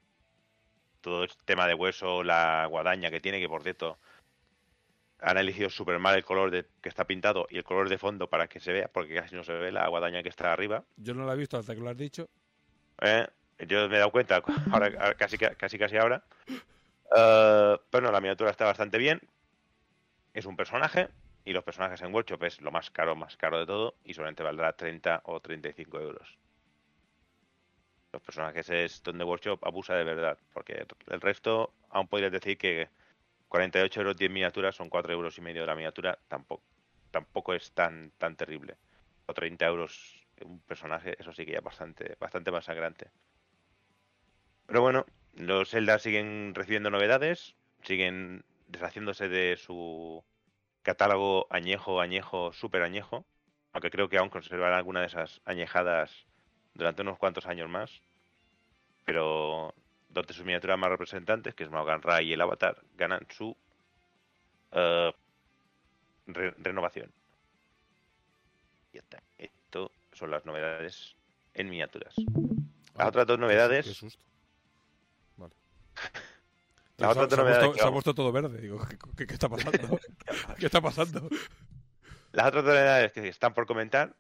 todo 0.99 1.23
este 1.23 1.41
tema 1.45 1.65
de 1.65 1.73
hueso, 1.75 2.21
la 2.21 2.65
guadaña 2.69 3.09
que 3.11 3.21
tiene, 3.21 3.39
que 3.39 3.47
por 3.47 3.63
cierto 3.63 3.97
han 5.21 5.37
elegido 5.37 5.69
súper 5.69 5.99
mal 5.99 6.15
el 6.17 6.25
color 6.25 6.51
de, 6.51 6.65
que 6.81 6.89
está 6.89 7.05
pintado 7.05 7.47
y 7.49 7.55
el 7.57 7.63
color 7.63 7.87
de 7.87 7.97
fondo 7.97 8.27
para 8.29 8.47
que 8.47 8.59
se 8.59 8.73
vea, 8.73 8.89
porque 8.91 9.15
casi 9.15 9.35
no 9.35 9.43
se 9.45 9.53
ve 9.53 9.71
la 9.71 9.87
guadaña 9.87 10.21
que 10.21 10.27
está 10.29 10.51
arriba. 10.51 10.83
Yo 10.97 11.13
no 11.13 11.25
la 11.25 11.33
he 11.33 11.37
visto 11.37 11.57
hasta 11.57 11.73
que 11.75 11.79
lo 11.81 11.89
has 11.89 11.95
dicho. 11.97 12.27
Eh, 13.01 13.25
yo 13.59 13.87
me 13.89 13.95
he 13.95 13.99
dado 13.99 14.11
cuenta 14.11 14.43
ahora, 14.71 15.13
casi, 15.15 15.37
casi 15.37 15.77
casi 15.77 15.97
ahora. 15.97 16.23
Eh, 17.15 17.77
pero 17.89 18.05
no, 18.05 18.11
la 18.11 18.21
miniatura 18.21 18.51
está 18.51 18.65
bastante 18.65 18.97
bien. 18.97 19.21
Es 20.33 20.45
un 20.45 20.55
personaje 20.55 21.09
y 21.45 21.53
los 21.53 21.63
personajes 21.63 22.01
en 22.01 22.13
workshop 22.13 22.43
es 22.43 22.61
lo 22.61 22.71
más 22.71 22.89
caro, 22.89 23.15
más 23.15 23.37
caro 23.37 23.59
de 23.59 23.65
todo 23.65 23.95
y 24.03 24.13
solamente 24.13 24.43
valdrá 24.43 24.73
30 24.73 25.21
o 25.25 25.39
35 25.39 25.99
euros. 25.99 26.37
Los 28.11 28.21
personajes 28.21 28.69
es 28.69 29.03
donde 29.03 29.23
workshop 29.23 29.65
abusa 29.65 29.95
de 29.95 30.03
verdad, 30.03 30.37
porque 30.53 30.85
el 31.07 31.21
resto 31.21 31.73
aún 31.89 32.07
podrías 32.07 32.31
decir 32.31 32.57
que 32.57 32.89
48 33.49 33.99
euros 34.01 34.17
10 34.17 34.31
miniaturas 34.31 34.75
son 34.75 34.89
4 34.89 35.13
euros 35.13 35.37
y 35.37 35.41
medio 35.41 35.61
de 35.61 35.67
la 35.67 35.75
miniatura, 35.75 36.17
tampoco, 36.27 36.63
tampoco 37.11 37.53
es 37.53 37.71
tan, 37.71 38.11
tan 38.17 38.35
terrible. 38.35 38.77
O 39.27 39.33
30 39.33 39.65
euros 39.65 40.25
un 40.43 40.59
personaje, 40.61 41.15
eso 41.19 41.31
sí 41.31 41.45
que 41.45 41.53
ya 41.53 41.59
es 41.59 41.63
bastante, 41.63 42.17
bastante 42.19 42.51
más 42.51 42.65
sangrante. 42.65 43.09
Pero 44.67 44.81
bueno, 44.81 45.05
los 45.35 45.69
Zelda 45.69 45.99
siguen 45.99 46.53
recibiendo 46.55 46.89
novedades, 46.89 47.55
siguen 47.83 48.43
deshaciéndose 48.67 49.29
de 49.29 49.57
su 49.57 50.23
catálogo 50.81 51.47
añejo, 51.49 52.01
añejo, 52.01 52.51
súper 52.53 52.81
añejo, 52.83 53.25
aunque 53.73 53.91
creo 53.91 54.09
que 54.09 54.17
aún 54.17 54.29
conservarán 54.29 54.77
alguna 54.77 55.01
de 55.01 55.07
esas 55.07 55.41
añejadas 55.45 56.25
durante 56.73 57.01
unos 57.01 57.17
cuantos 57.17 57.45
años 57.45 57.69
más. 57.69 58.01
Pero 59.05 59.73
dos 60.09 60.25
de 60.25 60.33
sus 60.33 60.45
miniaturas 60.45 60.79
más 60.79 60.89
representantes, 60.89 61.53
que 61.53 61.63
es 61.63 61.69
Maogan 61.69 62.01
Ra 62.01 62.21
y 62.21 62.33
el 62.33 62.41
Avatar, 62.41 62.81
ganan 62.97 63.25
su 63.29 63.55
re- 64.71 66.53
renovación. 66.57 67.11
Y 68.91 68.95
ya 68.97 69.01
está. 69.01 69.21
Esto 69.37 69.91
son 70.13 70.31
las 70.31 70.45
novedades 70.45 71.15
en 71.53 71.69
miniaturas. 71.69 72.15
Las 72.95 73.07
otras 73.09 73.27
dos 73.27 73.37
novedades 73.39 73.85
Qué 73.85 73.93
susto. 73.93 74.23
Vale. 76.97 77.15
Las 77.15 77.29
Se 77.29 77.35
se, 77.35 77.41
ha 77.41 77.43
puesto, 77.43 77.71
que 77.73 77.77
se 77.77 77.81
ha 77.81 77.85
vamos- 77.85 77.93
puesto 78.03 78.15
todo 78.15 78.31
verde. 78.31 78.61
Digo, 78.61 78.79
¿qué, 78.87 78.97
qué- 79.17 79.27
qué 79.27 79.33
está 79.33 79.49
pasando? 79.49 79.99
¿Qué 80.59 80.65
está 80.65 80.81
pasando? 80.81 81.29
Las 82.31 82.47
otras 82.47 82.63
novedades 82.63 83.11
que 83.11 83.27
están 83.27 83.53
por 83.53 83.65
comentar, 83.65 84.15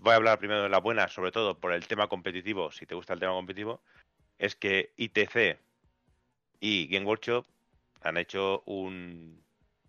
voy 0.00 0.12
a 0.12 0.16
hablar 0.16 0.38
primero 0.38 0.62
de 0.62 0.68
la 0.68 0.78
buena, 0.78 1.08
sobre 1.08 1.32
todo 1.32 1.58
por 1.58 1.72
el 1.72 1.86
tema 1.86 2.08
competitivo, 2.08 2.70
si 2.72 2.86
te 2.86 2.94
gusta 2.94 3.12
el 3.14 3.20
tema 3.20 3.32
competitivo, 3.32 3.80
es 4.38 4.54
que 4.56 4.92
ITC 4.96 5.58
y 6.60 6.86
Game 6.88 7.06
Workshop 7.06 7.46
han 8.02 8.16
hecho 8.16 8.62
un... 8.66 9.42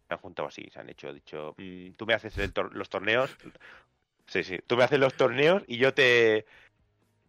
Se 0.08 0.14
han 0.14 0.20
juntado 0.20 0.48
así, 0.48 0.70
se 0.72 0.80
han 0.80 0.90
hecho, 0.90 1.12
dicho, 1.14 1.54
"Mm, 1.58 1.92
tú 1.92 2.06
me 2.06 2.14
haces 2.14 2.38
el 2.38 2.54
tor- 2.54 2.72
los 2.74 2.90
torneos, 2.90 3.36
sí, 4.28 4.44
sí, 4.44 4.58
tú 4.66 4.78
me 4.78 4.84
haces 4.86 5.00
los 5.00 5.14
torneos 5.16 5.64
y 5.68 5.78
yo 5.78 5.94
te... 5.94 6.46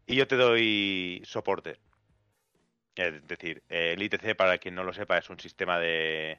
Y 0.06 0.14
yo 0.16 0.26
te 0.26 0.36
doy 0.36 1.20
soporte. 1.26 1.78
Es 2.98 3.26
decir, 3.26 3.62
el 3.68 4.02
ITC, 4.02 4.34
para 4.36 4.58
quien 4.58 4.74
no 4.74 4.84
lo 4.84 4.92
sepa, 4.92 5.18
es 5.18 5.30
un 5.30 5.38
sistema 5.40 5.78
de, 5.78 6.38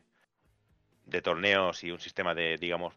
de 1.05 1.21
torneos 1.21 1.83
y 1.83 1.91
un 1.91 1.99
sistema 1.99 2.35
de, 2.35 2.57
digamos, 2.57 2.93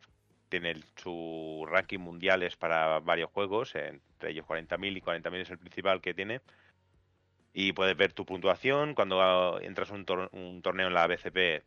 tiene 0.49 0.75
su 0.97 1.65
ranking 1.69 1.99
mundiales 1.99 2.57
para 2.57 3.01
varios 3.01 3.31
juegos, 3.31 3.75
entre 3.75 4.31
ellos 4.31 4.47
40.000 4.47 4.97
y 4.97 5.01
40.000 5.01 5.41
es 5.41 5.51
el 5.51 5.59
principal 5.59 6.01
que 6.01 6.15
tiene. 6.15 6.41
Y 7.55 7.73
puedes 7.73 7.97
ver 7.97 8.13
tu 8.13 8.25
puntuación. 8.25 8.95
Cuando 8.95 9.21
ah, 9.23 9.59
entras 9.63 9.91
un, 9.91 10.05
tor- 10.07 10.29
un 10.33 10.63
torneo 10.63 10.87
en 10.89 10.95
la 10.95 11.07
BCP, 11.07 11.37
eh, 11.39 11.63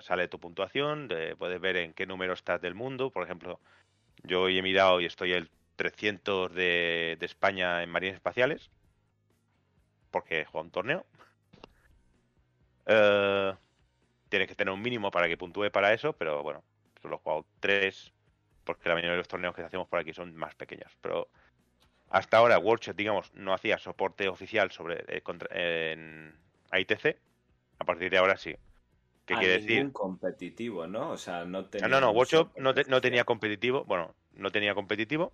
sale 0.00 0.28
tu 0.28 0.38
puntuación. 0.38 1.08
de- 1.08 1.36
puedes 1.36 1.60
ver 1.60 1.76
en 1.76 1.92
qué 1.94 2.06
número 2.06 2.32
estás 2.32 2.60
del 2.60 2.74
mundo. 2.74 3.10
Por 3.10 3.24
ejemplo, 3.24 3.60
yo 4.24 4.42
hoy 4.42 4.58
he 4.58 4.62
mirado 4.62 5.00
y 5.00 5.06
estoy 5.06 5.32
el 5.32 5.50
300 5.76 6.54
de, 6.54 7.18
España 7.22 7.82
en 7.82 7.90
Marines 7.90 8.16
Espaciales. 8.16 8.70
Porque 10.10 10.44
jugado 10.44 10.64
un 10.64 10.70
torneo. 10.72 11.06
Eh, 12.86 13.54
tienes 14.28 14.48
que 14.48 14.54
tener 14.56 14.74
un 14.74 14.82
mínimo 14.82 15.10
para 15.10 15.28
que 15.28 15.36
puntúe 15.36 15.70
para 15.72 15.92
eso, 15.94 16.14
pero 16.14 16.42
bueno, 16.42 16.64
solo 17.02 17.16
he 17.16 17.18
jugado 17.20 17.46
tres, 17.60 18.14
porque 18.64 18.88
la 18.88 18.94
mayoría 18.96 19.12
de 19.12 19.18
los 19.18 19.28
torneos 19.28 19.54
que 19.54 19.62
hacemos 19.62 19.88
por 19.88 19.98
aquí 20.00 20.12
son 20.12 20.34
más 20.36 20.54
pequeños. 20.56 20.92
Pero 21.00 21.28
hasta 22.10 22.38
ahora 22.38 22.58
Workshop, 22.58 22.96
digamos, 22.96 23.32
no 23.34 23.54
hacía 23.54 23.78
soporte 23.78 24.28
oficial 24.28 24.70
sobre 24.70 25.04
eh, 25.08 25.22
contra- 25.22 25.48
en 25.52 26.38
ITC. 26.72 27.18
A 27.78 27.84
partir 27.84 28.10
de 28.10 28.18
ahora 28.18 28.36
sí. 28.36 28.52
¿Qué 29.26 29.34
A 29.34 29.38
quiere 29.38 29.54
Ah, 29.54 29.58
ningún 29.58 29.90
decir? 29.90 29.92
competitivo, 29.92 30.86
¿no? 30.86 31.10
O 31.10 31.16
sea, 31.16 31.44
no 31.44 31.68
tenía 31.70 31.88
no, 31.88 32.00
no, 32.00 32.10
Workshop 32.10 32.48
no, 32.58 32.74
te- 32.74 32.84
no 32.84 33.00
tenía 33.00 33.24
competitivo, 33.24 33.84
bueno, 33.84 34.14
no 34.32 34.50
tenía 34.50 34.74
competitivo 34.74 35.32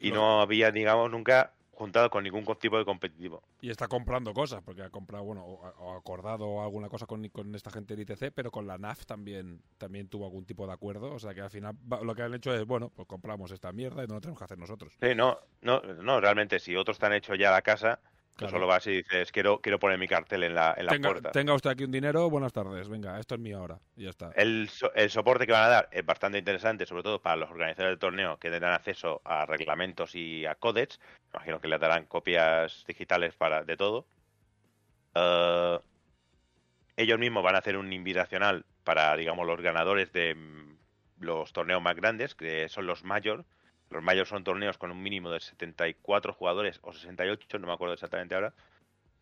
y 0.00 0.12
no 0.12 0.40
había, 0.42 0.70
digamos, 0.72 1.10
nunca 1.10 1.54
juntado 1.80 2.10
con 2.10 2.22
ningún 2.22 2.44
tipo 2.60 2.76
de 2.76 2.84
competitivo. 2.84 3.42
Y 3.62 3.70
está 3.70 3.88
comprando 3.88 4.34
cosas, 4.34 4.62
porque 4.62 4.82
ha 4.82 4.90
comprado, 4.90 5.24
bueno, 5.24 5.42
o, 5.46 5.66
o 5.78 5.96
acordado 5.96 6.62
alguna 6.62 6.90
cosa 6.90 7.06
con, 7.06 7.26
con 7.28 7.54
esta 7.54 7.70
gente 7.70 7.96
del 7.96 8.02
ITC, 8.02 8.34
pero 8.34 8.50
con 8.50 8.66
la 8.66 8.76
NAF 8.76 9.06
también, 9.06 9.62
también 9.78 10.08
tuvo 10.08 10.26
algún 10.26 10.44
tipo 10.44 10.66
de 10.66 10.74
acuerdo. 10.74 11.14
O 11.14 11.18
sea 11.18 11.32
que 11.32 11.40
al 11.40 11.48
final 11.48 11.74
lo 12.02 12.14
que 12.14 12.22
han 12.22 12.34
hecho 12.34 12.54
es, 12.54 12.66
bueno, 12.66 12.90
pues 12.94 13.08
compramos 13.08 13.50
esta 13.50 13.72
mierda 13.72 14.04
y 14.04 14.06
no 14.06 14.14
lo 14.14 14.20
tenemos 14.20 14.38
que 14.38 14.44
hacer 14.44 14.58
nosotros. 14.58 14.94
Sí, 15.00 15.14
no, 15.14 15.38
no, 15.62 15.80
no, 15.80 16.20
realmente, 16.20 16.58
si 16.58 16.76
otros 16.76 16.98
te 16.98 17.06
han 17.06 17.14
hecho 17.14 17.34
ya 17.34 17.50
la 17.50 17.62
casa, 17.62 17.98
Claro. 18.40 18.52
solo 18.52 18.66
vas 18.66 18.86
y 18.86 18.92
dices, 19.02 19.30
quiero, 19.32 19.60
quiero 19.60 19.78
poner 19.78 19.98
mi 19.98 20.08
cartel 20.08 20.42
en 20.44 20.54
la, 20.54 20.74
en 20.76 20.86
la 20.86 20.92
Tenga, 20.92 21.10
puerta. 21.10 21.30
tenga 21.30 21.52
usted 21.52 21.68
aquí 21.70 21.84
un 21.84 21.90
dinero, 21.90 22.30
buenas 22.30 22.52
tardes, 22.54 22.88
venga, 22.88 23.20
esto 23.20 23.34
es 23.34 23.40
mío 23.40 23.58
ahora. 23.58 23.78
Y 23.96 24.04
ya 24.04 24.10
está. 24.10 24.30
El, 24.34 24.70
el 24.94 25.10
soporte 25.10 25.46
que 25.46 25.52
van 25.52 25.64
a 25.64 25.68
dar 25.68 25.88
es 25.92 26.04
bastante 26.06 26.38
interesante, 26.38 26.86
sobre 26.86 27.02
todo 27.02 27.20
para 27.20 27.36
los 27.36 27.50
organizadores 27.50 27.92
del 27.92 27.98
torneo 27.98 28.38
que 28.38 28.48
tendrán 28.50 28.72
acceso 28.72 29.20
a 29.24 29.44
reglamentos 29.44 30.14
y 30.14 30.46
a 30.46 30.54
códex. 30.54 30.98
Imagino 31.34 31.60
que 31.60 31.68
les 31.68 31.78
darán 31.80 32.06
copias 32.06 32.82
digitales 32.86 33.34
para 33.36 33.62
de 33.62 33.76
todo. 33.76 34.06
Eh, 35.14 35.78
ellos 36.96 37.18
mismos 37.18 37.42
van 37.42 37.56
a 37.56 37.58
hacer 37.58 37.76
un 37.76 37.92
invitacional 37.92 38.64
para, 38.84 39.14
digamos, 39.16 39.46
los 39.46 39.60
ganadores 39.60 40.12
de 40.12 40.34
mm, 40.34 40.78
los 41.18 41.52
torneos 41.52 41.82
más 41.82 41.94
grandes, 41.94 42.34
que 42.34 42.68
son 42.70 42.86
los 42.86 43.04
Major. 43.04 43.44
Los 43.90 44.02
Major 44.02 44.26
son 44.26 44.44
torneos 44.44 44.78
con 44.78 44.90
un 44.90 45.02
mínimo 45.02 45.30
de 45.30 45.40
74 45.40 46.32
jugadores 46.32 46.78
o 46.82 46.92
68, 46.92 47.58
no 47.58 47.66
me 47.66 47.72
acuerdo 47.72 47.94
exactamente 47.94 48.34
ahora. 48.34 48.54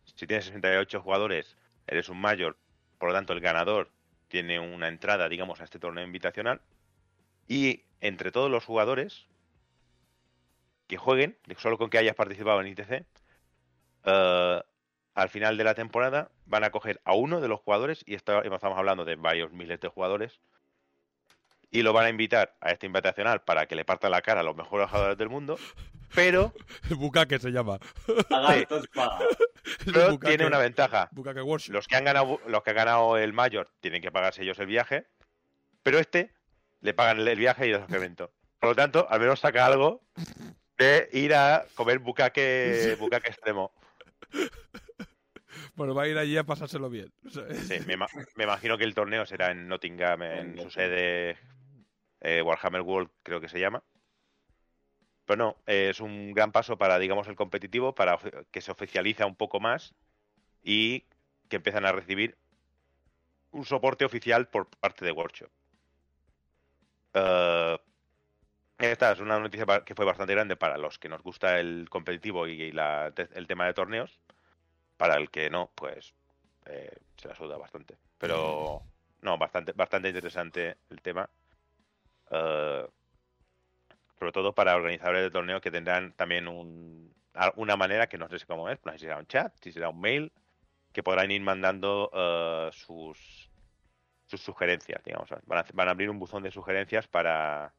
Si 0.05 0.27
tienes 0.27 0.45
68 0.45 1.01
jugadores, 1.01 1.57
eres 1.87 2.07
un 2.09 2.21
Major, 2.21 2.55
por 2.99 3.09
lo 3.09 3.15
tanto 3.15 3.33
el 3.33 3.41
ganador 3.41 3.91
tiene 4.27 4.59
una 4.59 4.87
entrada, 4.87 5.27
digamos, 5.27 5.59
a 5.59 5.63
este 5.63 5.79
torneo 5.79 6.05
invitacional. 6.05 6.61
Y 7.47 7.83
entre 7.99 8.31
todos 8.31 8.51
los 8.51 8.63
jugadores 8.63 9.27
que 10.87 10.97
jueguen, 10.97 11.37
solo 11.57 11.77
con 11.77 11.89
que 11.89 11.97
hayas 11.97 12.15
participado 12.15 12.61
en 12.61 12.67
ITC, 12.67 13.05
eh, 14.05 14.61
al 15.15 15.29
final 15.29 15.57
de 15.57 15.63
la 15.63 15.73
temporada 15.73 16.31
van 16.45 16.63
a 16.63 16.69
coger 16.69 17.01
a 17.03 17.15
uno 17.15 17.41
de 17.41 17.47
los 17.47 17.59
jugadores, 17.59 18.03
y 18.05 18.13
estamos 18.13 18.63
hablando 18.63 19.03
de 19.03 19.15
varios 19.15 19.51
miles 19.51 19.79
de 19.79 19.87
jugadores, 19.87 20.39
y 21.71 21.81
lo 21.83 21.93
van 21.93 22.05
a 22.05 22.09
invitar 22.09 22.55
a 22.61 22.71
este 22.71 22.85
invitacional 22.87 23.41
para 23.41 23.65
que 23.67 23.75
le 23.75 23.85
parta 23.85 24.09
la 24.09 24.21
cara 24.21 24.41
a 24.41 24.43
los 24.43 24.55
mejores 24.55 24.89
jugadores 24.89 25.17
del 25.17 25.29
mundo, 25.29 25.57
pero, 26.15 26.53
Bucaque 26.89 27.37
se 27.39 27.51
llama. 27.51 27.77
Paga. 28.29 28.65
pero 29.85 30.09
Bucaque- 30.11 30.27
tiene 30.29 30.45
una 30.47 30.57
ventaja. 30.57 31.09
Los 31.69 31.87
que 31.87 31.95
han 31.95 32.03
ganado, 32.05 32.39
los 32.47 32.63
que 32.63 32.69
han 32.71 32.75
ganado 32.75 33.17
el 33.17 33.33
mayor 33.33 33.69
tienen 33.81 34.01
que 34.01 34.11
pagarse 34.11 34.41
ellos 34.43 34.57
el 34.59 34.65
viaje, 34.67 35.05
pero 35.83 35.99
este 35.99 36.33
le 36.81 36.93
pagan 36.93 37.19
el- 37.19 37.37
viaje 37.37 37.67
y 37.67 37.69
el 37.71 37.75
alojamiento. 37.75 38.31
Por 38.59 38.69
lo 38.69 38.75
tanto, 38.75 39.07
al 39.09 39.19
menos 39.19 39.39
saca 39.39 39.65
algo 39.65 40.01
de 40.77 41.07
ir 41.13 41.33
a 41.35 41.65
comer 41.75 41.99
bucaque, 41.99 42.95
bucaque 42.99 43.29
extremo. 43.29 43.71
Bueno, 45.75 45.93
va 45.95 46.03
a 46.03 46.07
ir 46.07 46.17
allí 46.17 46.35
a 46.37 46.43
pasárselo 46.43 46.89
bien. 46.89 47.11
Sí, 47.29 47.75
me 47.85 48.43
imagino 48.43 48.77
que 48.77 48.83
el 48.83 48.93
torneo 48.93 49.25
será 49.25 49.51
en 49.51 49.67
Nottingham, 49.67 50.21
en 50.23 50.61
su 50.61 50.69
sede 50.69 51.37
eh, 52.21 52.41
Warhammer 52.41 52.81
World, 52.81 53.09
creo 53.23 53.41
que 53.41 53.49
se 53.49 53.59
llama. 53.59 53.83
Pero 55.25 55.37
no, 55.37 55.57
eh, 55.67 55.89
es 55.89 55.99
un 55.99 56.33
gran 56.33 56.51
paso 56.51 56.77
para, 56.77 56.97
digamos, 56.99 57.27
el 57.27 57.35
competitivo, 57.35 57.93
para 57.93 58.17
que 58.51 58.61
se 58.61 58.71
oficializa 58.71 59.25
un 59.25 59.35
poco 59.35 59.59
más 59.59 59.93
y 60.63 61.05
que 61.49 61.57
empiezan 61.57 61.85
a 61.85 61.91
recibir 61.91 62.37
un 63.51 63.65
soporte 63.65 64.05
oficial 64.05 64.47
por 64.47 64.67
parte 64.67 65.05
de 65.05 65.11
Workshop. 65.11 65.49
Eh, 67.13 67.77
esta 68.79 69.11
es 69.11 69.19
una 69.19 69.39
noticia 69.39 69.65
que 69.85 69.95
fue 69.95 70.05
bastante 70.05 70.33
grande 70.33 70.55
para 70.55 70.77
los 70.77 70.97
que 70.99 71.09
nos 71.09 71.21
gusta 71.21 71.59
el 71.59 71.87
competitivo 71.89 72.47
y 72.47 72.71
el 72.71 73.47
tema 73.47 73.65
de 73.65 73.73
torneos. 73.73 74.19
Para 74.97 75.15
el 75.15 75.29
que 75.29 75.49
no, 75.49 75.71
pues 75.75 76.13
se 77.17 77.27
la 77.27 77.35
suda 77.35 77.57
bastante. 77.57 77.97
Pero 78.17 78.83
no, 79.21 79.37
bastante, 79.37 79.73
bastante 79.73 80.09
interesante 80.09 80.77
el 80.89 81.01
tema. 81.01 81.29
Eh, 82.31 82.87
sobre 84.17 84.31
todo 84.31 84.53
para 84.53 84.75
organizadores 84.75 85.21
de 85.23 85.31
torneo 85.31 85.61
que 85.61 85.71
tendrán 85.71 86.13
también 86.13 86.47
un, 86.47 87.13
una 87.55 87.75
manera 87.77 88.07
que 88.07 88.17
no 88.17 88.27
sé 88.29 88.45
cómo 88.45 88.69
es, 88.69 88.79
no 88.85 88.91
sé 88.91 88.97
si 88.99 89.05
será 89.05 89.17
un 89.17 89.27
chat, 89.27 89.53
si 89.61 89.71
será 89.71 89.89
un 89.89 89.99
mail, 90.01 90.31
que 90.91 91.03
podrán 91.03 91.31
ir 91.31 91.41
mandando 91.41 92.09
eh, 92.13 92.69
sus, 92.73 93.49
sus 94.27 94.41
sugerencias, 94.41 95.03
digamos. 95.03 95.29
Van 95.45 95.59
a, 95.59 95.61
hacer- 95.61 95.75
van 95.75 95.87
a 95.87 95.91
abrir 95.91 96.09
un 96.09 96.19
buzón 96.19 96.43
de 96.43 96.51
sugerencias 96.51 97.07
para 97.07 97.73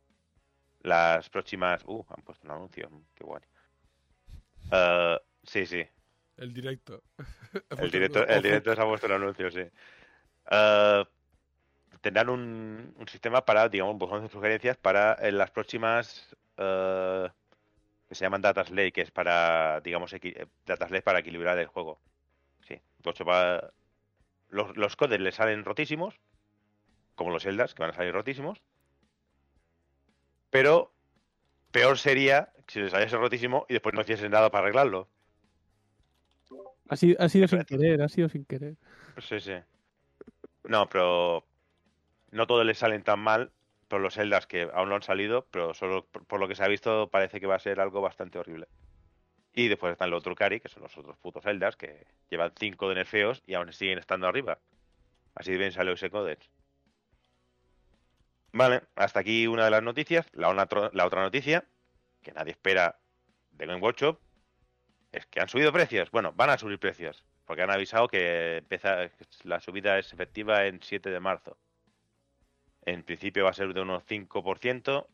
las 0.80 1.28
próximas... 1.30 1.82
Uh, 1.86 2.04
han 2.16 2.24
puesto 2.24 2.46
un 2.46 2.52
anuncio, 2.54 2.90
qué 3.14 3.24
guay. 3.24 3.42
Eh, 4.72 5.18
sí, 5.42 5.66
sí, 5.66 5.84
el 6.36 6.52
directo. 6.54 7.02
el 7.76 7.90
directo, 7.90 8.26
el 8.26 8.42
directo 8.42 8.74
se 8.74 8.80
ha 8.80 8.84
puesto 8.86 9.06
el 9.06 9.12
anuncio, 9.12 9.50
sí. 9.50 9.60
Eh, 10.50 11.04
tendrán 12.00 12.28
un, 12.28 12.94
un 12.96 13.08
sistema 13.08 13.44
para, 13.44 13.68
digamos, 13.68 13.92
un 13.92 13.98
buzón 13.98 14.22
de 14.22 14.28
sugerencias 14.28 14.76
para 14.76 15.14
eh, 15.14 15.32
las 15.32 15.50
próximas 15.50 16.34
eh, 16.56 17.28
que 18.08 18.14
se 18.14 18.24
llaman 18.24 18.42
Data 18.42 18.64
Slate, 18.64 18.92
que 18.92 19.02
es 19.02 19.10
para, 19.10 19.80
digamos, 19.82 20.12
eh, 20.12 20.46
Data 20.66 20.86
Slate 20.88 21.02
para 21.02 21.18
equilibrar 21.20 21.58
el 21.58 21.66
juego. 21.66 22.00
Sí, 22.66 22.80
Workshop 23.04 23.28
va- 23.28 23.72
los, 24.48 24.76
los 24.76 24.96
codes 24.96 25.20
le 25.20 25.30
salen 25.32 25.64
rotísimos, 25.64 26.18
como 27.14 27.30
los 27.30 27.42
Zeldas, 27.44 27.74
que 27.74 27.82
van 27.82 27.90
a 27.92 27.94
salir 27.94 28.12
rotísimos. 28.12 28.60
Pero 30.50 30.92
peor 31.70 31.98
sería 31.98 32.52
si 32.66 32.80
les 32.80 32.90
saliese 32.90 33.16
rotísimo 33.16 33.66
y 33.68 33.74
después 33.74 33.94
no 33.94 34.00
hiciesen 34.00 34.32
nada 34.32 34.50
para 34.50 34.64
arreglarlo. 34.64 35.08
Ha 36.88 36.96
sido, 36.96 37.16
ha 37.22 37.28
sido 37.28 37.46
sin 37.46 37.62
querer, 37.64 38.02
ha 38.02 38.08
sido 38.08 38.28
sin 38.28 38.44
querer. 38.44 38.74
Sí, 39.18 39.38
sí. 39.38 39.52
No, 40.64 40.88
pero 40.88 41.44
no 42.30 42.46
todos 42.46 42.64
les 42.64 42.78
salen 42.78 43.02
tan 43.02 43.20
mal 43.20 43.52
por 43.88 44.00
los 44.00 44.14
Zeldas 44.14 44.46
que 44.46 44.70
aún 44.72 44.88
no 44.88 44.94
han 44.94 45.02
salido, 45.02 45.46
pero 45.50 45.74
solo 45.74 46.06
por, 46.06 46.38
lo 46.38 46.46
que 46.46 46.54
se 46.54 46.62
ha 46.62 46.68
visto 46.68 47.08
parece 47.10 47.40
que 47.40 47.46
va 47.46 47.56
a 47.56 47.58
ser 47.58 47.80
algo 47.80 48.00
bastante 48.00 48.38
horrible. 48.38 48.68
Y 49.52 49.66
después 49.66 49.92
están 49.92 50.10
los 50.10 50.22
Drukari, 50.22 50.60
que 50.60 50.68
son 50.68 50.84
los 50.84 50.96
otros 50.96 51.18
putos 51.18 51.42
Zeldas, 51.42 51.76
que 51.76 52.06
llevan 52.30 52.52
5 52.56 52.88
de 52.88 52.94
nerfeos 52.94 53.42
y 53.46 53.54
aún 53.54 53.72
siguen 53.72 53.98
estando 53.98 54.28
arriba. 54.28 54.58
Así 55.34 55.56
bien 55.56 55.72
salió 55.72 55.94
ese 55.94 56.08
Codex. 56.08 56.48
Vale, 58.52 58.82
hasta 58.94 59.20
aquí 59.20 59.46
una 59.46 59.64
de 59.64 59.70
las 59.72 59.82
noticias. 59.82 60.26
La, 60.32 60.50
otra 60.50 61.22
noticia, 61.22 61.64
que 62.22 62.32
nadie 62.32 62.52
espera 62.52 62.98
de 63.50 63.66
Game 63.66 63.80
Workshop, 63.80 64.20
es 65.10 65.26
que 65.26 65.40
han 65.40 65.48
subido 65.48 65.72
precios. 65.72 66.12
Bueno, 66.12 66.32
van 66.32 66.50
a 66.50 66.58
subir 66.58 66.78
precios. 66.78 67.24
porque 67.44 67.62
han 67.62 67.70
avisado 67.70 68.06
que 68.06 68.58
empieza, 68.58 69.10
la 69.42 69.58
subida 69.60 69.98
es 69.98 70.12
efectiva 70.12 70.66
en 70.66 70.80
7 70.80 71.10
de 71.10 71.18
marzo. 71.18 71.58
En 72.86 73.02
principio 73.02 73.44
va 73.44 73.50
a 73.50 73.54
ser 73.54 73.72
de 73.74 73.80
unos 73.80 74.04
5%. 74.04 75.06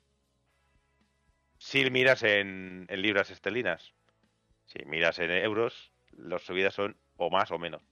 Si 1.59 1.91
miras 1.91 2.23
en, 2.23 2.87
libras 2.91 3.31
esterlinas, 3.31 3.95
si 4.67 4.85
miras 4.85 5.19
en 5.19 5.31
euros, 5.31 5.93
las 6.13 6.43
subidas 6.43 6.75
son 6.75 6.97
o 7.17 7.31
más 7.31 7.51
o 7.51 7.59
menos. 7.59 7.83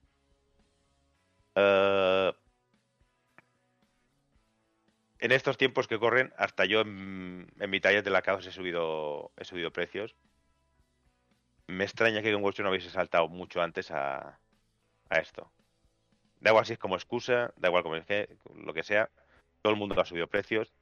Eh, 1.54 2.32
en 5.18 5.32
estos 5.32 5.56
tiempos 5.56 5.88
que 5.88 5.98
corren, 5.98 6.32
hasta 6.36 6.66
yo 6.66 6.82
en, 6.82 7.50
en 7.58 7.70
mi 7.70 7.80
taller 7.80 8.02
de 8.02 8.10
la 8.10 8.22
caos 8.22 8.46
he 8.46 8.52
subido, 8.52 9.32
he 9.36 9.44
subido 9.44 9.72
precios. 9.72 10.14
Me 11.66 11.84
extraña 11.84 12.20
que 12.20 12.30
Game 12.30 12.44
Watch 12.44 12.60
no 12.60 12.68
hubiese 12.68 12.90
saltado 12.90 13.28
mucho 13.28 13.62
antes 13.62 13.90
a, 13.90 14.38
a 15.08 15.18
esto. 15.18 15.50
Da 16.40 16.50
igual 16.50 16.66
si 16.66 16.74
es 16.74 16.78
como 16.78 16.96
excusa, 16.96 17.54
da 17.56 17.68
igual 17.68 17.82
como 17.82 17.96
es 17.96 18.04
que, 18.04 18.36
lo 18.54 18.74
que 18.74 18.82
sea, 18.82 19.08
todo 19.64 19.72
el 19.72 19.78
mundo 19.78 19.98
ha 19.98 20.04
subido 20.04 20.26
precios 20.26 20.74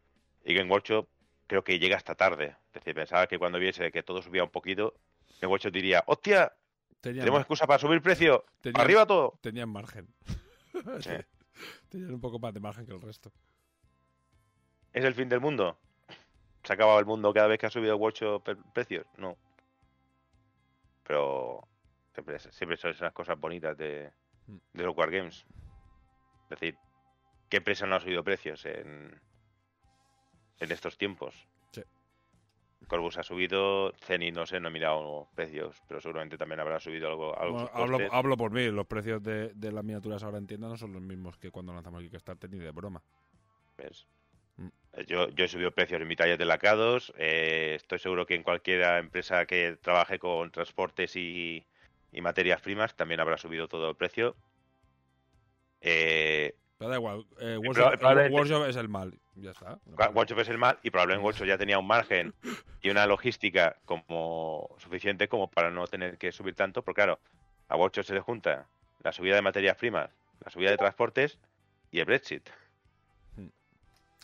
y 0.45 0.55
Game 0.55 0.69
Workshop 0.69 1.07
creo 1.47 1.63
que 1.63 1.79
llega 1.79 1.97
hasta 1.97 2.17
tarde. 2.17 2.57
Es 2.67 2.73
decir, 2.75 2.95
pensaba 2.97 3.29
que 3.29 3.39
cuando 3.39 3.61
viese 3.61 3.93
que 3.93 4.03
todo 4.03 4.21
subía 4.23 4.43
un 4.43 4.51
poquito, 4.51 4.95
Game 5.41 5.53
Workshop 5.53 5.71
diría, 5.73 6.03
¡hostia! 6.07 6.53
Tenían, 7.01 7.21
Tenemos 7.25 7.41
excusa 7.43 7.65
para 7.69 7.79
subir 7.79 8.03
precio. 8.03 8.45
tenían- 8.61 8.81
¡Arriba 8.81 9.07
todo! 9.07 9.39
tenían 9.41 9.69
margen. 9.69 10.09
Sí. 11.01 11.11
Tenían 11.91 12.15
un 12.15 12.21
poco 12.21 12.41
más 12.41 12.53
de 12.53 12.59
margen 12.59 12.85
que 12.85 12.93
el 12.93 13.01
resto. 13.01 13.31
¿Es 14.93 15.05
el 15.05 15.15
fin 15.15 15.29
del 15.29 15.39
mundo? 15.41 15.79
¿Se 16.65 16.73
ha 16.73 16.75
acabado 16.75 16.99
el 16.99 17.07
mundo 17.07 17.33
cada 17.33 17.47
vez 17.47 17.61
que 17.61 17.67
ha 17.67 17.71
subido 17.71 17.97
Workshop 17.97 18.43
precios? 18.75 19.07
No. 19.17 19.37
Pero 21.05 21.69
siempre, 22.15 22.39
siempre 22.41 22.77
son 22.79 22.91
esas 22.91 23.13
cosas 23.13 23.39
bonitas 23.39 23.77
de, 23.79 24.11
Mm. 24.49 24.57
de 24.73 24.83
los 24.83 24.97
Wargames. 24.97 25.47
Es 26.45 26.49
decir, 26.49 26.77
¿qué 27.53 27.59
empresa 27.59 27.85
no 27.85 27.97
ha 27.97 28.01
subido 28.01 28.25
precios 28.25 28.65
en, 28.65 29.21
en 30.59 30.73
estos 30.73 30.97
tiempos? 30.97 31.35
Sí. 31.73 31.83
Corbus 32.89 33.19
ha 33.19 33.23
subido, 33.23 33.93
Zenith 33.99 34.35
no 34.35 34.47
sé, 34.47 34.59
no 34.59 34.69
he 34.69 34.71
mirado 34.71 35.29
precios, 35.35 35.77
pero 35.87 36.01
seguramente 36.01 36.39
también 36.39 36.61
habrá 36.61 36.81
subido 36.81 37.09
algo. 37.09 37.39
algo 37.39 37.53
Bueno, 37.53 37.69
sus 37.69 38.11
hablo, 38.11 38.39
por 38.39 38.53
mí, 38.53 38.71
los 38.71 38.87
precios 38.87 39.23
de, 39.23 39.53
de 39.53 39.71
las 39.71 39.85
miniaturas 39.85 40.23
ahora 40.23 40.39
en 40.39 40.47
tienda 40.47 40.67
no 40.67 40.79
son 40.79 40.95
los 40.95 41.03
mismos 41.03 41.37
que 41.37 41.51
cuando 41.51 41.75
lanzamos 41.75 42.03
Kickstarter 42.03 42.49
ni 42.49 42.59
de 42.59 42.71
broma. 42.71 43.03
¿Ves? 43.77 44.07
Mm. 44.57 44.69
Eh, 44.95 45.05
Yo, 45.07 45.29
yo 45.29 45.45
he 45.45 45.49
subido 45.49 45.73
precios 45.73 46.01
en 46.01 46.09
mi 46.09 46.17
taller 46.17 46.39
de 46.39 46.47
lacados. 46.47 47.13
eh, 47.19 47.75
estoy 47.77 47.99
seguro 47.99 48.25
que 48.25 48.35
en 48.35 48.45
cualquier 48.45 48.81
empresa 48.97 49.45
que 49.45 49.77
trabaje 49.83 50.19
con 50.19 50.51
transportes 50.51 51.17
y, 51.17 51.67
y 52.13 52.21
materias 52.23 52.63
primas 52.63 52.97
también 52.97 53.21
habrá 53.21 53.37
subido 53.37 53.69
todo 53.69 53.91
el 53.91 53.97
precio. 53.97 54.35
Eh, 55.83 56.55
Pero 56.83 56.91
da 56.91 56.97
igual, 56.97 57.27
eh, 57.39 57.57
Workshop, 57.59 57.97
probablemente- 57.99 58.35
Workshop 58.37 58.67
es 58.69 58.77
el 58.77 58.89
mal. 58.89 59.15
Ya 59.37 59.53
está. 59.53 59.79
Workshop 60.13 60.41
es 60.41 60.49
el 60.49 60.59
mal 60.59 60.79
y 60.83 60.91
probablemente 60.91 61.25
Workshop 61.25 61.47
ya 61.47 61.57
tenía 61.57 61.79
un 61.79 61.87
margen 61.87 62.35
y 62.83 62.91
una 62.91 63.07
logística 63.07 63.77
como 63.85 64.69
suficiente 64.79 65.29
como 65.29 65.49
para 65.49 65.71
no 65.71 65.87
tener 65.87 66.19
que 66.19 66.33
subir 66.33 66.57
tanto. 66.57 66.83
Porque 66.83 66.99
claro, 67.03 67.21
a 67.69 67.77
Workshop 67.77 68.05
se 68.05 68.15
le 68.15 68.21
junta 68.21 68.67
la 69.05 69.13
subida 69.13 69.37
de 69.37 69.43
materias 69.43 69.77
primas, 69.77 70.11
la 70.45 70.51
subida 70.51 70.71
de 70.73 70.77
transportes 70.77 71.39
y 71.93 72.01
el 72.01 72.05
Brexit. 72.07 72.51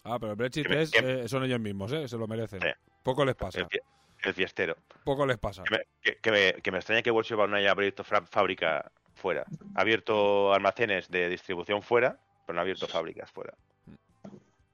Ah, 0.04 0.18
pero 0.18 0.32
el 0.32 0.36
Brexit 0.36 0.68
me- 0.68 0.82
es, 0.82 0.90
que- 0.90 1.22
eh, 1.24 1.28
son 1.28 1.44
ellos 1.44 1.60
mismos, 1.60 1.92
¿eh? 1.92 2.08
Se 2.08 2.16
lo 2.16 2.26
merecen. 2.26 2.60
Poco 3.02 3.24
les 3.24 3.34
pasa. 3.36 3.60
El, 3.60 3.66
fie- 3.66 3.82
el 4.24 4.34
fiestero. 4.34 4.76
Poco 5.04 5.26
les 5.26 5.38
pasa. 5.38 5.62
Que 5.62 5.76
me, 5.78 6.16
que, 6.20 6.30
me, 6.32 6.52
que 6.62 6.70
me 6.72 6.78
extraña 6.78 7.02
que 7.02 7.10
Workshop 7.10 7.40
aún 7.40 7.50
no 7.52 7.56
haya 7.56 7.70
abierto 7.70 8.02
fábrica 8.04 8.90
fuera. 9.14 9.44
Ha 9.74 9.80
abierto 9.80 10.52
almacenes 10.54 11.08
de 11.10 11.28
distribución 11.28 11.82
fuera, 11.82 12.18
pero 12.48 12.54
no 12.54 12.60
ha 12.60 12.62
abierto 12.62 12.86
fábricas 12.86 13.30
fuera. 13.30 13.52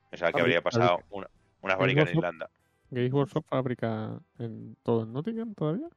Pensaba 0.08 0.30
que 0.30 0.40
habría 0.40 0.62
pasado 0.62 1.00
una, 1.10 1.28
una 1.60 1.76
fábrica 1.76 2.02
en? 2.02 2.16
Irlanda. 2.16 2.48
Games 2.92 3.12
Workshop 3.12 3.44
fabrica 3.48 4.20
en 4.38 4.76
todo 4.84 5.02
en 5.02 5.12
Nottingham 5.12 5.54
todavía. 5.56 5.88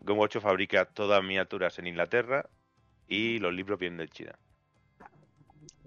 Game 0.00 0.18
Workshop 0.18 0.42
fabrica 0.42 0.86
todas 0.86 1.22
miniaturas 1.22 1.78
en 1.78 1.86
Inglaterra 1.86 2.50
y 3.06 3.38
los 3.38 3.54
libros 3.54 3.78
vienen 3.78 3.98
de 3.98 4.08
China. 4.08 4.36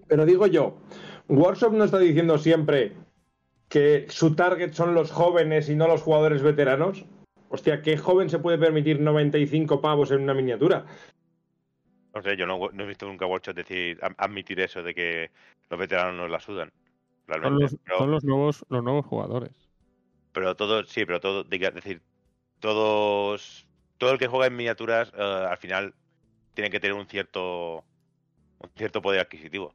Pero 0.08 0.24
digo 0.24 0.46
yo, 0.46 0.78
Workshop 1.28 1.74
no 1.74 1.84
está 1.84 1.98
diciendo 1.98 2.38
siempre 2.38 2.94
que 3.68 4.06
su 4.08 4.34
target 4.34 4.72
son 4.72 4.94
los 4.94 5.12
jóvenes 5.12 5.68
y 5.68 5.76
no 5.76 5.86
los 5.86 6.00
jugadores 6.00 6.40
veteranos. 6.40 7.04
Hostia, 7.50 7.82
¿qué 7.82 7.98
joven 7.98 8.30
se 8.30 8.38
puede 8.38 8.56
permitir 8.56 9.00
95 9.00 9.82
pavos 9.82 10.12
en 10.12 10.22
una 10.22 10.32
miniatura? 10.32 10.86
No 12.14 12.22
sé, 12.22 12.36
yo 12.36 12.46
no, 12.46 12.70
no 12.72 12.84
he 12.84 12.86
visto 12.86 13.06
nunca 13.06 13.26
Workshop 13.26 13.54
decir, 13.56 13.98
admitir 14.18 14.60
eso 14.60 14.82
de 14.82 14.94
que 14.94 15.30
los 15.68 15.80
veteranos 15.80 16.14
nos 16.14 16.30
la 16.30 16.40
sudan. 16.40 16.70
Son 16.70 17.26
Realmente. 17.26 17.62
los, 17.62 17.76
pero, 17.84 17.98
son 17.98 18.10
los 18.10 18.24
nuevos 18.24 18.64
los 18.68 18.84
nuevos 18.84 19.06
jugadores. 19.06 19.50
pero 20.32 20.54
todo, 20.54 20.84
sí, 20.84 21.04
pero 21.04 21.20
todo, 21.20 21.44
es 21.50 21.74
decir, 21.74 22.02
todos, 22.60 23.66
todo 23.98 24.12
el 24.12 24.18
que 24.18 24.28
juega 24.28 24.46
en 24.46 24.56
miniaturas 24.56 25.12
eh, 25.16 25.46
al 25.50 25.58
final 25.58 25.94
tiene 26.54 26.70
que 26.70 26.80
tener 26.80 26.96
un 26.96 27.06
cierto, 27.06 27.84
un 28.58 28.70
cierto 28.76 29.02
poder 29.02 29.20
adquisitivo. 29.20 29.74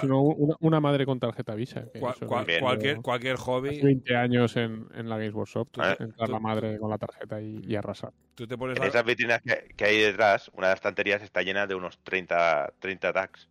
Sino 0.00 0.20
una, 0.22 0.56
una 0.60 0.80
madre 0.80 1.04
con 1.04 1.20
tarjeta 1.20 1.54
Visa. 1.54 1.84
que 1.92 2.00
Cual- 2.00 2.14
eso 2.16 2.26
cual- 2.26 2.44
bien. 2.46 2.60
cualquier, 2.60 2.96
cualquier 3.02 3.34
Hace 3.34 3.42
hobby, 3.44 3.80
20 3.80 4.16
años 4.16 4.56
en, 4.56 4.88
en 4.94 5.08
la 5.08 5.18
Games 5.18 5.34
Workshop, 5.34 5.68
tú- 5.70 5.80
Ah, 5.82 5.96
entrar 5.98 6.26
tú- 6.26 6.32
la 6.32 6.38
madre 6.40 6.78
con 6.78 6.88
la 6.90 6.98
tarjeta 6.98 7.40
y, 7.40 7.60
y 7.66 7.76
arrasar. 7.76 8.12
tú 8.34 8.46
te 8.46 8.56
pones 8.56 8.76
En 8.78 8.84
a... 8.84 8.86
esas 8.86 9.04
vitrinas 9.04 9.40
que, 9.42 9.74
que 9.76 9.84
hay 9.84 9.98
detrás, 9.98 10.48
una 10.54 10.68
de 10.68 10.72
las 10.72 10.78
estanterías 10.78 11.22
está 11.22 11.42
llena 11.42 11.66
de 11.66 11.74
unos 11.74 11.98
30, 12.02 12.72
30 12.78 13.12
tags. 13.12 13.48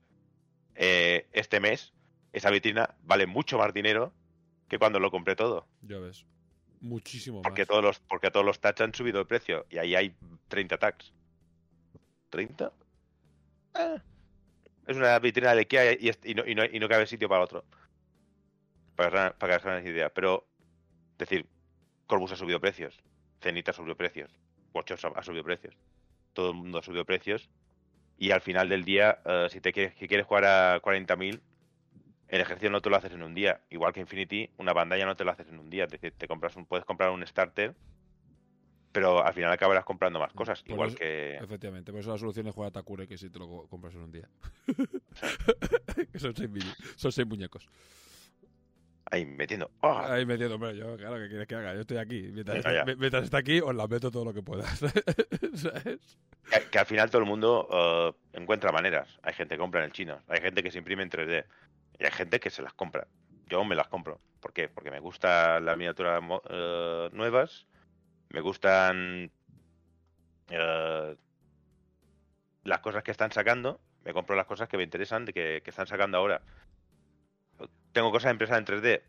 Eh, 0.76 1.28
este 1.34 1.60
mes, 1.60 1.94
esa 2.34 2.50
vitrina 2.50 2.96
vale 3.04 3.28
mucho 3.28 3.58
más 3.58 3.74
dinero 3.74 4.14
que 4.68 4.80
cuando 4.80 5.00
lo 5.00 5.12
compré 5.12 5.36
todo. 5.36 5.68
Ya 5.82 6.00
ves. 6.00 6.26
Muchísimo 6.80 7.44
Porque 7.44 7.62
más. 7.62 7.68
todos 7.68 7.84
los, 7.84 8.00
porque 8.00 8.32
todos 8.32 8.46
los 8.46 8.60
tags 8.60 8.82
han 8.82 8.94
subido 8.96 9.20
de 9.20 9.26
precio. 9.26 9.68
Y 9.70 9.78
ahí 9.78 9.94
hay 9.96 10.16
30 10.48 10.78
tags. 10.80 11.14
¿30? 12.32 12.72
Eh, 13.78 13.98
Es 14.92 14.98
una 14.98 15.18
vitrina 15.20 15.54
de 15.56 15.62
IKEA 15.62 15.94
y, 15.94 16.12
y 16.24 16.34
no, 16.34 16.46
y, 16.46 16.54
no, 16.54 16.66
y 16.66 16.80
no 16.80 16.90
cabe 16.90 17.08
sitio 17.08 17.30
para 17.30 17.44
otro. 17.44 17.64
Para 18.96 19.34
para 19.38 19.54
que 19.54 19.58
os 19.58 19.66
hagáis 19.66 19.88
idea. 19.88 20.10
Pero, 20.10 20.46
es 21.14 21.18
decir, 21.18 21.48
Corbus 22.08 22.34
ha 22.34 22.36
subido 22.36 22.60
precios. 22.60 23.02
Zenith 23.42 23.70
ha 23.70 23.74
subido 23.74 23.96
precios. 23.96 24.32
Watchos 24.74 25.04
ha, 25.06 25.24
subido 25.24 25.46
precios. 25.46 25.78
Todo 26.34 26.52
el 26.52 26.58
mundo 26.58 26.80
ha 26.80 26.84
subido 26.84 27.06
precios. 27.06 27.50
Y 28.18 28.32
al 28.32 28.42
final 28.42 28.68
del 28.68 28.84
día, 28.84 29.20
eh, 29.26 29.48
si 29.50 29.62
te 29.62 29.72
quieres, 29.72 29.94
quieres 29.96 30.26
jugar 30.26 30.46
a 30.46 30.82
40.000, 30.82 31.40
el 32.28 32.42
ejercicio 32.42 32.70
no 32.70 32.82
te 32.82 32.90
lo 32.90 32.98
haces 32.98 33.14
en 33.14 33.24
un 33.24 33.34
día. 33.34 33.62
Igual 33.70 33.94
que 33.94 34.02
Infinity, 34.02 34.50
una 34.58 34.74
pantalla 34.74 35.06
no 35.06 35.16
te 35.16 35.24
lo 35.24 35.32
haces 35.32 35.48
en 35.48 35.60
un 35.60 35.70
día. 35.70 35.86
Es 35.86 35.92
decir, 35.92 36.14
te 36.18 36.28
compras 36.28 36.58
un, 36.58 36.66
puedes 36.66 36.86
comprar 36.86 37.12
un 37.12 37.26
starter, 37.26 37.76
pero 38.92 39.26
al 39.26 39.34
final 39.34 39.52
acabarás 39.52 39.84
comprando 39.86 40.20
más 40.20 40.34
cosas. 40.34 40.62
Por 40.64 40.72
igual 40.72 40.90
eso- 40.90 40.98
que. 40.98 41.36
Efectivamente, 41.38 41.92
por 41.92 42.02
eso 42.02 42.12
la 42.12 42.18
solución 42.18 42.48
es 42.48 42.54
jugar 42.56 42.70
a 42.70 42.72
Takure, 42.72 43.08
que 43.08 43.18
si 43.18 43.30
te 43.30 43.40
lo 43.40 43.48
co- 43.48 43.68
compras 43.68 43.94
en 43.96 44.02
un 44.02 44.12
día. 44.12 44.28
que 46.12 46.20
son 46.20 46.36
seis, 46.36 46.50
son 46.96 47.12
seis 47.12 47.28
muñecos. 47.28 47.68
Ahí 49.14 49.26
metiendo. 49.26 49.70
¡Ah! 49.82 50.14
Ahí 50.14 50.26
metiendo, 50.26 50.56
hombre, 50.56 50.76
yo, 50.78 50.96
claro, 50.96 51.18
¿qué 51.18 51.28
quieres 51.28 51.46
que 51.48 51.56
haga? 51.56 51.74
Yo 51.74 51.82
estoy 51.82 51.98
aquí. 51.98 52.22
Mientras, 52.32 52.64
ya. 52.64 53.20
está 53.20 53.40
aquí, 53.40 53.60
os 53.60 53.76
la 53.76 53.86
meto 53.88 54.10
todo 54.10 54.24
lo 54.24 54.34
que 54.34 54.42
pueda. 54.42 54.64
¿Sabes? 55.56 56.18
Que, 56.50 56.62
que 56.72 56.80
al 56.80 56.86
final 56.86 57.10
todo 57.10 57.22
el 57.22 57.28
mundo 57.28 57.68
eh, 58.34 58.40
encuentra 58.40 58.72
maneras. 58.72 59.20
Hay 59.24 59.34
gente 59.34 59.56
que 59.56 59.60
compra 59.60 59.82
en 59.82 59.88
el 59.88 59.92
chino, 59.92 60.22
hay 60.28 60.40
gente 60.40 60.64
que 60.64 60.72
se 60.72 60.78
imprime 60.78 61.04
en 61.04 61.10
3D 61.10 61.46
y 62.00 62.06
hay 62.06 62.12
gente 62.12 62.40
que 62.40 62.50
se 62.50 62.62
las 62.62 62.74
compra. 62.74 63.06
Yo 63.48 63.66
me 63.66 63.76
las 63.76 63.90
compro. 63.90 64.22
¿Por 64.40 64.54
qué? 64.54 64.70
Porque 64.70 64.90
me 64.92 65.02
gustan 65.02 65.66
las 65.66 65.76
miniaturas 65.78 66.22
mo- 66.24 66.42
eh, 66.50 67.10
nuevas, 67.12 67.68
me 68.34 68.42
gustan 68.42 69.32
eh, 70.50 71.16
las 72.64 72.80
cosas 72.80 73.04
que 73.04 73.12
están 73.12 73.32
sacando, 73.32 73.80
me 74.04 74.14
compro 74.14 74.36
las 74.36 74.46
cosas 74.46 74.68
que 74.70 74.78
me 74.78 74.84
interesan 74.84 75.26
de 75.26 75.34
que, 75.34 75.62
que 75.64 75.70
están 75.70 75.88
sacando 75.88 76.18
ahora. 76.18 76.42
Tengo 77.92 78.12
cosas 78.12 78.32
impresas 78.32 78.58
en 78.58 78.66
3D, 78.66 79.02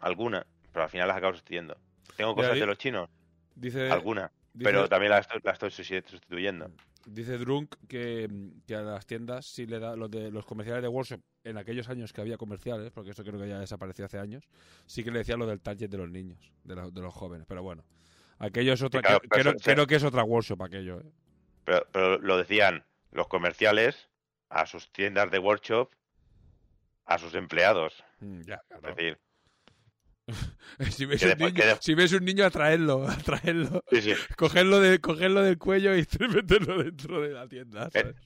alguna, 0.00 0.46
pero 0.72 0.84
al 0.84 0.90
final 0.90 1.08
las 1.08 1.16
acabo 1.16 1.32
sustituyendo. 1.32 1.76
Tengo 2.16 2.34
cosas 2.34 2.58
de 2.58 2.66
los 2.66 2.78
chinos, 2.78 3.08
Dice, 3.54 3.90
alguna, 3.90 4.30
dice- 4.52 4.64
pero 4.64 4.88
también 4.88 5.10
las 5.10 5.22
estoy, 5.22 5.40
las 5.42 5.54
estoy 5.54 5.70
susti- 5.70 6.04
sustituyendo. 6.06 6.70
Dice 7.06 7.38
Drunk 7.38 7.74
que, 7.88 8.28
que 8.66 8.74
a 8.76 8.82
las 8.82 9.06
tiendas 9.06 9.46
sí 9.46 9.66
le 9.66 9.78
da 9.78 9.96
los 9.96 10.10
de 10.10 10.30
los 10.30 10.44
comerciales 10.44 10.82
de 10.82 10.88
Workshop 10.88 11.20
en 11.42 11.56
aquellos 11.56 11.88
años 11.88 12.12
que 12.12 12.20
había 12.20 12.36
comerciales, 12.36 12.92
porque 12.92 13.10
eso 13.12 13.24
creo 13.24 13.40
que 13.40 13.48
ya 13.48 13.58
desapareció 13.58 14.04
hace 14.04 14.18
años, 14.18 14.44
sí 14.86 15.02
que 15.02 15.10
le 15.10 15.18
decía 15.20 15.36
lo 15.36 15.46
del 15.46 15.60
target 15.60 15.88
de 15.88 15.96
los 15.96 16.10
niños, 16.10 16.52
de, 16.64 16.76
la- 16.76 16.90
de 16.90 17.00
los 17.00 17.14
jóvenes, 17.14 17.46
pero 17.48 17.62
bueno. 17.62 17.82
Aquello 18.38 18.72
es 18.72 18.82
otra, 18.82 19.00
Sí, 19.00 19.06
claro, 19.06 19.20
creo, 19.58 19.86
que 19.86 19.96
es 19.96 20.04
otra 20.04 20.22
workshop 20.22 20.62
aquello. 20.62 21.00
¿eh? 21.00 21.10
Pero, 21.64 21.86
pero 21.92 22.18
lo 22.18 22.36
decían 22.36 22.84
los 23.10 23.26
comerciales 23.28 24.08
a 24.48 24.66
sus 24.66 24.90
tiendas 24.92 25.30
de 25.30 25.38
workshop, 25.38 25.90
a 27.04 27.18
sus 27.18 27.34
empleados. 27.34 28.04
Mm, 28.20 28.40
ya, 28.42 28.62
claro. 28.68 28.88
Es 28.90 28.96
decir, 28.96 29.18
si, 30.90 31.06
ves 31.06 31.22
un 31.22 31.38
niño, 31.38 31.64
de- 31.64 31.76
si 31.80 31.94
ves 31.94 32.12
un 32.12 32.24
niño, 32.24 32.44
atraerlo, 32.44 33.08
atraerlo. 33.08 33.82
Sí, 33.90 34.02
sí. 34.02 34.14
Cogerlo, 34.36 34.80
de, 34.80 35.00
cogerlo 35.00 35.42
del 35.42 35.58
cuello 35.58 35.96
y 35.96 36.06
meterlo 36.32 36.82
dentro 36.82 37.20
de 37.20 37.30
la 37.30 37.48
tienda. 37.48 37.88
est- 37.92 38.16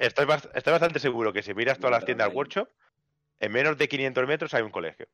Estoy, 0.00 0.26
estoy 0.54 0.72
bastante 0.72 0.98
seguro 0.98 1.32
que 1.32 1.42
si 1.42 1.54
miras 1.54 1.78
todas 1.78 1.92
las 1.92 2.04
tiendas 2.04 2.32
workshop, 2.34 2.68
en 3.38 3.52
menos 3.52 3.78
de 3.78 3.88
500 3.88 4.26
metros 4.26 4.52
hay 4.54 4.62
un 4.62 4.70
colegio. 4.70 5.06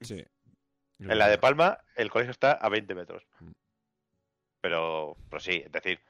Sí. 0.00 0.24
En 1.00 1.18
la 1.18 1.28
de 1.28 1.38
Palma, 1.38 1.78
el 1.96 2.10
colegio 2.10 2.30
está 2.32 2.52
a 2.52 2.68
20 2.68 2.94
metros. 2.94 3.26
Pero, 4.60 5.16
pero 5.30 5.40
sí, 5.40 5.62
es 5.64 5.72
decir, 5.72 6.00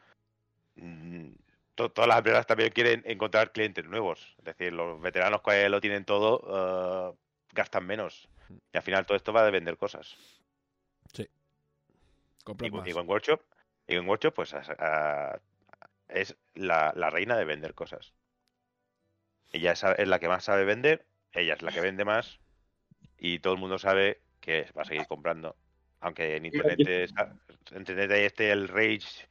mm, 0.77 1.29
to- 1.77 1.91
todas 1.93 2.09
las 2.09 2.19
empresas 2.19 2.47
también 2.47 2.71
quieren 2.73 3.03
encontrar 3.07 3.53
clientes 3.53 3.85
nuevos. 3.85 4.35
Es 4.39 4.45
decir, 4.45 4.73
los 4.73 5.01
veteranos 5.01 5.43
que 5.43 5.69
lo 5.69 5.81
tienen 5.81 6.05
todo 6.05 7.13
eh, 7.15 7.19
gastan 7.53 7.87
menos. 7.87 8.29
Y 8.73 8.77
al 8.77 8.83
final 8.83 9.07
todo 9.07 9.17
esto 9.17 9.33
va 9.33 9.45
de 9.45 9.53
vender 9.53 9.77
cosas. 9.77 10.17
Compras 12.45 12.69
Y, 12.69 12.71
más. 12.73 12.89
y 12.89 12.93
con 12.93 13.09
Workshop, 13.09 13.41
y 13.87 13.97
con 13.97 14.09
Workshop 14.09 14.35
pues 14.35 14.55
a- 14.55 14.63
a- 14.79 15.41
es 16.09 16.37
la, 16.55 16.93
la 16.97 17.11
reina 17.11 17.37
de 17.37 17.45
vender 17.45 17.75
cosas. 17.75 18.13
Ella 19.53 19.73
es, 19.73 19.83
es 19.85 20.09
la 20.09 20.19
que 20.19 20.29
más 20.29 20.45
sabe 20.45 20.65
vender, 20.65 21.07
ella 21.33 21.55
es 21.55 21.63
la 21.63 21.71
que 21.71 21.81
vende 21.81 22.05
más 22.05 22.41
y 23.19 23.39
todo 23.41 23.53
el 23.55 23.61
mundo 23.61 23.79
sabe 23.79 24.21
que 24.41 24.67
va 24.77 24.83
a 24.83 24.85
seguir 24.85 25.07
comprando. 25.07 25.55
Aunque 26.01 26.37
en 26.37 26.47
internet, 26.47 26.81
es- 26.89 27.13
en 27.73 27.79
internet 27.79 28.11
este 28.13 28.51
el 28.51 28.69
rage 28.69 29.27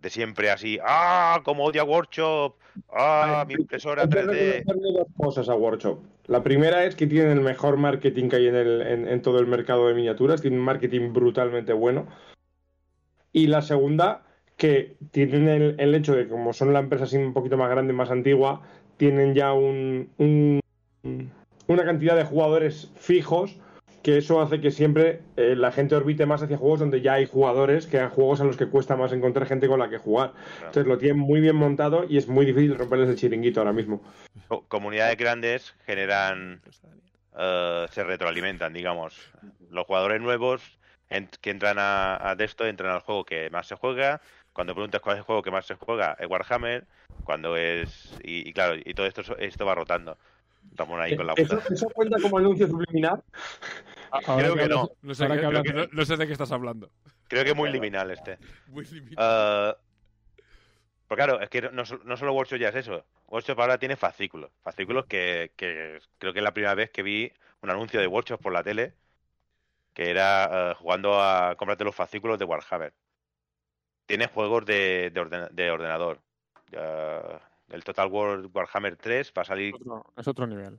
de 0.00 0.10
siempre 0.10 0.50
así, 0.50 0.78
¡ah! 0.82 1.40
Como 1.44 1.64
odia 1.64 1.82
Workshop, 1.82 2.56
¡ah! 2.92 3.44
Mi 3.48 3.54
impresora 3.54 4.02
Hay 4.02 4.08
que 4.08 4.16
3D. 4.16 4.32
reconocerle 4.58 4.98
dos 4.98 5.06
cosas 5.16 5.48
a 5.48 5.54
Workshop. 5.54 5.98
La 6.26 6.42
primera 6.42 6.84
es 6.84 6.94
que 6.94 7.06
tienen 7.06 7.32
el 7.32 7.40
mejor 7.40 7.78
marketing 7.78 8.28
que 8.28 8.36
hay 8.36 8.46
en, 8.48 8.54
el- 8.54 8.82
en- 8.82 9.08
en 9.08 9.22
todo 9.22 9.38
el 9.40 9.46
mercado 9.46 9.88
de 9.88 9.94
miniaturas, 9.94 10.42
tienen 10.42 10.60
un 10.60 10.66
marketing 10.66 11.12
brutalmente 11.12 11.72
bueno. 11.72 12.06
Y 13.32 13.46
la 13.46 13.62
segunda, 13.62 14.22
que 14.56 14.96
tienen 15.10 15.48
el, 15.48 15.74
el 15.78 15.94
hecho 15.94 16.14
de 16.14 16.24
que 16.24 16.30
como 16.30 16.52
son 16.52 16.72
la 16.72 16.80
empresa 16.80 17.04
así 17.04 17.16
un 17.16 17.32
poquito 17.32 17.56
más 17.56 17.70
grande, 17.70 17.92
más 17.92 18.10
antigua, 18.10 18.62
tienen 18.98 19.34
ya 19.34 19.52
un, 19.52 20.10
un- 20.18 20.60
una 21.66 21.84
cantidad 21.84 22.16
de 22.16 22.24
jugadores 22.24 22.90
fijos 22.96 23.58
que 24.08 24.16
eso 24.16 24.40
hace 24.40 24.58
que 24.62 24.70
siempre 24.70 25.20
eh, 25.36 25.54
la 25.54 25.70
gente 25.70 25.94
orbite 25.94 26.24
más 26.24 26.42
hacia 26.42 26.56
juegos 26.56 26.80
donde 26.80 27.02
ya 27.02 27.12
hay 27.14 27.26
jugadores 27.26 27.86
que 27.86 28.00
a 28.00 28.08
juegos 28.08 28.40
a 28.40 28.44
los 28.44 28.56
que 28.56 28.64
cuesta 28.64 28.96
más 28.96 29.12
encontrar 29.12 29.46
gente 29.46 29.68
con 29.68 29.78
la 29.78 29.90
que 29.90 29.98
jugar. 29.98 30.32
Entonces 30.60 30.86
lo 30.86 30.96
tienen 30.96 31.18
muy 31.18 31.42
bien 31.42 31.56
montado 31.56 32.06
y 32.08 32.16
es 32.16 32.26
muy 32.26 32.46
difícil 32.46 32.74
romperles 32.78 33.10
el 33.10 33.16
chiringuito 33.16 33.60
ahora 33.60 33.74
mismo. 33.74 34.02
Co- 34.48 34.64
comunidades 34.66 35.18
grandes 35.18 35.74
generan 35.84 36.62
eh, 37.38 37.86
se 37.90 38.02
retroalimentan 38.02 38.72
digamos. 38.72 39.14
Los 39.70 39.84
jugadores 39.84 40.22
nuevos 40.22 40.78
en- 41.10 41.28
que 41.42 41.50
entran 41.50 41.76
a, 41.78 42.30
a 42.30 42.34
de 42.34 42.46
esto 42.46 42.66
entran 42.66 42.92
al 42.92 43.00
juego 43.00 43.26
que 43.26 43.50
más 43.50 43.66
se 43.66 43.74
juega. 43.74 44.22
Cuando 44.54 44.72
preguntas 44.74 45.02
cuál 45.02 45.16
es 45.16 45.18
el 45.18 45.24
juego 45.26 45.42
que 45.42 45.50
más 45.50 45.66
se 45.66 45.74
juega 45.74 46.16
es 46.18 46.26
Warhammer. 46.30 46.86
Cuando 47.24 47.58
es 47.58 48.18
y, 48.24 48.48
y 48.48 48.54
claro 48.54 48.74
y 48.82 48.94
todo 48.94 49.04
esto 49.04 49.20
esto 49.38 49.66
va 49.66 49.74
rotando 49.74 50.16
estamos 50.70 51.00
ahí 51.00 51.16
con 51.16 51.26
la 51.26 51.34
¿Eso, 51.36 51.56
puta 51.58 51.74
eso 51.74 51.86
cuenta 51.90 52.20
como 52.20 52.38
anuncio 52.38 52.66
subliminal? 52.68 53.22
creo 54.36 54.54
que 54.56 54.68
no 54.68 54.88
No 55.02 55.14
sé, 55.14 55.24
Ahora 55.24 55.34
qué- 55.34 55.40
que 55.40 55.46
hablas 55.46 55.62
creo 55.62 55.74
que- 55.74 55.80
no- 55.88 55.88
no 55.92 56.04
sé 56.04 56.16
de 56.16 56.26
qué 56.26 56.32
estás 56.32 56.52
hablando. 56.52 56.90
creo 57.28 57.44
que 57.44 57.50
es 57.50 57.56
muy 57.56 57.70
liminal 57.70 58.10
este 58.10 58.38
Muy. 58.68 58.84
Eh, 59.16 59.74
pues 61.06 61.16
claro, 61.16 61.40
es 61.40 61.48
que 61.48 61.62
no, 61.62 61.84
so- 61.86 62.00
no 62.04 62.16
solo 62.16 62.32
Workshop 62.34 62.58
ya 62.58 62.68
es 62.68 62.74
eso. 62.76 63.04
Workshop 63.28 63.60
ahora 63.60 63.78
tiene 63.78 63.96
fascículos. 63.96 64.50
Fascículos 64.62 65.06
que, 65.06 65.52
que 65.56 65.98
creo 66.18 66.32
que 66.32 66.38
es 66.40 66.44
la 66.44 66.52
primera 66.52 66.74
vez 66.74 66.90
que 66.90 67.02
vi 67.02 67.32
un 67.62 67.70
anuncio 67.70 67.98
de 68.00 68.06
Workshop 68.06 68.40
por 68.40 68.52
la 68.52 68.62
tele 68.62 68.94
que 69.94 70.10
era 70.10 70.70
eh, 70.70 70.74
jugando 70.78 71.20
a 71.20 71.56
cómprate 71.56 71.82
los 71.84 71.94
fascículos 71.94 72.38
de 72.38 72.44
Warhammer. 72.44 72.92
Tiene 74.06 74.26
juegos 74.28 74.64
de, 74.64 75.10
de, 75.12 75.20
ordena- 75.20 75.48
de 75.50 75.70
ordenador. 75.70 76.20
Ya, 76.70 77.40
el 77.70 77.84
Total 77.84 78.08
War 78.08 78.46
Warhammer 78.52 78.96
3 78.96 79.32
va 79.36 79.42
a 79.42 79.44
salir 79.44 79.74
Otro- 79.74 80.04
es 80.16 80.26
otro 80.28 80.46
nivel. 80.46 80.78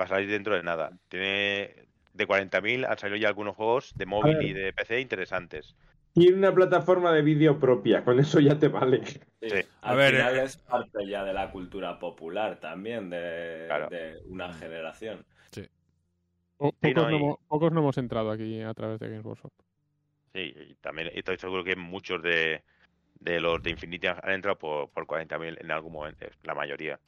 va 0.00 0.04
a 0.04 0.08
salir 0.08 0.28
dentro 0.30 0.54
de 0.54 0.62
nada. 0.62 0.92
Tiene 1.08 1.86
de 2.12 2.26
40.000 2.26 2.84
han 2.86 2.98
salido 2.98 3.16
ya 3.18 3.28
algunos 3.28 3.56
juegos 3.56 3.94
de 3.96 4.06
móvil 4.06 4.42
y 4.42 4.52
de 4.52 4.72
PC 4.72 5.00
interesantes. 5.00 5.76
Tiene 6.12 6.36
una 6.38 6.52
plataforma 6.52 7.12
de 7.12 7.22
vídeo 7.22 7.60
propia, 7.60 8.04
con 8.04 8.18
eso 8.18 8.40
ya 8.40 8.58
te 8.58 8.66
vale. 8.68 9.04
Sí. 9.06 9.20
Sí. 9.42 9.60
A 9.82 9.90
Al 9.92 9.96
ver, 9.96 10.14
final 10.16 10.38
eh, 10.38 10.42
es 10.42 10.56
parte 10.56 11.06
ya 11.06 11.22
de 11.24 11.32
la 11.32 11.50
cultura 11.52 11.98
popular 12.00 12.58
también, 12.58 13.10
de, 13.10 13.64
Claro. 13.68 13.88
de 13.88 14.18
una 14.26 14.52
generación. 14.52 15.24
Po- 16.56 16.74
Sí, 16.82 16.92
pocos, 16.92 16.94
no, 17.04 17.10
no, 17.10 17.10
y- 17.10 17.16
hemos- 17.16 17.38
pocos 17.48 17.72
no 17.72 17.80
hemos 17.80 17.96
entrado 17.98 18.30
aquí 18.30 18.60
a 18.60 18.74
través 18.74 18.98
de 19.00 19.08
Games 19.08 19.24
Workshop. 19.24 19.52
Sí, 20.34 20.54
y 20.54 20.74
también 20.74 21.10
estoy 21.14 21.38
seguro 21.38 21.64
que 21.64 21.74
muchos 21.74 22.22
de, 22.22 22.62
de 23.20 23.40
los 23.40 23.62
de 23.62 23.70
Infinity 23.70 24.06
han 24.06 24.18
entrado 24.30 24.58
por, 24.58 24.88
por 24.90 25.06
40.000 25.06 25.58
en 25.60 25.70
algún 25.70 25.92
momento, 25.92 26.26
la 26.42 26.54
mayoría. 26.54 26.98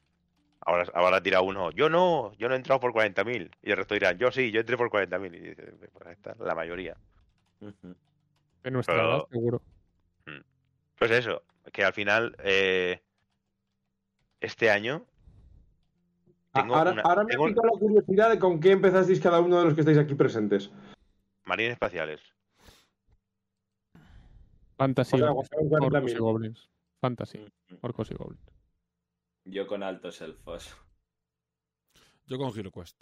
Ahora, 0.65 0.84
ahora 0.94 1.20
dirá 1.20 1.41
uno, 1.41 1.70
yo 1.73 1.89
no, 1.89 2.32
yo 2.34 2.49
no 2.49 2.55
he 2.55 2.57
entrado 2.57 2.78
por 2.81 2.92
40.000. 2.92 3.50
Y 3.62 3.70
el 3.70 3.76
resto 3.76 3.94
dirán, 3.94 4.16
yo 4.18 4.31
sí, 4.31 4.52
yo 4.52 4.60
entré 4.60 4.76
por 4.76 4.91
40.000. 4.91 5.34
Y 5.34 5.39
dice, 5.41 5.73
pues 5.92 6.07
ahí 6.07 6.12
está, 6.12 6.36
la 6.39 6.55
mayoría. 6.55 6.97
De 8.62 8.70
nuestra 8.70 8.94
Pero- 8.94 9.16
edad, 9.16 9.24
seguro. 9.31 9.62
Pues 10.97 11.10
eso, 11.10 11.42
que 11.73 11.82
al 11.84 11.92
final, 11.92 12.36
eh, 12.44 13.02
este 14.41 14.70
año... 14.70 15.05
Tengo 16.52 16.76
ahora 16.76 16.92
una- 16.92 17.02
ahora 17.02 17.24
me 17.24 17.31
tengo 17.31 17.47
picado 17.47 17.68
la 17.73 17.78
curiosidad 17.81 18.31
de 18.31 18.39
con 18.39 18.60
qué 18.60 18.73
empezasteis 18.73 19.18
cada 19.20 19.41
uno 19.41 19.58
de 19.58 19.65
los 19.65 19.74
que 19.74 19.81
estáis 19.81 19.99
aquí 19.99 20.15
presentes. 20.15 20.70
marines 21.44 21.73
espaciales. 21.73 22.20
Fantasy, 24.76 25.17
O 25.17 25.18
sea, 25.18 25.31
orcos 25.31 25.49
son 25.49 25.59
orcos 25.67 25.91
40.000. 25.91 26.10
y 26.17 26.18
goblins. 26.18 26.70
Fantasy, 27.01 27.39
orcos 27.81 28.10
y 28.10 28.15
goblins. 28.15 28.42
Yo 29.44 29.67
con 29.67 29.83
altos 29.83 30.20
elfos. 30.20 30.75
Yo 32.26 32.39
con 32.39 32.51
HeroQuest. 32.57 33.01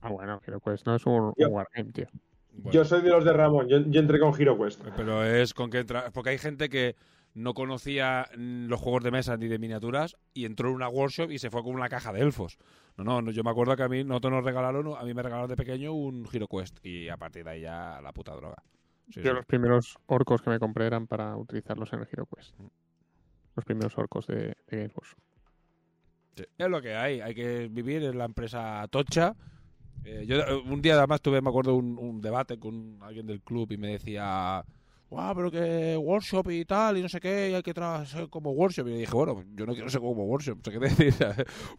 Ah, 0.00 0.10
bueno, 0.10 0.40
HeroQuest 0.44 0.86
no 0.86 0.96
es 0.96 1.06
un, 1.06 1.32
Yo- 1.36 1.48
un 1.48 1.54
wargame, 1.54 1.92
tío. 1.92 2.06
Bueno, 2.54 2.72
Yo 2.72 2.84
soy 2.84 3.00
de 3.02 3.08
los 3.10 3.24
de 3.24 3.32
Ramón, 3.32 3.68
yo, 3.68 3.78
yo 3.86 4.00
entré 4.00 4.18
con 4.18 4.34
HeroQuest. 4.38 4.82
Pero 4.96 5.24
es 5.24 5.54
con 5.54 5.70
que 5.70 5.78
entra. 5.78 6.10
Porque 6.10 6.30
hay 6.30 6.38
gente 6.38 6.68
que 6.68 6.96
no 7.34 7.54
conocía 7.54 8.28
mm, 8.36 8.66
los 8.66 8.78
juegos 8.80 9.04
de 9.04 9.10
mesa 9.10 9.36
ni 9.38 9.46
de 9.48 9.58
miniaturas 9.58 10.16
y 10.34 10.44
entró 10.44 10.68
en 10.68 10.74
una 10.74 10.88
workshop 10.88 11.30
y 11.30 11.38
se 11.38 11.50
fue 11.50 11.62
con 11.62 11.74
una 11.74 11.88
caja 11.88 12.12
de 12.12 12.20
elfos. 12.20 12.58
No, 12.98 13.04
no, 13.04 13.22
no, 13.22 13.30
yo 13.30 13.42
me 13.42 13.50
acuerdo 13.50 13.74
que 13.76 13.84
a 13.84 13.88
mí 13.88 14.04
nosotros 14.04 14.32
nos 14.34 14.44
regalaron, 14.44 14.94
a 14.98 15.02
mí 15.04 15.14
me 15.14 15.22
regalaron 15.22 15.48
de 15.48 15.56
pequeño 15.56 15.94
un 15.94 16.26
HeroQuest 16.30 16.84
y 16.84 17.08
a 17.08 17.16
partir 17.16 17.44
de 17.44 17.50
ahí 17.52 17.60
ya 17.62 18.00
la 18.02 18.12
puta 18.12 18.34
droga. 18.34 18.62
Sí, 19.12 19.20
Yo 19.22 19.30
sí. 19.30 19.36
los 19.36 19.46
primeros 19.46 19.96
orcos 20.06 20.42
que 20.42 20.50
me 20.50 20.58
compré 20.58 20.86
eran 20.86 21.06
para 21.06 21.36
utilizarlos 21.36 21.92
en 21.92 22.00
el 22.00 22.08
HeroQuest. 22.10 22.54
Los 23.54 23.64
primeros 23.64 23.96
orcos 23.98 24.26
de, 24.26 24.56
de 24.66 24.76
Games 24.76 24.92
Workshop. 24.94 25.18
Sí, 26.36 26.44
Es 26.56 26.68
lo 26.68 26.80
que 26.80 26.94
hay, 26.94 27.20
hay 27.20 27.34
que 27.34 27.68
vivir 27.68 28.02
en 28.04 28.16
la 28.18 28.24
empresa 28.24 28.86
tocha. 28.90 29.34
Eh, 30.04 30.24
yo 30.26 30.36
eh, 30.36 30.54
un 30.54 30.80
día 30.80 30.94
además 30.94 31.20
tuve, 31.20 31.40
me 31.42 31.50
acuerdo, 31.50 31.74
un, 31.76 31.98
un 31.98 32.20
debate 32.20 32.58
con 32.58 32.98
alguien 33.02 33.26
del 33.26 33.42
club 33.42 33.70
y 33.72 33.76
me 33.76 33.88
decía, 33.88 34.64
guau, 35.12 35.34
pero 35.36 35.50
que 35.50 35.96
workshop 35.96 36.50
y 36.50 36.64
tal, 36.64 36.96
y 36.98 37.02
no 37.02 37.08
sé 37.08 37.20
qué, 37.20 37.50
y 37.50 37.54
hay 37.54 37.62
que 37.62 37.72
ser 38.06 38.28
como 38.28 38.50
workshop. 38.52 38.88
Y 38.88 38.90
le 38.92 38.98
dije, 38.98 39.12
bueno, 39.12 39.44
yo 39.54 39.66
no 39.66 39.74
quiero 39.74 39.88
ser 39.90 40.00
como 40.00 40.24
workshop. 40.24 40.58
O 40.60 40.70
sea, 40.70 40.72
¿qué 40.72 40.78
decir? 40.88 41.14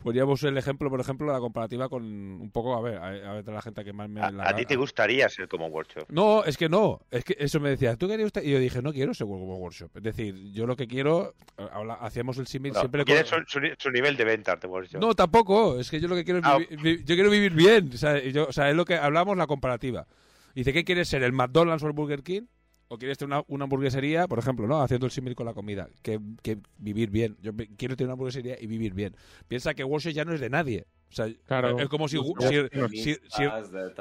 Poníamos 0.03 0.43
el 0.43 0.57
ejemplo, 0.57 0.89
por 0.89 0.99
ejemplo, 0.99 1.31
la 1.31 1.39
comparativa 1.39 1.89
con 1.89 2.03
un 2.03 2.51
poco, 2.51 2.75
a 2.75 2.81
ver, 2.81 2.97
a, 2.97 3.07
a 3.31 3.33
ver, 3.33 3.47
la 3.47 3.61
gente 3.61 3.83
que 3.83 3.93
más 3.93 4.09
me... 4.09 4.21
A, 4.21 4.31
la- 4.31 4.49
a 4.49 4.55
ti 4.55 4.65
te 4.65 4.75
gustaría 4.75 5.27
ser 5.29 5.47
como 5.47 5.67
Workshop. 5.67 6.05
no, 6.09 6.43
es 6.43 6.57
que 6.57 6.69
no. 6.69 7.01
Es 7.11 7.23
que 7.23 7.35
eso 7.39 7.59
me 7.59 7.69
decía, 7.69 7.95
¿tú 7.97 8.07
querías 8.07 8.27
usted? 8.27 8.43
Y 8.43 8.51
yo 8.51 8.59
dije, 8.59 8.81
no 8.81 8.93
quiero 8.93 9.13
ser 9.13 9.27
como 9.27 9.57
workshop. 9.57 9.97
Es 9.97 10.03
decir, 10.03 10.35
yo 10.51 10.65
lo 10.65 10.75
que 10.75 10.87
quiero, 10.87 11.33
habla- 11.71 11.95
hacíamos 11.95 12.37
el 12.37 12.47
símil 12.47 12.73
No, 12.73 12.79
siempre 12.81 13.03
¿Quieres 13.03 13.29
con- 13.29 13.45
su, 13.47 13.53
su 13.53 13.59
ni- 13.59 13.71
su 13.77 13.89
nivel 13.91 14.15
de 14.15 14.23
venta 14.25 14.55
de 14.55 14.67
Workshop? 14.67 15.01
no, 15.01 15.13
tampoco. 15.15 15.79
Es 15.79 15.89
que 15.89 15.99
yo 15.99 16.07
lo 16.07 16.15
que 16.15 16.23
quiero 16.23 16.39
es 16.39 16.45
Ah. 16.45 16.57
vivir, 16.57 16.79
vi- 16.81 17.03
yo 17.03 17.15
quiero 17.15 17.29
vivir 17.29 17.53
bien. 17.53 17.89
O 17.93 17.97
sea, 17.97 18.21
yo- 18.21 18.47
o 18.47 18.51
sea, 18.53 18.69
es 18.69 18.75
lo 18.75 18.85
que 18.85 18.95
hablamos 18.95 19.35
la 19.37 19.47
comparativa. 19.47 20.05
Dice, 20.55 20.71
¿qué 20.71 20.83
quieres 20.83 21.07
ser? 21.09 21.23
¿El 21.23 21.33
McDonald's 21.33 21.83
o 21.83 21.87
el 21.87 21.93
Burger 21.93 22.21
King? 22.21 22.43
¿O 22.93 22.97
quieres 22.99 23.17
tener 23.17 23.35
una, 23.35 23.43
una 23.47 23.63
hamburguesería, 23.63 24.27
por 24.27 24.37
ejemplo, 24.37 24.67
¿no? 24.67 24.83
Haciendo 24.83 25.07
el 25.07 25.11
símil 25.11 25.33
con 25.33 25.47
la 25.47 25.55
comida. 25.55 25.89
Que, 26.03 26.19
vivir 26.77 27.09
bien. 27.09 27.35
Yo 27.41 27.51
quiero 27.75 27.95
tener 27.95 28.09
una 28.09 28.13
hamburguesería 28.13 28.55
y 28.61 28.67
vivir 28.67 28.93
bien. 28.93 29.15
Piensa 29.47 29.73
que 29.73 29.83
Worship 29.83 30.11
ya 30.11 30.25
no 30.25 30.31
es 30.31 30.39
de 30.39 30.51
nadie. 30.51 30.85
O 31.13 31.15
sea, 31.15 31.27
Claro. 31.45 31.77
es 31.79 31.87
como 31.89 32.07
si. 32.07 32.17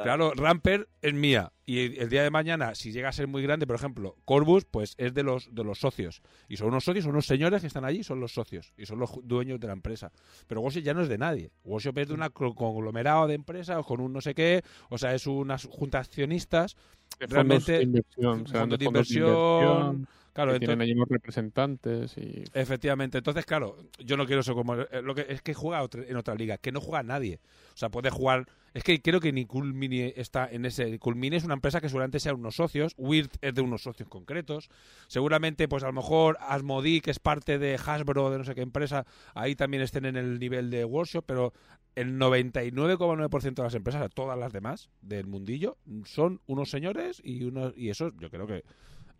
Claro, 0.02 0.32
Ramper 0.34 0.88
es 1.02 1.12
mía. 1.12 1.52
Y 1.66 1.98
el, 2.00 2.08
día 2.08 2.22
de 2.22 2.30
mañana, 2.30 2.74
si 2.74 2.90
llega 2.90 3.10
a 3.10 3.12
ser 3.12 3.28
muy 3.28 3.42
grande, 3.42 3.66
por 3.66 3.76
ejemplo, 3.76 4.16
Corbus, 4.24 4.64
pues 4.64 4.94
es 4.98 5.14
de 5.14 5.22
los, 5.22 5.54
de 5.54 5.62
los 5.62 5.78
socios. 5.78 6.22
Y 6.48 6.56
son 6.56 6.68
unos 6.68 6.84
socios, 6.84 7.04
son 7.04 7.12
unos 7.12 7.26
señores 7.26 7.60
que 7.60 7.66
están 7.66 7.84
allí, 7.84 8.02
son 8.02 8.18
los 8.18 8.32
socios. 8.32 8.72
Y 8.76 8.86
son 8.86 8.98
los 8.98 9.10
dueños 9.22 9.60
de 9.60 9.66
la 9.66 9.72
empresa. 9.74 10.10
Pero 10.46 10.60
Workshop 10.62 10.82
ya 10.82 10.94
no 10.94 11.02
es 11.02 11.08
de 11.08 11.18
nadie. 11.18 11.50
Workshop 11.64 11.98
es 11.98 12.08
de 12.08 12.14
un 12.14 12.28
conglomerado 12.54 13.26
de 13.26 13.34
empresas 13.34 13.84
con 13.86 14.00
un 14.00 14.12
no 14.12 14.20
sé 14.20 14.34
qué. 14.34 14.62
O 14.88 14.98
sea, 14.98 15.14
es 15.14 15.26
una 15.26 15.56
junta 15.58 15.98
de 15.98 16.02
accionistas. 16.02 16.76
De 17.20 17.26
Realmente, 17.26 17.72
fondos 17.74 17.78
de 17.78 17.84
inversión. 17.84 18.46
fondos 18.46 18.78
de 18.78 18.84
inversión, 18.86 20.08
Claro, 20.32 20.52
que 20.52 20.60
tienen 20.60 20.80
entonces- 20.80 20.90
allí 20.90 20.96
unos 20.98 21.08
representantes 21.08 22.16
y... 22.16 22.44
Efectivamente, 22.54 23.18
entonces 23.18 23.44
claro, 23.44 23.76
yo 23.98 24.16
no 24.16 24.24
quiero 24.26 24.40
eso 24.40 24.54
como 24.54 24.74
eh, 24.76 25.02
lo 25.02 25.14
que 25.14 25.26
es 25.28 25.42
que 25.42 25.52
juega 25.52 25.82
otra- 25.82 26.04
en 26.06 26.16
otra 26.16 26.34
liga, 26.34 26.56
que 26.58 26.72
no 26.72 26.80
juega 26.80 27.02
nadie. 27.02 27.40
O 27.74 27.76
sea, 27.76 27.90
puede 27.90 28.08
jugar, 28.10 28.46
es 28.72 28.82
que 28.82 29.02
creo 29.02 29.20
que 29.20 29.30
ni 29.32 29.44
Culmini 29.44 30.12
está 30.16 30.48
en 30.50 30.64
ese 30.64 30.98
Culmini 30.98 31.36
es 31.36 31.44
una 31.44 31.52
empresa 31.54 31.82
que 31.82 31.88
seguramente 31.90 32.18
sea 32.18 32.32
unos 32.34 32.56
socios, 32.56 32.94
Weird 32.96 33.30
es 33.42 33.54
de 33.54 33.60
unos 33.60 33.82
socios 33.82 34.08
concretos. 34.08 34.70
Seguramente 35.06 35.68
pues 35.68 35.82
a 35.82 35.86
lo 35.88 35.92
mejor 35.92 36.38
Asmodee, 36.40 37.02
que 37.02 37.10
es 37.10 37.18
parte 37.18 37.58
de 37.58 37.74
Hasbro 37.84 38.30
de 38.30 38.38
no 38.38 38.44
sé 38.44 38.54
qué 38.54 38.62
empresa, 38.62 39.04
ahí 39.34 39.54
también 39.54 39.82
estén 39.82 40.06
en 40.06 40.16
el 40.16 40.38
nivel 40.38 40.70
de 40.70 40.86
workshop, 40.86 41.24
pero 41.26 41.52
el 41.94 42.18
99,9% 42.18 43.54
de 43.54 43.62
las 43.62 43.74
empresas, 43.74 44.08
todas 44.14 44.38
las 44.38 44.52
demás 44.52 44.88
del 45.02 45.26
mundillo, 45.26 45.76
son 46.04 46.40
unos 46.46 46.70
señores 46.70 47.20
y 47.22 47.44
unos 47.44 47.74
y 47.76 47.90
eso 47.90 48.12
yo 48.18 48.30
creo 48.30 48.46
que 48.46 48.64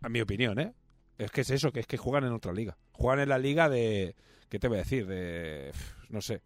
a 0.01 0.09
mi 0.09 0.19
opinión, 0.21 0.59
¿eh? 0.59 0.73
Es 1.17 1.31
que 1.31 1.41
es 1.41 1.49
eso, 1.51 1.71
que 1.71 1.79
es 1.81 1.87
que 1.87 1.97
juegan 1.97 2.23
en 2.25 2.33
otra 2.33 2.53
liga. 2.53 2.77
Juegan 2.91 3.19
en 3.21 3.29
la 3.29 3.37
liga 3.37 3.69
de. 3.69 4.15
¿Qué 4.49 4.59
te 4.59 4.67
voy 4.67 4.77
a 4.77 4.81
decir? 4.81 5.05
De. 5.07 5.71
No 6.09 6.21
sé. 6.21 6.41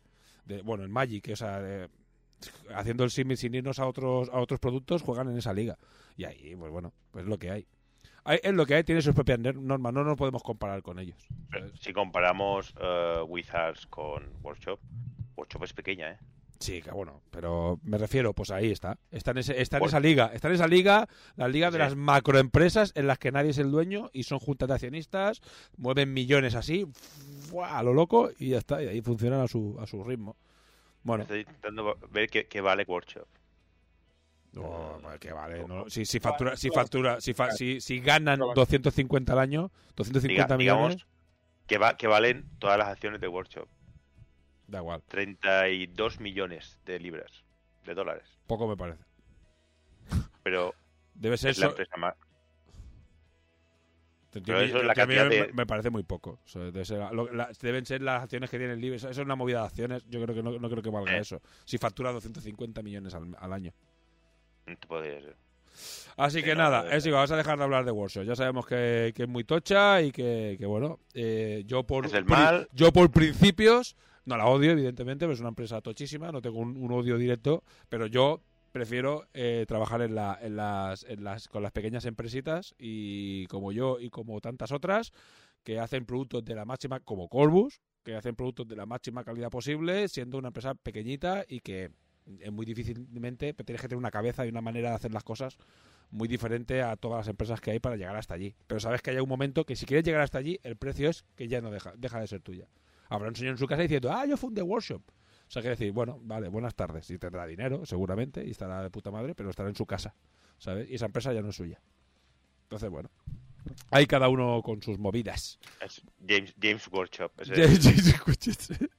De, 0.45 0.61
bueno, 0.61 0.83
en 0.83 0.91
Magic, 0.91 1.29
o 1.31 1.35
sea, 1.35 1.59
de- 1.61 1.89
haciendo 2.73 3.03
el 3.03 3.11
símil 3.11 3.37
sin 3.37 3.55
irnos 3.55 3.79
a 3.79 3.87
otros, 3.87 4.29
a 4.29 4.39
otros 4.39 4.59
productos, 4.59 5.01
juegan 5.01 5.29
en 5.29 5.37
esa 5.37 5.53
liga. 5.53 5.77
Y 6.15 6.23
ahí, 6.25 6.55
pues 6.55 6.71
bueno, 6.71 6.93
pues 7.11 7.23
es 7.23 7.29
lo 7.29 7.37
que 7.37 7.51
hay. 7.51 7.67
Hay- 8.23 8.39
Es 8.43 8.53
lo 8.53 8.65
que 8.65 8.75
hay, 8.75 8.83
tiene 8.83 9.01
sus 9.01 9.15
propias 9.15 9.39
normas, 9.39 9.93
no 9.93 10.03
nos 10.03 10.17
podemos 10.17 10.43
comparar 10.43 10.81
con 10.83 10.99
ellos. 10.99 11.17
Si 11.79 11.93
comparamos 11.93 12.73
eh, 12.79 13.21
Wizards 13.27 13.87
con 13.87 14.23
Workshop, 14.43 14.79
Workshop 15.37 15.63
es 15.63 15.73
pequeña, 15.73 16.11
¿eh? 16.11 16.17
Sí, 16.60 16.82
que 16.82 16.90
bueno, 16.92 17.22
pero 17.30 17.80
me 17.84 17.98
refiero, 18.00 18.34
pues 18.34 18.50
ahí 18.50 18.72
está. 18.72 18.98
Está 19.11 19.30
en, 19.32 19.38
ese- 19.38 19.61
está 19.61 19.77
en 19.77 19.84
esa 19.86 20.00
liga. 20.00 20.32
Está 20.34 20.48
en 20.48 20.56
esa 20.56 20.68
liga, 20.68 21.08
la 21.36 21.48
liga 21.48 21.68
de 21.69 21.74
Sí. 21.77 21.80
las 21.80 21.95
macroempresas 21.95 22.94
en 22.95 23.06
las 23.06 23.19
que 23.19 23.32
nadie 23.32 23.52
es 23.52 23.60
el 23.60 23.69
dueño 23.69 24.10
y 24.11 24.24
son 24.24 24.40
juntas 24.40 24.68
de 24.68 24.74
accionistas, 24.74 25.42
mueven 25.77 26.14
millones 26.14 26.56
así, 26.56 26.88
¡fua! 27.50 27.77
a 27.77 27.84
lo 27.84 27.94
loco 27.94 28.32
y 28.40 28.50
ya 28.50 28.58
está. 28.58 28.82
Y 28.82 28.88
ahí 28.88 29.02
funcionan 29.02 29.42
a 29.42 29.48
su, 29.48 29.77
a 29.80 29.86
su 29.86 30.03
ritmo. 30.03 30.36
Bueno, 31.03 31.24
Estoy 31.24 31.42
intentando 31.42 31.95
ver 32.10 32.27
qué, 32.30 32.48
qué 32.48 32.60
vale 32.60 32.86
Workshop. 32.88 33.27
no, 34.53 35.00
que 35.19 35.32
vale. 35.32 35.64
no. 35.68 35.90
Si, 35.90 36.06
si 36.06 36.19
factura, 36.19 36.56
si 36.58 36.69
factura, 36.72 37.22
si, 37.22 37.34
fa- 37.34 37.52
si, 37.52 37.80
si 37.82 38.00
ganan 38.00 38.40
250 38.56 39.32
al 39.34 39.40
año, 39.40 39.72
250 39.95 40.56
Diga- 40.56 40.58
digamos 40.58 40.88
millones, 40.95 41.08
que, 41.68 41.77
va, 41.77 41.98
que 41.98 42.08
valen 42.08 42.50
todas 42.60 42.77
las 42.80 42.88
acciones 42.88 43.22
de 43.22 43.27
Workshop. 43.27 43.68
Da 44.67 44.79
igual. 44.79 45.01
32 45.07 46.19
millones 46.19 46.79
de 46.85 46.99
libras, 46.99 47.43
de 47.85 47.93
dólares. 47.93 48.25
Poco 48.47 48.67
me 48.67 48.77
parece. 48.77 49.03
Pero 50.43 50.73
Debe 51.13 51.37
ser 51.37 51.51
es 51.51 51.57
la 51.59 51.67
empresa 51.67 51.97
más... 51.97 52.13
Pero 54.31 54.59
eso 54.61 54.77
es 54.77 54.85
la 54.85 54.93
que 54.93 55.01
a 55.01 55.05
mí 55.07 55.15
cantidad 55.15 55.41
me, 55.41 55.47
de- 55.47 55.53
me 55.53 55.65
parece 55.65 55.89
muy 55.89 56.03
poco. 56.03 56.39
O 56.45 56.47
sea, 56.47 56.61
debe 56.63 56.85
ser- 56.85 57.11
lo- 57.11 57.31
la- 57.33 57.49
deben 57.59 57.85
ser 57.85 58.01
las 58.03 58.21
acciones 58.23 58.49
que 58.51 58.59
tienen 58.59 58.79
libre. 58.79 58.97
Eso 58.97 59.09
eso 59.09 59.21
es 59.21 59.25
una 59.25 59.35
movida 59.35 59.61
de 59.61 59.65
acciones. 59.67 60.05
Yo 60.09 60.21
creo 60.21 60.35
que 60.35 60.43
no, 60.43 60.59
no 60.59 60.69
creo 60.69 60.83
que 60.83 60.89
valga 60.91 61.15
Eh. 61.17 61.21
eso. 61.21 61.41
Si 61.65 61.77
factura 61.79 62.11
250 62.11 62.83
millones 62.83 63.15
al, 63.15 63.35
al 63.39 63.53
año. 63.53 63.71
Podría 64.87 65.21
ser. 65.21 65.35
Así 66.17 66.39
Sí, 66.39 66.43
que 66.43 66.53
no, 66.55 66.63
nada, 66.63 66.83
no, 66.83 66.89
es 66.91 67.05
igual, 67.05 67.21
vas 67.21 67.31
a 67.31 67.37
dejar 67.37 67.57
de 67.57 67.63
hablar 67.63 67.85
de 67.85 67.91
Warsaw. 67.91 68.23
Ya 68.23 68.35
sabemos 68.35 68.65
que, 68.67 69.11
que 69.15 69.23
es 69.23 69.29
muy 69.29 69.43
tocha 69.43 70.01
y 70.01 70.11
que, 70.11 70.55
que, 70.59 70.65
bueno, 70.65 70.99
eh, 71.13 71.63
yo 71.65 71.83
por 71.83 72.05
Es 72.05 72.13
el 72.13 72.25
pri- 72.25 72.33
mal. 72.35 72.67
yo 72.73 72.91
por 72.91 73.09
principios 73.11 73.95
no 74.27 74.35
la 74.35 74.45
odio, 74.45 74.72
evidentemente, 74.72 75.23
pero 75.25 75.33
es 75.33 75.39
una 75.39 75.49
empresa 75.49 75.81
tochísima, 75.81 76.31
no 76.33 76.41
tengo 76.41 76.59
un, 76.59 76.91
odio 76.91 77.17
directo, 77.17 77.64
pero 77.88 78.07
yo 78.07 78.41
prefiero 78.73 79.25
eh, 79.33 79.64
trabajar 79.67 80.01
en, 80.01 80.15
la, 80.15 80.38
en, 80.41 80.57
las, 80.57 81.06
en 81.06 81.23
las 81.23 81.47
con 81.47 81.64
las 81.64 81.72
pequeñas 81.72 82.03
empresitas 82.03 82.75
y 82.77 83.45
como 83.47 83.72
yo 83.72 83.99
y 83.99 84.09
como 84.09 84.41
tantas 84.41 84.73
otras 84.73 85.14
que 85.64 85.80
hacen 85.80 86.06
productos 86.06 86.43
de 86.43 86.56
la 86.56 86.65
máxima 86.65 86.99
como 86.99 87.30
Corbus, 87.30 87.80
que 88.03 88.15
hacen 88.15 88.35
productos 88.35 88.67
de 88.67 88.75
la 88.75 88.85
máxima 88.85 89.23
calidad 89.23 89.49
posible, 89.49 90.09
siendo 90.09 90.38
una 90.38 90.49
empresa 90.49 90.75
pequeñita 90.75 91.45
y 91.47 91.61
que 91.61 91.89
es 92.41 92.51
muy 92.51 92.65
difícilmente 92.65 93.53
tienes 93.53 93.81
que 93.81 93.88
tener 93.88 93.97
una 93.97 94.11
cabeza 94.11 94.45
y 94.45 94.49
una 94.49 94.61
manera 94.61 94.89
de 94.89 94.95
hacer 94.95 95.14
las 95.14 95.23
cosas 95.23 95.57
muy 96.11 96.27
diferente 96.27 96.81
a 96.81 96.97
todas 96.97 97.19
las 97.19 97.27
empresas 97.30 97.61
que 97.61 97.72
hay 97.72 97.80
para 97.80 97.95
llegar 97.95 98.17
hasta 98.17 98.33
allí. 98.33 98.56
Pero 98.67 98.81
sabes 98.81 99.01
que 99.01 99.11
hay 99.11 99.19
un 99.19 99.30
momento 99.30 99.65
que 99.65 99.77
si 99.77 99.85
quieres 99.85 100.03
llegar 100.03 100.22
hasta 100.22 100.38
allí, 100.38 100.59
el 100.64 100.75
precio 100.75 101.09
es 101.09 101.23
que 101.38 101.47
ya 101.47 101.61
no 101.61 101.72
deja, 101.72 101.93
deja 101.97 102.19
de 102.19 102.27
ser 102.27 102.41
tuya. 102.41 102.67
Habrá 103.10 103.30
un 103.30 103.36
señor 103.36 103.52
en 103.53 103.58
su 103.58 103.68
casa 103.68 103.82
diciendo, 103.84 104.11
ah, 104.11 104.26
yo 104.26 104.38
fundé 104.38 104.61
Workshop. 104.61 105.02
O 105.48 105.50
sea, 105.52 105.61
que 105.61 105.69
decir, 105.69 105.92
bueno, 105.94 106.19
vale, 106.24 106.50
buenas 106.50 106.76
tardes. 106.76 107.10
Y 107.10 107.18
tendrá 107.18 107.45
dinero, 107.45 107.86
seguramente, 107.86 108.44
y 108.45 108.52
estará 108.52 108.84
de 108.84 108.90
puta 108.90 109.11
madre, 109.11 109.34
pero 109.34 109.50
estará 109.50 109.69
en 109.69 109.76
su 109.76 109.86
casa, 109.86 110.14
¿sabes? 110.58 110.90
Y 110.90 110.95
esa 110.95 111.06
empresa 111.06 111.32
ya 111.32 111.42
no 111.42 111.50
es 111.50 111.56
suya. 111.56 111.80
Entonces, 112.64 112.90
bueno, 112.90 113.10
hay 113.92 114.06
cada 114.08 114.27
uno 114.27 114.61
con 114.61 114.82
sus 114.82 115.00
movidas. 115.00 115.58
Es 115.80 116.02
James, 116.27 116.53
James 116.61 116.88
Workshop. 116.92 117.32
ese- 117.40 118.90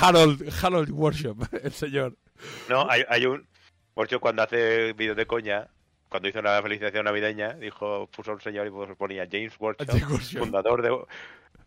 Harold, 0.00 0.48
Harold 0.62 0.90
Workshop, 0.90 1.38
el 1.62 1.72
señor. 1.72 2.16
No, 2.68 2.88
hay, 2.88 3.02
hay 3.08 3.26
un... 3.26 3.46
Workshop 3.94 4.20
cuando 4.20 4.42
hace 4.42 4.94
vídeos 4.94 5.16
de 5.16 5.26
coña, 5.26 5.68
cuando 6.08 6.28
hizo 6.28 6.40
la 6.40 6.62
felicitación 6.62 7.04
navideña, 7.04 7.54
dijo, 7.54 8.06
puso 8.08 8.32
un 8.32 8.40
señor 8.40 8.66
y 8.66 8.94
ponía 8.94 9.26
James 9.30 9.52
Workshop, 9.58 9.86
James 9.88 10.08
Workshop. 10.10 10.38
fundador 10.40 10.80
de... 10.82 10.96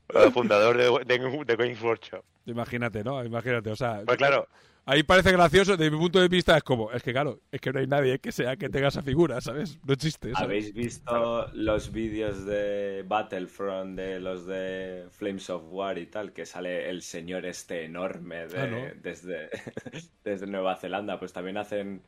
fundador 0.34 0.78
de, 0.78 0.86
de, 1.06 1.46
de 1.46 1.56
Games 1.56 1.82
Workshop. 1.82 2.24
Imagínate, 2.46 3.04
¿no? 3.04 3.24
Imagínate, 3.24 3.72
o 3.72 3.76
sea... 3.76 4.02
Pues 4.06 4.18
claro. 4.18 4.48
Ahí 4.88 5.02
parece 5.02 5.32
gracioso, 5.32 5.76
desde 5.76 5.90
mi 5.90 5.98
punto 5.98 6.20
de 6.20 6.28
vista 6.28 6.56
es 6.56 6.62
como, 6.62 6.92
es 6.92 7.02
que 7.02 7.12
claro, 7.12 7.40
es 7.52 7.60
que 7.60 7.74
no 7.74 7.80
hay 7.80 7.88
nadie 7.88 8.20
que 8.20 8.32
sea 8.32 8.56
que 8.56 8.70
tenga 8.70 8.90
esa 8.90 9.02
figura, 9.02 9.42
¿sabes? 9.42 9.80
No 9.84 9.94
existe. 9.94 10.32
¿sabes? 10.32 10.44
¿Habéis 10.44 10.74
visto 10.76 11.48
los 11.54 11.92
vídeos 11.92 12.46
de 12.46 13.04
Battlefront 13.08 13.98
de 13.98 14.20
los 14.20 14.46
de 14.46 15.08
Flames 15.10 15.50
of 15.50 15.64
War 15.72 15.98
y 15.98 16.06
tal? 16.06 16.34
Que 16.34 16.46
sale 16.46 16.88
el 16.88 17.02
señor 17.02 17.48
este 17.48 17.84
enorme 17.86 18.46
de- 18.46 18.60
Ah, 18.62 18.68
¿no? 18.68 18.78
desde, 19.02 19.50
desde 20.24 20.46
Nueva 20.46 20.76
Zelanda. 20.76 21.18
Pues 21.18 21.34
también 21.34 21.58
hacen 21.58 22.04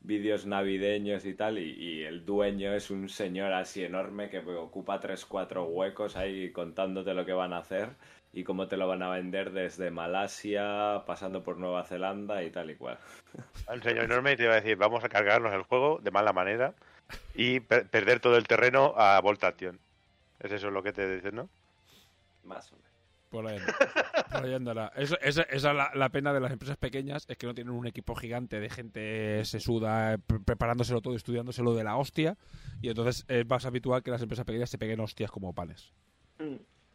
vídeos 0.00 0.46
navideños 0.46 1.24
y 1.24 1.34
tal. 1.34 1.58
Y, 1.58 1.70
y 1.72 2.02
el 2.04 2.24
dueño 2.24 2.72
es 2.74 2.90
un 2.90 3.08
señor 3.08 3.52
así 3.52 3.84
enorme 3.84 4.30
que 4.30 4.38
ocupa 4.38 5.00
3-4 5.00 5.66
huecos 5.68 6.16
ahí 6.16 6.50
contándote 6.52 7.14
lo 7.14 7.24
que 7.26 7.32
van 7.32 7.52
a 7.52 7.58
hacer 7.58 7.90
y 8.32 8.44
cómo 8.44 8.68
te 8.68 8.76
lo 8.76 8.86
van 8.86 9.02
a 9.02 9.10
vender 9.10 9.52
desde 9.52 9.90
Malasia, 9.90 11.02
pasando 11.06 11.42
por 11.42 11.56
Nueva 11.56 11.84
Zelanda 11.84 12.42
y 12.42 12.50
tal 12.50 12.70
y 12.70 12.76
cual. 12.76 12.98
Un 13.72 13.82
señor 13.82 14.04
enorme 14.04 14.32
y 14.32 14.36
te 14.36 14.44
iba 14.44 14.52
a 14.52 14.60
decir, 14.60 14.76
vamos 14.76 15.02
a 15.04 15.08
cargarnos 15.08 15.52
el 15.54 15.62
juego 15.62 15.98
de 16.02 16.10
mala 16.10 16.32
manera 16.32 16.74
y 17.34 17.60
per- 17.60 17.88
perder 17.88 18.20
todo 18.20 18.36
el 18.36 18.46
terreno 18.46 18.94
a 18.96 19.18
Voltation. 19.20 19.78
Es 20.40 20.52
eso 20.52 20.70
lo 20.70 20.82
que 20.82 20.92
te 20.92 21.16
dicen, 21.16 21.36
¿no? 21.36 21.48
Más 22.44 22.70
o 22.72 22.76
menos. 22.76 22.87
Por 23.30 23.46
ahí, 23.46 23.58
anda- 23.58 23.76
por 24.32 24.44
ahí 24.44 24.54
andará. 24.54 24.92
Eso- 24.96 25.18
esa 25.20 25.42
esa 25.42 25.70
es 25.70 25.76
la, 25.76 25.90
la 25.94 26.08
pena 26.08 26.32
de 26.32 26.40
las 26.40 26.50
empresas 26.50 26.76
pequeñas, 26.78 27.26
es 27.28 27.36
que 27.36 27.46
no 27.46 27.54
tienen 27.54 27.74
un 27.74 27.86
equipo 27.86 28.14
gigante 28.14 28.58
de 28.58 28.70
gente 28.70 29.44
sesuda 29.44 30.14
eh, 30.14 30.18
pre- 30.18 30.40
preparándoselo 30.40 31.02
todo, 31.02 31.14
estudiándoselo 31.14 31.74
de 31.74 31.84
la 31.84 31.96
hostia, 31.96 32.36
y 32.80 32.88
entonces 32.88 33.24
es 33.28 33.46
más 33.46 33.66
habitual 33.66 34.02
que 34.02 34.10
las 34.10 34.22
empresas 34.22 34.46
pequeñas 34.46 34.70
se 34.70 34.78
peguen 34.78 35.00
hostias 35.00 35.30
como 35.30 35.52
panes. 35.54 35.92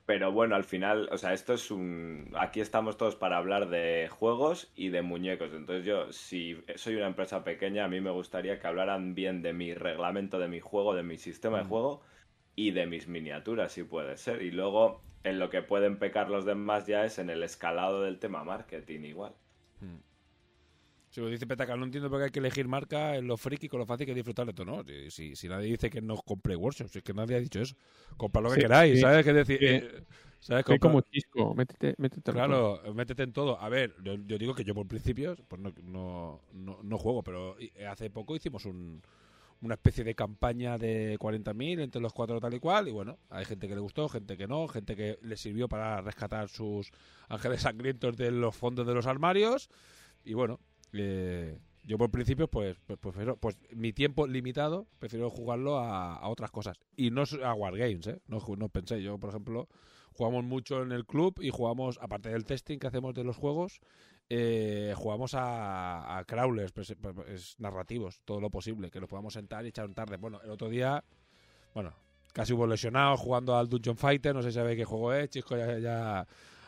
Pero 0.05 0.33
bueno, 0.33 0.55
al 0.55 0.65
final, 0.65 1.07
o 1.13 1.17
sea, 1.17 1.31
esto 1.33 1.53
es 1.53 1.71
un... 1.71 2.33
Aquí 2.37 2.59
estamos 2.59 2.97
todos 2.97 3.15
para 3.15 3.37
hablar 3.37 3.69
de 3.69 4.09
juegos 4.11 4.69
y 4.75 4.89
de 4.89 5.01
muñecos. 5.01 5.53
Entonces 5.53 5.85
yo, 5.85 6.11
si 6.11 6.61
soy 6.75 6.95
una 6.95 7.07
empresa 7.07 7.45
pequeña, 7.45 7.85
a 7.85 7.87
mí 7.87 8.01
me 8.01 8.11
gustaría 8.11 8.59
que 8.59 8.67
hablaran 8.67 9.15
bien 9.15 9.41
de 9.41 9.53
mi 9.53 9.73
reglamento, 9.73 10.39
de 10.39 10.49
mi 10.49 10.59
juego, 10.59 10.93
de 10.93 11.03
mi 11.03 11.17
sistema 11.17 11.59
de 11.59 11.63
juego 11.65 12.01
y 12.53 12.71
de 12.71 12.85
mis 12.85 13.07
miniaturas, 13.07 13.71
si 13.71 13.83
puede 13.83 14.17
ser. 14.17 14.41
Y 14.41 14.51
luego, 14.51 15.01
en 15.23 15.39
lo 15.39 15.49
que 15.49 15.61
pueden 15.61 15.99
pecar 15.99 16.29
los 16.29 16.45
demás 16.45 16.87
ya 16.87 17.05
es 17.05 17.19
en 17.19 17.29
el 17.29 17.43
escalado 17.43 18.03
del 18.03 18.19
tema 18.19 18.43
marketing 18.43 19.01
igual. 19.01 19.33
Si 21.09 21.21
lo 21.21 21.27
dice 21.29 21.45
Petaca, 21.45 21.75
no 21.77 21.85
entiendo 21.85 22.09
por 22.09 22.19
qué 22.19 22.25
hay 22.25 22.31
que 22.31 22.39
elegir 22.39 22.67
marca 22.67 23.15
en 23.15 23.27
lo 23.27 23.37
friki 23.37 23.69
con 23.69 23.79
lo 23.79 23.85
fácil 23.85 24.07
que 24.07 24.15
disfrutar 24.15 24.47
de 24.47 24.53
todo. 24.53 24.65
No, 24.65 24.83
si, 24.83 25.11
si- 25.11 25.35
si 25.35 25.47
nadie 25.47 25.67
dice 25.67 25.89
que 25.89 26.01
no 26.01 26.15
compre 26.17 26.55
workshops, 26.55 26.91
si 26.91 26.97
es 26.99 27.03
que 27.03 27.13
nadie 27.13 27.35
ha 27.35 27.39
dicho 27.39 27.61
eso. 27.61 27.75
Comprad 28.17 28.43
lo 28.43 28.51
que 28.51 28.57
Sí, 28.57 28.61
queráis, 28.61 28.99
sí, 28.99 28.99
¿sabes? 28.99 29.23
qué 29.23 29.33
decir, 29.33 29.59
sí. 29.59 29.65
eh, 29.65 30.03
¿sabes? 30.39 30.65
Compra- 30.65 30.79
como 30.79 31.01
chisco, 31.01 31.53
métete, 31.55 31.95
métete 31.97 32.33
todo. 32.39 32.39
Claro, 32.41 32.81
métete 32.95 33.23
en 33.23 33.33
todo. 33.33 33.59
A 33.59 33.69
ver, 33.69 33.95
yo, 34.03 34.15
yo 34.15 34.37
digo 34.37 34.55
que 34.55 34.63
yo 34.63 34.73
por 34.73 34.87
principios 34.87 35.39
pues 35.47 35.61
no, 35.61 35.71
no, 35.83 36.41
no, 36.53 36.79
no 36.83 36.97
juego, 36.97 37.21
pero 37.23 37.55
i- 37.59 37.71
hace 37.83 38.09
poco 38.09 38.35
hicimos 38.35 38.65
un, 38.65 39.01
una 39.63 39.75
especie 39.75 40.03
de 40.03 40.13
campaña 40.13 40.77
de 40.77 41.17
40.000 41.17 41.81
entre 41.81 42.01
los 42.01 42.13
cuatro 42.13 42.39
tal 42.39 42.53
y 42.53 42.59
cual. 42.59 42.87
Y 42.89 42.91
bueno, 42.91 43.17
hay 43.29 43.45
gente 43.45 43.67
que 43.67 43.75
le 43.75 43.81
gustó, 43.81 44.09
gente 44.09 44.37
que 44.37 44.47
no, 44.47 44.67
gente 44.67 44.95
que 44.95 45.17
le 45.21 45.37
sirvió 45.37 45.69
para 45.69 46.01
rescatar 46.01 46.49
sus 46.49 46.91
ángeles 47.29 47.61
sangrientos 47.61 48.17
de 48.17 48.31
los 48.31 48.55
fondos 48.55 48.85
de 48.85 48.93
los 48.93 49.07
armarios. 49.07 49.69
Y 50.25 50.33
bueno, 50.33 50.59
eh, 50.91 51.57
yo 51.83 51.97
por 51.97 52.11
principios 52.11 52.49
pues, 52.49 52.77
pues 52.85 52.99
pues 53.39 53.57
mi 53.71 53.93
tiempo 53.93 54.27
limitado, 54.27 54.87
prefiero 54.99 55.29
jugarlo 55.29 55.79
a, 55.79 56.15
a 56.17 56.29
otras 56.29 56.51
cosas. 56.51 56.77
Y 56.97 57.11
no 57.11 57.23
a 57.43 57.53
Wargames, 57.53 58.07
¿eh? 58.07 58.21
No, 58.27 58.43
no 58.57 58.69
pensé, 58.69 59.01
yo 59.01 59.17
por 59.17 59.29
ejemplo 59.29 59.69
jugamos 60.13 60.43
mucho 60.43 60.83
en 60.83 60.91
el 60.91 61.05
club 61.05 61.39
y 61.41 61.49
jugamos, 61.49 61.97
aparte 62.01 62.29
del 62.29 62.45
testing 62.45 62.77
que 62.77 62.87
hacemos 62.87 63.13
de 63.13 63.23
los 63.23 63.35
juegos, 63.35 63.81
eh, 64.29 64.93
jugamos 64.95 65.33
a, 65.35 66.17
a 66.17 66.23
crawlers 66.25 66.71
pues, 66.71 66.95
pues, 67.01 67.55
narrativos, 67.59 68.21
todo 68.25 68.41
lo 68.41 68.49
posible, 68.49 68.89
que 68.89 68.99
nos 68.99 69.09
podamos 69.09 69.33
sentar 69.33 69.65
y 69.65 69.69
echar 69.69 69.85
un 69.85 69.93
tarde. 69.93 70.17
Bueno, 70.17 70.39
el 70.43 70.49
otro 70.51 70.69
día, 70.69 71.03
bueno, 71.73 71.93
casi 72.33 72.53
hubo 72.53 72.67
lesionado 72.67 73.17
jugando 73.17 73.55
al 73.55 73.69
Dungeon 73.69 73.97
Fighter, 73.97 74.33
no 74.33 74.41
sé 74.41 74.51
si 74.51 74.55
sabéis 74.55 74.77
qué 74.77 74.85
juego 74.85 75.13
es, 75.13 75.29
Chisco 75.29 75.57
ya, 75.57 75.77
ya, 75.77 76.27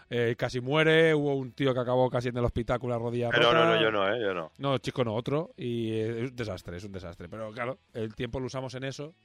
eh, 0.09 0.35
casi 0.37 0.61
muere, 0.61 1.15
hubo 1.15 1.35
un 1.35 1.51
tío 1.53 1.73
que 1.73 1.79
acabó 1.79 2.09
casi 2.09 2.29
en 2.29 2.37
el 2.37 2.45
hospital 2.45 2.79
con 2.79 2.91
la 2.91 2.99
rodilla 2.99 3.29
Pero 3.29 3.51
no, 3.51 3.65
no, 3.65 3.81
yo 3.81 3.91
no, 3.91 4.07
¿eh? 4.13 4.21
Yo 4.21 4.33
no. 4.33 4.51
No, 4.57 4.77
Chisco 4.77 5.03
no, 5.03 5.15
otro, 5.15 5.51
y 5.57 5.91
eh, 5.91 6.23
es 6.23 6.29
un 6.29 6.35
desastre, 6.35 6.77
es 6.77 6.83
un 6.83 6.91
desastre. 6.91 7.27
Pero 7.27 7.51
claro, 7.51 7.79
el 7.93 8.13
tiempo 8.13 8.39
lo 8.39 8.45
usamos 8.45 8.75
en 8.75 8.83
eso. 8.83 9.15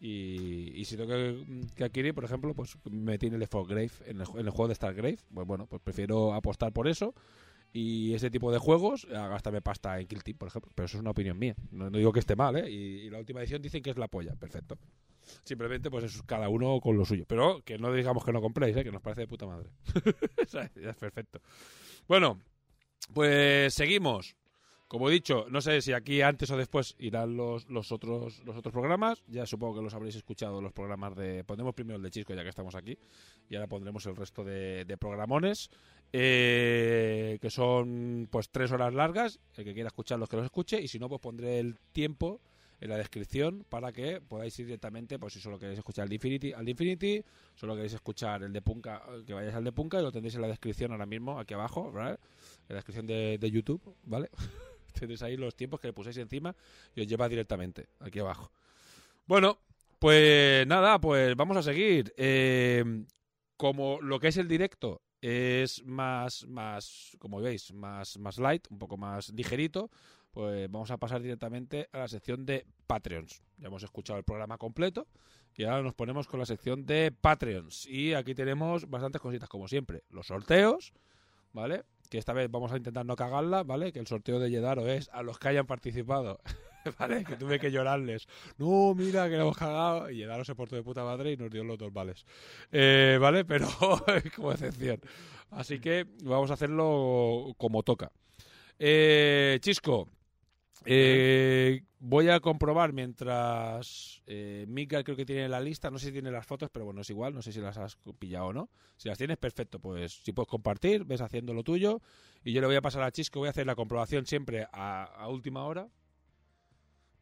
Y, 0.00 0.72
y 0.74 0.84
si 0.84 0.96
tengo 0.96 1.10
que, 1.10 1.44
que 1.76 1.84
adquirir, 1.84 2.12
por 2.12 2.24
ejemplo, 2.24 2.54
pues 2.54 2.76
me 2.90 3.18
tiene 3.18 3.36
el 3.36 3.46
Grave 3.46 3.90
en 4.06 4.20
el, 4.20 4.26
en 4.34 4.46
el 4.46 4.50
juego 4.50 4.66
de 4.66 4.74
Stargrave. 4.74 5.18
Pues 5.32 5.46
bueno, 5.46 5.66
pues 5.66 5.80
prefiero 5.80 6.34
apostar 6.34 6.72
por 6.72 6.88
eso. 6.88 7.14
Y 7.72 8.12
ese 8.12 8.30
tipo 8.30 8.52
de 8.52 8.58
juegos, 8.58 9.06
a 9.14 9.28
gastarme 9.28 9.62
pasta 9.62 9.98
en 9.98 10.06
Kill 10.06 10.22
Team, 10.22 10.36
por 10.36 10.48
ejemplo. 10.48 10.70
Pero 10.74 10.86
eso 10.86 10.98
es 10.98 11.00
una 11.00 11.12
opinión 11.12 11.38
mía. 11.38 11.54
No, 11.70 11.90
digo 11.90 12.12
que 12.12 12.20
esté 12.20 12.36
mal, 12.36 12.56
¿eh? 12.56 12.70
Y, 12.70 13.08
la 13.08 13.18
última 13.18 13.40
edición 13.40 13.62
dicen 13.62 13.82
que 13.82 13.90
es 13.90 13.96
la 13.96 14.08
polla. 14.08 14.34
Perfecto. 14.36 14.76
Simplemente, 15.42 15.90
pues 15.90 16.04
es 16.04 16.22
cada 16.22 16.50
uno 16.50 16.80
con 16.80 16.98
lo 16.98 17.06
suyo. 17.06 17.24
Pero 17.26 17.62
que 17.64 17.78
no 17.78 17.92
digamos 17.92 18.24
que 18.24 18.32
no 18.32 18.42
compréis, 18.42 18.76
¿eh? 18.76 18.84
Que 18.84 18.92
nos 18.92 19.00
parece 19.00 19.22
de 19.22 19.28
puta 19.28 19.46
madre. 19.46 19.70
Es 20.42 20.96
perfecto. 20.96 21.40
Bueno, 22.06 22.40
pues 23.14 23.72
seguimos. 23.72 24.36
Como 24.86 25.08
he 25.08 25.12
dicho, 25.12 25.46
no 25.48 25.62
sé 25.62 25.80
si 25.80 25.94
aquí 25.94 26.20
antes 26.20 26.50
o 26.50 26.56
después 26.58 26.94
irán 26.98 27.34
los, 27.34 27.66
los 27.70 27.90
otros 27.92 28.42
los 28.44 28.54
otros 28.54 28.72
programas. 28.74 29.22
Ya 29.26 29.46
supongo 29.46 29.76
que 29.76 29.82
los 29.82 29.94
habréis 29.94 30.16
escuchado 30.16 30.60
los 30.60 30.74
programas 30.74 31.16
de. 31.16 31.42
Pondremos 31.44 31.74
primero 31.74 31.96
el 31.96 32.02
de 32.02 32.10
Chisco 32.10 32.34
ya 32.34 32.42
que 32.42 32.50
estamos 32.50 32.74
aquí. 32.74 32.98
Y 33.48 33.54
ahora 33.54 33.68
pondremos 33.68 34.04
el 34.04 34.14
resto 34.14 34.44
de, 34.44 34.84
de 34.84 34.98
programones. 34.98 35.70
Eh, 36.12 37.38
que 37.40 37.50
son 37.50 38.28
pues 38.30 38.50
tres 38.50 38.70
horas 38.72 38.92
largas. 38.94 39.40
El 39.56 39.64
que 39.64 39.74
quiera 39.74 39.88
escucharlos 39.88 40.28
que 40.28 40.36
los 40.36 40.44
escuche. 40.44 40.80
Y 40.80 40.88
si 40.88 40.98
no, 40.98 41.08
pues 41.08 41.20
pondré 41.20 41.58
el 41.58 41.78
tiempo 41.92 42.40
en 42.80 42.90
la 42.90 42.96
descripción 42.96 43.64
para 43.68 43.92
que 43.92 44.20
podáis 44.20 44.58
ir 44.58 44.66
directamente, 44.66 45.16
pues 45.16 45.34
si 45.34 45.40
solo 45.40 45.56
queréis 45.56 45.78
escuchar 45.78 46.06
el 46.08 46.12
Infinity, 46.14 46.52
al 46.52 46.68
Infinity, 46.68 47.24
solo 47.54 47.74
queréis 47.74 47.94
escuchar 47.94 48.42
el 48.42 48.52
de 48.52 48.60
Punka, 48.60 49.00
que 49.24 49.32
vayáis 49.32 49.54
al 49.54 49.62
de 49.62 49.70
Punka 49.70 50.00
y 50.00 50.02
lo 50.02 50.10
tendréis 50.10 50.34
en 50.34 50.40
la 50.40 50.48
descripción 50.48 50.90
ahora 50.90 51.06
mismo, 51.06 51.38
aquí 51.38 51.54
abajo, 51.54 51.92
¿vale? 51.92 52.18
En 52.68 52.70
la 52.70 52.74
descripción 52.76 53.06
de, 53.06 53.38
de 53.38 53.50
YouTube, 53.52 53.94
¿vale? 54.02 54.30
Tenéis 54.98 55.22
ahí 55.22 55.36
los 55.36 55.54
tiempos 55.54 55.78
que 55.78 55.86
le 55.86 55.92
puséis 55.92 56.16
encima 56.16 56.56
y 56.96 57.02
os 57.02 57.06
lleva 57.06 57.28
directamente 57.28 57.86
aquí 58.00 58.18
abajo. 58.18 58.50
Bueno, 59.26 59.58
pues 60.00 60.66
nada, 60.66 61.00
pues 61.00 61.36
vamos 61.36 61.56
a 61.56 61.62
seguir. 61.62 62.12
Eh, 62.16 63.04
como 63.56 64.00
lo 64.00 64.18
que 64.18 64.26
es 64.26 64.36
el 64.38 64.48
directo 64.48 65.02
es 65.22 65.84
más, 65.84 66.46
más, 66.48 67.16
como 67.20 67.40
veis, 67.40 67.72
más, 67.72 68.18
más 68.18 68.38
light, 68.38 68.66
un 68.70 68.78
poco 68.78 68.96
más 68.96 69.30
ligerito, 69.30 69.88
pues 70.32 70.70
vamos 70.70 70.90
a 70.90 70.98
pasar 70.98 71.22
directamente 71.22 71.88
a 71.92 71.98
la 71.98 72.08
sección 72.08 72.44
de 72.44 72.66
Patreons. 72.88 73.40
Ya 73.58 73.68
hemos 73.68 73.84
escuchado 73.84 74.18
el 74.18 74.24
programa 74.24 74.58
completo 74.58 75.06
y 75.54 75.62
ahora 75.62 75.82
nos 75.82 75.94
ponemos 75.94 76.26
con 76.26 76.40
la 76.40 76.46
sección 76.46 76.86
de 76.86 77.12
Patreons. 77.12 77.86
Y 77.86 78.14
aquí 78.14 78.34
tenemos 78.34 78.90
bastantes 78.90 79.20
cositas, 79.20 79.48
como 79.48 79.68
siempre. 79.68 80.02
Los 80.10 80.26
sorteos, 80.26 80.92
¿vale? 81.52 81.84
Que 82.10 82.18
esta 82.18 82.32
vez 82.32 82.50
vamos 82.50 82.72
a 82.72 82.76
intentar 82.76 83.06
no 83.06 83.14
cagarla, 83.14 83.62
¿vale? 83.62 83.92
Que 83.92 84.00
el 84.00 84.08
sorteo 84.08 84.40
de 84.40 84.50
Yedaro 84.50 84.88
es 84.88 85.08
a 85.12 85.22
los 85.22 85.38
que 85.38 85.48
hayan 85.48 85.66
participado, 85.66 86.40
¿vale? 86.98 87.24
Que 87.24 87.36
tuve 87.36 87.58
que 87.58 87.70
llorarles. 87.70 88.26
No, 88.58 88.94
mira, 88.94 89.28
que 89.28 89.36
lo 89.36 89.42
hemos 89.42 89.56
cagado. 89.56 90.10
Y 90.10 90.18
Yedaro 90.18 90.44
se 90.44 90.54
portó 90.54 90.76
de 90.76 90.82
puta 90.82 91.04
madre 91.04 91.32
y 91.32 91.36
nos 91.36 91.50
dio 91.50 91.64
los 91.64 91.78
dos 91.78 91.92
vales. 91.92 92.24
Eh, 92.70 93.18
¿Vale? 93.20 93.44
Pero 93.44 93.68
como 94.36 94.52
excepción. 94.52 95.00
Así 95.50 95.80
que 95.80 96.06
vamos 96.24 96.50
a 96.50 96.54
hacerlo 96.54 97.54
como 97.58 97.82
toca. 97.82 98.10
Eh, 98.78 99.58
Chisco, 99.60 100.08
eh, 100.86 101.82
voy 102.00 102.30
a 102.30 102.40
comprobar 102.40 102.92
mientras 102.92 104.22
Mika 104.66 105.04
creo 105.04 105.16
que 105.16 105.26
tiene 105.26 105.48
la 105.48 105.60
lista, 105.60 105.90
no 105.90 105.98
sé 105.98 106.06
si 106.06 106.12
tiene 106.12 106.30
las 106.30 106.46
fotos, 106.46 106.70
pero 106.72 106.86
bueno, 106.86 107.02
es 107.02 107.10
igual, 107.10 107.34
no 107.34 107.42
sé 107.42 107.52
si 107.52 107.60
las 107.60 107.76
has 107.76 107.96
pillado 108.18 108.46
o 108.46 108.52
no. 108.52 108.70
Si 108.96 109.08
las 109.08 109.18
tienes, 109.18 109.36
perfecto, 109.36 109.78
pues 109.78 110.22
si 110.24 110.32
puedes 110.32 110.48
compartir, 110.48 111.04
ves 111.04 111.20
haciendo 111.20 111.52
lo 111.52 111.62
tuyo 111.62 112.00
y 112.42 112.52
yo 112.52 112.60
le 112.62 112.66
voy 112.66 112.76
a 112.76 112.82
pasar 112.82 113.02
a 113.02 113.12
Chisco, 113.12 113.40
voy 113.40 113.48
a 113.48 113.50
hacer 113.50 113.66
la 113.66 113.76
comprobación 113.76 114.26
siempre 114.26 114.66
a 114.72 115.28
última 115.28 115.64
hora, 115.64 115.88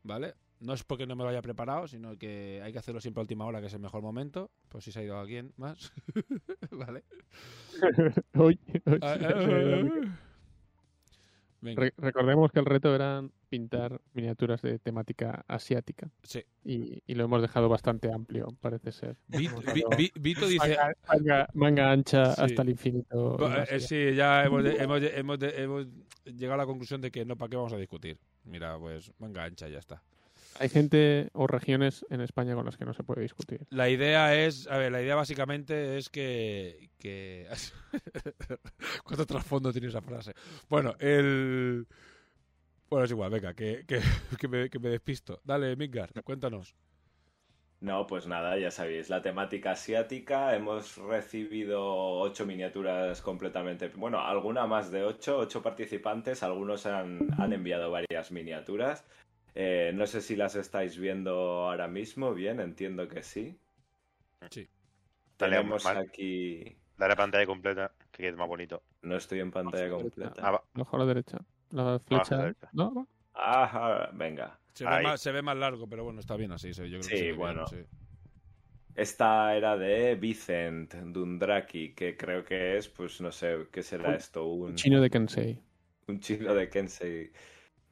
¿vale? 0.03 0.35
No 0.61 0.75
es 0.75 0.85
porque 0.85 1.07
no 1.07 1.17
me 1.17 1.25
lo 1.25 1.31
haya 1.31 1.41
preparado, 1.41 1.89
sino 1.89 2.19
que 2.19 2.61
hay 2.63 2.73
que 2.73 2.79
hacerlo 2.79 3.01
siempre 3.01 3.21
a 3.21 3.23
última 3.23 3.47
hora, 3.47 3.61
que 3.61 3.69
es 3.69 3.75
el 3.75 3.81
mejor 3.81 4.03
momento. 4.03 4.51
Pues 4.69 4.85
si 4.85 4.93
se 4.93 5.01
ha 5.01 5.03
ido 5.03 5.19
alguien 5.19 5.53
más, 5.57 5.91
¿vale? 6.71 7.03
Re- 11.63 11.93
recordemos 11.99 12.51
que 12.53 12.61
el 12.61 12.65
reto 12.67 12.95
era 12.95 13.23
pintar 13.51 14.01
miniaturas 14.15 14.63
de 14.63 14.79
temática 14.79 15.45
asiática. 15.47 16.11
Sí. 16.23 16.43
Y, 16.65 17.03
y 17.07 17.15
lo 17.15 17.25
hemos 17.25 17.43
dejado 17.43 17.69
bastante 17.69 18.11
amplio, 18.11 18.49
parece 18.61 18.93
ser. 18.93 19.17
Vito, 19.29 19.61
Vi- 19.97 20.13
dice... 20.23 20.57
Manga, 20.59 20.95
manga- 21.09 21.49
manga 21.53 21.91
ancha 21.93 22.35
Sí. 22.35 22.43
hasta 22.45 22.63
el 22.63 22.71
infinito. 22.71 23.37
eh, 23.71 23.79
sí, 23.81 24.15
ya 24.15 24.45
hemos 24.47 24.63
llegado 26.25 26.55
a 26.55 26.57
la 26.57 26.67
conclusión 26.67 27.01
de 27.03 27.11
que 27.11 27.25
no, 27.27 27.37
¿para 27.37 27.51
qué 27.51 27.57
vamos 27.57 27.73
a 27.75 27.77
discutir? 27.77 28.19
Mira, 28.45 28.79
pues 28.79 29.13
manga 29.19 29.45
ancha, 29.45 29.69
ya 29.69 29.79
está. 29.79 30.03
Hay 30.59 30.69
gente 30.69 31.31
o 31.33 31.47
regiones 31.47 32.05
en 32.11 32.21
España 32.21 32.55
con 32.55 32.67
las 32.67 32.77
que 32.77 32.85
no 32.85 32.93
se 32.93 33.05
puede 33.05 33.23
discutir. 33.23 33.67
La 33.71 33.89
idea 33.89 34.35
es, 34.35 34.67
a 34.67 34.79
ver, 34.79 34.93
la 34.93 35.01
idea 35.01 35.15
básicamente 35.15 35.97
es 35.97 36.09
que... 36.11 36.91
que... 36.99 37.47
¿Cuánto 39.05 39.27
trasfondo 39.27 39.73
tiene 39.73 39.89
esa 39.89 40.03
frase? 40.03 40.35
Bueno, 40.69 40.95
el... 40.99 41.87
Bueno, 42.91 43.05
es 43.05 43.11
igual, 43.11 43.31
venga, 43.31 43.55
que, 43.55 43.85
que, 43.87 44.01
que 44.39 44.49
me, 44.49 44.69
que 44.69 44.79
me 44.79 44.89
despisto. 44.89 45.41
Dale, 45.45 45.77
Midgar, 45.77 46.11
cuéntanos. 46.25 46.75
No, 47.81 48.07
pues 48.07 48.27
nada, 48.27 48.59
ya 48.59 48.71
sabéis, 48.71 49.09
la 49.09 49.23
temática 49.23 49.71
asiática. 49.71 50.55
Hemos 50.55 50.99
recibido 50.99 51.83
ocho 51.83 52.45
miniaturas 52.45 53.23
completamente. 53.23 53.89
Bueno, 53.89 54.21
alguna 54.21 54.67
más 54.67 54.91
de 54.91 55.03
ocho, 55.03 55.39
ocho 55.39 55.63
participantes. 55.63 56.43
Algunos 56.43 56.85
han, 56.85 57.29
han 57.39 57.53
enviado 57.55 57.91
varias 57.91 58.31
miniaturas. 58.33 59.07
Eh, 59.55 59.93
no 59.95 60.07
sé 60.07 60.21
si 60.21 60.37
las 60.37 60.57
estáis 60.57 60.99
viendo 60.99 61.33
ahora 61.33 61.89
mismo. 61.89 62.35
Bien, 62.35 62.61
entiendo 62.61 63.09
que 63.09 63.23
sí. 63.23 63.59
Sí. 64.51 64.69
Tenemos 65.39 65.87
aquí. 65.87 66.77
Dale 66.99 67.15
a 67.15 67.17
pantalla 67.17 67.47
completa, 67.47 67.93
que 68.11 68.25
quede 68.25 68.37
más 68.37 68.47
bonito. 68.47 68.83
No 69.01 69.17
estoy 69.17 69.41
en 69.41 69.51
pantalla 69.51 69.85
la 69.85 69.91
completa. 69.91 70.47
Abajo 70.47 70.97
a 70.97 70.99
la 70.99 71.07
derecha. 71.07 71.39
La 71.71 71.99
flecha. 71.99 72.37
derecha. 72.37 72.69
¿No? 72.75 73.07
Ajá, 73.33 74.11
venga. 74.13 74.60
Se 74.75 74.85
ve, 74.85 75.03
más, 75.03 75.21
se 75.21 75.33
ve 75.33 75.43
más 75.43 75.57
largo, 75.57 75.87
pero 75.89 76.05
bueno, 76.05 76.21
está 76.21 76.37
bien 76.37 76.53
así. 76.53 76.73
Yo 76.73 76.85
creo 76.85 76.97
que 76.99 77.03
Sí, 77.03 77.09
se 77.11 77.15
ve 77.17 77.23
bien, 77.23 77.37
bueno. 77.37 77.67
sí. 77.67 77.77
Esta 78.95 79.57
era 79.57 79.77
de 79.77 80.15
Vicent 80.17 80.95
Dundraki, 80.95 81.95
que 81.95 82.17
creo 82.17 82.45
que 82.45 82.77
es, 82.77 82.89
pues 82.89 83.21
no 83.21 83.31
sé, 83.33 83.67
¿qué 83.73 83.83
será 83.83 84.11
Un- 84.11 84.15
esto? 84.15 84.47
Un, 84.47 84.75
Chino 84.75 85.01
de 85.01 85.09
Kensei. 85.11 85.59
un 86.09 86.21
chino 86.21 86.55
de 86.55 86.69
Kensei 86.69 87.31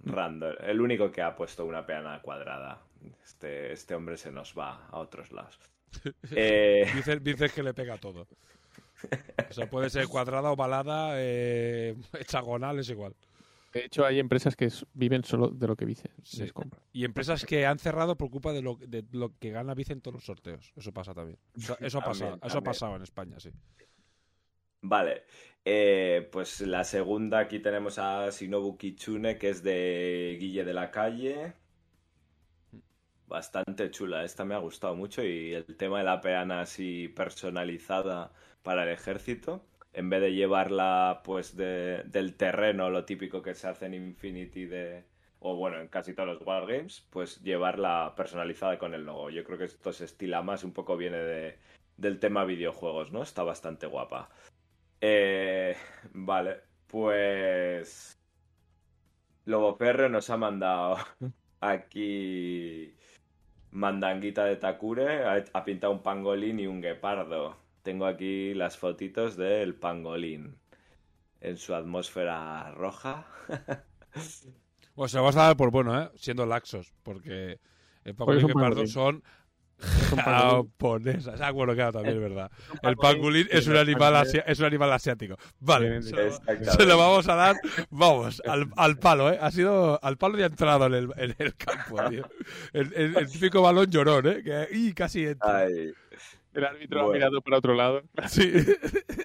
random. 0.05 0.55
El 0.61 0.81
único 0.81 1.11
que 1.11 1.23
ha 1.23 1.35
puesto 1.35 1.65
una 1.65 1.87
peana 1.87 2.21
cuadrada. 2.21 2.83
Este, 3.23 3.73
este 3.73 3.95
hombre 3.95 4.17
se 4.17 4.33
nos 4.33 4.55
va 4.59 4.87
a 4.89 4.99
otros 4.99 5.31
lados. 5.33 5.59
Eh, 6.33 6.91
Dices, 6.95 7.23
dices 7.25 7.53
que 7.53 7.63
le 7.63 7.73
pega 7.75 7.97
todo. 7.97 8.27
O 9.49 9.53
sea, 9.53 9.71
puede 9.71 9.89
ser 9.91 10.07
cuadrada, 10.09 10.51
ovalada, 10.51 11.13
eh, 11.17 11.95
hexagonal, 12.19 12.79
es 12.81 12.91
igual. 12.91 13.15
De 13.81 13.87
hecho, 13.87 14.05
hay 14.05 14.19
empresas 14.19 14.57
que 14.57 14.69
viven 14.95 15.25
solo 15.25 15.49
de 15.49 15.67
lo 15.67 15.77
que 15.77 15.85
Vice 15.85 16.11
Sí. 16.23 16.41
les 16.43 16.53
compra. 16.53 16.81
Y 16.93 17.05
empresas 17.05 17.45
que 17.45 17.67
han 17.67 17.79
cerrado 17.79 18.17
por 18.17 18.31
culpa 18.31 18.53
de 18.53 18.63
lo, 18.63 18.77
de 18.77 19.05
lo 19.13 19.37
que 19.39 19.51
gana 19.51 19.75
Vice 19.75 19.93
en 19.93 20.01
todos 20.01 20.15
los 20.15 20.25
sorteos. 20.25 20.73
Eso 20.77 20.93
pasa 20.93 21.15
también. 21.15 21.39
Eso, 21.57 21.77
eso 21.81 21.99
ha 21.99 22.03
También, 22.03 22.31
pasado, 22.31 22.41
eso 22.49 22.59
ha 22.59 22.63
pasado 22.63 22.97
en 22.97 23.03
España, 23.03 23.41
sí. 23.41 23.51
Vale. 24.81 25.25
Eh, 25.65 26.29
pues 26.33 26.61
la 26.63 26.85
segunda 26.85 27.41
aquí 27.41 27.59
tenemos 27.61 27.99
a 27.99 28.31
Shinobu 28.31 28.77
Kitsune, 28.79 29.39
que 29.39 29.51
es 29.51 29.63
de 29.63 30.37
Guille 30.41 30.65
de 30.65 30.73
la 30.75 30.91
Calle. 30.91 31.55
Bastante 33.27 33.91
chula, 33.91 34.25
esta 34.25 34.45
me 34.47 34.55
ha 34.55 34.59
gustado 34.59 34.97
mucho 34.97 35.23
y 35.23 35.53
el 35.53 35.77
tema 35.77 35.99
de 35.99 36.05
la 36.05 36.21
peana 36.23 36.63
así 36.63 37.09
personalizada 37.09 38.33
para 38.63 38.85
el 38.85 38.89
ejército, 38.91 39.68
en 39.93 40.11
vez 40.11 40.21
de 40.21 40.33
llevarla 40.35 41.21
pues 41.25 41.57
de- 41.57 42.03
del 42.07 42.37
terreno, 42.37 42.91
lo 42.91 43.05
típico 43.05 43.43
que 43.43 43.55
se 43.55 43.69
hace 43.69 43.87
en 43.87 43.95
Infinity 43.95 44.67
de 44.67 45.05
o 45.41 45.55
bueno, 45.57 45.79
en 45.81 45.89
casi 45.89 46.15
todos 46.15 46.29
los 46.31 46.43
Wargames, 46.47 47.07
pues 47.11 47.43
llevarla 47.43 48.15
personalizada 48.17 48.79
con 48.79 48.93
el 48.95 49.05
logo. 49.05 49.31
Yo 49.31 49.45
creo 49.45 49.57
que 49.59 49.65
esto 49.65 49.93
se 49.93 50.05
estila 50.05 50.43
más, 50.43 50.65
un 50.65 50.73
poco 50.73 50.97
viene 50.97 51.19
de, 51.19 51.59
del 51.97 52.19
tema 52.19 52.45
videojuegos, 52.45 53.13
¿no? 53.13 53.23
Está 53.23 53.45
bastante 53.45 53.87
guapa. 53.87 54.31
Eh, 55.01 55.77
vale, 56.13 56.63
pues 56.89 58.19
Lobo 59.47 59.77
Perro 59.77 60.09
nos 60.09 60.31
ha 60.31 60.37
mandado 60.37 60.97
aquí 61.61 62.95
mandanguita 63.73 64.45
de 64.45 64.57
Takure, 64.57 65.25
ha 65.53 65.65
pintado 65.65 65.93
un 65.93 66.03
pangolín 66.03 66.61
y 66.61 66.67
un 66.67 66.81
guepardo. 66.81 67.57
Tengo 67.89 68.05
aquí 68.05 68.53
las 68.53 68.77
fotitos 68.77 69.39
del 69.39 69.75
pangolín 69.75 70.59
en 71.41 71.57
su 71.57 71.75
atmósfera 71.75 72.71
roja. 72.73 73.27
Bueno, 74.95 75.09
se 75.09 75.17
lo 75.17 75.23
vas 75.23 75.37
a 75.37 75.43
dar 75.45 75.57
por 75.57 75.71
bueno, 75.71 75.99
¿eh? 76.03 76.11
Siendo 76.17 76.45
laxos, 76.45 76.93
porque 77.03 77.61
el 78.05 78.15
Porque 78.15 78.41
pangolín 78.41 78.41
es 78.41 78.45
y 78.45 78.51
el 78.51 78.53
pardo 78.55 78.87
son 78.89 79.23
Japonesa. 80.11 81.35
Ah, 81.41 81.51
bueno, 81.51 81.75
claro, 81.75 81.93
también 81.93 82.17
es 82.17 82.21
verdad. 82.21 82.51
El 82.83 82.97
pangolín 82.97 83.47
es 83.51 83.67
un 83.69 83.77
animal, 83.77 84.17
asia- 84.17 84.45
es 84.47 84.59
un 84.59 84.67
animal 84.67 84.93
asiático. 84.93 85.37
Vale, 85.61 86.03
se 86.03 86.11
lo, 86.17 86.27
Exactamente. 86.27 86.71
se 86.73 86.85
lo 86.85 86.99
vamos 86.99 87.27
a 87.29 87.35
dar, 87.37 87.57
vamos, 87.89 88.43
al, 88.47 88.69
al 88.77 88.99
palo, 88.99 89.33
¿eh? 89.33 89.39
Ha 89.41 89.51
sido 89.51 89.99
al 90.03 90.19
palo 90.19 90.37
de 90.37 90.45
entrado 90.45 90.85
en 90.87 90.95
el, 90.95 91.09
en 91.17 91.35
el 91.39 91.55
campo, 91.55 91.97
tío. 92.11 92.29
El, 92.75 92.93
el- 92.95 93.17
el 93.17 93.31
típico 93.31 93.63
balón 93.63 93.87
llorón, 93.91 94.27
¿eh? 94.27 94.43
Que 94.43 94.69
y 94.73 94.93
casi 94.93 95.25
entra. 95.27 95.61
Ay, 95.61 95.95
El 96.53 96.65
árbitro 96.65 97.01
ha 97.01 97.09
mirado 97.09 97.41
para 97.43 97.59
otro 97.59 97.75
lado. 97.75 98.03
Sí. 98.29 98.53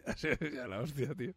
Ha 0.06 0.14
sido 0.16 0.48
ya 0.50 0.68
la 0.68 0.82
hostia, 0.82 1.14
tío. 1.16 1.34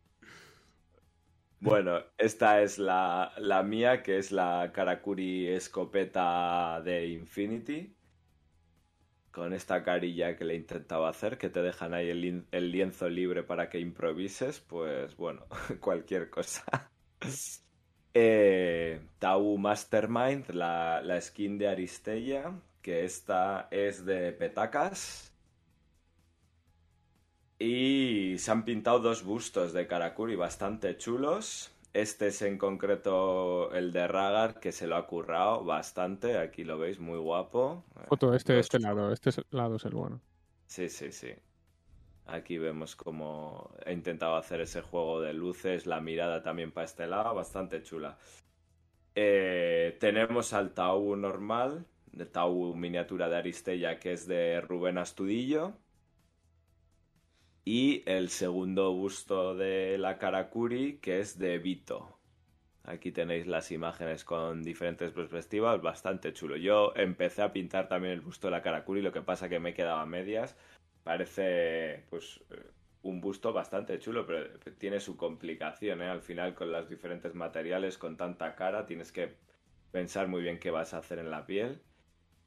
Bueno, 1.60 2.02
esta 2.18 2.62
es 2.62 2.78
la, 2.78 3.32
la 3.38 3.62
mía, 3.62 4.02
que 4.02 4.18
es 4.18 4.32
la 4.32 4.70
Karakuri 4.72 5.48
escopeta 5.48 6.80
de 6.82 7.08
Infinity. 7.08 7.94
Con 9.30 9.52
esta 9.52 9.84
carilla 9.84 10.34
que 10.36 10.44
le 10.44 10.54
intentaba 10.56 11.08
hacer, 11.10 11.38
que 11.38 11.48
te 11.50 11.62
dejan 11.62 11.92
ahí 11.94 12.08
el, 12.10 12.46
el 12.50 12.72
lienzo 12.72 13.08
libre 13.08 13.42
para 13.44 13.68
que 13.68 13.78
improvises, 13.78 14.60
pues 14.60 15.14
bueno, 15.16 15.46
cualquier 15.80 16.30
cosa. 16.30 16.64
Eh, 18.18 19.10
Tau 19.18 19.58
Mastermind, 19.58 20.50
la, 20.54 21.02
la 21.02 21.20
skin 21.20 21.58
de 21.58 21.68
Aristella, 21.68 22.62
que 22.80 23.04
esta 23.04 23.68
es 23.70 24.06
de 24.06 24.32
Petacas. 24.32 25.35
Y 27.58 28.36
se 28.38 28.50
han 28.50 28.64
pintado 28.64 28.98
dos 29.00 29.22
bustos 29.24 29.72
de 29.74 29.86
Karakuri 29.86 30.36
bastante 30.36 30.96
chulos. 30.96 31.70
Este 31.92 32.28
es 32.28 32.42
en 32.42 32.58
concreto 32.58 33.72
el 33.74 33.92
de 33.92 34.06
Ragar, 34.08 34.60
que 34.60 34.72
se 34.72 34.86
lo 34.86 34.96
ha 34.96 35.06
currado 35.06 35.64
bastante. 35.64 36.38
Aquí 36.38 36.64
lo 36.64 36.78
veis, 36.78 36.98
muy 36.98 37.18
guapo. 37.18 37.84
Foto, 38.08 38.32
este, 38.34 38.54
Los- 38.54 38.60
este 38.60 38.78
lado, 38.80 39.12
este 39.12 39.30
es- 39.30 39.40
lado 39.50 39.76
es 39.76 39.84
el 39.84 39.94
bueno. 39.94 40.20
Sí, 40.66 40.88
sí, 40.88 41.12
sí. 41.12 41.34
Aquí 42.26 42.58
vemos 42.58 42.96
cómo 42.96 43.70
he 43.84 43.92
intentado 43.92 44.36
hacer 44.36 44.60
ese 44.60 44.82
juego 44.82 45.20
de 45.20 45.32
luces, 45.32 45.86
la 45.86 46.00
mirada 46.00 46.42
también 46.42 46.72
para 46.72 46.84
este 46.86 47.06
lado, 47.06 47.34
bastante 47.34 47.82
chula. 47.82 48.18
Eh, 49.14 49.96
tenemos 50.00 50.52
al 50.52 50.72
Tau 50.74 51.16
normal, 51.16 51.86
de 52.12 52.26
Tau 52.26 52.74
miniatura 52.74 53.28
de 53.28 53.36
Aristella, 53.36 53.98
que 53.98 54.12
es 54.12 54.26
de 54.26 54.60
Rubén 54.60 54.98
Astudillo. 54.98 55.74
Y 57.68 58.04
el 58.06 58.28
segundo 58.28 58.92
busto 58.92 59.56
de 59.56 59.98
la 59.98 60.18
Karakuri, 60.18 60.98
que 60.98 61.18
es 61.18 61.36
de 61.36 61.58
Vito. 61.58 62.16
Aquí 62.84 63.10
tenéis 63.10 63.48
las 63.48 63.72
imágenes 63.72 64.24
con 64.24 64.62
diferentes 64.62 65.10
perspectivas, 65.10 65.82
bastante 65.82 66.32
chulo. 66.32 66.56
Yo 66.56 66.92
empecé 66.94 67.42
a 67.42 67.52
pintar 67.52 67.88
también 67.88 68.12
el 68.14 68.20
busto 68.20 68.46
de 68.46 68.52
la 68.52 68.62
Karakuri, 68.62 69.02
lo 69.02 69.10
que 69.12 69.20
pasa 69.20 69.48
que 69.48 69.58
me 69.58 69.74
quedaba 69.74 70.02
a 70.02 70.06
medias. 70.06 70.56
Parece, 71.02 72.04
pues, 72.08 72.40
eh, 72.50 72.70
un 73.02 73.20
busto 73.20 73.52
bastante 73.52 73.98
chulo, 73.98 74.24
pero 74.28 74.60
tiene 74.78 75.00
su 75.00 75.16
complicación, 75.16 76.02
¿eh? 76.02 76.08
Al 76.08 76.22
final, 76.22 76.54
con 76.54 76.70
los 76.70 76.88
diferentes 76.88 77.34
materiales, 77.34 77.98
con 77.98 78.16
tanta 78.16 78.54
cara, 78.54 78.86
tienes 78.86 79.10
que 79.10 79.34
pensar 79.90 80.28
muy 80.28 80.42
bien 80.42 80.60
qué 80.60 80.70
vas 80.70 80.94
a 80.94 80.98
hacer 80.98 81.18
en 81.18 81.32
la 81.32 81.46
piel. 81.46 81.82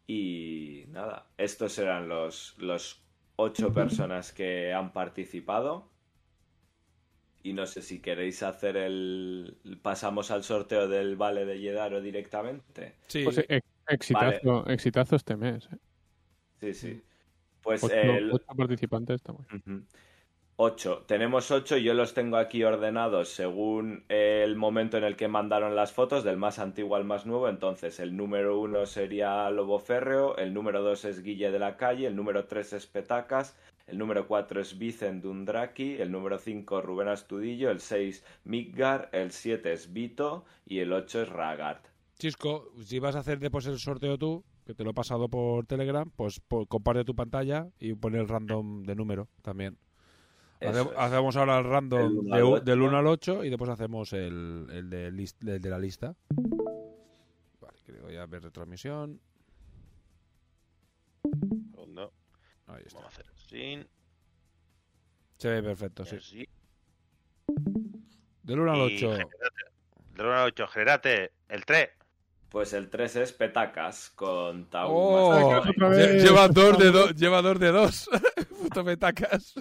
Y 0.07 0.85
nada, 0.87 1.27
estos 1.37 1.77
eran 1.77 2.07
los, 2.07 2.55
los 2.57 3.03
ocho 3.39 3.73
personas 3.73 4.31
que 4.33 4.73
han 4.73 4.91
participado. 4.91 5.89
Y 7.41 7.53
no 7.53 7.65
sé 7.65 7.81
si 7.81 7.99
queréis 7.99 8.43
hacer 8.43 8.75
el. 8.75 9.57
Pasamos 9.81 10.29
al 10.29 10.43
sorteo 10.43 10.89
del 10.89 11.15
Vale 11.15 11.45
de 11.45 11.59
Yedaro 11.59 12.01
directamente. 12.01 12.95
Sí, 13.07 13.23
pues, 13.23 13.37
eh, 13.37 13.61
exitazo, 13.87 15.15
este 15.15 15.37
mes. 15.37 15.69
¿eh? 15.71 15.77
Sí, 16.59 16.73
sí. 16.73 17.03
Pues. 17.61 17.81
Ocho, 17.83 17.93
el... 17.93 18.31
ocho 18.31 18.45
participantes 18.57 19.15
está 19.15 19.33
8. 20.61 21.05
Tenemos 21.07 21.51
8, 21.51 21.77
yo 21.77 21.93
los 21.93 22.13
tengo 22.13 22.35
aquí 22.35 22.65
ordenados 22.65 23.29
según 23.29 24.03
el 24.09 24.57
momento 24.57 24.97
en 24.97 25.05
el 25.05 25.15
que 25.15 25.29
mandaron 25.29 25.73
las 25.73 25.93
fotos, 25.93 26.25
del 26.25 26.35
más 26.35 26.59
antiguo 26.59 26.97
al 26.97 27.05
más 27.05 27.25
nuevo. 27.25 27.47
Entonces, 27.47 27.97
el 28.01 28.17
número 28.17 28.59
1 28.59 28.85
sería 28.85 29.49
Lobo 29.51 29.79
Férreo, 29.79 30.35
el 30.35 30.53
número 30.53 30.81
2 30.81 31.05
es 31.05 31.23
Guille 31.23 31.51
de 31.51 31.59
la 31.59 31.77
Calle, 31.77 32.07
el 32.07 32.15
número 32.17 32.43
3 32.43 32.73
es 32.73 32.87
Petacas, 32.87 33.57
el 33.87 33.97
número 33.97 34.27
4 34.27 34.59
es 34.59 34.77
Vicent 34.77 35.23
Dundraki, 35.23 35.93
el 35.93 36.11
número 36.11 36.37
5 36.37 36.81
Rubén 36.81 37.07
Astudillo, 37.07 37.71
el 37.71 37.79
6 37.79 38.25
Midgar, 38.43 39.07
el 39.13 39.31
7 39.31 39.71
es 39.71 39.93
Vito 39.93 40.43
y 40.65 40.79
el 40.79 40.91
8 40.91 41.21
es 41.21 41.29
Ragart. 41.29 41.85
Chisco, 42.17 42.73
si 42.83 42.99
vas 42.99 43.15
a 43.15 43.19
hacer 43.19 43.39
después 43.39 43.65
el 43.67 43.79
sorteo 43.79 44.17
tú, 44.17 44.43
que 44.65 44.73
te 44.73 44.83
lo 44.83 44.89
he 44.89 44.93
pasado 44.93 45.29
por 45.29 45.65
Telegram, 45.65 46.11
pues 46.13 46.41
comparte 46.67 47.05
tu 47.05 47.15
pantalla 47.15 47.69
y 47.79 47.93
pon 47.93 48.15
el 48.15 48.27
random 48.27 48.83
de 48.83 48.95
número 48.95 49.29
también. 49.41 49.77
Eso. 50.59 50.91
Hacemos 50.97 51.35
ahora 51.37 51.59
el 51.59 51.65
random 51.65 52.17
uno 52.19 52.35
de 52.35 52.41
al 52.41 52.43
u- 52.43 52.53
ocho. 52.55 52.63
del 52.65 52.81
1 52.81 52.97
al 52.97 53.07
8 53.07 53.43
y 53.45 53.49
después 53.49 53.69
hacemos 53.69 54.11
el, 54.13 54.67
el 54.71 54.89
de, 54.89 55.11
lis- 55.11 55.35
el 55.47 55.61
de 55.61 55.69
la 55.69 55.79
lista. 55.79 56.15
Vale, 57.61 57.79
que 57.85 57.91
le 57.93 57.99
doy 57.99 58.17
a 58.17 58.25
ver 58.25 58.43
retransmisión. 58.43 59.21
Segundo. 61.71 62.13
Ahí 62.67 62.83
está. 62.85 62.99
Vamos 62.99 63.17
a 63.17 63.21
hacer 63.21 63.25
sin. 63.47 63.87
Se 65.37 65.49
ve 65.49 65.63
perfecto, 65.63 66.05
sí. 66.05 66.17
Sí. 66.19 66.47
Del 68.43 68.59
1 68.59 68.71
al 68.71 68.91
Y 68.91 68.95
8. 68.97 69.11
generate- 69.11 70.15
Del 70.15 70.25
1 70.25 70.35
al 70.35 70.47
8, 70.47 70.67
generate 70.67 71.31
el 71.47 71.65
3. 71.65 71.89
Pues 72.49 72.73
el 72.73 72.89
tres 72.89 73.15
es 73.15 73.31
Petacas 73.31 74.09
con 74.09 74.71
Tau. 74.71 74.89
¡Oh! 74.91 75.63
Lleva 75.77 76.47
dos 76.47 76.79
de 76.79 76.89
dos. 76.91 77.15
Lleva 77.15 77.43
dos 77.43 77.59
de 77.59 77.71
dos. 77.71 78.09
Puto 78.63 78.83
metacas. 78.83 79.53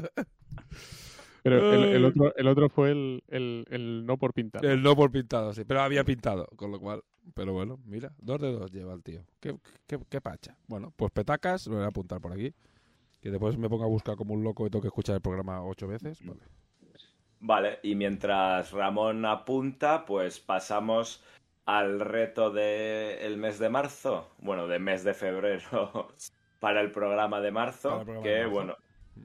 Pero 1.48 1.84
el, 1.84 2.04
otro, 2.04 2.34
el 2.36 2.48
otro 2.48 2.68
fue 2.68 2.90
el, 2.90 3.22
el, 3.28 3.64
el 3.70 4.06
no 4.06 4.16
por 4.16 4.32
pintar. 4.32 4.64
El 4.64 4.82
no 4.82 4.94
por 4.96 5.10
pintado, 5.10 5.52
sí. 5.52 5.64
Pero 5.64 5.80
había 5.80 6.04
pintado, 6.04 6.46
con 6.56 6.70
lo 6.70 6.80
cual. 6.80 7.02
Pero 7.34 7.52
bueno, 7.52 7.78
mira, 7.84 8.12
dos 8.18 8.40
de 8.40 8.52
dos 8.52 8.70
lleva 8.72 8.94
el 8.94 9.02
tío. 9.02 9.24
Qué, 9.40 9.56
qué, 9.86 9.98
qué 10.08 10.20
pacha. 10.20 10.56
Bueno, 10.66 10.92
pues 10.96 11.12
petacas, 11.12 11.66
lo 11.66 11.76
voy 11.76 11.84
a 11.84 11.88
apuntar 11.88 12.20
por 12.20 12.32
aquí. 12.32 12.54
Que 13.20 13.30
después 13.30 13.58
me 13.58 13.68
ponga 13.68 13.84
a 13.84 13.88
buscar 13.88 14.16
como 14.16 14.34
un 14.34 14.42
loco 14.44 14.66
y 14.66 14.70
tengo 14.70 14.82
que 14.82 14.88
escuchar 14.88 15.16
el 15.16 15.20
programa 15.20 15.62
ocho 15.64 15.86
veces. 15.88 16.24
Vale. 16.24 16.40
Vale, 17.40 17.78
y 17.82 17.94
mientras 17.94 18.72
Ramón 18.72 19.24
apunta, 19.24 20.04
pues 20.04 20.40
pasamos 20.40 21.22
al 21.66 22.00
reto 22.00 22.50
del 22.50 23.36
mes 23.36 23.58
de 23.58 23.68
marzo, 23.68 24.30
bueno, 24.38 24.66
de 24.66 24.78
mes 24.78 25.04
de 25.04 25.14
febrero 25.14 26.08
para 26.60 26.80
el 26.80 26.90
programa 26.90 27.40
de 27.40 27.52
marzo, 27.52 28.00
programa 28.04 28.22
que 28.22 28.28
de 28.30 28.48
marzo. 28.48 28.54
bueno, 28.54 28.76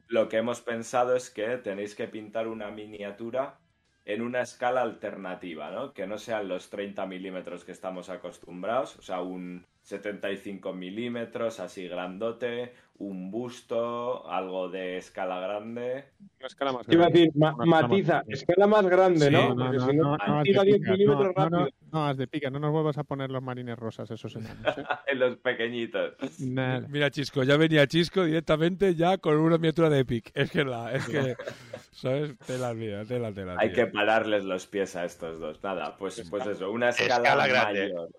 lo 0.08 0.30
que 0.30 0.38
hemos 0.38 0.62
pensado 0.62 1.16
es 1.16 1.30
que 1.30 1.58
tenéis 1.58 1.96
que 1.96 2.08
pintar 2.08 2.48
una 2.48 2.72
miniatura 2.72 3.60
en 4.06 4.22
una 4.22 4.42
escala 4.42 4.82
alternativa, 4.82 5.72
¿no? 5.72 5.94
Que 5.94 6.08
no 6.08 6.18
sean 6.18 6.48
los 6.48 6.70
30 6.70 7.06
milímetros 7.06 7.64
que 7.64 7.72
estamos 7.72 8.10
acostumbrados, 8.10 8.98
o 8.98 9.02
sea, 9.02 9.22
un 9.22 9.66
75 9.84 10.74
milímetros 10.74 11.60
así 11.60 11.88
grandote, 11.90 12.74
un 13.00 13.32
busto, 13.32 14.30
algo 14.30 14.70
de 14.70 14.98
escala 14.98 15.40
grande. 15.42 16.06
Una 16.40 16.48
escala 16.48 16.72
más 16.72 16.88
Iba 16.88 16.94
a 17.06 17.10
grande. 17.10 17.20
decir, 17.20 17.32
ma- 17.36 17.54
Una 17.56 17.64
escala 17.66 17.88
matiza, 17.88 18.14
más 18.14 18.24
grande. 18.24 18.34
escala 18.34 18.68
más 18.68 18.86
grande, 18.88 19.26
Sí, 19.28 19.34
¿no? 19.34 19.56
No, 19.56 19.74
no, 19.74 19.80
si 19.88 19.96
no, 19.98 20.04
no, 20.04 20.18
no, 20.26 20.38
haz 20.40 20.44
tira 20.44 20.62
de 20.62 20.66
10 20.68 20.78
pica, 20.80 20.92
milímetros 20.92 21.34
no, 21.36 21.50
no, 21.50 21.58
rápido. 21.60 21.78
no, 21.92 22.08
haz 22.08 22.18
de 22.18 22.28
pica, 22.28 22.50
no 22.50 22.60
nos 22.60 22.72
vuelvas 22.72 22.98
a 22.98 23.04
poner 23.04 23.30
los 23.30 23.44
marines 23.44 23.78
rosas 23.78 24.10
esos 24.10 24.34
enanos, 24.38 24.78
¿eh? 24.78 24.84
en 25.08 25.20
los 25.20 25.36
pequeñitos. 25.38 26.14
Nada. 26.40 26.88
Mira, 26.90 27.12
Chisco, 27.12 27.44
ya 27.44 27.58
venía 27.58 27.86
Chisco 27.86 28.24
directamente 28.24 28.96
ya 28.96 29.18
con 29.18 29.38
una 29.38 29.58
miniatura 29.58 29.90
de 29.90 30.00
Epic. 30.00 30.32
Es 30.34 30.50
que 30.50 30.64
la, 30.64 30.94
es 30.94 31.06
que, 31.10 31.36
¿sabes? 31.92 32.38
Tela, 32.48 32.74
mía, 32.74 33.04
tela, 33.06 33.34
tela. 33.34 33.56
Hay 33.60 33.74
tío. 33.74 33.84
que 33.86 33.92
pararles 33.92 34.46
los 34.46 34.66
pies 34.66 34.96
a 34.96 35.04
estos 35.04 35.40
dos. 35.42 35.62
Nada, 35.62 35.98
pues, 35.98 36.26
pues 36.30 36.46
eso, 36.48 36.72
una 36.72 36.90
escala, 36.90 37.16
Escala 37.18 37.48
grande. 37.48 37.82
mayor. 37.90 38.10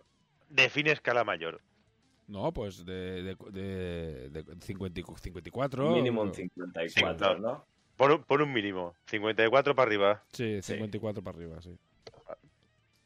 Define 0.55 0.93
escala 0.93 1.25
mayor. 1.25 1.61
No, 2.29 2.53
pues 2.53 2.85
de, 2.87 3.23
de, 3.23 3.37
de, 3.51 4.31
de 4.31 4.61
50 4.61 5.01
y 5.01 5.03
54. 5.03 5.91
Mínimo 5.91 6.23
un 6.23 6.29
bueno, 6.29 6.35
54, 6.35 7.35
Sí, 7.37 7.43
¿no? 7.43 7.67
Por 7.97 8.13
un, 8.13 8.23
por 8.23 8.41
un 8.41 8.53
mínimo. 8.53 8.95
54 9.07 9.75
para 9.75 9.87
arriba. 9.87 10.23
Sí, 10.33 10.63
54 10.63 11.23
para 11.23 11.37
arriba, 11.37 11.61
sí. 11.61 11.77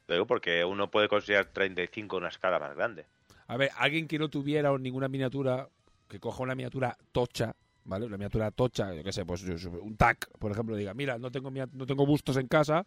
Lo 0.07 0.15
digo 0.15 0.27
porque 0.27 0.63
uno 0.63 0.89
puede 0.91 1.07
considerar 1.07 1.47
35 1.47 2.17
una 2.17 2.29
escala 2.29 2.59
más 2.59 2.75
grande. 2.75 3.05
A 3.47 3.57
ver, 3.57 3.71
alguien 3.77 4.07
que 4.07 4.19
no 4.19 4.29
tuviera 4.29 4.75
ninguna 4.77 5.07
miniatura, 5.07 5.69
que 6.07 6.19
coja 6.19 6.43
una 6.43 6.53
miniatura 6.55 6.95
tocha, 7.11 7.55
¿vale? 7.83 8.05
Una 8.05 8.17
miniatura 8.17 8.51
tocha, 8.51 8.93
yo 8.93 9.03
qué 9.03 9.11
sé, 9.11 9.25
pues 9.25 9.43
un 9.43 9.97
tac, 9.97 10.29
por 10.37 10.51
ejemplo, 10.51 10.75
diga, 10.75 10.93
mira, 10.93 11.17
no 11.17 11.31
tengo 11.31 11.49
no 11.51 11.85
tengo 11.87 12.05
bustos 12.05 12.37
en 12.37 12.47
casa, 12.47 12.85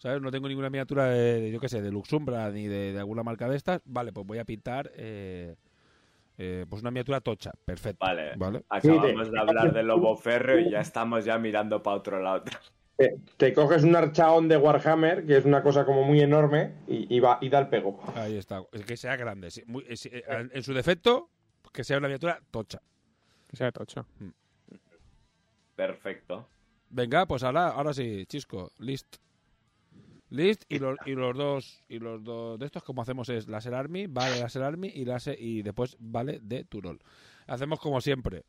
¿sabes? 0.00 0.20
No 0.20 0.30
tengo 0.30 0.48
ninguna 0.48 0.70
miniatura 0.70 1.04
de, 1.10 1.40
de, 1.42 1.50
yo 1.52 1.60
qué 1.60 1.68
sé, 1.68 1.80
de 1.82 1.92
Luxumbra 1.92 2.50
ni 2.50 2.66
de, 2.66 2.92
de 2.92 2.98
alguna 2.98 3.22
marca 3.22 3.48
de 3.48 3.56
estas, 3.56 3.80
vale, 3.84 4.12
pues 4.12 4.26
voy 4.26 4.38
a 4.38 4.44
pintar 4.44 4.90
eh, 4.96 5.54
eh, 6.38 6.64
pues 6.68 6.80
una 6.82 6.90
miniatura 6.90 7.20
tocha, 7.20 7.52
perfecto. 7.64 8.04
Vale. 8.04 8.32
¿Vale? 8.36 8.64
Acabamos 8.70 9.30
de 9.30 9.38
hablar 9.38 9.72
de 9.72 9.82
Lobo 9.82 10.16
Férreo 10.16 10.58
y 10.58 10.70
ya 10.70 10.80
estamos 10.80 11.24
ya 11.24 11.38
mirando 11.38 11.82
para 11.82 11.98
otro 11.98 12.20
lado. 12.20 12.44
Te, 12.96 13.16
te 13.36 13.52
coges 13.52 13.84
un 13.84 13.94
archaón 13.94 14.48
de 14.48 14.56
Warhammer, 14.56 15.26
que 15.26 15.36
es 15.36 15.44
una 15.44 15.62
cosa 15.62 15.84
como 15.84 16.02
muy 16.02 16.20
enorme, 16.20 16.74
y, 16.88 17.14
y 17.14 17.20
va, 17.20 17.38
y 17.40 17.48
da 17.48 17.58
el 17.60 17.68
pego. 17.68 18.00
Ahí 18.14 18.36
está, 18.36 18.62
que 18.86 18.96
sea 18.96 19.16
grande, 19.16 19.50
sí, 19.50 19.62
muy- 19.66 19.84
eh, 19.88 19.96
sí, 19.96 20.10
en 20.12 20.50
en 20.52 20.62
su 20.62 20.72
defecto, 20.74 21.30
que 21.72 21.84
sea 21.84 21.98
una 21.98 22.08
miniatura 22.08 22.40
tocha. 22.50 22.80
Que 23.48 23.56
sea 23.56 23.70
tocho. 23.72 24.06
Perfecto. 25.76 26.46
Venga, 26.90 27.26
pues 27.26 27.42
ahora, 27.42 27.68
ahora 27.68 27.92
sí, 27.92 28.24
Chisco, 28.26 28.70
list. 28.78 29.16
List 30.30 30.64
y 30.68 30.78
los, 30.78 30.96
y 31.06 31.12
los 31.12 31.36
dos 31.36 31.82
y 31.88 31.98
los 31.98 32.22
dos 32.24 32.58
de 32.58 32.66
estos 32.66 32.82
como 32.84 33.02
hacemos 33.02 33.28
es 33.28 33.48
Laser 33.48 33.74
Army, 33.74 34.06
vale 34.06 34.40
Laser 34.40 34.62
Army 34.62 34.88
y 34.88 35.04
láser- 35.04 35.36
y 35.38 35.62
después 35.62 35.96
vale 36.00 36.38
de 36.40 36.64
Turol. 36.64 37.00
Hacemos 37.46 37.78
como 37.80 38.00
siempre. 38.00 38.44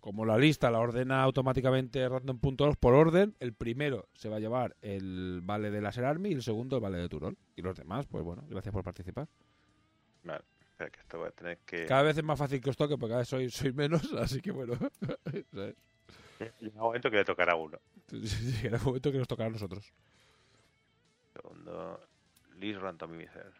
Como 0.00 0.24
la 0.26 0.36
lista 0.36 0.68
la 0.68 0.80
ordena 0.80 1.22
automáticamente 1.22 2.08
random.org 2.08 2.76
por 2.76 2.94
orden, 2.94 3.36
el 3.38 3.52
primero 3.52 4.08
se 4.14 4.28
va 4.28 4.36
a 4.36 4.40
llevar 4.40 4.74
el 4.82 5.40
vale 5.44 5.70
de 5.70 5.80
Laser 5.80 6.04
Army 6.04 6.30
y 6.30 6.32
el 6.32 6.42
segundo 6.42 6.74
el 6.76 6.82
vale 6.82 6.98
de 6.98 7.08
Turol. 7.08 7.38
Y 7.54 7.62
los 7.62 7.76
demás, 7.76 8.06
pues 8.06 8.24
bueno, 8.24 8.42
gracias 8.48 8.72
por 8.72 8.82
participar. 8.82 9.28
Vale, 10.24 10.42
espera 10.60 10.90
que 10.90 10.98
esto 10.98 11.18
voy 11.18 11.28
a 11.28 11.30
tener 11.30 11.58
que... 11.58 11.86
Cada 11.86 12.02
vez 12.02 12.18
es 12.18 12.24
más 12.24 12.36
fácil 12.36 12.60
que 12.60 12.70
os 12.70 12.76
toque 12.76 12.96
porque 12.98 13.10
cada 13.10 13.20
vez 13.20 13.28
sois, 13.28 13.54
sois 13.54 13.72
menos, 13.72 14.12
así 14.18 14.40
que 14.40 14.50
bueno. 14.50 14.74
Llega 16.58 16.74
un 16.74 16.80
momento 16.80 17.08
que 17.08 17.18
le 17.18 17.24
tocará 17.24 17.52
a 17.52 17.56
uno. 17.56 17.78
Llegará 18.10 18.78
un 18.78 18.84
momento 18.84 19.12
que 19.12 19.18
nos 19.18 19.28
tocará 19.28 19.50
a 19.50 19.52
nosotros. 19.52 19.92
Segundo, 21.32 22.00
List 22.58 22.80
Randomizer. 22.80 23.52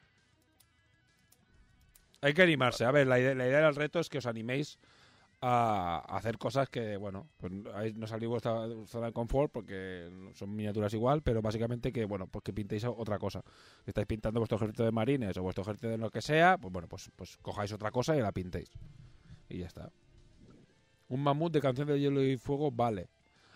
Hay 2.20 2.34
que 2.34 2.42
animarse. 2.42 2.84
A 2.84 2.91
ver, 2.92 3.07
la 3.07 3.18
idea, 3.18 3.34
del 3.34 3.75
reto 3.75 3.99
es 3.99 4.09
que 4.09 4.18
os 4.18 4.26
animéis 4.26 4.78
a 5.41 6.05
hacer 6.17 6.39
cosas 6.39 6.68
que, 6.68 6.97
bueno, 6.97 7.26
pues 7.36 7.52
no 7.52 8.07
salís 8.07 8.28
vuestra 8.28 8.68
zona 8.86 9.07
de 9.07 9.12
confort 9.12 9.51
porque 9.51 10.09
son 10.34 10.55
miniaturas 10.55 10.94
igual, 10.94 11.23
pero 11.23 11.42
básicamente 11.42 11.92
que, 11.92 12.05
bueno, 12.05 12.28
pues 12.28 12.44
que 12.44 12.52
pintéis 12.52 12.84
otra 12.84 13.18
cosa. 13.18 13.42
Si 13.84 13.91
estáis 13.91 14.07
pintando 14.07 14.39
vuestro 14.39 14.57
ejército 14.57 14.84
de 14.84 14.92
marines 14.92 15.36
o 15.36 15.42
vuestro 15.42 15.62
ejército 15.62 15.89
de 15.89 15.99
lo 15.99 16.10
que 16.10 16.23
sea, 16.23 16.59
pues 16.59 16.73
bueno, 16.73 16.86
pues, 16.86 17.10
pues 17.17 17.36
cojáis 17.39 17.73
otra 17.73 17.91
cosa 17.91 18.17
y 18.17 18.20
la 18.20 18.31
pintéis. 18.31 18.70
Y 19.49 19.59
ya 19.59 19.67
está. 19.67 19.91
Un 21.09 21.25
mamut 21.25 21.52
de 21.52 21.60
canción 21.60 21.89
de 21.89 21.99
hielo 21.99 22.23
y 22.23 22.36
fuego 22.36 22.70
vale. 22.70 23.09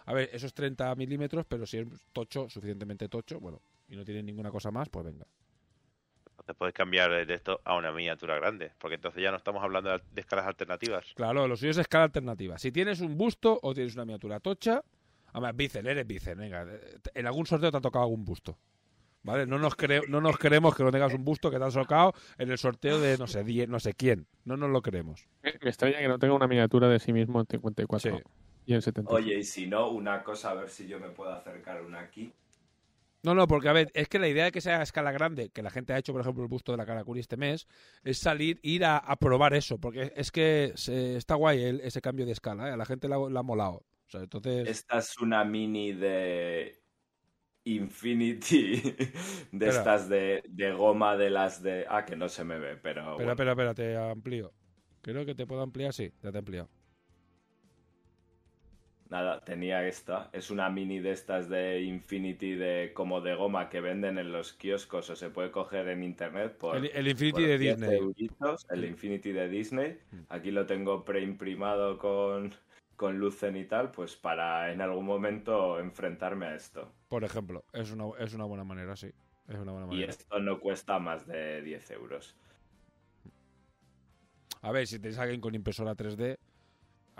A 0.06 0.12
ver, 0.12 0.28
eso 0.32 0.46
es 0.46 0.54
30 0.54 0.92
milímetros, 0.96 1.46
pero 1.48 1.66
si 1.66 1.78
es 1.78 1.86
tocho, 2.12 2.48
suficientemente 2.48 3.08
tocho, 3.08 3.38
bueno, 3.38 3.60
y 3.88 3.96
no 3.96 4.04
tiene 4.04 4.22
ninguna 4.22 4.50
cosa 4.50 4.70
más, 4.70 4.88
pues 4.88 5.04
venga. 5.06 5.26
Entonces 6.30 6.56
puedes 6.56 6.74
cambiar 6.74 7.26
de 7.26 7.34
esto 7.34 7.60
a 7.64 7.76
una 7.76 7.92
miniatura 7.92 8.36
grande, 8.36 8.72
porque 8.78 8.96
entonces 8.96 9.22
ya 9.22 9.30
no 9.30 9.36
estamos 9.36 9.62
hablando 9.62 9.90
de 9.90 10.20
escalas 10.20 10.46
alternativas. 10.46 11.12
Claro, 11.14 11.48
lo 11.48 11.56
suyo 11.56 11.70
es 11.70 11.78
escala 11.78 12.04
alternativa. 12.04 12.58
Si 12.58 12.70
tienes 12.70 13.00
un 13.00 13.16
busto 13.16 13.58
o 13.62 13.74
tienes 13.74 13.94
una 13.94 14.04
miniatura 14.04 14.38
tocha, 14.40 14.82
además, 15.32 15.56
Bicen, 15.56 15.86
eres 15.86 16.06
Bicen, 16.06 16.38
venga. 16.38 16.66
En 17.14 17.26
algún 17.26 17.46
sorteo 17.46 17.70
te 17.70 17.78
ha 17.78 17.80
tocado 17.80 18.04
algún 18.04 18.24
busto. 18.24 18.58
¿Vale? 19.22 19.44
No 19.44 19.58
nos, 19.58 19.76
cre- 19.76 20.06
no 20.06 20.20
nos 20.20 20.38
creemos 20.38 20.76
que 20.76 20.84
no 20.84 20.92
tengas 20.92 21.12
un 21.12 21.24
busto 21.24 21.50
que 21.50 21.58
te 21.58 21.64
han 21.64 21.72
tocado 21.72 22.14
en 22.38 22.48
el 22.48 22.58
sorteo 22.58 23.00
de 23.00 23.18
no 23.18 23.26
sé, 23.26 23.42
no 23.66 23.80
sé 23.80 23.92
quién. 23.94 24.28
No 24.44 24.56
nos 24.56 24.70
lo 24.70 24.82
creemos. 24.82 25.26
Me, 25.42 25.52
me 25.60 25.68
extraña 25.70 25.98
que 25.98 26.06
no 26.06 26.18
tenga 26.20 26.34
una 26.34 26.46
miniatura 26.46 26.88
de 26.88 27.00
sí 27.00 27.12
mismo 27.12 27.40
en 27.40 27.46
54 27.46 28.18
Sí. 28.18 28.22
y 28.66 28.74
en 28.74 28.82
70. 28.82 29.12
Oye, 29.12 29.38
y 29.38 29.42
si 29.42 29.66
no, 29.66 29.88
una 29.90 30.22
cosa, 30.22 30.50
a 30.52 30.54
ver 30.54 30.68
si 30.68 30.86
yo 30.86 31.00
me 31.00 31.08
puedo 31.08 31.32
acercar 31.32 31.82
una 31.82 31.98
aquí. 32.00 32.32
No, 33.26 33.34
no, 33.34 33.48
porque 33.48 33.68
a 33.68 33.72
ver, 33.72 33.90
es 33.92 34.06
que 34.08 34.20
la 34.20 34.28
idea 34.28 34.44
de 34.44 34.52
que 34.52 34.60
sea 34.60 34.78
a 34.78 34.84
escala 34.84 35.10
grande, 35.10 35.50
que 35.50 35.60
la 35.60 35.70
gente 35.70 35.92
ha 35.92 35.98
hecho, 35.98 36.12
por 36.12 36.20
ejemplo, 36.20 36.44
el 36.44 36.48
busto 36.48 36.70
de 36.70 36.78
la 36.78 36.86
Karakuri 36.86 37.18
este 37.18 37.36
mes, 37.36 37.66
es 38.04 38.18
salir, 38.18 38.60
ir 38.62 38.84
a, 38.84 38.98
a 38.98 39.16
probar 39.16 39.52
eso, 39.52 39.78
porque 39.80 40.12
es 40.14 40.30
que 40.30 40.70
se- 40.76 41.16
está 41.16 41.34
guay 41.34 41.60
el- 41.64 41.80
ese 41.80 42.00
cambio 42.00 42.24
de 42.24 42.30
escala, 42.30 42.68
¿eh? 42.68 42.72
a 42.72 42.76
la 42.76 42.86
gente 42.86 43.08
le 43.08 43.16
ha, 43.16 43.42
molado. 43.42 43.78
O 43.78 44.10
sea, 44.10 44.20
entonces... 44.20 44.68
Esta 44.68 44.98
es 44.98 45.18
una 45.18 45.42
mini 45.44 45.92
de 45.92 46.80
Infinity, 47.64 48.80
de 49.52 49.68
Espera. 49.68 49.70
estas 49.70 50.08
de, 50.08 50.44
de 50.48 50.72
goma 50.72 51.16
de 51.16 51.30
las 51.30 51.60
de... 51.64 51.84
Ah, 51.88 52.04
que 52.04 52.14
no 52.14 52.28
se 52.28 52.44
me 52.44 52.60
ve, 52.60 52.76
pero... 52.76 53.00
Espera, 53.10 53.14
bueno. 53.14 53.32
espera, 53.32 53.50
espera, 53.52 53.74
te 53.74 53.96
amplío. 53.96 54.52
Creo 55.02 55.26
que 55.26 55.34
te 55.34 55.46
puedo 55.48 55.62
ampliar, 55.62 55.92
sí, 55.92 56.12
ya 56.22 56.30
te 56.30 56.38
he 56.38 56.40
ampliado. 56.40 56.68
Nada, 59.08 59.40
tenía 59.40 59.86
esta. 59.86 60.30
Es 60.32 60.50
una 60.50 60.68
mini 60.68 60.98
de 60.98 61.12
estas 61.12 61.48
de 61.48 61.80
Infinity 61.82 62.54
de 62.56 62.90
como 62.92 63.20
de 63.20 63.34
goma 63.36 63.68
que 63.68 63.80
venden 63.80 64.18
en 64.18 64.32
los 64.32 64.52
kioscos 64.52 65.08
o 65.10 65.16
se 65.16 65.30
puede 65.30 65.52
coger 65.52 65.86
en 65.88 66.02
internet 66.02 66.56
por 66.56 66.76
El- 66.76 66.86
el 66.92 67.06
Infinity 67.08 67.32
por 67.40 67.48
de 67.48 67.58
10 67.58 67.78
Disney. 67.78 68.00
el 68.70 68.84
Infinity 68.84 69.32
de 69.32 69.48
Disney. 69.48 69.98
Aquí 70.28 70.50
lo 70.50 70.66
tengo 70.66 71.04
preimprimado 71.04 71.98
con 71.98 72.52
con 72.96 73.18
Lucen 73.18 73.56
y 73.58 73.66
tal, 73.66 73.90
pues 73.90 74.16
para 74.16 74.72
en 74.72 74.80
algún 74.80 75.04
momento 75.04 75.78
enfrentarme 75.78 76.46
a 76.46 76.54
esto. 76.54 76.90
Por 77.08 77.24
ejemplo, 77.24 77.62
es 77.74 77.90
una, 77.92 78.06
es 78.18 78.32
una 78.32 78.46
buena 78.46 78.64
manera, 78.64 78.96
sí. 78.96 79.08
Es 79.46 79.56
una 79.58 79.72
buena 79.72 79.86
Y 79.88 79.90
manera. 79.90 80.10
esto 80.10 80.38
no 80.40 80.58
cuesta 80.58 80.98
más 80.98 81.26
de 81.26 81.60
10 81.60 81.90
euros. 81.90 82.34
A 84.62 84.72
ver, 84.72 84.86
si 84.86 84.98
tenéis 84.98 85.18
alguien 85.18 85.42
con 85.42 85.54
impresora 85.54 85.94
3D, 85.94 86.30
ahí 86.30 86.36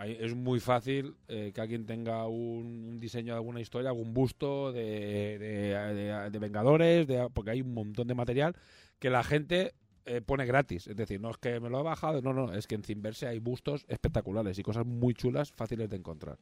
es 0.05 0.35
muy 0.35 0.61
fácil 0.61 1.17
eh, 1.29 1.53
que 1.55 1.61
alguien 1.61 1.87
tenga 1.87 2.27
un, 2.27 2.85
un 2.91 2.99
diseño 3.01 3.33
de 3.33 3.39
alguna 3.39 3.61
historia, 3.61 3.91
algún 3.91 4.13
busto 4.13 4.73
de, 4.73 5.39
de- 5.39 6.31
de- 6.31 6.39
Vengadores, 6.39 7.07
porque 7.33 7.51
hay 7.53 7.63
un 7.63 7.73
montón 7.73 8.07
de 8.07 8.15
material 8.15 8.55
que 8.99 9.09
la 9.11 9.25
gente 9.25 9.75
eh, 10.05 10.21
pone 10.21 10.45
gratis. 10.45 10.87
Es 10.87 10.97
decir, 10.97 11.21
no 11.21 11.31
es 11.31 11.39
que 11.39 11.61
me 11.61 11.71
lo 11.71 11.81
he 11.81 11.83
bajado, 11.83 12.21
no, 12.21 12.33
no, 12.35 12.53
es 12.53 12.67
que 12.67 12.75
en 12.75 12.83
Cinverse 12.83 13.27
hay 13.27 13.39
bustos 13.39 13.87
espectaculares 13.89 14.59
y 14.59 14.63
cosas 14.63 14.85
muy 14.87 15.15
chulas, 15.15 15.51
fáciles 15.53 15.89
de 15.89 15.97
encontrar. 15.97 16.39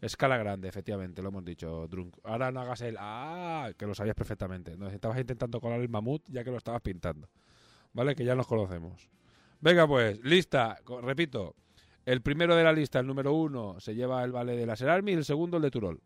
Escala 0.00 0.36
grande, 0.36 0.68
efectivamente, 0.68 1.22
lo 1.22 1.28
hemos 1.30 1.44
dicho, 1.44 1.88
Drunk. 1.88 2.18
Ahora 2.24 2.52
no 2.52 2.60
hagas 2.60 2.80
el 2.82 2.96
ah, 3.00 3.70
que 3.76 3.86
lo 3.86 3.94
sabías 3.94 4.14
perfectamente. 4.14 4.76
No, 4.76 4.88
estabas 4.88 5.18
intentando 5.18 5.60
colar 5.60 5.80
el 5.80 5.88
mamut 5.88 6.22
ya 6.28 6.44
que 6.44 6.50
lo 6.50 6.56
estabas 6.56 6.82
pintando. 6.82 7.28
¿Vale? 7.92 8.14
Que 8.14 8.24
ya 8.24 8.34
nos 8.36 8.46
conocemos. 8.46 9.08
Venga, 9.60 9.88
pues, 9.88 10.20
lista. 10.22 10.78
Repito, 11.02 11.56
el 12.08 12.22
primero 12.22 12.56
de 12.56 12.64
la 12.64 12.72
lista, 12.72 13.00
el 13.00 13.06
número 13.06 13.34
uno, 13.34 13.78
se 13.80 13.94
lleva 13.94 14.24
el 14.24 14.32
vale 14.32 14.56
de 14.56 14.64
la 14.64 14.72
Army 14.72 15.12
y 15.12 15.16
el 15.16 15.26
segundo 15.26 15.58
el 15.58 15.62
de 15.62 15.70
Turol. 15.70 16.00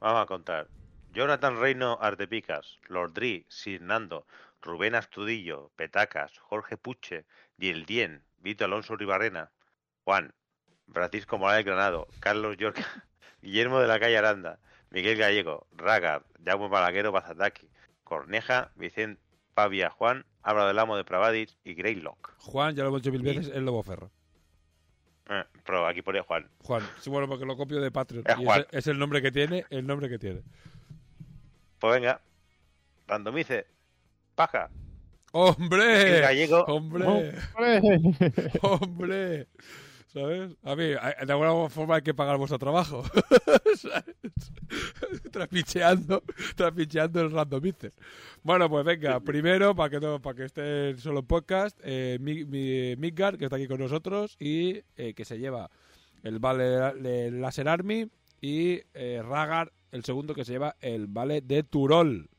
Vamos 0.00 0.22
a 0.22 0.26
contar. 0.26 0.68
Jonathan 1.12 1.60
Reino 1.60 1.98
Artepicas, 2.00 2.78
Lord 2.88 3.12
Dri, 3.12 3.44
Sirnando, 3.50 4.26
Rubén 4.62 4.94
Astudillo, 4.94 5.70
Petacas, 5.76 6.38
Jorge 6.38 6.78
Puche, 6.78 7.26
Dien, 7.58 8.22
Vito 8.38 8.64
Alonso 8.64 8.96
Ribarrena, 8.96 9.50
Juan, 10.04 10.32
Francisco 10.90 11.36
Morales 11.36 11.66
Granado, 11.66 12.08
Carlos 12.20 12.56
Yorca, 12.56 12.84
Guillermo 13.42 13.80
de 13.80 13.88
la 13.88 14.00
Calle 14.00 14.16
Aranda, 14.16 14.60
Miguel 14.88 15.18
Gallego, 15.18 15.66
Ragar, 15.72 16.24
Jaume 16.42 16.68
Balaguero 16.68 17.12
Bazataki, 17.12 17.68
Corneja, 18.02 18.72
Vicente 18.76 19.20
Pavia 19.52 19.90
Juan, 19.90 20.24
Álvaro 20.46 20.68
del 20.68 20.78
Amo 20.78 20.96
de 20.96 21.02
Pravadis 21.02 21.56
y 21.64 21.74
Greylock. 21.74 22.34
Juan, 22.38 22.76
ya 22.76 22.84
lo 22.84 22.90
hemos 22.90 23.02
dicho 23.02 23.10
mil 23.10 23.22
veces, 23.22 23.50
el 23.52 23.64
Lobo 23.64 23.82
Ferro. 23.82 24.12
Eh, 25.28 25.42
pero 25.64 25.84
aquí 25.88 26.02
pone 26.02 26.20
Juan. 26.20 26.48
Juan, 26.62 26.88
sí, 27.00 27.10
bueno, 27.10 27.26
porque 27.26 27.44
lo 27.44 27.56
copio 27.56 27.80
de 27.80 27.90
Patreon. 27.90 28.24
Es 28.28 28.38
y 28.38 28.76
es 28.76 28.86
el 28.86 28.96
nombre 28.96 29.20
que 29.20 29.32
tiene, 29.32 29.66
el 29.70 29.84
nombre 29.84 30.08
que 30.08 30.20
tiene. 30.20 30.42
Pues 31.80 31.94
venga, 31.94 32.20
randomice, 33.08 33.66
paja. 34.36 34.70
¡Hombre! 35.32 36.18
El 36.18 36.22
gallego. 36.22 36.64
¡Hombre! 36.66 37.34
¡Hombre! 38.62 39.48
¿Sabes? 40.16 40.56
A 40.62 40.74
mí, 40.74 40.84
de 40.84 40.98
alguna 41.32 41.68
forma 41.68 41.96
hay 41.96 42.00
que 42.00 42.14
pagar 42.14 42.38
vuestro 42.38 42.58
trabajo. 42.58 43.04
¿Sabes? 43.76 44.16
trapicheando, 45.30 46.22
trapicheando 46.54 47.20
el 47.20 47.30
randomizer. 47.32 47.92
Bueno, 48.42 48.70
pues 48.70 48.82
venga, 48.86 49.20
primero, 49.20 49.74
para 49.76 49.90
que 49.90 50.00
no, 50.00 50.22
para 50.22 50.36
que 50.36 50.44
esté 50.44 50.96
solo 50.96 51.20
en 51.20 51.26
podcast, 51.26 51.78
eh, 51.84 52.16
Mi- 52.18 52.46
mi- 52.46 52.96
Midgard, 52.96 53.36
que 53.36 53.44
está 53.44 53.56
aquí 53.56 53.66
con 53.68 53.78
nosotros, 53.78 54.36
y 54.40 54.80
eh, 54.96 55.12
que 55.14 55.26
se 55.26 55.38
lleva 55.38 55.70
el 56.22 56.38
vale 56.38 56.64
de, 56.64 56.92
de 56.94 57.30
Laser 57.32 57.68
Army, 57.68 58.08
y 58.40 58.80
eh, 58.94 59.22
Ragar, 59.22 59.70
el 59.92 60.02
segundo, 60.02 60.34
que 60.34 60.46
se 60.46 60.52
lleva 60.52 60.76
el 60.80 61.08
vale 61.08 61.42
de 61.42 61.62
Turol. 61.62 62.30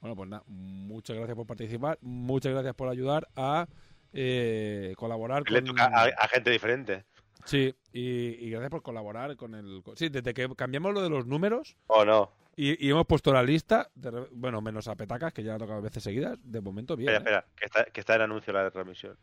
Bueno, 0.00 0.16
pues 0.16 0.30
nada, 0.30 0.42
muchas 0.46 1.16
gracias 1.18 1.36
por 1.36 1.46
participar, 1.46 1.98
muchas 2.00 2.52
gracias 2.52 2.74
por 2.74 2.88
ayudar 2.88 3.28
a 3.36 3.66
eh, 4.12 4.94
colaborar 4.96 5.48
Le 5.50 5.58
con... 5.60 5.66
toca 5.68 5.84
a, 5.86 6.04
a 6.06 6.28
gente 6.28 6.50
diferente. 6.50 7.04
Sí, 7.44 7.74
y, 7.92 8.46
y 8.46 8.50
gracias 8.50 8.70
por 8.70 8.82
colaborar 8.82 9.36
con 9.36 9.54
el... 9.54 9.82
Sí, 9.94 10.08
desde 10.08 10.34
que 10.34 10.48
cambiamos 10.56 10.94
lo 10.94 11.02
de 11.02 11.10
los 11.10 11.26
números 11.26 11.76
¿O 11.86 12.04
no? 12.04 12.32
y, 12.56 12.86
y 12.86 12.90
hemos 12.90 13.06
puesto 13.06 13.32
la 13.32 13.42
lista, 13.42 13.90
de 13.94 14.26
bueno, 14.32 14.60
menos 14.60 14.86
a 14.88 14.94
Petacas, 14.94 15.32
que 15.32 15.42
ya 15.42 15.54
ha 15.54 15.58
tocado 15.58 15.80
veces 15.80 16.02
seguidas, 16.02 16.38
de 16.42 16.60
momento 16.60 16.96
bien. 16.96 17.14
Espera, 17.14 17.38
¿eh? 17.38 17.44
espera, 17.44 17.56
que 17.56 17.64
está, 17.64 17.84
que 17.92 18.00
está 18.00 18.14
el 18.16 18.22
anuncio 18.22 18.52
de 18.52 18.62
la 18.62 18.70
transmisión. 18.70 19.16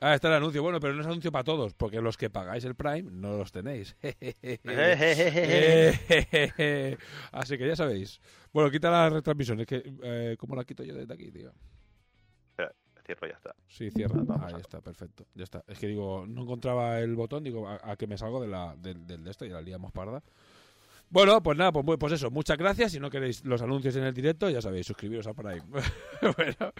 Ah, 0.00 0.14
está 0.14 0.28
el 0.28 0.34
anuncio. 0.34 0.62
Bueno, 0.62 0.80
pero 0.80 0.94
no 0.94 1.00
es 1.00 1.06
anuncio 1.06 1.30
para 1.32 1.44
todos, 1.44 1.74
porque 1.74 2.00
los 2.00 2.16
que 2.16 2.30
pagáis 2.30 2.64
el 2.64 2.74
Prime 2.74 3.10
no 3.10 3.36
los 3.36 3.52
tenéis. 3.52 3.96
Así 7.32 7.58
que 7.58 7.66
ya 7.66 7.76
sabéis. 7.76 8.20
Bueno, 8.52 8.70
quita 8.70 8.90
la 8.90 9.08
retransmisión. 9.10 9.60
Es 9.60 9.66
que, 9.66 9.82
eh, 10.02 10.36
¿cómo 10.38 10.56
la 10.56 10.64
quito 10.64 10.82
yo 10.82 10.94
desde 10.94 11.14
aquí, 11.14 11.30
tío? 11.30 11.52
Cierro, 13.06 13.28
ya 13.28 13.34
está. 13.34 13.54
Sí, 13.68 13.90
cierra. 13.90 14.20
Ahí 14.42 14.60
está, 14.60 14.80
perfecto. 14.80 15.26
Ya 15.34 15.44
está. 15.44 15.62
Es 15.68 15.78
que 15.78 15.86
digo, 15.86 16.26
no 16.26 16.42
encontraba 16.42 16.98
el 16.98 17.14
botón, 17.14 17.44
digo, 17.44 17.68
a, 17.68 17.78
a 17.82 17.96
que 17.96 18.08
me 18.08 18.18
salgo 18.18 18.40
de 18.40 18.48
la, 18.48 18.74
del, 18.76 19.06
del 19.06 19.22
de 19.22 19.30
esto 19.30 19.44
y 19.44 19.48
la 19.48 19.60
liamos 19.60 19.92
parda. 19.92 20.22
Bueno, 21.08 21.40
pues 21.40 21.56
nada, 21.56 21.70
pues, 21.70 21.98
pues 21.98 22.12
eso, 22.14 22.32
muchas 22.32 22.58
gracias. 22.58 22.90
Si 22.90 22.98
no 22.98 23.10
queréis 23.10 23.44
los 23.44 23.62
anuncios 23.62 23.94
en 23.94 24.02
el 24.02 24.12
directo, 24.12 24.50
ya 24.50 24.60
sabéis, 24.60 24.86
suscribiros 24.86 25.28
a 25.28 25.34
Prime. 25.34 25.62
bueno, 26.36 26.72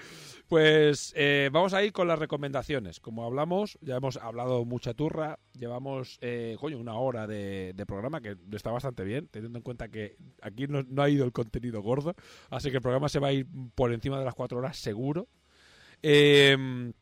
pues 0.49 1.13
eh, 1.17 1.49
vamos 1.53 1.75
a 1.75 1.85
ir 1.85 1.93
con 1.93 2.09
las 2.09 2.19
recomendaciones. 2.19 2.99
Como 2.99 3.25
hablamos, 3.25 3.79
ya 3.83 3.97
hemos 3.97 4.17
hablado 4.17 4.65
mucha 4.65 4.95
turra, 4.95 5.39
llevamos, 5.57 6.19
eh, 6.23 6.57
coño, 6.59 6.77
una 6.77 6.95
hora 6.95 7.29
de, 7.29 7.73
de 7.77 7.87
programa 7.87 8.21
que 8.21 8.37
está 8.51 8.73
bastante 8.73 9.05
bien, 9.05 9.29
teniendo 9.29 9.61
en 9.61 9.63
cuenta 9.63 9.89
que 9.89 10.17
aquí 10.43 10.67
no, 10.67 10.83
no 10.83 11.03
ha 11.03 11.09
ido 11.09 11.25
el 11.25 11.31
contenido 11.31 11.81
gordo, 11.81 12.17
así 12.51 12.71
que 12.71 12.79
el 12.79 12.83
programa 12.83 13.09
se 13.09 13.21
va 13.21 13.29
a 13.29 13.33
ir 13.33 13.47
por 13.77 13.93
encima 13.93 14.19
de 14.19 14.25
las 14.25 14.35
cuatro 14.35 14.59
horas 14.59 14.77
seguro. 14.77 15.29
Eh, 16.03 16.93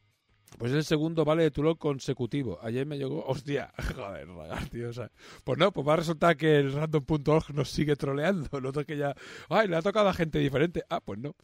pues 0.58 0.70
es 0.70 0.76
el 0.78 0.84
segundo 0.84 1.24
vale 1.24 1.42
de 1.42 1.50
Tulón 1.50 1.74
consecutivo. 1.76 2.58
Ayer 2.62 2.86
me 2.86 2.96
llegó, 2.96 3.24
hostia, 3.26 3.72
joder, 3.96 4.28
ragar, 4.28 4.68
tío. 4.68 4.88
o 4.88 4.92
sea, 4.92 5.10
pues 5.42 5.58
no, 5.58 5.72
pues 5.72 5.86
va 5.86 5.94
a 5.94 5.96
resultar 5.96 6.36
que 6.36 6.56
el 6.58 6.72
random.org 6.72 7.52
nos 7.54 7.70
sigue 7.70 7.96
troleando. 7.96 8.60
Lo 8.60 8.68
otro 8.68 8.84
que 8.84 8.96
ya, 8.96 9.14
ay, 9.48 9.66
le 9.68 9.76
ha 9.76 9.82
tocado 9.82 10.08
a 10.08 10.14
gente 10.14 10.38
diferente. 10.38 10.84
Ah, 10.88 11.00
pues 11.00 11.18
no. 11.18 11.34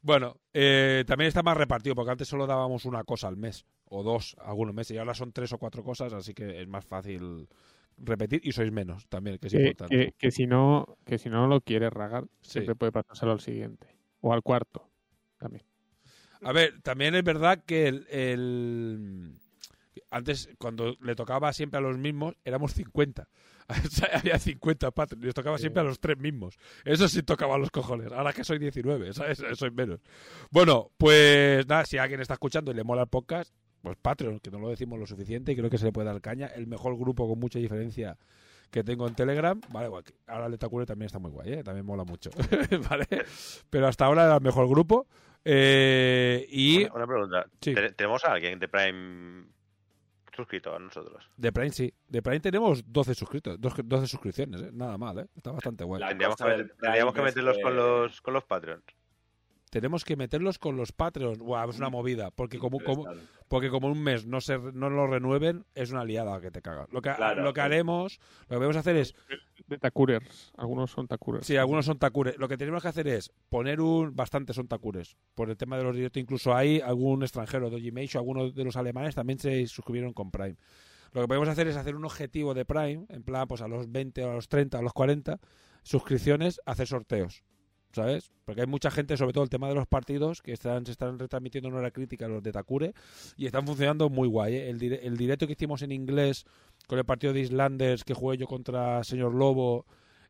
Bueno, 0.00 0.36
eh, 0.52 1.02
también 1.06 1.26
está 1.28 1.42
más 1.42 1.56
repartido, 1.56 1.94
porque 1.96 2.12
antes 2.12 2.28
solo 2.28 2.46
dábamos 2.46 2.84
una 2.84 3.02
cosa 3.02 3.26
al 3.28 3.36
mes, 3.36 3.66
o 3.86 4.02
dos 4.04 4.36
algunos 4.40 4.74
meses, 4.74 4.94
y 4.94 4.98
ahora 4.98 5.14
son 5.14 5.32
tres 5.32 5.52
o 5.52 5.58
cuatro 5.58 5.82
cosas, 5.82 6.12
así 6.12 6.32
que 6.32 6.62
es 6.62 6.68
más 6.68 6.84
fácil 6.84 7.48
repetir 7.98 8.40
y 8.44 8.52
sois 8.52 8.70
menos 8.72 9.06
también, 9.08 9.38
que 9.38 9.48
es 9.48 9.52
Que, 9.52 9.58
importante. 9.60 9.96
que- 9.96 10.12
que 10.16 10.30
si 10.30 10.46
no 10.46 10.96
que 11.04 11.18
si 11.18 11.28
no 11.28 11.46
lo 11.48 11.60
quieres 11.60 11.92
ragar, 11.92 12.24
siempre 12.40 12.74
puede 12.76 12.92
pasárselo 12.92 13.32
al 13.32 13.40
siguiente. 13.40 13.88
O 14.20 14.32
al 14.32 14.42
cuarto. 14.42 14.88
También. 15.36 15.64
A 16.42 16.52
ver, 16.52 16.80
también 16.82 17.14
es 17.14 17.24
verdad 17.24 17.62
que 17.64 17.88
el, 17.88 18.06
el- 18.10 19.38
antes, 20.10 20.48
cuando 20.58 20.96
le 21.00 21.14
tocaba 21.14 21.52
siempre 21.52 21.78
a 21.78 21.80
los 21.80 21.96
mismos, 21.98 22.34
éramos 22.44 22.72
50. 22.72 23.28
O 23.68 23.88
sea, 23.88 24.08
Había 24.18 24.38
50 24.38 24.90
Patreons, 24.90 25.24
les 25.24 25.34
tocaba 25.34 25.56
siempre 25.56 25.80
a 25.80 25.84
los 25.84 25.98
tres 26.00 26.18
mismos. 26.18 26.58
Eso 26.84 27.08
sí 27.08 27.22
tocaba 27.22 27.54
a 27.54 27.58
los 27.58 27.70
cojones. 27.70 28.12
Ahora 28.12 28.32
que 28.32 28.44
soy 28.44 28.58
19, 28.58 29.14
¿sabes? 29.14 29.42
Soy 29.54 29.70
menos. 29.70 30.00
Bueno, 30.50 30.90
pues 30.98 31.66
nada, 31.68 31.86
si 31.86 31.96
alguien 31.96 32.20
está 32.20 32.34
escuchando 32.34 32.70
y 32.70 32.74
le 32.74 32.84
mola 32.84 33.02
el 33.02 33.08
podcast, 33.08 33.54
pues 33.80 33.96
Patreon, 34.02 34.40
que 34.40 34.50
no 34.50 34.58
lo 34.58 34.68
decimos 34.68 34.98
lo 34.98 35.06
suficiente 35.06 35.52
y 35.52 35.56
creo 35.56 35.70
que 35.70 35.78
se 35.78 35.86
le 35.86 35.92
puede 35.92 36.06
dar 36.08 36.20
caña. 36.20 36.48
El 36.48 36.66
mejor 36.66 36.98
grupo 36.98 37.26
con 37.28 37.38
mucha 37.38 37.58
diferencia 37.60 38.18
que 38.70 38.84
tengo 38.84 39.06
en 39.08 39.14
Telegram. 39.14 39.58
Vale, 39.70 39.88
que- 40.04 40.14
ahora 40.26 40.46
el 40.46 40.52
Letacure 40.52 40.84
también 40.84 41.06
está 41.06 41.18
muy 41.20 41.30
guay, 41.30 41.52
¿eh? 41.54 41.62
también 41.64 41.86
mola 41.86 42.04
mucho. 42.04 42.30
¿Vale? 42.90 43.06
Pero 43.70 43.86
hasta 43.86 44.04
ahora 44.04 44.24
era 44.24 44.34
el 44.34 44.42
mejor 44.42 44.68
grupo. 44.68 45.06
Eh, 45.44 46.46
y 46.50 46.84
Una, 46.84 46.94
una 46.94 47.06
pregunta. 47.06 47.46
Sí. 47.60 47.74
¿Te- 47.74 47.92
¿Tenemos 47.92 48.24
a 48.24 48.32
alguien 48.32 48.58
de 48.58 48.68
Prime 48.68 49.44
suscrito 50.34 50.74
a 50.74 50.78
nosotros? 50.78 51.28
de 51.36 51.52
Prime 51.52 51.70
sí. 51.70 51.92
De 52.08 52.22
Prime 52.22 52.40
tenemos 52.40 52.82
12 52.90 53.14
suscritos, 53.14 53.56
12 53.60 54.06
suscripciones, 54.06 54.62
¿eh? 54.62 54.70
nada 54.72 54.96
mal, 54.96 55.18
¿eh? 55.18 55.26
está 55.36 55.50
bastante. 55.52 55.84
La 55.98 56.08
Tendríamos 56.08 56.36
que, 56.36 56.64
tendríamos 56.80 57.14
meterlos 57.14 57.56
que- 57.56 57.62
con 57.62 57.76
los 57.76 58.20
con 58.20 58.34
los 58.34 58.44
Patreons. 58.44 58.84
Tenemos 59.72 60.04
que 60.04 60.16
meterlos 60.16 60.58
con 60.58 60.76
los 60.76 60.92
Patreons. 60.92 61.38
Buah, 61.38 61.66
es 61.66 61.78
una 61.78 61.88
movida, 61.88 62.30
porque 62.30 62.58
como, 62.58 62.78
como, 62.78 63.08
Interesante. 63.08 63.44
porque 63.48 63.70
como 63.70 63.88
un 63.88 64.02
mes 64.02 64.26
no 64.26 64.42
se 64.42 64.58
no 64.58 64.90
lo 64.90 65.06
renueven, 65.06 65.64
es 65.74 65.90
una 65.92 66.04
liada 66.04 66.42
que 66.42 66.50
te 66.50 66.60
caga. 66.60 66.86
Lo 66.92 67.00
que, 67.00 67.14
Claro, 67.14 67.42
lo 67.42 67.54
que 67.54 67.62
haremos, 67.62 68.20
lo 68.50 68.56
que 68.58 68.60
vamos 68.60 68.76
a 68.76 68.80
hacer 68.80 68.96
es 68.96 69.14
De 69.68 69.78
Takurers. 69.78 70.52
Algunos 70.58 70.90
son 70.90 71.08
Takurers. 71.08 71.46
Sí, 71.46 71.56
algunos 71.56 71.86
son 71.86 71.98
takures. 71.98 72.36
Lo 72.36 72.48
que 72.48 72.58
tenemos 72.58 72.82
que 72.82 72.88
hacer 72.88 73.08
es 73.08 73.32
poner 73.48 73.80
un. 73.80 74.14
Bastantes 74.14 74.56
son 74.56 74.68
takures. 74.68 75.16
Por 75.34 75.48
el 75.48 75.56
tema 75.56 75.78
de 75.78 75.84
los 75.84 75.96
directos, 75.96 76.20
incluso 76.20 76.54
hay 76.54 76.82
algún 76.82 77.22
extranjero, 77.22 77.70
Dojimation, 77.70 78.20
algunos 78.20 78.54
de 78.54 78.64
los 78.64 78.76
alemanes 78.76 79.14
también 79.14 79.38
se 79.38 79.66
suscribieron 79.68 80.12
con 80.12 80.30
Prime. 80.30 80.56
Lo 81.12 81.22
que 81.22 81.28
podemos 81.28 81.48
hacer 81.48 81.66
es 81.66 81.76
hacer 81.76 81.96
un 81.96 82.04
objetivo 82.04 82.52
de 82.52 82.66
Prime, 82.66 83.06
en 83.08 83.22
plan, 83.22 83.48
pues 83.48 83.62
a 83.62 83.68
los 83.68 83.90
20, 83.90 84.22
a 84.22 84.34
los 84.34 84.48
30, 84.48 84.78
a 84.78 84.82
los 84.82 84.92
40 84.92 85.40
suscripciones, 85.82 86.60
hacer 86.66 86.86
sorteos. 86.86 87.42
¿Sabes? 87.92 88.30
Porque 88.46 88.62
hay 88.62 88.66
mucha 88.66 88.90
gente, 88.90 89.16
sobre 89.18 89.32
todo 89.34 89.44
el 89.44 89.50
tema 89.50 89.68
de 89.68 89.74
los 89.74 89.86
partidos, 89.86 90.40
que 90.40 90.52
están, 90.52 90.86
se 90.86 90.92
están 90.92 91.18
retransmitiendo 91.18 91.68
en 91.68 91.74
hora 91.74 91.90
crítica 91.90 92.26
los 92.26 92.42
de 92.42 92.50
Takure 92.50 92.94
y 93.36 93.44
están 93.46 93.66
funcionando 93.66 94.08
muy 94.08 94.28
guay. 94.28 94.54
¿eh? 94.54 94.70
El, 94.70 94.78
dire- 94.80 95.00
el 95.02 95.16
directo 95.18 95.46
que 95.46 95.52
hicimos 95.52 95.82
en 95.82 95.92
inglés 95.92 96.46
con 96.86 96.98
el 96.98 97.04
partido 97.04 97.32
de 97.34 97.40
Islanders 97.40 98.04
que 98.04 98.14
jugué 98.14 98.38
yo 98.38 98.46
contra 98.46 99.04
Señor 99.04 99.34
Lobo, 99.34 99.84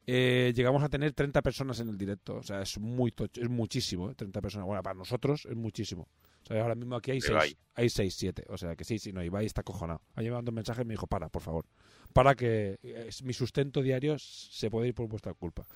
eh, 0.07 0.53
llegamos 0.57 0.83
a 0.83 0.89
tener 0.89 1.13
30 1.13 1.41
personas 1.41 1.79
en 1.79 1.89
el 1.89 1.97
directo. 1.97 2.35
O 2.37 2.43
sea, 2.43 2.63
es 2.63 2.79
muy 2.79 3.15
es 3.35 3.49
muchísimo, 3.49 4.11
¿eh? 4.11 4.15
30 4.17 4.41
personas. 4.41 4.67
Bueno, 4.67 4.83
para 4.83 4.99
nosotros 4.99 5.47
es 5.49 5.55
muchísimo. 5.57 6.09
O 6.43 6.47
sea, 6.47 6.63
ahora 6.63 6.75
mismo 6.75 6.97
aquí 6.97 7.13
hay 7.13 7.19
Ibai. 7.19 7.49
6, 7.49 7.57
hay 7.75 7.89
6, 7.89 8.15
7. 8.15 8.45
O 8.49 8.59
sea, 8.59 8.77
que 8.77 8.85
sí, 8.85 8.99
sí, 8.99 9.13
no, 9.13 9.23
Ibai 9.23 9.47
está 9.47 9.63
cojonado. 9.63 10.03
Ha 10.15 10.23
llevado 10.23 10.45
un 10.49 10.55
mensaje 10.55 10.83
y 10.83 10.85
me 10.85 10.95
dijo, 10.95 11.07
para, 11.07 11.29
por 11.29 11.43
favor. 11.43 11.67
Para 12.13 12.35
que 12.35 12.79
eh, 12.83 13.09
mi 13.25 13.33
sustento 13.33 13.81
diario 13.81 14.19
se 14.19 14.71
puede 14.71 14.89
ir 14.89 14.95
por 14.95 15.09
vuestra 15.09 15.35
culpa. 15.35 15.67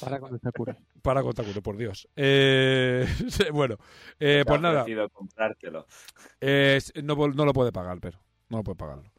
Para 0.00 0.20
con 0.20 0.38
Takure. 0.38 0.76
Para 1.02 1.22
con 1.22 1.32
Takure, 1.32 1.62
por 1.62 1.76
Dios. 1.76 2.08
Eh, 2.14 3.06
bueno, 3.52 3.76
eh, 4.18 4.44
pues 4.46 4.60
nada. 4.60 4.84
Eh, 6.40 6.78
no, 7.02 7.16
no 7.28 7.44
lo 7.44 7.52
puede 7.52 7.72
pagar, 7.72 7.98
pero 8.00 8.20
no 8.50 8.58
lo 8.58 8.64
puede 8.64 8.76
pagarlo. 8.76 9.10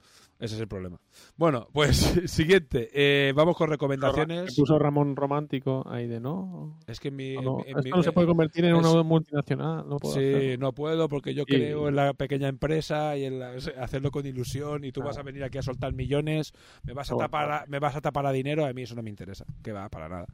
Ese 0.41 0.55
es 0.55 0.61
el 0.61 0.67
problema. 0.67 0.99
Bueno, 1.37 1.67
pues 1.71 1.97
siguiente. 2.25 2.89
Eh, 2.93 3.31
vamos 3.33 3.55
con 3.55 3.69
recomendaciones. 3.69 4.55
puso 4.57 4.77
Ramón 4.79 5.15
romántico 5.15 5.83
ahí 5.87 6.07
de 6.07 6.19
no. 6.19 6.79
Es 6.87 6.99
que 6.99 7.11
mi, 7.11 7.35
no, 7.35 7.59
en- 7.59 7.67
en 7.69 7.77
esto 7.77 7.81
mi- 7.83 7.89
no 7.91 8.03
se 8.03 8.11
puede 8.11 8.27
convertir 8.27 8.65
en 8.65 8.75
es- 8.75 8.85
una 8.85 9.03
multinacional. 9.03 9.87
No 9.87 9.97
puedo 9.97 10.15
Sí, 10.15 10.19
hacerlo. 10.33 10.57
no 10.65 10.73
puedo 10.73 11.07
porque 11.09 11.33
yo 11.35 11.43
Sí. 11.47 11.53
creo 11.55 11.87
en 11.87 11.95
la 11.95 12.13
pequeña 12.13 12.47
empresa 12.47 13.15
y 13.15 13.25
en 13.25 13.39
la- 13.39 13.53
hacerlo 13.79 14.09
con 14.11 14.25
ilusión 14.25 14.83
y 14.83 14.91
tú 14.91 15.01
Ah. 15.03 15.05
vas 15.05 15.17
a 15.19 15.23
venir 15.23 15.43
aquí 15.43 15.59
a 15.59 15.61
soltar 15.61 15.93
millones, 15.93 16.53
me 16.83 16.93
vas 16.93 17.11
a 17.11 17.17
tapar 17.17 17.51
a, 17.51 17.65
me 17.67 17.77
vas 17.79 17.95
a 17.95 18.01
tapar 18.01 18.25
a 18.25 18.31
dinero, 18.31 18.65
a 18.65 18.73
mí 18.73 18.81
eso 18.81 18.95
no 18.95 19.03
me 19.03 19.09
interesa, 19.11 19.45
que 19.63 19.71
va 19.71 19.87
para 19.89 20.09
nada. 20.09 20.25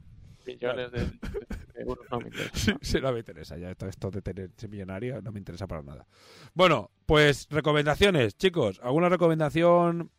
Millones 0.48 0.92
de, 0.92 1.00
de 1.00 1.80
euros 1.82 2.06
no 2.10 2.18
me 2.18 2.26
interesa. 2.28 2.54
Sí, 2.54 2.72
sí, 2.80 3.00
no 3.00 3.12
me 3.12 3.18
interesa 3.18 3.56
ya 3.56 3.70
esto, 3.70 3.86
esto 3.86 4.10
de 4.10 4.22
tener 4.22 4.50
ser 4.56 4.70
millonario 4.70 5.22
no 5.22 5.30
me 5.30 5.38
interesa 5.38 5.66
para 5.66 5.82
nada. 5.82 6.06
Bueno, 6.54 6.90
pues 7.06 7.46
recomendaciones, 7.50 8.36
chicos, 8.36 8.80
alguna 8.82 9.08
recomendación 9.08 10.10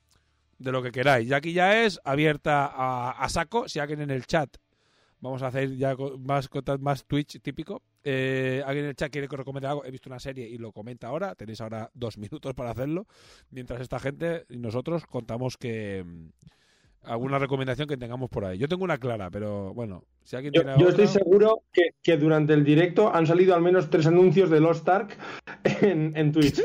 de 0.58 0.72
lo 0.72 0.82
que 0.84 0.92
queráis. 0.92 1.28
Ya 1.28 1.38
aquí 1.38 1.54
ya 1.54 1.84
es 1.84 2.00
abierta 2.04 2.66
a, 2.66 3.12
a 3.12 3.30
saco, 3.30 3.68
si 3.68 3.80
alguien 3.80 4.02
en 4.02 4.12
el 4.12 4.26
chat 4.26 4.58
Vamos 5.22 5.44
a 5.44 5.48
hacer 5.48 5.76
ya 5.76 5.96
más 6.20 6.50
más 6.80 7.06
Twitch 7.06 7.42
típico. 7.42 7.84
Eh, 8.04 8.64
alguien 8.66 8.86
en 8.86 8.90
el 8.92 8.96
chat 8.96 9.12
quiere 9.12 9.28
que 9.28 9.36
os 9.36 9.40
recomiende 9.40 9.68
algo. 9.68 9.84
He 9.84 9.92
visto 9.92 10.10
una 10.10 10.20
serie 10.20 10.48
y 10.48 10.58
lo 10.58 10.72
comenta 10.72 11.08
ahora. 11.08 11.36
Tenéis 11.36 11.60
ahora 11.60 11.92
dos 11.94 12.18
minutos 12.18 12.54
para 12.54 12.72
hacerlo. 12.72 13.06
Mientras 13.50 13.82
esta 13.82 14.00
gente 14.00 14.46
y 14.50 14.58
nosotros 14.58 15.06
contamos 15.06 15.58
que 15.58 16.06
alguna 17.04 17.40
recomendación 17.40 17.88
que 17.88 17.98
tengamos 17.98 18.30
por 18.30 18.46
ahí. 18.46 18.58
Yo 18.58 18.68
tengo 18.68 18.84
una 18.84 18.98
clara, 18.98 19.30
pero 19.32 19.74
bueno, 19.74 20.04
si 20.24 20.36
alguien 20.36 20.54
Yo, 20.54 20.62
tiene 20.64 20.78
yo 20.80 20.90
estoy 20.90 21.06
otra- 21.06 21.14
seguro 21.20 21.64
que, 21.72 21.92
que 22.04 22.18
durante 22.18 22.54
el 22.54 22.64
directo 22.64 23.14
han 23.14 23.26
salido 23.26 23.56
al 23.56 23.62
menos 23.62 23.90
tres 23.90 24.06
anuncios 24.08 24.50
de 24.50 24.60
Lost 24.60 24.88
Ark 24.90 25.18
en, 25.64 26.16
en 26.16 26.32
Twitch. 26.32 26.62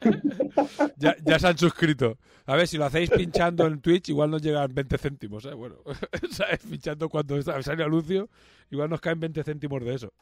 ya, 0.96 1.16
ya 1.24 1.38
se 1.38 1.46
han 1.48 1.58
suscrito. 1.58 2.18
A 2.46 2.56
ver, 2.56 2.66
si 2.68 2.76
lo 2.78 2.84
hacéis 2.84 3.10
pinchando 3.10 3.66
en 3.66 3.80
Twitch, 3.80 4.08
igual 4.10 4.30
nos 4.30 4.42
llegan 4.42 4.74
20 4.74 4.98
céntimos, 4.98 5.44
¿eh? 5.46 5.54
Bueno, 5.54 5.76
¿sabes? 6.30 6.60
Pinchando 6.68 7.08
cuando 7.08 7.40
sa- 7.42 7.62
sale 7.62 7.82
anuncio, 7.84 8.28
igual 8.70 8.90
nos 8.90 9.00
caen 9.00 9.20
20 9.20 9.42
céntimos 9.44 9.84
de 9.84 9.94
eso. 9.94 10.12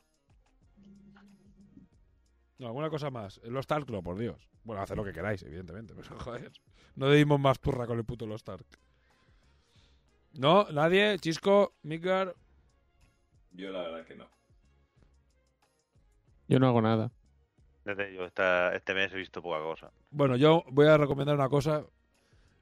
No, 2.58 2.66
alguna 2.66 2.90
cosa 2.90 3.10
más. 3.10 3.40
Los 3.44 3.66
Ark, 3.70 3.88
no, 3.90 4.02
por 4.02 4.18
Dios. 4.18 4.48
Bueno, 4.64 4.82
haced 4.82 4.96
lo 4.96 5.04
que 5.04 5.12
queráis, 5.12 5.42
evidentemente. 5.42 5.94
Pero, 5.94 6.08
joder, 6.20 6.52
no 6.96 7.10
dimos 7.10 7.38
más 7.40 7.60
turra 7.60 7.86
con 7.86 7.98
el 7.98 8.04
puto 8.04 8.26
Lost 8.26 8.48
Ark. 8.48 8.66
¿No? 10.38 10.68
¿Nadie? 10.70 11.18
¿Chisco? 11.18 11.74
¿Midgar? 11.82 12.32
Yo 13.50 13.70
la 13.72 13.82
verdad 13.82 14.06
que 14.06 14.14
no. 14.14 14.28
Yo 16.46 16.60
no 16.60 16.68
hago 16.68 16.80
nada. 16.80 17.10
Desde 17.84 18.14
yo 18.14 18.24
esta- 18.24 18.72
este 18.76 18.94
mes 18.94 19.12
he 19.12 19.16
visto 19.16 19.42
poca 19.42 19.58
cosa. 19.58 19.90
Bueno, 20.10 20.36
yo 20.36 20.62
voy 20.70 20.86
a 20.86 20.96
recomendar 20.96 21.34
una 21.34 21.48
cosa 21.48 21.84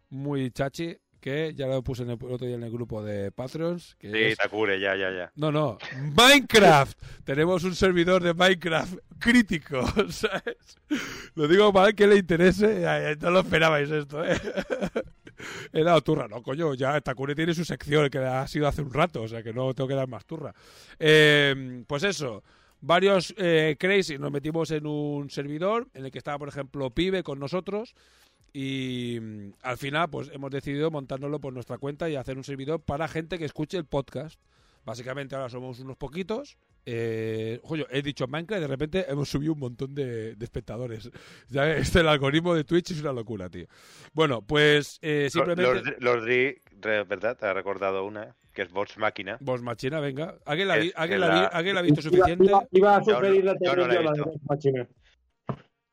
muy 0.09 0.51
chachi 0.53 0.97
que 1.27 1.55
ya 1.57 1.67
lo 1.67 1.83
puse 1.83 2.05
en 2.05 2.11
el, 2.11 2.19
el 2.23 2.33
otro 2.33 2.47
día 2.47 2.55
en 2.55 2.63
el 2.63 2.71
grupo 2.71 3.03
de 3.03 3.33
Patreons. 3.33 3.97
Que 3.99 4.13
Sí, 4.13 4.19
es- 4.19 4.39
Takure, 4.39 4.79
ya, 4.79 4.95
ya, 4.95 5.11
ya. 5.11 5.33
No, 5.35 5.51
no. 5.51 5.77
Minecraft. 6.15 6.97
Tenemos 7.25 7.65
un 7.65 7.75
servidor 7.75 8.23
de 8.23 8.33
Minecraft 8.33 8.95
crítico, 9.19 9.85
¿sabes? 10.11 10.79
Lo 11.35 11.49
digo 11.49 11.73
para 11.73 11.93
que 11.95 12.07
le 12.07 12.19
interese. 12.19 12.87
No 13.21 13.33
lo 13.33 13.41
esperabais 13.41 13.91
esto, 13.91 14.25
¿eh? 14.25 14.37
He 15.73 15.83
dado 15.83 16.01
turra. 16.01 16.29
No, 16.29 16.45
coño, 16.45 16.75
ya 16.75 17.01
Takure 17.01 17.35
tiene 17.35 17.55
su 17.55 17.65
sección 17.65 18.09
que 18.09 18.19
ha 18.19 18.47
sido 18.47 18.69
hace 18.69 18.83
un 18.83 18.93
rato, 18.95 19.23
o 19.23 19.27
sea 19.29 19.43
que 19.43 19.53
no 19.53 19.75
tengo 19.75 19.89
que 19.89 19.95
dar 19.97 20.07
más 20.07 20.25
turra. 20.27 20.55
Eh, 21.01 21.83
pues 21.89 22.05
eso. 22.05 22.45
Varios 22.81 23.35
eh, 23.39 23.75
crazy 23.81 24.17
nos 24.19 24.31
metimos 24.31 24.71
en 24.71 24.87
un 24.87 25.29
servidor 25.31 25.89
en 25.95 26.05
el 26.05 26.13
que 26.13 26.19
estaba, 26.19 26.39
por 26.39 26.49
ejemplo, 26.49 26.91
Pibe 26.91 27.25
con 27.25 27.41
nosotros. 27.41 27.95
Y 28.59 29.19
mm, 29.21 29.53
al 29.63 29.77
final, 29.77 30.09
pues 30.09 30.31
hemos 30.33 30.51
decidido 30.51 30.91
montárnoslo 30.91 31.39
por 31.41 31.53
nuestra 31.53 31.77
cuenta 31.77 32.09
y 32.09 32.17
hacer 32.17 32.39
un 32.39 32.45
servidor 32.45 32.81
para 32.81 33.07
gente 33.07 33.39
que 33.39 33.45
escuche 33.45 33.77
el 33.77 33.85
podcast. 33.85 34.41
Básicamente 34.87 35.35
ahora 35.35 35.51
somos 35.51 35.79
unos 35.81 35.97
poquitos. 35.99 36.57
Eh, 36.87 37.61
oye, 37.65 37.85
he 37.91 38.01
dicho 38.01 38.27
Minecraft 38.27 38.59
y 38.61 38.63
de 38.63 38.69
repente 38.69 39.05
hemos 39.11 39.29
subido 39.29 39.53
un 39.53 39.59
montón 39.59 39.95
de, 39.95 40.37
de 40.37 40.45
espectadores. 40.45 41.11
Ya, 41.51 41.71
este, 41.77 42.01
el 42.01 42.09
algoritmo 42.09 42.55
de 42.55 42.65
Twitch 42.65 42.93
es 42.93 43.01
una 43.03 43.13
locura, 43.13 43.51
tío. 43.51 43.67
Bueno, 44.15 44.41
pues 44.41 44.99
eh, 45.03 45.29
simplemente... 45.31 45.63
Los, 45.63 45.83
los 46.01 46.25
Dri, 46.25 46.57
¿verdad? 46.81 47.37
Te 47.37 47.45
ha 47.47 47.53
recordado 47.53 48.07
una 48.07 48.35
que 48.55 48.63
es 48.63 48.71
Vox 48.71 48.97
Máquina. 48.97 49.37
Vos 49.41 49.61
Machina, 49.61 50.01
venga. 50.01 50.39
¿Alguien 50.47 50.69
la, 50.69 50.79
vi- 50.79 50.93
la 50.97 51.07
vi- 51.07 51.19
la- 51.19 51.81
ha 51.81 51.83
visto 51.83 52.01
suficiente? 52.01 52.45
iba- 52.45 52.67
iba 52.73 52.97
a 52.97 53.05
sugerir 53.05 53.45
la 53.45 53.55
yo 53.61 53.77
no 53.77 53.87
de. 53.87 53.99
Vox 54.23 54.41
Machina. 54.49 54.89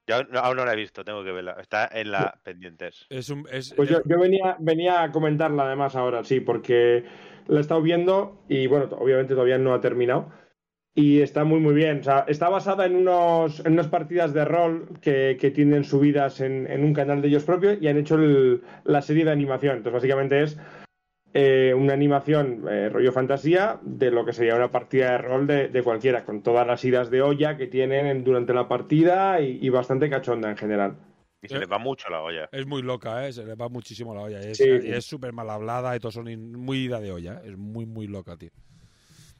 Yo 0.07 0.23
no- 0.25 0.39
aún 0.39 0.57
no 0.57 0.65
la 0.65 0.73
he 0.73 0.77
visto, 0.77 1.03
tengo 1.05 1.23
que 1.23 1.31
verla. 1.31 1.55
Está 1.61 1.89
en 1.91 2.11
la 2.11 2.39
pendientes. 2.43 3.05
Es 3.09 3.29
un, 3.29 3.47
es, 3.51 3.73
Pues 3.73 3.89
yo, 3.89 4.01
yo 4.05 4.19
venía, 4.19 4.57
venía 4.59 5.03
a 5.03 5.11
comentarla 5.11 5.63
además 5.65 5.95
ahora, 5.95 6.23
sí, 6.23 6.39
porque 6.39 7.05
la 7.47 7.57
he 7.59 7.61
estado 7.61 7.81
viendo 7.81 8.43
y 8.49 8.67
bueno, 8.67 8.85
obviamente 8.97 9.33
todavía 9.33 9.57
no 9.57 9.73
ha 9.73 9.81
terminado. 9.81 10.31
Y 10.95 11.21
está 11.21 11.43
muy 11.43 11.59
muy 11.59 11.73
bien. 11.73 12.01
O 12.01 12.03
sea, 12.03 12.25
está 12.27 12.49
basada 12.49 12.85
en 12.85 12.95
unos 12.95 13.65
en 13.65 13.73
unas 13.73 13.87
partidas 13.87 14.31
de 14.33 14.45
rol 14.45 14.89
que, 15.01 15.37
que 15.39 15.49
tienen 15.49 15.83
subidas 15.85 16.39
en, 16.39 16.69
en 16.69 16.83
un 16.83 16.93
canal 16.93 17.19
de 17.21 17.29
ellos 17.29 17.45
propios 17.45 17.77
y 17.81 17.87
han 17.87 17.97
hecho 17.97 18.15
el- 18.15 18.61
la 18.83 19.01
serie 19.01 19.25
de 19.25 19.31
animación. 19.31 19.77
Entonces, 19.77 19.93
básicamente 19.93 20.43
es 20.43 20.59
eh, 21.33 21.73
una 21.75 21.93
animación 21.93 22.65
eh, 22.69 22.89
rollo 22.89 23.11
fantasía 23.11 23.79
de 23.81 24.11
lo 24.11 24.23
que 24.25 24.33
sería 24.33 24.55
una 24.55 24.69
partida 24.71 25.11
de 25.13 25.17
rol 25.17 25.47
de, 25.47 25.67
de 25.69 25.83
cualquiera, 25.83 26.25
con 26.25 26.41
todas 26.43 26.65
las 26.67 26.83
idas 26.85 27.09
de 27.09 27.21
olla 27.21 27.57
que 27.57 27.67
tienen 27.67 28.05
en- 28.05 28.23
durante 28.23 28.53
la 28.53 28.67
partida 28.67 29.41
y, 29.41 29.57
y 29.61 29.69
bastante 29.69 30.09
cachonda 30.09 30.49
en 30.49 30.57
general. 30.57 30.95
Y 31.41 31.47
se 31.49 31.55
Eh. 31.55 31.59
les 31.59 31.71
va 31.71 31.77
mucho 31.79 32.09
la 32.09 32.21
olla. 32.21 32.47
es 32.51 32.65
muy 32.65 32.81
loca, 32.81 33.27
¿eh? 33.27 33.33
Se 33.33 33.43
le 33.45 33.55
va 33.55 33.67
muchísimo 33.67 34.13
la 34.15 34.21
olla. 34.21 34.39
Es, 34.39 34.57
Sí. 34.57 34.63
y 34.83 34.91
es 34.91 35.03
súper 35.05 35.33
mal 35.33 35.49
hablada 35.49 35.95
y 35.95 35.99
todos 35.99 36.13
son 36.13 36.25
muy 36.53 36.85
ida 36.85 36.99
de 37.01 37.11
olla. 37.11 37.41
¿eh? 37.43 37.49
Es 37.49 37.57
muy, 37.57 37.85
muy 37.85 38.07
loca, 38.07 38.37
tío. 38.37 38.51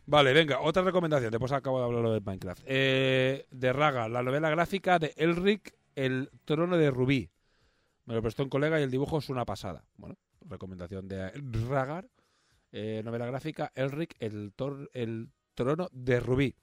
Vale, 0.05 0.33
venga, 0.33 0.59
otra 0.59 0.83
recomendación. 0.83 1.31
Después 1.31 1.51
acabo 1.53 1.80
de 1.80 1.85
hablar 1.85 2.11
de 2.11 2.19
Minecraft. 2.19 2.63
Eh, 2.65 3.45
de 3.51 3.72
Raga, 3.72 4.09
la 4.09 4.22
novela 4.22 4.49
gráfica 4.49 4.99
de 4.99 5.13
Elric, 5.15 5.73
El 5.95 6.30
trono 6.43 6.75
de 6.75 6.91
Rubí. 6.91 7.30
Me 8.05 8.15
lo 8.15 8.22
prestó 8.22 8.43
un 8.43 8.49
colega 8.49 8.80
y 8.80 8.83
el 8.83 8.91
dibujo 8.91 9.19
es 9.19 9.30
una 9.30 9.45
pasada. 9.45 9.85
Bueno, 9.95 10.15
recomendación 10.49 11.07
de 11.07 11.30
Ragar. 11.69 12.07
Eh, 12.72 13.01
novela 13.05 13.25
gráfica, 13.27 13.72
Elric, 13.75 14.15
el, 14.19 14.53
tor- 14.55 14.89
el 14.93 15.30
trono 15.53 15.88
de 15.91 16.19
Rubí. 16.19 16.55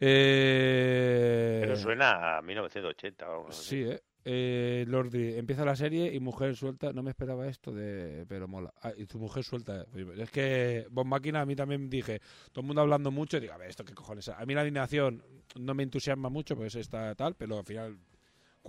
Eh, 0.00 1.58
Pero 1.62 1.76
suena 1.76 2.38
a 2.38 2.42
1980 2.42 3.30
o. 3.30 3.50
Sí, 3.52 3.82
¿eh? 3.82 4.00
Eh, 4.22 4.84
Lordi, 4.86 5.34
empieza 5.38 5.64
la 5.64 5.74
serie 5.74 6.12
y 6.14 6.20
mujer 6.20 6.54
suelta. 6.54 6.92
No 6.92 7.02
me 7.02 7.10
esperaba 7.10 7.46
esto, 7.48 7.72
de 7.72 8.26
pero 8.28 8.46
mola. 8.46 8.72
Ah, 8.82 8.92
y 8.94 9.06
tu 9.06 9.18
mujer 9.18 9.42
suelta. 9.44 9.86
Es 10.18 10.30
que 10.30 10.86
Bon 10.90 11.08
Máquina, 11.08 11.40
a 11.40 11.46
mí 11.46 11.56
también 11.56 11.88
dije, 11.88 12.20
todo 12.52 12.60
el 12.60 12.66
mundo 12.66 12.82
hablando 12.82 13.10
mucho. 13.10 13.38
Y 13.38 13.40
digo, 13.40 13.54
a 13.54 13.56
ver, 13.56 13.70
¿esto 13.70 13.82
qué 13.84 13.94
cojones? 13.94 14.28
A 14.28 14.44
mí 14.44 14.52
la 14.54 14.60
alineación 14.60 15.22
no 15.58 15.72
me 15.74 15.82
entusiasma 15.84 16.28
mucho, 16.28 16.54
pues 16.54 16.74
está 16.74 17.14
tal, 17.14 17.34
pero 17.34 17.58
al 17.58 17.64
final. 17.64 17.98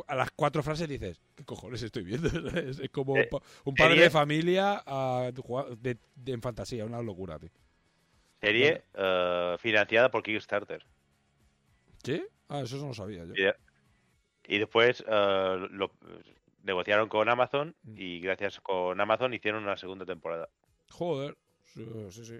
A 0.07 0.15
las 0.15 0.31
cuatro 0.31 0.63
frases 0.63 0.87
dices, 0.87 1.21
¿qué 1.35 1.43
cojones 1.43 1.83
estoy 1.83 2.03
viendo? 2.03 2.27
es, 2.59 2.79
es 2.79 2.89
como 2.89 3.13
un, 3.13 3.19
Eh, 3.19 3.29
un 3.65 3.75
padre 3.75 3.91
serie- 3.91 4.03
de 4.05 4.09
familia 4.09 4.83
a, 4.85 5.31
jugar 5.43 5.77
de, 5.77 5.97
de- 6.15 6.31
en 6.33 6.41
fantasía, 6.41 6.85
una 6.85 7.01
locura, 7.01 7.37
tío. 7.39 7.49
Serie 8.39 8.83
eh, 8.93 9.55
financiada 9.59 10.09
por 10.09 10.23
Kickstarter. 10.23 10.85
¿Sí? 12.03 12.23
Ah, 12.47 12.61
eso 12.61 12.77
no 12.77 12.87
lo 12.87 12.93
sabía 12.93 13.25
yo. 13.25 13.33
Y, 13.35 13.41
de- 13.43 13.55
y 14.47 14.57
después 14.59 15.03
eh, 15.07 15.67
lo 15.71 15.91
negociaron 16.63 17.09
con 17.09 17.27
Amazon 17.29 17.75
Mm. 17.83 17.93
y 17.97 18.19
gracias 18.21 18.59
con 18.61 18.99
Amazon 18.99 19.33
hicieron 19.33 19.63
una 19.63 19.77
segunda 19.77 20.05
temporada. 20.05 20.49
Joder, 20.89 21.37
sí, 21.65 21.85
sí. 22.11 22.25
sí. 22.25 22.39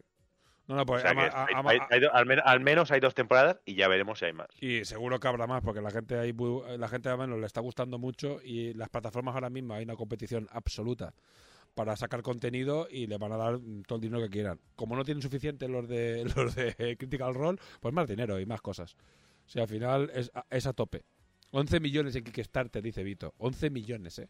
No, 0.67 0.75
no, 0.75 0.83
O 0.83 0.85
pues 0.85 1.01
sea 1.01 1.11
ama- 1.11 1.23
hay- 1.33 1.53
ama- 1.55 1.69
hay- 1.71 1.79
hay 1.89 1.99
do- 1.99 2.13
al, 2.13 2.25
men- 2.25 2.41
al 2.43 2.59
menos 2.61 2.91
hay 2.91 2.99
dos 2.99 3.13
temporadas 3.13 3.57
y 3.65 3.75
ya 3.75 3.87
veremos 3.87 4.19
si 4.19 4.25
hay 4.25 4.33
más. 4.33 4.47
Y 4.61 4.85
seguro 4.85 5.19
que 5.19 5.27
habrá 5.27 5.47
más, 5.47 5.61
porque 5.63 5.81
la 5.81 5.91
gente 5.91 6.17
ahí, 6.17 6.33
la 6.77 6.87
gente 6.87 7.09
al 7.09 7.17
menos 7.17 7.39
le 7.39 7.45
está 7.45 7.59
gustando 7.61 7.97
mucho 7.97 8.39
y 8.43 8.73
las 8.73 8.89
plataformas 8.89 9.33
ahora 9.35 9.49
mismo 9.49 9.73
hay 9.73 9.83
una 9.83 9.95
competición 9.95 10.47
absoluta 10.51 11.13
para 11.73 11.95
sacar 11.95 12.21
contenido 12.21 12.87
y 12.91 13.07
le 13.07 13.17
van 13.17 13.31
a 13.31 13.37
dar 13.37 13.59
todo 13.87 13.95
el 13.97 14.01
dinero 14.01 14.21
que 14.23 14.29
quieran. 14.29 14.59
Como 14.75 14.95
no 14.95 15.03
tienen 15.03 15.21
suficiente 15.21 15.67
los 15.67 15.87
de 15.87 16.23
los 16.35 16.55
de 16.55 16.95
Critical 16.97 17.33
Role, 17.33 17.57
pues 17.79 17.93
más 17.93 18.07
dinero 18.07 18.39
y 18.39 18.45
más 18.45 18.61
cosas. 18.61 18.95
O 19.45 19.49
sea, 19.49 19.63
al 19.63 19.67
final 19.69 20.11
es 20.13 20.31
a, 20.33 20.45
es 20.49 20.65
a 20.67 20.73
tope. 20.73 21.03
11 21.51 21.79
millones 21.81 22.15
en 22.15 22.23
Kickstarter, 22.23 22.81
dice 22.81 23.03
Vito. 23.03 23.33
11 23.37 23.69
millones, 23.69 24.19
¿eh? 24.19 24.29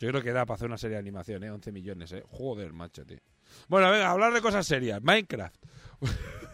Yo 0.00 0.08
creo 0.08 0.22
que 0.22 0.32
da 0.32 0.46
para 0.46 0.54
hacer 0.54 0.66
una 0.66 0.78
serie 0.78 0.94
de 0.94 1.00
animación, 1.00 1.44
¿eh? 1.44 1.50
11 1.50 1.72
millones, 1.72 2.10
¿eh? 2.12 2.24
Joder, 2.26 2.72
macho, 2.72 3.04
tío. 3.04 3.18
Bueno, 3.68 3.90
venga, 3.90 4.10
hablar 4.10 4.32
de 4.32 4.40
cosas 4.40 4.66
serias. 4.66 5.02
Minecraft. 5.02 5.62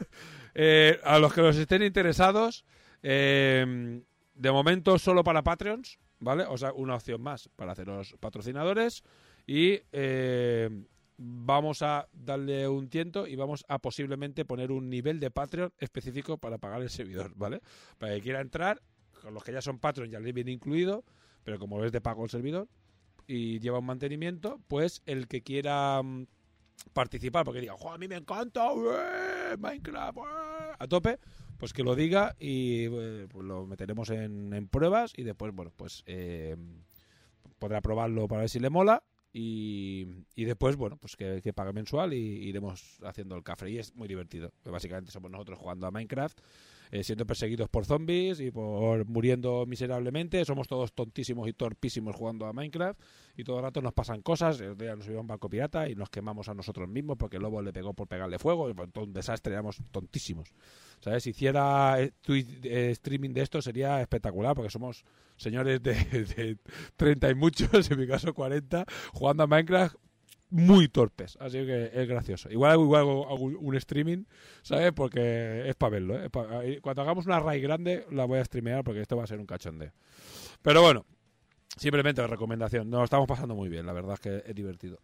Eh, 0.58 0.98
a 1.04 1.18
los 1.18 1.34
que 1.34 1.42
los 1.42 1.54
estén 1.54 1.82
interesados, 1.82 2.64
eh, 3.02 4.02
de 4.34 4.50
momento 4.50 4.98
solo 4.98 5.22
para 5.22 5.42
Patreons, 5.42 5.98
¿vale? 6.18 6.44
O 6.48 6.56
sea, 6.56 6.72
una 6.72 6.94
opción 6.94 7.20
más 7.20 7.50
para 7.56 7.72
haceros 7.72 8.16
patrocinadores. 8.20 9.04
Y 9.46 9.80
eh, 9.92 10.70
vamos 11.18 11.82
a 11.82 12.08
darle 12.10 12.66
un 12.68 12.88
tiento 12.88 13.26
y 13.26 13.36
vamos 13.36 13.66
a 13.68 13.78
posiblemente 13.80 14.46
poner 14.46 14.72
un 14.72 14.88
nivel 14.88 15.20
de 15.20 15.30
Patreon 15.30 15.74
específico 15.76 16.38
para 16.38 16.56
pagar 16.56 16.80
el 16.80 16.88
servidor, 16.88 17.32
¿vale? 17.36 17.60
Para 17.98 18.14
que 18.14 18.22
quiera 18.22 18.40
entrar, 18.40 18.80
con 19.20 19.34
los 19.34 19.44
que 19.44 19.52
ya 19.52 19.60
son 19.60 19.78
Patreon 19.78 20.10
ya 20.10 20.20
le 20.20 20.32
viene 20.32 20.52
incluido, 20.52 21.04
pero 21.44 21.58
como 21.58 21.84
es 21.84 21.92
de 21.92 22.00
pago 22.00 22.24
el 22.24 22.30
servidor 22.30 22.66
y 23.26 23.60
lleva 23.60 23.78
un 23.78 23.86
mantenimiento, 23.86 24.60
pues 24.68 25.02
el 25.06 25.28
que 25.28 25.42
quiera 25.42 26.02
mm, 26.02 26.26
participar, 26.92 27.44
porque 27.44 27.60
diga, 27.60 27.74
"Jo, 27.78 27.92
a 27.92 27.98
mí 27.98 28.08
me 28.08 28.16
encanta 28.16 28.72
ué, 28.72 29.56
Minecraft, 29.58 30.18
ué", 30.18 30.28
a 30.78 30.86
tope, 30.86 31.18
pues 31.58 31.72
que 31.72 31.82
lo 31.82 31.94
diga 31.94 32.36
y 32.38 32.86
eh, 32.86 33.26
pues 33.30 33.44
lo 33.44 33.66
meteremos 33.66 34.10
en, 34.10 34.68
pruebas 34.68 35.12
y 35.16 35.22
después, 35.22 35.54
bueno, 35.54 35.72
pues 35.76 36.02
eh, 36.06 36.56
podrá 37.58 37.80
probarlo 37.80 38.28
para 38.28 38.42
ver 38.42 38.50
si 38.50 38.60
le 38.60 38.70
mola 38.70 39.02
y, 39.32 40.06
y 40.34 40.44
después, 40.44 40.76
bueno, 40.76 40.96
pues 40.96 41.16
que, 41.16 41.40
que 41.42 41.52
pague 41.52 41.72
mensual 41.72 42.14
y 42.14 42.18
iremos 42.18 42.98
haciendo 43.02 43.36
el 43.36 43.42
café. 43.42 43.70
Y 43.70 43.78
es 43.78 43.94
muy 43.94 44.08
divertido. 44.08 44.50
Básicamente 44.64 45.12
somos 45.12 45.30
nosotros 45.30 45.58
jugando 45.58 45.86
a 45.86 45.90
Minecraft, 45.90 46.38
eh, 46.90 47.02
siendo 47.02 47.26
perseguidos 47.26 47.68
por 47.68 47.84
zombies 47.84 48.40
y 48.40 48.50
por 48.50 49.06
muriendo 49.06 49.64
miserablemente. 49.66 50.44
Somos 50.44 50.68
todos 50.68 50.92
tontísimos 50.92 51.48
y 51.48 51.52
torpísimos 51.52 52.14
jugando 52.14 52.46
a 52.46 52.52
Minecraft 52.52 53.00
y 53.36 53.44
todo 53.44 53.58
el 53.58 53.62
rato 53.64 53.82
nos 53.82 53.92
pasan 53.92 54.22
cosas. 54.22 54.60
El 54.60 54.76
día 54.76 54.94
nos 54.94 55.04
subimos 55.04 55.22
un 55.22 55.28
barco 55.28 55.48
pirata 55.48 55.88
y 55.88 55.94
nos 55.94 56.10
quemamos 56.10 56.48
a 56.48 56.54
nosotros 56.54 56.88
mismos 56.88 57.16
porque 57.16 57.36
el 57.36 57.42
lobo 57.42 57.62
le 57.62 57.72
pegó 57.72 57.94
por 57.94 58.08
pegarle 58.08 58.38
fuego. 58.38 58.70
y, 58.70 58.74
pues, 58.74 58.90
todo 58.92 59.04
un 59.04 59.12
desastre, 59.12 59.52
éramos 59.52 59.78
tontísimos. 59.90 60.48
¿Sabes? 61.00 61.24
Si 61.24 61.30
hiciera 61.30 62.00
eh, 62.00 62.12
eh, 62.28 62.90
streaming 62.92 63.30
de 63.30 63.42
esto 63.42 63.60
sería 63.60 64.00
espectacular 64.00 64.54
porque 64.54 64.70
somos 64.70 65.04
señores 65.36 65.82
de, 65.82 65.94
de 66.36 66.58
30 66.96 67.30
y 67.30 67.34
muchos, 67.34 67.90
en 67.90 67.98
mi 67.98 68.06
caso 68.06 68.32
40, 68.32 68.86
jugando 69.12 69.42
a 69.42 69.46
Minecraft 69.46 69.96
muy 70.50 70.88
torpes, 70.88 71.36
así 71.40 71.58
que 71.66 71.90
es 71.92 72.08
gracioso. 72.08 72.50
Igual, 72.50 72.78
igual 72.80 73.00
hago, 73.02 73.26
hago 73.28 73.44
un 73.44 73.74
streaming, 73.76 74.24
¿sabes? 74.62 74.92
Porque 74.92 75.68
es 75.68 75.74
para 75.74 75.90
verlo, 75.90 76.22
¿eh? 76.22 76.30
Pa- 76.30 76.62
Cuando 76.80 77.02
hagamos 77.02 77.26
una 77.26 77.40
raid 77.40 77.62
grande 77.62 78.06
la 78.10 78.24
voy 78.24 78.38
a 78.38 78.44
streamear 78.44 78.84
porque 78.84 79.00
esto 79.00 79.16
va 79.16 79.24
a 79.24 79.26
ser 79.26 79.38
un 79.40 79.46
cachondeo. 79.46 79.92
Pero 80.62 80.82
bueno, 80.82 81.04
simplemente 81.76 82.24
recomendación. 82.26 82.88
Nos 82.88 83.04
estamos 83.04 83.26
pasando 83.26 83.54
muy 83.54 83.68
bien, 83.68 83.86
la 83.86 83.92
verdad 83.92 84.14
es 84.14 84.20
que 84.20 84.42
es 84.48 84.54
divertido. 84.54 85.00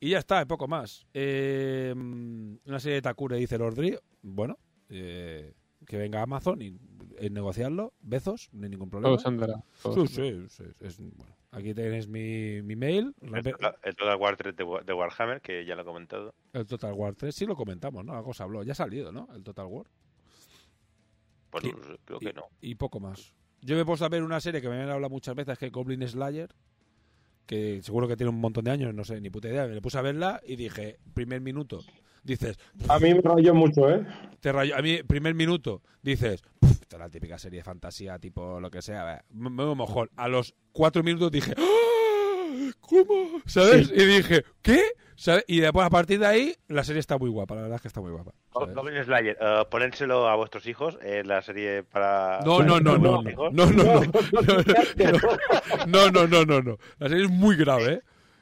Y 0.00 0.10
ya 0.10 0.18
está, 0.18 0.46
poco 0.46 0.68
más. 0.68 1.06
Eh, 1.12 1.92
una 1.94 2.78
serie 2.80 2.96
de 2.96 3.02
Takure 3.02 3.36
dice 3.36 3.58
Lordri. 3.58 3.96
Bueno, 4.22 4.56
eh, 4.88 5.54
que 5.86 5.96
venga 5.96 6.22
Amazon 6.22 6.62
y, 6.62 6.78
y 7.20 7.30
negociarlo. 7.30 7.92
Bezos, 8.00 8.48
no 8.52 8.64
hay 8.64 8.70
ningún 8.70 8.90
problema. 8.90 9.16
Todo 9.82 10.06
Sí, 10.06 10.14
sí, 10.14 10.46
sí, 10.48 10.64
es- 10.80 10.98
bueno, 10.98 11.34
aquí 11.50 11.74
tenéis 11.74 12.08
mi, 12.08 12.62
mi 12.62 12.76
mail. 12.76 13.14
El 13.20 13.42
Total, 13.42 13.76
el 13.82 13.96
Total 13.96 14.16
War 14.16 14.36
3 14.36 14.56
de, 14.56 14.64
Wa- 14.64 14.82
de 14.82 14.92
Warhammer, 14.92 15.40
que 15.40 15.64
ya 15.64 15.74
lo 15.74 15.82
he 15.82 15.84
comentado. 15.84 16.34
El 16.52 16.66
Total 16.66 16.92
War 16.92 17.14
3, 17.14 17.34
sí 17.34 17.46
lo 17.46 17.56
comentamos, 17.56 18.04
¿no? 18.04 18.14
Algo 18.14 18.32
se 18.34 18.42
habló. 18.42 18.62
Ya 18.62 18.72
ha 18.72 18.76
salido, 18.76 19.12
¿no? 19.12 19.28
El 19.34 19.42
Total 19.42 19.66
War. 19.66 19.86
Pues 21.50 21.64
Y- 21.64 21.68
sé, 21.70 21.98
creo 22.04 22.18
que 22.18 22.32
no. 22.32 22.44
Y 22.60 22.74
poco 22.74 23.00
más. 23.00 23.32
Yo 23.60 23.74
me 23.74 23.82
he 23.82 23.84
puesto 23.84 24.04
a 24.04 24.08
ver 24.08 24.22
una 24.22 24.40
serie 24.40 24.60
que 24.60 24.68
me 24.68 24.76
han 24.82 24.90
hablado 24.90 25.10
muchas 25.10 25.34
veces, 25.34 25.58
que 25.58 25.66
es 25.66 25.72
Goblin 25.72 26.06
Slayer, 26.06 26.50
que 27.46 27.82
seguro 27.82 28.06
que 28.06 28.16
tiene 28.16 28.30
un 28.30 28.40
montón 28.40 28.64
de 28.64 28.70
años, 28.70 28.94
no 28.94 29.04
sé, 29.04 29.20
ni 29.20 29.30
puta 29.30 29.48
idea. 29.48 29.66
Me 29.66 29.80
puse 29.80 29.98
a 29.98 30.02
verla 30.02 30.40
y 30.46 30.56
dije, 30.56 30.98
primer 31.14 31.40
minuto, 31.40 31.80
dices, 32.22 32.58
A 32.88 32.98
mí 32.98 33.14
me 33.14 33.20
rayó 33.20 33.54
mucho, 33.54 33.88
¿eh? 33.90 34.06
te 34.40 34.52
rayó- 34.52 34.76
a 34.76 34.82
mí, 34.82 35.02
primer 35.02 35.34
minuto, 35.34 35.82
dices, 36.02 36.42
"Puf, 36.60 36.70
esta 36.82 36.96
es 36.96 37.00
la 37.00 37.08
típica 37.08 37.38
serie 37.38 37.58
de 37.60 37.64
fantasía, 37.64 38.18
tipo 38.18 38.60
lo 38.60 38.70
que 38.70 38.82
sea, 38.82 39.16
eh, 39.16 39.20
me 39.30 39.50
me 39.50 39.74
mejor. 39.74 40.10
A 40.16 40.28
los 40.28 40.54
cuatro 40.72 41.02
minutos 41.02 41.30
dije, 41.30 41.52
¡Ah! 41.56 42.70
¿cómo? 42.80 43.40
¿Sabes? 43.46 43.90
Y 43.94 44.04
dije, 44.04 44.44
¿qué? 44.62 44.80
¿Sabes? 45.16 45.44
Y 45.48 45.58
después 45.60 45.84
a 45.84 45.90
partir 45.90 46.20
de 46.20 46.26
ahí, 46.26 46.54
la 46.68 46.84
serie 46.84 47.00
está 47.00 47.18
muy 47.18 47.28
guapa, 47.28 47.56
la 47.56 47.62
verdad 47.62 47.76
es 47.76 47.82
que 47.82 47.88
está 47.88 48.00
muy 48.00 48.12
guapa. 48.12 48.32
Goblin 48.52 49.02
Slayer, 49.04 49.36
eh, 49.40 49.62
ponérselo 49.70 50.28
a 50.28 50.36
vuestros 50.36 50.66
hijos 50.66 50.96
en 51.02 51.26
la 51.26 51.42
serie 51.42 51.82
para. 51.82 52.40
No, 52.44 52.60
no, 52.62 52.78
no, 52.78 52.96
no, 52.98 53.22
no, 53.22 53.30
hijos. 53.30 53.52
no, 53.52 53.66
no, 53.66 54.00
no, 54.00 54.02
no, 55.86 56.10
no, 56.10 56.26
no, 56.26 56.44
no, 56.44 56.62
no. 56.62 56.78
La 56.98 57.08
serie 57.08 57.24
es 57.24 57.30
muy 57.30 57.56
grave, 57.56 57.92
¿eh? 57.94 58.00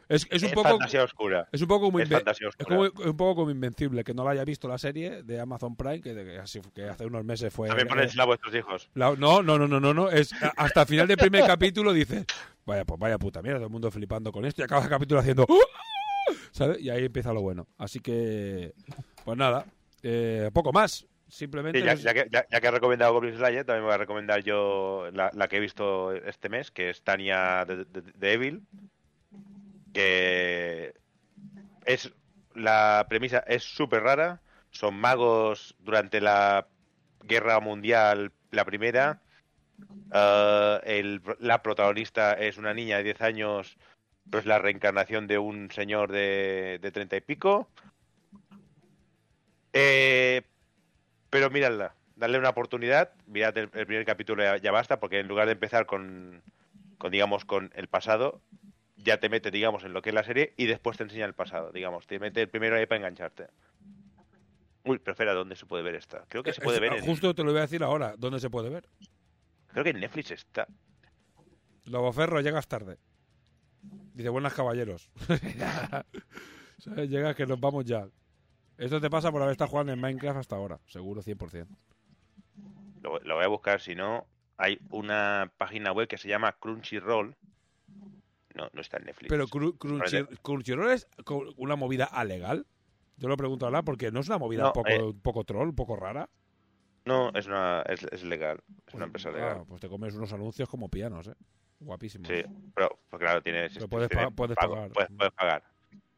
Es, 0.09 0.27
es 0.31 0.43
un 0.43 0.49
Es 0.51 0.55
poco, 0.55 0.69
fantasía 0.69 1.03
oscura. 1.03 1.49
es 1.51 1.61
un 1.63 1.69
poco 1.69 1.87
como 1.87 1.99
Es 2.01 2.09
fantasía 2.09 2.49
oscura. 2.49 2.77
como- 2.77 3.11
un 3.11 3.17
poco 3.17 3.35
como 3.35 3.51
invencible 3.51 4.05
que 4.05 4.15
no 4.15 4.23
la 4.25 4.31
haya 4.31 4.45
visto 4.45 4.69
la 4.69 4.79
serie 4.79 5.23
de 5.25 5.41
Amazon 5.41 5.75
Prime 5.77 6.01
que, 6.01 6.15
que 6.15 6.41
que 6.75 6.85
hace 6.85 7.07
unos 7.07 7.25
meses 7.25 7.53
fue. 7.53 7.69
También 7.69 7.89
eh, 7.89 7.91
ponérselo 7.91 8.23
a 8.23 8.27
vuestros 8.27 8.55
hijos. 8.55 8.89
la- 8.95 9.17
no, 9.17 9.43
no, 9.43 9.59
no, 9.59 9.67
no, 9.67 9.81
no, 9.81 9.93
no. 9.95 10.09
Es 10.11 10.33
hasta 10.57 10.83
el 10.83 10.87
final 10.87 11.09
del 11.09 11.17
primer 11.17 11.45
capítulo 11.47 11.93
dices, 11.93 12.25
vaya, 12.65 12.85
pues 12.85 13.01
vaya 13.01 13.19
puta 13.19 13.43
mierda, 13.43 13.59
todo 13.59 13.67
el 13.67 13.73
mundo 13.73 13.91
flipando 13.91 14.31
con 14.31 14.45
esto 14.45 14.63
y 14.63 14.65
acaba 14.65 14.85
el 14.85 14.89
capítulo 14.91 15.21
haciendo, 15.21 15.45
"¡Ah!", 15.49 16.33
¿sabes? 16.53 16.81
Y 16.81 16.91
ahí 16.91 17.05
empieza 17.07 17.33
lo 17.33 17.43
bueno. 17.43 17.67
Así 17.79 17.99
que 18.01 18.75
Pues 19.25 19.37
nada, 19.37 19.67
eh, 20.05 20.51
poco 20.53 20.73
más. 20.73 21.05
Simplemente. 21.29 21.81
Sí, 21.81 21.85
ya, 21.85 21.95
ya 21.95 22.15
que, 22.15 22.29
ya- 22.31 22.47
ya 22.49 22.61
que 22.61 22.69
has 22.69 22.75
recomendado 22.75 23.13
Goblin 23.13 23.35
Slayer, 23.37 23.65
también 23.65 23.85
voy 23.85 23.93
a 23.95 23.99
recomendar 23.99 24.45
yo 24.45 25.09
la, 25.13 25.33
la 25.35 25.49
que 25.49 25.57
he 25.57 25.61
visto 25.61 26.13
este 26.13 26.49
mes, 26.49 26.71
que 26.71 26.91
es 26.91 27.03
Tania 27.03 27.65
de, 27.65 27.79
de- 27.85 28.13
de 28.15 28.33
Evil. 28.33 28.63
Que 29.97 30.93
es. 31.87 32.13
La 32.55 33.07
premisa 33.09 33.39
es 33.47 33.63
súper 33.65 34.03
rara. 34.03 34.41
Son 34.71 34.95
magos 34.95 35.75
durante 35.79 36.21
la 36.21 36.67
Guerra 37.23 37.61
Mundial, 37.61 38.33
la 38.51 38.65
primera. 38.67 39.23
El- 40.85 41.23
la 41.41 41.63
protagonista 41.63 42.33
es 42.35 42.59
una 42.59 42.75
niña 42.75 42.99
de 42.99 43.05
10 43.05 43.21
años, 43.21 43.77
pues 44.31 44.47
la 44.47 44.59
reencarnación 44.59 45.27
de 45.27 45.39
un 45.39 45.71
señor 45.71 46.13
de, 46.13 46.79
de 46.81 46.91
30 46.91 47.17
y 47.17 47.21
pico. 47.21 47.69
Eh, 49.73 50.43
pero 51.31 51.51
miradla, 51.51 51.95
darle 52.17 52.39
una 52.39 52.51
oportunidad, 52.51 53.13
mirad 53.27 53.57
el, 53.59 53.71
el 53.75 53.87
primer 53.87 54.05
capítulo 54.07 54.43
ya, 54.43 54.57
ya 54.59 54.73
basta, 54.73 55.01
porque 55.01 55.21
en 55.21 55.29
lugar 55.29 55.47
de 55.47 55.53
empezar 55.53 55.87
con, 55.87 56.43
con, 56.99 57.11
digamos, 57.13 57.45
con 57.45 57.71
el 57.75 57.89
pasado, 57.89 58.41
ya 58.97 59.19
te 59.19 59.29
mete, 59.29 59.51
digamos, 59.51 59.85
en 59.85 59.93
lo 59.93 60.03
que 60.03 60.11
es 60.11 60.15
la 60.15 60.25
serie 60.25 60.55
y 60.57 60.67
después 60.67 60.97
te 60.97 61.05
enseña 61.05 61.25
el 61.27 61.35
pasado, 61.35 61.71
digamos, 61.73 62.07
te 62.07 62.19
mete 62.19 62.43
el 62.43 62.49
primero 62.49 62.77
ahí 62.77 62.87
para 62.87 62.99
engancharte. 62.99 63.49
Uy, 64.85 64.99
pero 64.99 65.13
espera, 65.13 65.35
¿dónde 65.35 65.57
se 65.57 65.67
puede 65.67 65.83
ver 65.83 65.97
esta? 65.97 66.25
Creo 66.29 66.43
que 66.43 66.53
se 66.53 66.61
puede 66.61 66.77
Es- 66.77 66.81
ver 66.81 66.93
en, 66.95 67.05
Justo 67.05 67.35
te 67.35 67.43
lo 67.43 67.51
voy 67.51 67.59
a 67.59 67.63
decir 67.63 67.83
ahora. 67.83 68.15
¿Dónde 68.17 68.41
se 68.41 68.51
puede 68.51 68.71
ver? 68.71 68.89
creo 69.69 69.85
que 69.85 69.91
en 69.91 70.01
Netflix 70.01 70.31
está. 70.31 70.69
Loboferro, 71.85 72.41
llegas 72.41 72.67
tarde. 72.69 72.99
Dice, 74.15 74.29
buenas 74.31 74.55
caballeros. 74.55 75.11
¿Sabes? 76.79 77.11
Llega 77.11 77.35
que 77.35 77.47
nos 77.47 77.61
vamos 77.61 77.85
ya. 77.85 78.09
Esto 78.79 79.01
te 79.01 79.11
pasa 79.11 79.31
por 79.33 79.43
haber 79.43 79.53
estado 79.53 79.71
jugando 79.71 79.93
en 79.93 80.01
Minecraft 80.01 80.39
hasta 80.39 80.57
ahora, 80.57 80.79
seguro 80.87 81.23
100%. 81.23 81.69
Lo, 83.03 83.19
lo 83.21 83.35
voy 83.37 83.45
a 83.45 83.49
buscar, 83.49 83.81
si 83.81 83.95
no, 83.95 84.27
hay 84.57 84.81
una 84.91 85.53
página 85.59 85.93
web 85.93 86.09
que 86.09 86.19
se 86.19 86.29
llama 86.29 86.53
Crunchyroll. 86.53 87.37
No, 88.57 88.69
no 88.73 88.81
está 88.81 88.97
en 88.97 89.05
Netflix. 89.05 89.29
Pero 89.29 89.47
Cru- 89.47 89.77
Crunchyroll 90.43 90.91
es 90.91 91.07
una 91.57 91.77
movida 91.77 92.07
alegal. 92.07 92.67
Yo 93.19 93.29
lo 93.29 93.37
pregunto 93.37 93.67
ahora 93.67 93.83
porque 93.83 94.11
no 94.11 94.21
es 94.21 94.29
una 94.29 94.39
movida 94.39 94.63
No, 94.63 94.69
un, 94.69 94.73
poco, 94.73 94.89
eh. 94.89 95.03
un 95.03 95.21
poco 95.21 95.45
troll, 95.45 95.69
un 95.69 95.75
poco 95.75 95.97
rara. 95.97 96.29
No, 97.05 97.31
es, 97.35 97.47
una, 97.47 97.83
es, 97.83 98.03
es 98.11 98.25
legal. 98.25 98.59
Es 98.87 98.95
una 98.95 99.05
empresa 99.05 99.31
legal. 99.31 99.59
Ah, 99.61 99.65
pues 99.69 99.81
te 99.81 99.89
comes 99.89 100.15
unos 100.15 100.33
anuncios 100.33 100.69
como 100.69 100.89
pianos, 100.89 101.29
¿eh? 101.29 101.35
Guapísimos. 101.79 102.27
Sí, 102.29 102.43
pero 102.75 102.99
pues 103.09 103.21
claro, 103.21 103.43
tienes. 103.43 103.75
Pero 103.75 103.89
puedes 103.89 104.09
tienes 104.09 104.29
pa- 104.29 104.35
puedes 104.35 104.57
pago, 104.57 104.75
pagar. 104.75 104.91
Puedes, 104.93 105.11
puedes 105.17 105.33
pagar. 105.35 105.63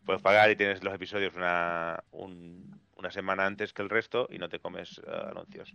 Puedes 0.07 0.23
pagar 0.23 0.51
y 0.51 0.57
tienes 0.57 0.83
los 0.83 0.95
episodios 0.95 1.35
una, 1.37 2.03
un- 2.13 2.81
una 2.97 3.11
semana 3.11 3.45
antes 3.47 3.73
que 3.73 3.83
el 3.83 3.91
resto 3.91 4.27
y 4.31 4.39
no 4.39 4.49
te 4.49 4.61
comes 4.61 5.01
eh, 5.07 5.11
anuncios. 5.31 5.75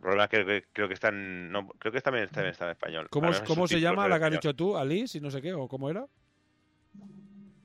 Problema 0.00 0.24
es 0.24 0.30
que, 0.30 0.64
creo 0.72 0.88
que 0.88 0.94
están. 0.94 1.50
No, 1.52 1.68
creo 1.78 1.92
que 1.92 2.00
también 2.00 2.24
está, 2.24 2.46
está 2.48 2.64
en 2.64 2.70
español. 2.70 3.08
¿Cómo, 3.10 3.30
cómo 3.46 3.68
se 3.68 3.80
llama 3.80 4.08
la 4.08 4.18
que 4.18 4.24
has 4.26 4.32
dicho 4.32 4.54
tú, 4.54 4.76
Alice, 4.76 5.18
y 5.18 5.20
no 5.20 5.30
sé 5.30 5.42
qué, 5.42 5.52
o 5.52 5.68
cómo 5.68 5.90
era? 5.90 6.06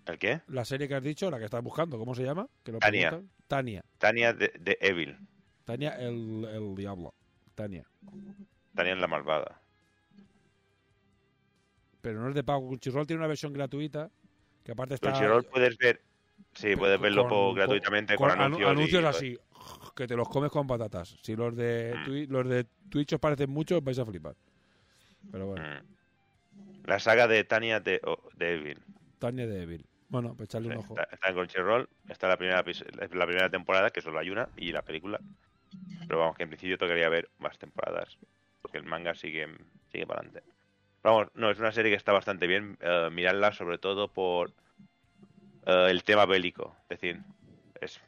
¿El 0.06 0.20
qué? 0.20 0.42
La 0.48 0.66
serie 0.66 0.88
que 0.88 0.96
has 0.96 1.04
dicho, 1.04 1.32
la 1.32 1.40
que 1.40 1.46
estás 1.46 1.64
buscando, 1.64 1.98
¿cómo 1.98 2.14
se 2.14 2.24
llama? 2.24 2.48
Que 2.64 2.74
lo 2.74 2.80
Tania. 2.80 3.10
preguntan. 3.10 3.36
Tania. 3.48 3.84
Tania 3.98 4.34
de, 4.34 4.52
de 4.60 4.78
Evil. 4.82 5.18
Tania 5.64 5.96
el, 5.98 6.46
el 6.52 6.76
diablo. 6.76 7.14
Tania. 7.56 7.86
Tania 8.76 8.94
es 8.94 9.00
la 9.00 9.08
malvada. 9.08 9.62
Pero 12.02 12.20
no 12.22 12.30
es 12.30 12.36
de 12.36 12.44
pago. 12.44 12.68
Crunchyroll 12.68 13.08
tiene 13.08 13.20
una 13.20 13.28
versión 13.28 13.52
gratuita 13.54 14.12
que 14.64 14.72
aparte 14.74 14.96
está... 14.96 15.10
Crunchyroll 15.12 15.46
puedes 15.46 15.78
ver. 15.78 16.02
Sí, 16.54 16.76
puedes 16.76 17.00
verlo 17.00 17.28
con- 17.28 17.56
gratuitamente 17.56 18.16
con 18.16 18.30
con, 18.30 18.38
anu- 18.40 18.44
anuncios. 18.46 18.68
y- 18.68 18.72
anuncios 18.72 19.04
así, 19.06 19.38
que 19.96 20.08
te 20.08 20.16
los 20.16 20.28
comes 20.30 20.52
con 20.52 20.68
patatas. 20.68 21.18
Si 21.22 21.36
los 21.36 21.56
de, 21.56 21.96
Mm. 21.98 22.04
Twi- 22.06 22.28
los 22.28 22.48
de 22.50 22.66
Twitch 22.90 23.14
os 23.14 23.20
parecen 23.20 23.50
mucho, 23.50 23.82
vais 23.82 23.98
a 24.00 24.06
flipar. 24.06 24.36
Pero 25.32 25.48
bueno, 25.48 25.66
Mm. 25.66 26.88
La 26.88 27.00
saga 27.00 27.28
de 27.28 27.44
Tania 27.44 27.80
de, 27.80 28.00
o- 28.06 28.30
de 28.36 28.54
Evil. 28.56 28.80
Tania 29.20 29.48
de 29.48 29.64
Evil. 29.64 29.86
Bueno, 30.10 30.36
pues 30.36 30.48
echarle 30.50 30.70
un 30.70 30.78
ojo. 30.78 31.00
Está, 31.00 31.16
está 31.16 31.30
en 31.30 31.34
Crunchyroll. 31.36 31.90
Está 32.10 32.28
la 32.28 32.38
primera, 32.38 32.58
la 32.64 33.26
primera 33.26 33.50
temporada, 33.50 33.90
que 33.90 34.02
solo 34.02 34.20
hay 34.20 34.30
una, 34.30 34.50
y 34.56 34.72
la 34.72 34.84
película. 34.84 35.20
Pero 36.08 36.20
vamos, 36.20 36.38
que 36.38 36.44
en 36.44 36.50
principio 36.50 36.78
tocaría 36.78 37.10
ver 37.10 37.30
más 37.40 37.58
temporadas. 37.58 38.18
Porque 38.62 38.78
el 38.78 38.84
manga 38.86 39.16
sigue, 39.16 39.48
sigue 39.92 40.06
para 40.06 40.20
adelante. 40.22 40.44
Vamos, 41.02 41.28
no, 41.34 41.50
es 41.50 41.58
una 41.60 41.72
serie 41.72 41.92
que 41.92 41.98
está 41.98 42.12
bastante 42.14 42.46
bien. 42.48 42.78
eh, 42.82 43.10
miradla 43.12 43.52
sobre 43.52 43.78
todo 43.80 44.08
por 44.10 44.52
eh, 45.66 45.88
el 45.90 46.04
tema 46.04 46.26
bélico. 46.26 46.76
Es 46.84 47.00
decir, 47.02 47.20
es 47.82 48.00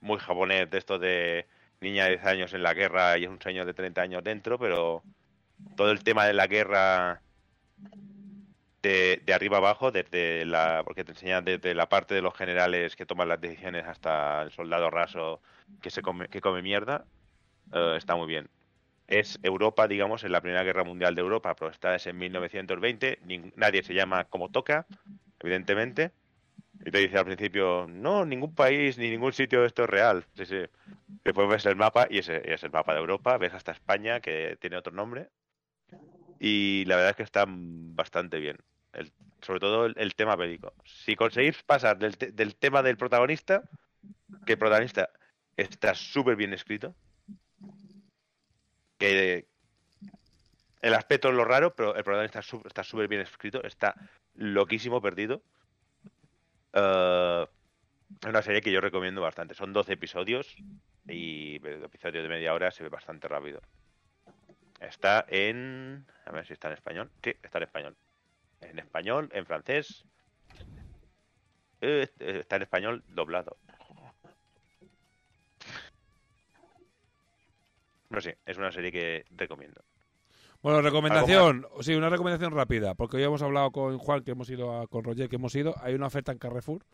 muy 0.00 0.18
japonés 0.18 0.70
de 0.70 0.78
esto 0.78 0.98
de 0.98 1.48
niña 1.80 2.04
de 2.04 2.10
10 2.12 2.24
años 2.24 2.52
en 2.54 2.62
la 2.62 2.74
guerra 2.74 3.18
y 3.18 3.24
es 3.24 3.30
un 3.30 3.40
señor 3.40 3.66
de 3.66 3.74
30 3.74 4.02
años 4.02 4.24
dentro, 4.24 4.58
pero 4.58 5.06
todo 5.76 5.90
el 5.92 6.02
tema 6.04 6.26
de 6.26 6.34
la 6.34 6.46
guerra 6.48 7.24
de, 8.82 9.22
de 9.24 9.34
arriba 9.34 9.58
abajo, 9.58 9.90
desde 9.92 10.44
la, 10.44 10.82
porque 10.84 11.04
te 11.04 11.12
enseñan 11.12 11.44
desde 11.44 11.74
la 11.74 11.88
parte 11.88 12.14
de 12.14 12.22
los 12.22 12.34
generales 12.36 12.96
que 12.96 13.06
toman 13.06 13.28
las 13.28 13.40
decisiones 13.40 13.86
hasta 13.86 14.42
el 14.42 14.52
soldado 14.52 14.90
raso 14.90 15.42
que 15.80 15.90
se 15.90 16.02
come, 16.02 16.28
que 16.28 16.40
come 16.40 16.62
mierda, 16.62 17.08
eh, 17.72 17.94
está 17.98 18.16
muy 18.16 18.26
bien. 18.28 18.50
Es 19.08 19.40
Europa, 19.42 19.88
digamos, 19.88 20.24
en 20.24 20.32
la 20.32 20.42
Primera 20.42 20.64
Guerra 20.64 20.84
Mundial 20.84 21.14
de 21.14 21.22
Europa, 21.22 21.54
pero 21.56 21.70
esta 21.70 21.94
es 21.96 22.06
en 22.08 22.18
1920, 22.18 23.20
nin- 23.22 23.52
nadie 23.56 23.82
se 23.82 23.94
llama 23.94 24.26
como 24.26 24.50
toca, 24.50 24.88
evidentemente, 25.40 26.14
y 26.84 26.90
te 26.90 26.98
dice 26.98 27.18
al 27.18 27.24
principio, 27.24 27.86
no, 27.88 28.24
ningún 28.24 28.54
país 28.54 28.98
ni 28.98 29.10
ningún 29.10 29.32
sitio 29.32 29.60
de 29.60 29.66
esto 29.66 29.84
es 29.84 29.90
real. 29.90 30.24
Sí, 30.34 30.46
sí. 30.46 30.62
Después 31.24 31.48
ves 31.48 31.66
el 31.66 31.76
mapa 31.76 32.06
y 32.08 32.18
es 32.18 32.28
el 32.28 32.70
mapa 32.70 32.94
de 32.94 33.00
Europa, 33.00 33.36
ves 33.38 33.52
hasta 33.52 33.72
España, 33.72 34.20
que 34.20 34.56
tiene 34.60 34.76
otro 34.76 34.92
nombre, 34.92 35.28
y 36.38 36.84
la 36.86 36.96
verdad 36.96 37.10
es 37.10 37.16
que 37.16 37.22
está 37.22 37.44
bastante 37.48 38.38
bien. 38.38 38.58
Sobre 39.40 39.60
todo 39.60 39.86
el, 39.86 40.14
tema 40.14 40.36
bélico. 40.36 40.72
Si 40.84 41.14
conseguís 41.14 41.62
pasar 41.62 41.98
del, 41.98 42.16
te- 42.16 42.32
del 42.32 42.56
tema 42.56 42.82
del 42.82 42.96
protagonista, 42.96 43.62
que 44.46 44.54
el 44.54 44.58
protagonista 44.58 45.10
está 45.56 45.94
súper 45.94 46.36
bien 46.36 46.52
escrito, 46.52 46.94
que 48.98 49.46
el 50.82 50.94
aspecto 50.94 51.28
es 51.28 51.34
lo 51.34 51.44
raro, 51.44 51.74
pero 51.74 51.94
el 51.94 52.04
protagonista 52.04 52.40
está 52.40 52.82
súper 52.82 53.08
bien 53.08 53.20
escrito, 53.20 53.62
está 53.62 53.94
loquísimo 54.34 55.00
perdido. 55.00 55.42
Eh, 56.72 57.46
es 58.20 58.28
una 58.28 58.42
serie 58.42 58.60
que 58.60 58.72
yo 58.72 58.80
recomiendo 58.80 59.20
bastante. 59.20 59.54
Son 59.54 59.72
12 59.72 59.92
episodios 59.94 60.56
y 61.06 61.56
el 61.66 61.84
episodio 61.84 62.22
de 62.22 62.28
media 62.28 62.54
hora 62.54 62.70
se 62.70 62.82
ve 62.82 62.88
bastante 62.88 63.28
rápido. 63.28 63.60
Está 64.80 65.24
en... 65.28 66.06
A 66.24 66.32
ver 66.32 66.46
si 66.46 66.52
está 66.52 66.68
en 66.68 66.74
español. 66.74 67.10
Sí, 67.22 67.34
está 67.42 67.58
en 67.58 67.64
español. 67.64 67.96
En 68.60 68.78
español, 68.78 69.28
en 69.32 69.46
francés. 69.46 70.04
Eh, 71.80 72.08
está 72.18 72.56
en 72.56 72.62
español 72.62 73.04
doblado. 73.08 73.56
No 78.10 78.20
sé, 78.20 78.38
es 78.46 78.56
una 78.56 78.72
serie 78.72 78.90
que 78.90 79.26
recomiendo. 79.30 79.84
Bueno, 80.62 80.82
recomendación, 80.82 81.66
sí, 81.80 81.94
una 81.94 82.08
recomendación 82.10 82.52
rápida, 82.52 82.94
porque 82.94 83.16
hoy 83.18 83.22
hemos 83.22 83.42
hablado 83.42 83.70
con 83.70 83.96
Juan, 83.98 84.22
que 84.24 84.32
hemos 84.32 84.50
ido 84.50 84.76
a- 84.76 84.86
con 84.88 85.04
Roger, 85.04 85.28
que 85.28 85.36
hemos 85.36 85.54
ido, 85.54 85.74
hay 85.80 85.94
una 85.94 86.06
oferta 86.08 86.32
en 86.32 86.38
Carrefour, 86.38 86.84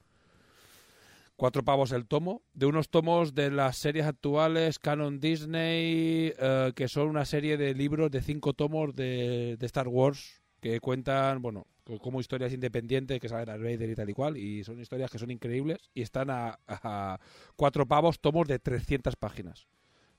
cuatro 1.36 1.64
pavos 1.64 1.92
el 1.92 2.06
tomo, 2.06 2.42
de 2.52 2.66
unos 2.66 2.90
tomos 2.90 3.34
de 3.34 3.50
las 3.50 3.76
series 3.78 4.04
actuales, 4.06 4.78
Canon 4.78 5.18
Disney, 5.18 6.32
eh, 6.38 6.72
que 6.76 6.88
son 6.88 7.08
una 7.08 7.24
serie 7.24 7.56
de 7.56 7.74
libros 7.74 8.10
de 8.10 8.20
cinco 8.22 8.52
tomos 8.52 8.94
de, 8.94 9.56
de 9.58 9.66
Star 9.66 9.88
Wars, 9.88 10.42
que 10.60 10.78
cuentan, 10.80 11.40
bueno, 11.42 11.66
co- 11.84 11.98
como 11.98 12.20
historias 12.20 12.52
independientes, 12.52 13.18
que 13.18 13.28
salen 13.28 13.46
Darth 13.46 13.62
Vader 13.62 13.90
y 13.90 13.94
tal 13.94 14.10
y 14.10 14.12
cual, 14.12 14.36
y 14.36 14.62
son 14.62 14.78
historias 14.78 15.10
que 15.10 15.18
son 15.18 15.30
increíbles, 15.30 15.78
y 15.94 16.02
están 16.02 16.28
a, 16.30 16.58
a 16.68 17.18
cuatro 17.56 17.86
pavos 17.86 18.20
tomos 18.20 18.46
de 18.46 18.58
300 18.58 19.16
páginas. 19.16 19.66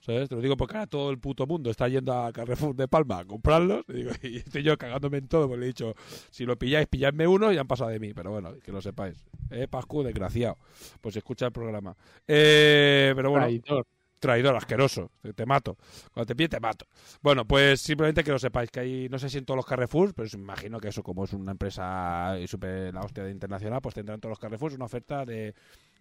¿Sabes? 0.01 0.29
Te 0.29 0.35
lo 0.35 0.41
digo 0.41 0.55
porque 0.55 0.77
ahora 0.77 0.87
todo 0.87 1.09
el 1.09 1.17
puto 1.17 1.47
mundo 1.47 1.71
está 1.71 1.87
yendo 1.87 2.13
a 2.13 2.31
Carrefour 2.31 2.75
de 2.75 2.87
Palma 2.87 3.19
a 3.19 3.25
comprarlos. 3.25 3.85
Y, 3.89 3.93
digo, 3.93 4.11
y 4.23 4.37
estoy 4.37 4.63
yo 4.63 4.77
cagándome 4.77 5.17
en 5.17 5.27
todo, 5.27 5.47
porque 5.47 5.59
le 5.59 5.65
he 5.65 5.67
dicho, 5.67 5.95
si 6.29 6.45
lo 6.45 6.57
pilláis, 6.57 6.87
pilladme 6.87 7.27
uno 7.27 7.51
y 7.51 7.57
han 7.57 7.67
pasado 7.67 7.89
de 7.89 7.99
mí. 7.99 8.13
Pero 8.13 8.31
bueno, 8.31 8.53
que 8.63 8.71
lo 8.71 8.81
sepáis. 8.81 9.25
Eh, 9.49 9.67
Pascu, 9.67 10.03
desgraciado. 10.03 10.57
Pues 11.01 11.15
escucha 11.15 11.47
el 11.47 11.51
programa. 11.51 11.95
Eh, 12.27 13.13
pero 13.15 13.31
bueno. 13.31 13.45
Traidor. 13.45 13.87
Traidor, 14.19 14.55
asqueroso. 14.55 15.11
Te, 15.35 15.45
mato. 15.45 15.77
Cuando 16.13 16.25
te 16.25 16.35
pille, 16.35 16.49
te 16.49 16.59
mato. 16.59 16.85
Bueno, 17.21 17.45
pues 17.45 17.81
simplemente 17.81 18.23
que 18.23 18.31
lo 18.31 18.39
sepáis, 18.39 18.71
que 18.71 18.79
hay, 18.79 19.09
no 19.09 19.19
sé 19.19 19.29
si 19.29 19.37
en 19.37 19.45
todos 19.45 19.57
los 19.57 19.65
Carrefour, 19.65 20.13
pero 20.15 20.27
me 20.33 20.43
imagino 20.43 20.79
que 20.79 20.87
eso, 20.87 21.03
como 21.03 21.25
es 21.25 21.33
una 21.33 21.51
empresa 21.51 22.35
super 22.47 22.93
la 22.93 23.01
hostia 23.01 23.23
de 23.23 23.31
internacional, 23.31 23.81
pues 23.81 23.93
tendrán 23.93 24.19
todos 24.19 24.31
los 24.31 24.39
Carrefour 24.39 24.73
una 24.73 24.85
oferta 24.85 25.25
de. 25.25 25.53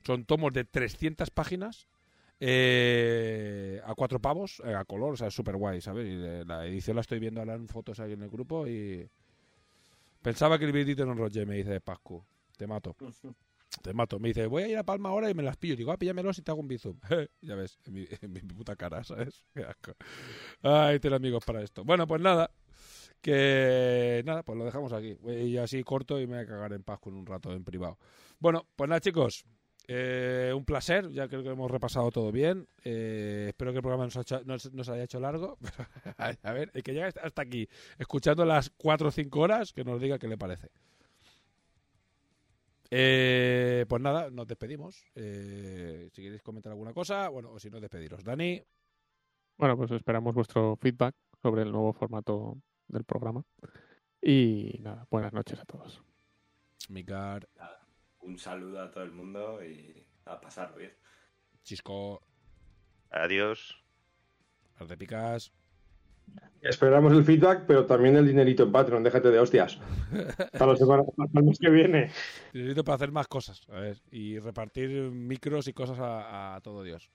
Son 0.06 0.24
tomos 0.24 0.52
de 0.52 0.64
300 0.64 1.31
páginas 1.31 1.86
eh, 2.40 3.80
a 3.84 3.94
cuatro 3.94 4.20
pavos, 4.20 4.60
eh, 4.64 4.74
a 4.74 4.84
color, 4.84 5.14
o 5.14 5.16
sea, 5.16 5.28
es 5.28 5.34
súper 5.34 5.56
guay, 5.56 5.80
¿sabes? 5.80 6.06
Y 6.06 6.44
la 6.46 6.66
edición 6.66 6.96
la 6.96 7.02
estoy 7.02 7.18
viendo 7.18 7.40
ahora 7.40 7.54
en 7.54 7.68
fotos 7.68 8.00
aquí 8.00 8.12
en 8.12 8.22
el 8.22 8.30
grupo 8.30 8.66
y 8.66 9.08
pensaba 10.22 10.58
que 10.58 10.64
el 10.64 10.72
vídeo 10.72 11.06
no 11.06 11.14
Roger 11.14 11.46
me 11.46 11.56
dice 11.56 11.80
Pascu, 11.80 12.24
te 12.56 12.66
mato. 12.66 12.96
Te 13.82 13.92
mato. 13.92 14.18
Me 14.18 14.28
dice, 14.28 14.46
voy 14.46 14.62
a 14.62 14.68
ir 14.68 14.78
a 14.78 14.84
Palma 14.84 15.08
ahora 15.08 15.30
y 15.30 15.34
me 15.34 15.42
las 15.42 15.56
pillo. 15.56 15.76
Digo, 15.76 15.92
ah, 15.92 15.96
píllamelos 15.96 16.38
y 16.38 16.42
te 16.42 16.50
hago 16.50 16.60
un 16.60 16.68
bizum. 16.68 16.98
ya 17.40 17.54
ves, 17.54 17.78
en 17.86 18.32
mi, 18.32 18.40
puta 18.40 18.76
cara, 18.76 19.02
¿sabes? 19.04 19.44
Qué 19.54 19.62
asco. 19.65 19.92
Ay, 20.62 21.00
tengo 21.00 21.17
amigos 21.17 21.44
para 21.44 21.62
esto. 21.62 21.84
Bueno, 21.84 22.06
pues 22.06 22.20
nada. 22.20 22.50
Que 23.20 24.22
nada, 24.26 24.42
pues 24.42 24.58
lo 24.58 24.65
dejamos 24.65 24.92
aquí. 24.92 25.17
Y 25.26 25.56
así 25.56 25.83
corto 25.83 26.20
y 26.20 26.26
me 26.26 26.36
voy 26.36 26.44
a 26.44 26.47
cagar 26.47 26.72
en 26.72 26.83
paz 26.83 27.00
con 27.00 27.15
un 27.15 27.26
rato 27.26 27.52
en 27.52 27.65
privado. 27.65 27.99
Bueno, 28.38 28.67
pues 28.76 28.88
nada, 28.88 29.00
chicos. 29.00 29.44
Eh, 29.86 30.52
un 30.56 30.65
placer, 30.65 31.10
ya 31.10 31.28
creo 31.28 31.42
que 31.42 31.50
hemos 31.50 31.70
repasado 31.70 32.10
todo 32.10 32.33
bien. 32.33 32.67
Eh, 32.84 33.47
espero 33.49 33.70
que 33.72 33.76
el 33.78 33.83
programa 33.83 34.04
nos, 34.04 34.17
ha 34.17 34.22
hecho- 34.22 34.42
nos- 34.44 34.72
nos 34.72 34.88
haya 34.88 35.02
hecho 35.04 35.20
largo. 35.20 35.58
a 36.42 36.52
ver, 36.52 36.70
el 36.74 36.83
que 36.83 36.94
llega 36.94 37.08
hasta 37.22 37.42
aquí, 37.42 37.68
escuchando 37.99 38.44
las 38.47 38.70
4 38.70 39.08
o 39.08 39.10
5 39.10 39.40
horas, 39.40 39.72
que 39.72 39.84
nos 39.84 40.00
diga 40.00 40.18
qué 40.18 40.26
le 40.28 40.38
parece. 40.38 40.68
Eh, 42.90 43.86
pues 43.88 44.00
nada, 44.00 44.31
nos 44.31 44.47
despedimos. 44.47 44.97
Si 45.15 46.22
queréis 46.22 46.42
comentar 46.42 46.72
alguna 46.72 46.92
cosa, 46.92 47.28
bueno, 47.28 47.50
o 47.50 47.58
si 47.58 47.68
no, 47.70 47.81
despediros. 47.81 48.22
Dani, 48.24 48.62
Bueno, 49.56 49.76
pues 49.76 49.90
esperamos 49.90 50.34
vuestro 50.34 50.76
feedback 50.76 51.15
sobre 51.42 51.62
el 51.62 51.72
nuevo 51.72 51.92
formato 51.92 52.56
del 52.88 53.04
programa. 53.04 53.44
Y 54.22 54.78
nada, 54.81 55.06
buenas 55.10 55.33
noches 55.33 55.58
a 55.60 55.65
todos. 55.65 56.02
Mikar, 56.88 57.49
Un 58.24 58.39
saludo 58.39 58.81
a 58.83 58.90
todo 58.90 59.05
el 59.05 59.12
mundo 59.12 59.65
y 59.65 60.05
a 60.24 60.40
pasarlo 60.40 60.78
bien. 60.78 60.92
Chisco, 61.62 62.23
Adiós. 63.15 63.76
Ardepicas. 64.76 65.53
Esperamos 66.62 67.12
el 67.12 67.24
feedback, 67.24 67.65
pero 67.67 67.87
también 67.87 68.17
el 68.17 68.26
dinerito 68.26 68.65
en 68.65 68.73
Patreon, 68.73 69.05
déjate 69.05 69.31
de 69.31 69.39
hostias. 69.39 69.78
Para 70.58 70.73
la 70.73 70.76
semana, 70.76 71.03
para 71.17 71.28
el 71.35 71.44
mes 71.44 71.58
que 71.58 71.71
viene. 71.71 72.10
Necesito 72.55 72.83
para 72.83 72.97
hacer 72.97 73.12
más 73.12 73.28
cosas, 73.28 73.69
a 73.69 73.78
ver, 73.78 73.99
y 74.10 74.39
repartir 74.39 74.89
micros 75.10 75.69
y 75.69 75.74
cosas 75.74 75.99
a, 75.99 76.57
a 76.57 76.60
todo 76.62 76.83
Dios. 76.83 77.10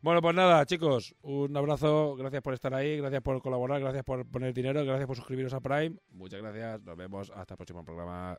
Bueno, 0.00 0.22
pues 0.22 0.34
nada, 0.34 0.64
chicos, 0.64 1.14
un 1.22 1.54
abrazo, 1.56 2.16
gracias 2.16 2.42
por 2.42 2.54
estar 2.54 2.72
ahí, 2.74 2.96
gracias 2.96 3.22
por 3.22 3.40
colaborar, 3.42 3.80
gracias 3.80 4.04
por 4.04 4.26
poner 4.26 4.54
dinero, 4.54 4.84
gracias 4.84 5.06
por 5.06 5.16
suscribiros 5.16 5.52
a 5.52 5.60
Prime. 5.60 5.96
Muchas 6.12 6.40
gracias, 6.40 6.82
nos 6.82 6.96
vemos 6.96 7.30
hasta 7.34 7.54
el 7.54 7.58
próximo 7.58 7.84
programa. 7.84 8.38